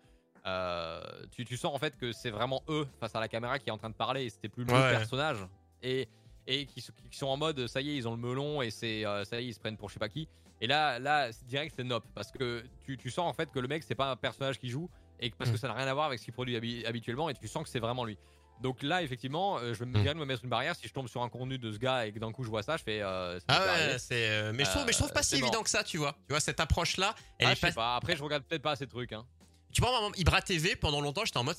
euh, 0.47 1.01
tu, 1.31 1.45
tu 1.47 1.57
sens 1.57 1.75
en 1.75 1.79
fait 1.79 1.97
que 1.97 2.13
c'est 2.13 2.29
vraiment 2.31 2.63
eux 2.69 2.87
face 3.01 3.15
à 3.15 3.21
la 3.21 3.29
caméra 3.29 3.59
qui 3.59 3.71
est 3.71 3.73
en 3.73 3.79
train 3.79 3.89
de 3.89 3.95
parler 3.95 4.25
et 4.25 4.29
c'était 4.31 4.51
plus 4.51 4.65
le 4.65 4.73
Ouais. 4.75 4.91
personnage. 4.91 5.39
Et, 5.83 6.07
et 6.47 6.67
qui, 6.67 6.83
sont- 6.83 6.93
qui 7.11 7.17
sont 7.17 7.29
en 7.29 7.39
mode 7.39 7.67
ça 7.67 7.81
y 7.81 7.91
est, 7.91 7.97
ils 7.97 8.07
ont 8.07 8.11
le 8.15 8.21
melon 8.21 8.61
et 8.61 8.71
c'est 8.71 9.07
euh, 9.07 9.25
ça 9.25 9.41
y 9.41 9.45
est, 9.45 9.49
ils 9.49 9.55
se 9.55 9.61
prennent 9.61 9.79
pour 9.79 9.89
je 9.89 9.95
sais 9.95 9.99
pas 10.01 10.11
qui. 10.11 10.29
Et 10.61 10.67
là, 10.67 10.99
là 10.99 11.31
direct, 11.47 11.75
c'est 11.77 11.85
nop 11.85 12.05
parce 12.15 12.31
que 12.33 12.65
tu, 12.85 12.97
tu 12.97 13.11
sens 13.11 13.29
en 13.29 13.33
fait 13.35 13.51
que 13.51 13.59
le 13.59 13.69
mec 13.69 13.83
c'est 13.83 13.95
pas 13.95 14.11
un 14.11 14.17
personnage 14.17 14.59
qui 14.59 14.69
joue 14.71 14.89
et 15.21 15.31
parce 15.31 15.51
que 15.51 15.57
Mm. 15.57 15.59
ça 15.59 15.69
n'a 15.69 15.75
rien 15.75 15.87
à 15.87 15.95
voir 15.95 16.07
avec 16.07 16.19
ce 16.19 16.25
qu'il 16.25 16.33
produit 16.35 16.57
habi- 16.57 16.87
habituellement 16.87 17.29
et 17.29 17.35
tu 17.35 17.49
sens 17.49 17.63
que 17.65 17.69
c'est 17.69 17.81
vraiment 17.81 18.05
lui. 18.05 18.19
Donc 18.61 18.83
là, 18.85 19.03
effectivement, 19.03 19.59
euh, 19.59 19.75
je 19.75 19.81
vais 19.81 19.87
me, 19.87 19.99
Mm. 19.99 20.19
me 20.19 20.25
mettre 20.25 20.45
une 20.45 20.49
barrière 20.51 20.77
si 20.77 20.87
je 20.87 20.93
tombe 20.93 21.09
sur 21.09 21.23
un 21.23 21.29
contenu 21.29 21.59
de 21.59 21.73
ce 21.73 21.79
gars 21.79 22.07
et 22.07 22.13
que 22.13 22.19
d'un 22.21 22.31
coup 22.33 22.45
je 22.45 22.49
vois 22.51 22.63
ça, 22.63 22.77
je 22.77 22.85
fais. 22.85 23.01
euh, 23.03 23.39
Ah 23.49 23.61
ouais, 23.67 23.99
c'est. 23.99 24.31
euh, 24.31 24.53
mais, 24.55 24.65
je 24.65 24.71
trouve, 24.71 24.85
mais 24.87 24.93
je 24.93 24.99
trouve 24.99 25.13
pas 25.13 25.23
si 25.25 25.37
évident 25.37 25.63
que 25.63 25.71
ça, 25.71 25.83
tu 25.83 25.99
vois. 25.99 26.13
Tu 26.29 26.31
vois, 26.33 26.41
cette 26.41 26.61
approche-là, 26.61 27.15
elle 27.39 27.49
Ah, 27.49 27.53
est 27.53 27.55
je 27.57 27.61
sais 27.61 27.67
pas. 27.69 27.75
pas. 27.75 27.97
Après, 27.97 28.15
je 28.17 28.23
regarde 28.23 28.45
peut-être 28.45 28.63
pas 28.63 28.77
ces 28.77 28.87
trucs. 28.87 29.13
Hein. 29.13 29.27
Tu 29.75 29.81
vois, 29.81 29.91
par 29.91 29.99
exemple, 30.01 30.21
Ibra 30.21 30.41
TV, 30.41 30.77
pendant 30.77 31.01
longtemps, 31.01 31.25
j'étais 31.25 31.37
en 31.37 31.45
mode. 31.45 31.57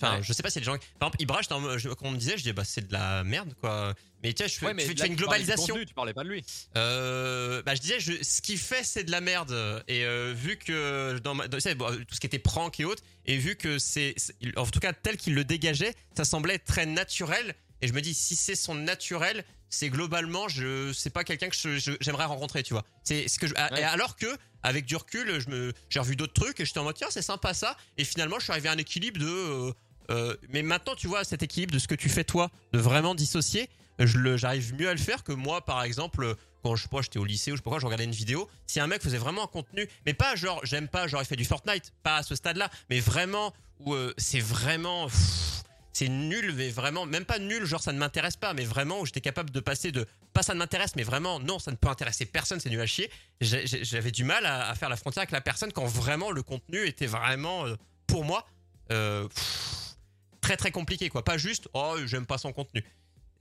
Enfin, 0.00 0.16
Ouais. 0.18 0.22
je 0.22 0.32
sais 0.32 0.42
pas 0.42 0.50
si 0.50 0.60
les 0.60 0.64
gens. 0.64 0.76
Par 1.00 1.08
exemple, 1.08 1.16
Ibra, 1.22 1.42
j'étais 1.42 1.52
en 1.54 1.60
mode- 1.60 1.78
je- 1.78 1.88
quand 1.88 2.06
on 2.06 2.12
me 2.12 2.16
disait, 2.16 2.32
je 2.32 2.42
disais, 2.44 2.52
bah, 2.52 2.62
c'est 2.64 2.86
de 2.86 2.92
la 2.92 3.24
merde, 3.24 3.52
quoi. 3.60 3.92
Mais 4.22 4.32
tu 4.32 4.42
sais, 4.44 4.48
je 4.48 4.64
Ouais, 4.64 4.72
tu 4.74 4.80
fais- 4.82 4.86
là, 4.86 4.90
une 4.90 4.94
tu 4.94 4.96
parlais 4.96 5.08
du 5.10 5.16
globalisation. 5.16 5.66
contenu, 5.74 5.86
tu 5.86 5.94
parlais 5.94 6.14
pas 6.14 6.22
de 6.24 6.28
lui. 6.28 6.44
Euh, 6.76 7.62
bah, 7.62 7.74
je 7.74 7.80
disais, 7.80 7.98
je, 8.00 8.12
ce 8.22 8.40
qu'il 8.40 8.58
fait, 8.58 8.84
c'est 8.84 9.02
de 9.04 9.10
la 9.10 9.20
merde. 9.20 9.50
Et 9.88 10.04
euh, 10.04 10.32
vu 10.36 10.56
que 10.58 11.18
dans, 11.24 11.34
ma- 11.34 11.48
dans- 11.48 11.56
tu 11.56 11.62
sais, 11.62 11.74
bon, 11.74 11.90
tout 12.06 12.14
ce 12.14 12.20
qui 12.20 12.26
était 12.26 12.38
prank 12.38 12.78
et 12.80 12.84
autres, 12.84 13.02
et 13.26 13.36
vu 13.36 13.56
que 13.56 13.78
c'est, 13.78 14.14
en 14.56 14.66
tout 14.66 14.80
cas 14.80 14.92
tel 14.92 15.16
qu'il 15.16 15.34
le 15.34 15.44
dégageait, 15.44 15.94
ça 16.16 16.24
semblait 16.24 16.58
très 16.58 16.86
naturel. 16.86 17.54
Et 17.82 17.88
je 17.88 17.92
me 17.94 18.00
dis, 18.02 18.14
si 18.14 18.36
c'est 18.36 18.54
son 18.56 18.74
naturel, 18.74 19.44
c'est 19.70 19.88
globalement, 19.88 20.48
je, 20.48 20.92
c'est 20.92 21.10
pas 21.10 21.24
quelqu'un 21.24 21.48
que 21.48 21.56
j'aimerais 22.00 22.24
rencontrer, 22.24 22.62
tu 22.62 22.74
vois. 22.74 22.84
C'est 23.04 23.28
ce 23.28 23.38
que 23.38 23.46
je, 23.46 23.54
Ouais. 23.54 23.80
et 23.80 23.84
alors 23.84 24.16
que 24.16 24.26
avec 24.62 24.84
du 24.84 24.96
recul, 24.96 25.40
je 25.40 25.48
me, 25.48 25.72
j'ai 25.88 26.00
revu 26.00 26.16
d'autres 26.16 26.34
trucs 26.34 26.60
et 26.60 26.64
j'étais 26.66 26.78
en 26.80 26.84
mode 26.84 26.96
tiens, 26.96 27.06
c'est 27.10 27.22
sympa 27.22 27.54
ça. 27.54 27.76
Et 27.96 28.04
finalement, 28.04 28.38
je 28.38 28.44
suis 28.44 28.52
arrivé 28.52 28.68
à 28.68 28.72
un 28.72 28.78
équilibre 28.78 29.18
de. 29.20 29.26
euh, 29.26 29.72
euh, 30.10 30.36
mais 30.48 30.62
maintenant, 30.62 30.94
tu 30.96 31.06
vois, 31.06 31.22
cet 31.24 31.42
équilibre 31.42 31.72
de 31.72 31.78
ce 31.78 31.86
que 31.86 31.94
tu 31.94 32.08
fais 32.08 32.24
toi, 32.24 32.50
de 32.72 32.78
vraiment 32.80 33.14
dissocier, 33.14 33.70
je 34.00 34.18
le, 34.18 34.36
j'arrive 34.36 34.74
mieux 34.74 34.88
à 34.88 34.92
le 34.92 34.98
faire 34.98 35.22
que 35.22 35.32
moi, 35.32 35.64
par 35.64 35.82
exemple, 35.84 36.34
quand 36.62 36.74
je 36.76 36.82
sais 36.82 36.88
j'étais 37.02 37.18
au 37.18 37.24
lycée 37.24 37.52
ou 37.52 37.56
je 37.56 37.62
sais 37.62 37.70
pas 37.70 37.78
je 37.78 37.84
regardais 37.86 38.04
une 38.04 38.10
vidéo. 38.10 38.48
Si 38.66 38.80
un 38.80 38.86
mec 38.86 39.02
faisait 39.02 39.18
vraiment 39.18 39.44
un 39.44 39.46
contenu, 39.46 39.88
mais 40.04 40.14
pas 40.14 40.34
genre, 40.36 40.60
j'aime 40.64 40.88
pas, 40.88 41.06
genre 41.06 41.22
il 41.22 41.26
fait 41.26 41.36
du 41.36 41.44
Fortnite, 41.44 41.92
pas 42.02 42.16
à 42.16 42.22
ce 42.22 42.34
stade-là, 42.34 42.70
mais 42.90 43.00
vraiment 43.00 43.54
où 43.78 43.94
euh, 43.94 44.12
c'est 44.18 44.40
vraiment. 44.40 45.06
pff, 45.06 45.59
c'est 45.92 46.08
nul, 46.08 46.54
mais 46.54 46.68
vraiment, 46.70 47.04
même 47.06 47.24
pas 47.24 47.38
nul, 47.38 47.64
genre 47.64 47.82
ça 47.82 47.92
ne 47.92 47.98
m'intéresse 47.98 48.36
pas, 48.36 48.54
mais 48.54 48.64
vraiment 48.64 49.00
où 49.00 49.06
j'étais 49.06 49.20
capable 49.20 49.50
de 49.50 49.60
passer 49.60 49.90
de 49.92 50.06
pas 50.32 50.42
ça 50.42 50.54
ne 50.54 50.58
m'intéresse, 50.60 50.94
mais 50.96 51.02
vraiment 51.02 51.40
non, 51.40 51.58
ça 51.58 51.70
ne 51.72 51.76
peut 51.76 51.88
intéresser 51.88 52.26
personne, 52.26 52.60
c'est 52.60 52.70
nul 52.70 52.80
à 52.80 52.86
chier. 52.86 53.10
J'avais 53.40 54.12
du 54.12 54.22
mal 54.24 54.46
à, 54.46 54.68
à 54.70 54.74
faire 54.74 54.88
la 54.88 54.96
frontière 54.96 55.22
avec 55.22 55.32
la 55.32 55.40
personne 55.40 55.72
quand 55.72 55.84
vraiment 55.86 56.30
le 56.30 56.42
contenu 56.42 56.86
était 56.86 57.06
vraiment, 57.06 57.66
euh, 57.66 57.74
pour 58.06 58.24
moi, 58.24 58.46
euh, 58.92 59.26
pff, 59.28 59.96
très 60.40 60.56
très 60.56 60.70
compliqué, 60.70 61.08
quoi. 61.08 61.24
Pas 61.24 61.38
juste, 61.38 61.68
oh, 61.74 61.96
j'aime 62.06 62.26
pas 62.26 62.38
son 62.38 62.52
contenu. 62.52 62.84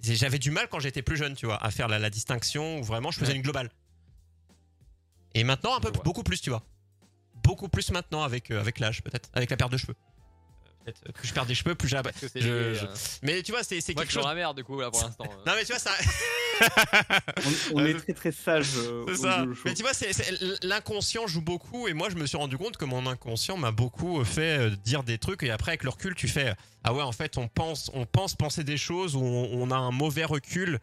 J'avais 0.01 0.39
du 0.39 0.49
mal 0.49 0.67
quand 0.69 0.79
j'étais 0.79 1.01
plus 1.01 1.17
jeune, 1.17 1.35
tu 1.35 1.45
vois, 1.45 1.63
à 1.63 1.69
faire 1.71 1.87
la, 1.87 1.99
la 1.99 2.09
distinction 2.09 2.79
où 2.79 2.83
vraiment 2.83 3.11
je 3.11 3.19
faisais 3.19 3.31
Ouais. 3.31 3.35
une 3.37 3.41
globale. 3.43 3.69
Et 5.35 5.43
maintenant, 5.43 5.75
un 5.75 5.79
peu 5.79 5.91
beaucoup 5.91 6.23
plus, 6.23 6.41
tu 6.41 6.49
vois. 6.49 6.63
Beaucoup 7.43 7.69
plus 7.69 7.91
maintenant 7.91 8.23
avec, 8.23 8.49
euh, 8.49 8.59
avec 8.59 8.79
l'âge, 8.79 9.03
peut-être, 9.03 9.29
avec 9.33 9.49
la 9.49 9.57
perte 9.57 9.71
de 9.71 9.77
cheveux. 9.77 9.95
Peut-être 10.83 11.01
euh, 11.07 11.11
plus 11.11 11.27
je 11.27 11.33
perds 11.33 11.45
des 11.45 11.55
cheveux, 11.55 11.75
plus 11.75 11.87
j'ai. 11.89 11.97
Je- 11.97 12.39
je- 12.39 12.45
euh, 12.85 12.95
Mais 13.23 13.41
tu 13.43 13.51
vois, 13.51 13.63
c'est 13.63 13.81
quelque 13.81 14.01
je 14.03 14.05
suis 14.05 14.13
chose. 14.15 14.25
la 14.25 14.33
merde, 14.35 14.55
du 14.57 14.63
coup, 14.63 14.79
là, 14.79 14.89
pour 14.91 15.01
l'instant. 15.01 15.25
euh. 15.25 15.35
Non, 15.45 15.53
mais 15.55 15.65
tu 15.65 15.71
vois, 15.73 15.79
ça. 15.79 15.91
On, 17.73 17.85
est 17.85 17.93
très 17.93 18.13
très 18.13 18.31
sage. 18.31 18.67
euh, 18.77 19.05
C'est 19.07 19.15
ça. 19.17 19.45
Mais 19.65 19.73
tu 19.73 19.81
vois, 19.83 19.91
l'inconscient 20.63 21.27
joue 21.27 21.41
beaucoup 21.41 21.87
et 21.87 21.93
moi 21.93 22.09
je 22.09 22.15
me 22.15 22.25
suis 22.25 22.37
rendu 22.37 22.57
compte 22.57 22.77
que 22.77 22.85
mon 22.85 23.05
inconscient 23.07 23.57
m'a 23.57 23.71
beaucoup 23.71 24.23
fait 24.25 24.69
dire 24.83 25.03
des 25.03 25.17
trucs 25.17 25.43
et 25.43 25.51
après 25.51 25.71
avec 25.71 25.83
le 25.83 25.89
recul 25.89 26.15
tu 26.15 26.27
fais 26.27 26.53
ah 26.83 26.93
ouais 26.93 27.01
en 27.01 27.11
fait 27.11 27.37
on 27.37 27.47
pense 27.47 27.89
on 27.93 28.05
pense 28.05 28.35
penser 28.35 28.63
des 28.63 28.77
choses 28.77 29.15
où 29.15 29.21
on, 29.21 29.49
on 29.53 29.71
a 29.71 29.75
un 29.75 29.91
mauvais 29.91 30.25
recul 30.25 30.79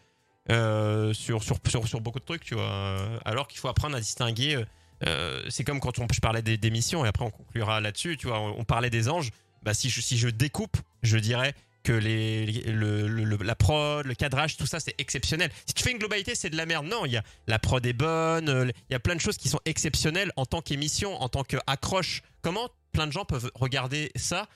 euh, 0.50 1.12
sur, 1.12 1.42
sur, 1.42 1.56
sur, 1.68 1.86
sur 1.88 2.00
beaucoup 2.00 2.20
de 2.20 2.24
trucs 2.24 2.44
tu 2.44 2.54
vois 2.54 2.98
alors 3.24 3.46
qu'il 3.48 3.58
faut 3.58 3.68
apprendre 3.68 3.96
à 3.96 4.00
distinguer 4.00 4.64
euh, 5.06 5.42
c'est 5.50 5.64
comme 5.64 5.80
quand 5.80 5.98
on, 5.98 6.06
je 6.12 6.20
parlais 6.20 6.42
des, 6.42 6.56
des 6.56 6.70
missions 6.70 7.04
et 7.04 7.08
après 7.08 7.24
on 7.24 7.30
conclura 7.30 7.80
là-dessus 7.80 8.16
tu 8.16 8.28
vois 8.28 8.38
on, 8.40 8.60
on 8.60 8.64
parlait 8.64 8.90
des 8.90 9.08
anges 9.08 9.30
bah 9.66 9.74
si 9.74 9.90
je, 9.90 10.00
si 10.00 10.16
je 10.16 10.28
découpe 10.28 10.78
je 11.02 11.18
dirais 11.18 11.54
que 11.82 11.92
les, 11.92 12.46
les- 12.46 12.72
le, 12.72 13.06
le- 13.06 13.24
le- 13.24 13.36
la 13.44 13.54
prod, 13.54 14.04
le 14.06 14.14
cadrage, 14.14 14.56
tout 14.56 14.66
ça 14.66 14.80
c'est 14.80 14.94
exceptionnel. 14.98 15.50
Si 15.66 15.74
tu 15.74 15.82
fais 15.84 15.92
une 15.92 15.98
globalité, 15.98 16.34
c'est 16.34 16.50
de 16.50 16.56
la 16.56 16.66
merde. 16.66 16.86
Non, 16.86 17.04
il 17.06 17.12
y 17.12 17.16
a 17.16 17.22
la 17.46 17.58
prod 17.60 17.84
est 17.86 17.92
bonne, 17.92 18.48
euh, 18.48 18.64
il 18.88 18.92
y 18.92 18.96
a 18.96 18.98
plein 18.98 19.14
de 19.14 19.20
choses 19.20 19.36
qui 19.36 19.48
sont 19.48 19.60
exceptionnelles 19.66 20.32
en 20.36 20.46
tant 20.46 20.62
qu'émission, 20.62 21.14
en 21.20 21.28
tant 21.28 21.44
qu'accroche. 21.44 22.22
Comment 22.42 22.70
plein 22.92 23.06
de 23.06 23.12
gens 23.12 23.24
peuvent 23.24 23.50
regarder 23.54 24.10
ça 24.16 24.48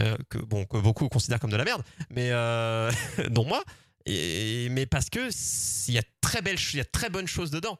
euh, 0.00 0.16
que 0.28 0.36
bon 0.38 0.66
que 0.66 0.76
beaucoup 0.76 1.08
considèrent 1.08 1.40
comme 1.40 1.50
de 1.52 1.56
la 1.56 1.64
merde, 1.64 1.82
mais 2.10 2.28
euh, 2.30 2.90
dont 3.30 3.44
moi. 3.46 3.62
Et, 4.04 4.68
mais 4.70 4.84
parce 4.86 5.08
que 5.08 5.30
il 5.88 5.94
y 5.94 5.98
a 5.98 6.02
très 6.20 6.42
belles, 6.42 6.58
il 6.72 6.76
y 6.76 6.80
a 6.80 6.84
très 6.84 7.08
bonnes 7.10 7.26
choses 7.28 7.50
dedans. 7.50 7.78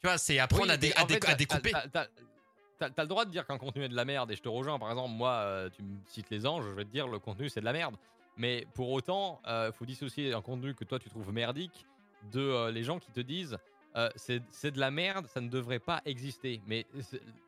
Tu 0.00 0.06
vois, 0.06 0.16
c'est 0.16 0.38
apprendre 0.38 0.64
Oui, 0.66 0.70
à, 0.70 0.76
dé- 0.78 0.92
à 0.96 1.02
en 1.02 1.06
dé- 1.06 1.14
fait, 1.14 1.24
à 1.24 1.26
t'as- 1.26 1.34
découper. 1.34 1.72
T'as- 2.78 3.02
le 3.02 3.08
droit 3.08 3.24
de 3.24 3.30
dire 3.30 3.46
qu'un 3.46 3.58
contenu 3.58 3.84
est 3.84 3.88
de 3.88 3.96
la 3.96 4.04
merde 4.04 4.30
et 4.30 4.36
je 4.36 4.42
te 4.42 4.48
rejoins. 4.48 4.78
Par 4.78 4.90
exemple, 4.90 5.14
moi, 5.14 5.30
euh, 5.32 5.70
tu 5.70 5.82
me 5.82 5.96
cites 6.06 6.30
les 6.30 6.46
anges, 6.46 6.64
je 6.64 6.74
vais 6.74 6.84
te 6.84 6.90
dire 6.90 7.08
le 7.08 7.18
contenu 7.18 7.48
c'est 7.48 7.60
de 7.60 7.64
la 7.64 7.72
merde. 7.72 7.96
Mais 8.36 8.66
pour 8.74 8.90
autant, 8.90 9.40
il 9.46 9.72
faut 9.74 9.84
dissocier 9.84 10.32
un 10.32 10.42
contenu 10.42 10.74
que 10.74 10.84
toi 10.84 10.98
tu 10.98 11.08
trouves 11.10 11.32
merdique 11.32 11.86
de 12.32 12.40
euh, 12.40 12.70
les 12.70 12.84
gens 12.84 12.98
qui 12.98 13.10
te 13.10 13.20
disent 13.20 13.58
euh, 13.96 14.08
c'est 14.16 14.70
de 14.70 14.78
la 14.78 14.90
merde, 14.92 15.26
ça 15.26 15.40
ne 15.40 15.48
devrait 15.48 15.78
pas 15.80 16.02
exister. 16.04 16.60
Mais 16.66 16.86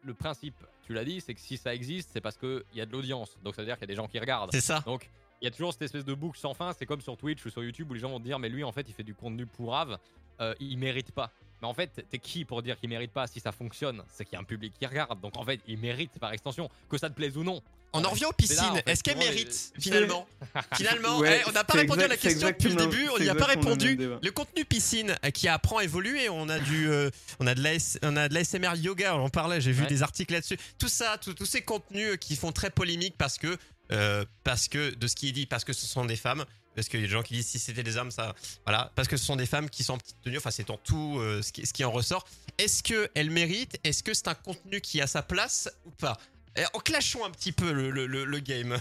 le 0.02 0.14
principe, 0.14 0.54
tu 0.82 0.92
l'as 0.94 1.04
dit, 1.04 1.20
c'est 1.20 1.34
que 1.34 1.40
si 1.40 1.56
ça 1.56 1.72
existe, 1.74 2.10
c'est 2.12 2.20
parce 2.20 2.36
qu'il 2.36 2.64
y 2.74 2.80
a 2.80 2.86
de 2.86 2.92
l'audience. 2.92 3.36
Donc 3.44 3.54
ça 3.54 3.62
veut 3.62 3.66
dire 3.66 3.76
qu'il 3.76 3.82
y 3.82 3.84
a 3.84 3.94
des 3.94 3.94
gens 3.94 4.08
qui 4.08 4.18
regardent. 4.18 4.50
C'est 4.52 4.60
ça. 4.60 4.80
Donc, 4.80 5.08
il 5.40 5.44
y 5.44 5.48
a 5.48 5.50
toujours 5.52 5.72
cette 5.72 5.82
espèce 5.82 6.04
de 6.04 6.14
boucle 6.14 6.38
sans 6.38 6.54
fin. 6.54 6.72
C'est 6.72 6.86
comme 6.86 7.00
sur 7.02 7.16
Twitch 7.16 7.44
ou 7.46 7.50
sur 7.50 7.62
YouTube 7.62 7.90
où 7.90 7.94
les 7.94 8.00
gens 8.00 8.10
vont 8.10 8.18
te 8.18 8.24
dire, 8.24 8.38
mais 8.38 8.48
lui, 8.48 8.64
en 8.64 8.72
fait, 8.72 8.88
il 8.88 8.92
fait 8.94 9.04
du 9.04 9.14
contenu 9.14 9.46
pourrave, 9.46 9.98
euh, 10.40 10.54
il 10.60 10.76
mérite 10.78 11.12
pas. 11.12 11.30
Mais 11.62 11.68
en 11.68 11.74
fait, 11.74 11.90
t'es 12.10 12.18
qui 12.18 12.44
pour 12.44 12.62
dire 12.62 12.78
qu'il 12.78 12.88
mérite 12.88 13.12
pas 13.12 13.26
Si 13.26 13.40
ça 13.40 13.52
fonctionne, 13.52 14.02
c'est 14.12 14.24
qu'il 14.24 14.34
y 14.34 14.36
a 14.36 14.40
un 14.40 14.44
public 14.44 14.72
qui 14.78 14.86
regarde. 14.86 15.20
Donc 15.20 15.36
en 15.36 15.44
fait, 15.44 15.60
il 15.66 15.78
mérite 15.78 16.10
par 16.18 16.32
extension, 16.32 16.70
que 16.88 16.96
ça 16.98 17.08
te 17.10 17.14
plaise 17.14 17.36
ou 17.36 17.44
non. 17.44 17.60
On 17.92 18.04
en 18.04 18.10
revient 18.10 18.26
aux 18.26 18.32
piscines. 18.32 18.60
en 18.60 18.74
fait, 18.76 18.88
Est-ce 18.88 19.02
qu'elles 19.02 19.18
les- 19.18 19.24
méritent 19.24 19.72
finalement? 19.80 20.28
Finalement, 20.76 21.18
Ouais, 21.18 21.40
eh, 21.44 21.48
on 21.48 21.52
n'a 21.52 21.64
pas 21.64 21.74
répondu 21.78 22.02
à 22.04 22.08
la 22.08 22.16
question 22.16 22.46
depuis 22.48 22.68
le 22.68 22.76
début. 22.76 23.08
On 23.14 23.18
n'y 23.18 23.28
a 23.28 23.34
pas 23.34 23.46
répondu. 23.46 23.96
Le 23.96 24.30
contenu 24.30 24.64
piscine 24.64 25.16
euh, 25.24 25.30
qui 25.30 25.48
apprend 25.48 25.78
à 25.78 25.84
évoluer. 25.84 26.28
On 26.28 26.48
a 26.48 26.58
du, 26.60 26.88
euh, 26.88 27.10
on 27.40 27.46
a 27.48 27.54
de 27.54 27.60
l'AS 27.62 27.98
on 28.02 28.16
a 28.16 28.28
de 28.28 28.34
l'ASMR 28.34 28.76
yoga. 28.76 29.16
On 29.16 29.24
en 29.24 29.28
parlait. 29.28 29.60
J'ai 29.60 29.72
vu 29.72 29.82
Ouais. 29.82 29.88
des 29.88 30.02
articles 30.04 30.32
là-dessus. 30.32 30.56
Tout 30.78 30.88
ça, 30.88 31.18
tout- 31.18 31.34
tous 31.34 31.46
ces 31.46 31.62
contenus 31.62 32.10
euh, 32.12 32.16
qui 32.16 32.36
font 32.36 32.52
très 32.52 32.70
polémique 32.70 33.16
parce 33.18 33.38
que, 33.38 33.56
euh, 33.90 34.24
parce 34.44 34.68
que 34.68 34.94
de 34.94 35.06
ce 35.08 35.16
qui 35.16 35.28
est 35.30 35.32
dit, 35.32 35.46
parce 35.46 35.64
que 35.64 35.72
ce 35.72 35.84
sont 35.86 36.04
des 36.04 36.16
femmes. 36.16 36.44
Parce 36.74 36.88
qu'il 36.88 37.00
y 37.00 37.02
a 37.02 37.06
des 37.06 37.12
gens 37.12 37.22
qui 37.22 37.34
disent 37.34 37.48
si 37.48 37.58
c'était 37.58 37.82
des 37.82 37.96
hommes, 37.96 38.10
ça, 38.10 38.34
voilà, 38.64 38.92
parce 38.94 39.08
que 39.08 39.16
ce 39.16 39.24
sont 39.24 39.36
des 39.36 39.46
femmes 39.46 39.68
qui 39.68 39.82
sont 39.84 39.94
en 39.94 39.98
petite 39.98 40.20
tenue. 40.22 40.38
Enfin, 40.38 40.50
c'est 40.52 40.70
en 40.70 40.76
tout 40.76 41.18
euh, 41.18 41.42
ce, 41.42 41.52
qui, 41.52 41.66
ce 41.66 41.72
qui 41.72 41.84
en 41.84 41.90
ressort. 41.90 42.26
Est-ce 42.58 42.82
que 42.82 43.10
elles 43.14 43.30
méritent? 43.30 43.78
Est-ce 43.84 44.02
que 44.02 44.14
c'est 44.14 44.28
un 44.28 44.34
contenu 44.34 44.80
qui 44.80 45.00
a 45.00 45.06
sa 45.06 45.22
place 45.22 45.68
ou 45.84 45.90
pas? 45.90 46.16
Eh, 46.56 46.62
En 46.72 46.78
clashons 46.78 47.24
un 47.24 47.30
petit 47.30 47.52
peu 47.52 47.72
le, 47.72 47.90
le, 47.90 48.06
le- 48.06 48.24
le 48.24 48.38
game. 48.40 48.78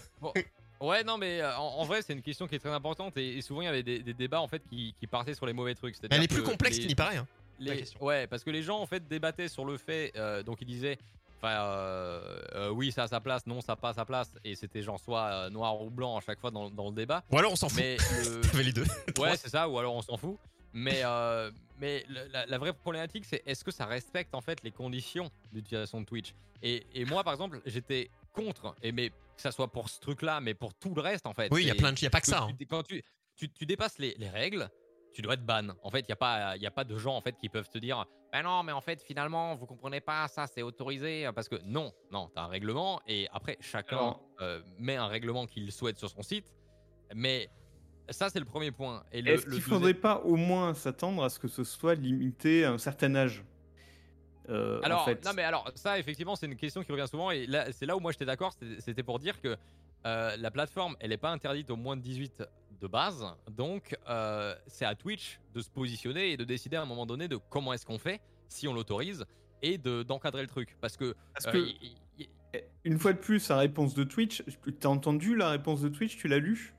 Ouais, 0.81 1.03
non, 1.03 1.17
mais 1.17 1.41
euh, 1.41 1.57
en, 1.57 1.79
en 1.79 1.85
vrai, 1.85 2.01
c'est 2.01 2.13
une 2.13 2.21
question 2.21 2.47
qui 2.47 2.55
est 2.55 2.59
très 2.59 2.69
importante 2.71 3.17
et, 3.17 3.37
et 3.37 3.41
souvent 3.41 3.61
il 3.61 3.65
y 3.65 3.67
avait 3.67 3.83
des, 3.83 3.99
des 3.99 4.13
débats 4.13 4.39
en 4.39 4.47
fait 4.47 4.61
qui, 4.69 4.95
qui 4.97 5.07
partaient 5.07 5.33
sur 5.33 5.45
les 5.45 5.51
mauvais 5.53 5.75
trucs. 5.75 5.95
Elle 6.09 6.23
est 6.23 6.27
plus 6.27 6.43
complexe 6.43 6.77
qu'il 6.77 6.87
n'y 6.87 6.95
paraît. 6.95 7.17
hein. 7.17 7.27
les-. 7.59 7.83
Ouais, 7.99 8.27
parce 8.27 8.43
que 8.45 8.49
les 8.49 8.63
gens 8.63 8.79
en 8.79 8.85
fait 8.87 9.05
débattaient 9.07 9.49
sur 9.49 9.65
le 9.65 9.77
fait, 9.77 10.13
euh, 10.15 10.41
donc 10.41 10.59
ils 10.61 10.67
disaient, 10.67 10.97
enfin, 11.41 11.53
euh, 11.61 12.41
euh, 12.55 12.69
oui, 12.69 12.91
ça 12.91 13.03
a 13.03 13.07
sa 13.07 13.19
place, 13.19 13.45
non, 13.47 13.61
ça 13.61 13.71
n'a 13.73 13.75
pas 13.77 13.93
sa 13.93 14.05
place, 14.05 14.31
et 14.43 14.55
c'était 14.55 14.81
genre 14.81 14.99
soit 14.99 15.25
euh, 15.25 15.49
noir 15.49 15.81
ou 15.81 15.89
blanc 15.89 16.17
à 16.17 16.21
chaque 16.21 16.39
fois 16.39 16.51
dans, 16.51 16.69
dans 16.69 16.89
le 16.89 16.95
débat. 16.95 17.23
Ou 17.31 17.37
alors 17.37 17.51
on 17.53 17.55
s'en 17.55 17.69
fout. 17.69 17.77
Mais 17.79 17.97
T'avais 18.51 18.63
les 18.63 18.73
deux. 18.73 18.85
ouais, 19.19 19.35
c'est 19.37 19.49
ça, 19.49 19.67
ou 19.67 19.77
alors 19.79 19.95
on 19.95 20.01
s'en 20.01 20.17
fout. 20.17 20.37
Mais, 20.71 21.01
mais 21.79 22.05
le- 22.09 22.27
la, 22.31 22.45
la 22.45 22.57
vraie 22.59 22.73
problématique, 22.73 23.25
c'est 23.25 23.41
est-ce 23.45 23.63
que 23.63 23.71
ça 23.71 23.85
respecte 23.87 24.35
en 24.35 24.41
fait 24.41 24.61
les 24.63 24.71
conditions 24.71 25.29
d'utilisation 25.51 26.01
de 26.01 26.05
Twitch? 26.05 26.35
Et, 26.61 26.85
et 26.93 27.05
moi, 27.05 27.23
par 27.23 27.33
exemple, 27.33 27.59
j'étais 27.65 28.09
contre, 28.33 28.75
et 28.83 28.91
mais 28.91 29.09
que 29.09 29.41
ça 29.41 29.51
soit 29.51 29.69
pour 29.69 29.89
ce 29.89 29.99
truc-là, 29.99 30.41
mais 30.41 30.53
pour 30.53 30.73
tout 30.75 30.93
le 30.93 31.01
reste, 31.01 31.25
en 31.25 31.33
fait. 31.33 31.47
Oui, 31.51 31.61
il 31.63 31.67
y 31.67 31.71
a 31.71 31.75
plein 31.75 31.91
de, 31.93 31.97
il 31.97 32.03
y 32.03 32.07
a 32.07 32.09
pas 32.11 32.19
que 32.21 32.25
que 32.25 32.31
ça. 32.31 32.43
hein. 32.43 32.51
tu- 32.59 32.65
quand 32.67 32.83
tu, 32.83 33.01
tu, 33.35 33.49
tu 33.49 33.65
dépasses 33.65 33.97
les, 33.97 34.13
les 34.19 34.29
règles, 34.29 34.69
tu 35.14 35.22
dois 35.22 35.34
être 35.34 35.45
ban. 35.45 35.69
En 35.84 35.90
fait, 35.90 36.02
il 36.02 36.06
n'y 36.10 36.14
a, 36.14 36.15
pas- 36.15 36.57
y 36.57 36.65
a 36.65 36.72
pas 36.72 36.84
de 36.84 36.98
gens 36.98 37.15
en 37.15 37.22
fait, 37.22 37.36
qui 37.38 37.49
peuvent 37.49 37.69
te 37.69 37.77
dire 37.77 38.06
Ben 38.31 38.44
non, 38.44 38.64
mais 38.64 38.72
en 38.72 38.81
fait, 38.81 39.02
finalement, 39.02 39.56
vous 39.56 39.65
comprenez 39.65 40.02
pas, 40.02 40.27
ça 40.27 40.45
c'est 40.48 40.61
autorisé. 40.61 41.30
Parce 41.34 41.49
que 41.49 41.56
non, 41.65 41.91
non, 42.11 42.30
tu 42.34 42.40
as 42.40 42.44
un 42.44 42.48
règlement 42.48 43.02
et 43.07 43.27
après, 43.31 43.57
chacun 43.60 44.15
euh, 44.41 44.61
met 44.77 44.95
un 44.98 45.07
règlement 45.07 45.45
qu'il 45.48 45.72
souhaite 45.72 45.98
sur 45.98 46.10
son 46.10 46.22
site. 46.22 46.45
Mais 47.15 47.49
ça, 48.10 48.30
c'est 48.30 48.40
le 48.40 48.45
premier 48.45 48.72
point. 48.72 49.03
Et 49.11 49.19
Est-ce 49.19 49.44
qu'il 49.44 49.52
deuxième- 49.56 49.61
faudrait 49.69 49.94
pas 49.95 50.19
au 50.22 50.36
moins 50.36 50.73
s'attendre 50.73 51.23
à 51.23 51.30
ce 51.30 51.40
que 51.40 51.48
ce 51.48 51.64
soit 51.64 51.95
limité 51.95 52.65
à 52.65 52.72
un 52.72 52.77
certain 52.77 53.15
âge 53.15 53.44
Euh, 54.49 54.80
en 54.80 54.84
Alors, 54.84 55.06
fait? 55.06 55.23
non, 55.26 55.31
mais 55.36 55.44
alors, 55.44 55.69
ça, 55.76 55.99
effectivement, 55.99 56.36
c'est 56.36 56.48
une 56.48 56.56
question 56.56 56.84
qui 56.84 56.91
revient 56.91 57.07
souvent. 57.07 57.30
Et 57.30 57.45
là, 57.45 57.72
c'est 57.72 57.86
là 57.86 57.95
où 57.95 57.99
moi 57.99 58.11
j'étais 58.11 58.26
d'accord. 58.26 58.52
c'était- 58.53 58.81
C'était 58.81 59.03
pour 59.03 59.19
dire 59.19 59.40
que 59.41 59.56
euh, 60.07 60.36
la 60.38 60.49
plateforme, 60.49 60.95
elle 60.99 61.10
n'est 61.11 61.18
pas 61.18 61.30
interdite 61.30 61.69
aux 61.69 61.76
moins 61.76 61.95
de 61.98 62.02
18 62.02 62.44
de 62.80 62.88
base. 62.88 63.26
Donc, 63.51 63.97
euh, 64.07 64.56
c'est 64.68 64.85
à 64.85 64.95
Twitch 64.95 65.39
de 65.53 65.61
se 65.61 65.69
positionner 65.69 66.31
et 66.31 66.38
de 66.38 66.43
décider 66.43 66.77
à 66.77 66.81
un 66.81 66.85
moment 66.85 67.06
donné 67.06 67.27
de 67.27 67.38
comment 67.49 67.73
est-ce 67.73 67.85
qu'on 67.85 67.99
fait, 67.99 68.22
si 68.47 68.68
on 68.68 68.73
l'autorise, 68.73 69.26
et 69.61 69.77
de- 69.77 70.03
d'encadrer 70.03 70.41
le 70.41 70.47
truc. 70.47 70.77
Parce 70.81 70.95
que. 70.97 71.15
Parce 71.34 71.47
euh, 71.47 71.51
que- 71.51 72.23
Une 72.84 72.97
fois 72.97 73.14
de 73.14 73.19
plus, 73.19 73.47
la 73.49 73.57
réponse 73.57 73.93
de 73.93 74.03
Twitch, 74.03 74.41
t'as 74.80 74.89
entendu 74.89 75.35
la 75.35 75.49
réponse 75.51 75.81
de 75.81 75.89
Twitch, 75.89 76.18
tu 76.18 76.27
l'as 76.27 76.39
lu 76.39 76.73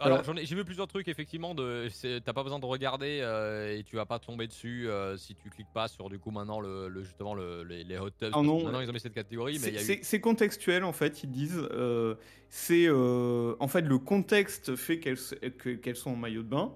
alors, 0.00 0.24
j'en 0.24 0.36
ai- 0.36 0.46
j'ai 0.46 0.54
vu 0.54 0.64
plusieurs 0.64 0.86
trucs, 0.88 1.08
effectivement. 1.08 1.54
T'as 1.54 2.32
pas 2.32 2.42
besoin 2.42 2.58
de 2.58 2.64
regarder 2.66 3.20
euh, 3.22 3.76
et 3.78 3.82
tu 3.84 3.96
vas 3.96 4.06
pas 4.06 4.18
tomber 4.18 4.46
dessus 4.46 4.88
euh, 4.88 5.16
si 5.16 5.34
tu 5.34 5.50
cliques 5.50 5.72
pas 5.74 5.88
sur, 5.88 6.08
du 6.08 6.18
coup, 6.18 6.30
maintenant, 6.30 6.60
le, 6.60 6.88
le- 6.88 7.02
justement, 7.02 7.34
le- 7.34 7.62
les, 7.64 7.84
les 7.84 7.98
hot 7.98 8.10
tubs. 8.10 8.32
Ah 8.34 8.42
non. 8.42 8.62
Maintenant, 8.64 8.80
ils 8.80 8.88
ont 8.90 8.92
mis 8.92 9.00
cette 9.00 9.14
catégorie, 9.14 9.58
C'est- 9.58 9.70
eu. 10.16 10.20
Contextuel 10.20 10.84
en 10.84 10.92
fait, 10.92 11.22
ils 11.22 11.30
disent. 11.30 11.66
euh, 11.72 12.14
c'est 12.48 12.86
euh, 12.86 13.54
en 13.60 13.68
fait 13.68 13.82
le 13.82 13.98
contexte 13.98 14.76
fait 14.76 14.98
qu'elles 15.00 15.18
que- 15.58 15.74
qu'elles 15.74 15.96
sont 15.96 16.10
en 16.12 16.16
maillot 16.16 16.42
de 16.42 16.48
bain. 16.48 16.72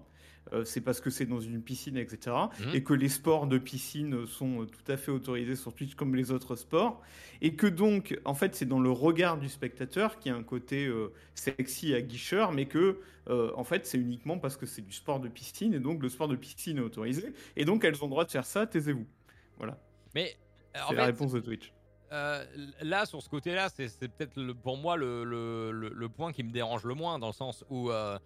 Euh, 0.52 0.64
c'est 0.64 0.80
parce 0.80 1.00
que 1.00 1.10
c'est 1.10 1.26
dans 1.26 1.40
une 1.40 1.62
piscine, 1.62 1.96
etc. 1.96 2.34
Mhm. 2.58 2.74
Et 2.74 2.82
que 2.82 2.92
les 2.92 3.08
sports 3.08 3.46
de 3.46 3.56
piscine 3.58 4.26
sont 4.26 4.62
euh, 4.62 4.66
tout 4.66 4.90
à 4.92 4.96
fait 4.96 5.10
autorisés 5.12 5.54
sur 5.56 5.72
Twitch 5.74 5.94
comme 5.94 6.16
les 6.16 6.32
autres 6.32 6.56
sports. 6.56 7.00
Et 7.40 7.54
que 7.54 7.66
donc, 7.68 8.18
en 8.24 8.34
fait, 8.34 8.54
c'est 8.56 8.66
dans 8.66 8.80
le 8.80 8.90
regard 8.90 9.38
du 9.38 9.48
spectateur 9.48 10.18
qui 10.18 10.28
a 10.28 10.34
un 10.34 10.42
côté 10.42 10.86
euh, 10.86 11.12
sexy 11.34 11.94
à 11.94 12.00
guicheur, 12.02 12.50
mais 12.52 12.66
que, 12.66 12.98
euh, 13.28 13.52
en 13.56 13.64
fait, 13.64 13.86
c'est 13.86 13.98
uniquement 13.98 14.38
parce 14.38 14.56
que 14.56 14.66
c'est 14.66 14.82
du 14.82 14.92
sport 14.92 15.20
de 15.20 15.28
piscine. 15.28 15.72
Et 15.74 15.78
donc, 15.80 16.02
le 16.02 16.08
sport 16.08 16.26
de 16.28 16.36
piscine 16.36 16.78
est 16.78 16.82
autorisé. 16.82 17.32
Et 17.56 17.64
donc, 17.64 17.84
elles 17.84 17.94
ont 18.02 18.06
le 18.06 18.10
droit 18.10 18.24
de 18.24 18.30
faire 18.30 18.44
ça, 18.46 18.66
taisez-vous. 18.66 19.06
Voilà. 19.56 19.78
Mais. 20.14 20.36
en 20.74 20.88
C'est 20.88 20.94
la 20.96 21.02
fait, 21.02 21.06
réponse 21.06 21.32
de 21.32 21.40
Twitch. 21.40 21.72
Euh, 22.12 22.44
là, 22.82 23.06
sur 23.06 23.22
ce 23.22 23.28
côté-là, 23.28 23.68
c'est 23.68 23.86
peut-être 24.08 24.52
pour 24.54 24.76
moi 24.76 24.96
le, 24.96 25.22
le- 25.22 25.70
le- 25.70 25.92
le 25.94 26.08
point 26.08 26.32
qui 26.32 26.42
me 26.42 26.50
dérange 26.50 26.82
le 26.84 26.94
moins, 26.94 27.20
dans 27.20 27.28
le 27.28 27.32
sens 27.32 27.64
où 27.70 27.88
euh, 27.90 28.18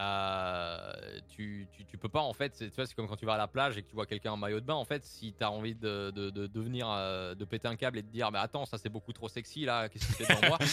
euh, 0.00 0.92
tu, 1.28 1.66
tu, 1.76 1.84
tu 1.84 1.98
peux 1.98 2.08
pas, 2.08 2.20
en 2.20 2.32
fait, 2.32 2.54
c'est- 2.54 2.68
tu 2.70 2.76
vois, 2.76 2.86
c'est 2.86 2.94
comme 2.94 3.08
quand 3.08 3.16
tu 3.16 3.26
vas 3.26 3.34
à 3.34 3.38
la 3.38 3.46
plage 3.48 3.76
et 3.76 3.82
que 3.82 3.88
tu 3.88 3.94
vois 3.94 4.06
quelqu'un 4.06 4.32
en 4.32 4.36
maillot 4.36 4.60
de 4.60 4.64
bain, 4.64 4.74
en 4.74 4.84
fait, 4.84 5.04
si 5.04 5.32
tu 5.36 5.42
as 5.44 5.50
envie 5.50 5.74
de, 5.74 6.10
de, 6.10 6.30
de, 6.30 6.46
de 6.46 6.60
venir, 6.60 6.86
euh, 6.90 7.34
de 7.34 7.44
péter 7.44 7.68
un 7.68 7.76
câble 7.76 7.98
et 7.98 8.02
de 8.02 8.08
dire, 8.08 8.30
mais 8.30 8.38
attends, 8.38 8.64
ça 8.66 8.78
c'est 8.78 8.88
beaucoup 8.88 9.12
trop 9.12 9.28
sexy 9.28 9.64
là, 9.64 9.88
qu'est-ce 9.88 10.06
que 10.06 10.16
tu 10.16 10.24
fais 10.24 10.34
devant 10.34 10.48
moi 10.48 10.58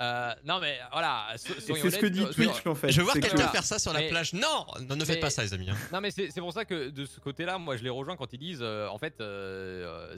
Euh, 0.00 0.32
Non, 0.46 0.60
mais 0.60 0.78
voilà, 0.92 1.26
so- 1.36 1.52
c'est 1.58 1.74
ce 1.90 1.98
que 1.98 2.06
dit 2.06 2.24
Twitch 2.30 2.66
en 2.66 2.74
fait. 2.74 2.90
Je 2.90 2.98
veux 2.98 3.04
voir 3.04 3.14
quelqu'un 3.14 3.36
que- 3.36 3.42
que- 3.42 3.48
faire 3.48 3.64
ça 3.64 3.78
sur 3.78 3.92
la 3.92 4.00
Mais- 4.00 4.08
plage. 4.08 4.32
Non, 4.32 4.64
non, 4.88 4.96
ne 4.96 5.04
faites 5.04 5.16
mais- 5.16 5.20
pas 5.20 5.28
ça, 5.30 5.42
les 5.42 5.52
amis. 5.52 5.68
hein. 5.68 5.76
Non 5.92 6.00
mais 6.00 6.10
c'est 6.10 6.30
c'est 6.30 6.40
pour 6.40 6.52
ça 6.54 6.64
que 6.64 6.88
de 6.88 7.04
ce 7.04 7.20
côté-là, 7.20 7.58
moi 7.58 7.76
je 7.76 7.82
les 7.84 7.90
rejoins 7.90 8.16
quand 8.16 8.32
ils 8.32 8.38
disent, 8.38 8.60
euh, 8.62 8.88
en 8.88 8.96
fait, 8.96 9.14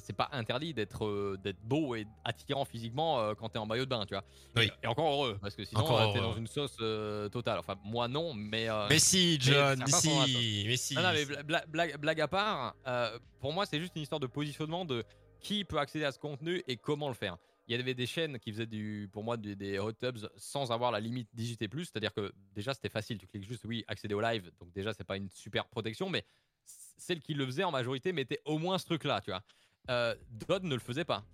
c'est 0.01 0.13
pas 0.13 0.29
interdit 0.33 0.73
d'être 0.73 1.05
euh, 1.05 1.37
d'être 1.43 1.61
beau 1.65 1.97
et 1.97 2.07
attirant 2.25 2.65
physiquement 2.65 3.19
euh, 3.21 3.35
quand 3.35 3.49
t'es 3.49 3.59
en 3.59 3.67
maillot 3.67 3.85
de 3.85 3.91
bain, 3.91 4.05
tu 4.07 4.15
vois. 4.15 4.23
Oui. 4.57 4.71
Et, 4.83 4.85
et 4.85 4.87
encore 4.87 5.11
heureux, 5.13 5.39
parce 5.43 5.57
que 5.57 5.65
sinon 5.65 6.13
t'es 6.13 6.21
dans 6.21 6.37
une 6.37 6.47
sauce 6.47 6.77
euh, 6.81 7.29
totale. 7.29 7.59
Enfin 7.59 7.75
moi 7.85 8.07
non, 8.07 8.33
mais. 8.35 8.52
Euh, 8.69 8.87
Mais 8.89 8.99
si, 8.99 9.39
John, 9.41 9.79
mais, 9.79 9.93
si, 9.93 10.65
mais 10.67 10.77
si. 10.77 10.95
non, 10.95 11.03
non, 11.03 11.13
mais 11.13 11.25
bla- 11.25 11.43
bla- 11.43 11.65
blague, 11.67 11.97
blague 11.99 12.21
à 12.21 12.29
part, 12.29 12.77
euh, 12.87 13.19
pour 13.41 13.53
moi 13.53 13.67
c'est 13.67 13.81
juste 13.81 13.95
une 13.97 14.03
histoire 14.03 14.21
de 14.21 14.27
positionnement 14.27 14.85
de 14.85 15.05
qui 15.41 15.65
peut 15.65 15.79
accéder 15.79 16.05
à 16.05 16.13
ce 16.13 16.19
contenu 16.19 16.63
et 16.69 16.77
comment 16.77 17.09
le 17.09 17.15
faire. 17.15 17.37
Il 17.69 17.77
y 17.77 17.81
avait 17.81 17.95
des 17.95 18.07
chaînes 18.07 18.39
qui 18.39 18.51
faisaient 18.53 18.67
du, 18.67 19.09
pour 19.13 19.23
moi 19.25 19.37
des, 19.37 19.55
des 19.57 19.79
hot 19.79 19.93
tubs 19.93 20.19
sans 20.37 20.71
avoir 20.73 20.91
la 20.91 21.01
limite 21.01 21.29
18 21.33 21.69
plus, 21.69 21.85
c'est-à-dire 21.87 22.13
que 22.13 22.33
déjà 22.55 22.75
c'était 22.75 22.89
facile, 22.89 23.19
tu 23.19 23.27
cliques 23.27 23.47
juste 23.49 23.65
oui 23.65 23.85
accéder 23.89 24.15
au 24.15 24.21
live, 24.21 24.51
donc 24.61 24.73
déjà 24.73 24.93
c'est 24.93 25.05
pas 25.05 25.17
une 25.17 25.31
super 25.31 25.67
protection, 25.69 26.09
mais 26.11 26.25
celles 26.65 27.21
qui 27.21 27.35
le 27.35 27.47
faisaient 27.47 27.65
en 27.65 27.71
majorité 27.73 28.13
mettaient 28.13 28.41
au 28.45 28.59
moins 28.59 28.79
ce 28.79 28.85
truc-là, 28.87 29.21
tu 29.21 29.31
vois. 29.31 29.43
Euh, 29.91 30.15
D'autres 30.31 30.65
ne 30.67 30.75
le 30.75 30.81
faisaient 30.81 31.05
pas. 31.05 31.25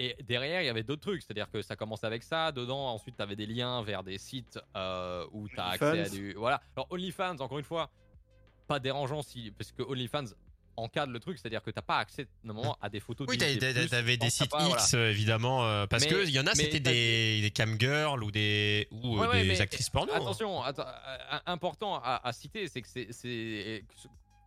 Et 0.00 0.14
derrière, 0.22 0.62
il 0.62 0.66
y 0.66 0.68
avait 0.68 0.84
d'autres 0.84 1.02
trucs, 1.02 1.22
c'est-à-dire 1.22 1.50
que 1.50 1.60
ça 1.60 1.74
commençait 1.74 2.06
avec 2.06 2.22
ça. 2.22 2.52
Dedans, 2.52 2.86
ensuite, 2.94 3.16
tu 3.16 3.22
avais 3.22 3.34
des 3.36 3.46
liens 3.46 3.82
vers 3.82 4.04
des 4.04 4.18
sites 4.18 4.58
euh, 4.76 5.26
où 5.32 5.48
tu 5.48 5.58
as 5.58 5.66
accès 5.70 5.84
à 5.84 5.90
OnlyFans. 5.92 6.14
du. 6.14 6.32
Voilà. 6.34 6.60
Alors, 6.76 6.86
OnlyFans, 6.90 7.36
encore 7.40 7.58
une 7.58 7.64
fois, 7.64 7.90
pas 8.68 8.78
dérangeant 8.78 9.22
si. 9.22 9.50
Parce 9.58 9.72
que 9.72 9.82
OnlyFans 9.82 10.26
encadre 10.76 11.12
le 11.12 11.18
truc, 11.18 11.36
c'est-à-dire 11.38 11.60
que 11.60 11.72
t'as 11.72 11.82
pas 11.82 11.96
accès 11.98 12.28
normalement 12.44 12.78
à 12.80 12.88
des 12.88 13.00
photos 13.00 13.26
de 13.26 13.32
Oui, 13.32 13.38
t'avais 13.38 13.56
des 14.16 14.18
t'as 14.18 14.30
sites 14.30 14.48
pas. 14.52 14.68
X, 14.68 14.94
évidemment, 14.94 15.64
euh, 15.66 15.86
parce 15.88 16.04
Mais- 16.04 16.10
que 16.10 16.22
il 16.24 16.30
y 16.30 16.38
en 16.38 16.46
a, 16.46 16.54
c'était 16.54 16.78
des, 16.78 17.40
des 17.40 17.50
camgirls 17.50 18.22
ou 18.22 18.30
des, 18.30 18.86
ou 18.92 19.16
euh, 19.20 19.26
Ouais, 19.28 19.42
des 19.42 19.48
mais 19.48 19.60
actrices 19.60 19.90
porno. 19.90 20.12
hein. 20.12 20.16
Attention, 20.18 20.64
euh, 20.64 20.70
important 21.46 21.96
à, 21.96 22.20
à 22.22 22.32
citer, 22.32 22.68
c'est 22.68 22.82
que 22.82 22.86
c'est- 23.10 23.84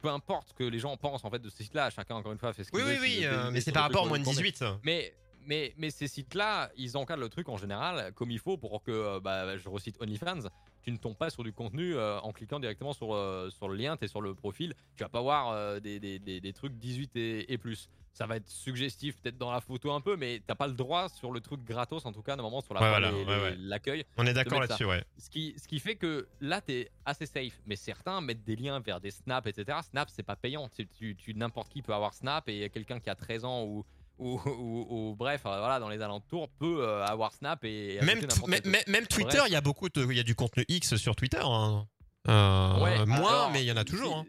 Peu 0.01 0.07
importe 0.09 0.47
ce 0.49 0.53
que 0.53 0.63
les 0.63 0.79
gens 0.79 0.95
pensent 0.97 1.23
en 1.25 1.29
fait 1.29 1.37
de 1.39 1.49
ces 1.49 1.63
sites-là, 1.63 1.89
chacun 1.91 2.15
encore 2.15 2.31
une 2.31 2.39
fois 2.39 2.53
fait 2.53 2.63
ce 2.63 2.71
qu'il 2.71 2.79
Oui, 2.79 2.85
veut. 2.85 2.99
oui, 3.01 3.17
oui, 3.19 3.25
euh, 3.25 3.29
décider 3.31 3.51
mais 3.51 3.61
c'est 3.61 3.71
par 3.73 3.83
rapport 3.83 4.05
aux 4.05 4.07
moins 4.07 4.17
de 4.17 4.23
qu'on 4.23 4.31
est. 4.31 4.35
18. 4.35 4.63
Mais, 4.83 5.13
mais, 5.45 5.73
mais 5.77 5.89
ces 5.89 6.07
sites-là, 6.07 6.71
ils 6.77 6.97
encadrent 6.97 7.21
le 7.23 7.29
truc 7.29 7.49
en 7.49 7.57
général 7.57 8.11
comme 8.13 8.31
il 8.31 8.39
faut 8.39 8.57
pour 8.57 8.81
que, 8.83 8.91
euh, 8.91 9.19
bah, 9.19 9.57
je 9.57 9.69
recite 9.69 10.01
OnlyFans, 10.01 10.49
tu 10.83 10.91
ne 10.91 10.97
tombes 10.97 11.15
pas 11.17 11.29
sur 11.29 11.43
du 11.43 11.53
contenu 11.53 11.95
euh, 11.95 12.19
en 12.21 12.31
cliquant 12.31 12.59
directement 12.59 12.93
sur, 12.93 13.13
euh, 13.13 13.49
sur 13.49 13.67
le 13.67 13.75
lien, 13.75 13.97
tu 13.97 14.05
es 14.05 14.07
sur 14.07 14.21
le 14.21 14.33
profil, 14.35 14.73
tu 14.95 15.03
vas 15.03 15.09
pas 15.09 15.21
voir 15.21 15.49
euh, 15.49 15.79
des, 15.79 15.99
des, 15.99 16.19
des, 16.19 16.39
des 16.41 16.53
trucs 16.53 16.73
18 16.77 17.15
et, 17.15 17.53
et 17.53 17.57
plus. 17.57 17.89
Ça 18.13 18.25
va 18.27 18.35
être 18.35 18.49
suggestif 18.49 19.15
peut-être 19.21 19.37
dans 19.37 19.53
la 19.53 19.61
photo 19.61 19.89
un 19.93 20.01
peu, 20.01 20.17
mais 20.17 20.41
t'as 20.45 20.53
pas 20.55 20.67
le 20.67 20.73
droit 20.73 21.07
sur 21.07 21.31
le 21.31 21.39
truc 21.39 21.63
gratos, 21.63 22.05
en 22.05 22.11
tout 22.11 22.21
cas, 22.21 22.35
normalement 22.35 22.59
sur 22.59 22.73
la 22.73 22.81
Ouais, 22.81 22.89
voilà, 22.89 23.11
l'accueil. 23.57 24.03
On 24.17 24.25
est 24.25 24.33
d'accord 24.33 24.59
là-dessus, 24.59 24.83
ouais. 24.83 25.01
Ce 25.17 25.29
qui, 25.29 25.55
ce 25.57 25.65
qui 25.65 25.79
fait 25.79 25.95
que 25.95 26.27
là, 26.41 26.59
tu 26.59 26.73
es 26.73 26.91
assez 27.05 27.25
safe. 27.25 27.61
Mais 27.65 27.77
certains 27.77 28.19
mettent 28.19 28.43
des 28.43 28.57
liens 28.57 28.81
vers 28.81 28.99
des 28.99 29.11
snaps, 29.11 29.47
etc. 29.47 29.77
Snap, 29.89 30.09
c'est 30.09 30.23
pas 30.23 30.35
payant. 30.35 30.67
Tu, 30.67 30.85
tu- 30.87 31.15
tu- 31.15 31.33
N'importe 31.33 31.69
qui 31.71 31.81
peut 31.81 31.93
avoir 31.93 32.13
Snap 32.13 32.49
et 32.49 32.69
quelqu'un 32.69 32.99
qui 32.99 33.09
a 33.09 33.15
13 33.15 33.45
ans 33.45 33.63
ou, 33.63 33.85
ou, 34.21 34.39
ou- 34.45 34.87
ou 34.89 35.15
bref, 35.15 35.41
euh, 35.45 35.57
voilà, 35.59 35.79
dans 35.79 35.89
les 35.89 36.01
alentours, 36.01 36.47
peut 36.59 36.83
euh, 36.87 37.03
avoir 37.05 37.33
Snap 37.33 37.63
et. 37.65 37.97
Même, 38.01 38.05
même, 38.05 38.19
quel 38.19 38.29
truc. 38.29 38.65
même 38.87 39.07
Twitter, 39.07 39.41
il 39.47 39.51
y 39.53 39.55
a 39.55 39.61
beaucoup 39.61 39.89
de, 39.89 40.05
il 40.09 40.15
y 40.15 40.19
a 40.19 40.23
du 40.23 40.35
contenu 40.35 40.63
X 40.69 40.95
sur 40.95 41.15
Twitter. 41.15 41.41
hein. 41.43 41.87
Euh, 42.27 42.79
Ouais, 42.79 43.05
moins, 43.05 43.17
alors, 43.29 43.51
mais 43.51 43.63
il 43.63 43.67
y 43.67 43.71
en 43.71 43.77
a 43.77 43.83
toujours. 43.83 44.17
hein. 44.17 44.25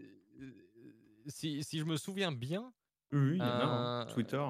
Si, 1.28 1.59
euh, 1.59 1.60
si, 1.60 1.64
si 1.64 1.78
je 1.78 1.85
me 1.85 1.97
souviens 1.97 2.32
bien, 2.32 2.73
Oui, 3.12 3.32
il 3.35 3.36
y 3.36 3.43
en 3.43 3.44
a, 3.44 3.48
hein, 3.64 4.06
Euh, 4.09 4.14
Twitter. 4.14 4.43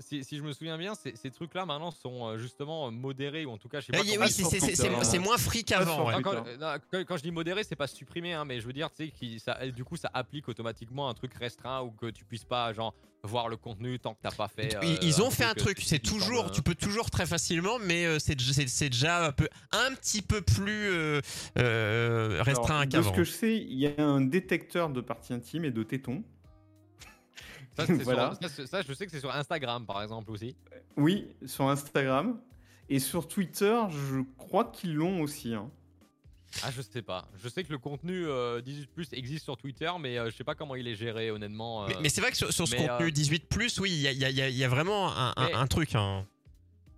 Si, 0.00 0.24
si 0.24 0.36
je 0.38 0.42
me 0.42 0.52
souviens 0.52 0.76
bien, 0.78 0.94
ces, 0.94 1.14
ces 1.14 1.30
trucs-là 1.30 1.64
maintenant 1.66 1.90
sont 1.90 2.26
euh, 2.28 2.38
justement 2.38 2.88
euh, 2.88 2.90
modérés 2.90 3.44
ou 3.44 3.50
en 3.50 3.58
tout 3.58 3.68
cas, 3.68 3.80
je 3.80 3.86
sais 3.86 3.92
pas. 3.92 3.98
comment- 3.98 4.24
oui, 4.26 4.30
c'est- 4.32 5.16
hein. 5.16 5.20
moins 5.20 5.38
free 5.38 5.62
Pas 5.62 5.76
qu'avant. 5.78 6.06
ouais. 6.08 6.14
Enfin, 6.14 6.78
quand, 7.06 7.16
je 7.16 7.22
dis 7.22 7.30
modéré, 7.30 7.62
c'est 7.64 7.76
pas 7.76 7.86
supprimé, 7.86 8.32
hein, 8.32 8.44
mais 8.44 8.60
je 8.60 8.66
veux 8.66 8.72
dire, 8.72 8.90
tu 8.90 9.04
sais, 9.06 9.10
qui- 9.10 9.38
ça, 9.40 9.58
du 9.68 9.84
coup, 9.84 9.96
ça 9.96 10.10
applique 10.14 10.48
automatiquement 10.48 11.08
un 11.08 11.14
truc 11.14 11.34
restreint 11.34 11.82
ou 11.82 11.90
que 11.90 12.06
tu 12.10 12.24
puisses 12.24 12.44
pas, 12.44 12.72
genre, 12.72 12.94
voir 13.22 13.48
le 13.48 13.58
contenu 13.58 13.98
tant 13.98 14.14
que 14.14 14.20
t'as 14.22 14.30
pas 14.30 14.48
fait. 14.48 14.74
Ils- 14.82 14.88
euh, 14.94 14.96
Ils 15.02 15.20
ont 15.22 15.30
fait 15.30 15.44
un 15.44 15.52
truc, 15.54 15.80
c'est 15.84 15.98
toujours, 15.98 16.50
tu 16.50 16.62
peux 16.62 16.74
toujours 16.74 17.10
très 17.10 17.26
facilement, 17.26 17.78
mais 17.78 18.06
euh, 18.06 18.18
c'est 18.18 18.34
déjà 18.88 19.26
un 19.26 19.32
peu, 19.32 19.48
un 19.72 19.94
petit 19.94 20.22
peu 20.22 20.40
plus 20.40 20.90
euh, 20.90 21.20
restreint 22.42 22.74
Alors, 22.76 22.86
de 22.86 22.90
qu'avant. 22.92 23.10
ce 23.10 23.16
que 23.16 23.24
je 23.24 23.30
sais, 23.30 23.56
il 23.56 23.78
y 23.78 23.86
a 23.86 24.02
un 24.02 24.20
détecteur 24.22 24.88
de 24.90 25.00
parties 25.00 25.32
intimes 25.34 25.64
et 25.66 25.70
de 25.70 25.82
tétons. 25.82 26.22
Ça, 27.76 27.86
sur- 27.86 28.82
je 28.86 28.92
sais 28.94 29.06
que 29.06 29.10
c'est 29.12 29.20
sur 29.20 29.34
Instagram, 29.34 29.86
par 29.86 30.02
exemple, 30.02 30.30
aussi. 30.30 30.56
Oui, 30.96 31.28
sur 31.46 31.68
Instagram. 31.68 32.40
Et 32.88 32.98
sur 32.98 33.28
Twitter, 33.28 33.80
je 33.90 34.20
crois 34.36 34.64
qu'ils 34.64 34.94
l'ont 34.94 35.22
aussi. 35.22 35.54
hein. 35.54 35.70
Ah, 36.64 36.70
je 36.72 36.82
sais 36.82 37.02
pas. 37.02 37.28
Je 37.40 37.48
sais 37.48 37.62
que 37.62 37.70
le 37.70 37.78
contenu 37.78 38.26
euh, 38.26 38.60
18 38.60 39.12
existe 39.12 39.44
sur 39.44 39.56
Twitter, 39.56 39.90
mais 40.00 40.18
euh, 40.18 40.30
je 40.30 40.36
sais 40.36 40.42
pas 40.42 40.56
comment 40.56 40.74
il 40.74 40.88
est 40.88 40.96
géré, 40.96 41.30
honnêtement. 41.30 41.84
euh. 41.84 41.86
Mais, 41.88 41.94
mais 42.02 42.08
c'est 42.08 42.20
vrai 42.20 42.32
que 42.32 42.36
sur, 42.36 42.52
sur 42.52 42.66
ce 42.66 42.74
mais, 42.74 42.88
contenu 42.88 43.06
euh, 43.06 43.10
18 43.12 43.78
oui, 43.80 43.90
il 43.92 44.00
y 44.00 44.08
a, 44.08 44.10
il 44.12 44.18
y 44.18 44.24
a- 44.24 44.30
il 44.30 44.36
y 44.36 44.42
a- 44.42 44.48
il 44.48 44.56
y 44.56 44.64
a 44.64 44.68
vraiment 44.68 45.16
un, 45.16 45.32
un- 45.36 45.46
Mais- 45.46 45.52
un 45.54 45.66
truc. 45.68 45.94
hein. 45.94 46.26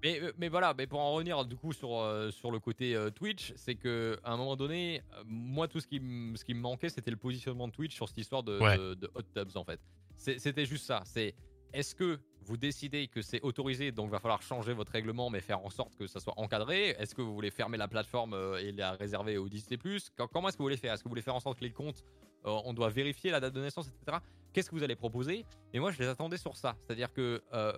Mais, 0.03 0.21
euh, 0.23 0.33
mais 0.39 0.49
voilà, 0.49 0.73
mais 0.77 0.87
pour 0.87 0.99
en 1.01 1.13
revenir 1.13 1.45
du 1.45 1.55
coup 1.55 1.75
sur, 1.75 2.01
euh, 2.01 2.31
sur 2.31 2.51
le 2.51 2.59
côté 2.59 2.97
euh, 2.97 3.11
Twitch, 3.11 3.53
c'est 3.55 3.75
que 3.75 4.19
à 4.25 4.33
un 4.33 4.37
moment 4.39 4.57
donné, 4.57 5.03
euh, 5.19 5.23
moi 5.27 5.69
tout 5.69 5.79
ce 5.81 5.87
qui, 5.87 6.01
ce 6.35 6.45
qui 6.45 6.55
me 6.55 6.61
manquait, 6.61 6.89
c'était 6.89 7.11
le 7.11 7.17
positionnement 7.19 7.69
de 7.69 7.73
Twitch 7.73 7.95
sur 7.95 8.09
cette 8.09 8.19
histoire 8.19 8.43
de, 8.43 8.59
Ouais. 8.59 8.79
de, 8.79 8.95
de 8.95 9.11
hot 9.15 9.23
tubs 9.35 9.55
en 9.57 9.65
fait. 9.65 9.79
C'était 10.23 10.67
juste 10.67 10.87
ça. 10.87 11.03
C'est 11.05 11.35
est-ce 11.73 11.95
que 11.95 12.19
vous 12.45 12.57
décidez 12.57 13.07
que 13.07 13.23
c'est 13.23 13.41
autorisé, 13.43 13.93
donc 13.93 14.11
va 14.11 14.19
falloir 14.19 14.43
changer 14.43 14.73
votre 14.73 14.91
règlement, 14.93 15.31
mais 15.31 15.41
faire 15.41 15.65
en 15.65 15.71
sorte 15.71 15.95
que 15.97 16.07
ça 16.07 16.19
soit 16.21 16.35
encadré? 16.37 16.91
Est-ce 16.99 17.15
que 17.15 17.23
vous 17.23 17.33
voulez 17.35 17.51
fermer 17.51 17.79
la 17.79 17.87
plateforme 17.89 18.35
euh, 18.35 18.59
et 18.59 18.73
la 18.73 18.93
réserver 18.93 19.37
aux 19.39 19.49
Disney 19.49 19.79
Quand- 20.17 20.27
Comment 20.27 20.49
est-ce 20.49 20.57
que 20.57 20.63
vous 20.63 20.65
voulez 20.67 20.77
faire? 20.77 20.93
Est-ce 20.93 21.03
que 21.03 21.09
vous 21.09 21.13
voulez 21.13 21.23
faire 21.23 21.35
en 21.37 21.41
sorte 21.41 21.59
que 21.59 21.65
les 21.65 21.71
comptes, 21.73 22.03
euh, 22.45 22.51
on 22.65 22.73
doit 22.75 22.89
vérifier 22.91 23.31
la 23.31 23.39
date 23.41 23.55
de 23.55 23.61
naissance, 23.61 23.87
etc. 23.89 24.19
Qu'est-ce 24.53 24.69
que 24.71 24.75
vous 24.75 24.83
allez 24.83 24.97
proposer? 24.97 25.45
Et 25.73 25.79
moi, 25.79 25.93
je 25.93 25.99
les 26.01 26.09
attendais 26.09 26.37
sur 26.37 26.57
ça. 26.57 26.77
C'est-à-dire 26.85 27.13
que 27.13 27.43
euh, 27.55 27.73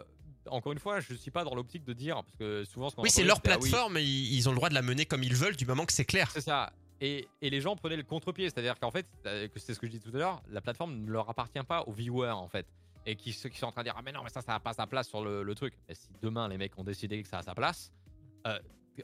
encore 0.47 0.73
une 0.73 0.79
fois, 0.79 1.01
je 1.01 1.15
suis 1.15 1.31
pas 1.31 1.45
dans 1.45 1.55
l'optique 1.55 1.85
de 1.85 1.93
dire 1.93 2.17
parce 2.25 2.37
que 2.37 2.65
souvent 2.65 2.89
ce 2.91 2.97
qu'on 2.97 3.03
Oui, 3.03 3.11
c'est 3.11 3.23
leur 3.23 3.37
ah 3.37 3.41
oui, 3.45 3.59
plateforme, 3.71 3.99
ils, 3.99 4.35
ils 4.35 4.49
ont 4.49 4.53
le 4.53 4.57
droit 4.57 4.71
de 4.71 4.75
la 4.75 4.83
mener 4.83 5.05
comme 5.05 5.23
ils 5.23 5.35
veulent 5.35 5.57
du 5.57 5.67
moment 5.67 5.85
que 5.87 5.93
c'est 5.93 6.05
clair. 6.05 6.31
c'est 6.33 6.41
ça. 6.41 6.73
Et, 7.05 7.29
les 7.43 7.61
gens 7.61 7.77
prenaient 7.77 7.99
le 7.99 8.03
contre-pied, 8.03 8.49
c'est-à-dire 8.49 8.81
qu'en 8.81 8.91
fait, 8.91 9.07
euh, 9.27 9.47
c'est 9.57 9.75
ce 9.75 9.79
que 9.79 9.87
je 9.87 9.93
dis 9.93 10.01
tout 10.01 10.09
à 10.15 10.19
l'heure, 10.19 10.43
la 10.49 10.63
plateforme 10.63 11.05
ne 11.05 11.11
leur 11.11 11.29
appartient 11.29 11.63
pas 11.63 11.83
aux 11.83 11.93
viewers 11.93 12.31
en 12.31 12.49
fait. 12.49 12.67
Et 13.05 13.15
qui, 13.15 13.35
ceux 13.35 13.51
qui 13.51 13.59
sont 13.59 13.67
en 13.67 13.73
train 13.73 13.83
de 13.83 13.89
dire 13.89 13.95
ah 13.99 14.03
mais 14.03 14.13
non 14.13 14.23
mais 14.23 14.31
ça 14.31 14.41
ça 14.41 14.53
n'a 14.53 14.61
pas 14.61 14.73
sa 14.73 14.87
place 14.87 15.09
sur 15.09 15.23
le, 15.23 15.55
truc. 15.55 15.75
Si 15.93 16.09
demain 16.23 16.49
les 16.49 16.57
mecs 16.57 16.79
ont 16.79 16.85
décidé 16.85 17.23
que 17.23 17.29
ça 17.29 17.41
a 17.41 17.43
sa 17.43 17.55
place, 17.55 17.93
euh, 18.47 18.59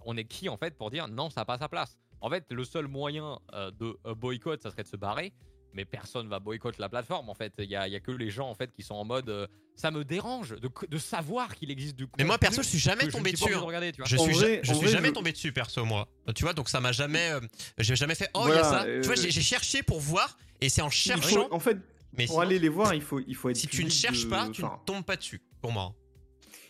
on 0.06 0.16
est 0.16 0.24
qui 0.24 0.48
en 0.48 0.56
fait 0.56 0.74
pour 0.78 0.90
dire 0.90 1.08
non 1.08 1.28
ça 1.28 1.42
n'a 1.42 1.44
pas 1.44 1.58
sa 1.58 1.68
place? 1.68 1.98
En 2.22 2.30
fait 2.30 2.46
le 2.50 2.64
seul 2.64 2.88
moyen 2.88 3.38
euh, 3.52 3.70
de 3.72 3.98
boycott 4.14 4.62
ça 4.62 4.70
serait 4.70 4.84
de 4.84 4.88
se 4.88 4.96
barrer. 4.96 5.34
Mais 5.74 5.84
personne 5.84 6.26
va 6.26 6.40
boycotter 6.40 6.80
la 6.80 6.88
plateforme 6.88 7.28
en 7.28 7.34
fait. 7.34 7.52
Il 7.58 7.70
y 7.70 7.76
a, 7.76 7.86
y 7.86 7.94
a 7.94 8.00
que 8.00 8.10
les 8.10 8.30
gens 8.30 8.48
en 8.48 8.54
fait 8.54 8.72
qui 8.72 8.82
sont 8.82 8.94
en 8.94 9.04
mode 9.04 9.48
ça 9.80 9.90
me 9.90 10.04
dérange 10.04 10.50
de, 10.56 10.70
de 10.88 10.98
savoir 10.98 11.54
qu'il 11.54 11.70
existe 11.70 11.96
du 11.96 12.06
Mais 12.18 12.24
moi, 12.24 12.36
perso, 12.38 12.62
je 12.62 12.68
suis 12.68 12.78
jamais 12.78 13.04
je 13.06 13.10
tombé 13.10 13.32
dessus. 13.32 13.54
hein. 13.54 13.58
regarder, 13.60 13.92
tu 13.92 13.98
vois. 14.02 14.06
Je 14.08 14.16
En 14.18 14.24
suis, 14.24 14.32
vrai- 14.34 14.56
ja- 14.56 14.60
je 14.62 14.70
en 14.72 14.74
suis 14.74 14.84
vrai, 14.84 14.92
jamais 14.92 15.08
je- 15.08 15.12
tombé 15.14 15.32
dessus 15.32 15.52
perso 15.52 15.84
moi. 15.84 16.06
Tu 16.34 16.44
vois 16.44 16.52
donc 16.52 16.68
ça 16.68 16.80
m'a 16.80 16.92
jamais 16.92 17.30
euh, 17.30 17.40
j'ai 17.78 17.96
jamais 17.96 18.14
fait 18.14 18.28
oh 18.34 18.44
il 18.48 18.54
y 18.54 18.58
a 18.58 18.64
ça. 18.64 18.82
euh, 18.84 19.00
Tu 19.00 19.06
vois 19.06 19.16
j'ai 19.16 19.30
cherché 19.30 19.82
pour 19.82 20.00
voir 20.00 20.36
et 20.60 20.68
c'est 20.68 20.82
en 20.82 20.90
cherchant 20.90 21.48
faut- 21.48 21.54
en 21.54 21.58
fait, 21.60 21.78
mais 22.12 22.26
pour 22.26 22.34
sinon, 22.34 22.40
aller 22.40 22.58
les 22.58 22.68
voir, 22.68 22.94
il 22.94 23.00
faut, 23.02 23.20
il 23.26 23.34
faut 23.34 23.48
être. 23.48 23.56
si 23.56 23.66
tu 23.68 23.82
ne 23.84 23.90
cherches 23.90 24.24
de- 24.24 24.28
pas, 24.30 24.48
tu 24.50 24.62
ne 24.62 24.68
tombes 24.84 25.04
pas 25.04 25.16
dessus 25.16 25.40
pour 25.62 25.72
moi. 25.72 25.94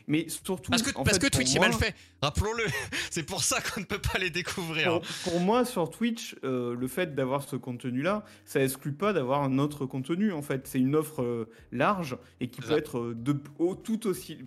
Mais 0.06 0.28
surtout. 0.28 0.70
Parce 0.70 0.82
que 0.82 0.90
en 0.96 1.04
parce 1.04 1.18
fait, 1.18 1.26
que 1.28 1.30
pour 1.30 1.38
Twitch 1.40 1.54
est 1.56 1.58
moi- 1.58 1.68
mal 1.68 1.76
fait. 1.78 1.94
Rappelons-le. 2.22 2.64
C'est 3.10 3.22
pour 3.24 3.42
ça 3.44 3.60
qu'on 3.60 3.80
ne 3.80 3.86
peut 3.86 3.98
pas 4.00 4.18
les 4.18 4.30
découvrir. 4.30 5.00
Pour, 5.00 5.32
pour 5.32 5.40
moi, 5.40 5.64
sur 5.64 5.90
Twitch, 5.90 6.36
euh, 6.44 6.74
le 6.74 6.88
fait 6.88 7.14
d'avoir 7.14 7.42
ce 7.48 7.56
contenu-là, 7.56 8.24
ça 8.44 8.62
exclut 8.62 8.92
pas 8.92 9.12
d'avoir 9.12 9.42
un 9.42 9.58
autre 9.58 9.86
contenu. 9.86 10.32
En 10.32 10.42
fait, 10.42 10.66
c'est 10.66 10.78
une 10.78 10.94
offre 10.96 11.22
euh, 11.22 11.48
large 11.72 12.16
et 12.40 12.48
qui 12.48 12.60
peut 12.60 12.76
être 12.76 12.98
euh, 12.98 13.14
de, 13.16 13.36
au- 13.58 13.74
tout 13.74 14.06
aussi. 14.06 14.38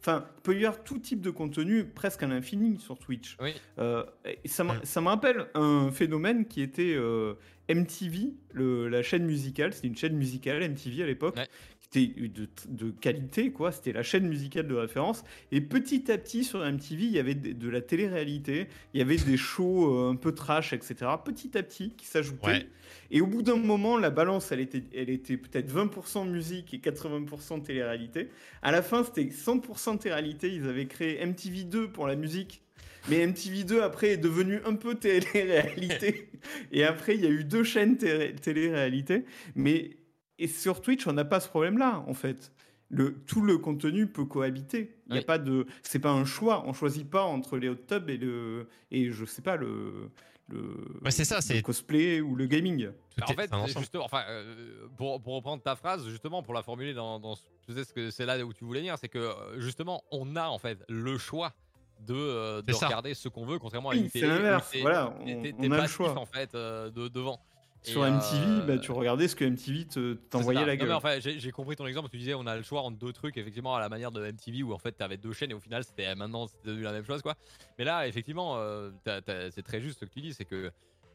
Enfin, 0.00 0.26
il 0.38 0.42
peut 0.42 0.58
y 0.58 0.66
avoir 0.66 0.82
tout 0.82 0.98
type 0.98 1.20
de 1.20 1.30
contenu 1.30 1.84
presque 1.84 2.24
à 2.24 2.26
l'infini 2.26 2.80
sur 2.80 2.98
Twitch. 2.98 3.36
Oui. 3.40 3.52
Euh, 3.78 4.04
et 4.24 4.48
ça, 4.48 4.64
me- 4.64 4.72
Mm. 4.72 4.80
ça 4.82 5.00
me 5.00 5.06
rappelle 5.06 5.46
un 5.54 5.90
phénomène 5.92 6.46
qui 6.46 6.60
était 6.60 6.94
euh, 6.96 7.34
MTV, 7.68 8.32
le- 8.52 8.88
la 8.88 9.02
chaîne 9.02 9.24
musicale. 9.24 9.72
C'était 9.72 9.86
une 9.86 9.96
chaîne 9.96 10.16
musicale 10.16 10.60
MTV 10.68 11.04
à 11.04 11.06
l'époque. 11.06 11.36
Ouais. 11.36 11.46
Qui 11.92 12.04
était 12.04 12.28
de, 12.28 12.48
de 12.68 12.90
qualité, 12.90 13.52
quoi. 13.52 13.70
C'était 13.70 13.92
la 13.92 14.02
chaîne 14.02 14.26
musicale 14.26 14.66
de 14.66 14.74
référence. 14.74 15.24
Et 15.50 15.60
petit 15.60 16.10
à 16.10 16.16
petit, 16.16 16.42
sur 16.42 16.60
MTV, 16.60 17.04
il 17.04 17.10
y 17.12 17.18
avait 17.18 17.34
de, 17.34 17.52
de 17.52 17.68
la 17.68 17.80
télé-réalité, 17.82 18.66
il 18.94 18.98
y 18.98 19.02
avait 19.02 19.16
des 19.16 19.36
shows 19.36 19.94
euh, 19.94 20.10
un 20.10 20.16
peu 20.16 20.32
trash, 20.34 20.72
etc. 20.72 20.94
Petit 21.24 21.56
à 21.58 21.62
petit, 21.62 21.90
qui 21.90 22.06
s'ajoutaient. 22.06 22.46
Ouais. 22.46 22.66
Et 23.10 23.20
au 23.20 23.26
bout 23.26 23.42
d'un 23.42 23.56
moment, 23.56 23.98
la 23.98 24.08
balance, 24.10 24.52
elle 24.52 24.60
était, 24.60 24.82
elle 24.96 25.10
était 25.10 25.36
peut-être 25.36 25.70
20% 25.70 26.28
musique 26.28 26.72
et 26.72 26.78
80% 26.78 27.62
télé-réalité. 27.62 28.28
À 28.62 28.72
la 28.72 28.80
fin, 28.82 29.04
c'était 29.04 29.24
100% 29.24 29.98
télé-réalité. 29.98 30.52
Ils 30.52 30.66
avaient 30.66 30.86
créé 30.86 31.22
MTV2 31.24 31.88
pour 31.88 32.06
la 32.06 32.16
musique. 32.16 32.62
Mais 33.10 33.26
MTV2 33.26 33.80
après 33.80 34.12
est 34.12 34.16
devenu 34.16 34.60
un 34.64 34.76
peu 34.76 34.94
télé-réalité. 34.94 36.28
et 36.72 36.84
après, 36.84 37.16
il 37.16 37.22
y 37.22 37.26
a 37.26 37.30
eu 37.30 37.44
deux 37.44 37.64
chaînes 37.64 37.96
télé- 37.96 38.34
télé-réalité. 38.34 39.24
Mais 39.56 39.90
et 40.38 40.46
sur 40.48 40.80
Twitch, 40.80 41.06
on 41.06 41.12
n'a 41.12 41.24
pas 41.24 41.40
ce 41.40 41.48
problème-là, 41.48 42.04
en 42.06 42.14
fait. 42.14 42.52
Le, 42.90 43.14
tout 43.24 43.40
le 43.40 43.56
contenu 43.56 44.06
peut 44.06 44.26
cohabiter. 44.26 44.96
Il 45.08 45.14
y 45.14 45.16
a 45.16 45.20
Oui. 45.20 45.24
pas 45.24 45.38
de, 45.38 45.66
c'est 45.82 45.98
pas 45.98 46.10
un 46.10 46.26
choix. 46.26 46.62
On 46.66 46.74
choisit 46.74 47.08
pas 47.08 47.22
entre 47.22 47.56
les 47.56 47.68
hot 47.70 47.76
tubs 47.88 48.10
et 48.10 48.18
le, 48.18 48.68
et 48.90 49.10
je 49.10 49.24
sais 49.24 49.40
pas 49.40 49.56
le, 49.56 50.10
le, 50.48 50.76
c'est 51.08 51.24
ça, 51.24 51.40
c'est- 51.40 51.62
cosplay 51.62 52.20
ou 52.20 52.34
le 52.36 52.44
gaming. 52.46 52.88
Tout 52.88 52.92
Bah, 53.18 53.26
en 53.28 53.34
fait, 53.66 53.78
justement, 53.78 54.04
enfin, 54.04 54.22
euh, 54.28 54.86
pour, 54.98 55.22
pour 55.22 55.34
reprendre 55.36 55.62
ta 55.62 55.74
phrase, 55.74 56.06
justement, 56.08 56.42
pour 56.42 56.52
la 56.52 56.62
formuler 56.62 56.92
dans, 56.92 57.18
dans 57.18 57.34
ce- 57.34 57.42
tu 57.66 57.72
sais 57.72 57.84
ce 57.84 57.94
que 57.94 58.10
c'est 58.10 58.26
là 58.26 58.38
où 58.44 58.52
tu 58.52 58.64
voulais 58.64 58.80
venir, 58.80 58.98
c'est 58.98 59.08
que 59.08 59.18
euh, 59.18 59.58
justement, 59.58 60.02
on 60.10 60.36
a 60.36 60.48
en 60.48 60.58
fait 60.58 60.78
le 60.90 61.16
choix 61.16 61.54
de, 62.00 62.14
euh, 62.14 62.60
de 62.62 62.74
regarder 62.74 63.14
ce 63.14 63.28
qu'on 63.28 63.46
veut, 63.46 63.58
contrairement 63.58 63.90
à 63.90 63.92
Oui, 63.94 64.00
une 64.00 64.08
c'est 64.10 64.20
télé. 64.20 64.26
l'inverse. 64.28 64.74
Voilà, 64.82 65.14
on, 65.20 65.42
on 65.58 65.70
a 65.70 65.80
le 65.82 65.88
choix. 65.88 66.18
en 66.18 66.26
fait 66.26 66.54
euh, 66.54 66.90
de 66.90 67.08
devant. 67.08 67.40
Sur 67.82 68.02
MTV, 68.04 68.44
euh, 68.46 68.60
bah, 68.66 68.78
tu 68.78 68.92
regardais 68.92 69.26
ce 69.28 69.34
que 69.34 69.44
MTV 69.44 69.86
t'envoyait 70.30 70.64
la 70.64 70.74
Non, 70.74 70.78
gueule. 70.78 70.88
mais 70.88 70.94
enfin, 70.94 71.18
j'ai 71.18 71.50
compris 71.50 71.74
ton 71.76 71.86
exemple. 71.86 72.08
Tu 72.10 72.16
disais 72.18 72.34
on 72.34 72.46
a 72.46 72.56
le 72.56 72.62
choix 72.62 72.82
entre 72.82 72.96
deux 72.98 73.12
trucs, 73.12 73.36
effectivement, 73.36 73.74
à 73.74 73.80
la 73.80 73.88
manière 73.88 74.12
de 74.12 74.24
MTV 74.24 74.62
où 74.62 74.72
en 74.72 74.78
fait 74.78 74.92
t'avais 74.92 75.16
deux 75.16 75.32
chaînes 75.32 75.50
et 75.50 75.54
au 75.54 75.60
final 75.60 75.82
c'était 75.84 76.14
maintenant 76.14 76.46
c'est 76.46 76.64
devenu 76.64 76.82
la 76.82 76.92
même 76.92 77.04
chose 77.04 77.22
quoi. 77.22 77.34
Mais 77.78 77.84
là, 77.84 78.06
effectivement, 78.06 78.56
euh, 78.58 78.90
c'est 79.50 79.62
très 79.64 79.80
juste 79.80 79.98
ce 80.00 80.04
que 80.04 80.10
tu 80.10 80.20
dis, 80.20 80.32
c'est 80.32 80.44
que 80.44 80.70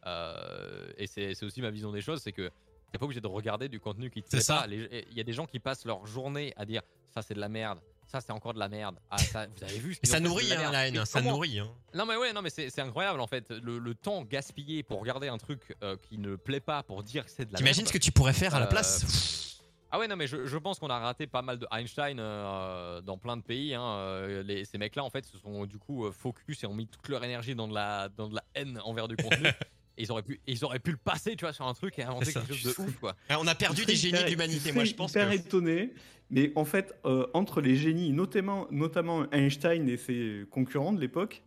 euh, 0.06 0.92
et 0.98 1.08
c'est 1.08 1.44
aussi 1.44 1.62
ma 1.62 1.70
vision 1.72 1.92
des 1.92 2.02
choses, 2.02 2.22
c'est 2.22 2.32
que 2.32 2.50
t'es 2.92 2.98
pas 2.98 3.06
obligé 3.06 3.22
de 3.22 3.28
regarder 3.28 3.70
du 3.70 3.80
contenu 3.80 4.10
qui 4.10 4.22
te 4.22 4.28
C'est 4.30 4.38
plaît 4.38 4.44
ça. 4.44 4.66
Il 4.70 5.14
y 5.18 5.20
a 5.20 5.24
des 5.24 5.34
gens 5.34 5.46
qui 5.46 5.60
passent 5.60 5.86
leur 5.86 6.06
journée 6.06 6.54
à 6.58 6.66
dire 6.66 6.82
ça 7.14 7.22
c'est 7.22 7.34
de 7.34 7.40
la 7.40 7.50
merde, 7.50 7.80
ça 8.08 8.20
c'est 8.22 8.32
encore 8.32 8.54
de 8.54 8.60
la 8.60 8.70
merde. 8.70 8.98
Ah 9.12 9.18
ça, 9.18 9.46
vous 9.48 9.64
avez 9.64 9.78
vu 9.80 9.94
ce 9.94 10.00
ça 10.10 10.20
nourrit 10.20 10.52
hein, 10.54 10.72
la 10.72 10.88
haine, 10.88 11.06
ça 11.06 11.22
nourrit. 11.22 11.60
hein. 11.60 11.70
non 11.94 12.06
mais 12.06 12.16
ouais, 12.16 12.34
non 12.34 12.42
mais 12.42 12.50
c'est 12.50 12.80
incroyable 12.80 13.20
en 13.20 13.28
fait 13.28 13.50
le, 13.52 13.78
le 13.80 13.94
temps 13.96 14.24
gaspillé 14.24 14.82
pour 14.84 15.00
regarder 15.00 15.28
un 15.28 15.38
truc 15.38 15.76
euh, 15.84 15.96
qui 16.10 16.18
ne 16.18 16.36
plaît 16.36 16.60
pas 16.62 16.82
pour 16.84 17.04
dire 17.04 17.26
que 17.26 17.32
c'est 17.32 17.46
de 17.46 17.52
la 17.54 17.58
T'imagines 17.58 17.86
ce 17.86 17.94
que 17.94 17.98
tu 17.98 18.12
pourrais 18.12 18.34
faire 18.34 18.56
à 18.56 18.60
la 18.60 18.66
Euh, 18.66 18.70
place 18.70 19.62
Ah 19.92 20.00
ouais 20.00 20.08
non 20.08 20.16
mais 20.16 20.28
je, 20.28 20.46
je 20.46 20.58
pense 20.58 20.80
qu'on 20.80 20.90
a 20.90 21.00
raté 21.00 21.28
pas 21.28 21.42
mal 21.42 21.60
de 21.60 21.68
Einstein 21.72 22.18
euh, 22.20 23.02
dans 23.02 23.18
plein 23.18 23.38
de 23.38 23.42
pays. 23.44 23.74
Hein. 23.74 24.42
Les- 24.44 24.66
ces 24.66 24.78
mecs-là 24.78 25.04
en 25.04 25.10
fait 25.10 25.26
se 25.26 25.38
sont 25.38 25.66
du 25.66 25.78
coup 25.78 26.12
focus 26.12 26.64
et 26.64 26.68
ont 26.68 26.74
mis 26.74 26.88
toute 26.88 27.08
leur 27.10 27.24
énergie 27.24 27.56
dans 27.56 27.68
de 27.68 27.74
la 27.76 28.10
dans 28.10 28.28
de 28.30 28.36
la 28.36 28.44
haine 28.56 28.80
envers 28.84 29.08
du 29.08 29.16
contenu. 29.16 29.48
Et 29.98 30.04
ils 30.04 30.12
auraient 30.12 30.22
pu, 30.24 30.40
ils 30.48 30.64
auraient 30.64 30.80
pu 30.80 30.92
le 30.92 30.98
passer, 30.98 31.36
tu 31.36 31.46
vois, 31.46 31.54
sur 31.54 31.66
un 31.68 31.74
truc 31.74 31.98
et 32.00 32.04
inventer 32.04 32.32
quelque 32.34 32.54
chose 32.54 32.76
de 32.78 32.82
ouf, 32.84 32.96
quoi. 33.00 33.16
On 33.32 33.48
a 33.48 33.56
perdu 33.56 33.84
des 33.86 33.96
génies 33.96 34.24
de 34.24 34.30
l'humanité, 34.30 34.72
moi 34.72 34.84
je 34.86 34.94
pense. 34.94 35.12
hyper 35.12 35.30
que- 35.30 35.36
étonné. 35.36 35.94
Mais 36.30 36.52
en 36.56 36.66
fait, 36.66 36.94
euh, 37.06 37.26
entre 37.34 37.62
les 37.62 37.76
génies, 37.78 38.12
notamment, 38.12 38.68
notamment 38.70 39.26
Einstein 39.32 39.88
et 39.90 39.96
ses 39.98 40.44
concurrents 40.52 40.92
de 40.94 41.00
l'époque, 41.00 41.42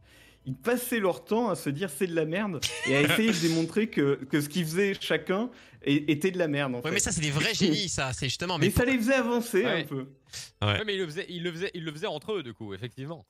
ils 0.46 0.54
passaient 0.56 1.00
leur 1.00 1.22
temps 1.24 1.50
à 1.50 1.54
se 1.54 1.68
dire 1.68 1.90
c'est 1.90 2.06
de 2.06 2.14
la 2.14 2.24
merde 2.24 2.60
et 2.88 2.96
à 2.96 3.02
essayer 3.02 3.30
de 3.30 3.38
démontrer 3.46 3.88
que, 3.88 4.14
que 4.30 4.40
ce 4.40 4.48
qu'ils 4.48 4.64
faisaient 4.64 4.94
chacun 4.98 5.50
était 5.82 6.30
de 6.30 6.38
la 6.38 6.48
merde. 6.48 6.74
En 6.74 6.78
Ouais, 6.78 6.82
fait. 6.84 6.90
mais 6.92 6.98
ça, 6.98 7.12
c'est 7.12 7.20
des 7.20 7.30
vrais 7.30 7.52
génies, 7.54 7.90
ça. 7.90 8.12
C'est 8.14 8.26
justement. 8.26 8.56
Mais 8.58 8.66
Mais 8.66 8.72
ça 8.72 8.84
les 8.86 8.96
faisait 8.96 9.14
avancer 9.14 9.64
Ouais. 9.64 9.82
un 9.82 9.84
peu. 9.84 10.06
Ouais. 10.62 10.68
Ouais, 10.78 10.84
mais 10.86 10.94
ils 10.94 10.98
le 11.00 11.06
faisaient, 11.06 11.26
ils 11.28 11.42
le 11.42 11.52
faisaient, 11.52 11.70
ils 11.74 11.84
le 11.84 11.92
faisaient 11.92 12.06
entre 12.06 12.32
eux, 12.32 12.42
du 12.42 12.54
coup, 12.54 12.72
effectivement. 12.74 13.26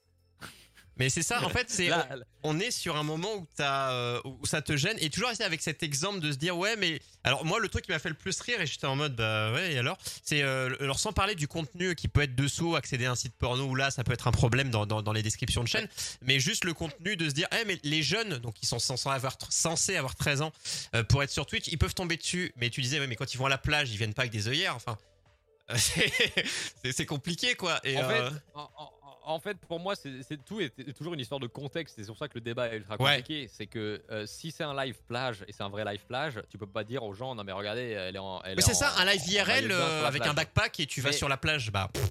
Mais 1.00 1.08
c'est 1.08 1.22
ça, 1.22 1.42
en 1.42 1.48
fait, 1.48 1.70
c'est 1.70 1.88
Là, 1.88 2.06
on 2.42 2.60
est 2.60 2.70
sur 2.70 2.96
un 2.96 3.02
moment 3.02 3.34
où, 3.36 3.46
t'as, 3.56 3.90
euh, 3.92 4.20
où 4.24 4.44
ça 4.44 4.60
te 4.60 4.76
gêne. 4.76 4.98
Et 5.00 5.08
toujours 5.08 5.30
rester 5.30 5.44
avec 5.44 5.62
cet 5.62 5.82
exemple 5.82 6.20
de 6.20 6.30
se 6.30 6.36
dire 6.36 6.58
ouais 6.58 6.76
mais 6.76 7.00
alors 7.24 7.42
moi 7.46 7.58
le 7.58 7.70
truc 7.70 7.86
qui 7.86 7.90
m'a 7.90 7.98
fait 7.98 8.10
le 8.10 8.14
plus 8.14 8.38
rire 8.42 8.60
et 8.60 8.66
j'étais 8.66 8.86
en 8.86 8.96
mode 8.96 9.16
bah 9.16 9.50
ouais 9.52 9.72
et 9.72 9.78
alors? 9.78 9.96
C'est 10.22 10.42
euh, 10.42 10.76
alors 10.78 10.98
sans 10.98 11.12
parler 11.14 11.34
du 11.34 11.48
contenu 11.48 11.94
qui 11.94 12.06
peut 12.08 12.20
être 12.20 12.34
dessous 12.34 12.76
accéder 12.76 13.06
à 13.06 13.12
un 13.12 13.14
site 13.14 13.34
porno 13.38 13.64
où 13.64 13.74
là 13.74 13.90
ça 13.90 14.04
peut 14.04 14.12
être 14.12 14.28
un 14.28 14.32
problème 14.32 14.68
dans, 14.68 14.84
dans, 14.84 15.00
dans 15.00 15.12
les 15.12 15.22
descriptions 15.22 15.62
de 15.62 15.68
chaîne. 15.68 15.88
Mais 16.20 16.38
juste 16.38 16.64
le 16.64 16.74
contenu 16.74 17.16
de 17.16 17.28
se 17.30 17.34
dire 17.34 17.48
eh 17.58 17.64
mais 17.64 17.78
les 17.82 18.02
jeunes 18.02 18.36
donc 18.36 18.62
ils 18.62 18.66
sont 18.66 18.78
censés 18.78 19.08
avoir 19.08 19.38
censés 19.48 19.96
avoir 19.96 20.14
13 20.16 20.42
ans 20.42 20.52
euh, 20.94 21.02
pour 21.02 21.22
être 21.22 21.30
sur 21.30 21.46
Twitch 21.46 21.68
ils 21.68 21.78
peuvent 21.78 21.94
tomber 21.94 22.18
dessus. 22.18 22.52
Mais 22.56 22.68
tu 22.68 22.82
disais 22.82 23.00
ouais 23.00 23.06
mais 23.06 23.16
quand 23.16 23.32
ils 23.32 23.38
vont 23.38 23.46
à 23.46 23.50
la 23.50 23.58
plage 23.58 23.90
ils 23.90 23.96
viennent 23.96 24.14
pas 24.14 24.22
avec 24.22 24.32
des 24.32 24.48
œillères 24.48 24.76
enfin 24.76 24.98
c'est 26.90 27.06
compliqué 27.06 27.54
quoi. 27.54 27.80
Et 27.84 27.96
en, 27.96 28.08
fait, 28.08 28.22
en, 28.54 28.70
en- 28.76 28.92
en 29.24 29.38
fait, 29.38 29.56
pour 29.58 29.80
moi, 29.80 29.94
c'est 29.96 30.44
tout 30.44 30.60
est, 30.60 30.70
toujours 30.94 31.14
une 31.14 31.20
histoire 31.20 31.40
de 31.40 31.46
contexte. 31.46 31.96
C'est 31.96 32.04
sur 32.04 32.16
ça 32.16 32.28
que 32.28 32.34
le 32.34 32.40
débat 32.40 32.68
est 32.72 32.76
ultra 32.78 32.96
compliqué. 32.96 33.48
C'est 33.48 33.66
que 33.66 34.02
euh, 34.10 34.26
si 34.26 34.50
c'est 34.50 34.64
un 34.64 34.74
live 34.84 34.98
plage 35.08 35.44
et 35.48 35.52
c'est 35.52 35.62
un 35.62 35.68
vrai 35.68 35.84
live 35.84 36.04
plage, 36.06 36.40
tu 36.48 36.58
peux 36.58 36.66
pas 36.66 36.84
dire 36.84 37.02
aux 37.02 37.12
gens 37.14 37.34
non 37.34 37.44
mais 37.44 37.52
regardez, 37.52 37.82
elle 37.90 38.16
est 38.16 38.18
en. 38.18 38.40
elle 38.42 38.56
mais 38.56 38.62
est 38.62 38.66
c'est 38.66 38.74
ça 38.74 38.92
un 38.98 39.04
live 39.04 39.20
IRL 39.28 39.70
euh, 39.70 40.06
avec 40.06 40.20
plage. 40.22 40.30
un 40.30 40.34
backpack 40.34 40.80
et 40.80 40.86
tu 40.86 41.00
vas 41.00 41.10
Mais- 41.10 41.16
sur 41.16 41.28
la 41.28 41.36
plage 41.36 41.70
bah 41.70 41.88
pff, 41.92 42.10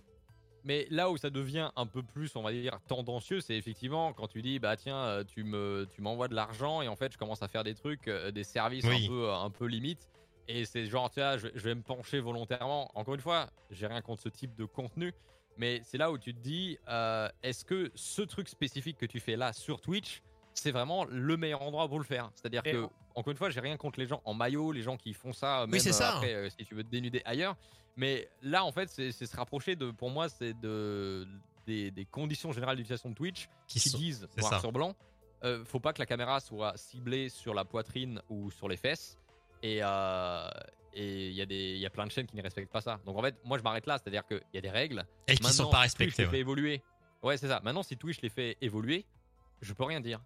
Mais 0.64 0.88
là 0.90 1.10
où 1.10 1.18
ça 1.18 1.30
devient 1.30 1.72
un 1.76 1.86
peu 1.88 2.03
plus, 2.03 2.36
on 2.36 2.41
va 2.44 2.52
dire, 2.52 2.80
tendancieux, 2.88 3.41
c'est 3.41 3.56
effectivement 3.56 4.14
quand 4.14 4.27
tu 4.27 4.41
dis, 4.41 4.60
bah 4.60 4.76
tiens, 4.77 4.98
euh, 4.98 5.23
tu 5.23 5.44
me, 5.44 5.88
tu 5.91 6.02
m'envoies 6.02 6.27
de 6.27 6.36
l'argent 6.36 6.81
et 6.81 6.88
en 6.88 6.95
fait, 6.95 7.11
je 7.14 7.18
commence 7.18 7.41
à 7.41 7.48
faire 7.48 7.64
des 7.64 7.76
trucs, 7.76 8.07
euh, 8.07 8.31
des 8.31 8.44
services 8.44 8.86
Oui. 8.86 9.06
un 9.06 9.07
peu, 9.07 9.31
un 9.31 9.49
peu 9.49 9.65
limite. 9.65 10.07
Et 10.48 10.65
c'est 10.65 10.86
genre, 10.88 11.10
tu 11.11 11.19
vois, 11.19 11.38
je, 11.38 11.48
je 11.53 11.64
vais 11.64 11.76
me 11.76 11.81
pencher 11.84 12.19
volontairement. 12.19 12.90
Encore 12.95 13.14
une 13.14 13.22
fois, 13.22 13.48
j'ai 13.72 13.86
rien 13.88 14.02
contre 14.02 14.23
ce 14.23 14.30
type 14.30 14.56
de 14.56 14.65
contenu, 14.65 15.14
mais 15.60 15.81
c'est 15.84 15.99
là 15.99 16.11
où 16.11 16.18
tu 16.18 16.34
te 16.34 16.40
dis, 16.40 16.80
euh, 16.88 17.30
est-ce 17.44 17.64
que 17.64 17.91
ce 17.94 18.23
truc 18.23 18.49
spécifique 18.49 18.98
que 18.98 19.06
tu 19.06 19.19
fais 19.19 19.36
là 19.36 19.53
sur 19.53 19.80
Twitch, 19.81 20.23
c'est 20.56 20.72
vraiment 20.72 21.06
le 21.06 21.38
meilleur 21.38 21.61
endroit 21.61 21.88
pour 21.88 21.99
le 21.99 22.06
faire? 22.06 22.31
C'est-à-dire 22.34 22.64
que, 22.64 22.86
en- 22.86 22.91
encore 23.15 23.31
une 23.31 23.38
fois, 23.38 23.52
j'ai 23.52 23.60
rien 23.60 23.77
contre 23.77 23.99
les 23.99 24.07
gens 24.07 24.22
en 24.26 24.34
maillot, 24.34 24.72
les 24.72 24.81
gens 24.81 24.98
qui 24.98 25.14
font 25.14 25.34
ça, 25.34 25.68
même 25.68 25.80
c'est 25.80 25.90
euh, 25.90 25.94
ça. 25.94 26.15
après, 26.15 26.34
euh, 26.34 26.49
si 26.49 26.65
tu 26.65 26.73
veux 26.73 26.84
te 26.84 26.90
dénuder 26.90 27.22
ailleurs. 27.26 27.56
Mais 27.98 28.27
là, 28.41 28.64
en 28.65 28.72
fait, 28.72 28.90
c'est 28.90 29.11
c'est 29.11 29.26
se 29.26 29.36
rapprocher 29.36 29.76
de, 29.76 29.91
pour 29.91 30.10
moi, 30.10 30.30
c'est 30.30 30.57
de 30.60 31.27
des, 31.68 31.91
des 31.91 32.06
conditions 32.06 32.52
générales 32.52 32.77
d'utilisation 32.77 33.10
de 33.10 33.15
Twitch 33.15 33.48
qui 33.68 33.80
qui 33.80 33.90
sont- 33.90 33.98
disent 33.98 34.27
noir 34.38 34.53
ça. 34.53 34.60
sur 34.60 34.72
blanc. 34.72 34.95
euh, 35.44 35.64
faut 35.65 35.80
pas 35.80 35.94
que 35.94 35.99
la 35.99 36.06
caméra 36.06 36.40
soit 36.40 36.76
ciblée 36.77 37.30
sur 37.30 37.53
la 37.53 37.64
poitrine 37.65 38.22
ou 38.30 38.49
sur 38.52 38.68
les 38.69 38.77
fesses. 38.77 39.18
Et 39.61 39.80
euh, 39.84 40.49
et 40.94 41.28
il 41.30 41.34
y 41.34 41.41
a 41.41 41.45
des, 41.45 41.56
il 41.76 41.80
y 41.80 41.86
a 41.86 41.90
plein 41.90 42.06
de 42.06 42.11
chaînes 42.11 42.26
qui 42.28 42.36
ne 42.36 42.41
respectent 42.41 42.72
pas 42.72 42.82
ça. 42.82 42.99
Donc 43.06 43.18
en 43.18 43.22
fait, 43.22 43.36
moi 43.45 43.57
je 43.57 43.64
m'arrête 43.64 43.86
là, 43.88 43.98
c'est-à-dire 44.02 44.26
qu'il 44.28 44.41
y 44.53 44.57
a 44.57 44.61
des 44.61 44.70
règles. 44.70 45.06
et 45.28 45.36
qui 45.36 45.44
sont 45.52 45.64
Maintenant, 45.64 45.72
pas 45.80 45.88
si 45.88 45.95
Twitch 45.95 46.07
respectés 46.10 46.22
les 46.22 46.26
ouais. 46.28 46.32
fait 46.32 46.40
évoluer. 46.40 46.82
Ouais, 47.24 47.38
c'est 47.38 47.48
ça. 47.48 47.60
Maintenant, 47.64 47.84
si 47.84 47.98
Twitch 47.98 48.22
les 48.22 48.30
fait 48.30 48.57
évoluer, 48.61 49.06
je 49.61 49.74
peux 49.74 49.84
rien 49.84 49.99
dire. 49.99 50.20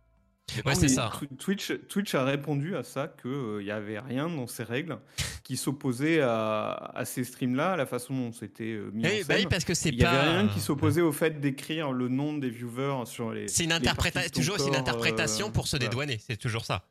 Ouais, 0.65 0.75
c'est 0.75 0.83
Oui, 0.83 0.89
ça. 0.89 1.09
Tw- 1.21 1.37
Twitch, 1.37 1.71
Twitch 1.87 2.13
a 2.15 2.25
répondu 2.25 2.75
à 2.75 2.83
ça 2.83 3.07
qu'il 3.07 3.59
n'y 3.63 3.71
avait 3.71 3.97
rien 3.99 4.27
dans 4.29 4.45
ces 4.45 4.63
règles 4.63 4.99
qui 5.43 5.55
s'opposait 5.57 6.19
à, 6.21 6.73
à 6.93 7.05
ces 7.05 7.23
streams-là, 7.23 7.71
à 7.73 7.75
la 7.77 7.85
façon 7.85 8.13
dont 8.13 8.31
c'était 8.33 8.73
euh, 8.73 8.91
mis 8.93 9.03
Eh, 9.05 9.23
en 9.23 9.27
bah 9.27 9.35
oui, 9.37 9.47
parce 9.49 9.63
que 9.63 9.73
c'est 9.73 9.89
Il 9.89 9.95
n'y 9.97 10.03
pas 10.03 10.09
avait 10.11 10.37
rien 10.39 10.47
qui 10.49 10.59
s'opposait 10.59 11.01
au 11.01 11.13
fait 11.13 11.39
d'écrire 11.39 11.93
le 11.93 12.09
nom 12.09 12.37
des 12.37 12.49
viewers 12.49 13.05
sur 13.05 13.31
les. 13.31 13.47
C'est 13.47 13.63
une 13.63 13.71
interprétation, 13.71 14.29
toujours 14.33 14.59
c'est 14.59 14.67
une 14.67 14.75
interprétation 14.75 15.47
euh, 15.47 15.51
pour 15.51 15.67
se 15.67 15.77
voilà. 15.77 15.89
dédouaner, 15.89 16.17
c'est 16.19 16.37
toujours 16.37 16.65
ça. 16.65 16.85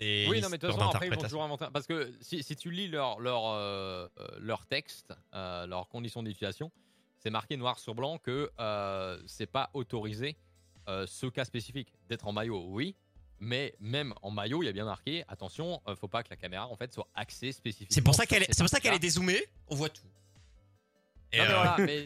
Oui, 0.00 0.40
non, 0.40 0.48
mais 0.48 0.58
de 0.58 0.66
toute 0.66 0.74
façon, 0.76 0.88
après, 0.88 1.08
ils 1.08 1.14
vont 1.14 1.20
toujours 1.20 1.42
inventer. 1.42 1.66
Parce 1.72 1.86
que 1.86 2.12
si, 2.20 2.42
si 2.42 2.56
tu 2.56 2.70
lis 2.70 2.88
leur, 2.88 3.20
leur, 3.20 3.46
euh, 3.48 4.08
euh, 4.18 4.26
leur 4.40 4.66
texte, 4.66 5.12
euh, 5.34 5.66
leurs 5.66 5.88
conditions 5.88 6.22
d'utilisation, 6.22 6.70
c'est 7.18 7.30
marqué 7.30 7.56
noir 7.56 7.78
sur 7.78 7.94
blanc 7.94 8.18
que 8.18 8.50
euh, 8.58 9.20
c'est 9.26 9.46
pas 9.46 9.70
autorisé 9.74 10.36
euh, 10.88 11.06
ce 11.06 11.26
cas 11.26 11.44
spécifique. 11.44 11.92
D'être 12.08 12.26
en 12.26 12.32
maillot, 12.32 12.64
oui. 12.68 12.96
Mais 13.40 13.74
même 13.80 14.14
en 14.22 14.30
maillot, 14.30 14.62
il 14.62 14.66
y 14.66 14.68
a 14.68 14.72
bien 14.72 14.84
marqué 14.84 15.24
attention, 15.28 15.80
faut 15.98 16.08
pas 16.08 16.22
que 16.22 16.28
la 16.28 16.36
caméra 16.36 16.66
en 16.68 16.76
fait 16.76 16.92
soit 16.92 17.08
axée 17.14 17.52
spécifiquement. 17.52 17.94
C'est 17.94 18.02
pour 18.02 18.14
ça 18.14 18.26
qu'elle 18.26 18.42
est, 18.42 18.96
est 18.96 18.98
dézoomée, 18.98 19.42
on 19.68 19.74
voit 19.74 19.88
tout. 19.88 20.02
Et, 21.32 21.38
Non, 21.38 21.44
mais 21.44 21.52
voilà, 21.54 21.76
mais 21.78 22.04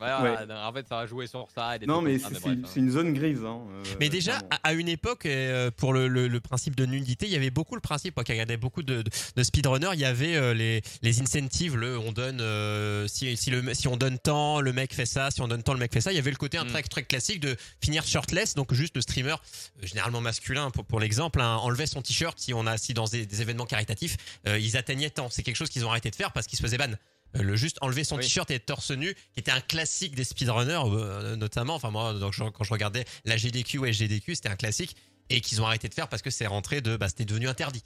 voilà, 0.00 0.22
Ouais. 0.40 0.46
non, 0.46 0.54
en 0.56 0.72
fait, 0.72 0.88
ça 0.88 0.96
va 0.96 1.06
jouer 1.06 1.26
sur 1.28 1.46
ça. 1.54 1.76
Et 1.76 1.78
des 1.78 1.86
Non, 1.86 2.00
mais 2.02 2.18
c'est 2.18 2.26
hein. 2.48 2.56
une 2.74 2.90
zone 2.90 3.12
grise. 3.14 3.44
hein, 3.44 3.60
euh, 3.70 3.82
Mais 4.00 4.08
déjà, 4.08 4.40
à, 4.64 4.72
une 4.72 4.88
époque, 4.88 5.26
euh, 5.26 5.70
pour 5.76 5.92
le, 5.92 6.08
le- 6.08 6.26
le 6.26 6.40
principe 6.40 6.74
de 6.74 6.86
nudité, 6.86 7.26
il 7.26 7.32
y 7.32 7.36
avait 7.36 7.50
beaucoup 7.50 7.74
le 7.74 7.80
principe, 7.80 8.16
moi 8.16 8.24
qui 8.24 8.32
regardais 8.32 8.56
beaucoup 8.56 8.82
de, 8.82 9.02
de, 9.02 9.10
de 9.36 9.42
speedrunners, 9.42 9.90
il 9.92 10.00
y 10.00 10.04
avait 10.04 10.34
euh, 10.36 10.54
les, 10.54 10.82
les 11.02 11.20
incentives, 11.20 11.76
le 11.76 11.98
on 11.98 12.12
donne, 12.12 12.40
euh, 12.40 13.06
si, 13.06 13.36
si, 13.36 13.50
le, 13.50 13.74
si 13.74 13.86
on 13.86 13.96
donne 13.96 14.18
tant, 14.18 14.60
le 14.60 14.72
mec 14.72 14.94
fait 14.94 15.06
ça, 15.06 15.30
si 15.30 15.40
on 15.42 15.48
donne 15.48 15.62
tant, 15.62 15.74
le 15.74 15.78
mec 15.78 15.92
fait 15.92 16.00
ça. 16.00 16.10
Il 16.12 16.16
y 16.16 16.18
avait 16.18 16.30
le 16.30 16.36
côté 16.36 16.56
un 16.58 16.64
Mm. 16.64 16.68
très, 16.68 16.82
très 16.82 17.02
classique 17.02 17.40
de 17.40 17.56
finir 17.82 18.04
shirtless, 18.06 18.54
donc 18.54 18.72
juste 18.74 18.94
le 18.96 19.02
streamer, 19.02 19.36
généralement 19.82 20.20
masculin 20.20 20.70
pour, 20.70 20.84
pour 20.84 21.00
l'exemple, 21.00 21.40
hein, 21.40 21.56
enlevait 21.56 21.86
son 21.86 22.00
t-shirt 22.02 22.38
si 22.38 22.54
on 22.54 22.66
a 22.66 22.78
si 22.78 22.94
dans 22.94 23.04
des, 23.06 23.26
des 23.26 23.42
événements 23.42 23.66
caritatifs, 23.66 24.16
euh, 24.48 24.58
ils 24.58 24.76
atteignaient 24.76 25.10
tant. 25.10 25.28
C'est 25.30 25.42
quelque 25.42 25.56
chose 25.56 25.68
qu'ils 25.68 25.84
ont 25.84 25.90
arrêté 25.90 26.10
de 26.10 26.16
faire 26.16 26.32
parce 26.32 26.46
qu'ils 26.46 26.56
se 26.58 26.62
faisaient 26.62 26.78
ban. 26.78 26.92
Euh, 27.36 27.42
Le 27.42 27.54
juste 27.56 27.78
enlever 27.80 28.02
son 28.04 28.16
Oui. 28.16 28.22
t-shirt 28.22 28.50
et 28.50 28.54
être 28.54 28.66
torse 28.66 28.90
nu, 28.90 29.14
qui 29.14 29.38
était 29.40 29.50
un 29.52 29.60
classique 29.60 30.14
des 30.16 30.24
speedrunners, 30.24 30.80
euh, 30.86 31.36
notamment. 31.36 31.74
Enfin, 31.76 31.90
moi, 31.90 32.12
donc, 32.14 32.32
je- 32.32 32.42
quand 32.44 32.64
je 32.64 32.72
regardais 32.72 33.04
la 33.24 33.36
GDQ 33.36 33.78
ou 33.78 33.86
SGDQ, 33.86 34.34
c'était 34.34 34.48
un 34.48 34.56
classique. 34.56 34.96
Et 35.32 35.40
qu'ils 35.40 35.62
ont 35.62 35.66
arrêté 35.66 35.88
de 35.88 35.94
faire 35.94 36.08
parce 36.08 36.22
que 36.22 36.30
c'est 36.30 36.48
rentré 36.48 36.80
de. 36.80 36.96
Bah, 36.96 37.08
c'était 37.08 37.24
devenu 37.24 37.48
interdit. 37.48 37.84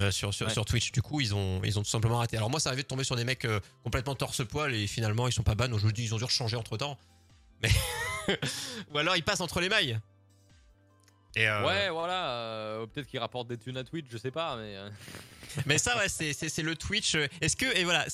euh, 0.00 0.10
sur, 0.10 0.32
sur, 0.34 0.46
Ouais. 0.48 0.52
sur 0.52 0.64
Twitch, 0.64 0.90
du 0.92 1.02
coup, 1.02 1.20
ils 1.20 1.34
ont, 1.36 1.60
ils 1.64 1.78
ont 1.78 1.82
tout 1.82 1.88
simplement 1.88 2.18
arrêté. 2.18 2.36
Alors, 2.36 2.50
moi, 2.50 2.58
ça 2.60 2.68
arrivait 2.70 2.82
de 2.82 2.88
tomber 2.88 3.04
sur 3.04 3.14
des 3.16 3.22
mecs 3.24 3.44
euh, 3.44 3.60
complètement 3.84 4.14
torse-poil 4.16 4.74
et 4.74 4.86
finalement, 4.88 5.28
ils 5.28 5.32
sont 5.32 5.44
pas 5.44 5.54
ban. 5.54 5.70
Aujourd'hui, 5.72 6.02
ils 6.04 6.12
ont 6.14 6.18
dû 6.18 6.24
changer 6.28 6.56
entre 6.56 6.76
temps. 6.76 6.98
Mais. 7.62 7.70
ou 8.92 8.98
alors, 8.98 9.16
ils 9.16 9.22
passent 9.22 9.40
entre 9.40 9.60
les 9.60 9.68
mailles. 9.68 9.98
Et, 11.36 11.48
euh, 11.48 11.64
Ouais, 11.66 11.90
voilà. 11.90 12.28
euh, 12.30 12.86
Peut-être 12.86 13.06
qu'ils 13.08 13.18
rapportent 13.20 13.48
des 13.48 13.56
thunes 13.58 13.76
à 13.76 13.84
Twitch, 13.84 14.06
je 14.10 14.18
sais 14.18 14.30
pas, 14.32 14.56
mais. 14.56 14.76
Mais 15.66 15.78
ça, 15.78 15.94
c'est, 16.08 16.62
le 16.62 16.76
Twitch. 16.76 17.14
euh, 17.14 17.26
Est-ce 17.40 17.56
que, 17.56 17.66
et 17.76 17.84
voilà, 17.84 18.06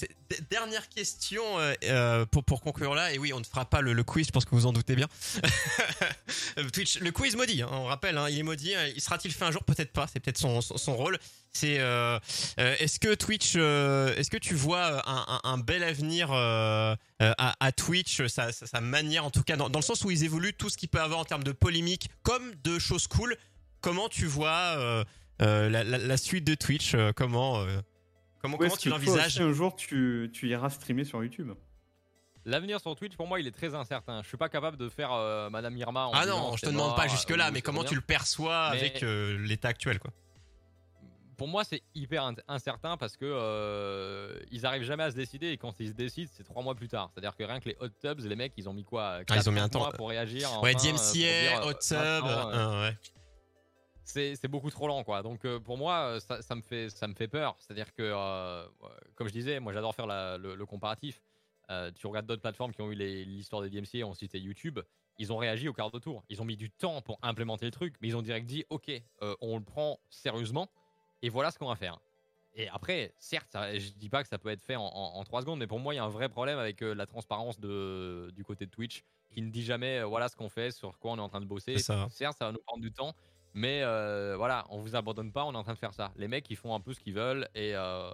dernière 0.51 0.89
question 0.89 1.43
euh, 1.59 1.75
euh, 1.85 2.27
pour, 2.27 2.61
conclure 2.61 2.95
là, 2.95 3.13
et 3.13 3.19
oui, 3.19 3.33
on 3.33 3.41
ne 3.41 3.45
fera 3.45 3.65
pas 3.65 3.81
le, 3.81 4.03
quiz, 4.03 4.27
je 4.27 4.33
pense 4.33 4.45
que 4.45 4.55
vous 4.55 4.67
en 4.67 4.73
doutez 4.73 4.97
bien. 4.97 5.09
Twitch, 6.73 6.99
le 6.99 7.11
quiz 7.11 7.37
maudit, 7.37 7.63
hein, 7.63 7.69
on 7.73 7.85
rappelle, 7.85 8.19
hein, 8.19 8.29
il 8.29 8.39
est 8.39 8.43
maudit. 8.43 8.75
hein, 8.75 8.89
il 8.95 9.01
sera-t-il 9.01 9.33
fait 9.33 9.45
un 9.45 9.51
jour? 9.51 9.65
Peut-être 9.65 9.93
pas, 9.93 10.07
c'est 10.13 10.21
peut-être 10.21 10.39
son, 10.39 10.97
rôle. 10.97 11.19
C'est, 11.53 11.81
est-ce 12.57 13.01
que 13.01 13.15
Twitch, 13.15 13.57
est-ce 13.57 14.31
que 14.31 14.39
tu 14.39 14.55
vois 14.55 15.03
un, 15.45 15.59
bel 15.59 15.83
avenir 15.83 16.33
à, 16.33 17.73
Twitch, 17.77 18.27
sa, 18.27 18.81
manière 18.81 19.25
en 19.25 19.31
tout 19.31 19.43
cas, 19.43 19.57
dans, 19.57 19.69
dans 19.69 19.81
le 19.81 19.85
sens 19.85 20.05
où 20.05 20.11
ils 20.11 20.25
évoluent 20.25 20.55
tout 20.55 20.69
ce 20.69 20.77
qu'il 20.77 20.89
peut 20.89 21.01
avoir 21.01 21.21
en 21.21 21.25
termes 21.25 21.45
de 21.45 21.53
polémique, 21.53 22.09
comme 22.23 22.53
de 22.65 22.79
choses 22.79 23.07
cool. 23.07 23.37
Comment 23.81 24.11
tu 24.11 24.27
vois 24.27 25.05
la, 25.41 25.69
la, 25.85 25.99
la 25.99 26.17
suite 26.17 26.47
de 26.47 26.55
Twitch 26.55 26.95
euh, 26.95 27.13
Comment, 27.15 27.61
euh, 27.61 27.81
comment, 28.43 28.57
comment 28.57 28.77
tu 28.77 28.89
l'envisages 28.89 29.41
un 29.41 29.53
jour 29.53 29.75
tu, 29.77 30.31
tu 30.33 30.49
iras 30.49 30.71
streamer 30.71 31.05
sur 31.05 31.23
YouTube 31.23 31.53
L'avenir 32.47 32.81
sur 32.81 32.97
Twitch, 32.97 33.17
pour 33.17 33.27
moi, 33.27 33.39
il 33.39 33.47
est 33.47 33.51
très 33.53 33.75
incertain. 33.75 34.23
Je 34.23 34.29
suis 34.29 34.39
pas 34.39 34.49
capable 34.49 34.79
de 34.79 34.89
faire 34.89 35.13
euh, 35.13 35.51
Madame 35.51 35.77
Irma. 35.77 36.07
En 36.07 36.13
Ah 36.15 36.25
non, 36.25 36.57
je 36.57 36.63
te 36.63 36.71
demande 36.71 36.97
pas 36.97 37.07
jusque 37.07 37.31
là, 37.31 37.51
ou 37.51 37.53
mais 37.53 37.61
comment 37.61 37.85
tu 37.85 37.95
le 37.95 38.01
perçois 38.01 38.71
Mais- 38.73 38.79
avec 38.81 39.03
euh, 39.03 39.37
l'état 39.47 39.69
actuel 39.69 39.99
quoi 39.99 40.11
Pour 41.37 41.49
moi, 41.49 41.65
c'est 41.65 41.83
hyper 41.95 42.25
in- 42.25 42.35
incertain 42.49 42.97
parce 42.97 43.19
que 43.19 43.27
euh, 43.27 44.39
ils 44.51 44.65
arrivent 44.65 44.85
jamais 44.85 45.03
à 45.03 45.11
se 45.11 45.17
décider 45.17 45.49
et 45.51 45.59
quand 45.59 45.75
ils 45.81 45.89
se 45.89 45.93
décident, 45.95 46.31
c'est 46.35 46.45
trois 46.45 46.63
mois 46.63 46.75
plus 46.75 46.89
tard. 46.89 47.11
C'est-à-dire 47.13 47.37
que 47.37 47.45
rien 47.45 47.61
que 47.61 47.69
les 47.69 47.77
hot 47.79 47.89
tubs, 48.01 48.21
les 48.21 48.37
mecs, 48.37 48.55
ils 48.57 48.69
ont 48.71 48.75
mis 48.75 48.85
quoi 48.85 49.19
Ah, 49.29 49.37
ils 49.37 49.49
ont 49.49 49.53
mis 49.53 49.59
un 49.61 49.65
quatre, 49.65 49.73
cinq 49.75 49.79
mois 49.81 49.91
temps. 49.91 49.97
pour 49.99 50.09
réagir. 50.09 50.49
Ouais, 50.63 50.75
enfin, 50.75 50.89
euh, 50.89 50.93
pour 50.93 50.99
DMCA, 50.99 51.13
dire, 51.43 51.67
Hot 51.67 51.69
euh, 51.69 51.73
Tub, 51.75 52.27
euh, 52.27 52.53
euh, 52.55 52.89
ouais. 52.89 52.97
C'est 54.11 54.49
beaucoup 54.49 54.71
trop 54.71 54.89
lent 54.89 55.05
quoi. 55.05 55.23
Donc 55.23 55.45
euh, 55.45 55.59
pour 55.61 55.79
moi 55.79 56.01
euh, 56.17 56.21
ça, 56.21 56.43
ça 56.43 56.55
me 56.55 56.63
fait 56.63 56.91
ça 56.91 57.07
me 57.09 57.15
fait 57.15 57.29
peur. 57.29 57.57
C'est-à-dire 57.59 57.93
que 57.95 58.03
euh, 58.03 58.67
comme 59.15 59.29
je 59.29 59.33
disais, 59.33 59.61
moi 59.61 59.73
j'adore 59.73 59.95
faire 59.95 60.07
la- 60.07 60.39
le, 60.39 60.55
le 60.55 60.67
comparatif. 60.67 61.23
Euh, 61.71 61.91
tu 61.95 62.07
regardes 62.07 62.27
d'autres 62.27 62.43
plateformes 62.43 62.73
qui 62.73 62.83
ont 62.83 62.91
eu 62.91 62.97
l'histoire 62.97 63.63
des 63.63 63.71
DMCA, 63.71 64.05
on 64.07 64.15
citait 64.15 64.41
YouTube. 64.41 64.81
Ils 65.19 65.33
ont 65.33 65.37
réagi 65.37 65.69
au 65.69 65.73
quart 65.73 65.91
de 65.91 65.99
tour. 65.99 66.25
Ils 66.29 66.41
ont 66.43 66.45
mis 66.45 66.57
du 66.57 66.71
temps 66.71 67.01
pour 67.03 67.19
implémenter 67.23 67.67
le 67.67 67.71
truc, 67.71 67.95
mais 68.01 68.09
ils 68.09 68.17
ont 68.17 68.23
direct 68.23 68.47
dit 68.47 68.65
OK, 68.71 68.91
on 69.41 69.57
le 69.59 69.65
prend 69.65 70.01
sérieusement 70.09 70.69
et 71.23 71.29
voilà 71.29 71.51
ce 71.51 71.59
qu'on 71.59 71.69
va 71.69 71.77
faire. 71.77 72.01
Et 72.55 72.69
après, 72.69 73.15
certes, 73.19 73.47
ça- 73.53 73.79
je 73.79 73.91
dis 73.93 74.09
pas 74.09 74.23
que 74.25 74.29
ça 74.29 74.39
peut 74.39 74.49
être 74.49 74.63
fait 74.63 74.75
en, 74.75 74.83
en, 74.83 75.15
en 75.21 75.25
3 75.25 75.43
secondes, 75.43 75.61
mais 75.61 75.69
pour 75.69 75.79
moi, 75.79 75.95
il 75.95 75.99
y 75.99 76.01
a 76.01 76.05
un 76.05 76.09
vrai 76.09 76.29
problème 76.29 76.59
avec 76.59 76.83
euh, 76.83 76.95
la 76.95 77.07
transparence 77.07 77.61
de, 77.61 78.33
du 78.35 78.43
côté 78.43 78.67
de 78.67 78.71
Twitch, 78.73 79.05
qui 79.31 79.41
ne 79.43 79.51
dit 79.51 79.63
jamais 79.63 79.99
euh, 80.01 80.07
voilà 80.07 80.29
ce 80.29 80.35
qu'on 80.35 80.49
fait, 80.49 80.73
sur 80.73 80.99
quoi 80.99 81.13
on 81.13 81.17
est 81.19 81.21
en 81.21 81.29
train 81.29 81.41
de 81.41 81.47
bosser. 81.47 81.75
Ça. 81.79 81.95
Certes, 82.11 82.37
ça 82.39 82.47
va 82.47 82.53
nous 82.53 82.59
prendre 82.67 82.83
du 82.83 82.91
temps, 82.91 83.15
Mais 83.53 83.81
euh, 83.83 84.35
voilà, 84.37 84.65
on 84.71 84.79
vous 84.79 84.95
abandonne 84.95 85.33
pas, 85.33 85.45
on 85.45 85.53
est 85.53 85.57
en 85.57 85.65
train 85.65 85.75
de 85.75 85.79
faire 85.79 85.93
ça. 85.93 86.13
Les 86.17 86.29
mecs, 86.29 86.49
ils 86.51 86.57
font 86.57 86.73
un 86.75 86.79
peu 86.81 86.95
ce 86.95 87.01
qu'ils 87.01 87.15
veulent 87.15 87.49
et, 87.57 87.73
euh, 87.75 88.09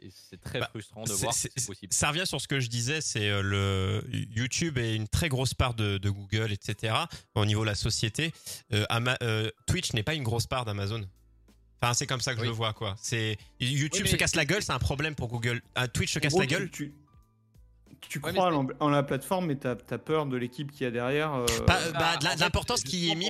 et 0.00 0.08
c'est 0.10 0.40
très 0.40 0.60
Bah, 0.60 0.68
frustrant 0.70 1.04
de 1.04 1.12
voir 1.12 1.34
c'est- 1.34 1.50
possible. 1.66 1.92
Ça 1.92 2.08
revient 2.08 2.26
sur 2.26 2.40
ce 2.40 2.48
que 2.48 2.58
je 2.58 2.68
disais, 2.70 3.02
c'est 3.02 3.28
euh, 3.28 3.42
le 3.42 4.02
YouTube 4.10 4.78
est 4.78 4.96
une 4.96 5.08
très 5.08 5.28
grosse 5.28 5.52
part 5.52 5.74
de, 5.74 5.98
de 5.98 6.08
Google, 6.10 6.52
etc. 6.52 6.94
Au 7.34 7.44
niveau 7.44 7.60
de 7.62 7.66
la 7.66 7.74
société, 7.74 8.32
Euh, 8.72 8.86
Ama- 8.88 9.18
euh, 9.22 9.50
Twitch 9.66 9.92
n'est 9.92 10.02
pas 10.02 10.14
une 10.14 10.22
grosse 10.22 10.46
part 10.46 10.64
d'Amazon. 10.64 11.02
Enfin, 11.82 11.92
c'est 11.94 12.06
comme 12.06 12.20
ça 12.20 12.32
que 12.34 12.40
je 12.40 12.44
le 12.46 12.50
vois, 12.52 12.72
quoi. 12.72 12.94
C'est 13.02 13.36
YouTube 13.60 14.04
Oui, 14.04 14.10
se 14.10 14.16
casse 14.16 14.36
la 14.36 14.44
gueule, 14.46 14.62
c'est 14.62 14.72
un 14.72 14.78
problème 14.78 15.14
pour 15.14 15.28
Google. 15.28 15.60
Ah, 15.74 15.88
Twitch 15.88 16.12
se 16.14 16.18
casse 16.20 16.32
gros, 16.32 16.40
la 16.40 16.46
gueule. 16.46 16.70
Tu, 16.70 18.20
crois 18.20 18.52
en, 18.54 18.66
en 18.80 18.88
la 18.88 19.02
plateforme, 19.02 19.46
mais 19.46 19.56
t'as 19.56 19.74
as 19.90 19.98
peur 19.98 20.26
de 20.26 20.36
l'équipe 20.36 20.70
qu'il 20.72 20.82
y 20.84 20.86
a 20.86 20.90
derrière. 20.90 21.34
euh, 21.34 21.44
Pas- 21.66 21.78
Ah, 21.94 22.18
bah, 22.18 22.34
de 22.34 22.40
l'importance 22.40 22.82
qui 22.82 23.10
est 23.10 23.14
mise. 23.14 23.28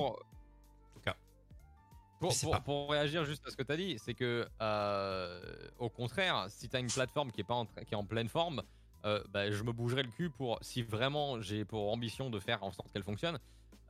Pour- 2.29 2.51
pas. 2.51 2.59
réagir 2.89 3.25
juste 3.25 3.45
à 3.47 3.51
ce 3.51 3.55
que 3.57 3.63
tu 3.63 3.71
as 3.71 3.77
dit, 3.77 3.97
c'est 3.99 4.13
que 4.13 4.47
euh, 4.61 5.41
au 5.79 5.89
contraire, 5.89 6.45
si 6.49 6.69
tu 6.69 6.75
as 6.75 6.79
une 6.79 6.87
plateforme 6.91 7.31
qui 7.31 7.41
est, 7.41 7.45
pas 7.45 7.55
en, 7.55 7.65
qui 7.65 7.93
est 7.93 7.95
en 7.95 8.05
pleine 8.05 8.29
forme, 8.29 8.61
euh, 9.05 9.21
bah, 9.29 9.49
je 9.51 9.63
me 9.63 9.71
bougerai 9.71 10.03
le 10.03 10.09
cul 10.11 10.29
pour, 10.29 10.57
si 10.61 10.81
vraiment 10.81 11.41
j'ai 11.41 11.65
pour 11.65 11.91
ambition 11.91 12.29
de 12.29 12.39
faire 12.39 12.63
en 12.63 12.71
sorte 12.71 12.91
qu'elle 12.91 13.03
fonctionne, 13.03 13.37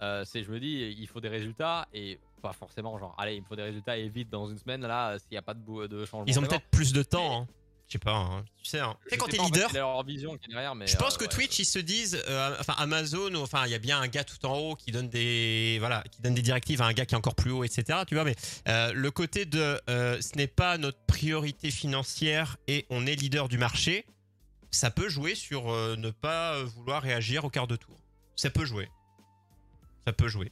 euh, 0.01 0.23
c'est 0.25 0.43
je 0.43 0.51
me 0.51 0.59
dis, 0.59 0.95
il 0.97 1.07
faut 1.07 1.21
des 1.21 1.29
résultats 1.29 1.87
et 1.93 2.19
pas 2.41 2.51
forcément 2.53 2.97
genre, 2.97 3.15
allez, 3.17 3.35
il 3.35 3.41
me 3.41 3.45
faut 3.45 3.55
des 3.55 3.61
résultats 3.63 3.97
et 3.97 4.09
vite 4.09 4.29
dans 4.29 4.47
une 4.49 4.57
semaine, 4.57 4.81
là, 4.85 5.17
s'il 5.19 5.31
n'y 5.31 5.37
a 5.37 5.41
pas 5.41 5.53
de, 5.53 5.87
de 5.87 6.05
changement. 6.05 6.25
Ils 6.27 6.37
ont 6.39 6.41
peut-être 6.43 6.69
plus 6.71 6.91
de 6.93 7.03
temps. 7.03 7.41
hein. 7.43 7.47
Je 7.87 7.93
sais 7.93 7.99
pas. 7.99 8.13
hein. 8.15 8.45
Tu 8.63 8.69
sais, 8.69 8.79
hein. 8.79 8.95
Tu 9.03 9.09
sais, 9.09 9.15
Je 9.15 9.19
quand 9.19 9.27
t'es 9.27 9.37
pas, 9.37 9.43
en 9.43 9.47
fait, 9.47 9.53
leader, 9.55 9.69
c'est 9.71 9.77
leur 9.77 10.03
vision 10.03 10.37
qui 10.37 10.49
est 10.49 10.53
derrière, 10.53 10.73
mais 10.73 10.87
Je 10.87 10.95
pense 10.97 11.13
euh, 11.15 11.17
que 11.17 11.23
ouais. 11.25 11.29
Twitch, 11.29 11.59
ils 11.59 11.65
se 11.65 11.79
disent, 11.79 12.19
euh, 12.27 12.55
enfin 12.59 12.73
Amazon, 12.77 13.35
enfin 13.35 13.65
il 13.65 13.71
y 13.71 13.75
a 13.75 13.79
bien 13.79 13.99
un 13.99 14.07
gars 14.07 14.23
tout 14.23 14.43
en 14.45 14.57
haut 14.57 14.75
qui 14.75 14.91
donne 14.91 15.09
des, 15.09 15.77
voilà, 15.79 16.03
qui 16.11 16.21
donne 16.21 16.33
des 16.33 16.41
directives 16.41 16.81
à 16.81 16.85
un 16.85 16.93
gars 16.93 17.05
qui 17.05 17.13
est 17.13 17.17
encore 17.17 17.35
plus 17.35 17.51
haut, 17.51 17.63
etc. 17.63 17.99
Tu 18.07 18.15
vois, 18.15 18.23
mais 18.23 18.35
euh, 18.67 18.91
le 18.93 19.11
côté 19.11 19.45
de, 19.45 19.79
euh, 19.89 20.19
ce 20.21 20.35
n'est 20.37 20.47
pas 20.47 20.77
notre 20.77 20.97
priorité 21.05 21.69
financière 21.69 22.57
et 22.67 22.85
on 22.89 23.05
est 23.05 23.15
leader 23.15 23.47
du 23.47 23.57
marché, 23.59 24.05
ça 24.71 24.89
peut 24.89 25.09
jouer 25.09 25.35
sur 25.35 25.71
euh, 25.71 25.95
ne 25.97 26.09
pas 26.09 26.63
vouloir 26.63 27.03
réagir 27.03 27.45
au 27.45 27.49
quart 27.51 27.67
de 27.67 27.75
tour. 27.75 27.95
Ça 28.35 28.49
peut 28.49 28.65
jouer. 28.65 28.89
Ça 30.07 30.13
peut 30.13 30.27
jouer. 30.29 30.51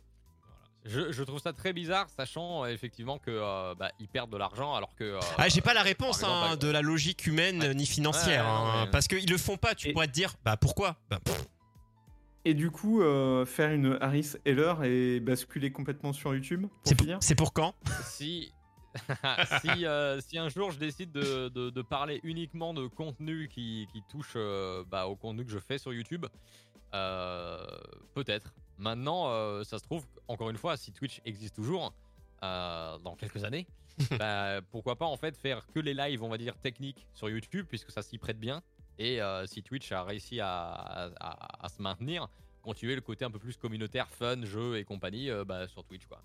Je, 0.86 1.12
je 1.12 1.24
trouve 1.24 1.40
ça 1.40 1.54
très 1.54 1.74
bizarre, 1.74 2.08
sachant 2.10 2.64
euh, 2.64 2.68
effectivement 2.70 3.20
que 3.20 3.30
euh, 3.30 3.76
bah, 3.76 3.92
ils 4.00 4.08
perdent 4.08 4.32
de 4.32 4.38
l'argent 4.38 4.74
alors 4.74 4.96
que. 4.96 5.04
euh, 5.04 5.20
Ah, 5.38 5.48
j'ai 5.48 5.62
pas 5.62 5.74
la 5.76 5.84
réponse 5.84 6.18
exemple, 6.22 6.34
hein, 6.54 6.56
de 6.58 6.68
la 6.70 6.82
logique 6.82 7.28
humaine 7.28 7.60
Ouais. 7.62 7.74
ni 7.76 7.86
financière, 7.86 8.44
Ouais, 8.46 8.50
hein, 8.82 8.88
parce 8.92 9.08
qu'ils 9.08 9.30
le 9.30 9.38
font 9.38 9.58
pas. 9.58 9.76
Tu 9.76 9.90
Et- 9.90 9.94
pourrais 9.94 10.08
te 10.08 10.12
dire, 10.14 10.34
bah 10.44 10.58
pourquoi? 10.58 10.98
Bah, 11.10 11.20
Et 12.46 12.56
du 12.56 12.72
coup, 12.72 13.04
euh, 13.04 13.46
faire 13.46 13.72
une 13.72 14.00
Harris 14.02 14.34
Heller 14.46 14.84
et 14.84 15.20
basculer 15.20 15.72
complètement 15.72 16.14
sur 16.14 16.34
YouTube, 16.34 16.66
c'est 16.84 16.96
pour, 16.96 17.06
pour 17.38 17.54
quand? 17.54 17.76
Si, 18.04 18.52
si, 19.62 19.86
euh, 19.86 20.20
si 20.20 20.40
un 20.40 20.50
jour 20.50 20.72
je 20.72 20.80
décide 20.80 21.12
de, 21.12 21.50
de- 21.50 21.70
de 21.70 21.82
parler 21.84 22.20
uniquement 22.24 22.74
de 22.74 22.88
contenu 22.88 23.48
qui, 23.54 23.88
qui 23.94 24.02
touche 24.10 24.34
euh, 24.36 24.84
bah, 24.90 25.06
au 25.06 25.16
contenu 25.16 25.46
que 25.46 25.52
je 25.52 25.60
fais 25.60 25.78
sur 25.78 25.94
YouTube, 25.94 26.26
euh, 26.96 27.64
peut-être. 28.16 28.52
Maintenant, 28.82 29.30
euh, 29.30 29.64
ça 29.64 29.78
se 29.80 29.84
trouve, 29.84 30.06
encore 30.28 30.50
une 30.50 30.58
fois, 30.58 30.76
si 30.76 30.92
Twitch 30.92 31.22
existe 31.24 31.56
toujours 31.56 31.94
euh, 32.44 32.98
dans 33.00 33.16
quelques 33.16 33.44
années, 33.44 33.68
bah, 34.20 34.60
pourquoi 34.72 34.98
pas 34.98 35.06
en 35.06 35.16
fait 35.18 35.38
faire 35.38 35.66
que 35.74 35.80
les 35.80 35.94
lives, 35.94 36.24
on 36.24 36.30
va 36.30 36.38
dire 36.38 36.58
techniques 36.58 37.06
sur 37.14 37.30
YouTube, 37.30 37.66
puisque 37.70 37.92
ça 37.92 38.02
s'y 38.02 38.18
prête 38.18 38.40
bien. 38.40 38.62
Et 38.98 39.22
euh, 39.22 39.46
si 39.46 39.62
Twitch 39.64 39.92
a 39.92 40.04
réussi 40.04 40.40
à, 40.42 40.50
à- 40.50 41.10
à- 41.20 41.66
à 41.66 41.70
se 41.70 41.82
maintenir, 41.82 42.28
continuer 42.62 42.96
le 42.96 43.02
côté 43.02 43.24
un 43.24 43.32
peu 43.32 43.40
plus 43.40 43.56
communautaire, 43.56 44.08
fun, 44.10 44.44
jeu 44.46 44.78
et 44.78 44.84
compagnie 44.84 45.30
bah, 45.46 45.68
sur 45.68 45.84
Twitch 45.84 46.06
quoi. 46.08 46.22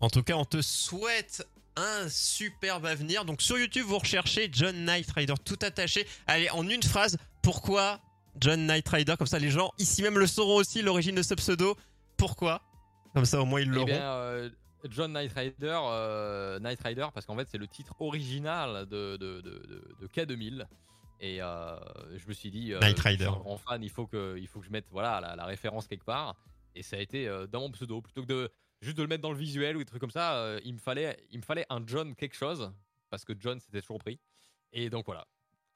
En 0.00 0.10
tout 0.10 0.22
cas, 0.22 0.34
on 0.34 0.44
te 0.44 0.60
souhaite 0.60 1.46
un 1.76 2.08
superbe 2.08 2.84
avenir. 2.86 3.24
Donc 3.24 3.40
sur 3.42 3.58
YouTube, 3.58 3.86
vous 3.86 3.98
recherchez 3.98 4.48
John 4.52 4.84
Knight 4.84 5.10
Rider 5.12 5.34
tout 5.44 5.58
attaché. 5.62 6.06
Allez, 6.26 6.50
en 6.50 6.68
une 6.68 6.82
phrase, 6.82 7.16
pourquoi 7.42 8.00
John 8.40 8.66
Knight 8.66 8.88
Rider 8.88 9.14
Comme 9.18 9.26
ça, 9.26 9.38
les 9.38 9.50
gens 9.50 9.72
ici 9.78 10.02
même 10.02 10.18
le 10.18 10.26
sauront 10.26 10.56
aussi, 10.56 10.82
l'origine 10.82 11.14
de 11.14 11.22
ce 11.22 11.34
pseudo. 11.34 11.76
Pourquoi? 12.16 12.62
Comme 13.14 13.24
ça, 13.24 13.40
au 13.40 13.44
moins, 13.44 13.60
ils 13.60 13.68
Eh 13.70 13.74
l'auront. 13.74 13.88
euh, 13.90 14.48
John 14.88 15.12
Knight 15.12 15.32
Rider, 15.34 15.78
euh, 15.84 16.58
Knight 16.58 16.80
Rider, 16.82 17.06
parce 17.12 17.26
qu'en 17.26 17.36
fait, 17.36 17.46
c'est 17.48 17.58
le 17.58 17.68
titre 17.68 17.94
original 18.00 18.86
de, 18.86 19.16
de, 19.16 19.40
de, 19.40 19.50
de- 19.50 19.96
de 20.00 20.06
K2000. 20.08 20.66
Et 21.20 21.40
euh, 21.42 21.76
je 22.16 22.26
me 22.26 22.32
suis 22.32 22.50
dit, 22.50 22.72
euh, 22.72 22.80
Knight 22.80 22.96
je 22.96 23.00
suis 23.00 23.10
Rider. 23.10 23.26
un 23.26 23.32
grand 23.32 23.58
fan, 23.58 23.82
il 23.82 23.90
faut 23.90 24.06
que, 24.06 24.36
il 24.38 24.48
faut 24.48 24.58
que 24.60 24.66
je 24.66 24.72
mette 24.72 24.86
voilà, 24.90 25.20
la, 25.20 25.36
la 25.36 25.44
référence 25.44 25.86
quelque 25.86 26.04
part. 26.04 26.34
Et 26.74 26.82
ça 26.82 26.96
a 26.96 27.00
été 27.00 27.30
dans 27.52 27.60
mon 27.60 27.70
pseudo. 27.70 28.00
Plutôt 28.00 28.22
que 28.22 28.26
de 28.26 28.50
juste 28.80 28.96
de 28.96 29.02
le 29.02 29.08
mettre 29.08 29.22
dans 29.22 29.30
le 29.30 29.36
visuel 29.38 29.76
ou 29.76 29.80
des 29.80 29.84
trucs 29.84 30.00
comme 30.00 30.10
ça, 30.10 30.56
il, 30.64 30.72
me 30.74 30.78
fallait, 30.78 31.16
il 31.30 31.38
me 31.38 31.44
fallait 31.44 31.66
un 31.68 31.82
John 31.86 32.14
quelque 32.16 32.34
chose. 32.34 32.72
Parce 33.10 33.24
que 33.26 33.34
John, 33.38 33.60
c'était 33.60 33.82
toujours 33.82 33.98
pris. 33.98 34.18
Et 34.72 34.88
donc 34.88 35.04
voilà. 35.06 35.26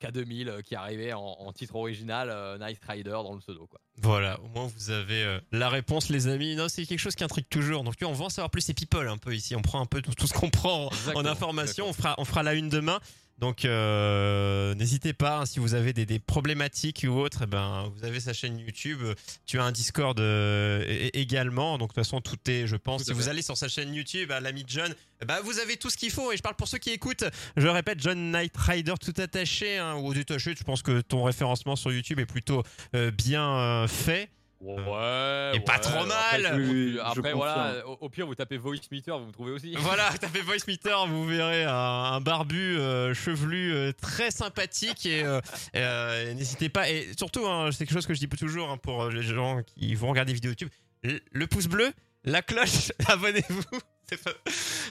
K2000 0.02 0.48
euh, 0.48 0.60
qui 0.62 0.74
arrivait 0.74 1.12
en, 1.12 1.20
en 1.22 1.52
titre 1.52 1.74
original, 1.76 2.28
euh, 2.30 2.58
Knight 2.58 2.78
Rider 2.86 3.10
dans 3.10 3.32
le 3.34 3.40
pseudo. 3.40 3.66
Quoi. 3.66 3.80
Voilà, 3.96 4.38
au 4.40 4.48
moins 4.48 4.66
vous 4.76 4.90
avez 4.90 5.22
euh, 5.24 5.40
la 5.52 5.68
réponse, 5.68 6.08
les 6.10 6.28
amis. 6.28 6.54
Non, 6.56 6.68
c'est 6.68 6.84
quelque 6.86 6.98
chose 6.98 7.14
qui 7.14 7.24
intrigue 7.24 7.48
toujours. 7.48 7.82
Donc, 7.84 7.94
on 8.02 8.12
va 8.12 8.24
en 8.26 8.28
savoir 8.28 8.50
plus. 8.50 8.60
C'est 8.60 8.74
people 8.74 9.08
un 9.08 9.16
peu 9.18 9.34
ici. 9.34 9.54
On 9.56 9.62
prend 9.62 9.80
un 9.80 9.86
peu 9.86 10.02
tout, 10.02 10.14
tout 10.14 10.26
ce 10.26 10.34
qu'on 10.34 10.50
prend 10.50 10.86
en- 10.86 11.14
en 11.14 11.24
information. 11.24 11.86
On 11.88 11.92
fera, 11.92 12.14
on 12.18 12.24
fera 12.24 12.42
la 12.42 12.54
une 12.54 12.68
demain. 12.68 13.00
Donc, 13.38 13.66
euh, 13.66 14.74
n'hésitez 14.76 15.12
pas. 15.12 15.40
hein, 15.40 15.46
si 15.46 15.58
vous 15.60 15.74
avez 15.74 15.92
des, 15.92 16.06
des 16.06 16.18
problématiques 16.18 17.04
ou 17.06 17.12
autres, 17.12 17.40
eh 17.42 17.46
ben, 17.46 17.92
vous 17.94 18.04
avez 18.04 18.18
sa 18.18 18.32
chaîne 18.32 18.58
YouTube. 18.58 19.00
Tu 19.44 19.58
as 19.58 19.64
un 19.64 19.72
Discord 19.72 20.18
euh, 20.18 21.08
également. 21.12 21.76
Donc, 21.76 21.90
de 21.90 21.94
toute 21.94 22.04
façon, 22.04 22.20
tout 22.22 22.38
est, 22.48 22.66
je 22.66 22.76
pense. 22.76 23.04
Si 23.04 23.12
vous 23.12 23.28
allez 23.28 23.42
sur 23.42 23.56
sa 23.56 23.68
chaîne 23.68 23.92
YouTube, 23.94 24.32
à 24.32 24.40
l'ami 24.40 24.64
John, 24.66 24.94
ben, 25.26 25.40
vous 25.44 25.58
avez 25.58 25.76
tout 25.76 25.90
ce 25.90 25.98
qu'il 25.98 26.10
faut. 26.10 26.32
Et 26.32 26.36
je 26.38 26.42
parle 26.42 26.56
pour 26.56 26.68
ceux 26.68 26.78
qui 26.78 26.90
écoutent. 26.90 27.24
Je 27.58 27.68
répète, 27.68 28.00
John 28.00 28.30
Knight 28.30 28.56
Rider 28.56 28.94
tout 29.00 29.14
attaché 29.18 29.76
hein, 29.76 29.96
ou 29.96 30.14
détaché. 30.14 30.54
Je 30.58 30.64
pense 30.64 30.82
que 30.82 31.02
ton 31.02 31.22
référencement 31.22 31.76
sur 31.76 31.92
YouTube 31.92 32.18
est 32.20 32.26
plutôt 32.26 32.62
euh, 32.94 33.10
bien 33.10 33.86
fait. 33.86 34.30
Ouais. 34.60 35.52
Et 35.54 35.60
pas 35.60 35.74
ouais, 35.74 35.80
trop 35.80 36.06
mal. 36.06 36.54
Oui, 36.58 36.98
Après, 37.02 37.32
voilà, 37.34 37.86
au, 37.86 37.98
au 38.00 38.08
pire, 38.08 38.26
vous 38.26 38.34
tapez 38.34 38.56
Voice 38.56 38.76
Meter, 38.90 39.12
vous 39.12 39.26
me 39.26 39.32
trouvez 39.32 39.52
aussi. 39.52 39.74
Voilà, 39.78 40.10
tapez 40.20 40.40
Voice 40.40 40.66
Meter, 40.66 40.96
vous 41.08 41.26
verrez 41.26 41.64
un, 41.64 41.72
un 41.72 42.20
barbu 42.20 42.78
euh, 42.78 43.12
chevelu 43.14 43.74
euh, 43.74 43.92
très 43.92 44.30
sympathique 44.30 45.04
et 45.06 45.22
euh, 45.24 46.34
n'hésitez 46.34 46.68
pas. 46.68 46.88
Et 46.90 47.08
surtout, 47.18 47.46
hein, 47.46 47.70
c'est 47.72 47.78
quelque 47.84 47.92
chose 47.94 48.06
que 48.06 48.14
je 48.14 48.20
dis 48.20 48.28
toujours 48.28 48.70
hein, 48.70 48.78
pour 48.78 49.08
les 49.10 49.22
gens 49.22 49.60
qui 49.62 49.94
vont 49.94 50.08
regarder 50.08 50.32
des 50.32 50.36
vidéos 50.36 50.50
YouTube. 50.50 50.70
Le, 51.02 51.20
le 51.32 51.46
pouce 51.46 51.66
bleu, 51.66 51.92
la 52.24 52.42
cloche, 52.42 52.92
abonnez-vous. 53.08 53.62
Pas- 54.24 54.30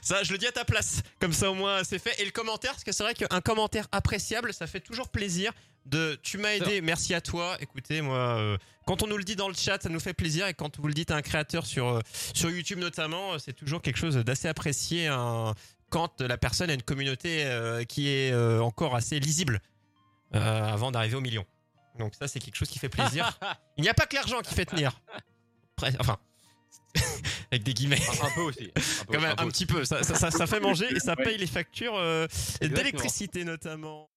Ça, 0.01 0.23
je 0.23 0.31
le 0.33 0.37
dis 0.37 0.45
à 0.47 0.51
ta 0.51 0.65
place. 0.65 1.01
Comme 1.19 1.33
ça, 1.33 1.49
au 1.49 1.53
moins, 1.53 1.83
c'est 1.83 1.99
fait. 1.99 2.21
Et 2.21 2.25
le 2.25 2.31
commentaire, 2.31 2.71
parce 2.71 2.83
que 2.83 2.91
c'est 2.91 3.03
vrai 3.03 3.13
qu'un 3.13 3.41
commentaire 3.41 3.87
appréciable, 3.91 4.53
ça 4.53 4.67
fait 4.67 4.81
toujours 4.81 5.07
plaisir. 5.09 5.51
De, 5.85 6.17
tu 6.23 6.37
m'as 6.39 6.53
aidé, 6.55 6.81
merci 6.81 7.13
à 7.13 7.21
toi. 7.21 7.57
Écoutez, 7.59 8.01
moi, 8.01 8.17
euh, 8.17 8.57
quand 8.87 9.03
on 9.03 9.07
nous 9.07 9.17
le 9.17 9.23
dit 9.23 9.35
dans 9.35 9.47
le 9.47 9.53
chat, 9.53 9.81
ça 9.83 9.89
nous 9.89 9.99
fait 9.99 10.13
plaisir. 10.15 10.47
Et 10.47 10.53
quand 10.55 10.79
vous 10.79 10.87
le 10.87 10.93
dites 10.95 11.11
à 11.11 11.15
un 11.15 11.21
créateur 11.21 11.65
sur, 11.65 11.87
euh, 11.87 11.99
sur 12.33 12.49
YouTube 12.49 12.79
notamment, 12.79 13.33
euh, 13.33 13.37
c'est 13.37 13.53
toujours 13.53 13.81
quelque 13.83 13.97
chose 13.97 14.15
d'assez 14.15 14.47
apprécié 14.47 15.05
hein, 15.07 15.53
quand 15.89 16.21
la 16.21 16.37
personne 16.39 16.71
a 16.71 16.73
une 16.73 16.81
communauté 16.81 17.43
euh, 17.45 17.83
qui 17.83 18.09
est 18.09 18.31
euh, 18.31 18.61
encore 18.61 18.95
assez 18.95 19.19
lisible 19.19 19.61
euh, 20.33 20.39
avant 20.73 20.89
d'arriver 20.91 21.15
au 21.17 21.21
million. 21.21 21.45
Donc 21.99 22.13
ça, 22.15 22.27
c'est 22.27 22.39
quelque 22.39 22.55
chose 22.55 22.67
qui 22.69 22.79
fait 22.79 22.89
plaisir. 22.89 23.37
Il 23.77 23.83
n'y 23.83 23.89
a 23.89 23.93
pas 23.93 24.07
que 24.07 24.15
l'argent 24.15 24.41
qui 24.41 24.55
fait 24.55 24.65
tenir. 24.65 24.99
Après, 25.77 25.93
Enfin, 25.99 26.17
avec 27.51 27.61
des 27.63 27.73
guillemets. 27.75 28.01
un, 28.21 28.25
un 28.25 28.31
peu 28.33 28.41
aussi. 28.41 28.71
Un, 28.75 29.05
peu, 29.05 29.13
Quand 29.13 29.21
même, 29.21 29.31
un 29.31 29.35
peu 29.35 29.43
un 29.43 29.45
aussi. 29.47 29.65
petit 29.65 29.73
peu. 29.73 29.85
Ça, 29.85 30.01
ça, 30.01 30.15
ça- 30.15 30.31
ça 30.31 30.47
fait 30.47 30.59
manger 30.59 30.87
et 30.95 30.99
ça 30.99 31.15
paye 31.15 31.37
les 31.37 31.47
factures 31.47 31.95
euh, 31.95 32.27
d'électricité 32.59 33.43
notamment. 33.43 34.09